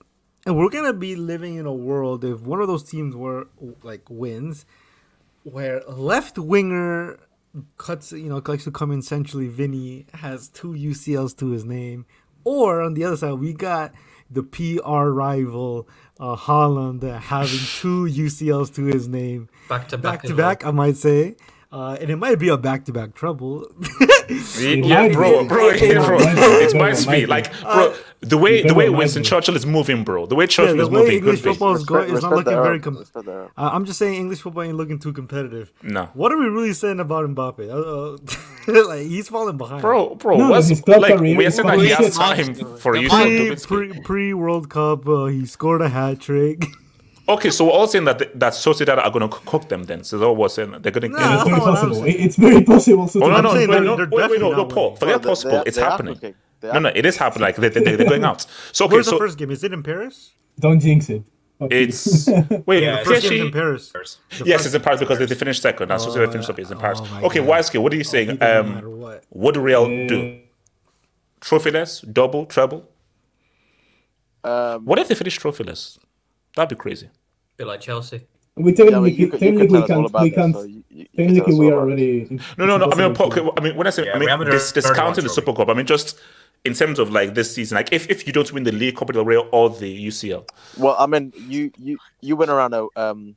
and 0.48 0.58
we're 0.58 0.70
gonna 0.70 0.94
be 0.94 1.16
living 1.18 1.56
in 1.56 1.66
a 1.66 1.74
world 1.74 2.24
if 2.24 2.40
one 2.40 2.62
of 2.62 2.70
those 2.70 2.84
teams 2.84 3.14
were 3.14 3.48
like 3.84 4.10
wins, 4.10 4.66
where 5.44 5.82
left 5.90 6.40
winger 6.40 7.20
cuts, 7.78 8.14
you 8.14 8.30
know, 8.30 8.42
likes 8.48 8.64
to 8.64 8.72
come 8.72 8.90
in 8.92 9.02
centrally. 9.02 9.50
Vini 9.50 10.06
has 10.14 10.48
two 10.48 10.70
UCLs 10.70 11.38
to 11.40 11.50
his 11.50 11.66
name, 11.66 12.06
or 12.46 12.82
on 12.82 12.94
the 12.94 13.04
other 13.04 13.18
side, 13.18 13.34
we 13.34 13.52
got 13.52 13.92
the 14.32 14.42
PR 14.42 15.10
rival 15.10 15.88
uh, 16.18 16.38
Haaland 16.38 17.04
having 17.20 17.60
two 17.60 18.06
UCLs 18.06 18.74
to 18.76 18.86
his 18.86 19.10
name 19.10 19.50
Back 19.68 19.90
to 19.90 19.98
back 19.98 20.22
back. 20.22 20.22
to 20.24 20.34
back, 20.34 20.66
I 20.66 20.72
might 20.72 20.96
say. 20.96 21.36
Uh, 21.72 21.98
and 22.00 22.10
it 22.10 22.16
might 22.16 22.40
be 22.40 22.48
a 22.50 22.58
back 22.58 22.86
to 22.86 22.92
back 22.94 23.14
trouble. 23.14 23.70
Yeah, 24.60 24.76
might 24.76 25.14
bro, 25.14 25.44
be. 25.44 25.48
bro, 25.48 25.70
It 25.70 25.96
bro. 26.06 26.20
might 26.20 26.36
be. 26.36 26.42
It 26.42 26.74
It 26.74 26.78
might 26.78 27.06
might 27.06 27.16
be 27.16 27.22
be. 27.22 27.26
like, 27.28 27.50
bro, 27.62 27.94
the 28.20 28.38
way 28.38 28.62
the 28.62 28.74
way 28.74 28.90
Winston. 28.90 29.24
Churchill 29.24 29.56
is 29.56 29.66
moving, 29.66 30.04
bro. 30.04 30.26
The 30.26 30.36
way 30.36 30.44
yeah, 30.44 30.48
Churchill 30.48 30.76
the 30.76 30.84
is 30.84 30.90
way 30.90 31.00
moving, 31.00 31.18
English 31.20 31.40
could 31.40 31.44
be. 31.46 31.50
football 31.52 31.76
is 31.76 31.86
going, 31.86 32.14
it's 32.14 32.24
not 32.24 32.34
looking 32.34 32.52
very. 32.62 32.80
Com- 32.82 32.98
Respect 32.98 33.26
the 33.26 33.32
Arab. 33.32 33.52
uh, 33.58 33.70
I'm 33.72 33.86
just 33.86 33.98
saying 34.00 34.16
English 34.16 34.42
football 34.42 34.64
ain't 34.64 34.76
looking 34.76 35.00
too 35.00 35.14
competitive. 35.14 35.72
No, 35.82 36.10
What 36.14 36.34
are 36.34 36.38
we 36.38 36.48
really 36.48 36.74
saying 36.74 37.00
about 37.00 37.30
Mbappe? 37.34 37.70
Uh, 37.70 38.74
uh, 38.74 38.88
like 38.90 39.08
he's 39.08 39.30
falling 39.30 39.56
behind. 39.58 39.82
bro, 39.82 40.16
bro. 40.16 40.36
No, 40.38 40.50
what's 40.50 40.68
his 40.68 40.82
club 40.82 41.02
like 41.04 41.22
we 41.22 41.38
are 41.38 41.42
is 41.44 41.56
saying 41.56 41.68
that 41.70 41.80
he 41.80 41.88
has 41.90 42.14
time 42.18 42.54
for 42.80 42.98
you. 42.98 43.08
Pre, 43.08 43.56
to 43.56 43.68
pre, 43.68 44.02
pre 44.02 44.34
World 44.34 44.70
Cup, 44.70 45.08
uh, 45.08 45.26
he 45.28 45.46
scored 45.46 45.82
a 45.82 45.88
hat 45.88 46.20
trick. 46.20 46.66
Okay, 47.30 47.50
so 47.50 47.66
we're 47.66 47.72
all 47.72 47.88
saying 47.88 48.06
that 48.06 48.20
that 48.40 48.54
Sociedad 48.54 48.98
are 49.04 49.12
going 49.12 49.30
to 49.30 49.38
cook 49.38 49.68
them. 49.68 49.84
Then, 49.84 50.04
so 50.04 50.18
that's 50.18 50.28
what 50.28 50.38
we're 50.38 50.48
saying. 50.50 50.72
They're 50.82 50.92
going 50.94 51.12
to. 51.12 51.18
Nah, 51.20 51.36
It's 51.36 51.44
very 51.44 51.58
not 51.58 51.62
what 51.62 51.70
I'm 51.78 51.90
possible. 51.90 52.04
It's 52.08 52.36
very 52.38 52.64
possible. 52.64 53.08
So 53.10 53.24
Oh 53.24 53.28
no, 53.30 53.36
I'm 53.36 53.44
no, 53.44 53.54
wait, 53.54 53.70
no, 53.70 53.96
wait, 53.96 54.32
wait, 54.32 54.40
no, 54.40 54.52
no, 54.54 54.66
Paul. 54.66 54.96
Forget 54.96 55.16
Well, 55.26 55.30
possible. 55.36 55.52
they- 55.58 55.64
It's 55.68 55.76
they 55.78 55.84
are 55.84 55.90
happening. 55.92 56.14
cooking. 56.16 56.36
They 56.62 56.72
No, 56.72 56.80
no, 56.80 56.92
it 56.96 57.06
is 57.06 57.18
happening. 57.18 57.42
Like 57.44 57.58
they, 57.58 57.70
they, 57.70 57.96
they're 57.96 58.08
going 58.10 58.24
out. 58.24 58.46
So 58.72 58.86
okay, 58.86 58.94
Where's 58.96 59.08
the 59.08 59.18
first 59.18 59.38
game? 59.38 59.52
Is 59.52 59.64
it 59.64 59.74
in 59.74 59.84
Paris? 59.84 60.32
Don't 60.60 60.80
jinx 60.80 61.10
it. 61.10 61.24
Okay. 61.60 61.84
it's 61.84 62.28
wait. 62.66 62.84
Yeah, 62.84 63.00
The 63.00 63.06
first 63.06 63.24
game's 63.24 63.34
PSG 63.42 63.46
in 63.48 63.52
Paris. 63.52 63.94
Yes, 64.46 64.66
it's 64.66 64.74
in 64.76 64.82
Paris 64.82 65.00
because 65.00 65.20
they, 65.20 65.26
they 65.26 65.36
finished 65.36 65.62
second. 65.62 65.90
That's 65.90 66.06
what 66.06 66.16
they 66.16 66.26
finished 66.28 66.50
up 66.50 66.60
is 66.60 66.72
in 66.72 66.78
Paris. 66.78 67.00
oh 67.02 67.08
my 67.12 67.22
okay, 67.24 67.40
God. 67.40 67.50
Wiseky, 67.50 67.82
what 67.82 67.92
are 67.94 67.96
you 67.98 68.04
saying? 68.04 68.30
Beat 68.30 68.40
them 68.40 68.66
no 68.68 68.74
matter 68.76 68.88
Um, 68.88 69.00
what. 69.02 69.24
what 69.30 69.54
do 69.54 69.60
Real 69.60 69.86
do? 70.08 70.40
Trophyless, 71.42 72.04
double, 72.14 72.46
treble. 72.46 72.88
Um, 74.44 74.86
What 74.86 74.98
if 75.00 75.08
they 75.10 75.16
finish 75.16 75.40
trophyless? 75.40 75.98
That'd 76.56 76.70
be 76.78 76.82
crazy. 76.82 77.10
Be 77.58 77.64
like 77.66 77.82
Chelsea. 77.82 78.22
we 78.56 78.74
yeah, 78.74 78.84
well, 78.86 79.04
technically, 79.04 79.12
you, 79.14 79.28
could- 79.30 79.42
you 79.42 79.52
could 79.58 79.70
technically 79.70 79.88
tell 79.88 80.06
us 80.06 80.12
all 80.14 80.20
can't. 80.20 80.24
We 80.24 80.32
can't. 80.32 80.56
So 80.56 80.64
you, 80.64 80.84
you, 80.90 80.98
you 81.00 81.06
can 81.06 81.16
tell 81.16 81.26
Technically, 81.46 81.56
we 81.60 81.66
all 81.68 81.80
are 81.80 81.84
about 81.84 82.00
it. 82.00 82.04
already. 82.30 82.40
No, 82.58 82.66
no, 82.66 82.78
no. 82.78 82.92
I 82.92 82.96
mean, 82.96 83.06
impossible 83.08 83.44
Paul, 83.52 83.54
I 83.58 83.62
mean, 83.62 83.76
when 83.76 83.88
I 83.88 83.90
say, 83.90 84.06
Yeah, 84.06 84.14
I 84.16 84.20
mean, 84.20 84.30
Real 84.30 84.52
this 84.52 84.72
discounting 84.72 85.24
the. 85.24 85.30
Super 85.30 85.54
Cup. 85.54 85.70
I 85.70 85.74
mean, 85.74 85.86
just 85.86 86.20
in 86.66 86.74
terms 86.74 87.00
of 87.00 87.12
like 87.12 87.34
this 87.34 87.54
season? 87.54 87.76
Like 87.76 87.92
if, 87.92 88.10
if 88.10 88.28
you 88.28 88.34
don't 88.34 88.52
win 88.54 88.64
the 88.64 88.72
league, 88.72 88.96
Copa 88.96 89.14
del 89.14 89.26
Rey, 89.26 89.38
or 89.38 89.70
the 89.70 90.08
UCL. 90.08 90.48
Well, 90.78 90.96
I 91.00 91.06
mean, 91.08 91.34
you 91.36 91.72
you 91.78 91.98
you 92.22 92.36
went 92.36 92.52
around 92.52 92.74
a 92.74 92.88
um 92.96 93.36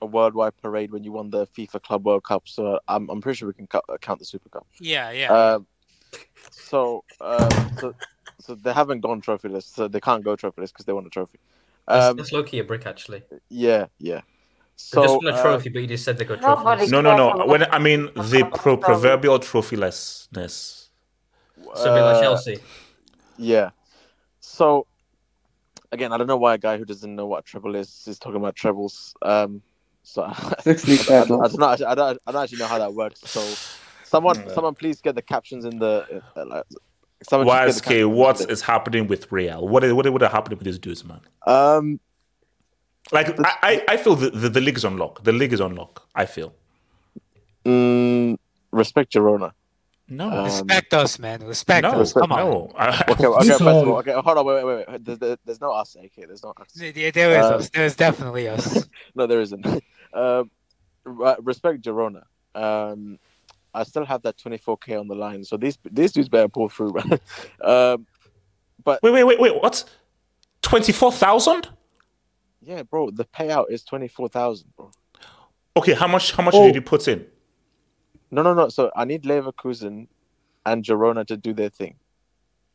a 0.00 0.06
worldwide 0.06 0.56
parade 0.60 0.90
when 0.90 1.04
you 1.04 1.12
won 1.12 1.30
the 1.30 1.46
FIFA 1.46 1.82
Club 1.82 2.06
World 2.06 2.24
Cup, 2.24 2.48
so 2.48 2.80
I'm 2.88 3.08
I'm 3.10 3.20
pretty 3.20 3.36
sure 3.38 3.48
we 3.48 3.54
can 3.54 3.66
count, 3.66 3.84
count 4.00 4.18
the 4.18 4.24
Super 4.24 4.48
Cup. 4.48 4.66
Yeah, 4.80 5.10
yeah. 5.10 5.32
Um, 5.32 5.66
so 6.50 7.04
um, 7.20 7.48
so 7.78 7.94
so 8.40 8.54
they 8.54 8.72
haven't 8.72 9.00
gone 9.00 9.20
trophyless, 9.22 9.64
so 9.64 9.88
they 9.88 10.00
can't 10.00 10.24
go 10.24 10.36
trophyless 10.36 10.68
because 10.72 10.84
they 10.86 10.92
won 10.92 11.06
a 11.06 11.10
trophy. 11.10 11.38
That's, 11.88 12.06
Um, 12.06 12.16
that's 12.16 12.32
low 12.32 12.42
key 12.42 12.58
a 12.60 12.64
brick 12.64 12.86
actually. 12.86 13.24
yeah, 13.48 13.86
yeah. 13.98 14.20
They 14.20 14.24
So 14.76 15.02
just 15.02 15.14
won 15.16 15.26
a 15.26 15.36
uh, 15.36 15.42
trophy, 15.42 15.68
but 15.68 15.82
you 15.82 15.88
just 15.88 16.04
said 16.04 16.18
they 16.18 16.24
got 16.24 16.40
Nobody 16.40 16.64
trophies. 16.64 16.90
No, 16.92 17.00
no, 17.00 17.16
no. 17.16 17.46
When 17.46 17.64
I 17.64 17.78
mean 17.78 18.06
the 18.14 18.48
pro- 18.54 18.76
proverbial 18.76 19.38
trophylessness. 19.38 20.88
So 21.74 21.94
a 21.94 22.00
like 22.00 22.16
uh, 22.16 22.20
Chelsea. 22.20 22.58
Yeah. 23.38 23.70
So 24.40 24.86
again, 25.92 26.12
I 26.12 26.18
don't 26.18 26.26
know 26.26 26.36
why 26.36 26.54
a 26.54 26.58
guy 26.58 26.78
who 26.78 26.84
doesn't 26.84 27.14
know 27.14 27.26
what 27.26 27.44
treble 27.44 27.74
is 27.76 28.04
is 28.06 28.18
talking 28.18 28.36
about 28.36 28.56
trebles. 28.56 29.14
Um, 29.22 29.62
so 30.02 30.32
Six 30.60 30.88
league 30.88 31.10
I, 31.10 31.14
I, 31.14 31.20
I 31.20 31.24
don't 31.24 31.58
know. 31.58 31.66
I 31.68 31.76
don't, 31.76 32.20
I 32.26 32.32
don't 32.32 32.42
actually 32.42 32.58
know 32.58 32.66
how 32.66 32.78
that 32.78 32.92
works. 32.94 33.20
So 33.20 33.40
someone, 34.04 34.36
Yeah. 34.36 34.54
someone, 34.54 34.74
please 34.74 35.00
get 35.00 35.14
the 35.14 35.22
captions 35.22 35.64
in 35.64 35.78
the. 35.78 36.22
Uh, 36.36 36.62
like, 37.30 37.46
someone 37.46 37.66
just 37.68 37.84
get 37.84 37.88
the 37.90 37.94
YSK, 37.94 37.98
captions 38.02 38.16
what 38.16 38.40
in 38.40 38.50
is 38.50 38.62
happening 38.62 39.06
with 39.06 39.30
Real? 39.32 39.66
What 39.68 39.84
is, 39.84 39.92
what 39.92 40.10
would 40.12 40.22
have 40.22 40.32
happened 40.32 40.58
with 40.58 40.64
these 40.64 40.78
dudes, 40.78 41.04
man? 41.04 41.20
Um, 41.46 42.00
Like 43.10 43.28
I, 43.40 43.54
I, 43.62 43.84
I 43.88 43.96
feel 43.96 44.14
the, 44.16 44.30
the, 44.30 44.48
the 44.48 44.60
league 44.60 44.76
is 44.76 44.84
on 44.84 44.96
lock. 44.96 45.22
The 45.24 45.32
league 45.32 45.52
is 45.52 45.60
on 45.60 45.74
lock. 45.74 46.06
I 46.14 46.24
feel. 46.26 46.54
mm, 47.64 48.36
respect 48.70 49.12
Girona. 49.12 49.52
No. 50.08 50.28
Um, 50.30 50.44
Respect 50.44 50.92
us, 50.94 51.18
man. 51.18 51.40
Respect 51.46 51.82
no, 51.84 52.00
us. 52.00 52.12
Come 52.12 52.32
on. 52.32 52.38
no. 52.38 52.72
Okay, 52.78 53.02
okay, 53.26 53.48
first 53.48 53.60
of 53.60 53.66
all, 53.66 53.96
okay, 53.98 54.12
hold 54.12 54.38
on, 54.38 54.44
wait, 54.46 54.64
wait, 54.64 54.88
wait. 54.88 55.04
There's, 55.04 55.18
there- 55.18 55.36
there's 55.44 55.60
no 55.60 55.72
us, 55.72 55.96
AK. 55.96 56.26
There's 56.26 56.42
no 56.42 56.52
us. 56.60 56.68
Yeah, 56.74 57.10
there 57.10 57.38
is 57.38 57.46
Um, 57.46 57.54
us. 57.54 57.70
There's 57.70 57.96
definitely 57.96 58.48
us. 58.48 58.86
No, 59.14 59.26
there 59.26 59.40
isn't. 59.40 59.64
um, 60.12 60.50
re- 61.04 61.36
respect 61.40 61.80
Girona. 61.82 62.24
Um, 62.54 63.18
I 63.74 63.84
still 63.84 64.04
have 64.04 64.22
that 64.22 64.36
24k 64.36 64.98
on 65.00 65.08
the 65.08 65.14
line, 65.14 65.44
so 65.44 65.56
these 65.56 65.78
these 65.90 66.12
dudes 66.12 66.28
better 66.28 66.48
pull 66.48 66.68
through. 66.68 66.94
um, 67.64 68.06
but 68.84 69.02
Wait, 69.02 69.12
wait, 69.12 69.24
wait, 69.24 69.40
wait. 69.40 69.54
What? 69.62 69.84
Twenty 70.62 70.92
four 70.92 71.12
thousand? 71.12 71.68
yeah, 72.64 72.82
bro, 72.84 73.10
the 73.10 73.24
payout 73.24 73.66
is 73.70 73.82
24,000, 73.82 74.66
bro. 74.76 74.90
Okay, 75.76 75.94
how 75.94 76.06
much? 76.06 76.32
How 76.32 76.42
much 76.44 76.54
Oh. 76.54 76.64
did 76.66 76.74
you 76.76 76.82
put 76.82 77.08
in? 77.08 77.26
No, 78.30 78.42
no, 78.42 78.54
no. 78.54 78.68
So 78.68 78.90
I 78.94 79.04
need 79.04 79.24
Leverkusen 79.24 80.06
and 80.64 80.84
Girona 80.84 81.26
to 81.26 81.36
do 81.36 81.52
their 81.52 81.70
thing. 81.70 81.96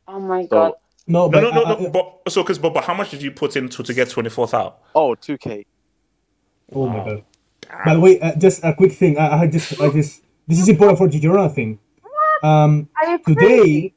Oh 0.06 0.20
my 0.20 0.42
So, 0.42 0.48
god. 0.48 0.72
No, 1.06 1.26
No, 1.26 1.28
but 1.30 1.40
no, 1.40 1.50
no, 1.50 1.64
I- 1.64 1.80
no. 1.80 1.86
I- 1.86 1.90
But 1.90 2.32
so, 2.32 2.42
because 2.42 2.58
but, 2.58 2.74
but 2.74 2.84
how 2.84 2.92
much 2.94 3.10
did 3.10 3.22
you 3.22 3.30
put 3.30 3.56
in 3.56 3.68
to, 3.70 3.82
to 3.82 3.94
get 3.94 4.10
twenty 4.10 4.28
four 4.30 4.46
thousand? 4.46 4.74
oh, 4.94 5.14
2k. 5.14 5.64
Oh 6.74 6.86
my 6.86 6.98
god. 7.04 7.24
By 7.84 7.94
the 7.94 8.00
way, 8.00 8.20
uh, 8.20 8.34
just 8.36 8.62
a 8.64 8.74
quick 8.74 8.92
thing. 8.92 9.16
I, 9.18 9.40
I 9.42 9.46
just, 9.46 9.80
I 9.80 9.88
just, 9.90 10.22
this 10.48 10.58
is 10.58 10.68
important 10.68 10.98
for 10.98 11.08
the 11.08 11.20
Girona 11.20 11.54
thing. 11.54 11.78
Um, 12.42 12.88
today, 13.26 13.92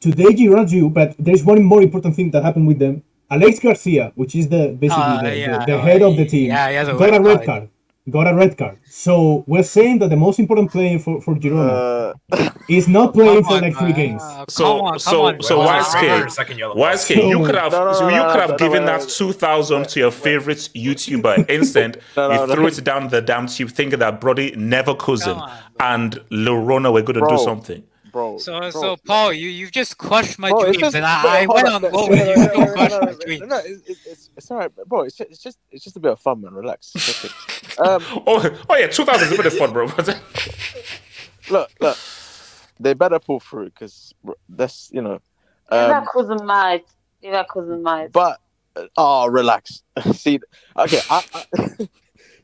today 0.00 0.30
Girona 0.38 0.68
drew, 0.68 0.88
but 0.88 1.14
there's 1.18 1.42
one 1.44 1.62
more 1.62 1.82
important 1.82 2.14
thing 2.14 2.30
that 2.30 2.42
happened 2.44 2.66
with 2.68 2.78
them. 2.78 3.02
Alex 3.28 3.58
Garcia, 3.58 4.12
which 4.14 4.34
is 4.36 4.48
the 4.48 4.68
basically 4.78 5.02
Uh, 5.02 5.22
the, 5.22 5.36
yeah, 5.36 5.58
the, 5.58 5.66
the 5.66 5.76
no, 5.76 5.80
head 5.80 6.02
of 6.02 6.16
the 6.16 6.24
team, 6.26 6.48
yeah, 6.48 6.68
he 6.70 6.76
has 6.76 6.88
a 6.88 6.94
got 6.94 7.08
a 7.08 7.20
red 7.20 7.24
red 7.24 7.44
card. 7.44 7.68
Card. 8.12 8.24
Got 8.24 8.32
a 8.32 8.36
red 8.36 8.56
card. 8.56 8.78
So 8.84 9.44
we're 9.46 9.62
saying 9.62 9.98
that 10.00 10.10
the 10.10 10.16
most 10.16 10.38
important 10.38 10.70
player 10.70 10.98
for, 10.98 11.20
for 11.20 11.34
Girona 11.34 12.14
Uh, 12.32 12.50
is 12.68 12.88
not 12.88 13.14
playing 13.14 13.42
for 13.44 13.54
on, 13.54 13.62
like 13.62 13.74
three 13.76 13.88
man. 13.88 13.96
games. 13.96 14.22
Uh, 14.22 14.44
So, 14.48 14.80
on, 14.84 14.90
come 14.92 14.98
so, 14.98 15.26
on, 15.26 15.42
so, 15.42 15.56
bro. 15.56 15.66
YSK, 15.66 16.30
Second 16.30 16.58
yellow. 16.58 16.74
YSK, 16.76 17.28
you 17.28 17.44
could 17.44 17.54
have, 17.54 17.72
No, 17.72 17.84
no, 17.86 17.92
so 17.92 18.08
no, 18.08 18.14
you 18.16 18.22
could 18.32 18.40
have 18.40 18.50
no, 18.50 18.56
given 18.56 18.84
no, 18.84 18.86
that 18.86 19.00
no. 19.00 19.06
two 19.06 19.32
thousand 19.32 19.88
to 19.90 20.00
your 20.00 20.10
favorite 20.10 20.68
YouTuber 20.74 21.50
instant. 21.58 21.96
No, 22.16 22.28
no, 22.28 22.34
you 22.42 22.46
no. 22.46 22.54
threw 22.54 22.66
it 22.68 22.82
down 22.84 23.08
the 23.08 23.20
damn 23.20 23.46
tube, 23.46 23.70
thinking 23.70 23.98
that 23.98 24.20
Brody 24.20 24.54
never 24.56 24.94
cousin 24.94 25.34
Come 25.34 25.42
on, 25.42 25.58
and 25.80 26.12
Lorona 26.30 26.92
were 26.92 27.02
going 27.02 27.20
to 27.20 27.26
do 27.28 27.38
something. 27.38 27.82
Bro. 28.16 28.38
So, 28.38 28.58
bro. 28.58 28.70
so 28.70 28.96
Paul, 28.96 29.32
you 29.34 29.48
you've 29.48 29.72
just 29.72 29.98
crushed 29.98 30.38
my 30.38 30.48
Bro, 30.48 30.62
dreams, 30.62 30.78
just- 30.78 30.96
and 30.96 31.02
bro, 31.02 31.30
I, 31.30 31.42
I 31.42 31.46
went 31.46 31.68
on, 31.68 31.74
on 31.74 31.82
no, 31.82 31.90
goal, 31.90 32.08
no, 32.08 32.14
and 32.14 32.28
you 32.28 32.36
no, 32.36 32.42
still 32.46 32.60
no, 32.60 32.72
crushed 32.72 32.90
no, 32.90 33.00
my 33.00 33.12
no, 33.12 33.18
dreams. 33.18 33.42
No, 33.46 33.56
it's, 33.58 33.88
it's, 33.90 34.06
it's, 34.06 34.30
it's 34.36 34.50
all 34.50 34.58
right, 34.58 34.70
bro. 34.86 35.02
It's 35.02 35.16
just, 35.16 35.30
it's 35.30 35.42
just, 35.42 35.58
it's 35.70 35.84
just 35.84 35.96
a 35.96 36.00
bit 36.00 36.12
of 36.12 36.20
fun, 36.20 36.40
man. 36.40 36.54
Relax. 36.54 36.92
It's 36.94 37.24
okay. 37.24 37.34
um, 37.88 38.02
Oh, 38.26 38.64
oh 38.70 38.76
yeah, 38.76 38.86
two 38.86 39.04
thousand 39.04 39.28
is 39.28 39.32
a 39.34 39.36
bit 39.36 39.46
of 39.46 39.54
fun, 39.58 39.72
bro. 39.72 39.84
look, 41.50 41.70
look. 41.80 41.98
They 42.80 42.94
better 42.94 43.18
pull 43.18 43.40
through 43.40 43.66
because 43.66 44.14
that's, 44.48 44.90
you 44.92 45.02
know. 45.02 45.20
Um, 45.68 45.90
Leverkusen 45.90 46.44
might. 46.44 46.86
Leverkusen 47.22 47.82
might. 47.82 48.12
but 48.12 48.38
uh, 48.76 48.86
oh, 48.96 49.26
relax. 49.28 49.82
see, 50.12 50.40
okay, 50.76 51.00
I, 51.10 51.22
I 51.34 51.88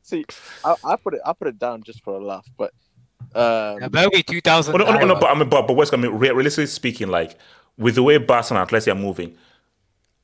see. 0.02 0.24
I, 0.64 0.74
I 0.84 0.96
put 0.96 1.14
it, 1.14 1.20
I 1.24 1.32
put 1.32 1.48
it 1.48 1.58
down 1.58 1.82
just 1.82 2.02
for 2.02 2.14
a 2.14 2.24
laugh, 2.24 2.46
but 2.58 2.72
um, 3.34 3.78
Yeah, 3.80 3.88
better 3.88 4.10
be 4.10 4.22
2000. 4.22 4.74
Oh, 4.74 4.78
no, 4.78 4.84
no, 4.84 4.98
no, 4.98 5.06
no, 5.06 5.14
but 5.20 5.30
I 5.30 5.34
mean, 5.38 5.48
but, 5.48 5.66
but 5.66 5.74
West, 5.74 5.92
I 5.94 5.96
mean, 5.96 6.12
re- 6.12 6.30
realistically 6.30 6.66
speaking, 6.66 7.08
like 7.08 7.38
with 7.78 7.94
the 7.94 8.02
way 8.02 8.18
Barca 8.18 8.54
and 8.54 8.68
Atleti 8.68 8.90
are 8.92 8.94
moving, 8.98 9.36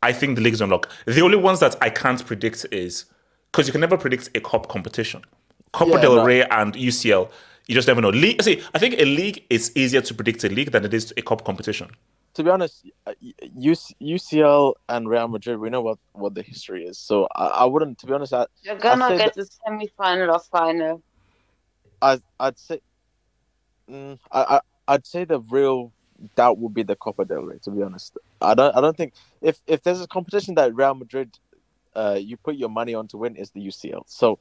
I 0.02 0.12
think 0.12 0.36
the 0.36 0.42
league 0.42 0.54
is 0.54 0.60
unlocked. 0.60 0.90
The 1.06 1.22
only 1.22 1.36
ones 1.38 1.60
that 1.60 1.76
I 1.82 1.90
can't 1.90 2.24
predict 2.24 2.66
is 2.70 3.06
because 3.50 3.66
you 3.66 3.72
can 3.72 3.80
never 3.80 3.96
predict 3.96 4.30
a 4.36 4.40
cup 4.40 4.68
competition. 4.68 5.22
Copa 5.72 5.92
Yeah, 5.96 6.00
del 6.02 6.14
no. 6.16 6.24
Rey 6.24 6.42
and 6.44 6.74
UCL, 6.74 7.30
you 7.66 7.74
just 7.74 7.88
never 7.88 8.00
know. 8.00 8.10
League, 8.10 8.40
see, 8.42 8.62
I 8.74 8.78
think 8.78 8.94
a 8.98 9.04
league 9.04 9.44
is 9.50 9.72
easier 9.76 10.00
to 10.00 10.14
predict 10.14 10.44
a 10.44 10.48
league 10.48 10.70
than 10.72 10.84
it 10.84 10.94
is 10.94 11.12
a 11.16 11.22
cup 11.22 11.44
competition. 11.44 11.90
to 12.34 12.44
be 12.44 12.50
honest, 12.50 12.86
uh, 13.06 13.14
UCL 14.00 14.74
and 14.88 15.08
Real 15.08 15.26
Madrid, 15.28 15.58
we 15.58 15.70
know 15.70 15.80
what, 15.82 15.98
what 16.12 16.34
the 16.34 16.42
history 16.42 16.84
is. 16.84 16.96
So 16.98 17.26
I, 17.34 17.46
I 17.46 17.64
wouldn't, 17.64 17.98
to 17.98 18.06
be 18.06 18.12
honest, 18.12 18.32
I, 18.32 18.46
You're 18.62 18.76
gonna 18.78 19.06
I'd 19.06 19.18
say 19.18 19.24
get 19.24 19.34
the 19.34 19.46
semi-final 19.66 20.30
or 20.30 20.38
final. 20.38 21.02
I, 22.00 22.20
I'd 22.38 22.58
say, 22.58 22.80
mm, 23.90 24.18
I, 24.30 24.40
I, 24.40 24.60
I'd 24.94 25.06
say 25.06 25.24
the 25.24 25.40
real 25.40 25.92
doubt 26.34 26.58
would 26.58 26.74
be 26.74 26.82
the 26.82 26.96
Copa 26.96 27.24
del 27.24 27.42
Rey. 27.42 27.58
To 27.62 27.70
be 27.70 27.82
honest, 27.82 28.16
I 28.40 28.54
don't, 28.54 28.74
I 28.76 28.80
don't 28.80 28.96
think 28.96 29.14
if 29.40 29.60
if 29.66 29.82
there's 29.82 30.00
a 30.00 30.06
competition 30.06 30.54
that 30.56 30.74
Real 30.74 30.94
Madrid, 30.94 31.38
uh, 31.94 32.18
you 32.20 32.36
put 32.36 32.56
your 32.56 32.68
money 32.68 32.94
on 32.94 33.08
to 33.08 33.16
win 33.16 33.36
is 33.36 33.50
the 33.50 33.60
UCL. 33.60 34.02
So, 34.06 34.38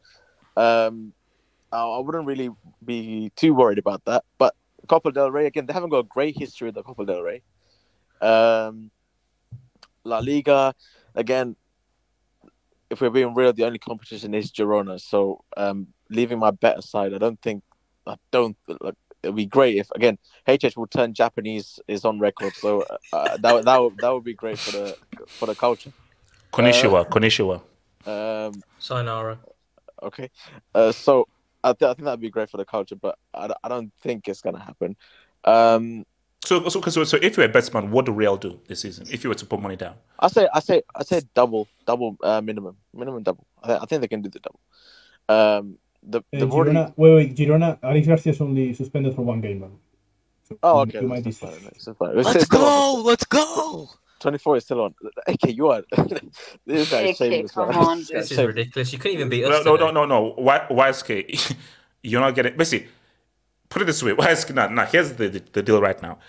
um, 0.55 1.13
I, 1.71 1.79
I 1.79 1.99
wouldn't 1.99 2.25
really 2.25 2.49
be 2.83 3.31
too 3.35 3.53
worried 3.53 3.77
about 3.77 4.05
that. 4.05 4.23
But 4.37 4.55
Copa 4.87 5.11
del 5.11 5.31
Rey 5.31 5.45
again, 5.45 5.65
they 5.65 5.73
haven't 5.73 5.89
got 5.89 5.99
a 5.99 6.03
great 6.03 6.37
history 6.37 6.69
of 6.69 6.75
the 6.75 6.83
Copa 6.83 7.05
del 7.05 7.21
Rey. 7.21 7.41
Um, 8.21 8.91
La 10.03 10.19
Liga 10.19 10.73
again. 11.15 11.55
If 12.89 13.01
we're 13.01 13.09
being 13.09 13.35
real, 13.35 13.51
the 13.51 13.65
only 13.65 13.79
competition 13.79 14.33
is 14.33 14.49
Girona. 14.49 14.97
So, 15.01 15.43
um, 15.57 15.87
leaving 16.09 16.39
my 16.39 16.51
bet 16.51 16.79
aside, 16.79 17.13
I 17.13 17.17
don't 17.17 17.41
think, 17.41 17.61
I 18.05 18.15
don't 18.31 18.55
like. 18.79 18.95
It'd 19.23 19.35
be 19.35 19.45
great 19.45 19.77
if 19.77 19.89
again 19.95 20.17
HH 20.47 20.75
will 20.77 20.87
turn 20.87 21.13
Japanese 21.13 21.79
is 21.87 22.05
on 22.05 22.19
record. 22.19 22.53
So 22.55 22.85
uh, 23.13 23.37
that 23.37 23.53
would- 23.53 23.65
that 23.65 23.77
would, 23.81 23.97
that 23.97 24.09
would 24.13 24.23
be 24.23 24.33
great 24.33 24.59
for 24.59 24.71
the 24.71 24.97
for 25.27 25.45
the 25.47 25.55
culture. 25.55 25.91
Konnichiwa, 26.53 27.07
konnichiwa. 27.09 27.61
Um, 28.05 28.63
Sayonara. 28.79 29.37
okay, 30.01 30.29
uh, 30.73 30.91
so 30.91 31.27
I, 31.63 31.73
th- 31.73 31.89
I 31.89 31.93
think 31.93 32.05
that'd 32.05 32.21
be 32.21 32.29
great 32.29 32.49
for 32.49 32.57
the 32.57 32.63
culture, 32.65 32.95
but 32.95 33.17
I, 33.33 33.47
d- 33.47 33.53
I 33.63 33.67
don't 33.67 33.91
think 34.01 34.27
it's 34.29 34.41
gonna 34.41 34.63
happen. 34.63 34.95
Um, 35.43 36.05
So, 36.45 36.69
so, 36.69 36.79
so, 36.81 37.03
so 37.03 37.17
if 37.21 37.35
you're 37.35 37.45
a 37.45 37.49
batsman, 37.49 37.91
what 37.91 38.05
do 38.05 38.13
Real 38.13 38.37
do 38.37 38.59
this 38.67 38.79
season? 38.81 39.07
If 39.11 39.23
you 39.23 39.29
were 39.29 39.35
to 39.35 39.45
put 39.45 39.59
money 39.59 39.75
down, 39.75 39.95
I 40.19 40.27
say 40.29 40.47
I 40.53 40.59
say 40.61 40.83
I 40.95 41.03
say 41.03 41.21
double 41.33 41.67
double 41.85 42.15
uh, 42.23 42.39
minimum 42.41 42.77
minimum 42.93 43.23
double. 43.23 43.45
I, 43.63 43.67
th- 43.67 43.79
I 43.81 43.85
think 43.85 44.01
they 44.01 44.07
can 44.07 44.21
do 44.21 44.29
the 44.29 44.39
double. 44.39 44.61
Um, 45.27 45.77
the 46.07 46.21
Uh, 46.33 46.39
the 46.39 46.47
already 46.49 46.71
Girona, 46.71 46.93
wait, 46.97 47.15
wait, 47.15 47.35
Girona, 47.37 47.79
Alex 47.83 48.07
Garcia 48.07 48.33
is 48.33 48.41
only 48.41 48.73
suspended 48.73 49.15
for 49.15 49.23
one 49.23 49.41
game, 49.41 49.61
man. 49.61 49.73
So 50.43 50.57
oh 50.63 50.81
okay 50.81 51.01
you 51.01 51.07
might 51.07 51.23
that's, 51.23 51.25
be 51.25 51.31
that's 51.31 51.39
fine. 51.39 51.71
Fine. 51.95 52.15
Let's 52.15 52.35
it's 52.35 52.45
still 52.45 52.65
on. 52.65 52.83
go. 52.95 53.01
Let's 53.03 53.25
go. 53.25 53.89
Twenty 54.19 54.39
four 54.39 54.57
is 54.57 54.65
still 54.65 54.81
on. 54.81 54.95
Okay, 55.29 55.51
you 55.51 55.69
are. 55.69 55.83
this 56.65 56.89
guy 56.91 57.01
is 57.03 57.13
Okay, 57.13 57.13
shameless. 57.13 57.53
come 57.53 57.69
man. 57.69 57.77
on, 57.77 57.97
This 57.97 58.07
dude. 58.07 58.15
guy's 58.15 58.29
This 58.29 58.39
is 58.39 58.45
ridiculous. 58.47 58.93
You 58.93 58.99
couldn't 58.99 59.15
even 59.17 59.29
beat 59.29 59.47
no, 59.47 59.59
us. 59.59 59.65
no, 59.65 59.77
today. 59.77 59.91
no, 59.91 59.91
no, 59.91 60.05
no. 60.05 60.33
Why, 60.37 60.59
YSK, 60.69 61.55
you're 62.03 62.21
not 62.21 62.35
getting. 62.35 62.57
Basically, 62.57 62.89
put 63.69 63.81
it 63.83 63.85
this 63.85 64.03
way. 64.03 64.13
YSK, 64.13 64.55
now, 64.55 64.67
now 64.69 64.85
here's 64.85 65.13
the, 65.13 65.29
the 65.29 65.43
the 65.53 65.63
deal 65.63 65.81
right 65.81 66.01
now. 66.01 66.19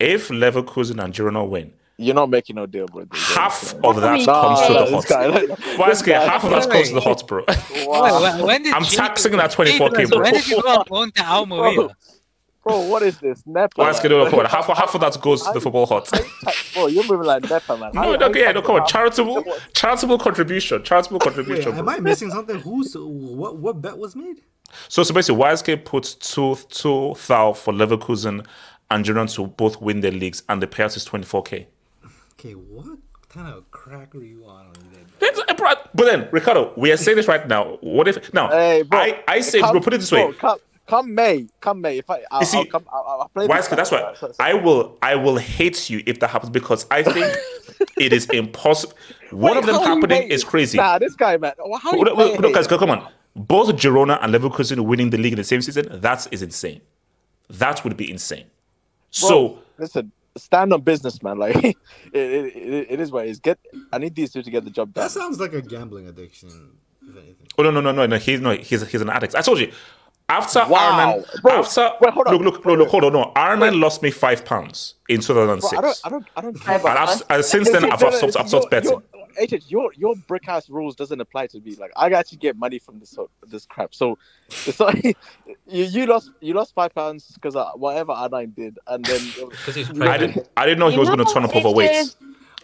If 0.00 0.28
Leverkusen 0.28 1.02
and 1.02 1.14
Girona 1.14 1.48
win, 1.48 1.72
You're 1.96 2.14
not 2.14 2.28
making 2.28 2.56
no 2.56 2.66
deal, 2.66 2.86
bro. 2.86 3.06
half 3.12 3.72
of 3.84 4.00
that 4.00 4.20
Nah, 4.26 4.42
comes 4.56 4.66
to 4.66 4.72
the 4.72 4.84
this 4.84 4.90
hot. 4.92 5.08
guy, 5.08 5.26
like, 5.26 5.44
YSK, 5.48 5.86
this 5.88 6.02
guy- 6.02 6.24
half 6.24 6.42
of 6.44 6.50
that 6.50 6.68
comes 6.70 6.88
to 6.88 6.94
the 6.94 7.00
hot, 7.00 7.26
bro. 7.28 7.44
Wow. 7.86 8.02
Wait, 8.22 8.22
when, 8.34 8.46
when 8.46 8.62
did 8.64 8.74
I'm 8.74 8.82
Jadon- 8.82 8.96
taxing 8.96 9.32
that 9.36 9.52
24K, 9.52 10.08
bro. 10.10 10.20
When 10.20 10.32
did 10.32 10.48
you 10.48 10.60
go 10.62 10.68
on 10.70 10.84
loan 10.90 11.12
to 11.12 11.22
Almeria? 11.24 11.88
Bro, 12.64 12.80
what 12.88 13.02
is 13.02 13.18
this? 13.18 13.42
Nepa. 13.46 13.78
YSK, 13.80 14.08
no, 14.10 14.24
no, 14.24 14.30
come. 14.30 14.44
Half, 14.46 14.66
half 14.68 14.94
of 14.94 15.00
that 15.02 15.20
goes 15.20 15.42
to 15.42 15.52
the 15.52 15.60
football 15.60 15.84
hot. 15.86 16.10
Bro, 16.72 16.86
you're 16.86 17.04
moving 17.04 17.26
like 17.26 17.42
Nepa, 17.48 17.76
man. 17.76 17.90
No, 17.94 18.16
no, 18.16 18.34
yeah, 18.34 18.52
no, 18.52 18.62
come 18.62 18.76
on. 18.76 18.86
Charitable, 18.88 19.44
charitable 19.74 20.18
contribution, 20.18 20.82
charitable 20.82 21.18
Wait, 21.18 21.22
contribution. 21.24 21.74
am. 21.78 21.88
I 21.88 21.98
missing 22.00 22.30
something? 22.30 22.58
Who's 22.60 22.94
what? 22.98 23.56
What 23.58 23.80
bet 23.82 23.96
was 23.98 24.16
made? 24.16 24.40
So, 24.88 25.02
so 25.04 25.12
basically, 25.14 25.42
YSK 25.44 25.84
puts 25.84 26.14
two 26.14 26.56
two 26.70 27.14
thou 27.28 27.52
for 27.52 27.72
Leverkusen 27.74 28.44
and 28.90 29.04
Girona 29.04 29.32
to 29.34 29.46
both 29.46 29.80
win 29.82 30.00
their 30.00 30.10
leagues, 30.10 30.42
and 30.48 30.62
the 30.62 30.66
payout 30.66 30.96
is 30.96 31.06
24k. 31.06 31.66
Okay, 32.38 32.52
what 32.52 32.98
kind 33.28 33.48
of 33.52 33.70
crack 33.70 34.14
are 34.14 34.22
you 34.22 34.44
on? 34.44 34.66
That's- 35.20 35.40
uh, 35.48 35.54
bro, 35.54 35.72
But 35.94 36.06
then, 36.06 36.28
Ricardo, 36.32 36.72
we 36.76 36.92
are 36.92 36.96
saying 36.96 37.16
this 37.16 37.28
right 37.28 37.46
now. 37.46 37.78
What 37.80 38.08
if 38.08 38.32
now? 38.34 38.48
Hey, 38.50 38.82
bro, 38.82 38.98
I, 38.98 39.22
I 39.28 39.40
say, 39.40 39.60
come- 39.60 39.72
bro, 39.72 39.80
put 39.80 39.94
it 39.94 39.98
this 40.00 40.12
way. 40.12 40.22
bro, 40.24 40.32
come, 40.34 40.58
come 40.86 41.14
May, 41.14 41.46
come 41.60 41.80
May. 41.80 41.98
If 41.98 42.10
I, 42.10 42.20
I'll, 42.30 42.40
You 42.40 42.46
see, 42.46 42.58
I'll 42.58 42.64
come, 42.66 42.84
I'll, 42.92 43.18
I'll 43.22 43.28
play. 43.28 43.46
Wise, 43.46 43.68
this 43.68 43.76
that's 43.76 43.90
guy. 43.90 44.02
why 44.02 44.14
So- 44.14 44.32
so- 44.32 44.34
I 44.44 44.54
will 44.54 44.98
I 45.02 45.14
will 45.14 45.36
hate 45.36 45.88
you 45.90 46.02
if 46.06 46.20
that 46.20 46.28
happens 46.30 46.50
because 46.50 46.86
I 46.90 47.02
think 47.02 47.34
it 47.98 48.12
is 48.12 48.28
impossible. 48.30 48.94
One 49.30 49.52
Wait, 49.52 49.58
of 49.58 49.66
them 49.66 49.74
how 49.76 49.80
are 49.82 49.88
you 49.88 49.94
happening 49.94 50.22
is 50.30 50.44
crazy. 50.44 50.76
Nah, 50.78 50.98
this 50.98 51.14
guy, 51.14 51.36
man. 51.36 51.54
Well, 51.58 51.78
How 51.78 51.92
Wait, 51.92 51.98
you 52.00 52.04
wait, 52.04 52.14
playing 52.14 52.42
wait, 52.42 52.54
guys, 52.54 52.66
come 52.66 52.90
on. 52.90 53.08
Both 53.36 53.68
Girona 53.76 54.18
and 54.22 54.32
Leverkusen 54.34 54.80
winning 54.84 55.10
the 55.10 55.18
league 55.18 55.32
in 55.32 55.38
the 55.38 55.44
same 55.44 55.60
season, 55.62 55.88
that 56.00 56.28
is 56.30 56.40
insane. 56.42 56.82
That 57.50 57.82
would 57.84 57.96
be 57.96 58.08
insane. 58.10 58.44
Bro, 59.20 59.28
So 59.28 59.58
listen, 59.78 60.12
stand 60.36 60.72
on 60.72 60.82
business, 60.82 61.22
man. 61.22 61.38
Like 61.44 61.56
it, 61.56 61.76
it, 62.12 62.56
it, 62.56 62.86
it 62.90 63.00
is 63.00 63.10
what 63.10 63.26
it 63.26 63.30
is. 63.30 63.40
Get, 63.40 63.58
I 63.92 63.98
need 63.98 64.14
these 64.14 64.32
two 64.32 64.42
to 64.42 64.50
get 64.50 64.64
the 64.64 64.70
job 64.70 64.92
done. 64.94 65.04
That 65.04 65.10
sounds 65.10 65.38
like 65.40 65.52
a 65.52 65.60
gambling 65.60 66.08
addiction, 66.08 66.70
if 67.02 67.16
anything. 67.16 67.46
Oh 67.58 67.62
no 67.62 67.70
no 67.70 67.80
no 67.80 67.92
no 67.92 68.06
no 68.06 68.16
he's 68.18 68.40
no 68.40 68.54
he's 68.56 68.86
he's 68.86 69.00
an 69.00 69.10
addict. 69.10 69.34
I 69.34 69.42
told 69.42 69.58
you. 69.58 69.72
After 70.28 70.64
Wow. 70.66 71.20
Ironman, 71.22 71.42
Bro, 71.42 71.52
after 71.60 71.90
wait, 72.00 72.14
hold 72.14 72.26
on. 72.28 72.34
look 72.36 72.42
look 72.56 72.64
look 72.64 72.78
look 72.78 72.88
hold 72.88 73.04
on 73.04 73.12
no 73.12 73.32
Ironman 73.36 73.78
lost 73.80 74.02
me 74.02 74.10
five 74.10 74.44
pounds 74.44 74.94
in 75.08 75.20
two 75.20 75.34
thousand 75.34 75.60
Bro. 75.60 75.78
I 75.78 75.82
don't, 75.82 76.00
I 76.04 76.08
don't, 76.08 76.26
I 76.36 76.40
don't 76.40 76.60
care 76.60 76.74
And 76.74 76.80
about 76.82 77.08
I've, 77.08 77.22
and 77.28 77.44
since 77.44 77.70
then 77.70 77.84
I've, 77.92 78.02
I've 78.02 78.14
stopped 78.14 78.36
I've 78.38 78.48
stopped 78.48 78.70
betting. 78.70 78.90
Your, 78.90 79.02
HH, 79.38 79.64
your 79.68 79.92
your 79.94 80.14
brick 80.26 80.46
house 80.46 80.70
rules 80.70 80.96
doesn't 80.96 81.20
apply 81.20 81.48
to 81.48 81.60
me. 81.60 81.74
Like 81.74 81.92
I 81.96 82.08
actually 82.08 82.38
get 82.38 82.56
money 82.56 82.78
from 82.78 83.00
this 83.00 83.18
this 83.48 83.66
crap. 83.66 83.94
So 83.94 84.16
it's 84.48 84.80
like 84.80 85.04
you 85.68 85.84
you 85.84 86.06
lost 86.06 86.30
you 86.40 86.54
lost 86.54 86.74
five 86.74 86.94
pounds 86.94 87.32
because 87.34 87.54
uh, 87.54 87.72
whatever 87.72 88.12
R9 88.14 88.54
did, 88.54 88.78
and 88.86 89.04
then 89.04 89.20
Because 89.50 89.74
he's 89.74 89.90
I 90.00 90.16
didn't 90.16 90.48
I 90.56 90.64
didn't 90.64 90.78
know 90.78 90.88
he 90.88 90.98
was 90.98 91.08
going 91.10 91.18
to 91.24 91.30
turn 91.32 91.44
up 91.44 91.54
overweight. 91.54 92.14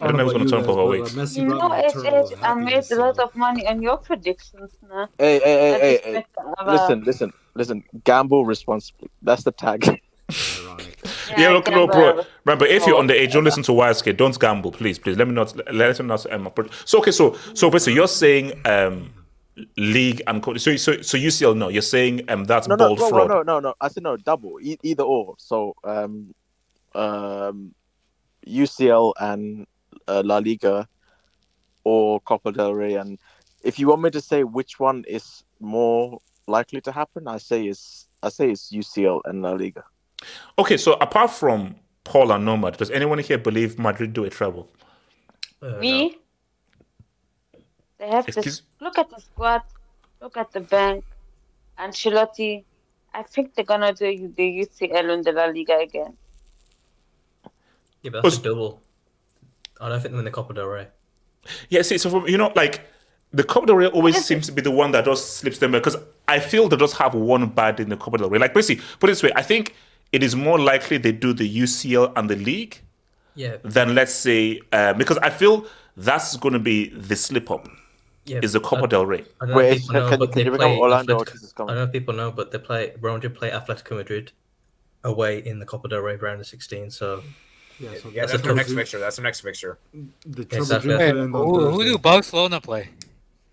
I 0.01 0.07
don't 0.07 0.17
know 0.17 0.27
he 0.29 0.33
was 0.33 0.33
going 0.33 0.45
to 0.45 0.51
turn 0.51 0.63
up 0.63 0.69
overweight. 0.69 1.37
You 1.37 1.45
know, 1.45 1.69
HH, 1.69 2.33
I 2.41 2.53
made 2.55 2.91
a 2.91 2.95
lot 2.95 3.19
of 3.19 3.35
money 3.35 3.67
on 3.67 3.81
your 3.81 3.97
predictions 3.97 4.71
now. 4.89 5.07
Hey, 5.17 5.39
hey, 5.39 5.79
hey, 5.79 5.99
hey, 6.03 6.13
hey. 6.13 6.25
Listen, 6.65 7.03
listen, 7.03 7.33
listen. 7.53 7.83
Gamble 8.03 8.45
responsibly. 8.45 9.09
That's 9.21 9.43
the 9.43 9.51
tag. 9.51 10.01
Yeah, 11.37 11.49
look, 11.49 11.69
no, 11.69 11.87
bro. 11.87 12.23
Remember, 12.45 12.65
if 12.65 12.85
you're 12.85 13.01
underage, 13.01 13.31
don't 13.31 13.43
listen 13.43 13.63
to 13.63 13.71
YSK. 13.71 14.15
Don't 14.17 14.37
gamble, 14.39 14.71
please, 14.71 14.99
please. 14.99 15.17
Let 15.17 15.27
me 15.27 15.33
not. 15.33 15.55
Let 15.73 15.99
me 15.99 16.05
not. 16.05 16.31
Um, 16.31 16.49
so 16.85 16.99
okay, 16.99 17.11
so 17.11 17.37
so 17.53 17.69
basically, 17.69 17.93
you're 17.95 18.07
saying 18.07 18.53
um, 18.65 19.13
league 19.77 20.21
and 20.27 20.41
co- 20.41 20.57
so 20.57 20.75
so 20.75 21.01
so 21.01 21.17
UCL. 21.17 21.55
No, 21.57 21.69
you're 21.69 21.81
saying 21.81 22.29
um 22.29 22.45
that's 22.45 22.67
no, 22.67 22.75
no, 22.75 22.87
bold 22.87 22.99
no, 22.99 23.09
fraud. 23.09 23.29
no, 23.29 23.41
no, 23.43 23.59
no. 23.59 23.73
I 23.79 23.87
said 23.89 24.03
no, 24.03 24.17
double, 24.17 24.59
e- 24.61 24.79
either 24.83 25.03
or. 25.03 25.35
So, 25.37 25.75
um, 25.83 26.33
um, 26.95 27.73
UCL 28.47 29.13
and 29.19 29.67
uh, 30.11 30.21
La 30.25 30.37
Liga, 30.37 30.87
or 31.83 32.19
Copa 32.21 32.51
del 32.51 32.73
Rey. 32.73 32.95
And 32.95 33.17
if 33.63 33.79
you 33.79 33.87
want 33.87 34.01
me 34.01 34.09
to 34.11 34.21
say 34.21 34.43
which 34.43 34.79
one 34.79 35.03
is 35.07 35.43
more 35.59 36.19
likely 36.47 36.81
to 36.81 36.91
happen, 36.91 37.27
I 37.27 37.37
say 37.37 37.65
it's 37.65 38.07
I 38.23 38.29
say 38.29 38.51
it's 38.51 38.71
UCL 38.71 39.21
and 39.25 39.41
La 39.41 39.51
Liga. 39.53 39.83
Okay, 40.59 40.77
so 40.77 40.93
apart 40.93 41.31
from 41.31 41.75
Paul 42.03 42.31
and 42.31 42.45
Nomad, 42.45 42.77
does 42.77 42.91
anyone 42.91 43.19
here 43.19 43.37
believe 43.37 43.79
Madrid 43.79 44.13
do 44.13 44.23
a 44.25 44.29
treble? 44.29 44.69
Me? 45.79 46.17
They 47.97 48.09
have 48.09 48.25
to 48.25 48.39
Excuse- 48.39 48.63
look 48.79 48.97
at 48.97 49.09
the 49.09 49.19
squad, 49.21 49.61
look 50.21 50.35
at 50.37 50.51
the 50.51 50.61
bank, 50.61 51.03
Ancelotti. 51.77 52.63
I 53.13 53.23
think 53.23 53.53
they're 53.53 53.65
gonna 53.65 53.93
do 53.93 54.07
the 54.35 54.47
UCL 54.65 55.13
and 55.13 55.23
the 55.23 55.31
La 55.33 55.45
Liga 55.45 55.77
again. 55.77 56.17
Yeah, 58.01 58.11
but 58.11 58.23
that's 58.23 58.37
a 58.37 58.41
double. 58.41 58.81
I 59.81 59.89
don't 59.89 59.99
think 60.01 60.11
they're 60.13 60.19
in 60.19 60.25
the 60.25 60.31
Copa 60.31 60.53
del 60.53 60.67
Rey. 60.67 60.87
Yeah, 61.69 61.81
see, 61.81 61.97
so 61.97 62.09
from, 62.09 62.27
you 62.27 62.37
know, 62.37 62.51
like 62.55 62.81
the 63.33 63.43
Copa 63.43 63.67
del 63.67 63.75
Rey 63.77 63.87
always 63.87 64.23
seems 64.23 64.45
to 64.45 64.51
be 64.51 64.61
the 64.61 64.71
one 64.71 64.91
that 64.91 65.05
just 65.05 65.37
slips 65.37 65.57
them 65.57 65.71
because 65.71 65.97
I 66.27 66.39
feel 66.39 66.69
they 66.69 66.77
just 66.77 66.95
have 66.97 67.13
one 67.15 67.47
bad 67.47 67.79
in 67.79 67.89
the 67.89 67.97
Copa 67.97 68.17
del 68.19 68.29
Rey. 68.29 68.39
Like 68.39 68.53
basically, 68.53 68.83
put 68.99 69.09
it 69.09 69.13
this 69.13 69.23
way, 69.23 69.31
I 69.35 69.41
think 69.41 69.75
it 70.11 70.21
is 70.23 70.35
more 70.35 70.59
likely 70.59 70.97
they 70.97 71.11
do 71.11 71.33
the 71.33 71.47
UCL 71.61 72.13
and 72.15 72.29
the 72.29 72.35
league 72.35 72.79
Yeah. 73.35 73.57
than 73.63 73.95
let's 73.95 74.13
say 74.13 74.61
uh, 74.71 74.93
because 74.93 75.17
I 75.19 75.29
feel 75.29 75.65
that's 75.97 76.35
going 76.37 76.53
to 76.53 76.59
be 76.59 76.89
the 76.89 77.15
slip 77.15 77.49
up. 77.49 77.67
Yeah, 78.25 78.39
is 78.43 78.53
the 78.53 78.59
Copa 78.59 78.83
I- 78.83 78.87
del 78.87 79.05
Rey. 79.07 79.21
I 79.41 79.45
don't 79.45 79.49
know 79.49 79.55
Wait, 79.55 79.71
if 79.77 79.81
people 79.81 79.93
know, 79.95 80.09
can- 80.09 80.19
but 80.19 80.31
can 80.31 80.35
they 80.39 80.43
you 80.43 80.49
bring 80.51 80.59
play 80.61 80.77
Orlando 80.77 81.15
Atletico- 81.15 81.19
Ortiz? 81.19 81.53
I 81.57 81.65
don't 81.65 81.75
know 81.75 81.83
if 81.83 81.91
people 81.91 82.13
know, 82.13 82.31
but 82.31 82.51
they 82.51 82.59
play 82.59 82.93
Real 83.01 83.13
Madrid 83.15 83.33
play 83.33 83.49
Atletico 83.49 83.95
Madrid 83.95 84.31
away 85.03 85.39
in 85.39 85.57
the 85.57 85.65
Copa 85.65 85.87
del 85.87 86.01
Rey 86.01 86.17
round 86.17 86.39
of 86.39 86.45
16. 86.45 86.91
So 86.91 87.23
Yeah, 87.79 87.89
so 87.95 88.09
that's 88.09 88.15
Yeah, 88.15 88.25
that's 88.25 88.33
a 88.33 88.37
their 88.39 88.55
next 88.55 88.73
fixture. 88.73 88.99
That's 88.99 89.15
the 89.15 89.21
next 89.23 89.41
fixture. 89.41 89.77
The 90.25 90.41
Exactly. 90.43 90.57
Trouble 90.57 90.79
Dream 90.81 90.97
Hey, 90.99 91.11
could 91.11 91.17
Who, 91.31 91.59
who 91.59 91.71
Thursday. 91.77 91.91
do 91.91 91.97
Barcelona 91.97 92.61
play? 92.61 92.89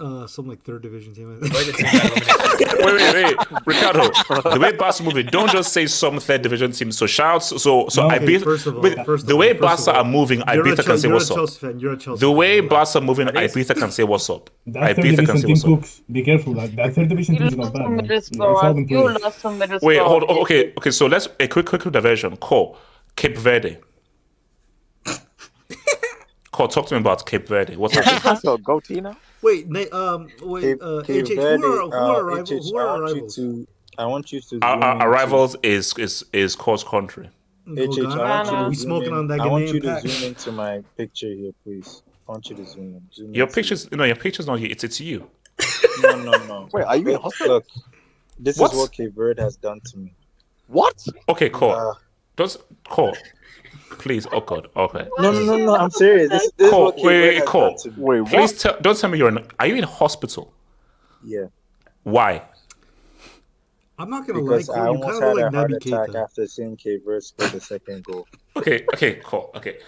Uh, 0.01 0.29
some 0.29 0.47
like 0.47 0.63
third 0.63 0.81
division 0.83 1.13
team. 1.13 1.41
wait, 1.41 1.51
wait, 1.51 3.15
wait, 3.15 3.37
Ricardo. 3.67 4.09
The 4.55 4.59
way 4.61 4.71
Barca 4.73 5.03
moving, 5.03 5.27
don't 5.27 5.51
just 5.51 5.73
say 5.73 5.87
some 5.87 6.21
third 6.21 6.43
division 6.43 6.71
team. 6.71 6.93
So 6.93 7.07
shouts. 7.07 7.47
So 7.61 7.89
so 7.89 8.03
No, 8.03 8.09
I 8.09 8.21
beat. 8.21 8.43
first 8.43 8.69
of 8.69 8.77
all- 8.77 8.81
wait, 8.83 9.05
first 9.05 9.27
the 9.27 9.33
of 9.33 9.39
way 9.41 9.53
all- 9.55 9.59
Barca 9.59 9.91
all, 9.91 9.97
are 9.97 10.05
moving, 10.05 10.43
I 10.43 10.55
you're 10.55 10.63
beat 10.63 10.79
can 10.79 10.99
say 10.99 11.09
what's 11.09 11.31
up. 11.33 11.37
Chelsea 11.39 11.59
fan, 11.59 11.81
you're 11.81 11.95
a 11.95 11.97
Chelsea 11.97 12.21
The 12.21 12.27
fan. 12.29 12.37
way 12.37 12.61
Barca 12.61 13.01
moving, 13.01 13.29
I 13.37 13.49
beat 13.49 13.67
can 13.67 13.91
say 13.91 14.05
what's 14.05 14.31
up. 14.31 14.51
That 14.67 14.83
I 14.85 14.95
third 14.95 15.03
beat 15.03 15.17
can 15.17 15.25
division 15.25 15.39
say 15.57 15.63
team 15.65 15.73
what's 15.77 15.99
up. 15.99 16.05
Be 16.13 16.23
careful. 16.23 16.55
That, 16.55 16.77
that 16.77 16.95
third 16.95 17.09
division 17.09 17.37
team 17.37 17.47
is 17.49 17.57
not 17.57 17.73
bad. 17.73 17.83
some 17.83 17.97
Man. 17.97 17.97
middle 17.97 18.17
It's 18.19 18.31
all 18.39 18.57
score. 18.57 18.87
You 18.89 19.19
lost 19.19 19.39
some 19.41 19.59
middle 19.59 19.79
Wait, 19.83 19.99
hold. 19.99 20.23
Okay, 20.25 20.73
okay. 20.79 20.91
So 20.93 21.07
let's 21.07 21.29
a 21.41 21.49
quick, 21.49 21.67
quick 21.67 21.83
diversion. 21.83 22.37
Call 22.37 22.79
Cape 23.17 23.37
Verde. 23.37 23.79
Call. 26.59 26.67
Talk 26.67 26.87
to 26.89 26.95
me 26.97 27.01
about 27.01 27.25
Cape 27.25 27.47
Verde. 27.47 27.77
What's 27.77 27.97
up? 27.97 28.39
so 28.39 28.59
go 28.59 28.81
Tina. 28.81 29.17
Wait, 29.43 29.69
Na- 29.69 29.85
um, 29.93 30.27
wait, 30.43 30.63
Cape, 30.63 30.79
uh, 30.83 31.03
Cape 31.03 31.27
HH, 31.29 31.35
Verde, 31.37 31.63
who 31.63 31.69
are, 31.73 31.83
who 31.83 31.93
uh, 31.93 32.17
are, 32.17 32.25
rivals? 32.25 32.51
HH, 32.51 32.71
who 32.73 32.77
are 32.79 32.89
I 32.89 32.99
want 32.99 33.07
you 33.11 33.15
rivals? 33.15 33.35
to, 33.37 33.69
I 33.97 34.07
want 34.07 34.33
you 34.33 34.41
to. 34.41 34.59
Our, 34.63 34.75
zoom 34.75 34.83
our, 34.83 34.93
into- 35.25 35.49
our 35.49 35.49
is 35.63 35.95
is 35.99 36.25
is 36.33 36.57
cross 36.57 36.83
country. 36.83 37.31
HH, 37.69 37.71
I 37.71 37.77
want 37.77 37.97
you 38.51 38.57
to 38.57 38.69
We 38.71 38.75
zoom 38.75 38.75
smoking 38.75 39.09
in- 39.11 39.15
on 39.15 39.27
that 39.29 39.39
I 39.41 39.47
want 39.47 39.67
Ghanaian 39.67 39.75
you 39.75 39.81
to 39.83 39.87
pack. 39.87 40.03
zoom 40.09 40.29
into 40.31 40.51
my 40.51 40.83
picture 40.97 41.29
here, 41.33 41.53
please. 41.63 42.03
I 42.29 42.33
want 42.33 42.51
you 42.51 42.57
to 42.57 42.67
zoom 42.67 42.95
in. 42.97 43.03
Zoom 43.15 43.33
Your 43.37 43.45
into- 43.47 43.55
pictures, 43.55 43.93
no, 43.93 44.03
your 44.03 44.17
picture's 44.17 44.49
not 44.49 44.59
you. 44.59 44.67
It's 44.69 44.83
it's 44.83 45.01
you. 45.01 45.31
No, 46.03 46.17
no, 46.25 46.33
no. 46.49 46.69
Wait, 46.73 46.83
are 46.87 46.97
you 46.97 47.07
in 47.07 47.13
Look, 47.13 47.23
hospital? 47.23 47.55
Look, 47.55 47.67
this 48.41 48.59
What? 48.59 48.73
is 48.73 48.79
what 48.81 48.91
Cape 48.91 49.15
Verde 49.15 49.41
has 49.43 49.55
done 49.55 49.81
to 49.93 49.99
me. 49.99 50.13
What? 50.67 51.07
Okay, 51.29 51.51
call. 51.51 51.71
Uh, 51.71 51.95
Just 52.37 52.59
call. 52.89 53.17
Please, 53.91 54.27
oh 54.33 54.41
God, 54.41 54.69
okay. 54.77 55.09
no, 55.19 55.33
no, 55.33 55.43
no, 55.45 55.57
no. 55.57 55.77
I'm 55.77 55.91
serious. 55.91 56.31
This, 56.31 56.51
this 56.57 56.67
is 56.67 56.71
Call. 56.73 56.93
Wait, 56.97 57.03
Verde 57.03 57.27
wait, 57.29 57.35
has 57.39 57.49
call. 57.49 57.69
done 57.71 57.79
to 57.79 57.89
me. 57.91 57.95
Wait, 57.99 58.21
what? 58.21 58.31
Please 58.33 58.53
tell. 58.63 58.77
Don't 58.81 58.99
tell 58.99 59.11
me 59.11 59.19
you're 59.19 59.29
in. 59.29 59.39
Are 59.59 59.67
you 59.67 59.77
in 59.77 59.85
hospital? 59.85 60.53
Yeah, 61.25 61.47
Why? 62.05 62.43
I'm 63.99 64.09
not 64.11 64.27
gonna 64.27 64.41
because 64.41 64.69
lie, 64.69 64.77
I 64.77 64.83
you 64.85 64.89
almost 64.91 65.21
kind 65.21 65.25
of 65.25 65.29
had 65.29 65.35
look 65.35 65.41
a 65.41 65.45
like 65.45 65.55
heart 65.55 65.73
attack 65.73 66.09
Keita. 66.11 66.23
after 66.23 66.47
seeing 66.47 66.77
Cape 66.77 67.05
Verde 67.05 67.21
score 67.25 67.49
the 67.49 67.61
second 67.61 68.05
goal. 68.05 68.29
Okay, 68.57 68.85
okay, 68.95 69.15
call. 69.17 69.51
Okay. 69.57 69.79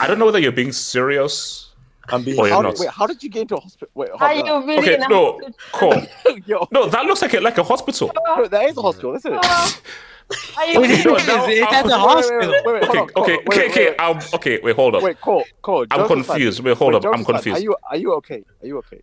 I 0.00 0.08
don't 0.08 0.18
know 0.18 0.24
whether 0.26 0.40
you're 0.40 0.50
being 0.50 0.72
serious 0.72 1.70
I'm 2.08 2.24
being 2.24 2.38
or 2.40 2.48
you're 2.48 2.56
How, 2.56 2.62
not. 2.62 2.78
wait, 2.78 2.88
how 2.90 3.06
did 3.06 3.22
you 3.22 3.28
get 3.30 3.42
into 3.42 3.56
a 3.56 3.60
hospital? 3.60 3.88
Wait, 3.94 4.10
Are 4.10 4.18
hold 4.18 4.46
you 4.46 4.52
on. 4.52 4.66
really 4.66 4.78
Okay, 4.82 4.94
in 4.94 5.00
no, 5.08 5.38
hospital? 5.38 5.54
call. 5.70 6.36
Yo, 6.46 6.66
No, 6.72 6.88
that 6.88 7.04
looks 7.04 7.22
like 7.22 7.34
a, 7.34 7.40
like 7.40 7.58
a 7.58 7.62
hospital. 7.62 8.10
Oh. 8.26 8.34
no, 8.42 8.48
there 8.48 8.68
is 8.68 8.76
a 8.76 8.82
hospital, 8.82 9.14
isn't 9.14 9.32
it? 9.32 9.40
Oh. 9.44 9.80
Are 10.56 10.66
you 10.66 10.80
Wait, 10.80 11.04
No, 11.04 11.16
is 11.16 11.26
now 11.26 11.44
it 11.46 11.62
I'm- 11.62 11.74
at 11.74 11.86
the 11.86 11.98
hospital? 11.98 12.54
Okay, 12.54 12.98
okay, 13.00 13.10
okay, 13.16 13.68
okay. 13.68 13.86
wait, 13.90 13.96
I'm 13.98 14.18
okay. 14.34 14.60
Wait, 14.62 14.76
hold 14.76 14.94
up. 14.94 15.02
Wait, 15.02 15.20
call, 15.20 15.44
call. 15.62 15.86
I'm 15.90 16.06
confused. 16.06 16.60
Wait, 16.62 16.76
hold 16.76 16.94
wait, 16.94 17.04
up. 17.04 17.14
I'm 17.14 17.24
confused. 17.24 17.58
Are 17.58 17.60
you 17.62 17.76
are 17.90 17.96
you 17.96 18.12
okay? 18.14 18.44
Are 18.62 18.66
you 18.66 18.78
okay? 18.78 19.00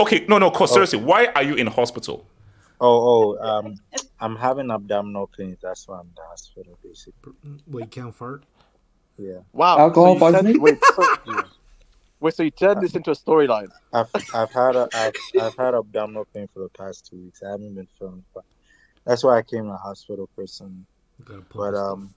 Okay, 0.00 0.24
no, 0.28 0.38
no, 0.38 0.50
call. 0.50 0.66
Seriously, 0.66 0.98
why 0.98 1.26
are 1.36 1.42
you 1.42 1.54
in 1.54 1.66
hospital? 1.66 2.26
Oh, 2.80 3.36
oh, 3.38 3.48
um, 3.48 3.76
I'm 4.20 4.34
having 4.36 4.70
abdominal 4.70 5.28
pains. 5.28 5.58
That's 5.62 5.86
why 5.86 6.00
I'm 6.00 6.06
in 6.06 6.12
the 6.16 6.22
hospital, 6.22 6.76
basically. 6.82 7.32
Wait, 7.68 7.82
you 7.84 7.86
can't 7.86 8.14
fart? 8.14 8.42
Yeah. 9.16 9.38
Wow. 9.52 9.78
Alcohol 9.78 10.18
so 10.18 10.26
you 10.26 10.32
turned- 10.42 10.62
Wait, 10.62 10.78
so, 10.96 11.16
wait. 12.18 12.34
So 12.34 12.42
you 12.42 12.50
turned 12.50 12.80
this 12.82 12.96
into 12.96 13.12
a 13.12 13.14
storyline? 13.14 13.68
I've 13.92 14.10
I've 14.34 14.50
had 14.50 14.74
a 14.74 14.88
I've 14.94 15.12
I've 15.40 15.56
had 15.56 15.74
abdominal 15.74 16.26
pain 16.34 16.48
for 16.52 16.60
the 16.60 16.68
past 16.70 17.06
two 17.08 17.16
weeks. 17.16 17.42
I 17.42 17.50
haven't 17.50 17.74
been 17.74 17.86
feeling 17.98 18.24
fine. 18.34 18.42
That's 19.04 19.24
why 19.24 19.38
I 19.38 19.42
came 19.42 19.64
to 19.64 19.70
the 19.70 19.76
hospital 19.76 20.28
personally. 20.36 20.84
Gotta 21.24 21.42
But 21.54 21.74
um, 21.74 22.14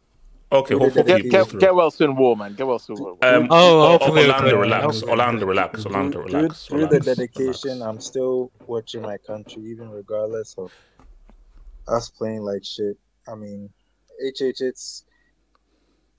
Okay, 0.52 0.76
hopefully. 0.76 1.04
did 1.04 1.30
Get, 1.30 1.50
get, 1.50 1.60
get 1.60 1.76
well 1.76 1.92
soon, 1.92 2.16
war 2.16 2.38
man. 2.38 2.54
Get 2.54 2.68
well 2.68 2.80
soon. 2.80 2.98
War. 3.00 3.18
Um, 3.24 3.48
Oh, 3.50 3.82
oh, 3.82 3.88
hopefully 3.98 4.22
it'll 4.22 4.34
Orlando, 4.36 4.52
turn 4.52 4.60
relax. 4.60 5.04
Orlando, 5.04 5.46
relax. 5.46 5.86
Orlando, 5.86 6.22
through, 6.22 6.40
relax. 6.40 6.66
through 6.68 6.88
the 6.88 7.00
dedication, 7.00 7.72
relax. 7.80 7.88
I'm 7.90 8.00
still 8.00 8.52
watching 8.68 9.02
my 9.02 9.18
country, 9.18 9.64
even 9.64 9.90
regardless 9.90 10.56
of 10.58 10.72
us 11.88 12.10
playing 12.10 12.42
like 12.42 12.64
shit. 12.64 12.98
I 13.28 13.36
mean, 13.36 13.70
HH, 14.22 14.62
it's 14.62 15.06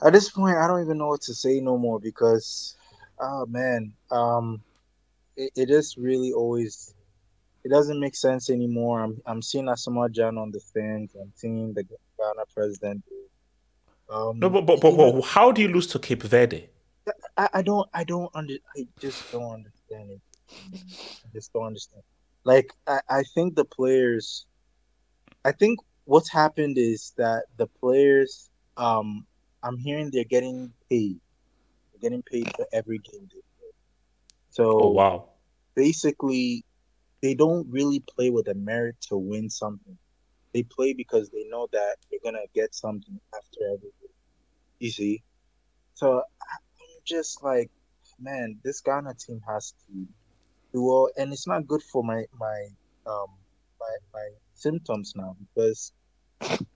at 0.05 0.13
this 0.13 0.29
point, 0.29 0.57
I 0.57 0.67
don't 0.67 0.83
even 0.83 0.99
know 0.99 1.09
what 1.09 1.23
to 1.23 1.35
say 1.35 1.61
no 1.61 1.79
more 1.79 1.99
because, 2.01 2.77
oh 3.21 3.47
man, 3.47 3.93
um, 4.11 4.61
it, 5.37 5.53
it 5.57 5.69
just 5.69 5.97
really 5.97 6.33
always 6.33 6.95
it 7.67 7.71
doesn't 7.71 7.99
make 7.99 8.15
sense 8.15 8.49
anymore. 8.49 9.03
I'm 9.03 9.21
I'm 9.27 9.43
seeing 9.43 9.65
Asamoah 9.65 10.15
Gyan 10.15 10.41
on 10.41 10.53
the 10.53 10.61
fence. 10.73 11.17
I'm 11.21 11.33
seeing 11.35 11.75
the 11.75 11.83
Ghana 11.83 12.45
president 12.55 13.03
Um, 14.09 14.39
No, 14.39 14.49
but, 14.49 14.67
but, 14.67 14.81
but, 14.81 14.97
but 14.97 15.21
how 15.23 15.51
do 15.51 15.63
you 15.63 15.69
lose 15.69 15.89
to 15.89 15.99
Cape 15.99 16.23
Verde? 16.23 16.69
I, 17.37 17.49
I 17.55 17.63
don't 17.63 17.89
I 17.93 18.05
don't 18.05 18.31
under 18.37 18.55
I 18.77 18.87
just 19.01 19.29
don't 19.33 19.53
understand 19.53 20.13
it. 20.13 20.21
I 21.25 21.29
just 21.35 21.53
don't 21.53 21.67
understand. 21.67 22.05
Like 22.45 22.73
I, 22.87 23.01
I 23.09 23.23
think 23.35 23.57
the 23.57 23.65
players 23.65 24.47
I 25.45 25.51
think 25.51 25.81
what's 26.05 26.31
happened 26.31 26.79
is 26.79 27.15
that 27.17 27.47
the 27.57 27.67
players 27.81 28.49
um 28.77 29.27
I'm 29.65 29.77
hearing 29.77 30.11
they're 30.13 30.23
getting 30.23 30.73
paid. 30.89 31.19
They're 31.91 32.11
getting 32.11 32.23
paid 32.23 32.49
for 32.55 32.65
every 32.73 32.99
game 32.99 33.23
they 33.23 33.43
play. 33.59 33.73
So 34.51 34.71
Oh 34.83 34.91
wow. 34.91 35.31
basically 35.75 36.65
they 37.23 37.35
don't 37.35 37.67
really 37.71 38.01
play 38.01 38.31
with 38.31 38.49
a 38.49 38.55
merit 38.55 38.97
to 39.09 39.17
win 39.17 39.51
something. 39.51 39.99
They 40.53 40.63
play 40.63 40.93
because 40.93 41.29
they 41.31 41.45
know 41.49 41.69
that 41.73 41.97
they're 42.11 42.21
gonna 42.25 42.47
get 42.55 42.75
something 42.75 43.21
after 43.35 43.61
every. 43.75 43.91
You 44.79 44.91
see? 44.91 45.23
So 45.95 46.17
I'm 46.17 47.03
just 47.07 47.43
like, 47.43 47.71
man, 48.21 48.59
this 48.65 48.81
Ghana 48.81 49.15
team 49.15 49.41
has 49.49 49.73
to 49.87 50.07
do 50.73 50.83
well, 50.83 51.09
and 51.17 51.33
it's 51.33 51.47
not 51.47 51.67
good 51.67 51.83
for 51.83 52.05
my 52.05 52.25
my 52.39 52.67
um 53.07 53.29
my 53.81 53.97
my 54.13 54.29
symptoms 54.55 55.13
now 55.17 55.37
because 55.41 55.93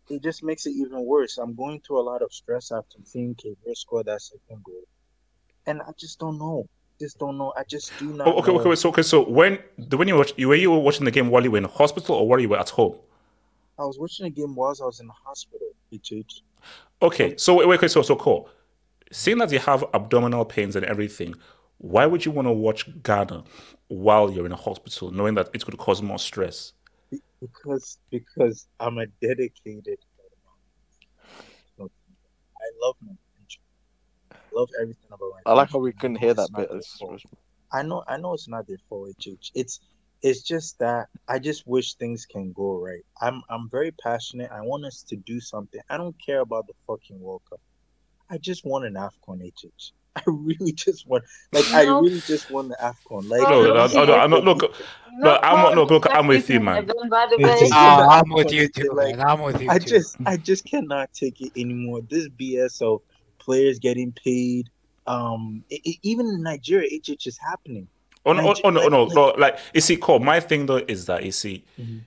it 0.09 0.23
just 0.23 0.43
makes 0.43 0.67
it 0.67 0.71
even 0.71 1.05
worse. 1.05 1.39
I'm 1.39 1.55
going 1.55 1.81
through 1.81 2.01
a 2.01 2.09
lot 2.11 2.23
of 2.23 2.33
stress 2.33 2.73
after 2.73 2.99
seeing 3.05 3.35
Kevin 3.35 3.75
score 3.75 4.03
that 4.05 4.23
second 4.23 4.63
goal, 4.65 4.85
and 5.67 5.83
I 5.83 5.93
just 5.99 6.19
don't 6.19 6.39
know. 6.39 6.67
Just 7.01 7.19
don't 7.19 7.39
know. 7.39 7.55
I 7.57 7.65
just 7.65 7.93
do 7.99 8.13
not. 8.13 8.29
Oh, 8.29 8.33
okay, 8.33 8.53
know. 8.53 8.61
okay, 8.61 8.75
so 8.75 8.91
okay, 8.91 9.03
so 9.03 9.25
when 9.25 9.59
the 9.79 9.97
when 9.97 10.07
you 10.07 10.17
watch, 10.17 10.35
you 10.37 10.49
were 10.49 10.55
you 10.55 10.71
watching 10.71 11.07
the 11.07 11.11
game 11.11 11.31
while 11.31 11.43
you 11.43 11.51
were 11.51 11.57
in 11.57 11.65
hospital 11.65 12.15
or 12.15 12.29
while 12.29 12.39
you 12.39 12.51
were 12.51 12.59
at 12.59 12.69
home? 12.69 12.95
I 13.79 13.85
was 13.85 13.99
watching 13.99 14.25
the 14.25 14.31
game 14.31 14.55
whilst 14.55 14.83
I 14.83 14.85
was 14.85 15.01
in 15.01 15.07
the 15.07 15.15
hospital. 15.15 15.69
HH. 15.93 16.43
Okay, 17.01 17.37
so 17.39 17.55
wait, 17.55 17.67
wait, 17.67 17.77
okay, 17.79 17.89
so 17.89 18.03
so 18.03 18.17
cool. 18.17 18.51
Seeing 19.11 19.39
that 19.39 19.51
you 19.51 19.59
have 19.61 19.83
abdominal 19.95 20.45
pains 20.45 20.77
and 20.77 20.85
everything, 20.85 21.35
why 21.79 22.05
would 22.05 22.27
you 22.27 22.33
want 22.33 22.47
to 22.47 22.53
watch 22.53 22.87
Ghana 23.03 23.45
while 23.89 24.31
you're 24.31 24.45
in 24.45 24.53
a 24.53 24.57
hospital, 24.57 25.11
knowing 25.11 25.35
that 25.37 25.49
it 25.55 25.65
could 25.65 25.79
cause 25.79 26.03
more 26.03 26.19
stress? 26.19 26.75
Because 27.41 27.97
because 28.11 28.67
I'm 28.79 28.99
a 28.99 29.07
dedicated. 29.23 29.99
I 31.81 32.87
love 32.87 32.97
my 33.01 33.15
love 34.61 34.71
everything 34.81 35.09
about 35.09 35.31
my 35.35 35.51
I 35.51 35.55
like 35.55 35.71
how 35.73 35.79
we 35.79 35.93
couldn't 35.93 36.17
hear 36.17 36.35
that 36.35 36.51
bit. 36.55 36.69
their 36.69 36.79
It's- 36.79 37.25
I 37.73 37.83
know 37.83 38.03
I 38.09 38.17
know 38.17 38.35
it's 38.35 38.49
not 38.49 38.67
their 38.67 38.79
fault, 38.89 39.11
HH. 39.19 39.53
It's 39.55 39.81
it's 40.23 40.43
just 40.43 40.79
that 40.81 41.09
I 41.29 41.39
just 41.39 41.67
wish 41.67 41.95
things 41.95 42.27
can 42.27 42.53
go 42.53 42.79
right. 42.79 43.05
I'm 43.21 43.43
I'm 43.49 43.69
very 43.71 43.93
passionate. 43.93 44.51
I 44.51 44.61
want 44.63 44.85
us 44.85 45.03
to 45.11 45.17
do 45.17 45.41
something. 45.41 45.81
I 45.89 45.97
don't 45.97 46.17
care 46.25 46.41
about 46.41 46.67
the 46.67 46.75
fucking 46.87 47.21
World 47.21 47.43
Cup. 47.49 47.61
I 48.29 48.39
just 48.39 48.65
want 48.65 48.85
an 48.85 48.95
AFCON 48.95 49.41
eh, 49.47 49.51
HH. 49.63 49.93
I 50.17 50.23
really 50.27 50.73
just 50.73 51.07
want 51.07 51.25
like 51.53 51.67
I 51.73 51.83
really 51.85 52.21
just 52.21 52.51
want 52.51 52.69
the 52.69 52.77
AFCON. 52.83 53.29
Like 53.29 53.43
No, 53.43 53.63
no, 53.63 53.87
no, 53.87 54.05
no, 54.05 54.27
no, 54.27 54.41
look, 54.41 54.75
no, 55.13 55.39
I'm 55.43 55.75
no, 55.77 55.85
look, 55.85 56.07
I'm 56.11 56.27
with 56.27 56.51
you, 56.51 56.61
man. 56.61 56.85
By 56.87 57.27
the 57.31 57.39
way, 57.39 57.51
It's 57.53 57.71
just 57.71 57.73
I'm 57.73 58.29
with 58.31 58.53
you 58.53 58.69
too, 58.69 58.91
like- 58.93 59.17
man. 59.17 59.27
I'm 59.29 59.41
with 59.43 59.61
you 59.63 59.69
Too. 59.69 59.75
I 59.75 59.79
just 59.79 60.17
I 60.27 60.37
just 60.37 60.65
cannot 60.65 61.13
take 61.13 61.41
it 61.41 61.53
anymore. 61.57 62.01
This 62.03 62.29
BS 62.29 62.83
of 62.83 63.03
players 63.51 63.79
getting 63.79 64.13
paid. 64.13 64.65
Um, 65.07 65.65
e- 65.71 65.81
e- 65.91 65.99
even 66.03 66.27
in 66.27 66.43
Nigeria, 66.43 66.89
it's 66.93 67.27
is 67.27 67.39
happening. 67.39 67.89
Oh 68.25 68.33
no, 68.33 68.41
oh, 68.43 68.47
Niger- 68.49 68.61
oh, 68.67 68.71
no, 68.71 68.81
like- 68.81 68.91
no, 68.91 69.05
like- 69.05 69.15
no. 69.15 69.27
Like 69.45 69.59
you 69.75 69.81
see, 69.81 69.97
Cole. 69.97 70.21
My 70.21 70.39
thing 70.41 70.67
though 70.67 70.83
is 70.95 71.07
that 71.07 71.25
you 71.25 71.33
see, 71.33 71.65
Mhm. 71.81 72.01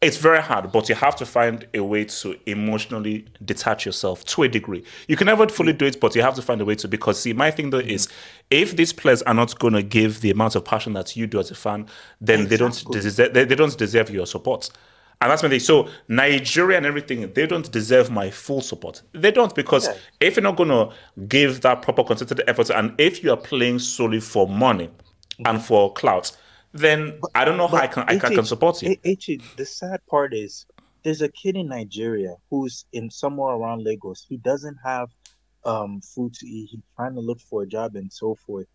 it's 0.00 0.18
very 0.18 0.40
hard, 0.40 0.70
but 0.70 0.88
you 0.88 0.94
have 0.94 1.16
to 1.16 1.26
find 1.26 1.66
a 1.74 1.82
way 1.92 2.04
to 2.04 2.36
emotionally 2.46 3.24
detach 3.44 3.84
yourself 3.86 4.24
to 4.32 4.42
a 4.44 4.48
degree. 4.48 4.84
You 5.08 5.16
can 5.16 5.26
never 5.26 5.48
fully 5.48 5.72
do 5.72 5.86
it, 5.86 5.98
but 6.00 6.14
you 6.14 6.22
have 6.22 6.36
to 6.36 6.42
find 6.42 6.60
a 6.60 6.64
way 6.64 6.76
to. 6.76 6.86
Because 6.86 7.18
see, 7.20 7.32
my 7.32 7.50
thing 7.50 7.70
though 7.70 7.78
is, 7.96 8.08
if 8.50 8.76
these 8.76 8.92
players 8.92 9.22
are 9.22 9.34
not 9.34 9.58
going 9.58 9.74
to 9.74 9.82
give 9.82 10.20
the 10.20 10.30
amount 10.30 10.54
of 10.54 10.64
passion 10.64 10.92
that 10.92 11.16
you 11.16 11.26
do 11.26 11.40
as 11.40 11.50
a 11.50 11.54
fan, 11.56 11.86
then 12.20 12.46
they 12.48 12.56
don't 12.56 12.68
Exactly. 12.68 13.00
deserve, 13.00 13.34
they, 13.34 13.44
they 13.44 13.54
don't 13.56 13.76
deserve 13.76 14.10
your 14.10 14.26
support. 14.26 14.70
And 15.20 15.30
that's 15.30 15.42
my 15.42 15.48
thing. 15.48 15.58
So 15.60 15.88
Nigeria 16.06 16.76
and 16.76 16.86
everything, 16.86 17.32
they 17.32 17.46
don't 17.46 17.70
deserve 17.72 18.10
my 18.10 18.30
full 18.30 18.60
support. 18.60 19.02
They 19.12 19.32
don't 19.32 19.52
because 19.54 19.88
if 20.20 20.36
you're 20.36 20.42
not 20.44 20.56
gonna 20.56 20.90
give 21.26 21.60
that 21.62 21.82
proper 21.82 22.04
concerted 22.04 22.42
effort, 22.46 22.70
and 22.70 22.94
if 22.98 23.24
you 23.24 23.30
are 23.32 23.36
playing 23.36 23.80
solely 23.80 24.20
for 24.20 24.46
money 24.46 24.90
and 25.44 25.60
for 25.62 25.92
clout, 25.92 26.36
then 26.72 27.18
I 27.34 27.44
don't 27.44 27.56
know 27.56 27.66
how 27.66 27.78
I 27.78 27.86
can 27.88 28.04
I 28.06 28.16
can, 28.18 28.44
support 28.44 28.80
you. 28.82 28.96
H- 29.04 29.40
the 29.56 29.66
sad 29.66 30.00
part 30.06 30.34
is 30.34 30.66
there's 31.02 31.22
a 31.22 31.28
kid 31.30 31.56
in 31.56 31.68
Nigeria 31.68 32.36
who's 32.50 32.84
in 32.92 33.10
somewhere 33.10 33.54
around 33.54 33.82
Lagos. 33.82 34.24
He 34.28 34.36
doesn't 34.36 34.76
have 34.84 35.10
um 35.64 36.00
food 36.00 36.34
to 36.34 36.46
eat. 36.46 36.68
He's 36.70 36.80
trying 36.94 37.14
to 37.14 37.20
look 37.20 37.40
for 37.40 37.64
a 37.64 37.66
job 37.66 37.96
and 37.96 38.12
so 38.12 38.36
forth. 38.46 38.66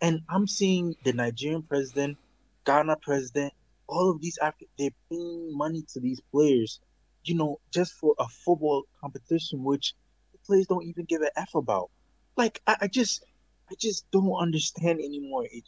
And 0.00 0.20
I'm 0.30 0.46
seeing 0.46 0.94
the 1.04 1.12
Nigerian 1.12 1.62
president, 1.62 2.16
Ghana 2.64 2.96
president, 3.02 3.52
all 3.90 4.10
of 4.12 4.22
these 4.22 4.38
Afri- 4.42 4.70
they're 4.78 4.90
paying 5.10 5.50
money 5.56 5.84
to 5.94 6.00
these 6.00 6.20
players, 6.32 6.80
you 7.24 7.36
know, 7.36 7.58
just 7.74 7.94
for 7.94 8.14
a 8.20 8.28
football 8.28 8.84
competition, 9.00 9.64
which 9.64 9.94
the 10.32 10.38
players 10.46 10.68
don't 10.68 10.84
even 10.86 11.06
give 11.06 11.22
a 11.22 11.40
f 11.40 11.50
about. 11.56 11.90
Like 12.36 12.62
I, 12.68 12.76
I 12.82 12.88
just, 12.88 13.24
I 13.70 13.76
just 13.80 14.06
don't 14.12 14.32
understand 14.40 15.00
anymore. 15.00 15.46
H- 15.52 15.64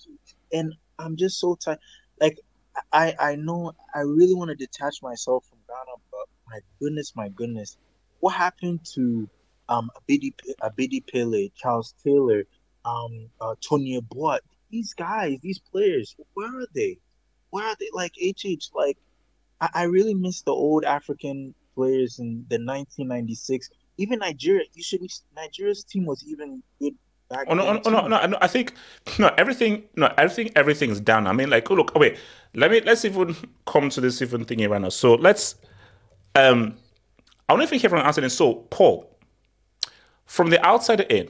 And 0.53 0.75
I'm 0.99 1.17
just 1.17 1.41
so 1.41 1.57
tired. 1.57 1.81
Like 2.21 2.39
I, 2.93 3.15
I 3.21 3.37
know 3.37 3.73
I 3.95 4.01
really 4.01 4.35
want 4.35 4.51
to 4.51 4.57
detach 4.57 4.97
myself 5.03 5.47
from 5.49 5.61
Ghana, 5.69 5.97
but 6.11 6.27
my 6.49 6.61
goodness, 6.81 7.13
my 7.17 7.31
goodness, 7.31 7.77
what 8.21 8.35
happened 8.35 8.81
to 8.95 9.29
um 9.69 9.91
Abedi 9.99 10.33
Abedi 10.63 11.03
Pele, 11.13 11.51
Charles 11.57 11.95
Taylor, 12.05 12.45
um 12.85 13.31
uh, 13.41 13.57
Tony 13.69 14.01
Yeboah? 14.01 14.41
These 14.71 14.95
guys, 14.95 15.39
these 15.43 15.61
players, 15.73 16.17
where 16.35 16.49
are 16.49 16.69
they? 16.75 16.99
Where 17.53 17.67
are 17.67 17.77
they? 17.79 17.91
Like 17.93 18.13
HH, 18.17 18.71
like 18.75 18.97
I, 19.61 19.69
I 19.75 19.83
really 19.85 20.15
miss 20.15 20.41
the 20.41 20.53
old 20.53 20.85
African 20.85 21.55
players 21.75 22.19
in 22.19 22.47
the 22.49 22.57
1996. 22.57 23.69
Even 23.99 24.19
Nigeria, 24.21 24.65
you 24.73 24.83
should. 24.83 25.03
Nigeria's 25.37 25.85
team 25.85 26.07
was 26.07 26.25
even 26.27 26.63
good 26.81 26.95
back 27.29 27.47
Oh 27.49 27.55
no, 27.55 27.65
then 27.67 27.83
oh, 27.85 27.91
no, 27.91 28.09
no, 28.09 28.09
no, 28.09 28.27
no, 28.27 28.39
I 28.41 28.47
think 28.47 28.73
no 29.19 29.29
everything 29.37 29.85
no 29.97 30.13
everything 30.17 30.51
everything's 30.57 30.99
done. 30.99 31.27
I 31.27 31.33
mean, 31.33 31.51
like, 31.51 31.71
oh 31.71 31.75
look, 31.75 31.93
oh, 31.95 32.01
wait, 32.01 32.17
let 32.55 32.71
me 32.71 32.81
let's 32.81 33.05
even 33.05 33.37
come 33.67 33.91
to 33.91 34.01
this 34.01 34.23
even 34.23 34.47
thingy 34.47 34.69
right 34.69 34.81
now. 34.81 34.89
So 34.89 35.15
let's 35.15 35.57
um 36.35 36.77
I 37.51 37.55
don't 37.55 37.69
think 37.69 37.85
everyone 37.85 38.07
answered 38.07 38.25
it. 38.25 38.31
So 38.31 38.55
Paul, 38.71 39.15
from 40.25 40.49
the 40.49 40.65
outside 40.67 41.01
in, 41.01 41.29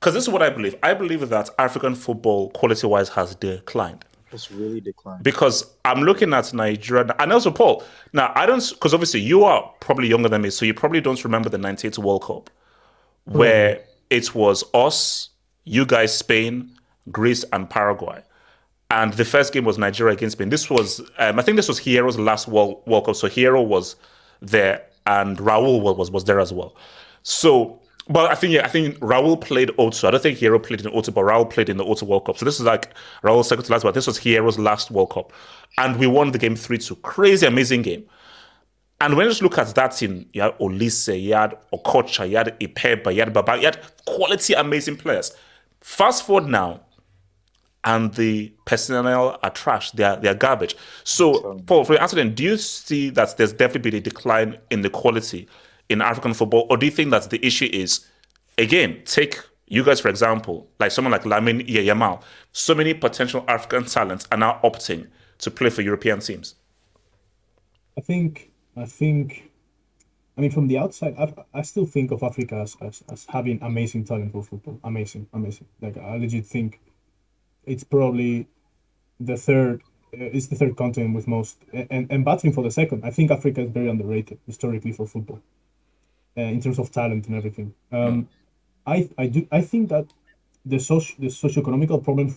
because 0.00 0.14
this 0.14 0.22
is 0.22 0.30
what 0.30 0.42
I 0.42 0.48
believe. 0.48 0.76
I 0.82 0.94
believe 0.94 1.28
that 1.28 1.50
African 1.58 1.94
football 1.94 2.48
quality 2.52 2.86
wise 2.86 3.10
has 3.10 3.34
declined. 3.34 4.06
It's 4.32 4.50
really 4.50 4.80
declined. 4.80 5.22
Because 5.22 5.74
I'm 5.84 6.02
looking 6.02 6.34
at 6.34 6.52
Nigeria 6.52 7.14
and 7.18 7.32
also 7.32 7.50
Paul. 7.50 7.82
Now 8.12 8.32
I 8.34 8.46
don't 8.46 8.68
because 8.70 8.94
obviously 8.94 9.20
you 9.20 9.44
are 9.44 9.72
probably 9.80 10.08
younger 10.08 10.28
than 10.28 10.42
me, 10.42 10.50
so 10.50 10.64
you 10.64 10.74
probably 10.74 11.00
don't 11.00 11.22
remember 11.24 11.48
the 11.48 11.58
'98 11.58 11.98
World 11.98 12.24
Cup 12.24 12.50
where 13.24 13.84
it 14.10 14.34
was 14.34 14.64
us, 14.74 15.30
you 15.64 15.84
guys, 15.84 16.16
Spain, 16.16 16.70
Greece, 17.10 17.44
and 17.52 17.68
Paraguay. 17.68 18.22
And 18.90 19.12
the 19.12 19.24
first 19.24 19.52
game 19.52 19.64
was 19.64 19.76
Nigeria 19.76 20.14
against 20.14 20.36
Spain. 20.36 20.48
This 20.48 20.70
was, 20.70 21.00
um, 21.18 21.38
I 21.38 21.42
think 21.42 21.56
this 21.56 21.68
was 21.68 21.78
Hierro's 21.78 22.18
last 22.18 22.48
World, 22.48 22.82
World 22.86 23.04
Cup. 23.04 23.16
So 23.16 23.28
Hiero 23.28 23.62
was 23.62 23.96
there 24.40 24.82
and 25.06 25.36
Raul 25.36 25.82
was, 25.96 26.10
was 26.10 26.24
there 26.24 26.40
as 26.40 26.52
well. 26.52 26.74
So, 27.22 27.80
but 28.08 28.30
I 28.30 28.34
think, 28.34 28.54
yeah, 28.54 28.64
I 28.64 28.68
think 28.68 28.98
Raul 29.00 29.38
played 29.40 29.68
O2. 29.70 30.08
I 30.08 30.10
don't 30.10 30.22
think 30.22 30.38
Hierro 30.38 30.62
played 30.62 30.80
in 30.80 30.90
O2, 30.92 31.12
but 31.12 31.22
Raul 31.22 31.48
played 31.48 31.68
in 31.68 31.76
the 31.76 31.84
O2 31.84 32.04
World 32.04 32.24
Cup. 32.24 32.38
So 32.38 32.44
this 32.44 32.58
is 32.58 32.64
like 32.64 32.92
Raul's 33.22 33.48
second 33.48 33.64
to 33.64 33.72
last, 33.72 33.82
but 33.82 33.94
this 33.94 34.06
was 34.06 34.18
Hierro's 34.18 34.58
last 34.58 34.90
World 34.90 35.10
Cup. 35.10 35.32
And 35.76 35.98
we 35.98 36.06
won 36.06 36.32
the 36.32 36.38
game 36.38 36.56
3 36.56 36.78
2. 36.78 36.96
Crazy, 36.96 37.46
amazing 37.46 37.82
game. 37.82 38.04
And 39.00 39.16
when 39.16 39.26
you 39.26 39.30
just 39.30 39.42
look 39.42 39.58
at 39.58 39.74
that 39.74 39.88
team, 39.88 40.28
you 40.32 40.42
had 40.42 40.58
Oliseh, 40.58 41.22
you 41.22 41.34
had 41.34 41.56
Okocha, 41.72 42.28
you 42.28 42.36
had 42.36 42.58
Ikpeba, 42.58 43.14
you 43.14 43.20
had 43.20 43.32
Baba, 43.32 43.56
you 43.56 43.66
had 43.66 43.78
quality, 44.06 44.54
amazing 44.54 44.96
players. 44.96 45.32
Fast 45.80 46.26
forward 46.26 46.48
now, 46.48 46.80
and 47.84 48.12
the 48.14 48.52
personnel 48.64 49.38
are 49.42 49.50
trash. 49.50 49.92
They 49.92 50.02
are 50.02 50.16
they 50.16 50.28
are 50.28 50.34
garbage. 50.34 50.76
So, 51.04 51.60
Paul, 51.66 51.84
for 51.84 51.92
your 51.92 52.02
answer, 52.02 52.16
then, 52.16 52.34
do 52.34 52.42
you 52.42 52.56
see 52.56 53.10
that 53.10 53.36
there's 53.36 53.52
definitely 53.52 53.90
been 53.90 54.00
a 54.00 54.02
decline 54.02 54.58
in 54.70 54.80
the 54.80 54.90
quality 54.90 55.46
in 55.88 56.02
African 56.02 56.34
football, 56.34 56.66
or 56.70 56.76
do 56.76 56.86
you 56.86 56.92
think 56.92 57.10
that 57.10 57.30
the 57.30 57.44
issue 57.44 57.68
is, 57.72 58.06
again, 58.58 59.02
take 59.04 59.38
you 59.68 59.84
guys 59.84 60.00
for 60.00 60.08
example, 60.08 60.68
like 60.78 60.90
someone 60.90 61.12
like 61.12 61.22
Lamine 61.22 61.66
Yamal, 61.68 62.22
so 62.52 62.74
many 62.74 62.94
potential 62.94 63.44
African 63.48 63.84
talents 63.84 64.26
are 64.32 64.38
now 64.38 64.60
opting 64.64 65.08
to 65.38 65.50
play 65.50 65.70
for 65.70 65.82
European 65.82 66.20
teams. 66.20 66.54
I 67.96 68.00
think 68.00 68.50
I 68.76 68.86
think 68.86 69.50
I 70.36 70.40
mean 70.40 70.50
from 70.50 70.68
the 70.68 70.78
outside 70.78 71.14
I, 71.18 71.32
I 71.52 71.62
still 71.62 71.86
think 71.86 72.10
of 72.10 72.22
Africa 72.22 72.56
as, 72.56 72.76
as, 72.80 73.04
as 73.10 73.26
having 73.28 73.58
amazing 73.62 74.04
talent 74.04 74.32
for 74.32 74.42
football. 74.42 74.80
Amazing, 74.84 75.28
amazing. 75.32 75.66
Like 75.80 75.96
I 75.98 76.16
legit 76.16 76.46
think 76.46 76.80
it's 77.66 77.84
probably 77.84 78.46
the 79.20 79.36
third 79.36 79.82
uh, 80.14 80.24
it's 80.24 80.46
the 80.46 80.56
third 80.56 80.76
continent 80.76 81.14
with 81.14 81.28
most 81.28 81.58
and, 81.72 82.06
and 82.10 82.24
battling 82.24 82.52
for 82.52 82.64
the 82.64 82.70
second. 82.70 83.04
I 83.04 83.10
think 83.10 83.30
Africa 83.30 83.62
is 83.62 83.70
very 83.70 83.90
underrated 83.90 84.38
historically 84.46 84.92
for 84.92 85.06
football. 85.06 85.40
Uh, 86.38 86.42
in 86.54 86.60
terms 86.60 86.78
of 86.78 86.90
talent 86.90 87.26
and 87.28 87.36
everything. 87.36 87.74
Um, 87.92 88.28
I 88.86 89.08
I 89.18 89.26
do 89.26 89.46
I 89.52 89.60
think 89.70 89.88
that 89.90 90.06
the 90.64 90.78
socio 90.78 91.16
the 91.18 91.28
socioeconomical 91.28 92.02
problem 92.02 92.28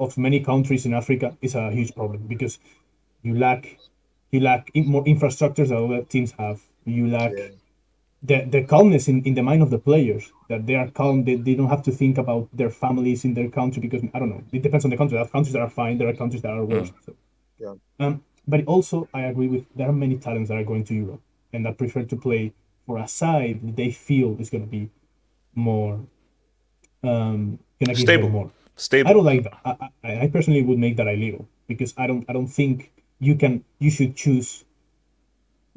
of 0.00 0.18
many 0.18 0.40
countries 0.40 0.86
in 0.86 0.94
Africa 0.94 1.36
is 1.40 1.54
a 1.54 1.70
huge 1.70 1.94
problem 1.94 2.22
because 2.26 2.58
you 3.22 3.34
lack 3.38 3.78
you 4.32 4.40
lack 4.40 4.70
in- 4.74 4.86
more 4.86 5.04
infrastructures 5.04 5.68
that 5.68 5.78
other 5.78 6.02
teams 6.04 6.32
have. 6.38 6.60
You 6.84 7.06
lack 7.08 7.32
the, 8.22 8.44
the 8.54 8.64
calmness 8.64 9.08
in, 9.08 9.22
in 9.24 9.34
the 9.34 9.42
mind 9.42 9.62
of 9.62 9.70
the 9.70 9.78
players 9.78 10.32
that 10.48 10.66
they 10.66 10.74
are 10.74 10.88
calm 10.90 11.24
they, 11.24 11.36
they 11.36 11.54
don't 11.54 11.68
have 11.68 11.82
to 11.82 11.92
think 11.92 12.18
about 12.18 12.48
their 12.52 12.70
families 12.70 13.24
in 13.24 13.34
their 13.34 13.50
country 13.50 13.80
because 13.80 14.02
i 14.14 14.18
don't 14.18 14.30
know 14.30 14.42
it 14.52 14.62
depends 14.62 14.84
on 14.84 14.90
the 14.90 14.96
country 14.96 15.16
there 15.16 15.24
are 15.24 15.28
countries 15.28 15.52
that 15.52 15.60
are 15.62 15.70
fine 15.70 15.98
there 15.98 16.08
are 16.08 16.14
countries 16.14 16.42
that 16.42 16.52
are 16.52 16.64
worse 16.64 16.90
so, 17.04 17.14
Yeah. 17.58 17.74
um, 18.00 18.22
but 18.48 18.64
also 18.66 19.08
i 19.14 19.22
agree 19.22 19.48
with 19.48 19.64
there 19.76 19.88
are 19.88 19.92
many 19.92 20.16
talents 20.16 20.48
that 20.48 20.58
are 20.58 20.64
going 20.64 20.84
to 20.84 20.94
europe 20.94 21.20
and 21.52 21.64
that 21.66 21.76
prefer 21.76 22.02
to 22.04 22.16
play 22.16 22.52
for 22.86 22.98
a 22.98 23.08
side 23.08 23.60
that 23.66 23.76
they 23.76 23.90
feel 23.90 24.36
is 24.40 24.50
going 24.50 24.64
to 24.64 24.70
be 24.70 24.90
more 25.54 26.00
um 27.02 27.58
gonna 27.80 27.94
give 27.94 27.98
Stable. 27.98 28.28
more. 28.28 28.50
Stable. 28.76 29.10
i 29.10 29.12
don't 29.12 29.24
like 29.24 29.42
that. 29.44 29.54
I, 29.64 29.88
I, 30.02 30.20
I 30.22 30.26
personally 30.28 30.62
would 30.62 30.78
make 30.78 30.96
that 30.96 31.06
illegal 31.06 31.46
because 31.68 31.94
i 31.96 32.06
don't 32.06 32.24
i 32.28 32.32
don't 32.32 32.48
think 32.48 32.90
you 33.20 33.36
can 33.36 33.64
you 33.78 33.90
should 33.90 34.16
choose 34.16 34.64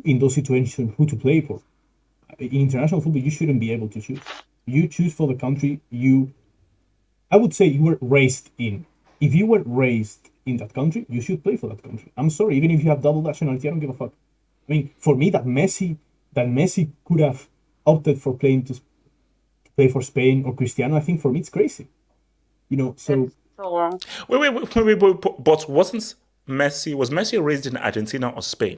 in 0.04 0.20
those 0.20 0.36
situations 0.36 0.94
who 0.96 1.06
to 1.06 1.16
play 1.16 1.42
for. 1.42 1.62
In 2.40 2.50
international 2.62 3.02
football 3.02 3.22
you 3.22 3.32
shouldn't 3.32 3.60
be 3.60 3.72
able 3.72 3.88
to 3.90 4.00
choose. 4.02 4.20
You 4.66 4.88
choose 4.88 5.14
for 5.14 5.28
the 5.28 5.36
country 5.36 5.80
you 5.90 6.32
i 7.32 7.38
would 7.38 7.54
say 7.54 7.66
you 7.66 7.84
were 7.84 7.98
raised 8.02 8.50
in. 8.58 8.86
If 9.20 9.34
you 9.34 9.46
were 9.48 9.64
raised 9.66 10.30
in 10.46 10.58
that 10.58 10.74
country 10.74 11.06
you 11.10 11.22
should 11.22 11.44
play 11.44 11.58
for 11.58 11.68
that 11.70 11.84
country. 11.84 12.12
I'm 12.18 12.30
sorry 12.30 12.58
even 12.58 12.72
if 12.72 12.84
you 12.84 12.90
have 12.90 13.02
double 13.02 13.22
nationality 13.22 13.68
i 13.68 13.72
don't 13.72 13.80
give 13.80 13.90
a 13.90 13.94
fuck. 13.94 14.14
I 14.68 14.72
mean 14.72 14.92
for 14.98 15.16
me 15.16 15.30
that 15.32 15.46
messi 15.46 15.98
that 16.38 16.48
messi 16.58 16.84
could 17.06 17.20
have 17.28 17.40
opted 17.86 18.18
for 18.24 18.32
playing 18.42 18.62
to, 18.68 18.74
to 18.74 19.70
play 19.76 19.88
for 19.94 20.02
spain 20.12 20.44
or 20.46 20.52
cristiano 20.60 20.96
i 20.96 21.04
think 21.08 21.18
for 21.24 21.30
me 21.34 21.40
it's 21.44 21.50
crazy 21.58 21.86
you 22.72 22.78
know 22.82 22.92
so 22.98 23.14
So 23.58 23.64
wrong. 23.78 23.96
Wait, 24.30 24.40
wait, 24.42 24.52
wait, 24.54 24.76
wait, 24.76 24.86
wait, 24.88 25.00
wait, 25.04 25.22
but- 25.26 25.38
but 25.50 25.60
wasn't 25.78 26.06
Messi 26.60 26.92
was 27.02 27.10
Messi 27.18 27.38
raised 27.50 27.66
in 27.72 27.76
Argentina 27.88 28.28
or 28.38 28.42
Spain? 28.56 28.78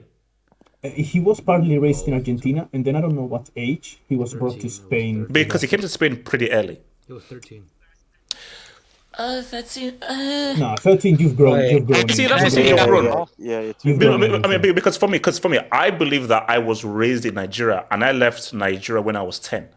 uh, 0.83 0.89
he 1.11 1.19
was 1.29 1.37
partly 1.49 1.77
raised 1.87 2.03
in 2.07 2.13
argentina 2.19 2.61
and 2.73 2.81
then 2.85 2.93
i 2.97 3.01
don't 3.03 3.17
know 3.19 3.29
what 3.35 3.45
age 3.67 3.87
he 4.09 4.15
was 4.23 4.29
brought 4.39 4.57
to 4.63 4.69
spain 4.81 5.13
Because 5.39 5.61
he 5.63 5.67
came 5.71 5.81
to 5.87 5.91
Spain 5.97 6.13
pretty 6.29 6.47
early. 6.59 6.77
He 7.07 7.13
was 7.17 7.23
13. 7.25 7.65
Uh, 9.19 9.41
that's 9.51 9.75
it. 9.75 10.01
Uh... 10.01 10.53
no 10.57 10.75
13 10.79 11.17
you've 11.19 11.35
grown 11.35 11.57
Wait. 11.59 11.73
you've 11.73 11.85
grown 11.87 12.07
See, 12.07 12.25
that's 12.25 12.41
what 12.41 12.41
you've 12.41 12.41
I'm 12.43 12.49
saying. 12.51 12.67
You've 12.77 12.87
grown. 12.87 13.05
grown. 13.05 13.27
Yeah, 13.37 13.59
it's 13.59 13.83
You've 13.83 13.99
grown 13.99 14.45
I 14.45 14.47
mean, 14.47 14.73
because 14.73 14.95
for 14.95 15.07
me, 15.07 15.17
because 15.17 15.37
for 15.39 15.49
me, 15.49 15.59
I 15.71 15.89
believe 15.91 16.29
that 16.29 16.45
I 16.47 16.57
was 16.59 16.85
raised 16.85 17.25
in 17.25 17.33
Nigeria 17.33 17.85
and 17.91 17.99
I 18.05 18.13
left 18.13 18.53
Nigeria 18.53 19.01
when 19.01 19.17
I 19.17 19.21
was 19.21 19.37
ten. 19.37 19.67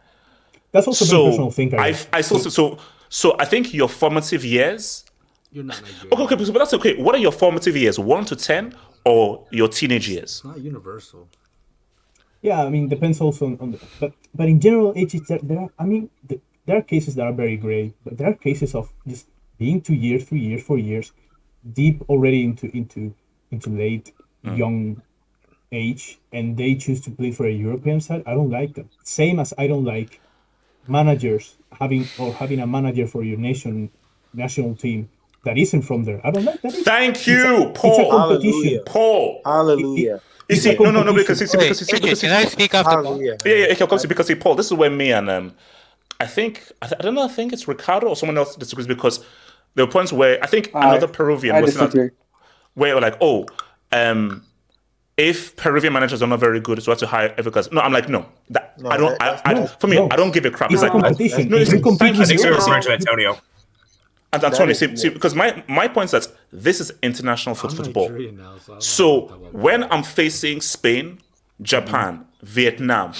That's 0.70 0.86
also 0.86 1.04
a 1.04 1.08
So 1.08 1.26
personal 1.26 1.50
thing. 1.50 1.74
I 1.74 1.88
I. 1.88 1.96
I 2.18 2.20
still 2.20 2.38
so 2.38 2.78
so 3.08 3.36
I 3.38 3.44
think 3.44 3.74
your 3.74 3.88
formative 3.88 4.44
years. 4.44 5.04
You're 5.50 5.64
not 5.64 5.82
Nigerian. 5.82 6.12
Okay, 6.12 6.22
okay, 6.34 6.36
but 6.52 6.58
that's 6.62 6.74
okay. 6.74 6.94
What 7.02 7.14
are 7.16 7.22
your 7.26 7.32
formative 7.32 7.76
years? 7.76 7.98
One 7.98 8.24
to 8.26 8.36
ten, 8.36 8.74
or 9.04 9.44
your 9.50 9.68
teenage 9.68 10.08
years? 10.08 10.30
It's 10.36 10.44
not 10.44 10.60
universal. 10.60 11.28
Yeah, 12.40 12.64
I 12.64 12.70
mean, 12.70 12.88
depends 12.88 13.20
also 13.20 13.46
on, 13.46 13.58
on 13.60 13.72
the, 13.72 13.78
but 14.00 14.12
but 14.34 14.48
in 14.48 14.60
general, 14.60 14.92
it's 14.96 15.14
it's- 15.14 15.28
there, 15.28 15.40
there 15.42 15.60
are, 15.64 15.70
I 15.78 15.84
mean, 15.84 16.10
the, 16.26 16.40
there 16.66 16.76
are 16.78 16.82
cases 16.82 17.14
that 17.16 17.24
are 17.26 17.32
very 17.32 17.56
gray, 17.56 17.92
but 18.04 18.16
there 18.18 18.28
are 18.30 18.34
cases 18.34 18.74
of 18.74 18.90
just 19.06 19.26
being 19.62 19.80
two 19.88 19.94
years, 20.06 20.22
three 20.28 20.40
years, 20.48 20.62
four 20.70 20.78
years, 20.90 21.06
deep 21.80 21.96
already 22.12 22.40
into 22.48 22.66
into 22.80 23.00
into 23.54 23.68
late 23.84 24.06
Mm. 24.46 24.58
young 24.62 24.78
age, 25.72 26.04
and 26.36 26.46
they 26.60 26.72
choose 26.84 27.00
to 27.06 27.10
play 27.18 27.30
for 27.38 27.46
a 27.46 27.52
European 27.66 28.00
side. 28.06 28.22
I 28.26 28.34
don't 28.38 28.50
like 28.60 28.72
them. 28.78 28.88
Same 29.04 29.36
as 29.44 29.50
I 29.58 29.66
don't 29.72 29.84
like 29.96 30.12
managers 30.88 31.44
having 31.80 32.04
or 32.18 32.34
having 32.34 32.60
a 32.60 32.66
manager 32.66 33.06
for 33.06 33.22
your 33.30 33.38
nation 33.38 33.90
national 34.34 34.74
team 34.84 35.00
that 35.44 35.56
isn't 35.58 35.82
from 35.82 36.04
there. 36.04 36.20
I 36.26 36.30
don't 36.32 36.44
like 36.50 36.60
that. 36.62 36.72
Thank 36.90 37.16
It's 37.16 37.28
a- 37.28 37.30
you, 37.32 37.68
it's 37.68 37.74
a 37.74 37.80
Paul. 37.80 38.10
competition. 38.10 38.50
Hallelujah. 38.50 38.82
Paul. 38.86 39.42
Hallelujah. 39.44 40.20
You 40.48 40.56
see, 40.56 40.74
no, 40.76 40.90
no, 40.90 41.02
no, 41.02 41.12
because 41.14 41.40
competition. 41.40 41.42
it's 41.42 41.52
because 41.52 41.82
it's 41.82 41.92
Wait, 41.92 42.02
because 42.02 42.20
can 42.20 42.32
I 42.32 42.44
speak 42.46 42.74
after 42.74 42.96
Paul? 42.96 43.04
Hallelujah. 43.04 43.36
yeah, 43.46 43.54
yeah, 43.54 43.64
okay, 43.72 43.84
because 43.84 44.06
because 44.06 44.26
see, 44.26 44.34
Paul, 44.34 44.54
this 44.56 44.66
is 44.66 44.74
where 44.74 44.90
me 44.90 45.12
and 45.12 45.30
um, 45.30 45.54
I 46.20 46.26
think 46.26 46.52
I, 46.82 46.86
th- 46.88 46.98
I 47.00 47.02
don't 47.02 47.14
know, 47.14 47.24
I 47.24 47.28
think 47.28 47.52
it's 47.52 47.66
Ricardo 47.68 48.08
or 48.08 48.16
someone 48.16 48.38
else 48.38 48.56
disagrees 48.56 48.86
because 48.86 49.24
there 49.74 49.86
were 49.86 49.92
points 49.92 50.12
where 50.12 50.38
I 50.42 50.46
think 50.46 50.70
I- 50.74 50.88
another 50.90 51.08
Peruvian 51.08 51.56
I 51.56 51.60
was 51.60 51.74
saying 51.74 51.90
that- 51.90 52.10
where 52.74 53.00
like, 53.00 53.16
oh, 53.20 53.46
um, 53.92 54.44
if 55.16 55.54
Peruvian 55.56 55.92
managers 55.92 56.22
are 56.22 56.26
not 56.26 56.40
very 56.40 56.58
good, 56.60 56.82
so 56.82 56.90
I 56.90 56.94
have 56.94 56.98
to 57.00 57.06
hire 57.06 57.34
every 57.36 57.52
guy. 57.52 57.62
No, 57.70 57.80
I'm 57.82 57.92
like, 57.92 58.08
no, 58.08 58.26
that 58.50 58.80
No, 58.80 58.88
I 58.90 58.96
don't. 58.96 59.18
that- 59.18 59.42
I, 59.46 59.50
I, 59.50 59.54
no, 59.54 59.66
for 59.66 59.86
me, 59.86 59.96
no. 59.96 60.08
I 60.10 60.16
don't 60.16 60.32
give 60.32 60.44
a 60.46 60.50
crap. 60.50 60.72
It's 60.72 60.80
like, 60.82 60.92
competition. 60.92 61.48
No, 61.50 61.56
If 61.56 61.62
it's- 61.62 61.72
you 61.76 61.82
compete 61.82 61.98
thank 61.98 62.14
you. 62.14 62.20
with 62.20 62.28
I 62.30 62.32
think 62.34 62.42
you're 62.42 62.54
referring 62.54 62.82
to 62.82 62.92
Antonio. 62.92 63.38
And 64.34 64.42
Antonio, 64.44 64.72
see, 64.72 64.96
see, 64.96 65.10
because 65.10 65.34
my 65.34 65.62
my 65.68 65.86
point 65.88 66.06
is 66.06 66.12
that 66.12 66.26
this 66.50 66.80
is 66.80 66.90
international 67.02 67.54
foot 67.54 67.72
football. 67.72 68.08
Now, 68.08 68.16
so 68.16 68.22
I 68.22 68.26
don't 68.26 68.38
know 68.38 68.80
So 68.80 69.14
what 69.14 69.28
that 69.28 69.38
was. 69.40 69.52
when 69.52 69.84
I'm 69.92 70.02
facing 70.02 70.62
Spain, 70.62 71.18
Japan, 71.60 72.24
Vietnam, 72.42 73.12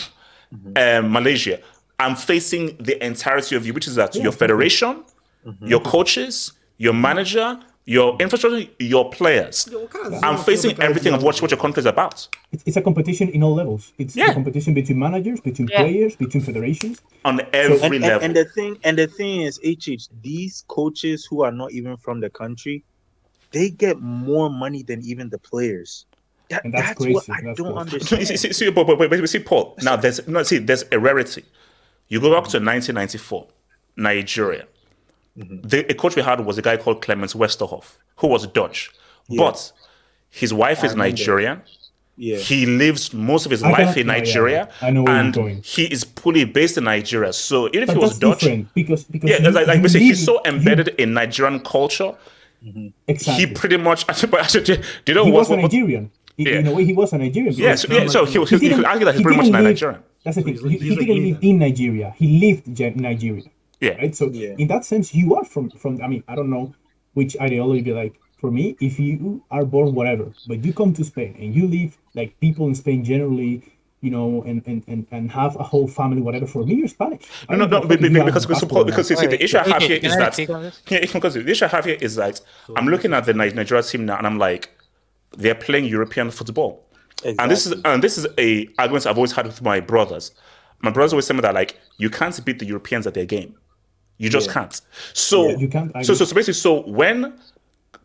um, 0.74 1.12
Malaysia, 1.12 1.60
I'm 2.00 2.16
facing 2.16 2.76
the 2.78 2.96
entirety 3.04 3.54
of 3.56 3.66
you, 3.66 3.74
which 3.74 3.86
is 3.86 3.96
that 3.96 4.14
your 4.14 4.32
federation, 4.32 5.04
Mm-hmm. 5.46 5.66
your 5.66 5.80
coaches, 5.80 6.52
your 6.78 6.92
manager, 6.92 7.58
your 7.84 8.16
infrastructure, 8.20 8.70
your 8.78 9.10
players. 9.10 9.68
Yo, 9.70 9.80
what 9.80 9.90
kind 9.90 10.14
of 10.14 10.22
I'm 10.22 10.38
facing 10.38 10.80
everything 10.80 11.12
of 11.14 11.22
what, 11.24 11.42
what 11.42 11.50
your 11.50 11.58
is 11.58 11.62
country 11.62 11.80
is 11.80 11.86
about 11.86 12.28
It's, 12.52 12.62
it's 12.64 12.76
a 12.76 12.82
competition 12.82 13.28
in 13.30 13.42
all 13.42 13.54
levels. 13.54 13.92
It's 13.98 14.14
Yeah. 14.14 14.30
a 14.30 14.34
competition 14.34 14.72
between 14.74 14.98
managers, 15.00 15.40
between 15.40 15.66
Yeah. 15.68 15.78
players, 15.82 16.14
between 16.14 16.44
federations. 16.44 17.00
on 17.24 17.40
every 17.52 17.74
and, 17.82 17.94
and, 17.94 18.02
level. 18.02 18.24
and 18.26 18.36
the 18.36 18.44
thing 18.44 18.78
and 18.84 18.96
the 18.98 19.06
thing 19.08 19.40
is 19.42 19.58
HH 19.64 20.08
these 20.22 20.64
coaches 20.68 21.26
who 21.28 21.42
are 21.42 21.50
not 21.52 21.72
even 21.72 21.96
from 21.96 22.20
the 22.20 22.30
country 22.30 22.84
they 23.50 23.68
get 23.68 24.00
more 24.00 24.48
money 24.48 24.82
than 24.84 25.02
even 25.02 25.28
the 25.28 25.38
players 25.38 26.06
that, 26.50 26.64
And 26.64 26.72
that's 26.74 26.88
that's, 27.00 27.00
what. 27.00 27.28
I 27.30 27.40
That's 27.42 27.58
don't 27.58 27.72
crazy. 27.72 27.78
Understand 27.78 28.26
see, 28.28 28.36
see, 28.42 28.52
see, 28.52 28.70
but, 28.70 28.86
but, 28.86 28.98
but, 28.98 29.08
but 29.10 29.28
see, 29.28 29.38
Paul. 29.40 29.74
Now 29.82 29.96
there's 29.96 30.26
no 30.28 30.42
see, 30.42 30.58
there's 30.58 30.84
a 30.92 30.98
rarity. 30.98 31.44
You 32.08 32.20
go 32.20 32.28
back 32.30 32.44
to 32.50 32.58
1994, 32.60 33.46
Nigeria. 33.96 34.66
Mm-hmm. 35.38 35.66
The 35.66 35.90
a 35.90 35.94
coach 35.94 36.14
we 36.16 36.22
had 36.22 36.40
was 36.44 36.58
a 36.58 36.62
guy 36.62 36.76
called 36.76 37.00
Clemens 37.02 37.32
Westerhof, 37.34 37.96
who 38.16 38.26
was 38.28 38.46
Dutch, 38.46 38.90
but 39.36 39.72
his 40.28 40.52
wife 40.52 40.82
I 40.82 40.86
is 40.86 40.92
remember. 40.92 41.10
Nigerian. 41.10 41.62
yeah 42.16 42.36
He 42.36 42.66
lives 42.66 43.14
most 43.14 43.46
of 43.46 43.50
his 43.50 43.62
I 43.62 43.70
life 43.70 43.78
cannot- 43.78 43.96
in 43.96 44.06
yeah, 44.08 44.12
yeah, 44.12 44.18
Nigeria, 44.18 44.68
I 44.82 44.90
know 44.90 45.02
where 45.04 45.14
you're 45.14 45.20
and 45.24 45.34
going. 45.34 45.62
he 45.62 45.84
is 45.86 46.04
fully 46.04 46.44
based 46.44 46.76
in 46.76 46.84
Nigeria. 46.84 47.32
So 47.32 47.68
even 47.68 47.82
if 47.84 47.86
But 47.88 47.96
he 47.96 48.02
was 48.02 48.18
Dutch, 48.18 48.44
because 48.74 49.04
because 49.04 49.30
yeah, 49.30 49.38
you- 49.42 49.50
like, 49.50 49.66
like 49.66 49.82
we 49.82 49.88
say, 49.88 50.00
he's 50.00 50.22
so 50.22 50.40
embedded 50.44 50.88
in 51.00 51.14
Nigerian 51.14 51.60
culture. 51.60 52.12
Mm-hmm. 52.64 52.88
exactly. 53.08 53.46
He 53.46 53.52
pretty 53.52 53.76
much. 53.78 54.06
But 54.30 54.40
actually, 54.44 54.64
do 54.64 55.08
you 55.08 55.14
know 55.14 55.24
he 55.24 55.32
what? 55.32 55.38
was 55.40 55.48
a 55.50 55.52
what- 55.52 55.62
Nigerian. 55.62 56.10
In- 56.38 56.46
Yeah. 56.46 56.58
In 56.60 56.66
a 56.66 56.72
way, 56.74 56.84
he 56.84 56.92
was 56.92 57.12
a 57.14 57.18
Nigerian. 57.18 57.52
yeah, 57.54 57.74
so, 57.74 57.88
yeah, 57.92 58.06
so 58.06 58.24
he, 58.26 58.32
he, 58.32 58.44
he, 58.44 58.58
didn't- 58.58 58.76
could 58.76 58.84
argue 58.92 59.04
that 59.06 59.12
he's 59.14 59.20
he 59.20 59.24
pretty 59.24 59.38
much 59.38 59.48
live- 59.50 59.64
Nigerian. 59.64 60.00
That's 60.24 60.36
the 60.36 60.42
thing. 60.42 60.52
He's 60.54 60.62
He, 60.62 60.68
he's 60.78 60.82
he 60.98 61.04
didn't 61.06 61.24
live 61.28 61.38
in 61.42 61.58
Nigeria. 61.58 62.14
He 62.16 62.26
lived 62.44 62.80
in 62.80 62.96
Nigeria. 63.10 63.42
Yeah. 63.82 63.96
Right. 64.02 64.14
So 64.20 64.24
Yeah. 64.30 64.54
in 64.62 64.68
that 64.68 64.84
sense, 64.84 65.06
you 65.20 65.34
are 65.36 65.44
from 65.52 65.70
from. 65.82 65.92
I 66.02 66.06
mean, 66.12 66.22
I 66.28 66.34
don't 66.38 66.50
know 66.56 66.66
which 67.18 67.36
ideology 67.40 67.82
be 67.82 67.92
like. 68.02 68.14
For 68.42 68.50
me, 68.50 68.76
if 68.80 68.98
you 68.98 69.44
are 69.56 69.64
born 69.64 69.94
whatever, 69.94 70.26
but 70.48 70.64
you 70.64 70.72
come 70.80 70.92
to 70.94 71.04
Spain 71.04 71.36
and 71.38 71.54
you 71.54 71.64
live 71.68 71.96
like 72.18 72.30
people 72.40 72.66
in 72.66 72.74
Spain 72.74 73.04
generally, 73.04 73.52
you 74.00 74.10
know, 74.10 74.42
and 74.48 74.58
and, 74.66 74.82
and, 74.88 75.06
and 75.12 75.30
have 75.30 75.54
a 75.54 75.62
whole 75.62 75.86
family, 75.86 76.20
whatever. 76.20 76.46
For 76.54 76.64
me, 76.68 76.74
you're 76.80 76.88
Spanish. 76.88 77.22
No, 77.48 77.54
no, 77.56 77.66
no, 77.66 77.80
give 77.82 77.88
be- 77.90 77.96
be- 77.98 78.06
if 78.08 78.12
you 78.14 78.18
have 78.18 78.26
because 78.26 78.44
a 78.46 78.66
because, 78.66 78.84
because 78.90 79.10
you 79.10 79.16
see, 79.16 79.26
the 79.28 79.40
issue 79.44 79.58
I 79.58 79.68
have 79.68 79.82
Okay, 79.84 79.86
here 79.90 80.00
can 80.00 80.10
is 80.10 80.16
I 80.16 80.18
that 80.24 80.34
speak 80.34 80.50
on 80.50 80.62
this? 80.64 80.82
yeah, 80.90 81.00
because 81.12 81.34
the 81.34 81.48
issue 81.48 81.64
I 81.66 81.68
have 81.68 81.84
here 81.84 81.98
is 82.00 82.16
that 82.16 82.40
I'm 82.74 82.86
looking 82.88 83.12
at 83.14 83.26
the 83.26 83.34
Nigeria 83.34 83.82
team 83.84 84.06
now, 84.06 84.18
and 84.18 84.26
I'm 84.26 84.38
like, 84.38 84.70
they're 85.42 85.54
playing 85.66 85.84
European 85.84 86.32
football, 86.32 86.72
and 87.24 87.48
this 87.48 87.66
is 87.66 87.80
and 87.84 88.02
this 88.02 88.18
is 88.18 88.26
a 88.38 88.68
argument 88.76 89.06
I've 89.06 89.18
always 89.18 89.32
had 89.38 89.46
with 89.46 89.62
my 89.62 89.78
brothers. 89.78 90.32
My 90.80 90.90
brothers 90.90 91.12
always 91.12 91.28
tell 91.28 91.36
me 91.36 91.42
that 91.42 91.54
like 91.54 91.78
you 91.98 92.10
can't 92.10 92.44
beat 92.44 92.58
the 92.58 92.66
Europeans 92.66 93.06
at 93.06 93.14
their 93.14 93.24
game, 93.36 93.54
you 94.22 94.30
just 94.30 94.46
Yeah. 94.48 94.52
can't. 94.54 94.80
So 95.14 95.50
You 95.58 95.68
can't, 95.68 95.92
so, 96.06 96.14
so 96.14 96.24
so 96.24 96.34
basically, 96.34 96.54
so 96.54 96.82
when 96.82 97.34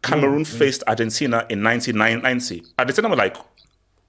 Cameroon 0.02 0.44
mm, 0.44 0.54
mm. 0.54 0.58
faced 0.60 0.84
Argentina 0.88 1.46
in 1.50 1.64
1990, 1.64 2.64
Argentina 2.80 3.10
were 3.10 3.16
like, 3.16 3.38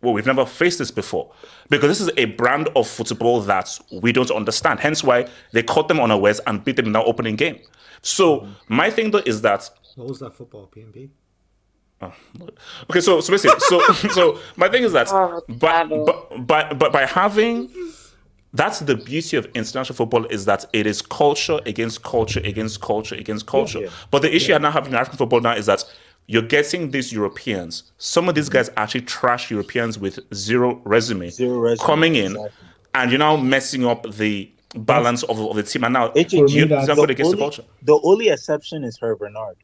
well, 0.01 0.13
we've 0.15 0.27
never 0.27 0.47
faced 0.47 0.79
this 0.79 0.91
before. 0.91 1.33
Because 1.71 1.89
this 1.89 2.01
is 2.01 2.11
a 2.17 2.27
brand 2.27 2.69
of 2.77 2.87
football 2.89 3.41
that 3.43 3.79
we 4.03 4.13
don't 4.13 4.31
understand. 4.31 4.81
Hence 4.81 5.03
why 5.03 5.27
they 5.53 5.63
caught 5.63 5.89
them 5.89 6.01
unawares 6.01 6.41
and 6.47 6.63
beat 6.65 6.77
them 6.77 6.87
in 6.87 6.93
their 6.93 7.03
opening 7.03 7.37
game. 7.37 7.59
So 8.03 8.41
mm. 8.41 8.55
my 8.69 8.91
thing 8.91 9.11
though 9.11 9.23
is 9.27 9.43
that 9.43 9.69
What 9.97 10.09
was 10.09 10.19
that 10.21 10.35
football? 10.35 10.71
PNP? 10.75 11.11
Oh, 12.01 12.13
okay, 12.89 13.01
so 13.01 13.21
so 13.21 13.33
basically, 13.33 13.59
so 13.61 13.81
so 14.13 14.39
my 14.57 14.69
thing 14.69 14.85
is 14.85 14.93
that 14.93 15.09
Oh, 15.11 15.43
by, 15.49 15.83
Ricardo. 15.83 16.05
but, 16.05 16.47
but 16.47 16.79
but 16.79 16.93
by 16.93 17.05
having 17.07 17.69
that's 18.59 18.81
the 18.81 18.97
beauty 18.97 19.37
of 19.37 19.47
international 19.55 19.95
football 19.95 20.25
is 20.27 20.45
that 20.47 20.67
it 20.73 20.85
is 20.85 21.01
culture 21.01 21.61
against 21.65 22.03
culture 22.03 22.41
against 22.41 22.81
culture 22.81 23.15
against 23.15 23.47
culture. 23.47 23.83
yeah. 23.83 23.91
But 24.11 24.23
the 24.23 24.35
issue 24.35 24.53
I 24.53 24.59
now 24.59 24.73
have 24.73 24.87
in 24.89 24.95
African 24.95 25.17
football 25.17 25.41
now 25.41 25.55
is 25.55 25.67
that 25.67 25.85
you're 26.27 26.43
getting 26.43 26.91
these 26.91 27.13
Europeans. 27.13 27.93
Some 27.99 28.29
of 28.29 28.35
these 28.35 28.49
mm-hmm. 28.49 28.55
guys 28.55 28.71
actually 28.77 29.03
trash 29.03 29.51
Europeans 29.51 29.99
with 29.99 30.19
zero 30.35 30.83
resume, 30.85 31.31
Zero 31.31 31.59
resume, 31.59 31.87
coming 31.87 32.15
in 32.17 32.33
exactly. 32.33 32.69
and 32.95 33.11
you're 33.13 33.19
now 33.19 33.37
messing 33.37 33.87
up 33.87 34.03
the 34.13 34.51
balance 34.75 35.23
of, 35.23 35.39
of 35.39 35.55
the 35.57 35.63
team. 35.63 35.85
And 35.85 35.93
now 35.95 36.13
you, 36.15 36.67
that's- 36.67 36.87
the 36.87 37.03
against 37.03 37.17
the 37.17 37.25
only- 37.25 37.39
culture. 37.39 37.65
The 37.83 38.01
only 38.03 38.29
exception 38.29 38.83
is 38.83 38.99
Hervé 38.99 39.21
Renard. 39.21 39.57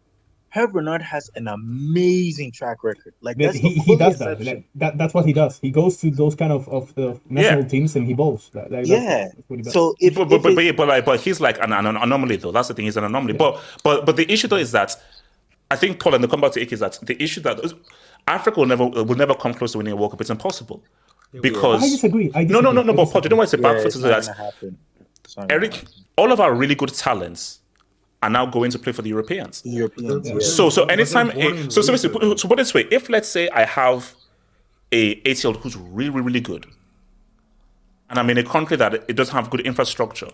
Hervé 0.54 0.74
Renard 0.74 1.02
has 1.02 1.30
an 1.34 1.48
amazing 1.48 2.52
track 2.52 2.84
record. 2.84 3.14
Like 3.20 3.36
that's 3.36 3.56
he, 3.56 3.74
he 3.74 3.96
does 3.96 4.18
that. 4.20 4.40
Like, 4.40 4.64
that. 4.76 4.96
That's 4.96 5.12
what 5.12 5.26
he 5.26 5.32
does. 5.32 5.58
He 5.58 5.70
goes 5.70 5.96
to 5.98 6.10
those 6.10 6.34
kind 6.34 6.52
of 6.52 6.68
of 6.68 6.94
the 6.94 7.20
national 7.28 7.64
teams 7.64 7.96
and 7.96 8.06
he 8.06 8.14
bowls. 8.14 8.50
That, 8.54 8.70
like, 8.70 8.86
Yeah. 8.86 9.30
that's 9.34 9.48
what 9.48 9.56
he 9.56 9.62
does. 9.62 9.72
So 9.72 9.96
if, 10.00 10.14
but, 10.14 10.28
but, 10.28 10.36
if 10.36 10.42
but, 10.42 10.54
but, 10.54 10.76
but, 10.76 10.88
like, 10.88 11.04
but 11.04 11.20
he's 11.20 11.40
like 11.40 11.58
an, 11.58 11.72
an 11.72 11.96
anomaly 11.96 12.36
though. 12.36 12.52
That's 12.52 12.68
the 12.68 12.74
thing. 12.74 12.84
He's 12.84 12.96
an 12.96 13.04
anomaly. 13.04 13.32
But 13.34 13.60
but 13.82 14.06
but 14.06 14.16
the 14.16 14.30
issue 14.32 14.46
though 14.46 14.56
is 14.56 14.70
that 14.72 14.94
I 15.70 15.76
think 15.76 15.98
Paul 15.98 16.14
and 16.14 16.22
the 16.22 16.28
come 16.28 16.40
back 16.40 16.52
to 16.52 16.62
Ike 16.62 16.72
is 16.72 16.80
that 16.80 16.98
the 17.02 17.20
issue 17.20 17.40
that 17.40 17.60
Africa 18.28 18.60
will 18.60 18.66
never 18.66 18.86
will 18.86 19.16
never 19.16 19.34
come 19.34 19.54
close 19.54 19.72
to 19.72 19.78
winning 19.78 19.92
a 19.92 19.96
World 19.96 20.12
Cup. 20.12 20.20
It's 20.20 20.30
impossible 20.30 20.84
because 21.42 21.82
I 21.82 21.88
disagree. 21.88 22.30
I 22.32 22.44
no 22.44 22.60
no 22.60 22.70
no 22.70 22.82
no. 22.82 22.92
But 22.92 23.06
Paul, 23.10 23.22
do 23.22 23.26
you 23.26 23.30
know 23.30 23.36
why 23.36 23.44
it's 23.44 23.54
a 23.54 23.56
yeah, 23.56 23.62
back 23.62 23.78
foot 23.78 23.86
it's 23.86 23.96
is 23.96 24.02
not 24.02 24.08
that 24.08 24.26
gonna 24.26 24.50
happen. 24.50 24.78
It's 25.24 25.36
not 25.36 25.50
Eric, 25.50 25.84
all 26.16 26.30
of 26.30 26.38
our 26.38 26.54
really 26.54 26.76
good 26.76 26.94
talents 26.94 27.60
are 28.24 28.30
now 28.30 28.46
going 28.46 28.70
to 28.70 28.78
play 28.78 28.92
for 28.92 29.02
the 29.02 29.10
Europeans. 29.10 29.60
The 29.60 29.70
Europeans. 29.70 30.26
Yeah. 30.26 30.34
Yeah. 30.34 30.40
So 30.40 30.70
so 30.70 30.84
anytime 30.86 31.30
a, 31.30 31.70
so 31.70 31.82
so, 31.82 31.92
raised 31.92 32.04
basically, 32.04 32.28
there. 32.28 32.38
so 32.38 32.48
put 32.48 32.58
it 32.58 32.62
this 32.62 32.72
way, 32.74 32.86
if 32.90 33.10
let's 33.10 33.28
say 33.28 33.50
I 33.50 33.64
have 33.66 34.14
a 34.90 35.20
8 35.28 35.44
year 35.44 35.48
old 35.48 35.58
who's 35.58 35.76
really 35.76 36.10
really 36.10 36.22
really 36.22 36.40
good, 36.40 36.66
and 38.08 38.18
I'm 38.18 38.30
in 38.30 38.38
a 38.38 38.42
country 38.42 38.76
that 38.78 38.94
it 38.94 39.14
doesn't 39.14 39.34
have 39.34 39.50
good 39.50 39.60
infrastructure, 39.60 40.30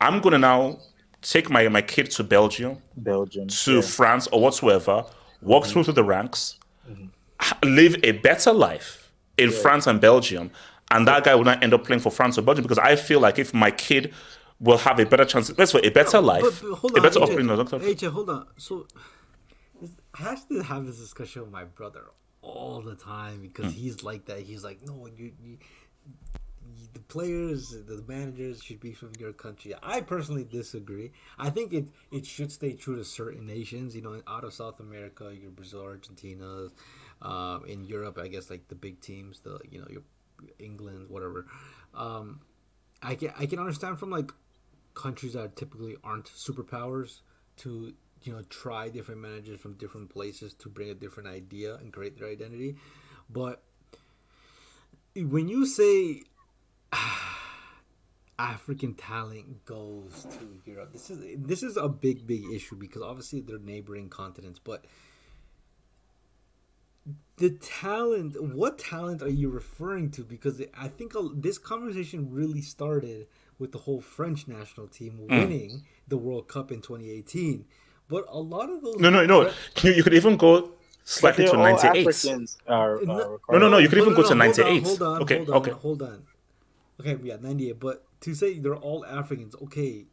I'm 0.00 0.20
gonna 0.20 0.38
now 0.38 0.78
take 1.20 1.50
my 1.50 1.66
my 1.68 1.82
kid 1.82 2.10
to 2.12 2.22
Belgium, 2.22 2.78
Belgium. 2.96 3.48
to 3.48 3.74
yeah. 3.74 3.80
France 3.80 4.28
or 4.28 4.40
whatsoever, 4.40 5.04
walk 5.42 5.64
mm-hmm. 5.64 5.72
through 5.72 5.84
through 5.84 5.94
the 5.94 6.04
ranks, 6.04 6.56
mm-hmm. 6.88 7.06
h- 7.42 7.64
live 7.64 7.96
a 8.04 8.12
better 8.12 8.52
life 8.52 9.10
in 9.36 9.50
France 9.50 9.88
and 9.88 10.00
Belgium, 10.00 10.52
and 10.92 11.08
that 11.08 11.24
guy 11.24 11.34
will 11.34 11.44
not 11.44 11.64
end 11.64 11.74
up 11.74 11.84
playing 11.84 12.00
for 12.00 12.12
France 12.12 12.38
or 12.38 12.42
Belgium 12.42 12.62
because 12.62 12.78
I 12.78 12.94
feel 12.94 13.18
like 13.18 13.40
if 13.40 13.52
my 13.52 13.72
kid 13.72 14.14
will 14.60 14.78
have 14.78 14.98
a 14.98 15.06
better 15.06 15.24
chance, 15.24 15.56
let's 15.56 15.72
say 15.72 15.80
a 15.82 15.90
better 15.90 16.20
life, 16.20 16.42
But, 16.42 16.68
but 16.70 16.78
hold 16.78 16.92
a 16.94 16.96
on, 16.96 17.02
better 17.02 17.20
doctor. 17.56 17.78
AJ, 17.78 18.10
hold 18.12 18.30
on. 18.30 18.46
So 18.56 18.86
I 20.14 20.22
have 20.22 20.48
to 20.48 20.62
have 20.62 20.86
this 20.86 20.98
discussion 20.98 21.42
with 21.42 21.50
my 21.50 21.64
brother 21.64 22.06
all 22.42 22.80
the 22.80 22.94
time 22.96 23.40
because 23.42 23.66
Hmm. 23.66 23.78
he's 23.78 24.02
like 24.02 24.24
that. 24.26 24.40
He's 24.40 24.64
like, 24.64 24.80
no, 24.86 25.06
you, 25.06 25.26
you, 25.26 25.32
you- 25.42 25.58
the 26.92 27.00
players, 27.00 27.70
the 27.70 28.04
managers 28.06 28.62
should 28.62 28.78
be 28.80 28.92
from 28.92 29.12
your 29.18 29.32
country. 29.32 29.74
I 29.82 30.00
personally 30.02 30.44
disagree. 30.44 31.12
I 31.38 31.48
think 31.50 31.72
it 31.72 31.88
it 32.12 32.26
should 32.26 32.52
stay 32.52 32.74
true 32.74 32.96
to 32.96 33.04
certain 33.04 33.46
nations. 33.46 33.94
You 33.96 34.02
know, 34.02 34.20
out 34.28 34.44
of 34.44 34.52
South 34.52 34.78
America, 34.80 35.34
your 35.34 35.50
Brazil, 35.50 35.80
Argentina, 35.82 36.68
um, 37.22 37.64
in 37.66 37.84
Europe, 37.84 38.18
I 38.18 38.28
guess 38.28 38.50
like 38.50 38.68
the 38.68 38.74
big 38.74 39.00
teams, 39.00 39.40
the 39.40 39.58
you 39.70 39.80
know 39.80 39.86
your 39.90 40.02
England, 40.58 41.08
whatever. 41.08 41.46
Um, 41.94 42.40
I 43.02 43.14
can 43.14 43.32
I 43.38 43.46
can 43.46 43.58
understand 43.58 43.98
from 43.98 44.10
like 44.10 44.30
countries 44.98 45.32
that 45.34 45.56
typically 45.56 45.96
aren't 46.02 46.26
superpowers 46.26 47.20
to 47.56 47.94
you 48.24 48.32
know 48.32 48.42
try 48.50 48.88
different 48.88 49.20
managers 49.20 49.60
from 49.60 49.74
different 49.74 50.10
places 50.10 50.52
to 50.54 50.68
bring 50.68 50.90
a 50.90 50.94
different 50.94 51.28
idea 51.28 51.76
and 51.76 51.92
create 51.92 52.18
their 52.18 52.28
identity. 52.28 52.76
But 53.30 53.62
when 55.16 55.48
you 55.48 55.66
say 55.66 56.22
african 58.38 58.94
talent 58.94 59.64
goes 59.64 60.26
to 60.30 60.70
europe 60.70 60.92
this 60.92 61.10
is 61.10 61.18
this 61.38 61.62
is 61.64 61.76
a 61.76 61.88
big 61.88 62.24
big 62.24 62.44
issue 62.52 62.76
because 62.76 63.02
obviously 63.02 63.40
they're 63.40 63.58
neighboring 63.58 64.08
continents 64.08 64.60
but 64.62 64.84
the 67.38 67.50
talent 67.50 68.40
what 68.54 68.78
talent 68.78 69.22
are 69.22 69.30
you 69.30 69.48
referring 69.48 70.10
to? 70.10 70.22
Because 70.22 70.62
i 70.78 70.88
think 70.88 71.14
this 71.34 71.58
conversation 71.58 72.30
really 72.30 72.60
started 72.60 73.26
with 73.58 73.72
the 73.72 73.78
whole 73.78 74.00
french 74.00 74.46
national 74.48 74.86
team 74.88 75.18
Mm. 75.18 75.28
winning 75.40 75.82
the 76.06 76.16
world 76.16 76.48
cup 76.48 76.70
in 76.72 76.80
2018 76.80 77.64
but 78.08 78.24
a 78.28 78.38
lot 78.38 78.70
of 78.70 78.82
those 78.82 78.96
No, 78.98 79.10
no, 79.10 79.26
no. 79.26 79.50
You, 79.82 79.92
you 79.92 80.02
could 80.02 80.14
even 80.14 80.36
go 80.38 80.72
slightly 81.04 81.44
to 81.46 81.56
98. 81.56 82.56
Are, 82.66 83.00
No, 83.02 83.38
are 83.48 83.52
No, 83.52 83.58
no, 83.58 83.68
no. 83.68 83.78
You 83.78 83.88
could 83.90 83.98
even 83.98 84.14
no, 84.14 84.22
go 84.22 84.28
to 84.28 84.34
no, 84.34 84.44
hold 84.44 84.58
on, 84.60 84.66
98. 84.66 84.82
Hold 84.86 85.02
on, 85.02 85.22
okay, 85.22 85.36
hold 85.38 85.50
on, 85.50 85.56
okay. 85.56 85.70
hold 85.72 86.02
on. 86.02 86.22
Okay, 87.00 87.18
yeah, 87.22 87.36
98. 87.40 87.78
But 87.78 88.04
to 88.22 88.34
say 88.34 88.58
they're 88.58 88.76
all 88.76 89.04
Africans, 89.04 89.54
okay. 89.64 90.06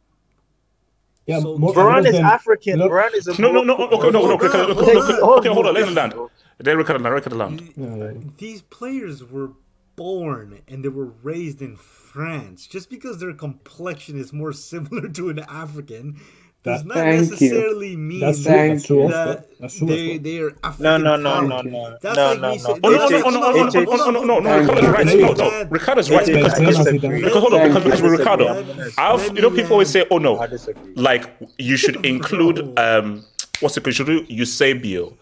Yeah, 1.26 1.40
So- 1.40 1.56
more 1.58 1.72
Varane 1.74 2.06
is 2.06 2.12
than- 2.12 2.24
African. 2.24 2.78
look- 2.80 2.92
Varane 2.92 3.14
is 3.14 3.26
a 3.28 3.40
No, 3.40 3.50
no, 3.50 3.62
no. 3.62 3.76
Okay, 3.76 4.10
no, 4.10 4.10
no, 4.10 4.36
no. 4.36 5.34
Okay, 5.38 5.48
hold 5.48 5.66
on. 5.66 5.74
Let 5.74 5.88
him 5.88 5.94
land. 5.94 6.14
They 6.58 6.76
record 6.76 7.00
land. 7.00 7.14
Record 7.14 7.32
land. 7.32 7.72
Yeah, 7.76 7.86
like- 7.94 8.36
These 8.36 8.62
players 8.62 9.24
were 9.24 9.50
born 9.96 10.60
and 10.68 10.84
they 10.84 10.88
were 10.88 11.06
raised 11.22 11.60
in 11.62 11.76
France. 11.76 12.66
Just 12.66 12.90
because 12.90 13.18
their 13.18 13.32
complexion 13.32 14.18
is 14.18 14.32
more 14.32 14.52
similar 14.52 15.08
to 15.08 15.28
an 15.30 15.40
African 15.40 16.20
does 16.62 16.84
not 16.84 16.96
necessarily 16.96 17.94
mean 17.96 18.18
That- 18.20 18.26
not 18.26 18.36
Thank 18.36 18.88
you. 18.88 18.96
mean 18.96 19.10
That's 19.10 19.38
true. 19.38 19.48
Thank 19.48 19.48
That's 19.48 19.48
true. 19.48 19.48
that 19.52 19.60
That's 19.60 19.78
true. 19.78 19.86
they 19.86 20.18
they 20.18 20.38
are 20.40 20.52
African. 20.64 20.82
no, 20.84 20.98
no, 20.98 21.16
no, 21.16 21.30
talent. 21.48 21.70
no. 21.72 21.96
That's 22.02 22.16
no, 22.16 22.26
like 22.32 22.40
no, 22.40 22.50
me 22.50 22.56
no. 22.58 22.78
Oh 22.82 22.90
no, 22.90 23.08
no, 23.08 23.30
no, 23.30 23.30
no, 23.30 23.70
no, 23.70 23.84
no, 23.84 24.10
no, 24.10 24.10
no, 24.10 24.20
no, 24.20 24.40
no, 24.40 24.40
no, 24.40 24.58
Ricardo 24.58 24.80
is 24.80 25.14
you. 25.14 25.26
right. 25.26 25.36
No, 25.38 25.50
no, 25.62 25.68
Ricardo 25.70 26.00
is 26.00 26.10
right 26.10 26.26
because 26.26 26.58
because 26.58 26.90
because 26.90 27.32
hold 27.34 27.54
on 27.54 27.68
because 27.68 27.84
because 27.84 28.00
you. 28.00 28.10
with 28.10 28.18
Ricardo, 28.18 28.90
I've 28.98 29.36
you 29.36 29.42
know 29.42 29.50
people 29.50 29.72
always 29.72 29.90
say, 29.90 30.04
oh 30.10 30.18
no 30.18 30.38
I 30.38 30.46
no, 30.46 30.50
disagree. 30.52 30.92
like 30.96 31.36
you 31.58 31.76
should 31.76 32.04
include 32.04 32.76
um 32.78 33.24
what's 33.60 33.76
it 33.76 33.80
called? 33.84 33.86
You 33.86 33.92
should 33.92 34.06
do 34.06 34.24
Eusebio 34.28 35.16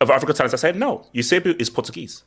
of 0.00 0.10
African 0.10 0.34
talents. 0.34 0.54
I 0.54 0.56
said 0.56 0.74
no, 0.76 1.06
Eusebio 1.12 1.54
is 1.60 1.70
Portuguese. 1.70 2.24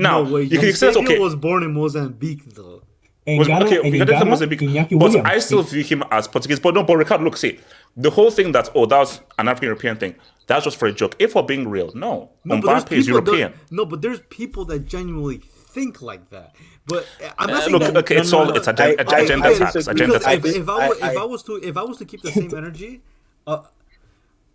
Now 0.00 0.22
no, 0.22 0.32
wait, 0.34 0.50
you 0.52 0.58
can 0.58 0.72
say 0.72 0.88
okay. 0.88 1.18
was 1.18 1.34
born 1.36 1.62
in 1.62 1.72
Mozambique 1.74 2.44
though. 2.54 2.82
Was, 3.26 3.46
Ghana, 3.46 3.66
okay, 3.66 3.76
and 3.76 3.92
we 3.92 3.98
got 3.98 4.08
into 4.08 4.12
Ghana, 4.14 4.24
Mozambique, 4.30 4.60
Iñaki 4.60 4.90
but 4.98 4.98
Williams. 5.10 5.26
I 5.28 5.38
still 5.38 5.62
view 5.62 5.84
him 5.84 6.02
as 6.10 6.26
Portuguese. 6.26 6.58
But 6.58 6.74
no, 6.74 6.82
but 6.82 6.96
Ricardo, 6.96 7.22
look, 7.22 7.36
see, 7.36 7.60
the 7.96 8.10
whole 8.10 8.30
thing 8.30 8.52
that 8.52 8.70
oh, 8.74 8.86
that's 8.86 9.20
an 9.38 9.46
African 9.46 9.66
European 9.66 9.96
thing. 9.96 10.14
That's 10.46 10.64
just 10.64 10.78
for 10.78 10.86
a 10.86 10.92
joke. 10.92 11.14
If 11.20 11.34
we're 11.36 11.42
being 11.42 11.68
real, 11.68 11.92
no, 11.94 12.30
No, 12.44 12.60
but 12.60 12.66
there's 12.66 12.84
Mbappe 12.84 12.92
is 12.98 13.06
people 13.06 13.20
that- 13.20 13.30
European. 13.32 13.60
no, 13.70 13.84
but 13.84 14.02
there's 14.02 14.20
people 14.30 14.64
that 14.64 14.80
genuinely 14.86 15.36
think 15.38 16.02
like 16.02 16.30
that. 16.30 16.56
But 16.86 17.06
I'm 17.38 17.50
not 17.50 17.68
Uh, 17.68 17.70
look, 17.70 17.82
that. 17.82 17.96
okay, 17.98 18.16
it's 18.16 18.32
all 18.32 18.50
it's 18.56 18.66
agenda, 18.66 19.02
I- 19.02 19.16
I- 19.16 19.20
agenda 19.22 19.46
I 19.48 19.54
tax, 19.54 19.72
disagree. 19.74 20.04
agenda 20.06 20.18
because 20.18 20.34
if, 20.34 20.42
tax. 20.42 20.56
if, 20.56 20.68
I, 20.68 20.86
if 20.88 21.02
I- 21.18 21.22
I 21.22 21.24
was 21.24 21.42
to 21.44 21.52
if 21.62 21.76
I 21.76 21.82
was 21.84 21.98
to 21.98 22.04
keep 22.06 22.22
the 22.22 22.32
same 22.32 22.52
energy, 22.56 23.02
uh, 23.46 23.62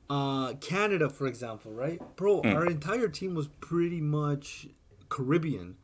uh, 0.09 0.53
Canada, 0.55 1.09
for 1.09 1.27
example, 1.27 1.71
right, 1.71 2.01
bro, 2.17 2.41
Hmm. 2.41 2.47
our 2.55 2.65
entire 2.65 3.07
team 3.07 3.35
was 3.35 3.47
pretty 3.61 4.01
much 4.01 4.67
Caribbean. 5.15 5.75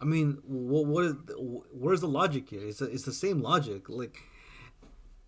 I 0.00 0.04
mean, 0.04 0.38
what 0.46 0.86
what 0.86 1.04
is 1.04 1.14
where's 1.72 2.00
the 2.00 2.08
logic 2.08 2.48
here? 2.50 2.64
It's 2.66 2.80
a, 2.80 2.84
it's 2.84 3.02
the 3.02 3.12
same 3.12 3.40
logic. 3.42 3.88
Like, 3.88 4.16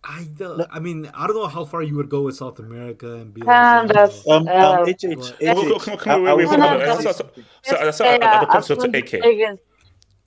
I 0.05 0.29
don't, 0.37 0.62
I 0.70 0.79
mean, 0.79 1.11
I 1.12 1.27
don't 1.27 1.37
know 1.37 1.49
how 1.49 1.65
far 1.65 1.83
you 1.83 1.97
would 1.97 2.09
go 2.09 2.23
with 2.23 2.37
South 2.37 2.59
America 2.61 3.15
and 3.17 3.35
be 3.35 3.41
like, 3.43 3.49
Canada's, 3.49 4.23
you 4.25 4.33
know, 4.33 4.37
Um, 4.37 4.49
um, 4.49 4.79
um, 4.81 4.89
HH, 4.89 5.17
But- 5.17 5.41
Wait, 5.41 5.57
wait, 5.57 5.83
HH, 5.83 5.85
come 5.85 5.93
on, 5.95 5.99
I- 5.99 6.03
come 6.05 6.12
on, 6.12 6.23
wait, 6.23 6.31
I 6.31 6.35
wait, 6.35 6.45
was 6.45 6.51
hold 6.51 6.62
on. 6.62 6.79
gonna 6.79 6.93
I 6.93 6.97
say 6.97 7.03
saw- 7.03 7.12
something. 7.12 7.45
so- 7.62 7.77
I 7.77 7.91
saw 7.91 8.05
They 8.05 8.15
another 8.17 8.37
are 8.37 8.47
question 8.47 8.77
to 8.79 8.89
African 8.89 9.20
AK. 9.20 9.27
against 9.35 9.62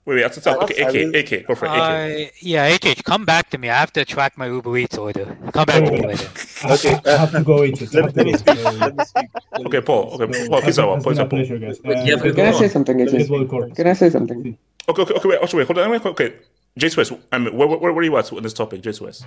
Wait, 0.06 0.16
wait, 0.16 0.24
I 0.24 0.28
saw 0.30 0.52
I- 0.52 0.64
okay, 0.64 0.84
I 0.84 0.88
AK, 0.90 1.32
AK, 1.32 1.46
go 1.46 1.54
for 1.54 1.64
it, 1.64 1.70
AK. 1.70 1.78
Uh, 1.78 2.30
yeah, 2.40 2.68
HH, 2.76 3.02
come 3.04 3.24
back 3.24 3.48
to 3.50 3.58
me. 3.58 3.70
I 3.70 3.74
have 3.76 3.92
to 3.94 4.04
track 4.04 4.36
my 4.36 4.46
Uber 4.48 4.76
Eats 4.76 4.98
order. 4.98 5.24
Come 5.52 5.64
back 5.64 5.82
to 5.84 5.90
me 5.90 6.06
later. 6.06 6.28
Okay, 6.64 6.98
I 7.06 7.16
have 7.16 7.32
to 7.32 7.42
go 7.42 7.62
eat 7.64 7.80
it. 7.80 7.92
Let, 7.94 8.14
let 8.16 8.26
me 8.26 8.34
speak. 8.34 8.56
Let 8.64 8.96
me 8.96 9.04
speak. 9.04 9.28
Okay, 9.66 9.80
Paul. 9.80 10.18
Okay, 10.20 10.32
So, 10.32 10.48
Paul, 10.48 10.58
it's 10.58 10.64
please, 10.64 10.76
been- 10.76 10.84
Paul, 10.84 11.00
please, 11.02 11.04
been 11.04 11.18
a 11.18 11.28
Paul. 11.28 11.28
pleasure, 11.28 11.58
guys. 11.58 11.80
Wait, 11.84 11.96
Uh, 11.98 12.04
yeah, 12.04 12.32
Can 12.32 12.46
I 12.46 12.52
say 12.52 12.68
something, 12.68 12.96
Get 12.98 13.08
AJ? 13.08 13.76
Can 13.76 13.86
I 13.86 13.92
say 13.94 14.10
something? 14.10 14.58
Okay, 14.88 15.02
okay, 15.02 15.14
okay, 15.14 15.28
wait, 15.28 15.38
actually, 15.42 15.58
wait, 15.58 15.66
hold 15.66 15.78
on, 15.78 15.90
wait, 15.90 16.04
okay. 16.06 16.34
J 16.76 16.88
Swiss, 16.90 17.12
I 17.32 17.38
mean, 17.38 17.56
where, 17.56 17.68
where, 17.68 17.78
where 17.78 17.94
are 17.94 18.02
you 18.02 18.16
at 18.18 18.30
on 18.32 18.42
this 18.42 18.52
topic, 18.52 18.82
J 18.82 18.92
Swiss? 18.92 19.24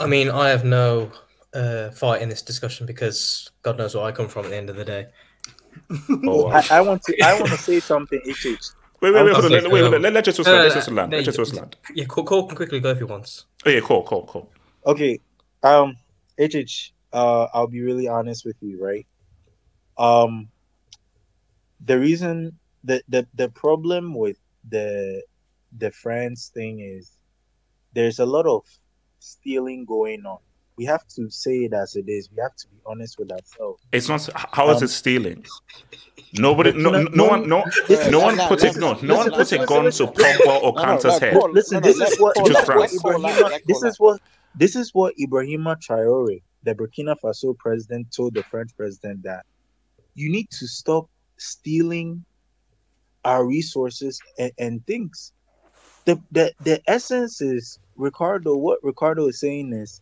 I 0.00 0.06
mean, 0.06 0.30
I 0.30 0.48
have 0.48 0.64
no 0.64 1.10
uh, 1.54 1.90
fight 1.90 2.22
in 2.22 2.28
this 2.28 2.42
discussion 2.42 2.86
because 2.86 3.50
God 3.62 3.78
knows 3.78 3.94
where 3.94 4.04
I 4.04 4.12
come 4.12 4.28
from 4.28 4.46
at 4.46 4.50
the 4.50 4.56
end 4.56 4.70
of 4.70 4.76
the 4.76 4.84
day. 4.84 5.06
Oh, 6.26 6.46
wow. 6.46 6.50
I, 6.70 6.78
I 6.78 6.80
want 6.80 7.02
to. 7.02 7.20
I 7.22 7.34
want 7.34 7.48
to 7.52 7.58
say 7.58 7.80
something. 7.80 8.20
HH. 8.26 8.70
Wait, 9.00 9.14
wait, 9.14 9.24
wait, 9.24 9.32
hold 9.32 9.44
on, 9.46 9.52
Okay, 9.52 9.60
let, 9.62 9.72
wait, 9.72 9.82
um, 9.84 9.92
wait, 9.92 10.00
let, 10.02 10.12
let 10.12 10.24
J 10.24 10.32
Swiss 10.32 10.46
uh, 10.46 10.50
land, 10.52 10.62
let 10.64 10.72
J 10.74 10.80
Swiss 10.80 10.88
land, 10.92 11.12
let 11.12 11.24
J 11.24 11.26
you- 11.26 11.32
Swiss 11.32 11.54
land. 11.54 11.76
Yeah, 11.94 12.04
Cole, 12.04 12.24
Cole 12.24 12.46
can 12.46 12.56
quickly 12.56 12.80
go 12.80 12.90
if 12.90 12.98
he 12.98 13.04
wants. 13.04 13.46
Oh, 13.64 13.70
yeah, 13.70 13.80
cool, 13.80 14.02
cool, 14.02 14.24
cool. 14.26 14.50
Okay. 14.86 15.20
Um, 15.62 15.96
HH. 16.38 16.92
Uh, 17.12 17.48
I'll 17.52 17.66
be 17.66 17.80
really 17.80 18.08
honest 18.08 18.44
with 18.44 18.56
you, 18.60 18.82
right? 18.82 19.06
Um, 19.98 20.48
the 21.84 21.98
reason 21.98 22.58
the 22.84 23.02
the 23.08 23.26
the 23.34 23.48
problem 23.48 24.14
with 24.14 24.38
the 24.68 25.22
the 25.78 25.90
France 25.90 26.50
thing 26.54 26.80
is 26.80 27.16
there's 27.94 28.18
a 28.20 28.26
lot 28.26 28.46
of 28.46 28.64
stealing 29.18 29.84
going 29.86 30.24
on. 30.24 30.38
We 30.80 30.86
have 30.86 31.06
to 31.16 31.28
say 31.28 31.56
it 31.66 31.74
as 31.74 31.94
it 31.94 32.06
is. 32.08 32.30
We 32.34 32.40
have 32.40 32.56
to 32.56 32.68
be 32.68 32.78
honest 32.86 33.18
with 33.18 33.30
ourselves. 33.30 33.82
It's 33.92 34.08
not, 34.08 34.26
how 34.34 34.70
is 34.70 34.78
Um, 34.78 34.84
it 34.84 34.88
stealing? 34.88 35.44
Nobody, 36.32 36.72
no, 36.72 36.90
no, 36.92 37.02
no, 37.02 37.08
no, 37.12 37.28
one, 37.28 37.48
no, 37.50 37.64
listen, 37.86 38.10
no 38.10 38.20
one 38.20 38.36
listen, 38.36 38.48
put 38.48 38.64
it, 38.64 38.76
no, 38.78 38.94
no 39.02 39.16
one 39.16 39.30
put 39.30 39.52
a 39.52 39.58
gun 39.66 39.66
to 39.68 39.82
listen. 39.84 40.06
Pogba 40.06 40.62
or 40.62 40.72
No, 40.72 40.82
no, 40.82 40.88
Kante's 40.88 41.04
let 41.04 41.20
head. 41.20 41.34
Paul- 41.34 41.52
Listen, 41.52 41.82
this 41.82 42.00
is 42.00 42.18
what 42.18 42.34
this 42.34 42.62
is 42.62 42.68
what 42.70 42.90
Ibrahima, 43.20 43.60
this 43.66 43.82
is 43.82 43.96
what 43.98 44.20
this 44.54 44.74
is 44.74 44.90
what 44.94 45.14
Ibrahima 45.20 45.76
Traore, 45.86 46.40
the 46.62 46.74
Burkina 46.74 47.14
Faso 47.22 47.54
president, 47.58 48.06
told 48.16 48.32
the 48.32 48.42
French 48.44 48.70
president 48.74 49.22
that 49.24 49.44
you 50.14 50.32
need 50.32 50.48
to 50.60 50.66
stop 50.66 51.10
stealing 51.38 52.24
our 53.26 53.46
resources 53.46 54.18
and, 54.38 54.52
and 54.58 54.86
things. 54.86 55.34
the 56.06 56.18
the 56.30 56.54
the 56.64 56.80
essence 56.86 57.42
is 57.42 57.78
Ricardo. 57.96 58.56
What 58.56 58.78
Ricardo 58.82 59.26
is 59.28 59.40
saying 59.40 59.74
is, 59.74 60.00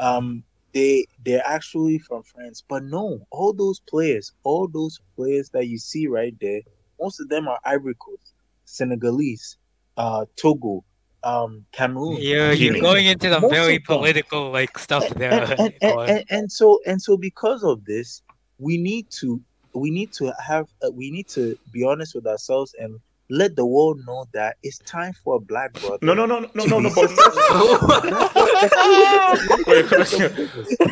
um, 0.00 0.42
they 0.72 1.06
they're 1.24 1.46
actually 1.46 1.98
from 1.98 2.22
France, 2.22 2.62
but 2.66 2.84
no, 2.84 3.26
all 3.30 3.52
those 3.52 3.80
players, 3.80 4.32
all 4.42 4.68
those 4.68 5.00
players 5.16 5.48
that 5.50 5.68
you 5.68 5.78
see 5.78 6.06
right 6.06 6.34
there, 6.40 6.60
most 7.00 7.20
of 7.20 7.28
them 7.28 7.48
are 7.48 7.58
Ivory 7.64 7.94
Coast, 7.94 8.34
Senegalese, 8.64 9.56
uh, 9.96 10.26
Togo, 10.36 10.84
um, 11.22 11.64
Cameroon. 11.72 12.18
You're, 12.20 12.52
you're 12.52 12.80
going 12.80 13.06
into 13.06 13.28
the 13.28 13.40
Most 13.40 13.52
very 13.52 13.78
political 13.78 14.50
like 14.50 14.78
stuff 14.78 15.08
there. 15.10 15.44
and, 15.58 15.60
and, 15.60 15.74
and, 15.82 16.10
and, 16.10 16.24
and 16.30 16.52
so 16.52 16.80
and 16.86 17.00
so 17.00 17.16
because 17.16 17.64
of 17.64 17.84
this 17.84 18.22
we 18.58 18.78
need 18.78 19.10
to 19.10 19.40
we 19.74 19.90
need 19.90 20.12
to 20.12 20.32
have 20.44 20.68
uh, 20.82 20.90
we 20.90 21.10
need 21.10 21.28
to 21.28 21.58
be 21.72 21.84
honest 21.84 22.14
with 22.14 22.26
ourselves 22.26 22.74
and 22.78 22.98
let 23.28 23.56
the 23.56 23.66
world 23.66 24.00
know 24.06 24.24
that 24.32 24.56
it's 24.62 24.78
time 24.80 25.12
for 25.24 25.36
a 25.36 25.40
black 25.40 25.72
brother 25.74 25.98
No, 26.02 26.14
no, 26.14 26.26
no, 26.26 26.40
no, 26.54 26.64
no, 26.64 26.78
no. 26.78 26.90
But 26.94 27.10
wait, 29.66 29.86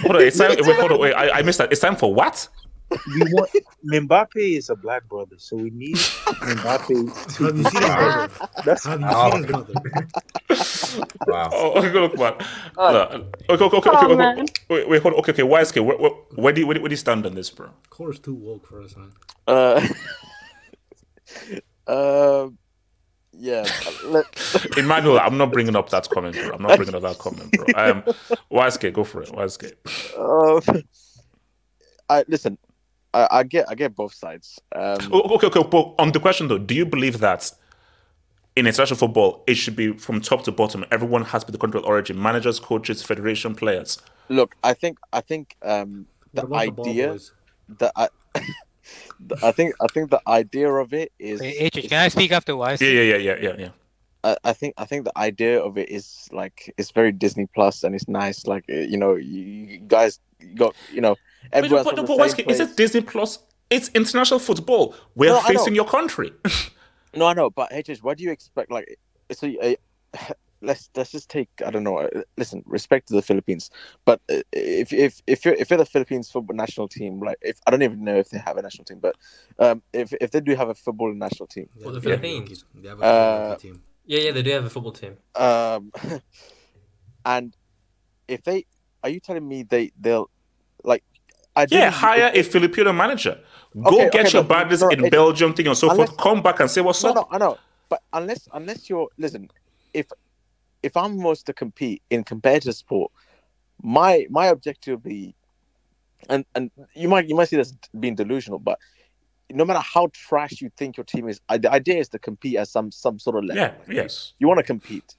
hold 0.02 0.16
on. 0.16 0.22
It's 0.22 0.36
time. 0.38 0.56
Wait, 0.58 0.78
hold 0.80 0.92
on. 0.92 0.98
Wait, 1.00 1.12
I, 1.14 1.38
I 1.38 1.42
missed 1.42 1.58
that. 1.58 1.70
It's 1.72 1.80
time 1.80 1.96
for 1.96 2.12
what? 2.14 2.48
we 3.16 3.24
want 3.32 3.50
Mbappe 3.86 4.36
is 4.36 4.70
a 4.70 4.76
black 4.76 5.02
brother 5.08 5.34
so 5.36 5.56
we 5.56 5.70
need 5.70 5.96
Mbappe 5.96 7.34
to 7.36 7.44
Have 7.48 7.56
you 7.58 7.64
seen 7.64 7.82
his 7.82 7.90
brother? 7.90 8.28
that's 8.64 8.84
Have 8.84 9.00
you 9.00 9.06
Oh. 9.10 9.30
seen 9.30 9.42
his 9.42 9.50
brother? 9.50 9.74
Wow. 11.26 11.50
Oh, 11.54 11.72
okay, 11.78 11.90
look, 11.92 12.16
man. 12.18 12.34
Oh. 12.76 12.92
Look, 12.92 13.10
Okay, 13.50 13.64
okay, 13.64 13.76
okay, 13.78 13.90
Oh, 13.90 13.96
okay, 13.96 14.06
okay. 14.06 14.14
man. 14.16 14.46
Wait, 14.68 14.88
wait, 14.88 15.02
hold 15.02 15.14
on. 15.14 15.20
Okay, 15.20 15.32
okay. 15.32 15.42
Why 15.42 15.60
is 15.62 15.70
okay? 15.70 15.80
Where, 15.80 15.96
where, 15.96 16.10
where 16.36 16.52
do 16.52 16.60
you 16.60 16.66
where, 16.66 16.74
do 16.74 16.78
you- 16.78 16.82
where 16.82 16.88
do 16.88 16.92
you 16.92 16.96
stand 16.98 17.26
on 17.26 17.34
this, 17.34 17.50
bro? 17.50 17.70
Core's 17.90 18.18
too 18.20 18.34
woke 18.34 18.66
for 18.68 18.80
us, 18.82 18.94
man. 18.96 19.12
Uh, 19.48 19.80
uh, 21.86 22.48
yeah. 23.32 23.64
Let, 24.04 24.26
Emmanuel, 24.76 25.18
I'm 25.18 25.36
not 25.36 25.52
bringing 25.52 25.76
up 25.76 25.90
that 25.90 26.08
comment, 26.10 26.36
bro. 26.36 26.52
I'm 26.54 26.62
not 26.62 26.76
bringing 26.76 26.94
up 26.94 27.02
that 27.02 27.18
comment, 27.18 27.56
bro. 27.56 27.66
Um, 27.74 28.04
YSK, 28.52 28.92
go 28.92 29.04
for 29.04 29.22
it. 29.22 29.28
YSK. 29.30 29.72
uh, 30.16 30.60
I 32.08 32.24
listen. 32.28 32.58
I, 33.12 33.28
I 33.30 33.42
get 33.44 33.68
I 33.68 33.74
get 33.74 33.94
both 33.94 34.14
sides. 34.14 34.60
Um, 34.74 35.10
Oh, 35.12 35.34
okay, 35.36 35.46
okay. 35.46 35.62
But 35.62 35.94
on 35.98 36.12
the 36.12 36.20
question 36.20 36.48
though, 36.48 36.58
do 36.58 36.74
you 36.74 36.84
believe 36.86 37.18
that 37.20 37.50
in 38.56 38.66
international 38.66 38.98
football, 38.98 39.42
it 39.46 39.54
should 39.54 39.74
be 39.76 39.92
from 39.96 40.20
top 40.20 40.44
to 40.44 40.52
bottom? 40.52 40.84
Everyone 40.90 41.24
has 41.24 41.42
to 41.42 41.46
be 41.46 41.52
the 41.52 41.58
country 41.58 41.80
of 41.80 41.86
origin: 41.86 42.20
managers, 42.20 42.60
coaches, 42.60 43.02
federation, 43.02 43.54
players. 43.54 44.00
look, 44.28 44.54
I 44.62 44.74
think 44.74 44.98
I 45.12 45.20
think 45.20 45.56
um, 45.62 46.06
the 46.34 46.46
What 46.46 46.66
about 46.68 46.84
the 46.84 46.90
idea 46.90 47.18
that 47.78 47.92
I, 47.96 48.08
the- 48.34 48.54
I 49.42 49.52
think 49.52 49.74
I 49.80 49.86
think 49.92 50.10
the 50.10 50.20
idea 50.26 50.70
of 50.70 50.92
it 50.92 51.12
is. 51.18 51.40
H, 51.40 51.76
is- 51.76 51.88
can 51.88 52.00
I 52.00 52.08
speak 52.08 52.32
after 52.32 52.56
Wise? 52.56 52.80
Yeah, 52.80 52.88
yeah, 52.90 53.02
yeah, 53.02 53.16
yeah, 53.16 53.36
yeah, 53.40 53.54
yeah. 53.58 53.68
I, 54.24 54.36
I 54.44 54.52
think 54.52 54.74
I 54.78 54.84
think 54.84 55.04
the 55.04 55.16
idea 55.18 55.60
of 55.60 55.76
it 55.78 55.88
is 55.90 56.28
like 56.32 56.72
it's 56.78 56.90
very 56.90 57.12
Disney 57.12 57.46
Plus 57.54 57.84
and 57.84 57.94
it's 57.94 58.08
nice. 58.08 58.46
Like 58.46 58.64
uh, 58.70 58.74
you 58.74 58.96
know, 58.96 59.14
you, 59.16 59.42
you 59.42 59.78
guys 59.78 60.18
got 60.54 60.74
you 60.92 61.00
know 61.00 61.16
But, 61.50 61.64
everyone's 61.64 61.84
but, 61.84 61.96
from 61.96 62.06
but 62.06 62.36
the 62.36 62.50
is 62.50 62.60
it 62.60 62.76
Disney 62.76 63.02
Plus? 63.02 63.38
It's 63.70 63.88
international 63.94 64.40
football. 64.40 64.94
We're 65.14 65.30
No, 65.30 65.40
facing 65.40 65.74
your 65.74 65.86
country. 65.86 66.32
No, 67.16 67.26
I 67.26 67.32
know, 67.34 67.48
but 67.48 67.70
HS, 67.72 68.02
what 68.02 68.18
do 68.18 68.24
you 68.24 68.32
expect? 68.32 68.72
Like, 68.72 68.98
so 69.30 69.46
uh, 69.62 69.74
let's 70.64 70.90
let's 70.96 71.12
just 71.12 71.28
take 71.28 71.48
I 71.66 71.70
don't 71.70 71.84
know. 71.84 71.98
uh, 71.98 72.22
Listen, 72.36 72.62
respect 72.66 73.08
to 73.08 73.14
the 73.14 73.22
Philippines, 73.22 73.70
but 74.04 74.20
uh, 74.32 74.42
if 74.52 74.92
if 74.92 75.22
if 75.26 75.44
you're 75.44 75.54
if 75.54 75.70
you're 75.70 75.78
the 75.78 75.86
Philippines 75.94 76.30
football 76.30 76.56
national 76.56 76.88
team, 76.88 77.20
like 77.20 77.38
if 77.42 77.58
I 77.66 77.70
don't 77.70 77.82
even 77.82 78.02
know 78.04 78.16
if 78.16 78.28
they 78.30 78.38
have 78.38 78.56
a 78.56 78.62
national 78.62 78.84
team, 78.86 78.98
but 79.00 79.14
um, 79.58 79.82
if 79.92 80.12
if 80.20 80.30
they 80.30 80.40
do 80.40 80.54
have 80.56 80.68
a 80.70 80.74
football 80.74 81.12
national 81.14 81.46
team, 81.48 81.68
Well, 81.76 81.92
the 81.94 82.00
Yeah. 82.00 82.16
Philippines. 82.16 82.64
They 82.74 82.88
have 82.88 83.00
a 83.00 83.04
Uh, 83.04 83.48
hockey 83.50 83.68
team. 83.68 83.82
Yeah, 84.06 84.20
yeah, 84.20 84.32
they 84.32 84.42
do 84.42 84.50
have 84.50 84.64
a 84.64 84.70
football 84.70 84.92
team. 84.92 85.16
um, 85.36 85.92
and 87.24 87.56
if 88.28 88.42
they 88.44 88.66
are 89.02 89.10
you 89.10 89.20
telling 89.20 89.46
me 89.46 89.62
they 89.62 89.92
they'll 90.00 90.28
like 90.82 91.04
I 91.56 91.66
Yeah, 91.70 91.90
hire 91.90 92.30
a 92.34 92.42
Filipino 92.42 92.92
manager. 92.92 93.38
Go 93.74 93.82
Okay, 93.96 94.10
get 94.10 94.26
okay, 94.26 94.32
your 94.38 94.42
but- 94.44 94.64
badges 94.64 94.80
no, 94.82 94.88
in 94.88 95.04
it- 95.04 95.10
Belgium, 95.10 95.54
thing 95.54 95.66
and 95.68 95.76
so 95.76 95.90
unless- 95.90 96.08
forth. 96.10 96.18
Come 96.20 96.42
back 96.42 96.60
and 96.60 96.70
say 96.70 96.80
what's 96.80 97.02
no, 97.04 97.10
up. 97.10 97.14
no, 97.16 97.28
I 97.30 97.38
know, 97.38 97.58
but 97.88 98.02
unless 98.12 98.48
unless 98.52 98.88
you're 98.90 99.08
listen, 99.18 99.48
if 99.92 100.06
if 100.84 100.96
I'm 100.96 101.16
supposed 101.16 101.46
to 101.46 101.54
compete 101.54 102.02
in 102.10 102.24
competitive 102.24 102.74
sport, 102.74 103.10
my 103.82 104.26
my 104.28 104.46
objective 104.46 105.02
be, 105.02 105.34
and 106.28 106.44
and 106.54 106.70
you 106.94 107.08
might 107.08 107.26
you 107.26 107.34
might 107.34 107.48
see 107.48 107.56
this 107.56 107.72
being 107.98 108.14
delusional, 108.14 108.58
but 108.58 108.78
no 109.50 109.64
matter 109.64 109.80
how 109.80 110.10
trash 110.12 110.60
you 110.60 110.70
think 110.76 110.96
your 110.96 111.04
team 111.04 111.28
is, 111.28 111.40
the 111.48 111.72
idea 111.72 111.98
is 111.98 112.08
to 112.10 112.18
compete 112.18 112.56
at 112.56 112.68
some 112.68 112.92
some 112.92 113.18
sort 113.18 113.36
of 113.36 113.44
level. 113.44 113.62
Yeah, 113.62 113.94
yes. 114.02 114.34
You 114.38 114.46
want 114.46 114.58
to 114.58 114.64
compete, 114.64 115.16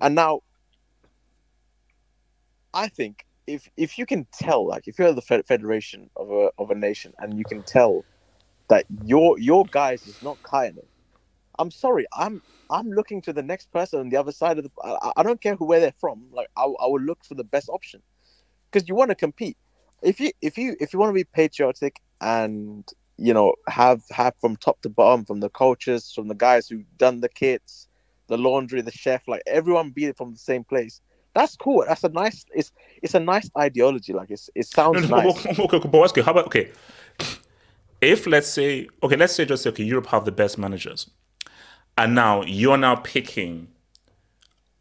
and 0.00 0.14
now 0.16 0.40
I 2.74 2.88
think 2.88 3.24
if 3.46 3.70
if 3.76 3.98
you 3.98 4.06
can 4.06 4.26
tell, 4.32 4.66
like 4.66 4.88
if 4.88 4.98
you're 4.98 5.12
the 5.12 5.22
federation 5.22 6.10
of 6.16 6.30
a 6.32 6.50
of 6.58 6.72
a 6.72 6.74
nation, 6.74 7.14
and 7.18 7.38
you 7.38 7.44
can 7.44 7.62
tell 7.62 8.04
that 8.68 8.86
your 9.04 9.38
your 9.38 9.64
guys 9.70 10.04
is 10.08 10.20
not 10.20 10.42
kind 10.42 10.78
I'm 11.58 11.70
sorry, 11.70 12.06
I'm 12.12 12.42
I'm 12.70 12.90
looking 12.90 13.20
to 13.22 13.32
the 13.32 13.42
next 13.42 13.70
person 13.72 14.00
on 14.00 14.08
the 14.08 14.16
other 14.16 14.32
side 14.32 14.58
of 14.58 14.64
the. 14.64 14.70
I, 14.82 15.12
I 15.18 15.22
don't 15.22 15.40
care 15.40 15.56
who 15.56 15.64
where 15.64 15.80
they're 15.80 15.92
from. 15.92 16.24
Like 16.32 16.48
I, 16.56 16.62
I 16.64 16.86
will 16.86 17.00
look 17.00 17.24
for 17.24 17.34
the 17.34 17.44
best 17.44 17.68
option 17.68 18.02
because 18.70 18.88
you 18.88 18.94
want 18.94 19.10
to 19.10 19.14
compete. 19.14 19.56
If 20.02 20.20
you 20.20 20.32
if 20.42 20.58
you 20.58 20.76
if 20.80 20.92
you 20.92 20.98
want 20.98 21.10
to 21.10 21.14
be 21.14 21.24
patriotic 21.24 22.00
and 22.20 22.88
you 23.16 23.32
know 23.32 23.54
have 23.68 24.02
have 24.10 24.34
from 24.40 24.56
top 24.56 24.82
to 24.82 24.88
bottom 24.88 25.24
from 25.24 25.40
the 25.40 25.48
coaches 25.48 26.12
from 26.14 26.28
the 26.28 26.34
guys 26.34 26.68
who 26.68 26.84
done 26.98 27.20
the 27.20 27.28
kits, 27.28 27.88
the 28.28 28.36
laundry, 28.36 28.80
the 28.82 28.92
chef, 28.92 29.26
like 29.28 29.42
everyone 29.46 29.90
be 29.90 30.10
from 30.12 30.32
the 30.32 30.38
same 30.38 30.64
place. 30.64 31.00
That's 31.34 31.56
cool. 31.56 31.84
That's 31.86 32.02
a 32.04 32.08
nice. 32.08 32.44
It's 32.54 32.72
it's 33.02 33.14
a 33.14 33.20
nice 33.20 33.50
ideology. 33.58 34.12
Like 34.12 34.30
it's 34.30 34.48
it 34.54 34.66
sounds 34.66 35.08
No, 35.08 35.16
no, 35.20 35.22
nice. 35.22 35.46
okay, 35.46 35.76
okay, 35.76 35.98
okay, 35.98 36.22
how 36.22 36.32
about 36.32 36.46
okay? 36.46 36.70
If 38.00 38.26
let's 38.26 38.48
say 38.48 38.88
okay, 39.02 39.16
let's 39.16 39.34
say 39.34 39.44
just 39.44 39.62
say, 39.62 39.70
okay, 39.70 39.84
Europe 39.84 40.06
have 40.06 40.24
the 40.24 40.32
best 40.32 40.58
managers, 40.58 41.10
and 41.98 42.14
now 42.14 42.42
you're 42.42 42.76
now 42.76 42.96
picking 42.96 43.68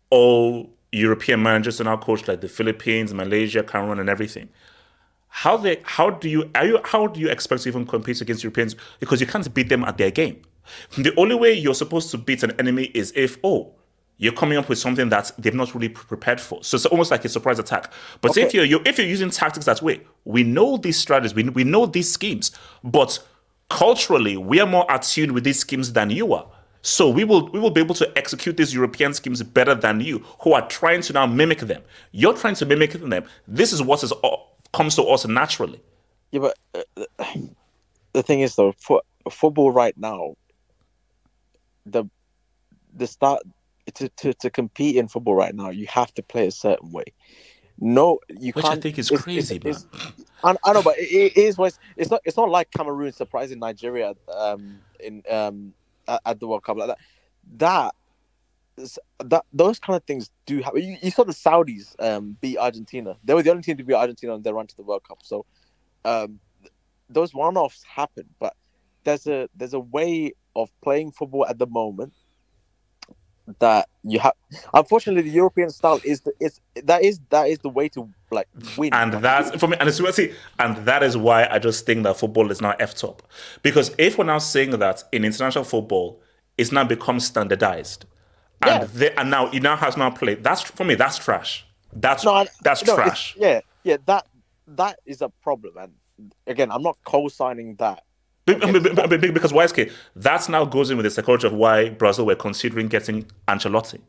all 0.09 0.69
European 0.91 1.41
managers 1.43 1.77
to 1.77 1.83
now 1.83 1.97
coach 1.97 2.27
like 2.27 2.41
the 2.41 2.47
Philippines, 2.47 3.13
Malaysia, 3.13 3.63
Cameroon, 3.63 3.99
and 3.99 4.09
everything. 4.09 4.49
How 5.27 5.57
they 5.57 5.81
how 5.83 6.09
do 6.11 6.29
you 6.29 6.49
are 6.55 6.65
you 6.65 6.79
how 6.85 7.07
do 7.07 7.19
you 7.19 7.29
expect 7.29 7.63
to 7.63 7.69
even 7.69 7.85
compete 7.85 8.21
against 8.21 8.43
Europeans 8.43 8.75
because 8.99 9.19
you 9.19 9.27
can't 9.27 9.53
beat 9.53 9.69
them 9.69 9.83
at 9.83 9.97
their 9.97 10.11
game? 10.11 10.41
The 10.97 11.13
only 11.17 11.35
way 11.35 11.53
you're 11.53 11.75
supposed 11.75 12.09
to 12.11 12.17
beat 12.17 12.41
an 12.43 12.51
enemy 12.59 12.85
is 12.93 13.11
if 13.15 13.37
oh 13.43 13.73
you're 14.17 14.33
coming 14.33 14.57
up 14.57 14.69
with 14.69 14.79
something 14.79 15.09
that 15.09 15.31
they've 15.37 15.53
not 15.53 15.75
really 15.75 15.89
prepared 15.89 16.39
for. 16.39 16.63
So 16.63 16.75
it's 16.75 16.85
almost 16.85 17.11
like 17.11 17.25
a 17.25 17.29
surprise 17.29 17.59
attack. 17.59 17.91
But 18.21 18.31
Okay. 18.31 18.43
if 18.43 18.53
you're, 18.53 18.63
you're 18.63 18.81
if 18.85 18.97
you're 18.97 19.07
using 19.07 19.29
tactics 19.29 19.65
that 19.65 19.81
way, 19.81 20.01
we 20.23 20.43
know 20.43 20.77
these 20.77 20.97
strategies, 20.97 21.35
we, 21.35 21.43
we 21.49 21.65
know 21.65 21.85
these 21.85 22.09
schemes, 22.11 22.51
but 22.83 23.19
culturally 23.69 24.37
we 24.37 24.61
are 24.61 24.67
more 24.67 24.85
attuned 24.89 25.33
with 25.33 25.43
these 25.43 25.59
schemes 25.59 25.91
than 25.91 26.11
you 26.11 26.33
are. 26.33 26.47
So 26.85 27.09
we 27.09 27.23
will 27.23 27.49
we 27.49 27.59
will 27.59 27.71
be 27.71 27.81
able 27.81 27.95
to 27.95 28.15
execute 28.15 28.57
these 28.57 28.71
European 28.71 29.11
schemes 29.15 29.41
better 29.41 29.73
than 29.73 30.01
you, 30.01 30.19
who 30.41 30.53
are 30.53 30.67
trying 30.67 31.01
to 31.01 31.13
now 31.13 31.25
mimic 31.25 31.61
them. 31.61 31.81
You're 32.11 32.35
trying 32.35 32.53
to 32.55 32.65
mimic 32.67 32.91
them. 32.91 33.23
This 33.47 33.73
is 33.73 33.81
what 33.81 34.03
is 34.03 34.13
comes 34.71 34.95
to 34.97 35.03
us 35.05 35.25
naturally. 35.25 35.81
Yeah, 36.29 36.41
but 36.41 36.57
uh, 36.75 37.25
the 38.13 38.21
thing 38.21 38.41
is 38.41 38.55
though, 38.55 38.71
for 38.73 39.01
football 39.31 39.71
right 39.71 39.97
now, 39.97 40.35
the 41.87 42.05
the 42.93 43.07
start 43.07 43.41
to, 43.95 44.07
to 44.07 44.35
to 44.35 44.51
compete 44.51 44.95
in 44.95 45.07
football 45.07 45.33
right 45.33 45.55
now, 45.55 45.71
you 45.71 45.87
have 45.87 46.13
to 46.13 46.21
play 46.21 46.45
a 46.45 46.51
certain 46.51 46.91
way. 46.91 47.05
No, 47.79 48.19
you 48.29 48.53
Which 48.53 48.63
can't. 48.63 48.77
I 48.77 48.81
think 48.81 48.99
is 48.99 49.09
it's- 49.09 49.23
crazy, 49.23 49.55
it's- 49.55 49.85
it's- 49.85 50.11
I, 50.43 50.55
I 50.63 50.73
know, 50.73 50.83
but 50.83 50.99
it, 50.99 51.33
it 51.35 51.37
is 51.37 51.57
it's 51.97 52.11
not. 52.11 52.21
It's 52.25 52.37
not 52.37 52.49
like 52.51 52.69
Cameroon 52.69 53.11
surprising 53.11 53.57
Nigeria 53.57 54.13
um, 54.31 54.77
in 54.99 55.23
um, 55.31 55.73
at, 56.07 56.39
the 56.39 56.47
World 56.47 56.63
Cup 56.63 56.77
like 56.77 56.87
that. 56.87 56.97
That 57.57 57.95
that 59.23 59.45
those 59.53 59.79
kind 59.79 59.95
of 59.95 60.03
things 60.03 60.29
do 60.45 60.61
happen. 60.61 60.81
You, 60.81 60.97
you 61.01 61.11
saw 61.11 61.23
the 61.23 61.33
Saudis 61.33 61.95
um, 61.99 62.37
beat 62.41 62.57
Argentina. 62.57 63.15
They 63.23 63.33
were 63.33 63.43
the 63.43 63.51
only 63.51 63.63
team 63.63 63.77
to 63.77 63.83
beat 63.83 63.93
Argentina 63.93 64.33
on 64.33 64.41
their 64.41 64.53
run 64.53 64.67
to 64.67 64.75
the 64.75 64.83
World 64.83 65.03
Cup. 65.07 65.19
So 65.23 65.45
um, 66.03 66.39
those 67.09 67.33
one-offs 67.33 67.83
happen, 67.83 68.25
but 68.39 68.55
there's 69.03 69.27
a 69.27 69.49
there's 69.55 69.73
a 69.73 69.79
way 69.79 70.33
of 70.55 70.69
playing 70.81 71.11
football 71.11 71.45
at 71.45 71.57
the 71.57 71.67
moment 71.67 72.13
that 73.59 73.87
you 74.03 74.19
have. 74.19 74.33
Unfortunately, 74.73 75.21
the 75.21 75.35
European 75.35 75.69
style 75.69 75.99
is 76.03 76.21
the 76.21 76.33
is 76.39 76.59
that 76.83 77.03
is 77.03 77.19
that 77.29 77.47
is 77.47 77.59
the 77.59 77.69
way 77.69 77.89
to 77.89 78.09
like 78.31 78.47
win. 78.77 78.93
And 78.93 79.13
that's 79.13 79.51
for 79.59 79.67
me, 79.67 79.77
and 79.79 79.87
it's 79.89 80.15
see, 80.15 80.33
and 80.59 80.77
that 80.85 81.03
is 81.03 81.15
why 81.17 81.47
I 81.49 81.59
just 81.59 81.85
think 81.85 82.03
that 82.03 82.17
football 82.17 82.51
is 82.51 82.61
now 82.61 82.75
f 82.79 82.95
top. 82.95 83.21
Because 83.61 83.93
if 83.97 84.17
we're 84.17 84.25
now 84.25 84.39
saying 84.39 84.71
that 84.71 85.03
in 85.11 85.23
international 85.25 85.63
football, 85.63 86.21
it's 86.57 86.71
now 86.71 86.83
become 86.83 87.19
standardized, 87.19 88.05
and 88.61 88.81
Yeah. 88.81 88.87
they, 88.93 89.15
and 89.15 89.29
now 89.29 89.47
it 89.51 89.61
now 89.61 89.75
has 89.75 89.95
now 89.97 90.09
played. 90.09 90.43
That's 90.43 90.61
for 90.61 90.83
me. 90.83 90.95
That's 90.95 91.17
trash. 91.17 91.65
That's 91.93 92.23
that's 92.63 92.85
No, 92.85 92.95
trash. 92.95 93.35
Yeah, 93.37 93.61
yeah, 93.83 93.97
that 94.05 94.27
that 94.67 94.99
is 95.05 95.21
a 95.21 95.29
problem. 95.29 95.77
And 95.77 95.93
again, 96.47 96.71
I'm 96.71 96.81
not 96.81 96.97
co-signing 97.03 97.75
that 97.75 98.03
Be- 98.45 98.53
be- 98.53 98.79
be- 98.79 99.07
be- 99.07 99.17
be- 99.17 99.31
Because 99.31 99.51
YSK, 99.51 99.91
that 100.17 100.47
now 100.49 100.65
goes 100.65 100.91
in 100.91 100.97
with 100.97 101.05
the 101.05 101.09
psychology 101.09 101.47
of 101.47 101.53
why 101.53 101.89
Brazil 101.89 102.25
were 102.25 102.35
considering 102.35 102.87
getting 102.87 103.25
Ancelotti. 103.47 103.99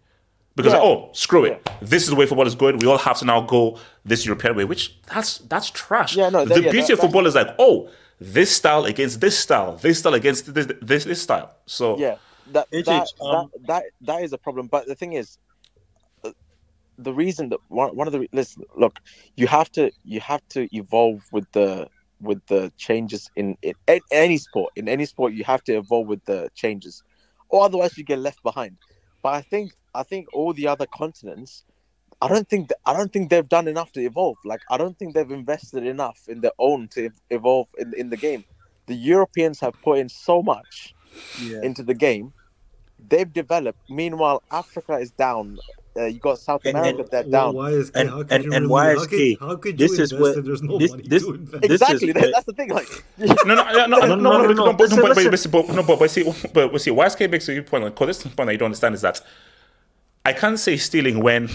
Because 0.55 0.73
Yeah. 0.73 0.81
oh, 0.81 1.11
screw 1.13 1.45
it, 1.45 1.69
this 1.81 2.03
is 2.05 2.09
the 2.11 2.17
way 2.17 2.27
football 2.27 2.47
is 2.47 2.55
going. 2.55 2.79
We 2.79 2.87
all 2.87 2.99
have 2.99 3.19
to 3.19 3.25
now 3.25 3.41
go 3.43 3.79
this 4.05 4.25
European 4.25 4.57
way, 4.57 4.65
which 4.65 4.97
that's 5.13 5.39
that's 5.39 5.71
trash. 5.71 6.17
Yeah, 6.17 6.31
no, 6.31 6.45
the 6.45 6.63
yeah, 6.63 6.71
beauty 6.71 6.87
that- 6.89 6.93
of 6.95 7.01
football 7.01 7.27
is 7.27 7.35
like 7.35 7.55
oh, 7.59 7.89
this 8.21 8.55
style 8.57 8.85
against 8.87 9.21
this 9.21 9.39
style, 9.39 9.77
this 9.77 9.99
style 9.99 10.15
against 10.15 10.55
this 10.55 10.67
this, 10.81 11.05
this 11.05 11.21
style. 11.23 11.55
So 11.67 11.99
yeah 11.99 12.17
that 12.53 12.71
that, 12.71 13.09
um, 13.21 13.51
that 13.63 13.67
that 13.67 13.83
that 14.03 14.23
is 14.23 14.33
a 14.33 14.39
problem 14.39 14.69
but 14.69 14.87
the 14.87 14.95
thing 14.95 15.15
is 15.15 15.37
uh, 16.25 16.31
the 16.97 17.13
reason 17.13 17.49
that 17.49 17.59
one, 17.69 17.95
one 17.97 18.07
of 18.07 18.13
the 18.13 18.21
re- 18.21 18.29
listen 18.33 18.63
look 18.77 19.01
you 19.35 19.49
have 19.49 19.69
to 19.73 19.91
you 20.05 20.21
have 20.21 20.41
to 20.49 20.69
evolve 20.75 21.23
with 21.33 21.51
the 21.53 21.89
with 22.21 22.45
the 22.47 22.73
changes 22.77 23.31
in, 23.37 23.57
in 23.63 23.75
a- 23.89 24.01
any 24.11 24.39
sport 24.39 24.73
in 24.77 24.89
any 24.89 25.05
sport 25.05 25.33
you 25.33 25.45
have 25.45 25.63
to 25.65 25.75
evolve 25.77 26.07
with 26.07 26.25
the 26.25 26.49
changes 26.55 27.03
or 27.49 27.63
otherwise 27.65 27.97
you 27.99 28.05
get 28.05 28.19
left 28.19 28.43
behind. 28.43 28.77
But 29.23 29.35
i 29.35 29.43
think 29.43 29.73
i 29.95 30.03
think 30.03 30.27
all 30.33 30.53
the 30.53 30.67
other 30.69 30.87
continents 30.87 31.65
i 32.23 32.29
don't 32.29 32.49
think 32.49 32.69
th- 32.69 32.79
i 32.87 32.93
don't 32.97 33.13
think 33.13 33.29
they've 33.31 33.49
done 33.49 33.69
enough 33.69 33.93
to 33.93 34.01
evolve. 34.01 34.39
Like 34.45 34.61
i 34.71 34.77
don't 34.77 34.99
think 34.99 35.15
they've 35.15 35.31
invested 35.31 35.85
enough 35.87 36.21
in 36.29 36.41
their 36.41 36.53
own 36.59 36.89
to 36.89 37.11
evolve 37.31 37.69
in, 37.79 37.93
in 37.95 38.11
the 38.11 38.17
game. 38.17 38.45
The 38.87 38.95
europeans 38.95 39.61
have 39.61 39.75
put 39.83 39.99
in 39.99 40.09
so 40.09 40.43
much 40.43 40.95
Yeah. 41.43 41.61
into 41.63 41.83
the 41.83 41.95
game. 41.95 42.33
They've 43.11 43.33
developed 43.33 43.81
meanwhile 43.91 44.43
africa 44.51 44.95
is 44.99 45.11
down 45.11 45.59
uh, 45.99 46.05
you 46.05 46.19
got 46.19 46.39
south 46.39 46.61
And- 46.65 46.77
america 46.77 47.01
and- 47.03 47.11
they're 47.11 47.23
Well, 47.23 47.53
down 47.53 47.55
YSK, 47.55 47.91
And- 47.95 48.11
how 48.11 48.17
could 48.23 48.33
and- 48.33 48.45
you 48.45 48.53
and 48.53 48.67
really, 48.67 48.75
how 48.95 49.01
YSK, 49.01 49.09
could, 49.39 49.47
how 49.49 49.57
could 49.57 49.79
this 49.79 49.97
you 49.97 50.03
is 50.05 50.13
invest 50.13 50.21
what- 50.21 50.39
if 50.39 50.45
there's 50.45 50.63
no 50.63 50.79
this- 50.79 50.91
money 50.91 51.03
this- 51.09 51.23
to 51.25 51.35
invest? 51.35 51.63
this 51.63 51.71
is 51.71 51.81
exactly 51.83 52.13
that, 52.13 52.31
that's 52.33 52.47
the 52.47 52.53
thing 52.53 52.71
like 52.71 52.89
no, 53.19 53.35
no, 53.45 53.55
no, 53.55 53.63
no, 53.65 53.87
no, 53.87 53.87
no, 53.87 54.15
no, 54.17 54.43
no, 54.43 54.53
no, 54.53 54.73
but, 54.73 54.81
listen, 54.81 55.03
but, 55.03 55.15
but, 55.15 55.25
listen. 55.25 55.51
but, 55.51 55.69
no, 55.71 55.83
but, 55.83 55.99
but 55.99 56.11
see, 56.11 56.23
but, 56.53 56.73
but 56.73 56.81
see, 56.81 56.91
YSK 56.91 57.31
makes 57.31 57.49
a 57.49 57.55
good 57.55 57.67
point. 57.67 57.85
Because 57.85 58.07
this 58.23 58.23
point 58.35 58.47
that 58.47 58.53
you 58.53 58.59
don't 58.59 58.67
understand 58.67 58.95
is 58.95 59.01
that 59.03 59.21
I 60.25 60.33
can't 60.33 60.59
say 60.59 60.77
stealing 60.77 61.21
when 61.23 61.49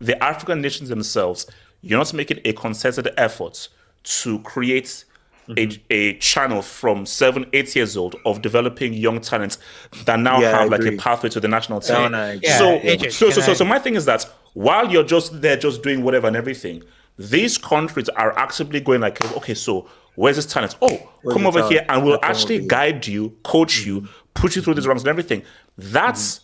the 0.00 0.22
African 0.22 0.60
nations 0.60 0.88
themselves, 0.88 1.46
you're 1.80 1.98
not 1.98 2.12
making 2.12 2.40
a 2.44 2.52
concerted 2.52 3.08
effort 3.16 3.68
to 4.02 4.38
create 4.40 5.04
Mm-hmm. 5.48 5.82
a, 5.90 5.94
a 5.94 6.18
channel 6.18 6.60
from 6.60 7.06
seven, 7.06 7.46
eight 7.52 7.76
years 7.76 7.96
old 7.96 8.16
of 8.24 8.42
developing 8.42 8.92
young 8.92 9.20
talents 9.20 9.58
that 10.04 10.18
now 10.18 10.40
Yeah, 10.40 10.56
I 10.58 10.62
have 10.62 10.70
like 10.70 10.84
a 10.84 10.96
pathway 10.96 11.28
to 11.30 11.38
the 11.40 11.46
national 11.46 11.80
team. 11.80 11.94
Down, 11.94 12.14
I. 12.16 12.32
Yeah, 12.42 12.58
so, 12.58 12.78
AJ, 12.80 13.12
so, 13.12 13.30
so, 13.30 13.40
so, 13.40 13.54
so 13.54 13.64
my 13.64 13.78
thing 13.78 13.94
is 13.94 14.06
that 14.06 14.24
while 14.54 14.90
you're 14.90 15.04
just 15.04 15.40
there, 15.40 15.56
just 15.56 15.82
doing 15.84 16.02
whatever 16.02 16.26
and 16.26 16.34
everything, 16.36 16.82
these 17.16 17.58
countries 17.58 18.08
are 18.10 18.36
actively 18.36 18.80
going 18.80 19.00
like, 19.00 19.24
okay, 19.36 19.54
so 19.54 19.88
where's 20.16 20.34
this 20.36 20.46
talent? 20.46 20.76
Oh, 20.82 20.88
Where's 21.22 21.36
come 21.36 21.46
over 21.46 21.60
talent? 21.60 21.72
here, 21.72 21.86
and 21.88 22.04
we'll 22.04 22.18
actually 22.22 22.66
guide 22.66 23.06
you, 23.06 23.36
coach 23.44 23.86
you, 23.86 24.08
put 24.34 24.56
you 24.56 24.62
through 24.62 24.74
these 24.74 24.86
ranks 24.86 25.02
and 25.02 25.08
everything. 25.08 25.42
That's 25.78 26.40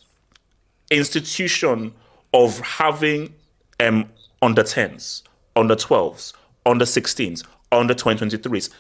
institution 0.91 1.95
of 2.33 2.59
having 2.61 3.35
um 3.81 4.11
under 4.41 4.63
10s, 4.63 5.23
under 5.57 5.75
12s, 5.75 6.33
under 6.67 6.85
16s, 6.85 7.45
under 7.71 7.95
2023s. 7.95 8.71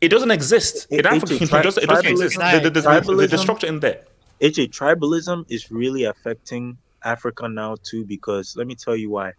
It 0.00 0.08
doesn't 0.08 0.30
exist 0.30 0.86
in 0.90 1.00
It- 1.00 1.06
Africa. 1.06 1.34
It 1.34 1.50
doesn't, 1.50 1.84
it 1.84 1.86
doesn't 1.88 2.06
exist. 2.06 2.36
tribalism- 2.38 2.62
The, 2.62 2.70
the, 2.70 2.80
the, 2.80 3.16
the, 3.16 3.26
the, 3.26 3.38
structure 3.38 3.66
in 3.66 3.80
there. 3.80 4.02
AJ, 4.40 4.70
tribalism 4.70 5.44
is 5.50 5.70
really 5.70 6.04
affecting 6.04 6.78
Africa 7.04 7.48
now 7.48 7.76
too 7.82 8.04
because 8.06 8.56
let 8.56 8.66
me 8.66 8.74
tell 8.74 8.96
you 8.96 9.10
why. 9.10 9.32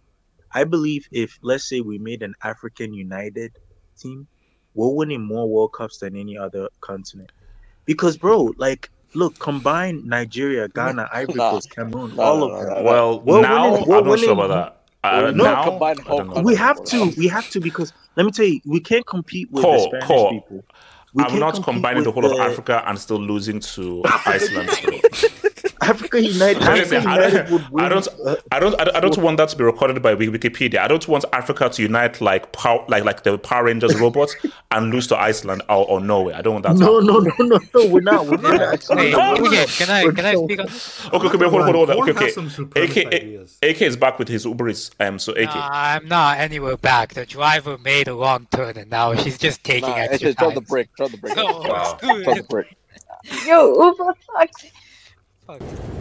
I 0.52 0.64
believe 0.64 1.08
if 1.10 1.38
let's 1.42 1.64
say 1.68 1.80
we 1.80 1.98
made 1.98 2.22
an 2.22 2.34
African 2.42 2.92
United 2.94 3.52
team, 3.98 4.26
we're 4.74 4.90
winning 4.94 5.22
more 5.22 5.48
World 5.48 5.72
Cups 5.72 5.98
than 5.98 6.14
any 6.16 6.36
other 6.38 6.68
continent. 6.80 7.32
Because 7.84 8.16
bro, 8.16 8.52
like 8.58 8.90
look, 9.14 9.38
combine 9.40 10.06
Nigeria, 10.06 10.68
Ghana, 10.68 11.08
Ivory 11.12 11.34
Coast, 11.34 11.70
Cameroon, 11.74 12.14
Nah, 12.14 12.22
all 12.22 12.44
of 12.44 12.50
nah, 12.52 12.58
them. 12.60 12.68
nah, 12.68 12.74
nah. 12.74 12.82
Well, 12.82 13.20
We're 13.20 13.42
now 13.42 13.72
winning- 13.72 13.82
I'm 13.82 13.88
not 13.88 14.02
sure 14.04 14.10
winning- 14.10 14.30
about 14.30 14.48
that. 14.48 14.81
Uh, 15.04 15.32
No, 15.34 15.44
now, 15.44 15.64
combine 15.64 15.96
I 16.00 16.02
don't 16.04 16.34
know. 16.34 16.42
We 16.42 16.54
have 16.54 16.82
to, 16.84 17.12
we 17.16 17.26
have 17.28 17.48
to 17.50 17.60
because 17.60 17.92
let 18.16 18.24
me 18.24 18.32
tell 18.32 18.46
you, 18.46 18.60
we 18.64 18.80
can't 18.80 19.06
compete 19.06 19.50
with 19.50 19.64
Core, 19.64 19.76
the 19.78 19.82
Spanish 19.84 20.06
core. 20.06 20.30
people. 20.32 20.64
We 21.14 21.24
I'm 21.24 21.30
can't 21.30 21.40
not 21.40 21.62
combining 21.64 22.04
the 22.04 22.10
with 22.10 22.22
whole 22.24 22.32
of 22.32 22.38
Africa 22.40 22.82
and 22.86 22.98
still 22.98 23.20
losing 23.20 23.60
to 23.60 24.02
Iceland. 24.26 24.70
So. 25.82 25.90
Africa 25.90 26.22
United, 26.22 26.62
Africa 26.62 26.78
Listen, 26.78 27.06
I 27.06 27.18
United 27.18 27.48
don't, 27.48 27.50
would 27.50 27.68
win. 27.70 27.86
I 27.86 27.88
don't, 27.88 28.08
uh, 28.26 28.36
I 28.52 28.60
don't, 28.60 28.80
I 28.80 28.84
don't, 28.84 28.96
I 28.96 29.00
don't 29.00 29.18
want 29.18 29.38
that 29.38 29.50
to 29.50 29.56
be 29.56 29.64
recorded 29.64 30.02
by 30.02 30.14
Wikipedia. 30.14 30.78
I 30.80 30.88
don't 30.88 31.06
want 31.08 31.24
Africa 31.32 31.68
to 31.70 31.82
unite 31.82 32.20
like 32.20 32.52
power, 32.52 32.84
like 32.88 33.04
like 33.04 33.24
the 33.24 33.38
Power 33.38 33.64
Rangers 33.64 33.96
robots 33.96 34.36
and 34.70 34.90
lose 34.92 35.06
to 35.08 35.18
Iceland 35.18 35.62
or, 35.68 35.86
or 35.88 36.00
Norway. 36.00 36.34
I 36.34 36.42
don't 36.42 36.54
want 36.54 36.64
that. 36.66 36.78
to 36.78 36.84
no, 36.84 37.00
happen. 37.00 37.02
no, 37.02 37.18
no, 37.20 37.32
no, 37.40 37.60
no, 37.74 37.86
we're 37.86 38.00
not. 38.02 38.26
We're 38.26 38.38
not. 38.38 38.68
Hey, 38.94 39.14
okay, 39.16 39.66
can 39.76 39.90
I 39.90 40.08
can 40.10 40.26
I 40.26 40.36
speak 40.36 40.60
on 40.60 40.68
this? 40.68 40.92
Okay, 41.12 41.26
okay, 41.28 41.38
wait, 41.38 41.50
hold 41.50 41.62
on, 41.62 41.72
hold 41.72 41.90
on. 41.90 41.96
Korn 41.96 42.08
Okay, 42.10 42.28
some 42.28 42.48
okay. 42.76 43.04
AK. 43.04 43.48
AK 43.62 43.82
is 43.82 43.96
back 43.96 44.18
with 44.18 44.28
his 44.28 44.44
Uber 44.46 44.70
Eats. 44.70 44.90
Um, 45.00 45.18
so 45.18 45.32
AK. 45.34 45.54
Nah, 45.54 45.70
I'm 45.72 46.08
not 46.08 46.38
anywhere 46.38 46.76
back. 46.78 47.14
The 47.14 47.26
driver 47.26 47.78
made 47.78 48.08
a 48.08 48.14
wrong 48.14 48.48
turn 48.52 48.76
and 48.78 48.90
now 48.90 49.14
she's 49.16 49.38
just 49.38 49.64
taking 49.64 49.82
Nah, 49.88 49.96
extra 49.98 50.30
AJ, 50.30 50.36
drop 50.36 50.54
the 50.54 50.60
time. 50.60 50.62
brick, 50.62 50.90
drop 50.96 51.12
the 51.12 51.18
brick. 51.18 51.34
No, 51.36 51.62
Wow. 51.66 52.00
Drop 52.24 52.38
the 52.38 52.44
it. 52.44 52.48
brick. 52.48 52.76
Yo, 53.46 53.74
Uber 53.90 54.14
taxi. 54.38 54.72
Fuck. 55.58 55.92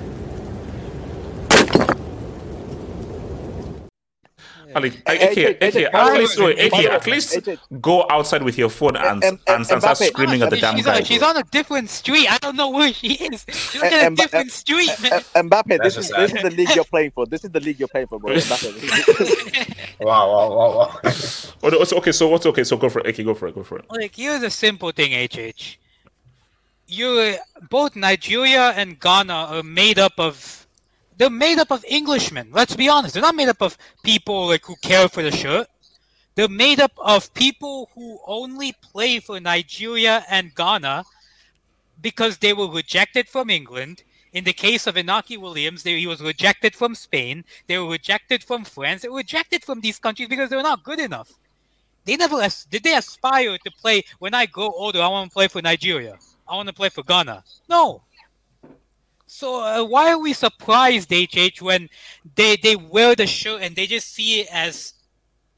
Ali, 4.74 4.90
Hey, 5.06 5.52
AK, 5.52 5.60
AJ, 5.60 5.94
at 5.94 6.18
least, 6.18 6.40
way, 6.40 6.46
wait, 6.56 6.72
by 6.72 6.78
AK, 6.78 6.84
the 6.84 6.90
way, 6.90 6.96
at 6.96 7.08
least 7.08 7.50
go 7.82 8.06
outside 8.10 8.42
with 8.42 8.58
your 8.58 8.70
phone 8.70 8.96
and 8.96 9.22
Em- 9.22 9.40
Em- 9.46 9.56
and, 9.56 9.66
start 9.66 9.98
screaming 9.98 10.42
at 10.42 10.50
the 10.50 10.56
damn 10.58 10.76
mean, 10.76 10.78
she's, 10.78 10.86
guy. 10.86 10.98
on, 10.98 11.04
she's 11.04 11.22
on 11.24 11.36
a 11.36 11.44
different 11.44 11.90
street. 11.90 12.32
I 12.32 12.38
don't 12.38 12.56
know 12.56 12.70
where 12.70 12.94
she 12.94 13.16
is. 13.16 13.46
She's 13.50 13.84
on 13.84 13.94
a 13.94 14.16
different 14.16 14.52
street, 14.52 14.90
man. 15.02 15.20
Mbappe, 15.50 15.84
this 15.84 15.98
is 15.98 16.08
this 16.10 16.34
is 16.34 16.42
the 16.42 16.52
league 16.52 16.74
you're 16.74 16.86
playing 16.86 17.12
for. 17.12 17.26
This 17.26 17.44
is 17.44 17.52
the 17.52 17.60
league 17.60 17.80
you're 17.80 17.90
playing 17.90 18.08
for, 18.08 18.20
bro. 18.20 18.34
Wow, 20.00 20.32
wow, 20.32 20.56
wow, 20.56 20.78
wow. 20.78 21.00
Oh, 21.64 21.70
no, 21.70 21.84
so- 21.84 21.98
okay, 21.98 22.14
so 22.14 22.30
what's 22.30 22.46
okay? 22.46 22.64
So 22.64 22.78
go 22.78 22.88
for 22.90 23.02
it. 23.06 23.08
AK, 23.20 23.26
go 23.26 23.34
for 23.34 23.50
it. 23.50 23.56
Go 23.56 23.64
for 23.64 23.78
it. 23.80 23.86
Like, 23.90 24.16
here's 24.16 24.42
a 24.42 24.50
simple 24.50 24.92
thing, 24.92 25.12
HH. 25.12 25.80
You 26.92 27.38
both 27.70 27.96
Nigeria 27.96 28.72
and 28.72 29.00
Ghana 29.00 29.34
are 29.34 29.64
made 29.64 29.98
up 29.98 30.12
of. 30.18 30.68
They're 31.16 31.30
made 31.30 31.58
up 31.58 31.72
of 31.72 31.86
Englishmen. 31.90 32.50
Let's 32.52 32.76
be 32.76 32.90
honest. 32.90 33.14
They're 33.14 33.24
not 33.24 33.36
made 33.36 33.48
up 33.48 33.62
of 33.62 33.78
people 34.04 34.48
like 34.48 34.66
who 34.66 34.76
care 34.82 35.08
for 35.08 35.24
the 35.24 35.32
shirt. 35.32 35.68
They're 36.36 36.50
made 36.50 36.82
up 36.82 36.92
of 36.98 37.34
people 37.34 37.90
who 37.96 38.20
only 38.28 38.74
play 38.74 39.22
for 39.22 39.40
Nigeria 39.40 40.26
and 40.30 40.54
Ghana 40.54 41.06
because 42.02 42.40
they 42.40 42.52
were 42.52 42.70
rejected 42.70 43.30
from 43.30 43.50
England. 43.50 44.04
In 44.34 44.44
the 44.44 44.52
case 44.52 44.86
of 44.86 44.96
Inaki 44.96 45.38
Williams, 45.38 45.84
they, 45.84 45.98
he 45.98 46.08
was 46.08 46.20
rejected 46.20 46.76
from 46.76 46.94
Spain. 46.96 47.46
They 47.68 47.78
were 47.78 47.90
rejected 47.90 48.44
from 48.44 48.66
France. 48.66 49.04
They 49.04 49.08
were 49.08 49.18
rejected 49.18 49.64
from 49.64 49.80
these 49.80 49.98
countries 49.98 50.28
because 50.28 50.50
they 50.50 50.58
were 50.58 50.62
not 50.64 50.84
good 50.84 51.00
enough. 51.00 51.32
They 52.04 52.18
never 52.18 52.46
did 52.70 52.84
they 52.84 52.96
aspire 52.96 53.58
to 53.58 53.72
play. 53.72 54.04
When 54.20 54.34
I 54.34 54.46
grow 54.46 54.72
older, 54.72 55.02
I 55.02 55.08
want 55.08 55.32
to 55.32 55.34
play 55.34 55.48
for 55.48 55.62
Nigeria. 55.62 56.18
I 56.48 56.56
want 56.56 56.68
to 56.68 56.74
play 56.74 56.90
for 56.90 57.04
Ghana. 57.04 57.44
No. 57.70 58.04
So 59.26 59.64
uh, 59.64 59.86
why 59.86 60.12
are 60.12 60.20
we 60.20 60.34
surprised, 60.34 61.10
HH, 61.12 61.62
when 61.62 61.90
they 62.36 62.58
they 62.58 62.76
wear 62.76 63.16
the 63.16 63.26
shirt 63.28 63.62
and 63.62 63.76
they 63.76 63.88
just 63.88 64.14
see 64.14 64.42
it 64.42 64.48
as 64.52 64.94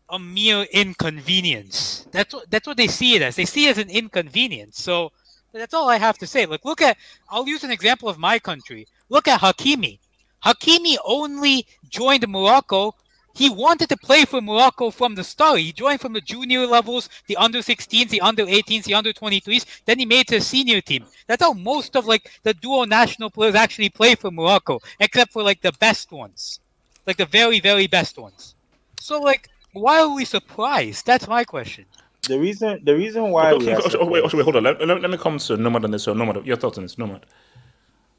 a 0.10 0.20
mere 0.20 0.68
inconvenience? 0.72 2.06
That's 2.12 2.34
what 2.34 2.52
that's 2.52 2.68
what 2.68 2.78
they 2.78 2.88
see 2.88 3.16
it 3.16 3.24
as. 3.24 3.36
They 3.36 3.45
see 3.45 3.68
it 3.68 3.72
as 3.72 3.78
an 3.80 3.90
inconvenience. 3.90 4.78
So 4.82 5.12
that's 5.52 5.74
all 5.74 5.90
I 5.90 5.98
have 5.98 6.20
to 6.20 6.28
say. 6.28 6.45
Look, 6.45 6.66
look 6.66 6.82
at. 6.82 6.98
I'll 7.30 7.48
use 7.48 7.64
an 7.64 7.72
example 7.72 8.10
of 8.10 8.20
my 8.20 8.38
country. 8.38 8.88
Look 9.10 9.28
at 9.28 9.42
Hakimi. 9.42 10.00
Hakimi 10.45 10.98
only 11.03 11.66
joined 11.90 12.28
Morocco. 12.28 12.95
He 13.36 13.50
wanted 13.50 13.90
to 13.90 13.98
play 13.98 14.26
for 14.26 14.42
Morocco 14.42 14.92
from 14.92 15.16
the 15.16 15.24
start. 15.24 15.60
He 15.60 15.72
joined 15.74 16.02
from 16.02 16.14
the 16.14 16.22
junior 16.22 16.68
levels, 16.68 17.10
the 17.28 17.36
under 17.38 17.60
16s, 17.60 18.10
the 18.10 18.22
under 18.22 18.45
18s, 18.45 18.84
the 18.84 18.94
under 18.94 19.12
23s. 19.12 19.66
Then 19.86 19.98
he 20.00 20.06
made 20.06 20.22
it 20.22 20.28
to 20.28 20.36
a 20.38 20.42
senior 20.42 20.82
team. 20.82 21.06
That's 21.28 21.44
how 21.44 21.53
most 21.53 21.95
of 21.95 22.06
like 22.06 22.30
the 22.44 22.53
dual 22.53 22.86
national 22.86 23.32
players 23.32 23.56
actually 23.56 23.90
play 23.90 24.14
for 24.16 24.30
Morocco, 24.30 24.80
except 25.00 25.32
for 25.32 25.42
like 25.42 25.62
the 25.62 25.72
best 25.80 26.12
ones, 26.12 26.60
like 27.08 27.18
the 27.18 27.26
very 27.26 27.60
very 27.60 27.88
best 27.88 28.18
ones. 28.20 28.56
So 29.00 29.20
like, 29.20 29.50
why 29.74 30.00
are 30.02 30.14
we 30.14 30.26
surprised? 30.26 31.06
That's 31.08 31.28
my 31.28 31.44
question. 31.44 31.86
The 32.28 32.40
reason, 32.40 32.82
the 32.86 32.95
reason 32.95 33.32
why 33.32 33.52
oh, 33.52 33.58
we 33.58 33.64
Okay, 33.66 33.74
are 33.74 33.80
okay, 33.80 33.98
oh, 34.00 34.06
wait, 34.06 34.22
surprised- 34.22 34.36
oh, 34.36 34.38
wait, 34.38 34.44
hold 34.44 34.56
on. 34.58 34.64
Let, 34.64 34.88
let, 34.88 35.02
let 35.02 35.12
me 35.12 35.18
come 35.18 35.40
to 35.40 35.58
Nomad 35.58 35.84
on 35.86 35.92
this. 35.92 36.03
So 36.03 36.14
Nomad, 36.14 36.45
your 36.45 36.56
thoughts 36.56 36.78
on 36.78 36.84
this, 36.84 36.98
Nomad. 37.00 37.26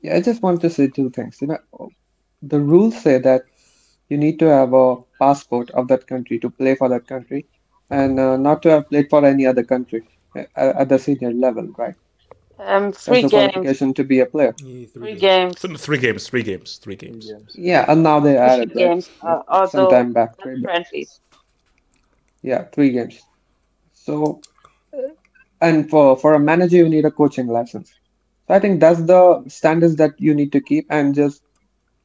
Yeah, 0.02 0.16
I 0.16 0.20
just 0.20 0.42
want 0.42 0.60
to 0.60 0.68
say 0.68 0.88
two 0.88 1.08
things. 1.10 1.40
You 1.40 1.46
know, 1.48 1.88
the 2.42 2.60
rules 2.60 3.00
say 3.00 3.18
that 3.18 3.44
you 4.08 4.16
need 4.18 4.38
to 4.40 4.46
have 4.46 4.72
a 4.74 4.96
passport 5.18 5.70
of 5.70 5.88
that 5.88 6.06
country 6.06 6.38
to 6.40 6.50
play 6.50 6.74
for 6.74 6.88
that 6.88 7.06
country, 7.06 7.46
and 7.90 8.18
uh, 8.18 8.36
not 8.36 8.62
to 8.62 8.70
have 8.70 8.88
played 8.88 9.08
for 9.10 9.24
any 9.24 9.46
other 9.46 9.64
country 9.64 10.02
uh, 10.36 10.42
at 10.56 10.88
the 10.88 10.98
senior 10.98 11.32
level, 11.32 11.68
right? 11.78 11.94
Um, 12.58 12.92
three 12.92 13.22
the 13.22 13.28
games. 13.28 13.52
qualification 13.52 13.94
to 13.94 14.04
be 14.04 14.20
a 14.20 14.26
player. 14.26 14.54
Three 14.92 15.16
games. 15.16 15.60
So, 15.60 15.68
Three 15.76 15.98
games, 15.98 16.28
three 16.28 16.42
games, 16.42 16.78
three 16.82 16.96
games. 16.96 17.34
Yeah, 17.54 17.84
and 17.88 18.02
now 18.02 18.20
they 18.20 18.36
added 18.36 18.72
Three 18.72 18.82
games. 18.82 19.10
Uh, 19.20 19.66
some 19.66 19.88
time 19.88 20.12
back. 20.12 20.34
not 20.38 20.48
right? 20.48 20.58
friendlies. 20.62 21.20
Yeah, 22.42 22.64
three 22.72 22.90
games. 22.90 23.20
So 23.92 24.40
and 25.60 25.88
for 25.90 26.16
for 26.16 26.34
a 26.34 26.38
manager 26.38 26.76
you 26.76 26.88
need 26.88 27.04
a 27.04 27.10
coaching 27.10 27.46
license. 27.46 27.90
So 28.46 28.54
I 28.54 28.60
think 28.60 28.80
that's 28.80 29.02
the 29.02 29.44
standards 29.48 29.96
that 29.96 30.12
you 30.18 30.34
need 30.34 30.52
to 30.52 30.60
keep 30.60 30.86
and 30.90 31.14
just 31.14 31.42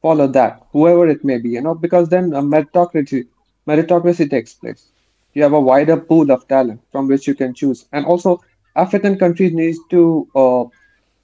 follow 0.02 0.26
that, 0.28 0.60
whoever 0.72 1.08
it 1.08 1.24
may 1.24 1.38
be, 1.38 1.50
you 1.50 1.60
know, 1.62 1.74
because 1.74 2.08
then 2.08 2.32
a 2.32 2.42
meritocracy 2.42 3.26
meritocracy 3.68 4.28
takes 4.30 4.54
place. 4.54 4.90
You 5.34 5.42
have 5.42 5.52
a 5.52 5.60
wider 5.60 5.96
pool 5.96 6.30
of 6.30 6.46
talent 6.48 6.80
from 6.92 7.08
which 7.08 7.26
you 7.26 7.34
can 7.34 7.54
choose, 7.54 7.86
and 7.92 8.04
also 8.06 8.40
African 8.76 9.18
countries 9.18 9.52
need 9.52 9.76
to 9.90 10.28
uh, 10.34 10.64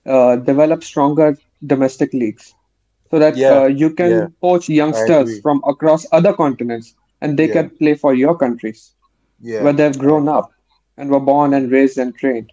uh, 0.06 0.36
develop 0.36 0.82
stronger 0.84 1.36
domestic 1.66 2.12
leagues 2.12 2.54
so 3.10 3.18
that 3.18 3.42
Yeah, 3.42 3.50
uh, 3.50 3.64
you 3.66 3.90
can 3.90 4.26
yeah, 4.26 4.40
poach 4.40 4.68
youngsters 4.68 5.38
from 5.38 5.62
across 5.66 6.06
other 6.12 6.32
continents 6.32 6.94
and 7.20 7.38
they 7.38 7.48
Yeah, 7.48 7.48
can 7.48 7.70
play 7.70 7.94
for 7.94 8.14
your 8.14 8.36
countries 8.36 8.94
yeah, 9.40 9.58
where 9.58 9.72
they've 9.72 9.98
grown 9.98 10.28
up 10.28 10.50
and 10.96 11.10
were 11.10 11.20
born 11.20 11.52
and 11.54 11.70
raised 11.70 11.98
and 11.98 12.14
trained. 12.16 12.52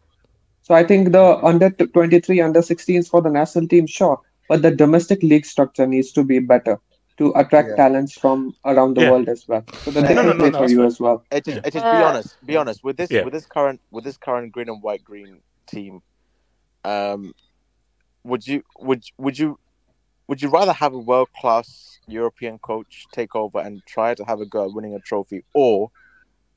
So 0.62 0.74
I 0.74 0.84
think 0.84 1.12
the 1.12 1.24
under 1.44 1.70
23, 1.70 2.42
under 2.42 2.62
16s 2.62 3.08
for 3.08 3.22
the 3.22 3.30
national 3.30 3.68
team, 3.68 3.88
sure, 3.88 4.20
but 4.50 4.62
the 4.62 4.72
domestic 4.72 5.24
league 5.24 5.46
structure 5.46 5.88
needs 5.88 6.12
to 6.14 6.24
be 6.24 6.40
better 6.40 6.80
to 7.18 7.32
attract 7.36 7.70
Yeah, 7.70 7.76
talents 7.76 8.14
from 8.14 8.56
around 8.66 8.96
the 8.96 9.02
Yeah. 9.02 9.12
world 9.12 9.30
as 9.30 9.48
well, 9.48 9.64
so 9.84 9.92
that 9.92 10.08
they 10.08 10.16
No, 10.16 10.24
no, 10.24 10.30
can 10.30 10.38
no, 10.38 10.50
play 10.50 10.52
no, 10.52 10.58
for 10.58 10.70
you 10.70 10.84
as 10.84 11.00
well. 11.00 11.24
It 11.32 11.48
is, 11.48 11.56
Yeah. 11.56 11.62
it 11.66 11.76
is 11.76 11.84
be 11.84 12.02
Uh, 12.02 12.08
honest, 12.10 12.38
be 12.46 12.56
honest 12.58 12.84
with 12.84 12.98
this 12.98 13.12
Yeah. 13.12 13.24
with 13.24 13.34
this 13.34 13.46
current 13.46 13.82
with 13.92 14.04
this 14.04 14.18
current 14.18 14.52
green 14.52 14.70
and 14.70 14.82
white 14.82 15.04
green 15.04 15.42
team. 15.68 16.02
Um, 16.84 17.34
would 18.24 18.46
you 18.48 18.64
would 18.80 19.04
would 19.18 19.38
you 19.38 19.60
would 20.28 20.42
you 20.42 20.50
rather 20.50 20.74
have 20.74 20.94
a 20.94 20.98
world 20.98 21.30
class 21.40 22.00
European 22.08 22.58
coach 22.60 23.06
take 23.14 23.36
over 23.36 23.60
and 23.60 23.82
try 23.86 24.16
to 24.16 24.24
have 24.26 24.40
a 24.42 24.46
go 24.46 24.66
at 24.66 24.74
winning 24.74 24.96
a 24.96 25.00
trophy, 25.00 25.44
or 25.54 25.92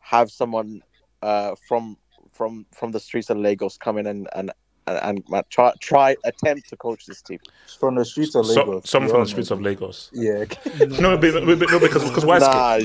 have 0.00 0.30
someone 0.30 0.80
uh 1.22 1.54
from 1.68 1.96
from 2.32 2.66
from 2.72 2.92
the 2.92 3.00
streets 3.00 3.30
of 3.30 3.36
Lagos 3.38 3.76
come 3.76 3.98
in 3.98 4.06
and 4.06 4.28
and 4.34 4.50
and, 4.86 5.22
and 5.32 5.50
try 5.50 5.72
try 5.80 6.16
attempt 6.24 6.68
to 6.70 6.76
coach 6.76 7.06
this 7.06 7.22
team? 7.22 7.38
From 7.78 7.96
the 7.96 8.04
streets 8.04 8.34
of 8.34 8.46
So, 8.46 8.64
Lagos. 8.64 8.88
someone 8.90 9.10
from 9.10 9.20
the 9.22 9.26
streets 9.28 9.50
know 9.50 9.58
of. 9.58 9.60
Lagos. 9.60 10.10
Yeah. 10.12 10.44
No, 11.00 11.16
but, 11.18 11.44
but, 11.44 11.58
but- 11.58 11.70
no, 11.70 11.80
because 11.80 12.04
because 12.08 12.24
why 12.24 12.38
Nah, 12.38 12.78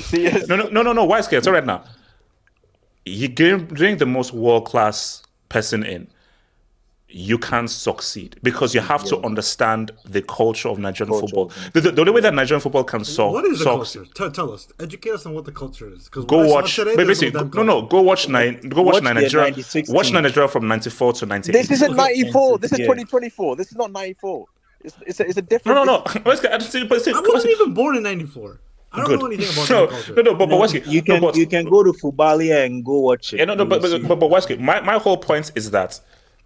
No, 0.47 0.55
no, 0.55 0.67
no, 0.69 0.81
no, 0.81 0.93
no. 0.93 1.05
Why 1.05 1.21
scared? 1.21 1.43
So 1.43 1.51
now, 1.65 1.83
you 3.05 3.29
bring 3.29 3.65
bring 3.65 3.97
the 3.97 4.05
most 4.05 4.33
world 4.33 4.65
class 4.65 5.23
person 5.49 5.83
in. 5.83 6.07
You 7.13 7.37
can't 7.37 7.69
succeed 7.69 8.37
because 8.41 8.73
you 8.73 8.81
have 8.81 9.03
to 9.05 9.17
understand 9.25 9.91
the 10.05 10.21
culture 10.21 10.69
of 10.69 10.79
Nigerian 10.79 11.11
Culture 11.11 11.27
football. 11.27 11.51
The, 11.73 11.81
the, 11.81 11.91
the 11.91 12.01
only 12.01 12.13
way 12.13 12.21
that 12.21 12.33
Nigerian 12.33 12.61
football 12.61 12.83
can 12.85 13.03
solve 13.03 13.33
What 13.33 13.45
is 13.45 13.59
the 13.59 13.65
succeed- 13.65 13.99
culture? 13.99 14.13
Tell, 14.13 14.31
tell 14.31 14.53
us. 14.53 14.67
Educate 14.79 15.11
us 15.11 15.25
on 15.25 15.33
what 15.33 15.45
the 15.45 15.51
culture 15.51 15.91
is. 15.93 16.05
Because 16.05 16.25
Go 16.25 16.47
watch. 16.47 16.77
But 16.77 16.95
basically, 16.95 17.31
no, 17.53 17.63
no. 17.63 17.81
Go 17.81 18.01
watch 18.01 18.29
nine. 18.29 18.61
Go 18.61 18.81
watch, 18.81 18.95
Watch 18.95 19.03
nine 19.03 19.15
Nigeria. 19.15 19.53
Watch 19.89 20.11
Nigeria 20.11 20.47
from 20.47 20.67
ninety 20.67 20.89
four 20.89 21.13
to 21.13 21.25
ninety 21.25 21.51
This 21.51 21.69
isn't 21.71 21.95
ninety 21.95 22.31
four. 22.31 22.57
This 22.57 22.71
is 22.71 22.79
Yeah. 22.79 22.85
twenty 22.85 23.03
twenty 23.03 23.29
four. 23.29 23.55
This 23.55 23.71
is 23.71 23.77
not 23.77 23.91
ninety 23.91 24.13
four. 24.13 24.47
It's 24.83 24.95
it's 25.05 25.19
a, 25.19 25.27
it's 25.27 25.37
a 25.37 25.41
No, 25.41 25.47
different. 25.47 25.75
no, 25.75 25.83
no. 25.83 26.03
Why 26.23 26.35
scared? 26.35 26.53
I 26.53 26.57
just- 26.59 26.89
but 26.89 27.01
see, 27.03 27.11
I 27.11 27.19
wasn't 27.19 27.51
even 27.53 27.73
born 27.73 27.97
in 27.97 28.03
'94. 28.03 28.59
I 28.93 28.97
don't 28.97 29.05
Good. 29.07 29.19
know 29.21 29.25
anything 29.27 29.47
about 29.53 29.69
no, 29.69 29.85
that 29.85 29.89
culture. 29.91 30.13
no, 30.15 30.21
no, 30.21 30.31
but, 30.31 30.37
but 30.39 30.49
No, 30.49 30.57
what's 30.57 30.73
it? 30.73 30.85
you 30.85 30.99
no, 31.01 31.05
can 31.05 31.21
but, 31.21 31.35
you 31.37 31.47
can 31.47 31.65
go 31.65 31.81
to 31.83 31.93
Fubalia 31.93 32.65
and 32.65 32.83
go 32.83 32.99
watch 32.99 33.33
it. 33.33 33.37
Yeah, 33.37 33.45
no, 33.45 33.53
no, 33.53 33.63
You 33.63 33.69
but 33.69 33.81
but 33.81 34.07
but, 34.07 34.19
but 34.19 34.29
what's 34.29 34.49
it? 34.49 34.59
My 34.59 34.81
my 34.81 34.97
whole 34.97 35.17
point 35.17 35.51
is 35.55 35.71
that 35.71 35.99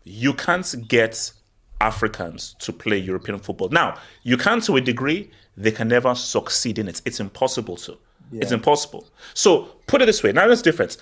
you 0.06 0.34
can't 0.34 0.88
get 0.88 1.34
Africans 1.82 2.56
to 2.60 2.72
play 2.72 2.98
European 2.98 3.38
football. 3.40 3.68
Now, 3.70 3.98
you 4.24 4.38
can 4.38 4.62
to 4.62 4.78
a 4.78 4.82
degree, 4.82 5.30
they 5.58 5.72
can 5.72 5.90
never 5.90 6.16
succeed 6.16 6.80
in 6.80 6.88
it. 6.88 7.02
It's 7.06 7.20
impossible 7.20 7.76
to. 7.78 7.98
It's 8.32 8.52
impossible. 8.52 9.08
So 9.34 9.64
put 9.88 10.02
it 10.02 10.06
this 10.06 10.24
way. 10.24 10.32
Now 10.32 10.48
there's 10.48 10.62
difference. 10.62 10.98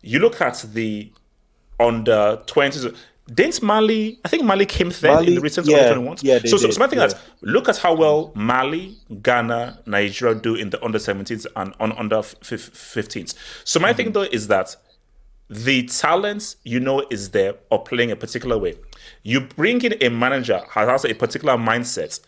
You 0.00 0.20
look 0.20 0.40
at 0.40 0.64
the 0.72 1.12
under 1.80 2.40
twenties. 2.46 2.86
Didn't 3.32 3.62
Mali? 3.62 4.18
I 4.24 4.28
think 4.28 4.44
Mali 4.44 4.64
came 4.64 4.90
third 4.90 5.26
in 5.28 5.34
the 5.34 5.40
recent 5.40 5.66
yeah, 5.66 5.76
under 5.78 5.88
twenty 5.94 6.06
ones. 6.08 6.22
yeah, 6.22 6.38
they 6.38 6.48
so, 6.48 6.56
so, 6.56 6.70
so 6.70 6.78
my 6.78 6.86
thing 6.86 7.00
yeah. 7.00 7.06
is, 7.06 7.14
look 7.42 7.68
at 7.68 7.76
how 7.76 7.94
well 7.94 8.32
Mali, 8.34 8.96
Ghana, 9.20 9.80
Nigeria 9.86 10.34
do 10.34 10.54
in 10.54 10.70
the 10.70 10.82
under 10.82 10.98
17s 10.98 11.46
and 11.56 11.74
on 11.78 11.92
under 11.92 12.16
15s. 12.16 13.34
So 13.64 13.80
my 13.80 13.88
Mm-hmm. 13.90 13.96
thing 13.96 14.12
though 14.12 14.22
is 14.22 14.46
that 14.48 14.76
the 15.50 15.86
talent 15.86 16.56
you 16.62 16.78
know 16.78 17.06
is 17.10 17.30
there 17.30 17.54
or 17.70 17.82
playing 17.82 18.10
a 18.10 18.16
particular 18.16 18.58
way. 18.58 18.74
You 19.22 19.40
bring 19.40 19.82
in 19.82 19.94
a 20.02 20.08
manager 20.10 20.60
has 20.70 21.04
a 21.04 21.14
particular 21.14 21.54
mindset. 21.54 22.20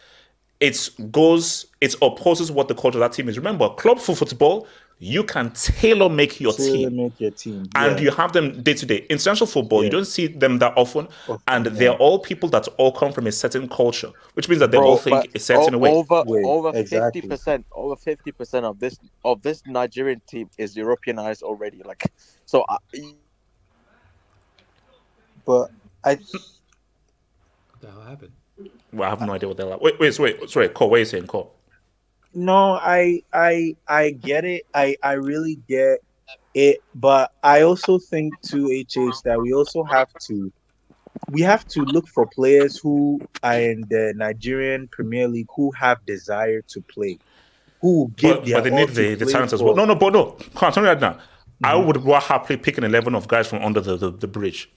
It 0.58 0.90
goes, 1.10 1.66
it 1.80 1.94
opposes 2.02 2.52
what 2.52 2.68
the 2.68 2.74
culture 2.74 2.98
of 2.98 3.00
that 3.00 3.12
team 3.12 3.28
is. 3.28 3.38
Remember, 3.38 3.70
club 3.70 3.98
for 3.98 4.14
football, 4.14 4.66
you 5.02 5.24
can 5.24 5.50
tailor 5.52 6.10
make 6.10 6.40
your 6.40 6.52
Tailor 6.52 6.90
team 6.90 6.96
make 6.96 7.18
your 7.18 7.30
team. 7.30 7.66
and 7.74 7.96
yeah. 7.96 8.04
you 8.04 8.10
have 8.10 8.34
them 8.34 8.62
day 8.62 8.74
to 8.74 8.84
day. 8.84 9.06
International 9.08 9.46
football, 9.46 9.82
you 9.82 9.88
don't 9.88 10.04
see 10.04 10.26
them 10.26 10.58
that 10.58 10.74
often, 10.76 11.08
and 11.48 11.64
they're 11.66 11.94
all 11.94 12.18
people 12.18 12.50
that 12.50 12.68
all 12.76 12.92
come 12.92 13.10
from 13.10 13.26
a 13.26 13.32
certain 13.32 13.66
culture, 13.66 14.12
which 14.34 14.46
means 14.50 14.60
that 14.60 14.70
they 14.70 14.76
Bro, 14.76 14.86
all 14.86 14.96
think 14.98 15.34
a 15.34 15.38
certain 15.38 15.74
o- 15.74 15.78
way. 15.78 15.90
Over 15.90 16.22
Way, 16.26 16.42
over 16.44 16.84
fifty 16.84 17.22
percent, 17.22 17.64
over 17.72 17.96
fifty 17.96 18.30
percent 18.30 18.66
of 18.66 18.78
this 18.78 18.98
of 19.24 19.40
this 19.40 19.62
Nigerian 19.66 20.20
team 20.28 20.50
is 20.58 20.76
Europeanized 20.76 21.42
already. 21.42 21.82
Like, 21.82 22.12
so 22.44 22.60
uh, 22.68 22.76
but 25.46 25.70
I 26.04 26.16
What 26.16 26.20
the 27.80 27.90
hell 27.90 28.02
happened? 28.02 28.32
Well, 28.92 29.06
I 29.06 29.10
have 29.10 29.22
no 29.22 29.32
idea 29.32 29.48
what 29.48 29.56
they're 29.56 29.66
like. 29.66 29.80
Wait, 29.80 29.98
wait, 29.98 30.18
wait, 30.18 30.50
sorry, 30.50 30.68
Cole, 30.68 30.90
what 30.90 30.96
are 30.96 30.98
you 30.98 31.04
saying, 31.06 31.26
Cole? 31.26 31.54
No, 32.34 32.74
I 32.74 33.22
I 33.32 33.74
I 33.88 34.10
get 34.12 34.44
it. 34.44 34.64
I 34.74 34.96
I 35.02 35.12
really 35.14 35.58
get 35.68 35.98
it, 36.54 36.80
but 36.94 37.30
I 37.42 37.62
also 37.62 37.98
think 37.98 38.34
to 38.50 38.66
HH 38.68 39.22
that 39.24 39.40
we 39.40 39.52
also 39.52 39.84
have 39.84 40.08
to 40.28 40.52
we 41.28 41.42
have 41.42 41.66
to 41.68 41.84
look 41.84 42.06
for 42.08 42.26
players 42.26 42.78
who 42.82 43.22
are 43.42 43.58
in 43.60 43.86
the 43.88 44.12
Nigerian 44.16 44.88
Premier 44.92 45.28
League 45.28 45.46
who 45.56 45.70
have 45.78 46.04
desire 46.06 46.62
to 46.68 46.82
play, 46.94 47.20
who 47.80 48.10
give 48.16 48.38
But, 48.38 48.44
their 48.44 48.56
but 48.56 48.64
they 48.64 48.70
need 48.70 48.88
the, 48.90 49.14
the 49.14 49.26
talent 49.26 49.52
as 49.52 49.62
well. 49.62 49.74
No, 49.74 49.84
no, 49.84 49.94
but 49.94 50.12
no. 50.12 50.32
Come 50.54 50.66
on, 50.68 50.72
tell 50.72 50.82
me 50.82 50.88
right 50.88 51.00
now. 51.00 51.18
I 51.62 51.74
Mm-hmm. 51.74 51.86
would 51.86 52.02
more 52.04 52.20
happily 52.20 52.56
pick 52.58 52.78
an 52.78 52.84
11 52.84 53.14
of 53.14 53.28
guys 53.28 53.48
from 53.48 53.62
under 53.62 53.80
the, 53.80 53.96
the, 53.96 54.10
the 54.10 54.26
bridge. 54.28 54.70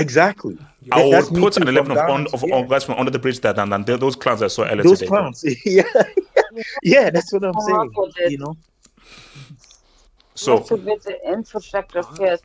Exactly. 0.00 0.58
I 0.92 1.02
That- 1.02 1.10
that's 1.10 1.30
would 1.30 1.40
put 1.42 1.56
an 1.56 1.68
11 1.68 1.92
of, 1.92 1.98
on, 1.98 2.26
of, 2.32 2.44
yeah. 2.46 2.56
of 2.56 2.68
guys 2.68 2.84
from 2.84 2.96
under 2.98 3.10
the 3.10 3.18
bridge 3.18 3.40
that, 3.40 3.58
and, 3.58 3.72
than 3.72 3.84
those 3.84 4.16
clowns 4.16 4.42
I 4.42 4.48
saw 4.48 4.64
earlier 4.64 4.82
Those 4.82 5.00
today. 5.00 5.08
clowns. 5.08 5.44
yeah. 5.66 5.82
yeah, 6.82 7.10
that's 7.10 7.32
what 7.32 7.44
I'm 7.44 7.52
Come 7.54 7.62
saying. 7.62 7.80
up 7.80 7.88
with 7.96 8.18
it. 8.18 8.32
You 8.32 8.38
know? 8.38 8.56
So, 10.34 10.56
Not 10.58 10.66
to 10.66 10.76
build 10.76 11.02
the 11.02 11.18
infrastructure 11.32 12.02
first. 12.02 12.44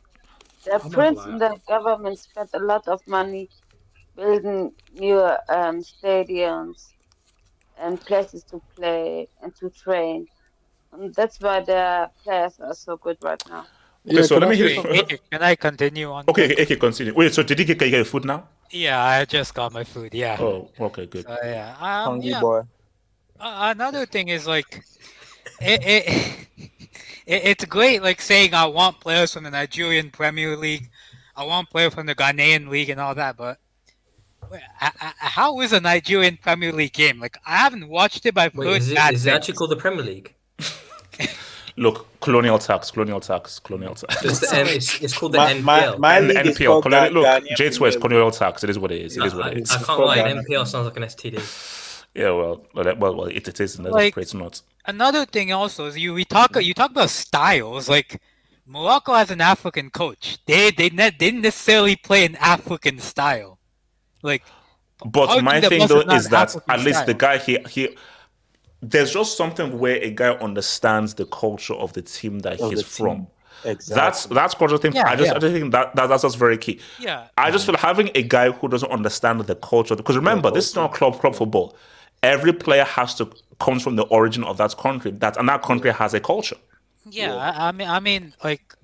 The 0.64 0.80
I'm 0.82 0.90
prince 0.90 1.20
and 1.24 1.40
the 1.40 1.60
government 1.68 2.18
spent 2.18 2.50
a 2.54 2.58
lot 2.58 2.88
of 2.88 3.00
money 3.06 3.50
building 4.16 4.72
new 4.94 5.20
um, 5.20 5.82
stadiums 5.82 6.88
and 7.78 8.00
places 8.00 8.42
to 8.44 8.60
play 8.76 9.28
and 9.42 9.54
to 9.56 9.68
train. 9.70 10.26
And 10.92 11.14
that's 11.14 11.40
why 11.40 11.60
the 11.60 12.10
players 12.22 12.58
are 12.60 12.74
so 12.74 12.96
good 12.96 13.18
right 13.22 13.42
now. 13.48 13.66
Okay, 14.08 14.22
so 14.22 14.38
let 14.38 14.48
me 14.48 14.56
hear 14.56 14.82
Wait, 14.82 15.08
wait, 15.08 15.30
Can 15.30 15.42
I 15.42 15.54
continue 15.54 16.10
on? 16.10 16.24
Okay, 16.28 16.52
okay, 16.52 16.62
okay, 16.62 16.76
continue. 16.76 17.14
Wait, 17.14 17.32
so 17.32 17.42
did 17.42 17.58
you 17.58 17.64
get, 17.64 17.78
get 17.78 17.90
your 17.90 18.04
food 18.04 18.24
now? 18.24 18.48
Yeah, 18.70 19.02
I 19.02 19.24
just 19.24 19.54
got 19.54 19.72
my 19.72 19.84
food. 19.84 20.14
Yeah. 20.14 20.36
Oh, 20.40 20.70
okay, 20.80 21.06
good. 21.06 21.24
So, 21.24 21.36
yeah. 21.44 21.76
Um, 21.78 22.20
Hungry 22.20 22.30
yeah. 22.30 22.40
boy. 22.40 22.62
Uh, 23.38 23.72
another 23.74 24.06
thing 24.06 24.28
is 24.28 24.46
like, 24.46 24.84
it, 25.60 25.80
it, 25.84 26.48
it 26.58 26.70
it's 27.26 27.64
great 27.64 28.02
like 28.02 28.20
saying 28.20 28.54
I 28.54 28.66
want 28.66 29.00
players 29.00 29.32
from 29.32 29.44
the 29.44 29.50
Nigerian 29.50 30.10
Premier 30.10 30.56
League, 30.56 30.90
I 31.36 31.44
want 31.44 31.70
players 31.70 31.94
from 31.94 32.06
the 32.06 32.14
Ghanaian 32.14 32.68
League 32.68 32.90
and 32.90 33.00
all 33.00 33.14
that, 33.14 33.36
but 33.36 33.58
I, 34.80 34.90
I, 35.00 35.12
how 35.18 35.60
is 35.60 35.72
a 35.72 35.80
Nigerian 35.80 36.36
Premier 36.36 36.72
League 36.72 36.92
game? 36.92 37.20
Like 37.20 37.38
I 37.46 37.56
haven't 37.56 37.88
watched 37.88 38.26
it, 38.26 38.34
but 38.34 38.42
I've 38.42 38.54
Wait, 38.54 38.66
heard 38.66 38.76
is 38.76 38.90
it, 38.90 38.94
bad 38.96 39.14
is 39.14 39.26
it 39.26 39.30
actually 39.30 39.54
called 39.54 39.70
the 39.70 39.76
Premier 39.76 40.04
League? 40.04 40.34
Look, 41.76 42.06
colonial 42.20 42.58
tax, 42.58 42.90
colonial 42.92 43.18
tax, 43.20 43.58
colonial 43.58 43.94
tax. 43.96 44.24
It's, 44.24 44.38
the, 44.40 44.56
M- 44.56 44.66
it's, 44.68 45.00
it's 45.02 45.16
called 45.18 45.32
the 45.32 45.38
My- 45.38 45.54
my- 45.54 45.80
NPL. 45.80 45.98
my 45.98 46.18
And 46.18 46.30
the 46.30 46.34
league 46.34 46.46
is 46.46 46.58
NPL. 46.58 46.82
Colonial, 46.82 47.12
look, 47.12 47.26
Ghanaian 47.26 47.56
J2 47.56 47.88
is 47.88 47.96
colonial 47.96 48.30
tax. 48.30 48.62
It 48.62 48.70
is 48.70 48.78
what 48.78 48.92
it 48.92 49.02
is. 49.02 49.16
It 49.16 49.22
I, 49.22 49.26
is 49.26 49.34
what 49.34 49.46
I, 49.46 49.50
it 49.50 49.58
is. 49.58 49.70
I 49.72 49.82
can't 49.82 50.00
lie. 50.00 50.14
Ghana. 50.16 50.42
NPL 50.44 50.66
sounds 50.68 50.86
like 50.86 50.96
an 50.96 51.02
STD. 51.02 52.06
Yeah, 52.14 52.30
well, 52.30 52.64
well, 52.74 52.94
well, 52.96 53.14
well 53.16 53.26
it, 53.26 53.48
it 53.48 53.60
is, 53.60 53.74
and 53.76 53.86
that's 53.86 53.92
Like- 53.94 54.14
great. 54.14 54.22
It's 54.22 54.34
not. 54.34 54.62
Another 54.86 55.24
thing 55.24 55.50
also 55.52 55.86
is 55.86 55.98
you 55.98 56.12
we 56.14 56.24
talk 56.24 56.54
you 56.62 56.74
talk 56.74 56.90
about 56.90 57.08
styles 57.10 57.88
like 57.88 58.20
Morocco 58.66 59.14
has 59.14 59.30
an 59.30 59.40
African 59.40 59.90
coach. 59.90 60.38
They 60.46 60.70
they 60.70 60.90
ne- 60.90 61.10
didn't 61.10 61.40
necessarily 61.40 61.96
play 61.96 62.24
an 62.26 62.36
African 62.36 62.98
style. 62.98 63.58
Like 64.22 64.42
But 65.04 65.42
my 65.42 65.60
thing 65.60 65.86
though 65.88 66.00
is 66.02 66.28
that 66.28 66.54
at 66.68 66.80
least 66.80 67.06
the 67.06 67.14
guy 67.14 67.38
he 67.38 67.58
he 67.68 67.96
there's 68.90 69.12
just 69.12 69.36
something 69.36 69.78
where 69.78 69.96
a 70.02 70.10
guy 70.10 70.30
understands 70.34 71.14
the 71.14 71.26
culture 71.26 71.74
of 71.74 71.92
the 71.92 72.02
team 72.02 72.40
that 72.40 72.58
Of 72.58 72.70
he's 72.70 72.78
the 72.78 72.84
from. 72.84 73.28
Exactly. 73.64 73.94
That's 73.94 74.26
that's 74.26 74.54
cultural 74.54 74.80
thing. 74.80 74.92
Yeah, 74.92 75.08
I 75.08 75.16
just 75.16 75.30
yeah. 75.30 75.36
I 75.36 75.38
just 75.38 75.52
think 75.54 75.72
that, 75.72 75.94
that 75.96 76.08
that's 76.08 76.22
just 76.22 76.36
very 76.36 76.58
key. 76.58 76.80
yeah, 76.98 77.28
I 77.38 77.50
just 77.50 77.64
feel 77.66 77.76
having 77.76 78.10
a 78.14 78.22
guy 78.22 78.50
who 78.50 78.68
doesn't 78.68 78.90
understand 78.90 79.40
the 79.40 79.56
culture 79.56 79.96
because 79.96 80.16
remember 80.16 80.50
this 80.50 80.68
is 80.68 80.74
not 80.76 80.92
club 80.92 81.18
club 81.20 81.34
football. 81.34 81.76
Every 82.22 82.52
player 82.52 82.84
has 82.84 83.14
to 83.16 83.30
comes 83.60 83.82
from 83.82 83.96
the 83.96 84.04
origin 84.04 84.44
of 84.44 84.58
that 84.58 84.76
country. 84.76 85.12
That 85.12 85.36
and 85.38 85.48
that 85.48 85.62
country 85.62 85.92
has 85.92 86.14
a 86.14 86.20
culture. 86.20 86.56
Yeah, 87.08 87.34
I, 87.36 87.68
I 87.68 87.72
mean, 87.72 87.88
I 87.88 88.00
mean, 88.00 88.34
like, 88.42 88.74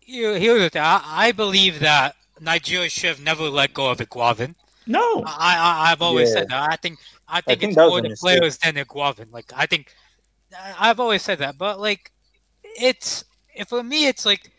here, 0.00 0.38
here's 0.38 0.60
the 0.60 0.70
thing. 0.70 0.82
I, 0.82 1.00
I 1.04 1.32
believe 1.32 1.80
that 1.80 2.16
Nigeria 2.40 2.88
should 2.88 3.08
have 3.08 3.20
never 3.20 3.48
let 3.48 3.74
go 3.74 3.90
of 3.90 3.98
Eguavoen. 3.98 4.54
No, 4.86 5.22
I, 5.26 5.56
I 5.58 5.92
I've 5.92 6.02
always 6.02 6.28
Yeah. 6.28 6.34
said 6.34 6.48
that. 6.50 6.70
I 6.70 6.76
think 6.76 6.98
I 7.28 7.40
think, 7.40 7.60
think 7.60 7.72
it's 7.72 7.76
more 7.76 8.00
the 8.00 8.16
players 8.20 8.58
than 8.58 8.74
Eguavoen. 8.74 9.32
Like 9.32 9.52
I 9.56 9.66
think 9.66 9.92
I- 10.56 10.90
I've 10.90 11.00
always 11.00 11.22
said 11.22 11.38
that, 11.38 11.58
but 11.58 11.80
like 11.80 12.12
it's 12.62 13.24
for 13.68 13.82
me 13.82 14.06
it's 14.06 14.26
like 14.26 14.50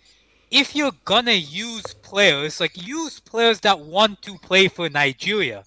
if 0.51 0.75
you're 0.75 0.93
gonna 1.03 1.31
use 1.31 1.83
players, 2.01 2.59
like 2.59 2.75
use 2.87 3.19
players 3.19 3.59
that 3.61 3.79
want 3.79 4.21
to 4.23 4.37
play 4.39 4.67
for 4.67 4.89
Nigeria. 4.89 5.63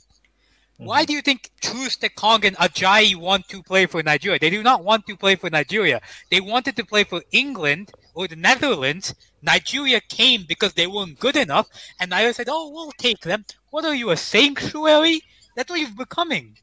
Why 0.78 1.02
mm-hmm. 1.02 1.06
do 1.06 1.12
you 1.14 1.22
think 1.22 1.50
Troost-Ekong 1.60 2.44
and 2.44 2.56
Ajayi 2.56 3.16
want 3.16 3.48
to 3.48 3.62
play 3.64 3.86
for 3.86 4.00
Nigeria? 4.00 4.38
They 4.38 4.50
do 4.50 4.62
not 4.62 4.84
want 4.84 5.06
to 5.06 5.16
play 5.16 5.34
for 5.34 5.50
Nigeria. 5.50 6.00
They 6.30 6.40
wanted 6.40 6.76
to 6.76 6.84
play 6.84 7.02
for 7.02 7.20
England 7.32 7.90
or 8.14 8.28
the 8.28 8.36
Netherlands. 8.36 9.12
Nigeria 9.42 10.00
came 10.00 10.44
because 10.48 10.74
they 10.74 10.86
weren't 10.86 11.18
good 11.18 11.36
enough, 11.36 11.66
and 11.98 12.14
I 12.14 12.30
said, 12.30 12.48
"Oh, 12.48 12.70
we'll 12.70 12.92
take 12.92 13.20
them." 13.20 13.44
What 13.70 13.84
are 13.84 13.94
you, 13.94 14.10
a 14.10 14.16
sanctuary? 14.16 15.22
That's 15.56 15.68
what 15.68 15.80
you're 15.80 15.90
becoming. 15.90 16.56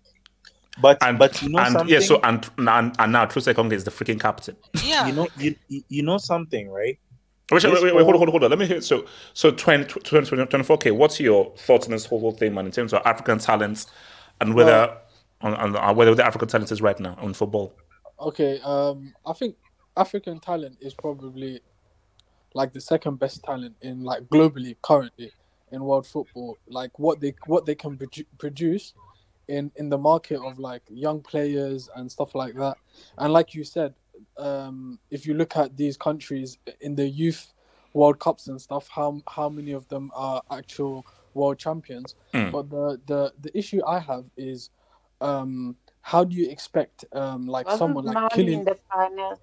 But 0.82 0.98
and 1.02 1.18
but 1.18 1.42
you 1.42 1.50
know 1.50 1.60
and 1.60 1.72
something. 1.74 1.90
yeah, 1.90 2.00
so 2.02 2.20
and 2.24 2.50
and, 2.58 2.94
and 3.00 3.12
now 3.12 3.26
Troost-Ekong 3.26 3.72
is 3.72 3.86
the 3.86 3.92
freaking 3.92 4.20
captain. 4.20 4.58
Yeah. 4.84 5.08
you 5.08 5.14
know 5.14 5.28
you 5.38 5.56
you- 5.70 5.84
you 5.90 6.04
know 6.04 6.18
something, 6.18 6.70
right? 6.70 7.00
Wait, 7.52 7.64
wait, 7.64 7.74
wait, 7.84 7.96
wait, 7.96 8.04
hold 8.04 8.16
on, 8.16 8.18
hold 8.18 8.22
on, 8.24 8.32
hold 8.32 8.44
on. 8.46 8.50
Let 8.50 8.58
me 8.60 8.66
hear. 8.66 8.82
So, 8.82 9.06
so 9.34 9.52
20, 9.52 10.00
20, 10.02 10.28
24k. 10.48 10.96
What's 10.96 11.20
your 11.20 11.54
thoughts 11.58 11.86
on 11.86 11.92
this 11.92 12.04
whole, 12.06 12.20
whole 12.20 12.32
thing, 12.32 12.56
man? 12.56 12.66
In 12.66 12.72
terms 12.72 12.92
of 12.92 13.04
African 13.06 13.38
talents 13.38 13.86
and 14.42 14.56
whether 14.56 14.98
on, 15.42 15.54
on, 15.54 15.76
on 15.76 15.96
whether 15.96 16.16
the 16.16 16.26
African 16.26 16.48
talent 16.48 16.72
is 16.72 16.82
right 16.82 17.00
now 17.00 17.16
on 17.20 17.34
football. 17.36 17.76
Okay, 18.20 18.60
um, 18.64 19.14
I 19.28 19.34
think 19.34 19.58
African 19.96 20.40
talent 20.40 20.78
is 20.82 20.96
probably 20.96 21.62
like 22.56 22.74
the 22.74 22.82
second 22.82 23.20
best 23.20 23.44
talent 23.44 23.76
in 23.82 24.04
like 24.04 24.24
globally 24.24 24.76
currently 24.82 25.32
in 25.72 25.84
world 25.84 26.08
football. 26.08 26.58
Like 26.68 26.98
what 26.98 27.20
they 27.22 27.36
what 27.46 27.68
they 27.68 27.76
can 27.76 27.96
produ- 27.96 28.26
produce 28.40 28.94
in 29.48 29.72
in 29.76 29.90
the 29.90 29.98
market 29.98 30.40
of 30.40 30.60
like 30.60 30.84
young 30.90 31.22
players 31.22 31.90
and 31.96 32.12
stuff 32.12 32.36
like 32.36 32.56
that. 32.56 32.78
And 33.18 33.34
like 33.34 33.54
you 33.54 33.64
said, 33.64 33.94
um, 34.38 35.00
if 35.12 35.26
you 35.26 35.34
look 35.34 35.56
at 35.58 35.78
these 35.78 35.98
countries 35.98 36.58
in 36.82 36.96
the 36.96 37.08
youth 37.08 37.54
World 37.94 38.20
Cups 38.20 38.48
and 38.48 38.62
stuff, 38.62 38.90
how 38.90 39.22
how 39.28 39.50
many 39.50 39.72
of 39.72 39.88
them 39.88 40.12
are 40.14 40.42
actual 40.52 41.06
world 41.34 41.58
champions? 41.58 42.16
Mm. 42.34 42.52
But 42.52 42.70
the 42.70 43.02
the 43.06 43.34
the 43.42 43.58
issue 43.58 43.82
I 43.86 44.00
have 44.00 44.26
is 44.38 44.70
um 45.22 45.76
how 46.02 46.24
do 46.24 46.36
you 46.36 46.50
expect 46.50 47.06
um 47.14 47.48
like 47.48 47.66
Wasn't 47.66 47.80
someone 47.80 48.06
like 48.06 48.14
Mali 48.16 48.30
Killian 48.32 48.66
the 48.66 48.78
final? 48.92 49.40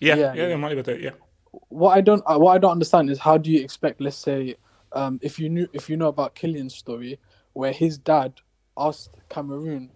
Yeah, 0.00 0.16
Yeah, 0.16 0.16
yeah, 0.16 0.34
yeah, 0.34 0.48
yeah. 0.48 0.56
Mali 0.56 0.74
with 0.74 0.88
it, 0.88 1.00
yeah. 1.00 1.12
what 1.68 1.96
I 1.96 2.00
don't 2.00 2.22
what 2.26 2.52
I 2.52 2.58
don't 2.58 2.72
understand 2.72 3.08
is 3.10 3.18
how 3.18 3.38
do 3.38 3.50
you 3.50 3.62
expect 3.62 4.00
let's 4.00 4.16
say 4.16 4.56
um 4.92 5.18
if 5.22 5.38
you 5.38 5.48
knew 5.48 5.68
if 5.72 5.88
you 5.88 5.96
know 5.96 6.08
about 6.08 6.34
Kylian's 6.34 6.74
story 6.74 7.18
where 7.52 7.72
his 7.72 7.98
dad 7.98 8.34
asked 8.78 9.10
Cameroon 9.30 9.92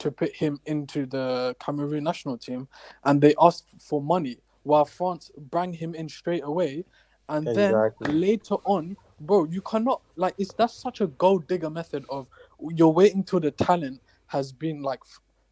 to 0.00 0.12
put 0.12 0.36
him 0.36 0.60
into 0.66 1.06
the 1.06 1.56
Cameroon 1.64 2.04
national 2.04 2.38
team 2.38 2.68
and 3.04 3.22
they 3.22 3.34
asked 3.40 3.68
for 3.80 4.02
money 4.02 4.38
while 4.64 4.86
France 4.86 5.32
bring 5.38 5.74
him 5.74 5.94
in 5.96 6.10
straight 6.10 6.44
away 6.44 6.86
and 7.30 7.52
Exactly. 7.52 7.54
then 7.54 7.84
later 8.06 8.56
on 8.66 8.98
bro 9.20 9.46
you 9.46 9.62
cannot 9.62 10.02
like 10.16 10.34
it's 10.38 10.54
that's 10.54 10.80
such 10.80 11.00
a 11.02 11.08
gold 11.08 11.48
digger 11.48 11.70
method 11.70 12.04
of 12.10 12.28
you're 12.74 12.90
waiting 12.92 13.24
till 13.24 13.40
the 13.40 13.52
talent 13.52 14.02
has 14.28 14.52
been 14.52 14.82
like 14.82 15.00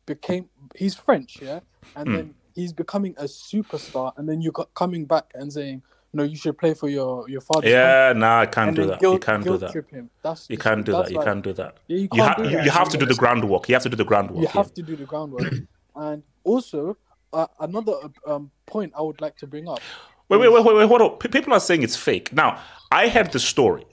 became 0.06 0.50
he's 0.76 0.96
French 0.96 1.40
yeah 1.42 1.60
and 1.96 2.12
Mm. 2.12 2.14
then 2.14 2.36
he's 2.54 2.74
becoming 2.74 3.14
a 3.18 3.24
superstar 3.24 4.12
and 4.18 4.28
then 4.28 4.42
you're 4.42 4.52
coming 4.76 5.06
back 5.06 5.26
and 5.34 5.52
saying 5.52 5.82
no 6.12 6.22
you 6.22 6.36
should 6.36 6.56
play 6.58 6.74
for 6.74 6.88
your 6.88 7.28
your 7.28 7.40
father's 7.40 7.70
Yeah, 7.70 8.08
country," 8.08 8.20
nah, 8.20 8.40
I 8.40 8.46
can't 8.46 8.68
and 8.68 8.76
do 8.76 8.86
that. 8.86 9.02
You 9.02 9.18
can't 9.18 9.44
do 9.44 9.56
that. 9.58 10.08
That's 10.22 10.46
You 10.48 10.58
can't 10.58 10.84
do 10.84 10.92
that. 10.92 11.10
You 11.10 11.16
like- 11.16 11.26
can't 11.26 11.42
do 11.44 11.52
that. 11.54 11.76
Yeah, 11.88 11.96
you 11.96 12.02
You, 12.02 12.08
can't 12.08 12.20
ha- 12.22 12.34
do 12.42 12.44
you, 12.50 12.56
that. 12.56 12.64
you 12.64 12.70
have 12.70 12.88
to 12.90 12.96
do 12.96 13.06
the 13.06 13.14
groundwork. 13.14 13.68
You 13.68 13.74
have 13.74 13.82
to 13.82 13.88
do 13.88 13.96
the 13.96 14.04
groundwork. 14.04 14.38
You 14.38 14.44
yeah. 14.44 14.50
have 14.52 14.72
to 14.74 14.82
do 14.82 14.96
the 14.96 15.04
groundwork. 15.04 15.52
and 15.96 16.22
also, 16.44 16.96
uh, 17.32 17.46
another 17.60 17.94
um, 18.26 18.50
point 18.66 18.92
I 18.96 19.02
would 19.02 19.20
like 19.20 19.36
to 19.38 19.46
bring 19.46 19.68
up. 19.68 19.80
Wait, 20.28 20.40
wait, 20.40 20.52
wait, 20.52 20.64
wait, 20.64 20.74
wait, 20.76 20.88
hold 20.88 21.02
on. 21.02 21.10
P- 21.18 21.28
People 21.28 21.52
are 21.52 21.60
saying 21.60 21.82
it's 21.82 21.96
fake. 21.96 22.32
Now, 22.32 22.60
I 22.90 23.08
heard 23.08 23.30
the 23.32 23.38
story. 23.38 23.84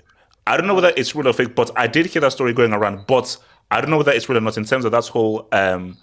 I 0.48 0.58
don't 0.58 0.68
know 0.68 0.74
whether 0.74 0.92
it's 0.98 1.16
real 1.16 1.28
or 1.28 1.34
fake, 1.34 1.56
but 1.56 1.70
I 1.76 1.88
did 1.88 2.08
hear 2.08 2.22
that 2.22 2.32
story 2.34 2.54
going 2.54 2.74
around. 2.74 3.06
But 3.08 3.38
I 3.72 3.82
don't 3.82 3.90
know 3.92 3.98
whether 3.98 4.12
it's 4.12 4.28
real 4.28 4.38
or 4.38 4.42
not 4.42 4.58
in 4.58 4.66
terms 4.66 4.84
of 4.86 4.92
that 4.92 5.08
whole 5.08 5.48
um 5.52 5.98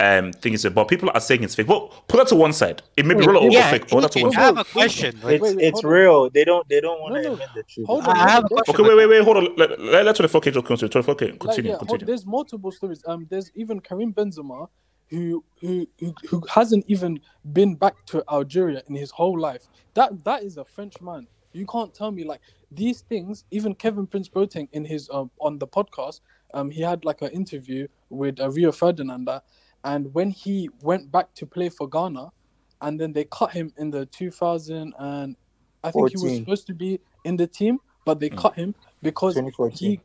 um 0.00 0.32
thing 0.32 0.54
is 0.54 0.64
but 0.74 0.88
people 0.88 1.10
are 1.14 1.20
saying 1.20 1.44
it's 1.44 1.54
fake. 1.54 1.68
Well, 1.68 1.88
put 2.08 2.18
that 2.18 2.28
to 2.28 2.34
one 2.36 2.52
side. 2.52 2.82
It 2.96 3.06
may 3.06 3.14
be 3.14 3.24
real 3.26 3.38
or 3.38 3.50
Yeah, 3.50 3.70
fake, 3.70 3.88
but 3.90 4.00
that's 4.02 4.14
to 4.14 4.22
one 4.22 4.32
side. 4.32 4.40
I 4.40 4.44
have 4.46 4.58
a 4.58 4.64
question. 4.64 5.20
It's 5.24 5.40
wait, 5.42 5.56
it's 5.60 5.74
hold 5.74 5.86
on. 5.86 5.92
real. 5.92 6.30
They 6.30 6.44
don't 6.44 6.68
they 6.68 6.80
don't 6.80 7.00
want 7.00 7.14
to 7.16 7.22
No, 7.22 7.28
no. 7.28 7.32
admit 7.34 7.48
the 7.54 7.62
truth. 7.64 7.86
Hold 7.86 8.08
I 8.08 8.10
on, 8.10 8.16
have 8.30 8.44
a 8.44 8.48
question. 8.48 8.74
Okay, 8.74 8.82
wait, 8.82 8.96
wait, 8.96 9.06
wait, 9.06 9.22
hold 9.24 9.36
on. 9.38 9.48
Let, 9.56 9.80
let, 9.80 10.04
let 10.04 10.16
24k 10.16 10.52
just 10.54 10.66
continue. 10.66 10.90
24k, 10.92 11.20
Like, 11.30 11.40
continue, 11.40 11.70
yeah, 11.70 11.76
hold- 11.76 11.80
continue. 11.90 12.06
there's 12.06 12.26
multiple 12.26 12.72
stories. 12.72 13.02
Um, 13.06 13.26
there's 13.30 13.50
even 13.54 13.80
Karim 13.80 14.12
Benzema, 14.12 14.68
who 15.10 15.44
who 15.60 15.86
who, 16.00 16.14
who 16.28 16.42
hasn't 16.50 16.84
even 16.88 17.20
been 17.52 17.76
back 17.76 17.94
to 18.06 18.24
Algeria 18.30 18.82
in 18.88 18.96
his 18.96 19.10
whole 19.12 19.38
life. 19.38 19.68
That 19.94 20.24
that 20.24 20.42
is 20.42 20.56
a 20.56 20.64
French 20.64 21.00
man. 21.00 21.26
You 21.52 21.66
can't 21.66 21.94
tell 21.94 22.10
me 22.10 22.24
like 22.24 22.40
these 22.72 23.02
things. 23.02 23.44
Even 23.52 23.74
Kevin 23.74 24.06
Prince 24.06 24.28
Boateng 24.28 24.68
in 24.72 24.84
his 24.84 25.08
um 25.12 25.30
on 25.40 25.58
the 25.58 25.68
podcast, 25.68 26.20
um, 26.54 26.70
he 26.70 26.82
had 26.82 27.04
like 27.04 27.22
an 27.22 27.30
interview 27.30 27.86
with 28.10 28.40
uh, 28.40 28.50
Rio 28.50 28.72
Ferdinand, 28.72 29.28
and 29.84 30.12
when 30.14 30.30
he 30.30 30.70
went 30.82 31.12
back 31.12 31.34
to 31.36 31.46
play 31.46 31.68
for 31.70 31.88
Ghana, 31.88 32.30
and 32.82 33.00
then 33.00 33.12
they 33.12 33.24
cut 33.26 33.52
him 33.52 33.72
in 33.78 33.90
the 33.90 34.06
2000 34.06 34.94
and 34.98 35.36
I 35.84 35.92
think 35.92 36.10
he 36.10 36.18
was 36.18 36.36
supposed 36.36 36.66
to 36.68 36.74
be 36.74 37.00
in 37.24 37.36
the 37.36 37.46
team, 37.46 37.80
but 38.06 38.20
they 38.20 38.30
Mm. 38.30 38.36
cut 38.38 38.56
him 38.56 38.74
because 39.02 39.42
he 39.68 40.02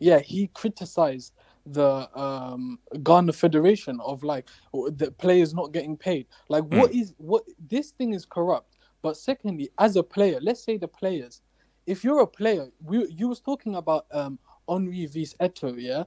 yeah 0.00 0.20
he 0.20 0.48
criticized 0.48 1.34
the 1.66 2.08
um 2.18 2.80
Ghana 3.02 3.32
Federation 3.34 4.00
of 4.00 4.24
like 4.24 4.48
the 4.74 5.12
players 5.18 5.54
not 5.54 5.72
getting 5.72 5.96
paid. 5.96 6.26
Like 6.48 6.64
what 6.64 6.92
is 6.94 7.14
what 7.18 7.44
this 7.58 7.92
thing 7.92 8.14
is 8.14 8.26
corrupt. 8.26 8.76
But 9.02 9.16
secondly, 9.16 9.70
as 9.78 9.96
a 9.96 10.02
player, 10.02 10.40
let's 10.42 10.64
say 10.64 10.78
the 10.78 10.88
players, 10.88 11.42
if 11.86 12.04
you're 12.04 12.22
a 12.22 12.26
player, 12.26 12.68
we 12.82 13.06
you 13.10 13.28
was 13.28 13.40
talking 13.40 13.76
about 13.76 14.06
um 14.12 14.38
Henry 14.68 15.06
vs 15.06 15.34
Eto'o, 15.40 15.76
yeah, 15.80 16.04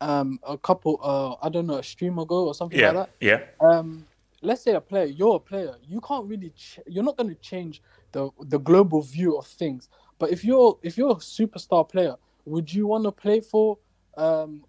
um 0.00 0.38
a 0.46 0.56
couple 0.56 0.98
uh 1.02 1.34
I 1.44 1.48
don't 1.48 1.66
know 1.66 1.78
a 1.78 1.82
stream 1.82 2.18
ago 2.18 2.46
or 2.46 2.54
something 2.54 2.78
Yeah, 2.80 2.92
like 2.92 3.08
that. 3.08 3.10
yeah. 3.20 3.68
um 3.68 4.06
let's 4.42 4.62
say 4.62 4.72
a 4.74 4.80
player 4.80 5.06
you're 5.06 5.36
a 5.36 5.40
player 5.40 5.74
you 5.82 6.00
can't 6.00 6.26
really 6.26 6.50
ch- 6.50 6.78
you're 6.86 7.02
not 7.04 7.16
going 7.16 7.28
to 7.28 7.34
change 7.40 7.82
the 8.12 8.30
the 8.42 8.58
global 8.58 9.02
view 9.02 9.36
of 9.36 9.46
things. 9.46 9.88
But 10.18 10.30
if 10.30 10.44
you're 10.44 10.78
if 10.82 10.96
you're 10.96 11.10
a 11.12 11.16
superstar 11.16 11.88
player 11.88 12.16
would 12.44 12.72
you 12.72 12.86
want 12.86 13.04
to 13.04 13.12
play 13.12 13.40
for 13.40 13.78
um 14.16 14.64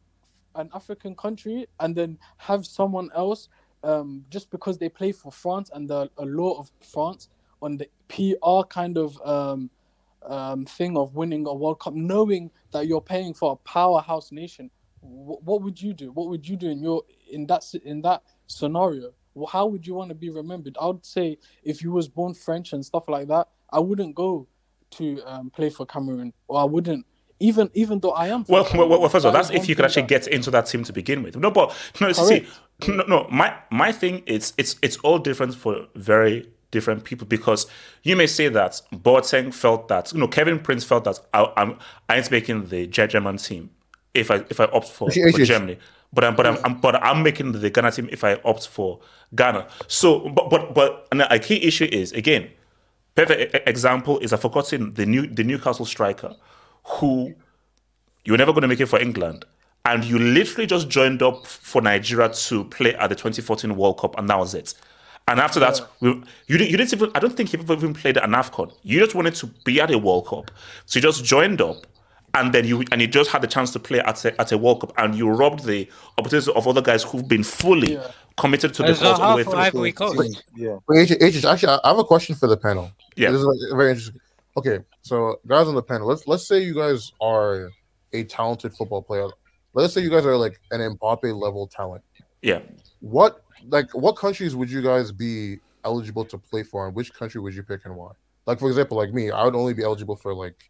an 0.55 0.69
african 0.73 1.15
country 1.15 1.67
and 1.79 1.95
then 1.95 2.17
have 2.37 2.65
someone 2.65 3.09
else 3.15 3.49
um 3.83 4.25
just 4.29 4.49
because 4.49 4.77
they 4.77 4.89
play 4.89 5.11
for 5.11 5.31
france 5.31 5.69
and 5.73 5.87
the 5.89 6.09
a 6.17 6.25
law 6.25 6.59
of 6.59 6.71
france 6.81 7.29
on 7.61 7.77
the 7.77 7.87
pr 8.07 8.61
kind 8.69 8.97
of 8.97 9.19
um 9.25 9.69
um 10.23 10.65
thing 10.65 10.97
of 10.97 11.15
winning 11.15 11.45
a 11.47 11.53
world 11.53 11.79
cup 11.79 11.93
knowing 11.93 12.51
that 12.71 12.87
you're 12.87 12.99
paying 13.01 13.33
for 13.33 13.53
a 13.53 13.55
powerhouse 13.57 14.31
nation 14.31 14.69
Wh- 15.01 15.41
what 15.45 15.61
would 15.61 15.81
you 15.81 15.93
do? 15.93 16.11
What 16.11 16.29
would 16.29 16.47
you 16.47 16.55
do 16.55 16.69
in 16.69 16.81
your 16.81 17.03
in 17.31 17.45
that 17.47 17.63
in 17.83 18.01
that 18.01 18.23
scenario? 18.47 19.11
How 19.49 19.67
would 19.67 19.87
you 19.87 19.93
want 19.93 20.09
to 20.09 20.15
be 20.15 20.29
remembered? 20.29 20.75
I 20.81 20.87
would 20.87 21.05
say 21.05 21.37
if 21.63 21.81
you 21.81 21.91
was 21.91 22.07
born 22.09 22.33
french 22.33 22.73
and 22.73 22.85
stuff 22.85 23.07
like 23.07 23.27
that 23.27 23.47
i 23.71 23.79
wouldn't 23.79 24.15
go 24.15 24.47
to 24.89 25.21
um, 25.25 25.51
play 25.51 25.69
for 25.69 25.85
cameroon 25.85 26.33
or 26.47 26.59
i 26.59 26.63
wouldn't 26.63 27.05
even 27.39 27.69
even 27.75 27.99
though 27.99 28.09
i 28.11 28.27
am 28.27 28.43
Well, 28.49 28.67
well, 28.73 28.89
well, 28.89 28.99
well, 29.01 29.09
first 29.09 29.25
of 29.25 29.27
all, 29.27 29.31
that's 29.39 29.51
if 29.51 29.69
you 29.69 29.75
could 29.75 29.85
actually 29.85 30.01
that- 30.01 30.23
get 30.25 30.27
into 30.27 30.49
that 30.51 30.65
team 30.65 30.83
to 30.83 30.91
begin 30.91 31.21
with. 31.23 31.37
No, 31.37 31.51
but 31.51 31.73
no, 32.01 32.11
see, 32.11 32.47
no, 32.87 33.03
no, 33.07 33.27
my 33.31 33.53
my 33.71 33.91
thing 33.91 34.23
is 34.25 34.53
it's 34.57 34.75
it's 34.81 34.97
all 34.97 35.19
different 35.19 35.53
for 35.55 35.85
very 35.95 36.49
different 36.71 37.03
people 37.03 37.25
because 37.27 37.65
you 38.03 38.15
may 38.15 38.27
say 38.27 38.49
that 38.49 38.81
Boateng 38.93 39.53
felt 39.53 39.87
that 39.87 40.11
you 40.13 40.19
know 40.19 40.27
Kevin 40.27 40.59
Prince 40.59 40.83
felt 40.83 41.03
that 41.03 41.19
I, 41.33 41.51
I'm 41.55 41.77
I 42.09 42.17
ain't 42.17 42.31
making 42.31 42.65
the 42.69 42.87
Ge- 42.87 43.07
German 43.09 43.37
team 43.37 43.69
if 44.13 44.31
I 44.31 44.35
if 44.49 44.59
I 44.59 44.65
opt 44.65 44.87
for, 44.89 45.09
for. 45.31 45.37
Germany, 45.45 45.77
but 46.13 46.23
I'm 46.23 46.35
but 46.35 46.45
I'm, 46.47 46.57
I'm 46.63 46.79
but 46.81 46.95
I'm 47.03 47.23
making 47.23 47.51
the 47.53 47.69
Ghana 47.69 47.91
team 47.91 48.09
if 48.11 48.23
I 48.23 48.35
opt 48.45 48.67
for 48.67 48.99
Ghana. 49.35 49.67
So, 49.87 50.29
but 50.29 50.49
but 50.49 50.73
but 50.73 51.07
and 51.11 51.21
a 51.21 51.39
key 51.39 51.63
issue 51.65 51.85
is 51.91 52.11
again 52.13 52.49
perfect 53.15 53.67
example 53.67 54.19
is 54.19 54.33
I've 54.33 54.41
forgotten 54.41 54.93
the 54.93 55.05
new 55.05 55.27
the 55.27 55.43
Newcastle 55.43 55.85
striker 55.85 56.35
who 56.85 57.33
you 58.25 58.33
were 58.33 58.37
never 58.37 58.51
going 58.51 58.61
to 58.63 58.67
make 58.67 58.79
it 58.79 58.87
for 58.87 58.99
England, 58.99 59.45
and 59.85 60.03
you 60.03 60.19
literally 60.19 60.65
just 60.67 60.89
joined 60.89 61.21
up 61.21 61.45
for 61.47 61.81
Nigeria 61.81 62.29
to 62.29 62.63
play 62.65 62.95
at 62.95 63.07
the 63.09 63.15
2014 63.15 63.75
World 63.75 63.99
Cup, 63.99 64.17
and 64.17 64.29
that 64.29 64.37
was 64.37 64.53
it. 64.53 64.73
And 65.27 65.39
after 65.39 65.59
that, 65.59 65.79
we, 66.01 66.09
you, 66.47 66.57
didn't- 66.57 66.71
you 66.71 66.77
didn't 66.77 66.91
even, 66.93 67.11
I 67.13 67.19
don't 67.19 67.35
think 67.37 67.53
you 67.53 67.59
ever 67.59 67.73
even 67.73 67.93
played 67.93 68.17
at 68.17 68.23
an 68.23 68.31
AFCON. 68.31 68.73
You 68.81 68.99
just 68.99 69.13
wanted 69.13 69.35
to 69.35 69.47
be 69.63 69.79
at 69.79 69.91
a 69.91 69.97
World 69.97 70.27
Cup. 70.27 70.49
So 70.87 70.97
you 70.97 71.01
just 71.03 71.23
joined 71.23 71.61
up, 71.61 71.85
and 72.33 72.53
then 72.53 72.65
you 72.65 72.83
and 72.91 73.01
you 73.01 73.07
just 73.07 73.29
had 73.29 73.41
the 73.41 73.47
chance 73.47 73.71
to 73.71 73.79
play 73.79 73.99
at 73.99 74.23
a, 74.25 74.39
at 74.41 74.51
a 74.51 74.57
World 74.57 74.81
Cup, 74.81 74.93
and 74.97 75.15
you 75.15 75.29
robbed 75.29 75.65
the 75.65 75.89
opportunity 76.17 76.51
of 76.53 76.67
other 76.67 76.81
guys 76.81 77.03
who've 77.03 77.27
been 77.27 77.43
fully 77.43 77.99
committed 78.37 78.73
to 78.75 78.83
the 78.83 78.87
There's 78.87 79.01
a 79.01 79.03
cause 79.03 79.19
all 79.19 79.31
the 79.31 79.37
way 79.37 79.43
through. 79.43 79.53
Ivory 79.53 79.91
Coast. 79.91 80.43
Yeah. 80.55 80.77
Wait, 80.87 81.11
H- 81.11 81.17
H- 81.21 81.45
actually, 81.45 81.69
I 81.69 81.79
I 81.83 81.89
have 81.89 81.99
a 81.99 82.03
question 82.03 82.35
for 82.35 82.47
the 82.47 82.57
panel. 82.57 82.91
Yeah. 83.15 83.31
This 83.31 83.39
is 83.41 83.45
like 83.45 83.77
very 83.77 83.89
interesting. 83.91 84.21
Okay, 84.57 84.79
so 85.01 85.39
guys 85.47 85.67
on 85.67 85.75
the 85.75 85.83
panel, 85.83 86.07
let's 86.07 86.27
let's 86.27 86.47
say 86.47 86.61
you 86.63 86.73
guys 86.73 87.11
are 87.21 87.69
a 88.13 88.23
talented 88.23 88.73
football 88.73 89.01
player. 89.01 89.27
Let's 89.73 89.93
say 89.93 90.01
you 90.01 90.09
guys 90.09 90.25
are 90.25 90.35
like 90.35 90.59
an 90.71 90.79
Mbappe 90.81 91.23
level 91.39 91.67
talent. 91.67 92.03
Yeah. 92.41 92.59
What 92.99 93.43
like 93.67 93.91
what 93.93 94.13
countries 94.13 94.55
would 94.55 94.69
you 94.69 94.81
guys 94.81 95.11
be 95.11 95.59
eligible 95.85 96.25
to 96.25 96.37
play 96.37 96.63
for, 96.63 96.87
and 96.87 96.95
which 96.95 97.13
country 97.13 97.39
would 97.39 97.53
you 97.53 97.63
pick 97.63 97.85
and 97.85 97.95
why? 97.95 98.11
Like 98.45 98.59
for 98.59 98.67
example, 98.67 98.97
like 98.97 99.13
me, 99.13 99.31
I 99.31 99.45
would 99.45 99.55
only 99.55 99.73
be 99.73 99.83
eligible 99.83 100.15
for 100.15 100.33
like 100.33 100.69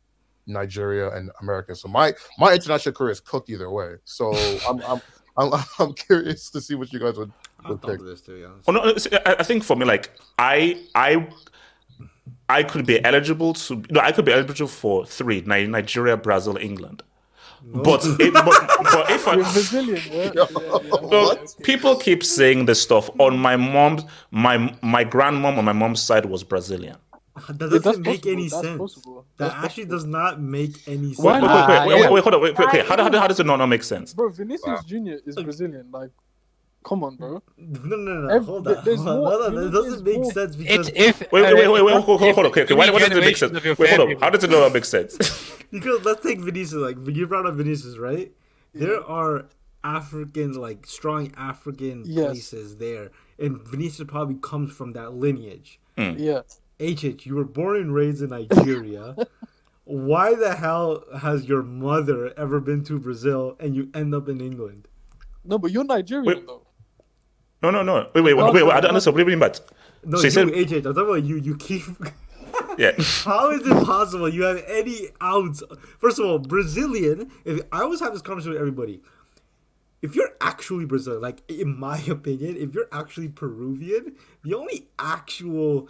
Nigeria 0.49 1.11
and 1.11 1.31
America. 1.41 1.75
So 1.75 1.87
my 1.87 2.13
my 2.37 2.53
international 2.53 2.93
career 2.93 3.11
is 3.11 3.19
cooked 3.19 3.49
either 3.49 3.69
way. 3.69 3.95
So 4.05 4.33
I'm 4.69 4.81
I'm 4.81 5.01
I'm, 5.37 5.63
I'm 5.79 5.93
curious 5.93 6.49
to 6.51 6.61
see 6.61 6.75
what 6.75 6.91
you 6.91 6.99
guys 6.99 7.17
would, 7.17 7.31
would 7.67 7.81
pick. 7.81 8.01
This, 8.01 8.21
to 8.21 8.31
be 8.31 8.43
honest. 8.43 8.67
Oh, 8.67 8.71
no, 8.71 8.97
see, 8.97 9.09
I 9.25 9.35
I 9.39 9.43
think 9.43 9.63
for 9.63 9.75
me, 9.75 9.85
like 9.85 10.11
I, 10.37 10.83
I, 10.95 11.27
I 12.49 12.63
could 12.63 12.85
be 12.85 13.03
eligible 13.03 13.53
to. 13.53 13.83
No, 13.89 14.01
I 14.01 14.11
could 14.11 14.25
be 14.25 14.33
eligible 14.33 14.67
for 14.67 15.05
three: 15.05 15.41
Nigeria, 15.41 16.17
Brazil, 16.17 16.57
England. 16.57 17.03
But, 17.61 18.05
it, 18.19 18.33
but 18.33 18.45
but 18.45 19.11
if 19.11 19.27
I, 19.27 19.35
You're 19.35 19.43
Brazilian, 19.43 20.01
yeah? 20.11 20.31
yeah, 20.35 20.45
yeah. 20.51 21.09
no, 21.09 21.37
people 21.63 21.95
keep 21.97 22.23
saying 22.23 22.65
this 22.65 22.81
stuff 22.81 23.09
on 23.19 23.37
my 23.37 23.55
mom's, 23.55 24.03
my 24.31 24.73
my 24.81 25.03
grandmom 25.05 25.57
on 25.57 25.65
my 25.65 25.73
mom's 25.73 26.01
side 26.01 26.25
was 26.25 26.43
Brazilian. 26.43 26.97
That 27.47 27.57
doesn't 27.57 27.83
that's 27.83 27.97
make 27.99 28.21
possible, 28.21 28.31
any 28.31 28.49
that's 28.49 28.61
sense. 28.61 28.77
possible, 28.79 29.25
That 29.37 29.51
that's 29.51 29.65
actually 29.65 29.85
does 29.85 30.05
not 30.05 30.41
make 30.41 30.87
any 30.87 31.13
sense. 31.13 31.19
Wait, 31.19 31.41
wait, 31.41 31.49
wait, 31.49 31.87
wait, 31.87 32.01
wait, 32.01 32.11
wait, 32.11 32.23
hold 32.23 32.35
on, 32.35 32.41
wait, 32.41 32.57
wait, 32.57 32.67
okay. 32.67 32.83
How, 32.85 32.95
do- 32.95 33.03
how, 33.03 33.19
how 33.19 33.27
does 33.27 33.39
it 33.39 33.45
not, 33.45 33.57
not 33.57 33.67
make 33.67 33.83
sense? 33.83 34.13
Bro, 34.13 34.29
Vinicius 34.29 34.83
Junior 34.85 35.19
is 35.25 35.35
Brazilian. 35.35 35.87
Like, 35.91 36.11
come 36.85 37.03
on, 37.03 37.15
bro. 37.15 37.41
No, 37.57 37.95
no, 37.97 38.13
no. 38.21 38.27
Ev- 38.35 38.45
hold 38.45 38.67
on. 38.67 38.83
there's 38.85 38.99
Hold 39.03 39.09
on. 39.09 39.17
more- 39.19 39.31
Hold 39.31 39.57
on. 39.57 39.67
It 39.67 39.69
doesn't 39.71 40.03
make 40.03 40.15
more- 40.21 40.31
sense 40.31 40.55
because 40.55 40.89
It's 40.89 40.97
if 41.21 41.31
Wait, 41.31 41.43
wait, 41.43 41.53
wait, 41.55 41.67
wait, 41.69 41.81
wait, 41.83 41.91
hold, 41.93 42.05
hold, 42.05 42.21
hold 42.21 42.39
on. 42.39 42.45
Okay, 42.47 42.63
okay. 42.63 42.73
Why, 42.73 42.85
any 42.85 42.93
why 42.93 42.99
does 42.99 43.17
it 43.17 43.21
make 43.21 43.37
sense? 43.37 43.53
Wait, 43.77 43.89
hold 43.89 44.11
on. 44.11 44.19
How 44.19 44.29
does 44.29 44.43
it 44.43 44.49
not 44.49 44.73
make 44.73 44.85
sense? 44.85 45.17
because 45.71 46.03
let's 46.05 46.23
take 46.23 46.39
Vinicius. 46.39 46.73
Like 46.73 46.97
you 47.07 47.27
brought 47.27 47.45
up 47.45 47.55
Vinicius, 47.55 47.97
right? 47.97 48.31
There 48.73 49.03
are 49.03 49.45
African, 49.83 50.53
like 50.53 50.85
strong 50.85 51.31
African 51.37 52.03
Yes. 52.05 52.25
places 52.27 52.77
there, 52.77 53.11
and 53.39 53.61
Vinicius 53.61 54.05
probably 54.07 54.35
comes 54.41 54.71
from 54.73 54.93
that 54.93 55.13
lineage. 55.13 55.79
Mm. 55.97 56.19
Yeah. 56.19 56.41
HH, 56.79 57.25
you 57.25 57.35
were 57.35 57.43
born 57.45 57.77
and 57.77 57.93
raised 57.93 58.21
in 58.21 58.29
Nigeria. 58.29 59.15
Why 59.83 60.35
the 60.35 60.55
hell 60.55 61.03
has 61.17 61.45
your 61.45 61.63
mother 61.63 62.31
ever 62.37 62.59
been 62.59 62.83
to 62.85 62.99
Brazil 62.99 63.57
and 63.59 63.75
you 63.75 63.89
end 63.93 64.13
up 64.13 64.29
in 64.29 64.39
England? 64.39 64.87
No, 65.43 65.57
but 65.57 65.71
you're 65.71 65.83
Nigerian 65.83 66.25
Wait. 66.25 66.45
though. 66.47 66.61
No, 67.61 67.71
no, 67.71 67.81
no. 67.83 68.09
Wait, 68.13 68.21
wait, 68.21 68.33
wait, 68.35 68.53
wait. 68.53 68.63
wait. 68.63 68.71
I 68.73 68.79
don't 68.81 68.89
understand. 68.89 69.15
What 69.15 69.25
do 69.25 69.31
you 69.31 69.37
mean 69.37 69.39
by 69.39 69.49
that? 69.49 69.61
No, 70.05 70.17
So 70.17 70.41
you, 70.43 70.55
you 70.55 70.67
said- 70.67 70.83
HH, 70.83 70.85
I'm 70.85 70.93
talking 70.93 71.09
about 71.09 71.23
you. 71.23 71.37
You 71.37 71.57
keep. 71.57 71.83
Yeah. 72.77 72.91
How 73.25 73.51
is 73.51 73.61
it 73.65 73.85
possible 73.85 74.29
you 74.29 74.43
have 74.43 74.63
any 74.67 75.07
ounce? 75.21 75.61
First 75.97 76.19
of 76.19 76.25
all, 76.25 76.39
Brazilian. 76.39 77.29
If 77.43 77.61
I 77.71 77.81
always 77.81 77.99
have 77.99 78.13
this 78.13 78.21
conversation 78.21 78.53
with 78.53 78.61
everybody, 78.61 79.01
if 80.01 80.15
you're 80.15 80.31
actually 80.39 80.85
Brazilian, 80.85 81.21
like 81.21 81.41
in 81.49 81.77
my 81.77 81.97
opinion, 82.09 82.55
if 82.57 82.73
you're 82.73 82.87
actually 82.91 83.27
Peruvian, 83.27 84.15
the 84.43 84.53
only 84.53 84.87
actual 84.97 85.89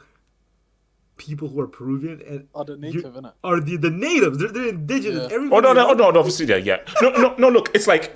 people 1.19 1.47
who 1.47 1.59
are 1.61 1.67
Peruvian 1.67 2.21
and 2.27 2.47
Are 2.55 2.65
the 2.65 2.73
you- 2.73 2.79
native, 2.79 3.13
innit? 3.13 3.33
are 3.43 3.59
the 3.59 3.77
the 3.77 3.91
natives. 3.91 4.39
They're, 4.39 4.47
they're 4.51 4.69
indigenous. 4.69 5.31
Yeah. 5.31 5.37
Oh 5.51 5.59
no, 5.59 5.73
no, 5.73 5.89
oh, 5.91 5.93
no, 5.93 6.09
no. 6.09 6.19
Obviously, 6.19 6.47
yeah, 6.47 6.55
yeah. 6.55 6.77
No, 7.01 7.09
no, 7.11 7.35
no. 7.37 7.49
Look, 7.49 7.69
it's 7.75 7.85
like 7.87 8.15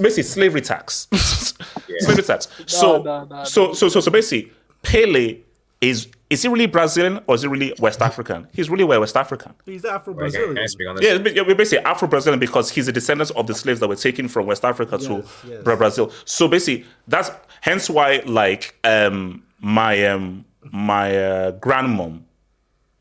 basically 0.00 0.22
slavery 0.22 0.60
tax. 0.62 1.08
slavery 2.00 2.22
tax. 2.22 2.48
So, 2.66 3.02
nah, 3.02 3.24
nah, 3.24 3.44
so, 3.44 3.74
so, 3.74 3.88
so, 3.88 4.00
so 4.00 4.10
basically, 4.10 4.50
Pele 4.82 5.38
is 5.80 6.08
is 6.30 6.42
he 6.42 6.48
really 6.48 6.66
Brazilian 6.66 7.20
or 7.26 7.34
is 7.34 7.42
he 7.42 7.48
really 7.48 7.74
West 7.78 8.00
African? 8.00 8.48
He's 8.52 8.70
really 8.70 8.84
West 8.84 9.16
African. 9.16 9.52
He's 9.66 9.84
Afro 9.84 10.14
Wait, 10.14 10.32
can, 10.32 10.40
I- 10.40 10.44
can 10.44 10.50
I 10.50 10.54
Brazilian. 10.54 11.20
speak? 11.22 11.36
Yeah, 11.36 11.42
we're 11.42 11.54
basically 11.54 11.84
Afro 11.84 12.08
Brazilian 12.08 12.40
because 12.40 12.70
he's 12.70 12.88
a 12.88 12.92
descendant 12.92 13.30
of 13.36 13.46
the 13.46 13.54
slaves 13.54 13.80
that 13.80 13.88
were 13.88 13.96
taken 13.96 14.26
from 14.28 14.46
West 14.46 14.64
Africa 14.64 14.96
to 14.98 15.12
Yes, 15.16 15.44
yes. 15.46 15.62
Brazil. 15.62 16.10
So 16.24 16.48
basically, 16.48 16.86
that's 17.06 17.30
hence 17.60 17.90
why 17.90 18.22
like 18.24 18.74
um 18.84 19.42
my 19.60 20.06
um 20.06 20.44
my 20.72 21.16
uh, 21.16 21.52
grandmom 21.58 22.22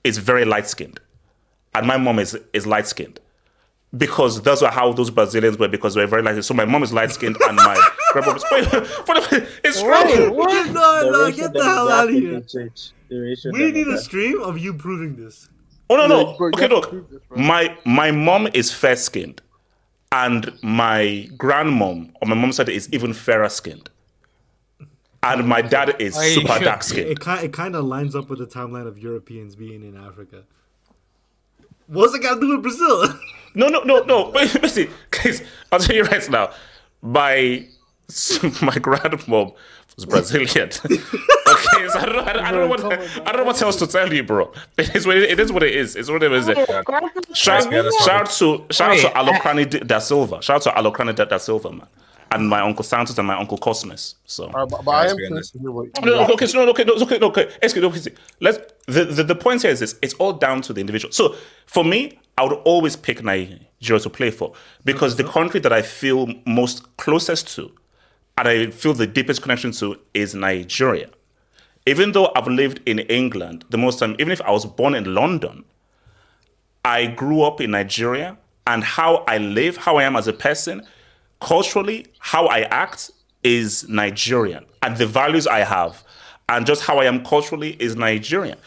is 0.03 0.17
very 0.17 0.45
light 0.45 0.67
skinned, 0.67 1.00
and 1.75 1.88
my 1.88 1.98
mom 1.98 2.19
is 2.19 2.38
is 2.53 2.66
light 2.67 2.88
skinned. 2.88 3.19
Because 3.95 4.42
that's 4.42 4.61
how 4.61 4.92
those 4.92 5.11
Brazilians 5.11 5.59
were, 5.59 5.67
because 5.67 5.93
they're 5.93 6.08
very 6.08 6.24
light. 6.24 6.43
So 6.43 6.56
my 6.56 6.66
mom 6.66 6.82
is 6.82 6.92
light 6.92 7.11
skinned, 7.11 7.38
and 7.42 7.56
my 7.56 7.75
grandmom 8.14 8.38
is. 8.38 8.45
Wait, 8.51 8.72
wait, 9.32 9.48
it's 9.64 9.82
true. 9.82 9.92
No, 10.74 11.09
no, 11.11 11.32
get 11.32 11.53
the 11.53 11.64
hell 11.64 11.90
out 11.90 12.09
of 12.09 12.16
here. 12.16 12.40
the 12.42 13.51
We 13.53 13.72
need 13.72 13.88
a 13.88 14.00
stream 14.00 14.42
of 14.42 14.58
you 14.58 14.74
proving 14.74 15.16
this. 15.16 15.50
Oh 15.90 15.95
no, 15.95 16.08
no. 16.08 16.32
Yeah, 16.40 16.48
okay, 16.56 16.67
look. 16.67 16.90
prove 16.90 17.09
this, 17.09 17.22
bro. 17.30 17.38
My 17.38 17.77
my 17.85 18.09
mom 18.09 18.48
is 18.53 18.74
fair 18.74 18.95
skinned, 18.95 19.42
and 20.11 20.51
my 20.64 21.30
grandmom 21.38 22.14
on 22.22 22.30
my 22.30 22.35
mom's 22.35 22.56
side 22.56 22.69
is 22.69 22.92
even 22.92 23.14
fairer 23.14 23.50
skinned, 23.50 23.90
and 25.24 25.48
my 25.48 25.61
dad 25.61 25.95
is 26.00 26.18
Are 26.18 26.26
you 26.27 26.34
super 26.35 26.53
sure? 26.53 26.64
dark 26.64 26.82
It, 26.82 26.84
skinned. 26.84 27.10
it, 27.10 27.19
ki- 27.19 27.45
it 27.45 27.53
kind 27.53 27.76
of 27.76 27.85
lines 27.85 28.16
up 28.16 28.30
with 28.30 28.40
the 28.40 28.45
timeline 28.48 28.88
of 28.88 28.98
Europeans 28.98 29.56
being 29.56 29.84
in 29.84 29.95
Africa. 29.98 30.43
What's 31.88 32.14
it 32.16 32.22
got 32.22 32.35
to 32.35 32.40
do 32.42 32.50
with 32.56 32.61
Brazil? 32.64 33.06
No, 33.56 33.68
no, 33.68 33.82
no, 33.84 34.00
no. 34.02 34.32
Wait, 34.32 34.52
listen, 34.64 34.88
guys. 35.11 35.43
I'll 35.72 35.77
tell 35.80 35.95
you 35.95 36.02
right 36.06 36.27
now. 36.32 36.50
My 37.03 37.68
my 38.64 38.74
grandmom 38.82 39.53
was 39.95 40.06
Brazilian. 40.08 40.69
okay, 40.69 41.88
so 41.90 42.00
I 42.00 42.06
don't, 42.08 42.16
know, 42.16 42.24
I, 42.24 42.34
don't- 42.34 42.45
I 42.45 42.52
don't 42.52 42.61
know 42.61 42.68
what 42.68 42.84
I 42.84 43.32
don't 43.32 43.38
know 43.38 43.43
what 43.43 43.61
else 43.61 43.76
to 43.76 43.85
tell 43.85 44.11
you, 44.11 44.24
bro. 44.24 44.52
It 44.76 44.95
is 44.95 45.06
what 45.06 45.18
it, 45.18 45.30
it 45.30 45.40
is. 45.40 45.52
What 45.52 45.61
it 45.61 45.76
is. 45.76 45.95
It's 45.95 46.10
what 46.10 46.24
it 46.24 46.32
is. 46.32 46.45
Shout, 47.38 47.69
be 47.69 47.77
honest, 47.77 48.00
shout 48.03 48.26
to 48.32 48.66
shout 48.72 48.90
out 48.90 48.98
to 48.98 49.06
Wait, 49.06 49.16
I- 49.16 49.24
Alocrani 49.24 49.85
da 49.85 50.00
Silva. 50.00 50.42
Shout 50.42 50.66
out 50.66 50.74
to 50.76 50.82
Alocrani 50.82 51.14
da, 51.16 51.26
da 51.26 51.38
Silva, 51.38 51.72
man, 51.72 51.88
and 52.34 52.50
my 52.50 52.62
uncle 52.62 52.84
Santos 52.84 53.18
and 53.18 53.28
my 53.28 53.38
uncle 53.38 53.58
Cosmos. 53.58 54.16
So. 54.26 54.45
All 54.45 54.52
right, 54.52 54.70
but, 54.70 54.84
but 54.84 54.92
I 54.92 55.02
am 55.03 55.08
Let's 55.08 55.28
curious 55.28 55.52
to 55.52 55.60
hear 55.60 55.72
what. 55.72 56.03
No, 56.03 56.26
no, 56.26 56.34
okay, 56.34 56.48
so 56.48 56.66
no, 56.66 56.72
okay, 56.72 56.84
no, 56.84 56.94
okay, 56.95 57.20
no, 57.20 57.28
okay. 57.28 57.52
Excuse, 57.62 57.86
okay. 57.86 58.16
Let's. 58.42 58.60
The, 58.88 59.06
the 59.06 59.24
the 59.24 59.36
point 59.36 59.62
here 59.62 59.72
is 59.72 59.80
this: 59.80 59.98
it's 60.02 60.16
all 60.16 60.34
down 60.34 60.62
to 60.64 60.74
the 60.74 60.82
individual. 60.82 61.12
So 61.12 61.36
for 61.68 61.86
me, 61.86 62.20
I 62.38 62.44
would 62.44 62.53
always 62.66 62.95
pick 62.95 63.24
Nigeria 63.24 64.00
to 64.02 64.10
play 64.10 64.32
for 64.32 64.53
because 64.84 65.16
the 65.16 65.24
country 65.24 65.60
that 65.60 65.72
I 65.72 65.84
feel 65.84 66.28
most 66.45 66.98
closest 66.98 67.56
to, 67.56 67.72
and 68.38 68.48
I 68.48 68.72
feel 68.72 68.94
the 68.94 69.08
deepest 69.08 69.42
connection 69.42 69.72
to, 69.74 70.00
is 70.14 70.34
Nigeria. 70.34 71.10
Even 71.86 72.14
though 72.14 72.32
I've 72.36 72.48
lived 72.48 72.82
in 72.86 73.00
England 73.00 73.66
the 73.70 73.78
most 73.78 74.00
time, 74.00 74.16
even 74.18 74.32
if 74.32 74.42
I 74.42 74.52
was 74.52 74.66
born 74.66 74.95
in 74.95 75.14
London, 75.14 75.66
I 76.84 77.06
grew 77.08 77.44
up 77.44 77.62
in 77.62 77.72
Nigeria, 77.72 78.38
and 78.66 78.84
how 78.84 79.18
I 79.28 79.38
live, 79.38 79.78
how 79.78 79.98
I 79.98 80.03
am 80.03 80.16
as 80.16 80.28
a 80.28 80.34
person, 80.34 80.88
culturally, 81.43 82.07
how 82.19 82.47
I 82.47 82.61
act 82.61 83.11
is 83.43 83.88
Nigerian, 83.89 84.65
and 84.81 84.97
the 84.97 85.05
values 85.05 85.45
I 85.45 85.59
have, 85.59 86.03
and 86.49 86.65
just 86.65 86.83
how 86.83 86.99
I 86.99 87.05
am 87.05 87.23
culturally 87.23 87.75
is 87.80 87.95
Nigerian. 87.95 88.57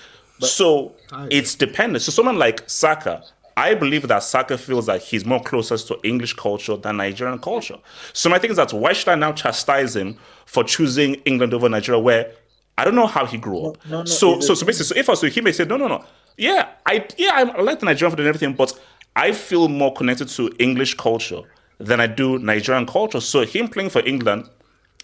so 0.40 0.92
it's 1.30 1.54
dependent. 1.54 2.02
So 2.02 2.12
someone 2.12 2.38
like 2.38 2.62
Saka, 2.68 3.22
I 3.56 3.72
believe 3.74 4.06
that 4.08 4.22
Saka 4.22 4.58
feels 4.58 4.84
that 4.86 5.00
he's 5.02 5.24
more 5.24 5.42
closest 5.42 5.88
to 5.88 5.98
English 6.04 6.34
culture 6.34 6.76
than 6.76 6.98
Nigerian 6.98 7.38
culture. 7.38 7.78
So 8.12 8.28
my 8.28 8.38
thing 8.38 8.50
is 8.50 8.58
that 8.58 8.72
why 8.72 8.92
should 8.92 9.08
I 9.08 9.14
now 9.14 9.32
chastise 9.32 9.96
him 9.96 10.18
for 10.44 10.62
choosing 10.62 11.14
England 11.24 11.54
over 11.54 11.68
Nigeria, 11.68 11.98
where 11.98 12.32
I 12.76 12.84
don't 12.84 12.94
know 12.94 13.06
how 13.06 13.24
he 13.24 13.38
grew 13.38 13.66
up. 13.66 13.78
no, 13.88 14.00
no, 14.00 14.04
so 14.04 14.40
so 14.40 14.54
so 14.54 14.66
basically, 14.66 14.86
so 14.86 14.96
if 14.96 15.08
I 15.08 15.12
was 15.12 15.22
he 15.22 15.40
may 15.40 15.52
say 15.52 15.64
no 15.64 15.78
no 15.78 15.88
no 15.88 16.04
yeah 16.36 16.68
I 16.84 17.06
yeah 17.16 17.30
I 17.32 17.62
like 17.62 17.80
the 17.80 17.86
Nigerian 17.86 18.10
food 18.12 18.20
and 18.20 18.28
everything, 18.28 18.52
but 18.54 18.78
I 19.14 19.32
feel 19.32 19.68
more 19.68 19.94
connected 19.94 20.28
to 20.28 20.54
English 20.58 20.94
culture 20.96 21.40
than 21.78 22.00
I 22.00 22.06
do 22.06 22.38
Nigerian 22.38 22.86
culture. 22.86 23.20
So 23.20 23.44
him 23.44 23.68
playing 23.68 23.90
for 23.90 24.00
England, 24.06 24.48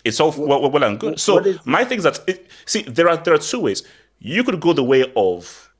it's 0.04 0.20
all 0.20 0.32
well, 0.36 0.60
well, 0.62 0.70
well 0.70 0.84
and 0.84 0.98
good. 0.98 1.18
So 1.20 1.34
what 1.34 1.46
is- 1.46 1.58
my 1.66 1.84
thing 1.84 1.98
is 1.98 2.04
that 2.04 2.20
it, 2.26 2.46
see 2.66 2.82
there 2.82 3.08
are 3.08 3.16
there 3.16 3.34
are 3.34 3.38
two 3.38 3.60
ways. 3.60 3.82
You 4.18 4.44
could 4.44 4.60
go 4.60 4.72
the 4.72 4.84
way 4.84 5.10
of 5.16 5.70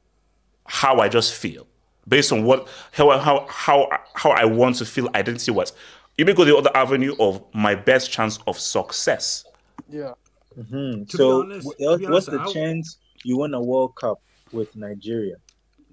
how 0.66 0.98
I 1.00 1.08
just 1.08 1.34
feel 1.34 1.66
based 2.08 2.32
on 2.32 2.44
what 2.44 2.68
how 2.92 3.10
how 3.18 3.46
how 3.48 3.88
how 4.14 4.30
I 4.30 4.44
want 4.44 4.76
to 4.76 4.84
feel 4.84 5.08
identity 5.14 5.50
wise. 5.52 5.72
You 6.18 6.24
may 6.24 6.34
go 6.34 6.44
the 6.44 6.56
other 6.56 6.70
avenue 6.76 7.14
of 7.18 7.42
my 7.54 7.74
best 7.74 8.10
chance 8.12 8.38
of 8.46 8.58
success. 8.58 9.44
Yeah. 9.88 10.12
Mhm. 10.58 11.08
To 11.08 11.16
be 11.16 11.16
So, 11.16 11.40
honest- 11.42 11.66
wh- 11.66 11.70
to 11.70 11.98
be 11.98 12.06
what's 12.06 12.28
honest, 12.28 12.30
the 12.30 12.40
I- 12.40 12.52
chance 12.52 12.98
you 13.24 13.38
win 13.38 13.54
a 13.54 13.60
World 13.62 13.94
Cup 13.96 14.20
with 14.52 14.74
Nigeria? 14.76 15.36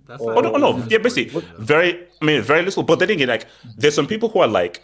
That's 0.07 0.21
Oh, 0.21 0.31
Oh 0.35 0.41
no, 0.41 0.53
oh, 0.53 0.57
no, 0.57 0.85
yeah, 0.89 0.97
basically, 0.97 1.41
very. 1.59 2.07
I 2.21 2.25
mean, 2.25 2.41
very 2.41 2.63
little. 2.63 2.81
But 2.83 2.97
then 2.99 3.11
again, 3.11 3.27
like, 3.29 3.45
there's 3.77 3.93
some 3.93 4.07
people 4.07 4.27
who 4.29 4.39
are 4.39 4.47
like. 4.47 4.81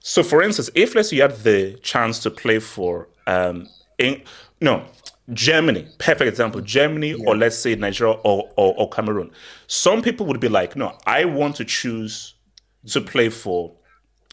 So, 0.00 0.22
for 0.22 0.42
instance, 0.42 0.70
if 0.74 0.94
let's 0.94 1.10
say 1.10 1.16
you 1.16 1.22
had 1.22 1.36
the 1.38 1.74
chance 1.82 2.18
to 2.20 2.30
play 2.30 2.58
for, 2.58 3.08
um, 3.26 3.68
in, 3.98 4.22
no, 4.60 4.84
Germany, 5.32 5.86
perfect 5.98 6.28
example, 6.28 6.60
Germany, 6.60 7.12
or 7.12 7.36
let's 7.36 7.58
say 7.58 7.74
Nigeria 7.74 8.14
or, 8.24 8.50
or 8.56 8.74
or 8.78 8.88
Cameroon. 8.88 9.30
Some 9.66 10.00
people 10.00 10.24
would 10.26 10.40
be 10.40 10.48
like, 10.48 10.74
no, 10.76 10.96
I 11.06 11.26
want 11.26 11.56
to 11.56 11.64
choose 11.64 12.34
to 12.86 13.00
play 13.00 13.28
for 13.28 13.72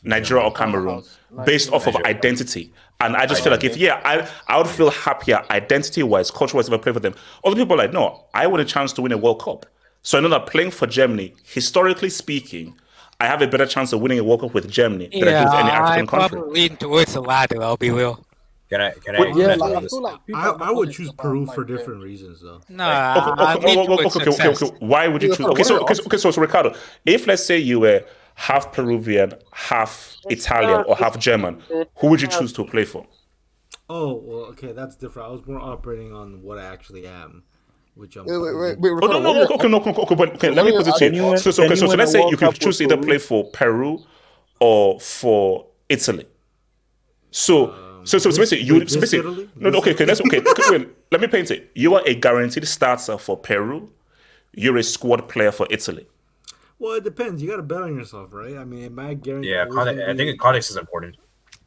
Nigeria 0.03 0.43
or 0.43 0.53
Cameroon 0.53 1.03
based 1.45 1.73
off 1.73 1.87
of 1.87 1.95
identity 2.05 2.71
And 3.01 3.15
I 3.15 3.25
just 3.25 3.43
feel 3.43 3.51
like 3.51 3.63
if 3.63 3.75
yeah, 3.75 4.01
I 4.05 4.29
I 4.47 4.57
would 4.57 4.67
feel 4.67 4.89
happier 4.89 5.43
identity 5.49 6.01
wise, 6.03 6.31
culture 6.31 6.55
wise 6.55 6.67
if 6.67 6.73
I 6.73 6.77
play 6.77 6.93
for 6.93 7.01
them. 7.01 7.13
Other 7.43 7.55
people 7.55 7.73
are 7.73 7.77
like, 7.77 7.93
no, 7.93 8.25
I 8.33 8.47
want 8.47 8.61
a 8.61 8.65
chance 8.65 8.93
to 8.93 9.01
win 9.01 9.11
a 9.11 9.17
World 9.17 9.41
Cup. 9.43 9.65
So 10.01 10.17
I 10.17 10.21
know 10.21 10.29
that 10.29 10.45
playing 10.45 10.71
for 10.71 10.87
Germany, 10.87 11.33
historically 11.43 12.09
speaking, 12.09 12.79
I 13.19 13.27
have 13.27 13.41
a 13.41 13.47
better 13.47 13.65
chance 13.65 13.93
of 13.93 14.01
winning 14.01 14.19
a 14.19 14.23
World 14.23 14.41
Cup 14.41 14.53
with 14.53 14.69
Germany 14.69 15.07
than 15.11 15.27
I 15.27 15.39
do 15.39 15.45
with 15.45 15.53
any 15.53 15.69
I 15.69 15.75
African 15.77 16.07
country. 16.07 16.37
probably 16.39 16.61
lean 16.61 16.77
towards 16.77 17.13
the 17.13 17.21
latter. 17.21 17.61
I'll 17.61 17.77
be 17.77 17.91
real. 17.91 18.25
Can 18.69 18.81
I? 18.81 18.91
Can 18.91 19.15
Wait, 19.19 19.33
I? 19.33 19.37
yeah, 19.37 19.47
can 19.51 19.59
like, 19.59 19.61
I 19.61 19.75
I 19.75 19.75
do 19.75 19.81
this? 19.81 19.91
feel 19.91 20.01
like 20.01 20.19
I, 20.33 20.49
I 20.49 20.71
would 20.71 20.91
choose 20.91 21.11
Peru 21.13 21.45
for 21.45 21.63
their- 21.63 21.77
different 21.77 22.03
reasons, 22.03 22.41
though. 22.41 22.61
No, 22.67 22.83
Okay, 22.83 22.91
I, 22.93 23.33
I 23.37 23.55
okay, 23.55 23.67
lean 23.67 23.77
okay, 23.79 23.91
okay, 23.93 24.03
towards 24.03 24.15
okay, 24.27 24.49
okay, 24.49 24.65
okay. 24.65 24.77
Why 24.79 25.07
would 25.07 25.21
you 25.23 25.29
choose? 25.29 25.45
Okay, 25.45 25.63
so 25.63 25.79
okay, 25.83 25.93
so, 25.93 26.03
okay, 26.05 26.17
so, 26.17 26.31
so 26.31 26.41
Ricardo, 26.41 26.75
if 27.05 27.27
let's 27.27 27.45
say 27.45 27.57
you 27.57 27.79
were 27.79 28.03
half 28.33 28.73
Peruvian, 28.73 29.33
half 29.53 30.17
Italian, 30.29 30.83
or 30.87 30.95
half 30.97 31.17
German, 31.19 31.61
who 31.97 32.07
would 32.07 32.21
you 32.21 32.27
choose 32.27 32.51
to 32.53 32.65
play 32.65 32.85
for? 32.85 33.05
Oh 33.87 34.15
well, 34.15 34.45
okay, 34.47 34.71
that's 34.73 34.95
different. 34.95 35.29
I 35.29 35.31
was 35.31 35.45
more 35.45 35.59
operating 35.61 36.11
on 36.11 36.41
what 36.41 36.57
I 36.57 36.65
actually 36.65 37.05
am, 37.05 37.43
which 37.95 38.15
I'm. 38.17 38.25
Wait, 38.25 38.37
wait, 38.37 38.55
wait, 38.55 38.79
wait, 38.79 39.03
Oh 39.03 39.07
no, 39.07 39.19
no, 39.19 39.31
what 39.33 39.49
no, 39.49 39.55
okay, 39.55 39.67
no, 39.67 39.77
okay, 39.77 39.91
okay, 39.91 40.15
but 40.15 40.35
okay, 40.35 40.49
let 40.51 40.65
me 40.65 40.71
put 40.71 40.87
it 40.87 40.95
to 40.95 41.05
you. 41.15 41.31
you- 41.31 41.37
So, 41.37 41.51
so, 41.51 41.63
okay, 41.65 41.75
so, 41.75 41.87
so 41.87 41.95
let's 41.95 42.11
say 42.11 42.27
you 42.29 42.37
could 42.37 42.53
choose 42.55 42.81
either 42.81 42.97
play 42.97 43.17
for 43.17 43.45
Peru 43.51 43.99
or 44.59 44.99
for 44.99 45.67
Italy. 45.89 46.25
So, 47.31 47.71
um, 47.71 48.05
so, 48.05 48.17
so, 48.17 48.31
so 48.31 48.37
basically, 48.41 48.65
you 48.65 48.87
so 48.87 48.99
basically, 48.99 49.49
no, 49.55 49.69
no, 49.69 49.79
okay, 49.79 49.93
okay, 49.93 50.05
let's 50.05 50.21
okay, 50.21 50.39
okay, 50.39 50.63
wait, 50.71 50.89
let 51.11 51.19
me 51.21 51.27
paint 51.27 51.51
it. 51.51 51.71
You 51.75 51.95
are 51.95 52.03
a 52.05 52.15
guaranteed 52.15 52.67
starter 52.67 53.17
for 53.17 53.37
Peru. 53.37 53.89
You're 54.53 54.77
a 54.77 54.83
squad 54.83 55.27
player 55.27 55.51
for 55.51 55.67
Italy. 55.69 56.07
Well, 56.79 56.93
it 56.93 57.03
depends. 57.03 57.41
You 57.41 57.49
got 57.49 57.57
to 57.57 57.63
bet 57.63 57.81
on 57.81 57.95
yourself, 57.95 58.31
right? 58.33 58.57
I 58.57 58.63
mean, 58.65 58.83
am 58.85 58.99
I 58.99 59.13
guaranteed? 59.13 59.51
Yeah, 59.51 59.65
context, 59.65 60.03
I 60.07 60.15
think 60.15 60.39
context 60.39 60.69
is 60.69 60.77
important. 60.77 61.15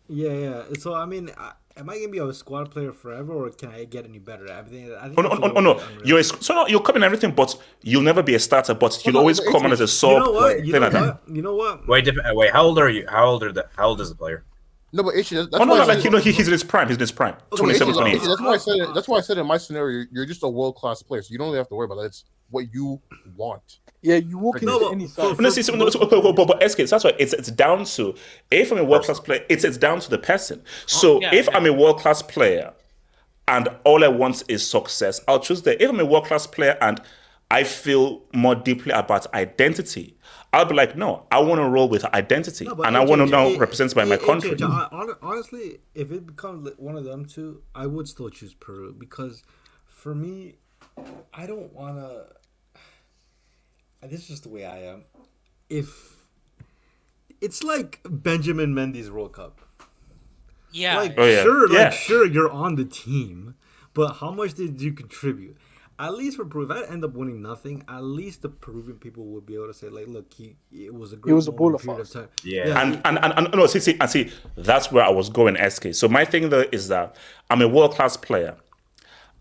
Yeah, 0.09 0.33
yeah. 0.33 0.63
So 0.79 0.95
I 0.95 1.05
mean, 1.05 1.31
I, 1.37 1.53
am 1.79 1.89
I 1.89 1.95
gonna 1.99 2.09
be 2.09 2.19
a 2.19 2.33
squad 2.33 2.71
player 2.71 2.93
forever, 2.93 3.33
or 3.33 3.51
can 3.51 3.71
I 3.71 3.85
get 3.85 4.05
any 4.05 4.19
better? 4.19 4.51
I 4.53 4.63
think. 4.63 4.91
I 4.93 5.07
think 5.09 5.19
Oh 5.19 5.23
no, 5.23 5.29
oh, 5.31 5.37
no, 5.37 5.53
oh, 5.55 5.61
no. 5.61 5.83
You're 6.05 6.19
a, 6.19 6.25
so 6.25 6.55
no, 6.55 6.67
you'll 6.67 6.81
come 6.81 6.97
in 6.97 7.03
everything, 7.05 7.31
but 7.33 7.57
you'll 7.83 8.03
never 8.03 8.23
be 8.23 8.35
a 8.35 8.39
starter. 8.39 8.75
But 8.75 9.05
you'll 9.05 9.15
no, 9.15 9.21
always 9.21 9.41
come 9.41 9.65
on 9.65 9.73
as 9.73 9.81
a 9.81 9.89
sub. 9.89 10.11
You 10.11 10.19
know 10.19 10.33
what? 10.33 10.65
You 10.67 10.73
know 10.73 10.79
like 10.81 10.93
what? 10.93 11.23
You 11.33 11.43
know 11.43 11.55
what? 11.55 11.89
Wait, 11.89 12.05
dep- 12.05 12.17
uh, 12.17 12.35
wait. 12.35 12.53
How 12.53 12.65
old 12.65 12.79
are 12.79 12.89
you? 12.91 13.07
How 13.09 13.27
old 13.27 13.43
are 13.43 13.53
the? 13.53 13.67
How 13.77 13.89
old 13.89 14.01
is 14.01 14.09
the 14.11 14.17
player? 14.17 14.45
No, 14.93 15.03
but 15.03 15.15
Ichi, 15.17 15.37
that's, 15.37 15.49
that's 15.51 15.61
Oh 15.61 15.65
no, 15.65 15.73
why 15.73 15.79
no, 15.79 15.85
I 15.85 15.87
like 15.87 15.97
said- 15.99 16.05
you 16.05 16.11
know, 16.11 16.19
he, 16.19 16.33
he's 16.33 16.49
in 16.49 16.53
his 16.53 16.65
prime. 16.65 16.89
He's 16.89 16.97
in 16.97 17.01
his 17.01 17.13
prime. 17.13 17.35
Okay, 17.53 17.61
27, 17.61 17.91
Ichi, 17.95 18.01
28. 18.01 18.23
That's 18.23 18.41
why 18.41 18.53
I 18.53 18.57
said. 18.57 18.95
That's 18.95 19.09
why 19.09 19.19
I 19.19 19.21
said 19.21 19.39
in 19.39 19.47
my 19.47 19.59
scenario, 19.59 20.07
you're 20.11 20.27
just 20.27 20.43
a 20.43 20.49
world 20.49 20.77
class 20.77 21.03
player, 21.03 21.23
so 21.23 21.31
you 21.31 21.39
don't 21.39 21.49
really 21.49 21.59
have 21.59 21.69
to 21.69 21.75
worry 21.75 21.85
about 21.85 21.97
that. 21.97 22.07
It's 22.07 22.25
what 22.51 22.73
you 22.73 23.01
want. 23.37 23.81
Yeah, 24.01 24.17
you 24.17 24.39
walk 24.39 24.63
No, 24.63 24.75
into 24.75 24.85
but 24.87 24.93
any 24.93 25.07
for- 25.09 25.35
side. 25.35 25.41
No, 25.41 25.51
see, 25.51 25.63
see, 25.63 25.77
no, 25.77 25.89
so, 25.91 25.99
but, 26.07 26.35
but, 26.37 26.47
but 26.47 26.71
SK, 26.71 26.79
that's 26.87 27.03
why 27.05 27.13
it's 27.19 27.33
it's 27.33 27.51
down 27.51 27.85
to 27.85 28.15
if 28.51 28.71
I'm 28.71 28.79
a 28.79 28.85
world 28.85 29.05
class 29.05 29.19
player, 29.21 29.45
it's 29.49 29.65
it's 29.65 29.77
down 29.77 30.01
to 30.01 30.11
the 30.11 30.19
person. 30.19 30.63
Oh, 30.65 30.71
so 30.87 31.21
yeah, 31.21 31.35
if 31.35 31.47
yeah. 31.47 31.57
I'm 31.57 31.67
a 31.67 31.73
world 31.73 31.99
class 31.99 32.23
player 32.23 32.73
and 33.49 33.69
all 33.85 34.05
I 34.05 34.09
want 34.09 34.45
is 34.49 34.65
success, 34.69 35.21
I'll 35.27 35.41
choose 35.41 35.63
that. 35.63 35.83
If 35.83 35.91
I'm 35.91 35.99
a 36.01 36.05
world 36.05 36.27
class 36.27 36.47
player 36.47 36.79
and 36.81 37.01
I 37.51 37.65
feel 37.65 38.23
more 38.35 38.55
deeply 38.55 38.93
about 38.93 39.33
identity, 39.35 40.17
I'll 40.53 40.67
be 40.67 40.75
like, 40.75 40.97
no, 40.97 41.27
I 41.33 41.41
want 41.41 41.61
to 41.61 41.69
roll 41.69 41.89
with 41.89 42.05
identity, 42.05 42.67
No, 42.67 42.75
but 42.75 42.87
and 42.87 42.97
I 42.97 43.05
want 43.05 43.21
to 43.23 43.27
now 43.27 43.49
it- 43.49 43.59
represent 43.59 43.95
by 43.95 44.05
my 44.05 44.15
it- 44.17 44.23
country. 44.23 44.51
AJ, 44.51 44.61
hon- 44.71 44.89
hon- 44.93 45.17
honestly, 45.23 45.79
if 45.95 46.13
it 46.13 46.27
becomes 46.27 46.69
one 46.77 46.95
of 46.97 47.05
them 47.05 47.25
two, 47.25 47.63
I 47.75 47.87
would 47.87 48.07
still 48.07 48.29
choose 48.29 48.55
Peru 48.55 48.95
because, 48.97 49.43
for 49.87 50.15
me, 50.15 50.57
I 51.35 51.47
don't 51.47 51.73
want 51.73 51.97
to. 51.99 52.27
This 54.03 54.21
is 54.23 54.29
just 54.29 54.43
the 54.45 54.49
way 54.49 54.65
I 54.65 54.79
am. 54.85 55.05
If 55.69 56.17
it's 57.41 57.63
like 57.63 58.01
Benjamin 58.09 58.75
Mendy's 58.75 59.11
World 59.11 59.33
Cup, 59.33 59.61
Yeah. 60.73 60.97
like 60.97 61.15
Oh, 61.19 61.25
yeah. 61.27 61.43
sure, 61.43 61.73
Yeah. 61.73 61.79
like 61.85 61.93
sure, 61.93 62.27
you're 62.27 62.51
on 62.51 62.77
the 62.77 62.85
team, 62.85 63.55
but 63.95 64.15
how 64.15 64.31
much 64.31 64.55
did 64.55 64.81
you 64.81 64.93
contribute? 64.93 65.57
At 66.01 66.15
least 66.15 66.37
for 66.37 66.45
Peru, 66.45 66.63
if 66.65 66.71
I 66.71 66.85
end 66.93 67.05
up 67.05 67.15
winning 67.15 67.43
nothing, 67.43 67.83
at 67.89 68.05
least 68.05 68.43
the 68.43 68.49
Peruvian 68.49 68.99
people 68.99 69.25
would 69.27 69.45
be 69.45 69.55
able 69.57 69.67
to 69.67 69.75
say, 69.75 69.89
like, 69.89 70.07
look, 70.07 70.33
he 70.33 70.55
it 70.71 70.95
was 70.95 71.13
a 71.13 71.17
great 71.17 71.33
was 71.35 71.49
a 71.49 71.53
moment, 71.53 71.81
baller 71.81 71.83
period 71.85 72.07
for 72.07 72.19
of 72.21 72.29
time. 72.29 72.29
Yeah. 72.45 72.81
and, 72.81 73.01
and, 73.05 73.19
and, 73.21 73.33
and 73.37 73.49
no, 73.53 73.67
see, 73.67 73.81
see, 73.81 73.97
and 74.01 74.09
see, 74.09 74.31
that's 74.57 74.93
where 74.93 75.05
I 75.05 75.11
was 75.11 75.29
going, 75.29 75.57
SK. 75.69 75.93
So 75.95 76.07
my 76.07 76.25
thing 76.25 76.51
though 76.51 76.67
is 76.71 76.87
that 76.87 77.17
I'm 77.51 77.63
a 77.63 77.69
world 77.69 77.95
class 77.97 78.17
player. 78.17 78.57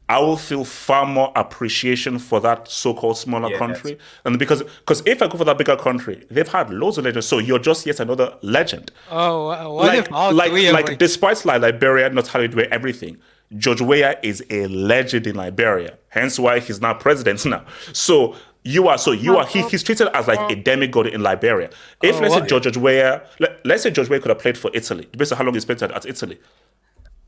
I 0.09 0.19
will 0.19 0.37
feel 0.37 0.63
far 0.63 1.05
more 1.05 1.33
appreciation 1.35 2.17
for 2.17 2.39
that 2.39 2.69
so-called 2.69 3.17
smaller 3.17 3.49
Yes. 3.49 3.59
country, 3.59 3.97
and 4.23 4.39
because 4.39 4.63
because 4.63 5.03
if 5.05 5.21
I 5.21 5.27
go 5.27 5.37
for 5.37 5.43
that 5.45 5.57
bigger 5.57 5.75
country, 5.75 6.25
they've 6.31 6.47
had 6.47 6.69
loads 6.69 6.97
of 6.97 7.03
legends. 7.05 7.27
So 7.27 7.39
you're 7.39 7.59
just 7.59 7.85
yet 7.85 7.99
another 7.99 8.33
legend. 8.41 8.91
Oh, 9.11 9.73
what 9.73 9.87
like 9.87 9.99
if 9.99 10.13
all 10.13 10.33
like 10.33 10.51
three 10.51 10.67
of 10.67 10.73
like 10.73 10.91
us- 10.91 10.97
despite 10.97 11.43
like 11.45 11.61
Liberia 11.61 12.09
not 12.09 12.27
having 12.27 12.49
to 12.51 12.55
do 12.57 12.63
everything, 12.71 13.17
George 13.57 13.81
Weah 13.81 14.17
is 14.23 14.41
a 14.49 14.67
legend 14.67 15.27
in 15.27 15.35
Liberia. 15.35 15.97
Hence 16.09 16.39
why 16.39 16.59
he's 16.61 16.79
now 16.79 16.93
president 16.93 17.45
now. 17.55 17.65
So 17.91 18.35
you 18.63 18.87
are 18.87 18.97
so 18.97 19.11
you 19.11 19.35
are 19.37 19.45
he, 19.45 19.61
he's 19.63 19.83
treated 19.83 20.07
as 20.15 20.25
like 20.27 20.49
a 20.51 20.55
demigod 20.55 21.07
in 21.07 21.21
Liberia. 21.21 21.69
If 22.01 22.15
Oh, 22.15 22.19
let's 22.19 22.33
say? 22.33 22.45
George 22.47 22.77
Weah, 22.77 23.23
let, 23.39 23.65
let's 23.65 23.83
say 23.83 23.91
George 23.91 24.07
Weah 24.09 24.19
could 24.21 24.29
have 24.29 24.39
played 24.39 24.57
for 24.57 24.71
Italy, 24.73 25.07
based 25.17 25.33
on 25.33 25.37
how 25.37 25.43
long 25.43 25.53
he 25.53 25.59
spent 25.59 25.81
at, 25.81 25.91
at 25.91 26.05
Italy. 26.05 26.39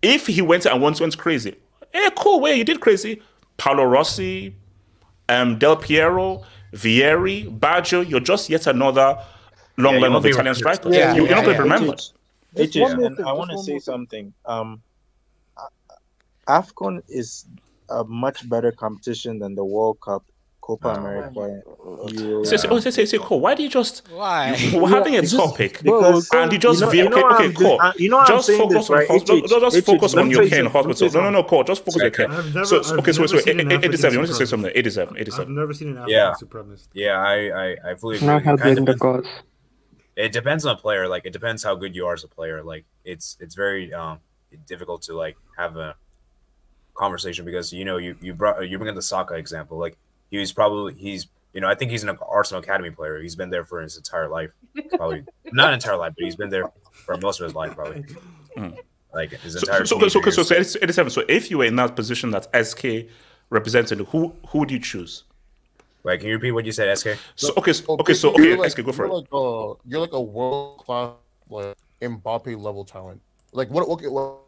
If 0.01 0.27
he 0.27 0.41
went 0.41 0.65
and 0.65 0.81
went, 0.81 0.99
went 1.01 1.17
crazy, 1.17 1.55
eh, 1.93 2.09
cool, 2.17 2.39
Weah, 2.41 2.55
you 2.55 2.63
did 2.63 2.79
crazy. 2.81 3.21
Paolo 3.57 3.83
Rossi, 3.83 4.55
um, 5.27 5.57
Del 5.59 5.75
Piero, 5.77 6.43
Vieri, 6.73 7.45
Baggio, 7.59 8.07
you're 8.07 8.19
just 8.19 8.49
yet 8.49 8.67
another 8.67 9.17
long 9.77 9.95
Yeah, 9.95 10.01
line 10.01 10.13
of 10.13 10.25
Italian 10.25 10.55
remembered. 10.55 10.55
strikers. 10.55 10.95
Yeah, 10.95 11.15
you, 11.15 11.25
are 11.25 11.29
yeah, 11.29 11.35
not 11.35 11.45
going 11.45 11.45
to 11.45 11.51
yeah. 11.51 11.57
be 11.57 11.63
remembered. 11.63 12.01
Just 12.55 12.79
one 12.79 13.03
and 13.03 13.17
thing, 13.17 13.25
I 13.25 13.33
want 13.33 13.51
to 13.51 13.57
say 13.57 13.73
more 13.73 13.79
thing. 13.79 13.79
something. 13.79 14.33
Um, 14.45 14.81
AFCON 16.47 17.01
is 17.07 17.45
a 17.89 18.03
much 18.03 18.47
better 18.49 18.71
competition 18.71 19.39
than 19.39 19.55
the 19.55 19.63
World 19.65 19.99
Cup, 20.01 20.23
Copa 20.69 20.89
America, 20.89 21.61
Euro. 22.13 22.43
Say, 22.43 22.57
say, 22.57 22.67
oh, 22.69 22.79
say, 22.79 22.91
say, 22.91 23.05
say, 23.05 23.17
Cole, 23.17 23.39
why 23.39 23.55
do 23.55 23.63
you 23.63 23.69
just 23.69 24.07
Why? 24.13 24.51
we're 24.73 24.87
having 24.87 25.15
a 25.15 25.21
Because- 25.21 25.33
topic 25.33 25.81
because 25.81 26.29
and 26.31 26.51
you 26.53 26.59
just 26.59 26.79
you 26.79 26.85
know- 26.85 26.91
veer- 26.91 27.03
you 27.05 27.09
know 27.09 27.25
okay, 27.25 27.33
okay, 27.35 27.45
I'm 27.45 27.53
Cole. 27.55 27.77
just- 27.77 27.81
uh, 27.85 27.93
you 27.97 28.09
know 28.09 28.23
just 28.27 28.49
focus 28.51 28.73
this, 28.75 28.89
on 28.91 28.95
right? 28.97 29.07
hospital. 29.07 29.37
HH, 29.39 29.49
Just 29.49 29.77
HH, 29.77 29.85
focus 29.85 30.13
let 30.13 30.21
on 30.25 30.29
your 30.31 30.47
care 30.47 30.59
in 30.59 30.65
you- 30.65 30.69
hospital. 30.71 31.09
No, 31.15 31.21
no, 31.21 31.29
no, 31.31 31.43
Cole. 31.43 31.63
Just 31.63 31.81
focus 31.83 31.95
on 31.95 32.01
your 32.01 32.11
care. 32.11 32.65
So, 32.65 32.77
okay, 32.77 32.85
so 32.85 32.93
wait, 32.95 33.05
never 33.17 33.27
so 33.27 33.37
seen 33.39 33.59
an 33.59 33.71
87. 33.71 33.73
You 33.73 33.87
African 33.97 34.17
want 34.19 34.27
to 34.27 34.33
say 34.35 34.45
something? 34.45 34.71
87, 34.75 35.17
I've 35.17 35.49
never 35.49 35.73
seen 35.73 35.87
an 35.89 35.97
African 35.97 36.15
Yeah. 36.15 36.33
supremacist. 36.39 36.87
Yeah, 36.93 37.17
I, 37.19 37.35
I, 37.65 37.91
I 37.91 37.95
fully 37.95 38.17
agree. 38.17 38.27
Not. 38.27 38.41
It 38.41 38.45
helping 38.45 38.75
the 38.75 38.81
depends- 38.81 39.01
cause. 39.01 39.25
it 40.15 40.31
depends 40.31 40.65
on 40.67 40.75
the 40.75 40.81
player. 40.81 41.07
Like 41.07 41.25
it 41.25 41.33
depends 41.33 41.63
how 41.63 41.73
good 41.73 41.95
you 41.95 42.05
are 42.05 42.13
as 42.13 42.23
a 42.23 42.27
player. 42.27 42.61
Like 42.63 42.85
it's 43.03 43.37
it's 43.39 43.55
very 43.55 43.91
um 43.93 44.19
difficult 44.67 45.01
to 45.03 45.13
like 45.15 45.35
have 45.57 45.75
a 45.77 45.95
conversation 46.95 47.45
because 47.45 47.71
you 47.71 47.85
know 47.85 47.97
you 47.97 48.15
you 48.21 48.33
brought 48.33 48.67
you 48.69 48.77
bring 48.77 48.89
up 48.89 48.95
the 48.95 49.01
Saka 49.01 49.35
example. 49.35 49.77
Like 49.79 49.97
he 50.29 50.37
was 50.37 50.51
probably 50.51 50.93
he's 50.95 51.27
you 51.53 51.61
know 51.61 51.67
I 51.67 51.75
think 51.75 51.91
he's 51.91 52.03
an 52.03 52.17
Arsenal 52.27 52.61
academy 52.61 52.91
player. 52.91 53.21
He's 53.21 53.35
been 53.35 53.49
there 53.49 53.65
for 53.65 53.81
his 53.81 53.97
entire 53.97 54.27
life, 54.27 54.51
probably 54.93 55.23
not 55.51 55.73
entire 55.73 55.97
life, 55.97 56.13
but 56.17 56.23
he's 56.23 56.35
been 56.35 56.49
there 56.49 56.71
for 56.91 57.17
most 57.17 57.39
of 57.39 57.45
his 57.45 57.55
life 57.55 57.75
probably. 57.75 58.03
Mm. 58.57 58.77
Like 59.13 59.31
his 59.31 59.55
entire. 59.55 59.85
so, 59.85 59.99
so, 59.99 60.07
so, 60.07 60.19
teenage 60.19 60.35
so, 60.35 60.43
so 60.43 60.55
87. 60.55 61.09
So 61.09 61.23
if 61.27 61.49
you 61.49 61.57
were 61.57 61.65
in 61.65 61.75
that 61.77 61.95
position 61.95 62.29
that 62.31 62.47
SK 62.65 63.09
represented, 63.49 63.99
who 64.09 64.35
who 64.47 64.59
would 64.59 64.71
you 64.71 64.79
choose? 64.79 65.23
Wait, 66.03 66.19
can 66.19 66.29
you 66.29 66.35
repeat 66.35 66.51
what 66.51 66.65
you 66.65 66.71
said, 66.71 66.95
SK? 66.97 67.09
So 67.35 67.53
okay, 67.57 67.73
so, 67.73 67.97
okay, 67.99 68.13
so 68.13 68.31
okay, 68.31 68.55
like, 68.55 68.71
SK, 68.71 68.85
go 68.85 68.91
for 68.91 69.07
you're 69.07 69.15
it. 69.15 69.17
Like, 69.17 69.27
uh, 69.33 69.73
you're 69.85 69.99
like 69.99 70.13
a 70.13 70.21
world 70.21 70.77
class 70.79 71.11
like 71.49 71.75
Mbappe 72.01 72.61
level 72.61 72.85
talent. 72.85 73.21
Like 73.51 73.69
what? 73.69 73.87
Okay, 73.87 74.07
what 74.07 74.39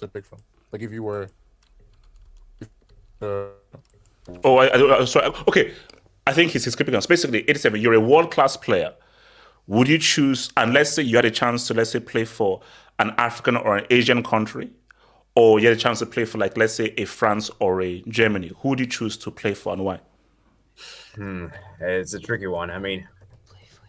to 0.00 0.08
pick 0.08 0.24
from? 0.24 0.38
Like 0.72 0.82
if 0.82 0.92
you 0.92 1.02
were. 1.02 1.28
Uh, 3.22 3.46
Oh, 4.42 4.56
I, 4.58 4.66
I, 4.66 5.00
I 5.00 5.04
sorry. 5.04 5.26
Okay, 5.48 5.72
I 6.26 6.32
think 6.32 6.52
he's, 6.52 6.64
he's 6.64 6.74
clipping 6.76 6.94
us. 6.94 7.06
Basically, 7.06 7.40
87. 7.48 7.80
You're 7.80 7.94
a 7.94 8.00
world 8.00 8.30
class 8.30 8.56
player. 8.56 8.94
Would 9.66 9.88
you 9.88 9.98
choose? 9.98 10.50
And 10.56 10.72
let's 10.72 10.90
say 10.90 11.02
you 11.02 11.16
had 11.16 11.24
a 11.24 11.30
chance 11.30 11.66
to 11.68 11.74
let's 11.74 11.90
say 11.90 12.00
play 12.00 12.24
for 12.24 12.60
an 12.98 13.12
African 13.18 13.56
or 13.56 13.76
an 13.76 13.86
Asian 13.90 14.22
country, 14.22 14.70
or 15.34 15.58
you 15.58 15.68
had 15.68 15.76
a 15.76 15.80
chance 15.80 15.98
to 16.00 16.06
play 16.06 16.24
for 16.24 16.38
like 16.38 16.56
let's 16.56 16.74
say 16.74 16.94
a 16.96 17.04
France 17.04 17.50
or 17.60 17.82
a 17.82 18.02
Germany. 18.08 18.52
Who 18.60 18.70
would 18.70 18.80
you 18.80 18.86
choose 18.86 19.16
to 19.18 19.30
play 19.30 19.54
for 19.54 19.72
and 19.72 19.84
why? 19.84 20.00
Hmm, 21.14 21.46
it's 21.80 22.14
a 22.14 22.20
tricky 22.20 22.46
one. 22.46 22.70
I 22.70 22.78
mean, 22.78 23.06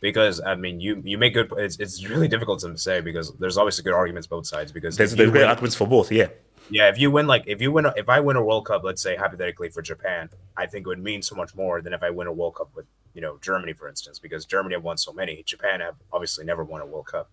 because 0.02 0.40
I 0.42 0.56
mean, 0.56 0.80
you 0.80 1.02
you 1.04 1.18
make 1.18 1.34
good. 1.34 1.52
It's, 1.58 1.78
it's 1.80 2.08
really 2.08 2.28
difficult 2.28 2.60
to 2.62 2.78
say 2.78 3.02
because 3.02 3.34
there's 3.38 3.58
obviously 3.58 3.84
good 3.84 3.94
arguments 3.94 4.28
both 4.28 4.48
sides. 4.48 4.72
Because 4.72 4.96
There's 4.98 5.16
there's 5.16 5.30
great 5.32 5.42
win- 5.42 5.50
arguments 5.50 5.76
for 5.76 5.88
both. 5.88 6.12
Yeah. 6.12 6.28
Yeah, 6.70 6.90
if 6.90 6.98
you 6.98 7.12
win 7.12 7.28
like 7.28 7.44
if 7.46 7.62
you 7.62 7.72
win 7.72 7.86
a, 7.86 7.94
if 7.96 8.10
I 8.10 8.20
win 8.20 8.36
a 8.36 8.44
World 8.44 8.66
Cup, 8.66 8.84
let's 8.84 9.02
say 9.02 9.16
hypothetically 9.16 9.70
for 9.70 9.82
Japan, 9.82 10.30
I 10.58 10.66
think 10.66 10.86
it 10.86 10.90
would 10.90 11.04
mean 11.04 11.22
so 11.22 11.36
much 11.36 11.56
more 11.56 11.82
than 11.82 11.94
if 11.94 12.02
I 12.02 12.10
win 12.10 12.28
a 12.28 12.34
World 12.34 12.56
Cup 12.56 12.70
with 12.76 12.86
you 13.14 13.22
know 13.22 13.38
Germany, 13.42 13.74
for 13.74 13.88
instance, 13.88 14.20
because 14.20 14.46
Germany 14.46 14.76
have 14.76 14.84
won 14.84 14.98
so 14.98 15.14
many. 15.14 15.44
Japan 15.44 15.80
have 15.80 15.96
obviously 16.12 16.46
never 16.46 16.64
won 16.64 16.82
a 16.82 16.86
World 16.86 17.08
Cup. 17.08 17.30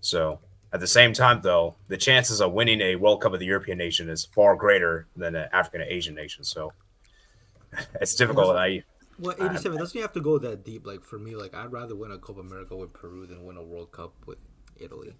So 0.00 0.40
at 0.72 0.80
the 0.80 0.86
same 0.86 1.12
time, 1.12 1.40
though, 1.42 1.76
the 1.88 1.96
chances 1.96 2.40
of 2.40 2.52
winning 2.52 2.80
a 2.80 2.96
World 2.96 3.20
Cup 3.20 3.32
of 3.32 3.40
the 3.40 3.46
European 3.46 3.78
nation 3.78 4.08
is 4.08 4.24
far 4.24 4.56
greater 4.56 5.06
than 5.16 5.34
an 5.34 5.48
African 5.52 5.82
or 5.82 5.84
Asian 5.84 6.14
nation. 6.14 6.44
So 6.44 6.72
it's 8.00 8.14
difficult. 8.14 8.56
I 8.56 8.82
Well, 9.18 9.34
87 9.38 9.78
doesn't 9.78 10.00
have 10.00 10.12
to 10.14 10.20
go 10.20 10.38
that 10.38 10.64
deep. 10.64 10.86
Like 10.86 11.04
for 11.04 11.18
me, 11.18 11.36
like 11.36 11.54
I'd 11.54 11.72
rather 11.72 11.94
win 11.94 12.10
a 12.10 12.18
Copa 12.18 12.40
America 12.40 12.76
with 12.76 12.92
Peru 12.92 13.26
than 13.26 13.44
win 13.44 13.56
a 13.56 13.62
World 13.62 13.92
Cup 13.92 14.14
with 14.26 14.38
Italy. 14.78 15.14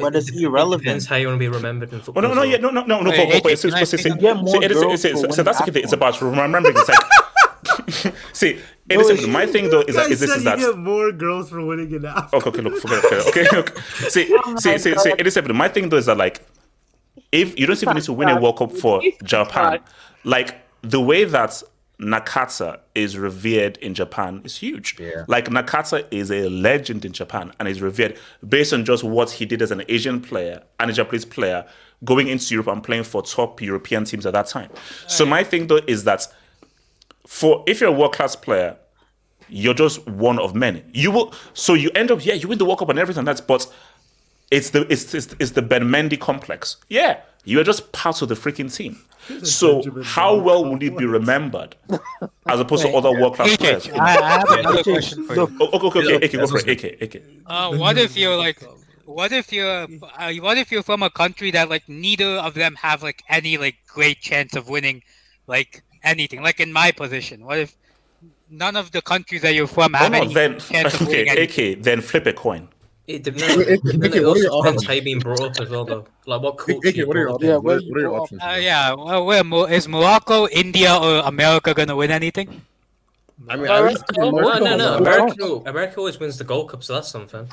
But 0.00 0.16
it's 0.16 0.28
It 0.30 0.42
irrelevant. 0.42 0.84
depends 0.84 1.06
how 1.06 1.16
you 1.16 1.26
want 1.28 1.36
to 1.36 1.38
be 1.38 1.48
remembered 1.48 1.92
in 1.92 1.98
Oh, 2.00 2.02
football. 2.02 2.22
no, 2.22 2.34
no, 2.34 2.42
as 2.42 2.48
yeah, 2.50 2.58
well. 2.60 2.72
no, 2.72 2.80
no, 2.82 3.00
no, 3.00 3.02
no. 3.02 3.10
Wait, 3.10 3.28
but, 3.32 3.42
but, 3.42 3.52
AJ, 3.52 3.58
see, 3.58 3.68
can 3.70 3.78
I 3.78 3.84
see, 3.84 3.96
say 3.96 4.02
see, 4.02 4.08
something? 4.10 4.20
see, 4.20 4.26
You 4.26 4.32
get 4.34 4.42
it's, 4.42 4.52
more 4.52 4.64
it's, 4.92 5.02
girls 5.04 5.36
so 5.36 5.42
that's 5.42 5.62
the 5.64 5.72
thing. 5.72 5.82
It's 5.84 5.92
about 5.92 6.20
remembering. 6.20 6.74
It's 6.76 6.88
like, 6.88 8.14
see, 8.32 8.58
it 8.88 9.00
is 9.00 9.06
simple. 9.06 9.28
my 9.28 9.46
thing 9.46 9.70
though 9.70 9.80
is 9.82 9.94
that 9.96 10.10
is 10.10 10.20
this 10.20 10.30
is 10.30 10.44
that. 10.44 10.58
you 10.58 10.66
get 10.72 10.78
more 10.78 11.12
girls 11.12 11.50
for 11.50 11.64
winning 11.64 11.94
an 11.94 12.04
app. 12.06 12.32
Okay, 12.34 12.48
okay, 12.50 12.60
look, 12.62 12.78
forget 12.80 13.04
it. 13.04 13.26
Okay, 13.28 13.46
okay, 13.46 13.56
okay. 13.58 13.82
See, 14.08 14.36
Oh 14.44 14.56
see, 14.56 14.78
see, 14.78 14.94
see, 14.96 15.12
it 15.18 15.26
is 15.26 15.34
simple. 15.34 15.54
My 15.54 15.68
thing 15.68 15.88
though 15.88 15.96
is 15.98 16.06
that 16.06 16.16
like, 16.16 16.40
if 17.30 17.58
you 17.58 17.66
don't 17.66 17.80
even 17.82 17.94
need 17.94 18.04
to 18.04 18.12
win 18.12 18.28
a 18.28 18.40
World 18.40 18.58
Cup 18.58 18.72
for 18.72 19.00
Japan, 19.24 19.80
like 20.24 20.56
the 20.82 21.00
way 21.00 21.24
that 21.24 21.62
Nakata 22.02 22.80
is 22.94 23.16
revered 23.16 23.76
in 23.78 23.94
Japan 23.94 24.42
is 24.44 24.56
huge. 24.56 24.96
Yeah. 24.98 25.24
Like 25.28 25.46
Nakata 25.46 26.06
is 26.10 26.30
a 26.30 26.48
legend 26.48 27.04
in 27.04 27.12
Japan 27.12 27.52
and 27.58 27.68
is 27.68 27.80
revered 27.80 28.18
based 28.46 28.72
on 28.72 28.84
just 28.84 29.04
what 29.04 29.30
he 29.30 29.46
did 29.46 29.62
as 29.62 29.70
an 29.70 29.84
Asian 29.88 30.20
player 30.20 30.62
and 30.80 30.90
a 30.90 30.92
Japanese 30.92 31.24
player 31.24 31.66
going 32.04 32.28
into 32.28 32.54
Europe 32.54 32.68
and 32.68 32.82
playing 32.82 33.04
for 33.04 33.22
top 33.22 33.62
European 33.62 34.04
teams 34.04 34.26
at 34.26 34.32
that 34.32 34.46
time. 34.48 34.70
So 35.06 35.24
my 35.24 35.44
thing 35.44 35.68
though 35.68 35.80
is 35.86 36.04
that 36.04 36.26
for 37.26 37.62
if 37.66 37.80
you're 37.80 37.90
a 37.90 37.92
world 37.92 38.14
class 38.14 38.34
player, 38.34 38.76
you're 39.48 39.74
just 39.74 40.06
one 40.08 40.38
of 40.38 40.54
many. 40.54 40.82
You 40.92 41.10
will 41.12 41.34
so 41.54 41.74
you 41.74 41.90
end 41.94 42.10
up 42.10 42.24
yeah 42.24 42.34
you 42.34 42.48
win 42.48 42.58
the 42.58 42.64
World 42.64 42.80
Cup 42.80 42.88
and 42.88 42.98
everything 42.98 43.24
that's 43.24 43.40
but 43.40 43.72
it's 44.50 44.70
the 44.70 44.90
it's 44.92 45.14
it's, 45.14 45.34
it's 45.38 45.52
the 45.52 45.62
Ben 45.62 45.84
Mendy 45.84 46.18
complex. 46.18 46.78
Yeah, 46.88 47.20
you 47.44 47.60
are 47.60 47.64
just 47.64 47.92
part 47.92 48.22
of 48.22 48.28
the 48.28 48.34
freaking 48.34 48.74
team. 48.74 48.98
So 49.42 49.82
how 50.02 50.36
well 50.36 50.64
would 50.64 50.82
you 50.82 50.90
be 50.90 51.04
remembered 51.06 51.76
as 52.46 52.60
opposed 52.60 52.82
to 52.82 52.90
other 52.92 53.12
world 53.12 53.34
class 53.36 53.48
AJ, 53.50 53.56
players? 53.58 53.88
I- 53.88 54.18
I 54.18 54.30
have 54.38 54.50
another 54.50 54.82
question 54.82 55.26
for 55.26 55.34
you. 55.36 55.56
Oh, 55.60 55.66
okay, 55.72 55.86
okay, 55.86 55.98
okay, 56.00 56.26
okay, 56.26 56.38
go 56.38 56.46
for 56.46 56.58
it. 56.58 56.68
AK, 56.68 57.02
AK. 57.02 57.22
Uh, 57.46 57.76
what 57.76 57.98
if 57.98 58.16
you're 58.16 58.36
like, 58.36 58.60
what 59.04 59.32
if 59.32 59.52
you're, 59.52 59.86
uh, 60.18 60.32
what 60.40 60.58
if 60.58 60.70
you're 60.72 60.82
from 60.82 61.02
a 61.02 61.10
country 61.10 61.50
that 61.52 61.68
like 61.68 61.88
neither 61.88 62.26
of 62.46 62.54
them 62.54 62.74
have 62.76 63.02
like 63.02 63.22
any 63.28 63.58
like 63.58 63.76
great 63.86 64.20
chance 64.20 64.54
of 64.56 64.68
winning, 64.68 65.02
like 65.46 65.82
anything? 66.02 66.42
Like 66.42 66.60
in 66.60 66.72
my 66.72 66.90
position, 66.92 67.44
what 67.44 67.58
if 67.58 67.76
none 68.50 68.76
of 68.76 68.90
the 68.92 69.02
countries 69.02 69.42
that 69.42 69.54
you're 69.54 69.66
from 69.66 69.94
Oh 69.94 69.98
have 69.98 70.12
no, 70.12 70.22
any 70.22 70.34
then 70.34 70.58
chance 70.58 70.94
of 70.94 71.02
okay, 71.08 71.24
winning 71.24 71.28
anything? 71.30 71.76
AK, 71.76 71.82
then 71.82 72.00
flip 72.00 72.26
a 72.26 72.32
coin. 72.32 72.68
It 73.06 73.24
depends. 73.24 73.56
it 73.66 73.82
depends- 73.82 74.16
it 74.16 74.24
also 74.24 74.62
depends 74.62 74.86
how 74.86 74.92
you're 74.92 75.02
being 75.04 75.18
brought 75.18 75.40
up 75.40 75.60
as 75.60 75.68
well, 75.68 75.84
though. 75.84 76.06
Like 76.26 76.40
what 76.40 76.56
culture 76.58 76.88
AK, 76.88 76.96
you 76.96 77.06
what 77.08 77.16
are 77.16 77.20
your 77.20 77.38
brought 77.38 77.42
up 77.42 77.42
options? 77.42 77.50
in. 77.50 77.62
What 77.62 77.74
are- 77.74 77.88
what 77.90 77.96
are 77.98 78.00
your 78.00 78.20
options? 78.20 78.40
Uh, 78.42 78.58
yeah, 78.60 78.94
well, 78.94 79.26
where 79.26 79.42
Mo- 79.44 79.64
is 79.64 79.88
Morocco, 79.88 80.46
India, 80.48 80.94
or 80.96 81.18
America 81.26 81.74
gonna 81.74 81.96
win 81.96 82.10
anything? 82.12 82.62
I 83.48 83.56
mean, 83.56 83.64
No, 83.66 83.74
at 83.74 83.84
least 83.90 84.04
no, 84.16 84.30
Morocco 84.30 84.64
no, 84.64 84.76
no. 84.76 84.94
America, 84.98 85.44
America 85.66 85.96
always 85.98 86.20
wins 86.20 86.38
the 86.38 86.44
Gold 86.44 86.70
Cup, 86.70 86.84
so 86.84 86.94
that's 86.94 87.08
something. 87.08 87.48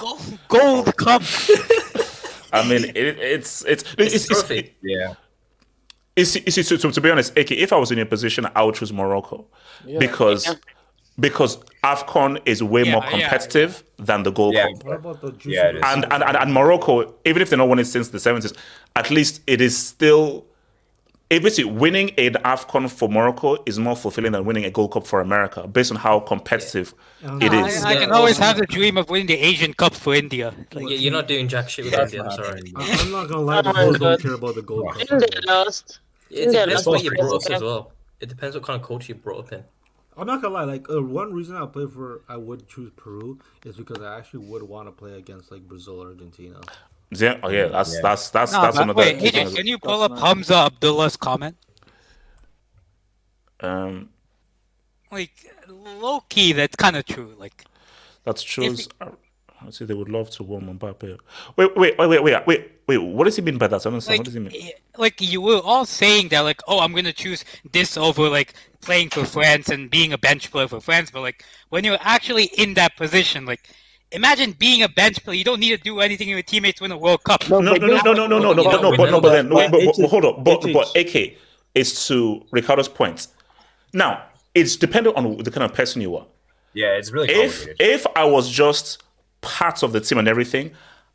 Gold 0.47 0.95
Cup. 0.97 1.23
I 2.53 2.67
mean, 2.67 2.85
it, 2.85 2.95
it's 2.97 3.63
it's 3.65 3.83
it's, 3.97 4.29
it's, 4.29 4.49
it, 4.51 4.73
yeah. 4.83 5.13
It's, 6.15 6.35
it's, 6.35 6.57
it's, 6.57 6.69
to, 6.69 6.77
to 6.91 7.01
be 7.01 7.09
honest, 7.09 7.35
AK, 7.37 7.51
if 7.53 7.71
I 7.73 7.77
was 7.77 7.91
in 7.91 7.97
your 7.97 8.05
position, 8.05 8.45
I 8.55 8.63
would 8.63 8.75
choose 8.75 8.91
Morocco 8.93 9.45
Yeah. 9.85 9.99
because 9.99 10.47
because 11.19 11.57
Afcon 11.83 12.41
is 12.45 12.61
way 12.63 12.83
more 12.83 13.03
Yeah, 13.03 13.15
yeah. 13.17 13.29
competitive 13.29 13.83
than 13.97 14.23
the 14.23 14.31
Gold 14.31 14.53
Yeah. 14.53 14.67
Cup. 14.73 14.83
What 14.85 14.95
about 14.97 15.21
the 15.21 15.31
juicy 15.31 15.55
Yeah, 15.55 15.69
it 15.69 15.75
is. 15.77 15.81
and, 15.85 16.05
and, 16.11 16.23
and 16.23 16.37
and 16.37 16.53
Morocco, 16.53 17.13
even 17.25 17.41
if 17.41 17.49
they're 17.49 17.57
not 17.57 17.69
winning 17.69 17.85
since 17.85 18.09
the 18.09 18.19
seventies, 18.19 18.53
at 18.95 19.09
least 19.11 19.41
it 19.47 19.61
is 19.61 19.77
still. 19.77 20.45
It 21.29 21.43
basically 21.43 21.71
winning 21.71 22.09
an 22.17 22.33
Afcon 22.43 22.89
for 22.89 23.07
Morocco 23.07 23.57
is 23.67 23.77
more 23.77 23.95
fulfilling 23.95 24.31
than 24.31 24.45
winning 24.45 24.65
a 24.65 24.71
Gold 24.71 24.93
Cup 24.93 25.05
for 25.05 25.21
America, 25.21 25.67
based 25.67 25.91
on 25.91 25.97
how 25.97 26.19
competitive 26.21 26.91
it 27.21 27.51
I, 27.53 27.67
is. 27.67 27.83
I 27.85 27.95
can 27.97 28.11
always 28.11 28.39
have 28.39 28.57
the 28.57 28.65
dream 28.65 28.97
of 28.97 29.11
winning 29.11 29.27
the 29.27 29.35
Asian 29.37 29.73
Cup 29.75 29.93
for 29.93 30.15
India. 30.15 30.55
Like, 30.73 30.85
you're 30.99 31.11
not 31.13 31.27
doing 31.27 31.47
jack 31.47 31.69
shit 31.69 31.85
with 31.85 31.93
That's 31.93 32.13
India. 32.13 32.27
I'm 32.27 32.35
sorry. 32.35 32.61
I- 32.75 32.97
I'm 33.01 33.11
not 33.11 33.27
gonna 33.29 33.41
lie, 33.43 33.61
the 33.61 33.71
my 33.73 33.83
girls 33.83 33.99
don't 33.99 34.21
care 34.23 34.33
about 34.33 34.55
the 34.55 34.63
gold 34.63 34.91
cup. 34.91 35.11
India 35.11 35.27
lost. 35.45 35.99
It 36.31 36.45
India 36.45 36.65
depends 36.65 36.87
lost 36.87 36.87
what 36.87 37.03
you 37.03 37.11
brought 37.11 37.35
up 37.45 37.51
as 37.51 37.61
well. 37.61 37.91
It 38.19 38.29
depends 38.29 38.55
what 38.55 38.63
kind 38.65 38.81
of 38.81 38.87
culture 38.87 39.09
you 39.09 39.15
brought 39.15 39.39
up 39.45 39.51
in. 39.53 39.63
I'm 40.19 40.27
not 40.27 40.41
gonna 40.41 40.53
lie. 40.53 40.63
Like 40.65 40.89
uh, 40.89 41.01
one 41.03 41.33
reason 41.33 41.55
I 41.55 41.65
play 41.65 41.87
for, 41.87 42.21
I 42.29 42.37
would 42.37 42.67
choose 42.67 42.91
Peru 42.95 43.39
is 43.65 43.77
because 43.77 44.01
I 44.01 44.17
actually 44.17 44.41
would 44.45 44.63
want 44.63 44.87
to 44.87 44.91
play 44.91 45.17
against 45.17 45.51
like 45.51 45.67
Brazil 45.67 46.01
or 46.03 46.09
Argentina. 46.09 46.67
Yeah, 47.11 47.39
oh 47.43 47.49
yeah, 47.49 47.67
that's 47.69 47.99
Yeah. 47.99 48.01
that's 48.01 48.29
that's 48.29 48.57
No, 48.57 48.59
that's 48.59 48.79
but 48.79 48.79
another. 48.79 48.95
wait, 48.95 49.17
AJ, 49.19 49.53
can 49.53 49.67
you 49.67 49.77
pull 49.79 50.01
up 50.03 50.17
Hamza 50.17 50.55
Abdullah's 50.55 51.17
comment? 51.17 51.57
Um, 53.61 54.09
Like 55.11 55.51
low 55.67 56.21
key, 56.29 56.53
that's 56.53 56.75
kind 56.75 56.95
of 56.95 57.05
true. 57.05 57.35
Like 57.37 57.65
That's 58.23 58.43
choose. 58.43 58.87
I 59.65 59.69
say 59.71 59.85
they 59.85 59.93
would 59.93 60.09
love 60.09 60.29
to 60.31 60.43
warm 60.43 60.77
Mbappe. 60.77 61.17
Wait, 61.55 61.75
wait, 61.75 61.97
wait, 61.97 62.07
wait, 62.09 62.23
wait, 62.23 62.47
wait, 62.47 62.71
wait. 62.87 62.97
What 62.97 63.25
does 63.25 63.35
he 63.35 63.41
mean 63.41 63.57
by 63.57 63.67
that? 63.67 63.81
I 63.81 63.83
don't 63.83 63.93
understand. 63.93 64.13
Like, 64.13 64.19
what 64.19 64.25
does 64.25 64.33
he 64.33 64.39
mean? 64.39 64.71
Like 64.97 65.21
you 65.21 65.41
were 65.41 65.61
all 65.63 65.85
saying 65.85 66.29
that, 66.29 66.41
like, 66.41 66.61
oh, 66.67 66.79
I'm 66.79 66.93
gonna 66.93 67.13
choose 67.13 67.43
this 67.71 67.97
over 67.97 68.29
like 68.29 68.53
playing 68.81 69.09
for 69.09 69.25
France 69.25 69.69
and 69.69 69.89
being 69.89 70.13
a 70.13 70.17
bench 70.17 70.51
player 70.51 70.67
for 70.67 70.79
France. 70.79 71.11
But 71.11 71.21
like 71.21 71.43
when 71.69 71.83
you're 71.83 71.97
actually 72.01 72.45
in 72.57 72.73
that 72.75 72.95
position, 72.97 73.45
like. 73.45 73.69
Imagine 74.11 74.53
being 74.53 74.81
a 74.81 74.89
bench 74.89 75.23
player. 75.23 75.37
You 75.37 75.43
don't 75.43 75.59
need 75.59 75.77
to 75.77 75.83
do 75.83 75.99
anything. 75.99 76.27
Your 76.27 76.41
teammates 76.41 76.81
win 76.81 76.91
a 76.91 76.97
World 76.97 77.23
Cup. 77.25 77.47
No, 77.47 77.59
no, 77.59 77.75
no, 77.75 77.85
no, 77.85 78.01
no, 78.01 78.25
no, 78.25 78.39
no, 78.39 78.39
no, 78.39 78.53
no, 78.53 78.63
but 78.63 78.81
no, 78.81 78.97
but 78.97 79.11
no, 79.11 79.21
but 79.21 79.31
then, 79.33 79.53
wait, 79.53 79.69
but, 79.69 79.81
but, 79.85 79.95
but 79.99 80.07
hold 80.09 80.25
up. 80.25 80.43
But, 80.43 80.63
but 80.73 80.95
AK 80.95 81.37
is 81.75 82.07
to 82.07 82.43
Ricardo's 82.51 82.87
point. 82.87 83.27
Now, 83.93 84.23
it's 84.55 84.77
dependent 84.77 85.15
on 85.15 85.37
the 85.37 85.51
kind 85.51 85.63
of 85.63 85.75
person 85.75 86.01
you 86.01 86.15
are. 86.15 86.25
Yeah, 86.73 86.97
it's 86.97 87.11
really. 87.11 87.29
If 87.29 87.67
if 87.79 88.07
I 88.15 88.23
was 88.23 88.49
just 88.49 89.03
part 89.41 89.83
of 89.83 89.91
the 89.93 89.99
team 90.01 90.17
and 90.17 90.27
everything, 90.27 90.71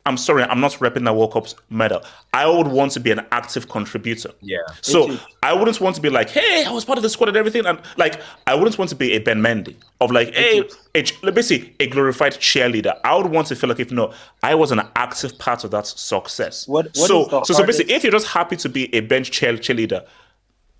I'm 0.07 0.17
sorry, 0.17 0.43
I'm 0.43 0.59
not 0.59 0.73
repping 0.73 1.03
that 1.05 1.15
World 1.15 1.33
Cup 1.33 1.47
medal. 1.71 2.03
I 2.31 2.47
would 2.47 2.67
want 2.67 2.91
to 2.91 2.99
be 2.99 3.09
an 3.09 3.25
active 3.31 3.67
contributor. 3.69 4.29
Yeah. 4.39 4.59
So 4.81 5.17
I 5.41 5.51
wouldn't 5.53 5.81
want 5.81 5.95
to 5.95 6.01
be 6.01 6.11
like, 6.11 6.29
hey, 6.29 6.63
I 6.63 6.71
was 6.71 6.85
part 6.85 6.97
of 6.99 7.03
the 7.03 7.09
squad 7.09 7.29
and 7.29 7.37
everything, 7.37 7.65
and 7.65 7.79
like 7.97 8.21
I 8.45 8.53
wouldn't 8.53 8.77
want 8.77 8.89
to 8.89 8.95
be 8.95 9.13
a 9.13 9.19
Ben 9.19 9.41
Mendy 9.41 9.75
of 10.01 10.11
like, 10.11 10.35
hey, 10.35 10.63
a, 10.93 11.41
see, 11.41 11.73
a 11.79 11.87
glorified 11.87 12.33
cheerleader. 12.33 12.99
I 13.03 13.15
would 13.15 13.27
want 13.31 13.47
to 13.47 13.55
feel 13.55 13.67
like 13.69 13.79
if 13.79 13.91
no, 13.91 14.13
I 14.43 14.53
was 14.53 14.71
an 14.71 14.81
active 14.95 15.39
part 15.39 15.63
of 15.63 15.71
that 15.71 15.87
success. 15.87 16.67
What- 16.67 16.85
what 16.85 16.95
so 16.95 17.27
so 17.43 17.53
so 17.55 17.65
basically, 17.65 17.95
if 17.95 18.03
you're 18.03 18.11
just 18.11 18.27
happy 18.27 18.57
to 18.57 18.69
be 18.69 18.93
a 18.93 18.99
bench 18.99 19.31
cheer 19.31 19.53
cheerleader, 19.53 20.05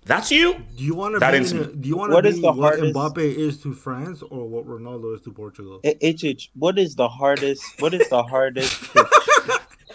that's 0.06 0.30
you. 0.30 0.54
Do 0.76 0.84
you 0.84 0.94
want 0.94 1.14
to 1.14 1.18
That 1.18 1.32
be? 1.32 1.38
is 1.38 1.52
in 1.52 1.58
me. 1.58 1.64
a- 1.64 1.66
do 1.68 1.88
you 1.88 1.96
want 1.96 2.10
to 2.10 2.14
What 2.14 2.24
be 2.24 2.30
is 2.30 2.40
the 2.40 2.52
what 2.52 2.74
hardest- 2.78 2.94
Mbappe 2.94 3.18
is 3.46 3.60
to 3.62 3.74
France 3.74 4.22
or 4.22 4.48
what 4.48 4.64
Ronaldo 4.66 5.14
is 5.16 5.20
to 5.22 5.30
Portugal? 5.32 5.80
Eh, 5.84 5.94
H- 6.00 6.22
HH, 6.24 6.50
what 6.54 6.78
is 6.78 6.94
the 6.94 7.08
hardest? 7.08 7.62
What 7.80 7.92
is 7.92 8.08
the 8.08 8.22
hardest? 8.22 8.72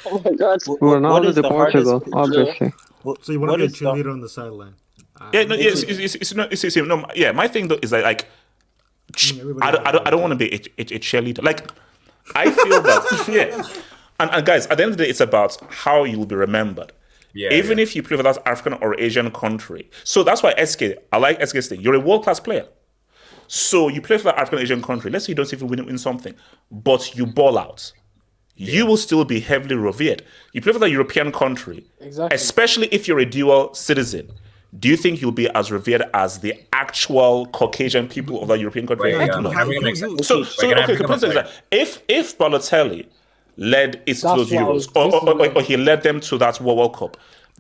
oh 0.06 0.22
my 0.23 0.31
god! 0.33 0.59
Ronaldo 0.61 1.33
to 1.35 1.41
Portugal, 1.43 2.03
obviously. 2.14 2.73
So 3.22 3.31
you 3.31 3.40
want 3.40 3.49
to 3.49 3.51
what 3.53 3.57
be 3.57 3.64
a 3.64 3.65
is 3.65 3.73
the- 3.73 3.85
cheerleader 3.85 4.11
on 4.11 4.22
the 4.22 4.30
sideline? 4.30 4.75
Ah, 5.19 5.30
yeah, 5.33 5.43
no, 5.43 5.56
yes, 5.56 5.83
it's, 5.83 5.99
it's, 5.99 6.15
it's, 6.15 6.33
no, 6.33 6.43
it's, 6.49 6.64
it's, 6.64 6.75
no, 6.75 7.06
yeah. 7.15 7.31
My 7.31 7.48
thing 7.48 7.67
though 7.67 7.80
is 7.81 7.90
that 7.91 8.03
like, 8.03 8.27
ch- 9.15 9.33
I 9.61 9.72
don't, 9.72 9.88
I 9.88 9.91
don't, 9.91 10.07
I 10.07 10.09
don't 10.09 10.22
want 10.22 10.31
to 10.31 10.35
be 10.38 10.49
a, 10.53 10.59
a, 10.81 10.81
a 10.98 10.99
cheerleader. 10.99 11.43
Like, 11.43 11.69
I 12.35 12.49
feel 12.51 12.81
that, 12.81 13.25
yeah. 13.31 13.64
And, 14.19 14.30
and 14.31 14.45
guys, 14.45 14.67
at 14.67 14.77
the 14.77 14.83
end 14.83 14.91
of 14.93 14.98
the 14.98 15.03
day, 15.06 15.09
it's 15.09 15.19
about 15.19 15.57
how 15.69 16.03
you 16.06 16.17
will 16.17 16.25
be 16.25 16.35
remembered. 16.35 16.91
Yeah, 17.33 17.53
Even 17.53 17.79
if 17.79 17.95
you 17.95 18.03
play 18.03 18.17
for 18.17 18.23
that 18.23 18.37
African 18.45 18.73
or 18.81 18.99
Asian 18.99 19.31
country. 19.31 19.89
So 20.03 20.23
that's 20.23 20.43
why 20.43 20.53
SK, 20.63 20.83
I 21.13 21.17
like 21.17 21.45
SK's 21.45 21.67
thing. 21.67 21.81
You're 21.81 21.95
a 21.95 21.99
world 21.99 22.23
class 22.23 22.39
player. 22.39 22.67
So 23.47 23.87
you 23.87 24.01
play 24.01 24.17
for 24.17 24.25
that 24.25 24.37
African 24.37 24.59
Asian 24.59 24.81
country. 24.81 25.11
Let's 25.11 25.25
say 25.25 25.31
you 25.31 25.35
don't 25.35 25.51
even 25.51 25.67
win, 25.67 25.85
win 25.85 25.97
something, 25.97 26.33
but 26.71 27.15
you 27.15 27.25
ball 27.25 27.57
out. 27.57 27.91
You 28.55 28.85
will 28.85 28.97
still 28.97 29.25
be 29.25 29.39
heavily 29.39 29.75
revered. 29.75 30.23
You 30.53 30.61
play 30.61 30.73
for 30.73 30.79
that 30.79 30.91
European 30.91 31.31
country, 31.31 31.85
Exactly. 31.99 32.35
especially 32.35 32.87
if 32.87 33.07
you're 33.07 33.19
a 33.19 33.25
dual 33.25 33.73
citizen. 33.73 34.31
Do 34.77 34.87
you 34.87 34.95
think 34.95 35.21
you'll 35.21 35.31
be 35.33 35.49
as 35.49 35.71
revered 35.71 36.03
as 36.13 36.39
the 36.39 36.53
actual 36.71 37.47
Caucasian 37.47 38.07
people 38.07 38.41
of 38.41 38.47
that 38.49 38.59
European 38.59 38.87
country? 38.87 39.13
Wait, 39.17 39.19
Heck 39.21 39.33
um, 39.35 39.43
no. 39.43 39.49
can 39.51 39.59
I 39.59 39.63
bring 39.65 39.81
an 39.81 39.87
example? 39.87 40.23
So, 40.23 40.39
Wait, 40.39 40.47
so 40.47 40.69
can 40.69 40.77
okay, 40.77 40.85
bring 40.85 40.97
the 40.99 41.07
point 41.07 41.23
is 41.23 41.33
that 41.33 41.51
if 41.71 42.01
if 42.07 42.37
Balotelli 42.37 43.07
led 43.57 44.01
Italy 44.05 44.45
to 44.45 44.49
those 44.49 44.49
That's 44.49 44.61
what 44.61 44.63
I 44.63 44.69
was 44.69 44.88
Euros, 44.88 44.95
or, 44.95 45.30
or, 45.30 45.41
or, 45.47 45.53
or 45.57 45.61
he 45.61 45.77
led 45.77 46.03
them 46.03 46.19
to 46.21 46.38
that 46.39 46.59
World 46.61 46.77
World 46.77 46.95
Cup, 46.95 47.17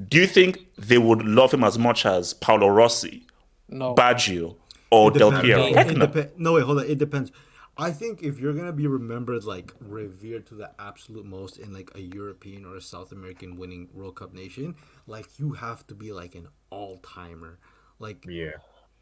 do 0.07 0.17
you 0.17 0.27
think 0.27 0.65
they 0.77 0.97
would 0.97 1.23
love 1.25 1.53
him 1.53 1.63
as 1.63 1.77
much 1.77 2.05
as 2.05 2.33
Paolo 2.33 2.67
Rossi, 2.67 3.25
No. 3.69 3.93
Baggio, 3.95 4.55
or 4.89 5.11
Del. 5.11 5.31
Piero? 5.41 5.63
It 5.65 5.75
Heck 5.75 5.95
no. 5.95 6.07
depe- 6.07 6.31
no, 6.37 6.53
wait, 6.53 6.63
hold 6.63 6.79
on. 6.79 6.85
It 6.85 6.97
depends. 6.97 7.31
I 7.77 7.91
think 7.91 8.21
if 8.21 8.39
you're 8.39 8.53
gonna 8.53 8.73
be 8.73 8.85
remembered 8.87 9.43
like 9.45 9.73
revered 9.79 10.45
to 10.47 10.55
the 10.55 10.71
absolute 10.79 11.25
most 11.25 11.57
in 11.57 11.73
like 11.73 11.89
a 11.95 12.01
European 12.01 12.65
or 12.65 12.75
a 12.75 12.81
South 12.81 13.11
American 13.11 13.57
winning 13.57 13.87
World 13.93 14.15
Cup 14.17 14.33
nation, 14.33 14.75
like 15.07 15.39
you 15.39 15.53
have 15.53 15.85
to 15.87 15.95
be 15.95 16.11
like 16.11 16.35
an 16.35 16.47
all 16.69 16.97
timer. 16.97 17.59
Like 17.97 18.25
Yeah. 18.27 18.51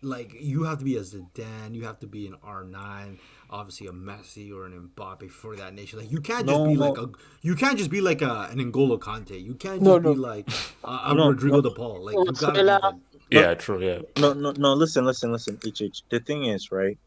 like 0.02 0.34
you 0.40 0.64
have 0.64 0.80
to 0.80 0.86
be 0.86 0.98
a 0.98 1.02
Zidane, 1.02 1.74
you 1.74 1.86
have 1.86 2.00
to 2.00 2.08
be 2.08 2.28
an 2.28 2.36
R 2.44 2.64
nine, 2.64 3.20
obviously 3.50 3.88
a 3.88 3.92
Messi 3.92 4.54
or 4.54 4.66
an 4.66 4.92
Mbappe 4.96 5.32
for 5.32 5.56
that 5.58 5.74
nation. 5.74 6.00
Like 6.00 6.12
you 6.12 6.22
can't 6.22 6.48
just 6.48 6.64
No, 6.64 6.66
be 6.66 6.76
no. 6.76 6.94
like 6.94 6.98
a 6.98 7.10
you 7.42 7.56
can't 7.56 7.78
just 7.78 7.92
be 7.92 8.02
like 8.02 8.22
a 8.22 8.50
an 8.52 8.60
N'Golo 8.60 9.00
Kanté. 9.00 9.42
You 9.44 9.56
can't 9.56 9.84
just 9.84 9.86
No, 9.86 10.00
be 10.02 10.16
no. 10.16 10.16
like 10.16 10.50
a, 10.84 10.90
a 11.12 11.16
No, 11.16 11.30
Rodrigo 11.30 11.62
no. 11.62 11.62
de 11.62 11.72
Paul. 11.72 12.06
Like 12.06 12.26
you 12.26 12.34
gotta 12.36 12.62
be 12.62 12.78
Yeah, 13.32 13.54
true. 13.56 13.84
Yeah. 13.84 14.00
No, 14.18 14.34
no, 14.34 14.54
no. 14.58 14.74
Listen, 14.74 15.06
listen, 15.06 15.32
listen. 15.32 15.60
HH. 15.66 16.04
The 16.12 16.20
thing 16.22 16.46
is, 16.46 16.70
right? 16.72 16.98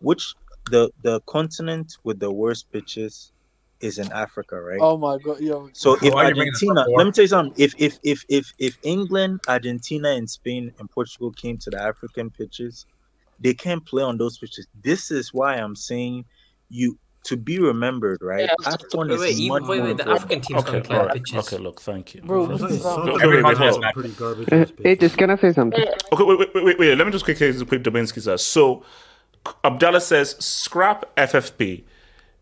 Which 0.00 0.34
the 0.70 0.90
the 1.02 1.20
continent 1.28 1.92
with 2.04 2.20
the 2.20 2.32
worst 2.32 2.66
pitches 2.72 3.32
is 3.80 3.98
in 3.98 4.12
Africa, 4.12 4.60
right? 4.60 4.80
Oh 4.80 4.96
my 4.98 5.18
god, 5.18 5.40
yo. 5.40 5.70
So 5.72 5.96
if 6.02 6.14
Why 6.14 6.22
are 6.22 6.26
you 6.26 6.32
bringing 6.34 6.52
this 6.54 6.68
up 6.68 6.78
Argentina, 6.78 6.86
let 6.94 7.06
me 7.06 7.12
tell 7.12 7.24
you 7.24 7.28
something. 7.28 7.54
If 7.56 7.74
if 7.78 7.98
if 8.04 8.22
if 8.28 8.46
if 8.58 8.76
England, 8.84 9.40
Argentina, 9.48 10.10
and 10.10 10.28
Spain 10.30 10.72
and 10.78 10.90
Portugal 10.90 11.32
came 11.32 11.58
to 11.58 11.70
the 11.70 11.80
African 11.82 12.30
pitches, 12.30 12.86
they 13.40 13.54
can't 13.54 13.84
play 13.86 14.02
on 14.02 14.18
those 14.18 14.38
pitches. 14.38 14.66
This 14.82 15.10
is 15.10 15.32
why 15.32 15.56
I'm 15.56 15.74
saying 15.74 16.24
you 16.68 16.98
to 17.24 17.36
be 17.36 17.58
remembered, 17.58 18.18
right? 18.22 18.48
Yeah. 18.62 18.70
AFCON 18.70 19.08
Wait, 19.08 19.14
is 19.14 19.20
wait, 19.20 19.36
even, 19.36 19.48
much 19.48 19.68
wait, 19.68 19.82
wait. 19.82 19.96
The. 19.98 20.08
African 20.08 20.40
teams 20.40 20.60
Okay, 20.60 20.72
don't 20.72 20.84
play 20.84 20.96
all 20.96 21.02
on 21.02 21.08
right. 21.08 21.16
pitches. 21.16 21.52
Okay, 21.52 21.62
look, 21.62 21.80
thank 21.80 22.14
you. 22.14 22.22
Bro, 22.22 22.46
Thank 22.46 22.60
this 22.60 22.70
you. 22.70 22.76
is 22.76 22.84
Wait, 22.84 23.26
wait, 23.26 23.44
wait, 23.44 23.56
hold 23.58 23.74
on. 23.74 23.80
match. 23.80 23.94
Pretty 23.94 24.08
garbage. 24.10 24.48
Uh, 24.52 24.56
ass 25.06 25.16
can 25.16 25.30
I 25.30 25.36
say 25.36 25.52
something? 25.52 25.84
Okay, 26.12 26.24
wait, 26.24 26.38
wait, 26.38 26.64
wait, 26.64 26.78
wait. 26.78 26.94
Let 26.96 27.06
me 27.06 27.12
just 27.12 27.24
quickly 27.24 27.52
quick 27.64 27.82
Dobinsky 27.82 28.22
says. 28.22 28.42
So, 28.42 28.84
Abdallah 29.64 30.00
says, 30.00 30.36
scrap 30.38 31.14
FFP. 31.16 31.84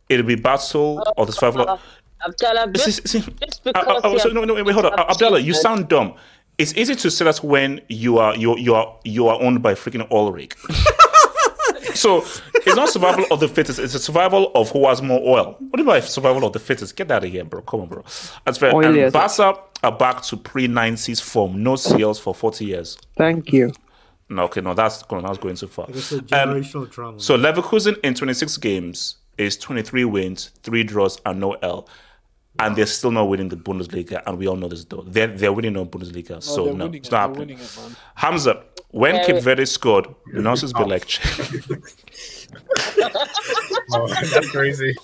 It'll 0.08 0.26
be 0.26 0.36
battle 0.36 1.02
or 1.16 1.26
the 1.26 1.32
survival. 1.32 1.68
of- 1.68 1.80
Abdallah, 2.26 2.72
See, 2.76 2.84
just, 2.84 3.08
see, 3.08 3.20
just 3.20 3.62
because 3.62 3.86
I- 3.86 4.08
I- 4.08 4.16
so, 4.18 4.28
you 4.28 4.34
no, 4.34 4.44
no, 4.44 4.54
wait, 4.54 4.64
wait, 4.64 4.72
hold 4.72 4.86
on. 4.86 4.98
Abdallah, 4.98 5.38
you 5.38 5.54
sound 5.54 5.88
dumb. 5.88 6.14
It's 6.58 6.74
easy 6.76 6.94
to 6.96 7.10
say 7.10 7.24
that 7.24 7.38
when 7.44 7.80
you 7.88 8.18
are 8.18 8.34
you 8.36 8.56
you 8.58 8.74
are 8.74 8.96
you 9.04 9.28
are 9.28 9.40
owned 9.40 9.62
by 9.62 9.74
freaking 9.74 10.10
oil 10.10 10.32
rig. 10.32 10.56
so 11.94 12.18
it's 12.54 12.76
not 12.76 12.88
survival 12.88 13.24
of 13.30 13.40
the 13.40 13.48
fittest; 13.48 13.78
it's 13.78 13.94
a 13.94 13.98
survival 14.00 14.50
of 14.54 14.70
who 14.70 14.86
has 14.88 15.00
more 15.00 15.20
oil. 15.20 15.56
What 15.58 15.76
do 15.76 15.82
you 15.82 15.86
mean 15.86 15.86
by 15.86 16.00
survival 16.00 16.44
of 16.44 16.52
the 16.52 16.58
fittest? 16.58 16.96
Get 16.96 17.10
out 17.10 17.24
of 17.24 17.30
here, 17.30 17.44
bro! 17.44 17.62
Come 17.62 17.82
on, 17.82 17.88
bro. 17.88 18.02
That's 18.44 18.58
fair. 18.58 18.74
Oil, 18.74 18.86
and 18.86 18.96
yes. 18.96 19.12
Barca 19.12 19.60
are 19.84 19.92
back 19.96 20.22
to 20.22 20.36
pre-90s 20.36 21.22
form. 21.22 21.62
No 21.62 21.74
CLs 21.74 22.20
for 22.20 22.34
40 22.34 22.64
years. 22.64 22.98
Thank 23.16 23.52
you. 23.52 23.72
No, 24.28 24.42
okay, 24.44 24.60
no, 24.60 24.74
that's 24.74 25.02
going 25.04 25.24
that's 25.24 25.38
going 25.38 25.54
too 25.54 25.68
far. 25.68 25.86
Like 25.86 25.96
I 25.96 26.00
said, 26.00 26.32
Um, 26.32 26.48
generational 26.50 26.90
trauma. 26.90 27.20
so 27.20 27.38
Leverkusen 27.38 27.96
in 28.02 28.14
26 28.14 28.56
games 28.58 29.16
is 29.38 29.56
23 29.56 30.04
wins, 30.04 30.50
three 30.64 30.82
draws, 30.82 31.18
and 31.24 31.38
no 31.40 31.52
L. 31.62 31.88
And 32.60 32.74
they're 32.74 32.86
still 32.86 33.10
not 33.12 33.24
winning 33.28 33.48
the 33.48 33.56
Bundesliga, 33.56 34.22
and 34.26 34.36
we 34.38 34.48
all 34.48 34.56
know 34.56 34.68
this 34.68 34.84
though. 34.84 35.02
They're 35.06 35.28
they're 35.28 35.52
winning 35.52 35.74
no 35.74 35.86
Bundesliga, 35.86 36.42
so 36.42 36.72
no, 36.72 36.86
it's 36.86 37.08
it, 37.08 37.10
not 37.10 37.10
they're 37.10 37.20
happening. 37.20 37.38
winning 37.40 37.58
it. 37.58 37.78
Hamza, 38.16 38.64
when 38.90 39.14
Yeah, 39.16 39.26
Cape. 39.26 39.42
Verde 39.42 39.64
scored, 39.66 40.06
the 40.32 40.42
nurses 40.42 40.72
be 40.72 40.82
like, 40.84 41.06
Oh, 43.92 44.06
that's 44.08 44.50
crazy. 44.50 44.94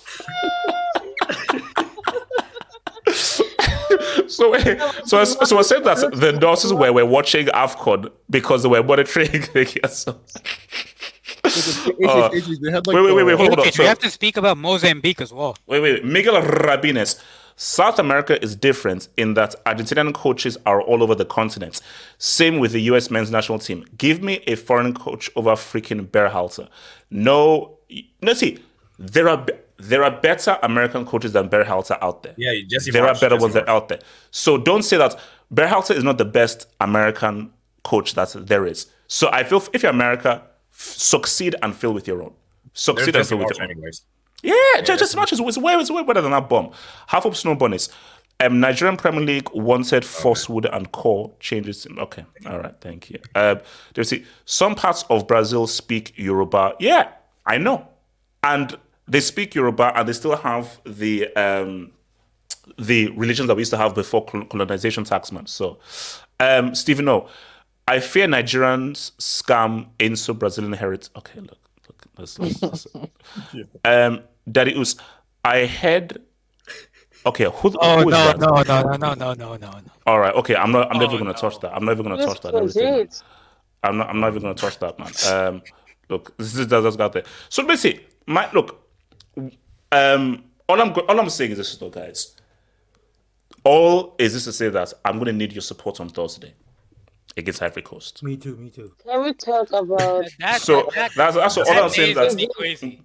so 4.27 4.53
so 5.05 5.19
I, 5.19 5.23
so 5.23 5.57
I 5.57 5.61
said 5.61 5.83
that 5.83 6.11
the 6.13 6.33
nurses 6.33 6.73
were, 6.73 6.91
were 6.91 7.05
watching 7.05 7.47
Afcon 7.47 8.11
because 8.29 8.63
they 8.63 8.69
were 8.69 8.83
monitoring 8.83 9.29
the 9.31 9.79
so. 9.89 10.19
Uh, 11.45 12.29
they 12.29 12.71
had 12.71 12.85
wait, 12.87 12.95
wait, 12.95 13.13
wait, 13.13 13.23
wait, 13.23 13.37
hold 13.37 13.51
on. 13.53 13.59
Okay, 13.59 13.71
So, 13.71 13.83
we 13.83 13.87
have 13.87 13.99
to 13.99 14.09
speak 14.09 14.35
about 14.35 14.57
Mozambique 14.57 15.21
as 15.21 15.31
well. 15.31 15.55
Wait, 15.67 15.79
wait, 15.79 15.93
wait. 16.01 16.05
Miguel 16.05 16.41
Rabines. 16.41 17.21
South 17.57 17.99
America 17.99 18.41
is 18.43 18.55
different 18.55 19.07
in 19.15 19.33
that 19.35 19.55
Argentinian 19.65 20.13
coaches 20.13 20.57
are 20.65 20.81
all 20.81 21.01
over 21.01 21.15
the 21.15 21.25
continent. 21.25 21.81
Same 22.17 22.59
with 22.59 22.73
the 22.73 22.81
US 22.81 23.09
men's 23.09 23.31
national 23.31 23.59
team. 23.59 23.85
Give 23.97 24.21
me 24.21 24.43
a 24.47 24.55
foreign 24.55 24.93
coach 24.93 25.29
over 25.35 25.51
freaking 25.51 26.07
Berhalter. 26.07 26.67
No, 27.09 27.77
no. 28.21 28.33
See, 28.33 28.59
there 28.99 29.29
are 29.29 29.45
there 29.77 30.03
are 30.03 30.11
better 30.11 30.57
American 30.63 31.05
coaches 31.05 31.33
than 31.33 31.49
Berhalter 31.49 31.97
out 32.01 32.23
there. 32.23 32.33
Yeah, 32.37 32.53
Jesse 32.67 32.91
there 32.91 33.07
are 33.07 33.13
better 33.13 33.35
Jesse 33.35 33.41
ones 33.41 33.53
that 33.53 33.69
out 33.69 33.87
there. 33.87 33.99
So 34.31 34.57
don't 34.57 34.83
say 34.83 34.97
that 34.97 35.17
Berhalter 35.53 35.95
is 35.95 36.03
not 36.03 36.17
the 36.17 36.25
best 36.25 36.67
American 36.81 37.51
coach 37.83 38.15
that 38.15 38.33
there 38.35 38.65
is. 38.65 38.87
So 39.07 39.29
I 39.31 39.43
feel 39.43 39.63
if 39.73 39.83
you're 39.83 39.91
America, 39.91 40.41
succeed 40.71 41.55
and 41.61 41.75
fail 41.75 41.93
with 41.93 42.07
your 42.07 42.21
own. 42.21 42.33
There's 42.73 42.81
Succeed 42.83 43.15
and 43.15 43.23
Jesse 43.23 43.29
fail 43.29 43.37
with 43.39 43.57
your 43.57 43.63
own. 43.63 43.71
anyways. 43.71 44.01
Yeah, 44.43 44.81
just, 44.83 44.99
just 44.99 45.15
matches 45.15 45.41
was 45.41 45.57
way 45.57 45.75
was 45.75 45.89
way 45.91 46.03
better 46.03 46.21
than 46.21 46.31
that 46.31 46.49
bomb. 46.49 46.71
Half 47.07 47.25
of 47.25 47.35
snow 47.35 47.55
bunnies. 47.55 47.89
Um, 48.41 48.59
Nigerian 48.59 48.97
Premier 48.97 49.21
League 49.21 49.49
wanted 49.53 50.03
Forcewood 50.03 50.69
and 50.75 50.91
core 50.91 51.31
changes. 51.39 51.87
Okay, 51.97 52.25
all 52.45 52.59
right, 52.59 52.75
thank 52.81 53.09
you. 53.09 53.19
Um, 53.33 53.61
they 53.93 54.03
see 54.03 54.25
some 54.43 54.75
parts 54.75 55.03
of 55.09 55.25
Brazil 55.25 55.67
speak 55.67 56.13
Yoruba. 56.17 56.73
Yeah, 56.79 57.09
I 57.45 57.57
know, 57.57 57.87
and 58.43 58.77
they 59.07 59.21
speak 59.21 59.55
Yoruba, 59.55 59.97
and 59.97 60.07
they 60.09 60.13
still 60.13 60.35
have 60.35 60.79
the 60.85 61.33
um, 61.35 61.91
the 62.77 63.07
religions 63.11 63.47
that 63.47 63.55
we 63.55 63.61
used 63.61 63.71
to 63.71 63.77
have 63.77 63.95
before 63.95 64.25
col- 64.25 64.45
colonization 64.45 65.05
taxman. 65.05 65.47
So, 65.47 65.77
um, 66.41 66.75
Stephen, 66.75 67.05
no, 67.05 67.29
I 67.87 67.99
fear 68.01 68.27
Nigerians 68.27 69.11
scam 69.17 69.87
into 69.99 70.33
Brazilian 70.33 70.73
heritage. 70.73 71.09
Okay, 71.15 71.39
look, 71.39 71.57
look, 72.17 72.39
let's, 72.39 72.39
let's, 72.39 72.63
let's 72.63 72.87
um, 73.85 74.23
Daddy 74.51 74.75
Us, 74.75 74.95
I 75.43 75.65
heard. 75.67 76.21
Okay, 77.25 77.45
who, 77.45 77.73
Oh 77.81 78.03
who 78.03 78.09
is 78.09 78.19
no, 78.19 78.23
that? 78.23 78.39
no, 78.39 78.63
no, 78.63 78.83
no, 78.83 78.97
no, 78.97 79.13
no, 79.15 79.33
no, 79.33 79.57
no, 79.57 79.57
no. 79.57 79.81
All 80.05 80.19
right, 80.19 80.35
okay, 80.35 80.55
I'm 80.55 80.71
not. 80.71 80.91
I'm 80.91 80.99
never 80.99 81.17
Oh, 81.17 81.19
gonna 81.19 81.33
touch 81.33 81.59
that. 81.61 81.75
I'm 81.75 81.85
never 81.85 82.03
gonna 82.03 82.17
Just 82.17 82.27
touch 82.27 82.41
that. 82.41 82.55
Everything. 82.55 83.09
I'm 83.83 83.97
not. 83.97 84.09
I'm 84.09 84.19
not 84.19 84.29
even 84.29 84.43
gonna 84.43 84.55
touch 84.55 84.79
that, 84.79 84.99
man. 84.99 85.13
Um, 85.23 85.63
look, 86.09 86.37
this 86.37 86.55
is 86.57 86.67
that's 86.67 86.95
got 86.97 87.13
there. 87.13 87.23
So 87.49 87.65
basically, 87.65 88.05
my 88.27 88.49
look. 88.53 88.81
Um, 89.91 90.45
all 90.67 90.81
I'm 90.81 90.93
all 91.09 91.19
I'm 91.19 91.29
saying 91.29 91.51
is 91.51 91.57
this, 91.57 91.77
though, 91.77 91.89
guys. 91.89 92.35
All 93.63 94.15
is 94.19 94.33
this 94.33 94.45
to 94.45 94.53
say 94.53 94.69
that 94.69 94.93
I'm 95.03 95.17
gonna 95.19 95.33
need 95.33 95.53
your 95.53 95.61
support 95.61 95.99
on 95.99 96.09
Thursday 96.09 96.53
against 97.37 97.61
Ivory 97.61 97.81
Coast. 97.83 98.23
Me 98.23 98.37
too. 98.37 98.55
Me 98.57 98.69
too. 98.69 98.93
Can 99.03 99.23
we 99.23 99.33
talk 99.33 99.71
about 99.71 100.25
That, 100.39 100.61
So 100.61 100.89
that, 100.95 101.11
that, 101.15 101.33
that's 101.33 101.35
that's 101.35 101.57
all 101.57 101.65
that 101.65 101.83
I'm 101.83 101.89
saying. 101.89 102.17
is 102.17 102.35
That 102.35 102.51
crazy. 102.57 103.01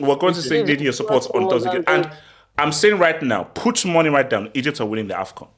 we're 0.00 0.16
going 0.16 0.34
to 0.34 0.42
say 0.42 0.62
need 0.62 0.80
your 0.80 0.92
support 0.92 1.26
on 1.34 1.48
Thursday, 1.48 1.82
and 1.86 2.10
I'm 2.58 2.72
saying 2.72 2.98
right 2.98 3.20
now, 3.22 3.44
put 3.44 3.84
money 3.84 4.08
right 4.10 4.28
down. 4.28 4.50
Egypt 4.54 4.80
are 4.80 4.86
winning 4.86 5.08
the 5.08 5.14
Afcon. 5.14 5.48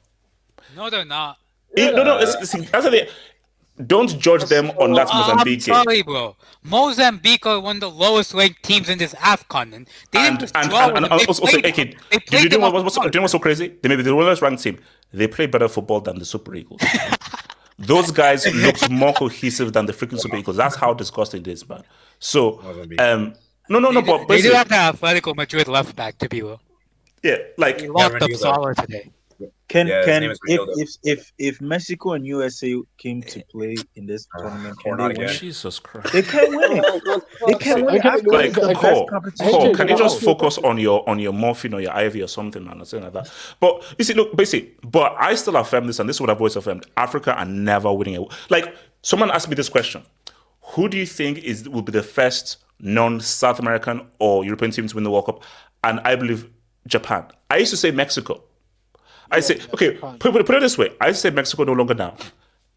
No, 0.75 0.89
they're 0.89 1.05
not. 1.05 1.37
Eh, 1.75 1.91
No, 1.91 2.03
no, 2.03 2.17
it's, 2.17 2.35
it's, 2.35 2.71
that's 2.71 2.85
the, 2.85 3.07
don't 3.85 4.17
judge 4.19 4.43
them 4.45 4.71
on 4.79 4.93
that 4.93 5.07
Mozambique 5.13 5.59
I'm 5.69 5.75
game. 5.75 5.83
sorry, 5.83 6.01
bro. 6.01 6.35
Mozambique 6.63 7.45
are 7.45 7.59
one 7.59 7.75
of 7.77 7.81
the 7.81 7.89
lowest 7.91 8.33
ranked 8.33 8.63
teams 8.63 8.89
in 8.89 8.97
this 8.97 9.13
AFCON, 9.15 9.73
and 9.73 9.87
they 10.11 10.21
didn't 10.23 10.41
And, 10.43 10.51
and, 10.55 10.73
and, 10.73 10.97
and. 10.97 11.05
They 11.05 11.09
also, 11.25 11.43
also 11.43 11.59
played 11.61 11.63
do 11.75 12.19
They 12.31 12.41
you, 12.41 12.49
know 12.49 12.57
them 12.57 12.73
what, 12.73 12.83
what's, 12.83 12.97
you 12.97 13.09
know 13.11 13.21
what's 13.21 13.31
so 13.31 13.39
crazy? 13.39 13.75
They 13.81 13.89
may 13.89 13.95
be 13.95 14.01
the 14.03 14.15
lowest 14.15 14.41
ranked 14.41 14.63
team. 14.63 14.79
They 15.13 15.27
play 15.27 15.45
better 15.45 15.67
football 15.67 16.01
than 16.01 16.17
the 16.17 16.25
Super 16.25 16.55
Eagles. 16.55 16.81
Those 17.79 18.11
guys 18.11 18.45
look 18.53 18.89
more 18.89 19.13
cohesive 19.13 19.71
than 19.73 19.85
the 19.85 19.93
freaking 19.93 20.19
Super 20.19 20.37
Eagles. 20.37 20.57
That's 20.57 20.75
how 20.75 20.93
disgusting 20.93 21.41
it 21.41 21.47
is, 21.47 21.67
man. 21.69 21.83
So, 22.19 22.59
um, 22.97 23.35
no, 23.69 23.79
no, 23.79 23.91
no, 23.91 24.01
but 24.01 24.27
They 24.27 24.41
do 24.41 24.49
basically, 24.51 24.55
have 24.57 24.69
the 24.69 24.97
Atletico 25.05 25.35
Madrid 25.35 25.67
left 25.67 25.95
back 25.95 26.17
to 26.19 26.29
be 26.29 26.41
real. 26.41 26.59
yeah, 27.23 27.37
like 27.57 27.79
They 27.79 27.87
locked 27.89 28.15
up 28.15 28.21
Reinildo. 28.23 28.37
Salah 28.37 28.75
today. 28.75 29.11
Can 29.67 29.87
Yeah, 29.87 30.05
can 30.05 30.23
if, 30.23 30.37
if 30.47 30.89
if 31.03 31.31
if 31.37 31.61
Mexico 31.61 32.13
and 32.13 32.25
USA 32.25 32.73
came 32.97 33.21
to 33.23 33.43
play 33.51 33.75
in 33.95 34.05
this 34.05 34.25
tournament, 34.37 34.79
can 34.79 34.95
not 34.95 35.13
they 35.13 35.25
win? 35.25 35.33
Jesus 35.33 35.77
Christ. 35.79 36.13
They 36.13 36.21
can't 36.21 36.49
win 36.55 36.77
it. 36.77 37.23
They 37.47 37.53
can't 37.55 37.85
win 37.85 37.95
it. 37.95 38.05
Okay, 38.05 38.09
Afcon 38.09 38.31
like 38.31 38.45
is 38.45 38.55
the 38.55 38.73
Cole. 38.75 39.07
Cole, 39.07 39.27
can 39.35 39.69
you 39.69 39.75
can 39.75 39.89
I 39.89 39.97
just 39.97 40.15
ask 40.15 40.21
you 40.21 40.31
a 40.31 40.33
focus 40.33 40.57
on 40.59 40.77
your 40.77 41.07
on 41.09 41.19
your 41.19 41.33
morphine 41.33 41.73
or 41.73 41.81
your 41.81 41.97
IV 41.99 42.15
or 42.23 42.27
something, 42.27 42.63
man, 42.63 42.81
or 42.81 42.85
something 42.85 43.11
like 43.11 43.25
that? 43.25 43.33
But 43.59 43.83
you 43.97 44.05
see, 44.05 44.13
look, 44.13 44.37
basically, 44.37 44.73
but 44.83 45.13
I 45.19 45.35
still 45.35 45.57
affirm 45.57 45.87
this, 45.87 45.99
and 45.99 46.07
this 46.07 46.15
is 46.15 46.21
what 46.21 46.29
I've 46.29 46.37
always 46.37 46.55
affirmed: 46.55 46.85
Africa 46.95 47.35
are 47.35 47.45
never 47.45 47.91
winning 47.93 48.21
it. 48.21 48.31
Like 48.49 48.73
someone 49.01 49.31
asked 49.31 49.49
me 49.49 49.55
this 49.55 49.67
question: 49.67 50.01
Who 50.61 50.87
do 50.87 50.97
you 50.97 51.05
think 51.05 51.39
is 51.39 51.67
will 51.67 51.81
be 51.81 51.91
the 51.91 52.03
first 52.03 52.63
non-South 52.79 53.59
American 53.59 54.07
or 54.19 54.45
European 54.45 54.71
team 54.71 54.87
to 54.87 54.95
win 54.95 55.03
the 55.03 55.11
World 55.11 55.25
Cup? 55.25 55.43
And 55.83 55.99
I 56.05 56.15
believe 56.15 56.49
Japan. 56.87 57.25
I 57.51 57.57
used 57.57 57.71
to 57.71 57.77
say 57.77 57.91
Mexico. 57.91 58.43
I 59.31 59.39
say 59.41 59.59
okay. 59.73 59.91
Put, 59.91 60.19
put, 60.19 60.45
put 60.45 60.55
it 60.55 60.61
this 60.61 60.77
way: 60.77 60.89
I 61.01 61.11
say 61.11 61.29
Mexico 61.29 61.63
no 61.63 61.73
longer 61.73 61.93
now. 61.93 62.15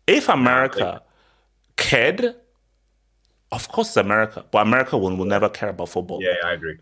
If 0.07 0.29
America 0.29 1.03
cared, 1.77 2.35
of 3.53 3.69
course 3.69 3.89
it's 3.89 3.97
America, 3.97 4.45
but 4.51 4.63
America 4.67 4.97
will, 4.99 5.15
will 5.17 5.25
never 5.25 5.49
care 5.49 5.69
about 5.71 5.89
football 5.89 6.21
Yeah, 6.23 6.35
I 6.45 6.53
agree. 6.53 6.79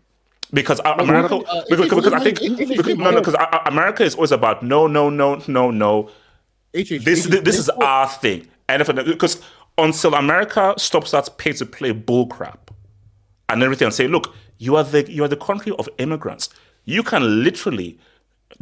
because 0.53 0.79
uh, 0.81 0.95
America, 0.97 1.35
uh, 1.35 1.63
because, 1.69 1.85
English- 1.85 1.89
because 2.03 2.13
I 2.13 2.19
think 2.19 2.41
English- 2.41 2.77
because, 2.77 2.97
no, 2.97 3.11
no, 3.11 3.19
because 3.19 3.35
uh, 3.35 3.47
uh, 3.51 3.59
America 3.67 4.03
is 4.03 4.15
always 4.15 4.31
about 4.31 4.63
no, 4.63 4.87
no, 4.87 5.09
no, 5.09 5.41
no, 5.47 5.71
no. 5.71 6.09
This 6.73 7.25
this 7.27 7.57
is 7.57 7.69
our 7.69 8.07
thing, 8.07 8.47
and 8.67 8.81
if 8.81 8.87
because 9.05 9.41
until 9.77 10.13
America 10.15 10.73
stops 10.77 11.11
that 11.11 11.29
pay 11.37 11.53
to 11.53 11.65
play 11.65 11.93
bullcrap 11.93 12.57
and 13.49 13.63
everything, 13.63 13.85
and 13.87 13.93
say, 13.93 14.07
look, 14.07 14.33
you 14.57 14.75
are 14.75 14.83
the 14.83 15.11
you 15.11 15.23
are 15.23 15.27
the 15.27 15.37
country 15.37 15.73
of 15.79 15.87
immigrants. 15.97 16.49
You 16.85 17.01
can 17.03 17.43
literally 17.43 17.99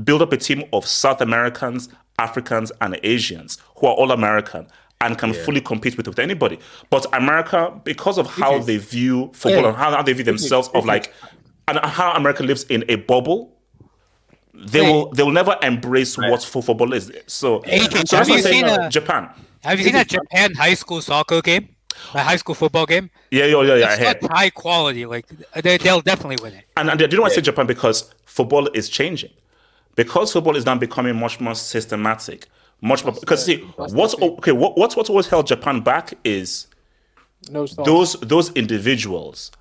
build 0.04 0.22
up 0.22 0.32
a 0.34 0.38
team 0.38 0.64
of 0.74 0.86
South 0.86 1.22
Americans, 1.22 1.90
Africans, 2.20 2.72
and 2.82 3.00
Asians 3.04 3.58
who 3.78 3.88
are 3.88 3.94
all 3.94 4.12
American 4.12 4.68
and 5.02 5.18
can 5.18 5.34
fully 5.34 5.62
compete 5.62 5.96
with, 5.96 6.08
with 6.08 6.20
anybody. 6.20 6.60
But 6.90 7.06
America, 7.14 7.80
because 7.84 8.18
of 8.18 8.28
how 8.28 8.60
they 8.60 8.78
view 8.78 9.32
football 9.34 9.62
Yeah. 9.64 9.68
and 9.70 9.78
how, 9.78 9.92
how 9.92 10.02
they 10.02 10.14
view 10.14 10.24
themselves, 10.24 10.70
of 10.74 10.86
like, 10.86 11.14
and 11.68 11.78
how 11.80 12.14
America 12.14 12.44
lives 12.44 12.64
in 12.64 12.84
a 12.90 12.96
bubble, 12.96 13.54
they 14.54 14.82
will 14.82 15.12
they 15.12 15.22
will 15.22 15.32
never 15.32 15.56
embrace 15.62 16.18
what 16.18 16.44
football 16.44 16.94
is. 16.94 17.12
So, 17.28 17.62
so 18.06 18.18
have 18.18 18.28
you 18.28 18.42
seen 18.42 18.66
uh, 18.66 18.88
a- 18.88 18.90
Japan. 18.90 19.30
Have 19.64 19.78
you 19.78 19.86
seen 19.86 19.94
that 19.94 20.08
Japan 20.08 20.54
high 20.56 20.74
school 20.74 21.02
soccer 21.02 21.42
game? 21.42 21.70
a 22.14 22.24
high 22.24 22.36
school 22.36 22.56
football 22.56 22.86
game. 22.86 23.10
Yeah, 23.32 23.46
yeah, 23.46 23.62
yeah, 23.62 23.76
yeah. 23.76 23.94
It's 23.94 24.22
such 24.22 24.32
high 24.32 24.50
quality. 24.50 25.06
Like 25.06 25.26
they, 25.62 25.78
they'll 25.78 26.02
definitely 26.02 26.38
win 26.42 26.54
it. 26.54 26.66
And, 26.78 26.90
and 26.90 27.00
do 27.00 27.06
you 27.10 27.18
know 27.18 27.26
I 27.26 27.30
say 27.30 27.42
Japan? 27.42 27.66
Because 27.66 28.14
football 28.26 28.68
is 28.74 28.90
changing. 28.90 29.32
Because 29.98 30.32
football 30.32 30.56
is 30.56 30.66
now 30.66 30.76
becoming 30.78 31.16
much 31.20 31.42
more 31.42 31.56
systematic. 31.56 32.48
Much 32.80 33.04
more 33.04 33.14
because 33.14 33.44
see 33.44 33.58
what's 33.76 34.14
okay 34.22 34.52
what, 34.52 34.78
what's 34.78 34.96
what's 34.96 35.10
always 35.10 35.26
held 35.28 35.48
Japan 35.48 35.82
back 35.82 36.14
is 36.24 36.68
No 37.50 37.66
those 37.66 38.14
those 38.22 38.52
individuals 38.54 39.52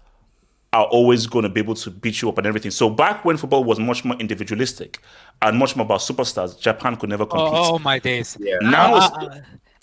are 0.75 0.85
always 0.85 1.27
going 1.27 1.45
to 1.45 1.49
be 1.49 1.61
able 1.61 1.75
to 1.77 1.91
beat 1.91 2.21
you 2.21 2.29
up 2.29 2.37
and 2.37 2.47
everything. 2.47 2.71
So 2.71 2.91
back 2.91 3.25
when 3.25 3.39
football 3.39 3.65
was 3.65 3.79
much 3.81 4.05
more 4.05 4.17
individualistic 4.19 4.99
and 5.41 5.57
much 5.59 5.75
more 5.77 5.87
about 5.87 6.01
superstars, 6.01 6.61
Japan 6.61 6.97
could 6.97 7.09
never 7.09 7.25
compete. 7.25 7.49
Oh, 7.51 7.75
oh 7.77 7.79
my 7.79 7.99
days. 7.99 8.37
Yeah. 8.39 8.57
Now 8.61 8.97
it's- 8.99 9.11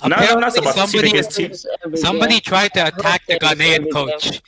Uh, 0.03 0.07
now- 0.09 0.17
now 0.35 0.47
it's 0.47 0.57
about 0.57 0.75
team 0.75 0.87
somebody, 0.87 1.21
team. 1.23 1.53
somebody 1.95 2.39
tried 2.41 2.73
to 2.75 2.85
attack 2.87 3.25
the 3.25 3.39
Ghanaian 3.39 3.91
coach. 3.91 4.41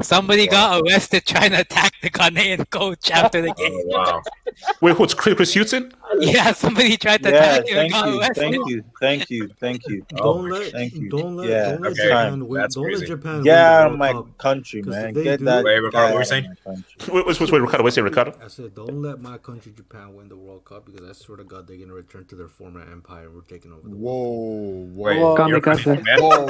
Somebody 0.00 0.48
got 0.48 0.82
arrested 0.82 1.24
trying 1.26 1.50
to 1.52 1.60
attack 1.60 1.92
the 2.02 2.10
Ghanaian 2.10 2.68
coach 2.70 3.10
after 3.10 3.40
the 3.40 3.50
oh, 3.50 3.54
game. 3.54 3.80
wow. 3.86 4.20
Wait, 4.80 4.96
who's 4.96 5.14
Chris, 5.14 5.34
Chris 5.36 5.54
Hughton? 5.54 5.92
Yeah, 6.18 6.52
somebody 6.52 6.96
tried 6.96 7.22
to 7.22 7.30
Yeah, 7.30 7.54
attack 7.56 7.68
him 7.68 7.78
and 7.78 7.92
thank 7.92 8.06
you, 8.06 8.20
arrested. 8.20 8.34
thank 8.36 8.68
you, 8.68 8.84
thank 9.00 9.30
you, 9.30 9.48
thank 9.60 9.86
you. 9.88 10.04
Don't 10.16 10.26
oh, 10.26 10.40
let 10.40 10.72
thank 10.72 10.94
you. 10.94 11.08
don't 11.08 11.36
let 11.36 11.48
yeah, 11.48 11.70
don't 11.72 11.82
let 11.82 11.92
Okay. 11.92 12.02
Japan 12.08 12.48
win. 12.48 12.60
That's 12.60 12.74
Don't 12.74 12.84
crazy. 12.84 13.00
let 13.00 13.08
Japan 13.08 13.34
win 13.36 13.44
Get 13.44 13.54
the 13.54 13.60
out 13.62 13.92
of 13.92 13.98
my 13.98 14.12
Cup. 14.12 14.38
country, 14.38 14.82
'Cause 14.82 14.94
if 14.96 15.02
man. 15.02 15.14
Get 15.14 15.38
do- 15.38 15.44
that. 15.46 15.64
Wait, 15.64 15.78
Ricardo, 15.78 16.06
what 16.08 16.14
were 16.14 16.20
you 16.20 16.24
saying? 16.26 16.48
my 16.66 16.72
country. 16.74 17.14
Wait, 17.14 17.26
wait, 17.26 17.40
wait, 17.40 17.52
wait 17.52 17.60
Ricardo, 17.62 17.84
wait, 17.84 17.94
say 17.94 18.00
Ricardo. 18.02 18.38
I 18.44 18.48
said, 18.48 18.74
don't 18.74 19.00
let 19.02 19.20
my 19.20 19.38
country 19.38 19.72
Japan 19.74 20.14
win 20.14 20.28
the 20.28 20.36
World 20.36 20.64
Cup 20.64 20.84
because 20.86 21.08
I 21.08 21.12
swear 21.12 21.36
to 21.38 21.44
God 21.44 21.66
they're 21.68 21.76
gonna 21.76 21.94
return 21.94 22.24
to 22.26 22.34
their 22.34 22.48
former 22.48 22.82
empire. 22.82 23.26
And 23.26 23.34
we're 23.36 23.42
taking 23.42 23.72
over 23.72 23.88
the 23.88 23.94
Whoa, 23.96 24.88
Wait, 24.94 25.18
whoa, 25.20 25.46
you're 25.46 25.60
Kamikaze. 25.60 26.04
man. 26.04 26.18
whoa. 26.20 26.46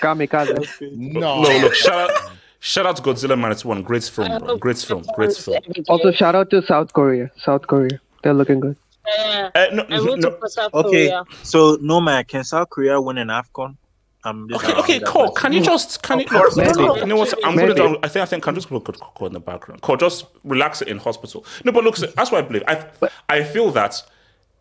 Kamikaze. 0.00 0.80
no. 0.96 1.40
Look, 1.42 1.62
look, 1.62 1.74
shout 1.74 2.10
out, 2.10 2.30
shout 2.62 2.86
out 2.86 2.96
to 2.96 3.02
Godzilla 3.02 3.38
minus 3.38 3.64
one. 3.64 3.82
Great 3.82 4.04
film, 4.04 4.38
bro. 4.38 4.56
Great 4.56 4.78
film, 4.78 5.04
great 5.16 5.36
film. 5.36 5.60
Also, 5.88 6.12
shout 6.12 6.34
out 6.34 6.48
to 6.50 6.62
South 6.62 6.92
Korea. 6.92 7.30
South 7.44 7.66
Korea. 7.66 8.00
They're 8.22 8.34
looking 8.34 8.60
good. 8.60 8.76
Yeah. 9.18 9.50
Uh, 9.54 9.66
no, 9.72 9.82
I 9.90 9.98
root 9.98 10.20
no, 10.20 10.30
for 10.38 10.48
South 10.48 10.72
Okay, 10.72 11.08
Korea. 11.08 11.24
so 11.42 11.76
no 11.82 12.00
man, 12.00 12.24
can 12.24 12.44
South 12.44 12.70
Korea 12.70 13.00
win 13.00 13.18
an 13.18 13.28
AFCON? 13.28 13.76
I'm 14.24 14.48
just 14.48 14.62
Okay, 14.62 14.72
asking 14.72 14.84
okay, 14.84 14.98
that 15.00 15.08
Cole. 15.08 15.32
Can 15.32 15.52
you 15.52 15.60
just 15.62 16.02
can 16.04 16.20
you? 16.20 16.26
Course, 16.26 16.56
no, 16.56 16.62
no, 16.62 16.72
no. 16.72 16.96
You 16.96 17.06
know 17.06 17.16
what? 17.16 17.34
I'm 17.44 17.56
Maybe. 17.56 17.74
gonna. 17.74 17.98
I 18.04 18.08
think 18.08 18.22
I 18.22 18.26
think 18.26 18.46
I'm 18.46 18.54
just 18.54 18.68
gonna 18.68 18.80
put 18.80 19.00
Cole 19.00 19.26
in 19.26 19.32
the 19.32 19.40
background. 19.40 19.82
Cole, 19.82 19.96
just 19.96 20.26
relax 20.44 20.80
it 20.80 20.86
in 20.86 20.98
hospital. 20.98 21.44
No, 21.64 21.72
but 21.72 21.82
look, 21.82 21.96
that's 21.96 22.30
what 22.30 22.44
I 22.44 22.46
believe. 22.46 22.62
I 22.68 22.84
I 23.28 23.42
feel 23.42 23.72
that 23.72 24.00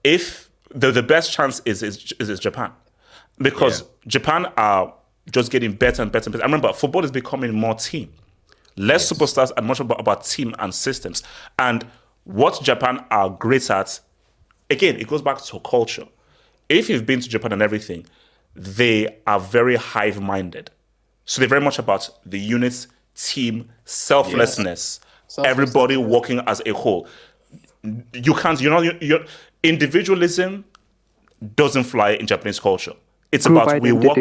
if 0.03 0.49
the 0.73 0.91
the 0.91 1.03
best 1.03 1.31
chance 1.31 1.61
is 1.65 1.83
is 1.83 2.11
is, 2.19 2.29
is 2.29 2.39
Japan, 2.39 2.71
because 3.37 3.83
Japan 4.07 4.47
are 4.57 4.91
just 5.29 5.51
getting 5.51 5.73
better 5.73 6.01
and 6.01 6.11
better 6.11 6.27
and 6.27 6.33
better. 6.33 6.43
I 6.43 6.47
remember 6.47 6.73
football 6.73 7.03
is 7.05 7.11
becoming 7.11 7.53
more 7.53 7.75
team, 7.75 8.11
less 8.77 9.11
superstars 9.11 9.51
and 9.55 9.65
much 9.65 9.79
about, 9.79 9.99
about 9.99 10.25
team 10.25 10.55
and 10.59 10.73
systems. 10.73 11.23
And 11.59 11.85
what 12.23 12.61
Japan 12.63 13.05
are 13.11 13.29
great 13.29 13.69
at, 13.69 13.99
again, 14.69 14.95
it 14.97 15.07
goes 15.07 15.21
back 15.21 15.41
to 15.43 15.59
culture. 15.59 16.07
If 16.69 16.89
you've 16.89 17.05
been 17.05 17.19
to 17.19 17.29
Japan 17.29 17.51
and 17.53 17.61
everything, 17.61 18.05
they 18.55 19.17
are 19.27 19.39
very 19.39 19.75
hive 19.75 20.21
minded. 20.21 20.71
So 21.25 21.39
they're 21.39 21.49
very 21.49 21.61
much 21.61 21.79
about 21.79 22.09
the 22.25 22.39
units, 22.39 22.87
team, 23.15 23.69
selflessness, 23.85 24.99
everybody 25.43 25.97
working 25.97 26.39
as 26.47 26.61
a 26.65 26.73
whole. 26.73 27.07
You 27.83 28.33
can't, 28.33 28.59
you 28.59 28.69
know, 28.69 28.81
you 28.81 28.97
you're, 29.01 29.25
individualism 29.63 30.65
doesn't 31.55 31.85
fly 31.85 32.11
in 32.11 32.27
Japanese 32.27 32.59
culture. 32.59 32.93
It's 33.31 33.47
Group 33.47 33.63
about 33.63 33.81
we 33.81 33.91
work 33.91 34.17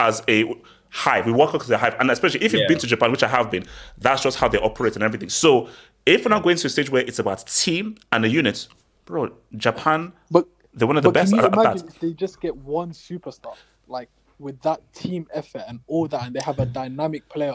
as 0.00 0.22
a 0.28 0.52
hive. 0.90 1.26
We 1.26 1.32
work 1.32 1.54
as 1.54 1.70
a 1.70 1.78
hive. 1.78 1.96
And 1.98 2.10
especially 2.10 2.42
if 2.44 2.52
you've 2.52 2.62
Yeah. 2.62 2.68
been 2.68 2.78
to 2.78 2.86
Japan, 2.86 3.10
which 3.10 3.22
I 3.22 3.28
have 3.28 3.50
been, 3.50 3.64
that's 3.98 4.22
just 4.22 4.38
how 4.38 4.48
they 4.48 4.58
operate 4.58 4.94
and 4.94 5.02
everything. 5.02 5.28
So 5.28 5.68
if 6.06 6.24
we're 6.24 6.30
not 6.30 6.42
going 6.42 6.56
to 6.56 6.66
a 6.66 6.70
stage 6.70 6.90
where 6.90 7.02
it's 7.02 7.18
about 7.18 7.46
team 7.46 7.96
and 8.12 8.24
a 8.24 8.28
unit, 8.28 8.68
bro, 9.04 9.30
Japan, 9.56 10.12
But 10.30 10.46
they're 10.72 10.86
one 10.86 10.96
of 10.96 11.02
the 11.02 11.08
but 11.08 11.14
best 11.14 11.32
can 11.32 11.38
you 11.40 11.44
at, 11.46 11.52
at 11.52 11.58
imagine 11.58 11.86
that. 11.86 11.94
if 11.94 12.00
they 12.00 12.12
just 12.12 12.40
get 12.40 12.56
one 12.56 12.90
superstar, 12.92 13.54
like 13.88 14.08
with 14.38 14.60
that 14.62 14.80
team 14.92 15.26
effort 15.32 15.62
and 15.68 15.80
all 15.86 16.06
that, 16.08 16.26
and 16.26 16.34
they 16.36 16.40
have 16.44 16.58
a 16.58 16.66
dynamic 16.66 17.28
player? 17.28 17.54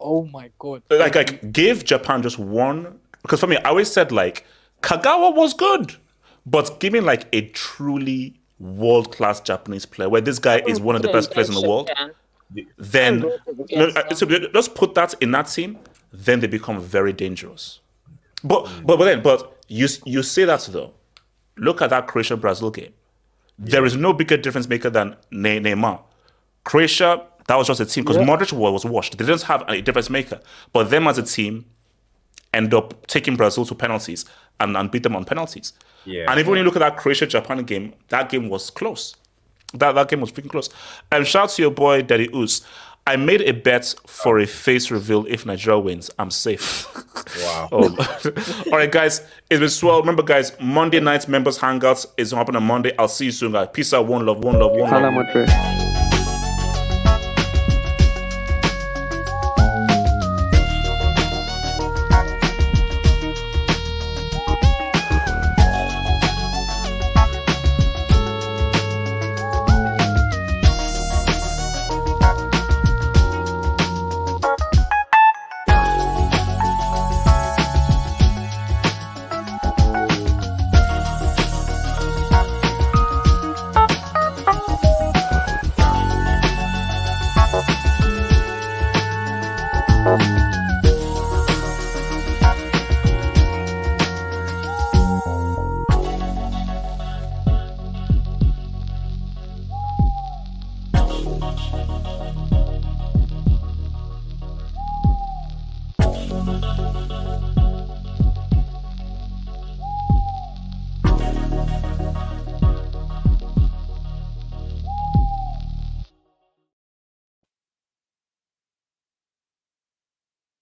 Oh 0.00 0.24
my 0.26 0.50
god! 0.58 0.82
like 0.90 1.14
like 1.16 1.52
give 1.52 1.84
Japan 1.84 2.22
just 2.22 2.38
one 2.38 3.00
because 3.22 3.40
for 3.40 3.48
me 3.48 3.56
I 3.56 3.70
always 3.70 3.90
said 3.90 4.12
like 4.12 4.44
Kagawa 4.82 5.34
was 5.34 5.54
good, 5.54 5.96
but 6.46 6.78
giving 6.78 7.04
like 7.04 7.26
a 7.32 7.48
truly 7.48 8.38
world 8.58 9.14
class 9.14 9.40
Japanese 9.40 9.84
player 9.86 10.08
where 10.08 10.20
this 10.20 10.38
guy 10.38 10.62
is 10.66 10.80
one 10.80 10.96
of 10.96 11.02
the 11.02 11.12
best 11.12 11.30
players 11.30 11.48
in 11.48 11.54
the 11.54 11.66
world, 11.68 11.90
then 12.78 13.20
no, 13.70 13.86
uh, 13.88 14.14
so 14.14 14.26
just 14.26 14.74
put 14.74 14.94
that 14.94 15.14
in 15.20 15.30
that 15.32 15.42
team, 15.48 15.78
then 16.12 16.40
they 16.40 16.46
become 16.46 16.80
very 16.80 17.12
dangerous. 17.12 17.80
But 18.44 18.68
but 18.84 18.98
but 18.98 19.04
then 19.04 19.22
but 19.22 19.58
you 19.68 19.88
you 20.04 20.22
say 20.22 20.44
that 20.44 20.60
though, 20.70 20.92
look 21.56 21.82
at 21.82 21.90
that 21.90 22.06
Croatia 22.06 22.36
Brazil 22.36 22.70
game. 22.70 22.92
There 23.58 23.84
is 23.84 23.96
no 23.96 24.12
bigger 24.12 24.36
difference 24.36 24.68
maker 24.68 24.90
than 24.90 25.16
Ne- 25.30 25.60
Neymar. 25.60 26.00
Croatia, 26.64 27.22
that 27.48 27.56
was 27.56 27.66
just 27.66 27.80
a 27.80 27.86
team 27.86 28.04
because 28.04 28.16
Yeah. 28.16 28.24
Modric 28.24 28.52
wa- 28.52 28.70
was 28.70 28.84
washed. 28.84 29.16
They 29.16 29.24
didn't 29.24 29.42
have 29.42 29.64
a 29.68 29.80
difference 29.80 30.10
maker. 30.10 30.40
But 30.72 30.90
them 30.90 31.06
as 31.06 31.16
a 31.18 31.22
team 31.22 31.64
end 32.56 32.74
up 32.74 33.06
taking 33.06 33.36
Brazil 33.36 33.64
to 33.66 33.74
penalties 33.74 34.24
and, 34.58 34.76
and 34.76 34.90
beat 34.90 35.02
them 35.02 35.14
on 35.14 35.24
penalties. 35.24 35.72
Yeah. 36.04 36.30
And 36.30 36.40
even 36.40 36.50
when 36.50 36.58
you 36.58 36.64
look 36.64 36.76
at 36.76 36.80
that 36.80 36.96
Croatia 36.96 37.26
Japan 37.26 37.62
game, 37.64 37.92
that 38.08 38.30
game 38.30 38.48
was 38.48 38.70
close. 38.70 39.14
That 39.74 39.92
that 39.92 40.08
game 40.08 40.20
was 40.20 40.32
freaking 40.32 40.50
close. 40.50 40.70
And 41.12 41.26
shout 41.26 41.44
out 41.44 41.50
to 41.50 41.62
your 41.62 41.70
boy 41.70 42.02
Daddy 42.02 42.28
Oos. 42.34 42.62
I 43.08 43.14
made 43.14 43.42
a 43.42 43.52
bet 43.52 43.94
for 44.06 44.40
a 44.40 44.46
face 44.46 44.90
reveal 44.90 45.26
if 45.26 45.46
Nigeria 45.46 45.78
wins. 45.78 46.10
I'm 46.18 46.30
safe. 46.30 46.86
Wow. 47.40 47.68
Oh. 47.72 48.22
All 48.72 48.78
right, 48.78 48.90
guys. 48.90 49.20
It's 49.50 49.58
been 49.58 49.68
swell. 49.68 49.98
Remember, 50.00 50.22
guys, 50.22 50.52
Monday 50.60 51.00
night 51.00 51.26
members 51.26 51.58
hangouts 51.58 52.06
is 52.16 52.30
happening 52.30 52.62
on 52.62 52.66
Monday. 52.68 52.92
I'll 52.98 53.08
see 53.08 53.26
you 53.26 53.32
soon, 53.32 53.52
guys. 53.52 53.68
Peace 53.72 53.92
out. 53.92 54.06
One 54.06 54.24
love, 54.24 54.44
one 54.44 54.58
love, 54.58 54.70
one 54.72 54.90
love. 54.90 55.85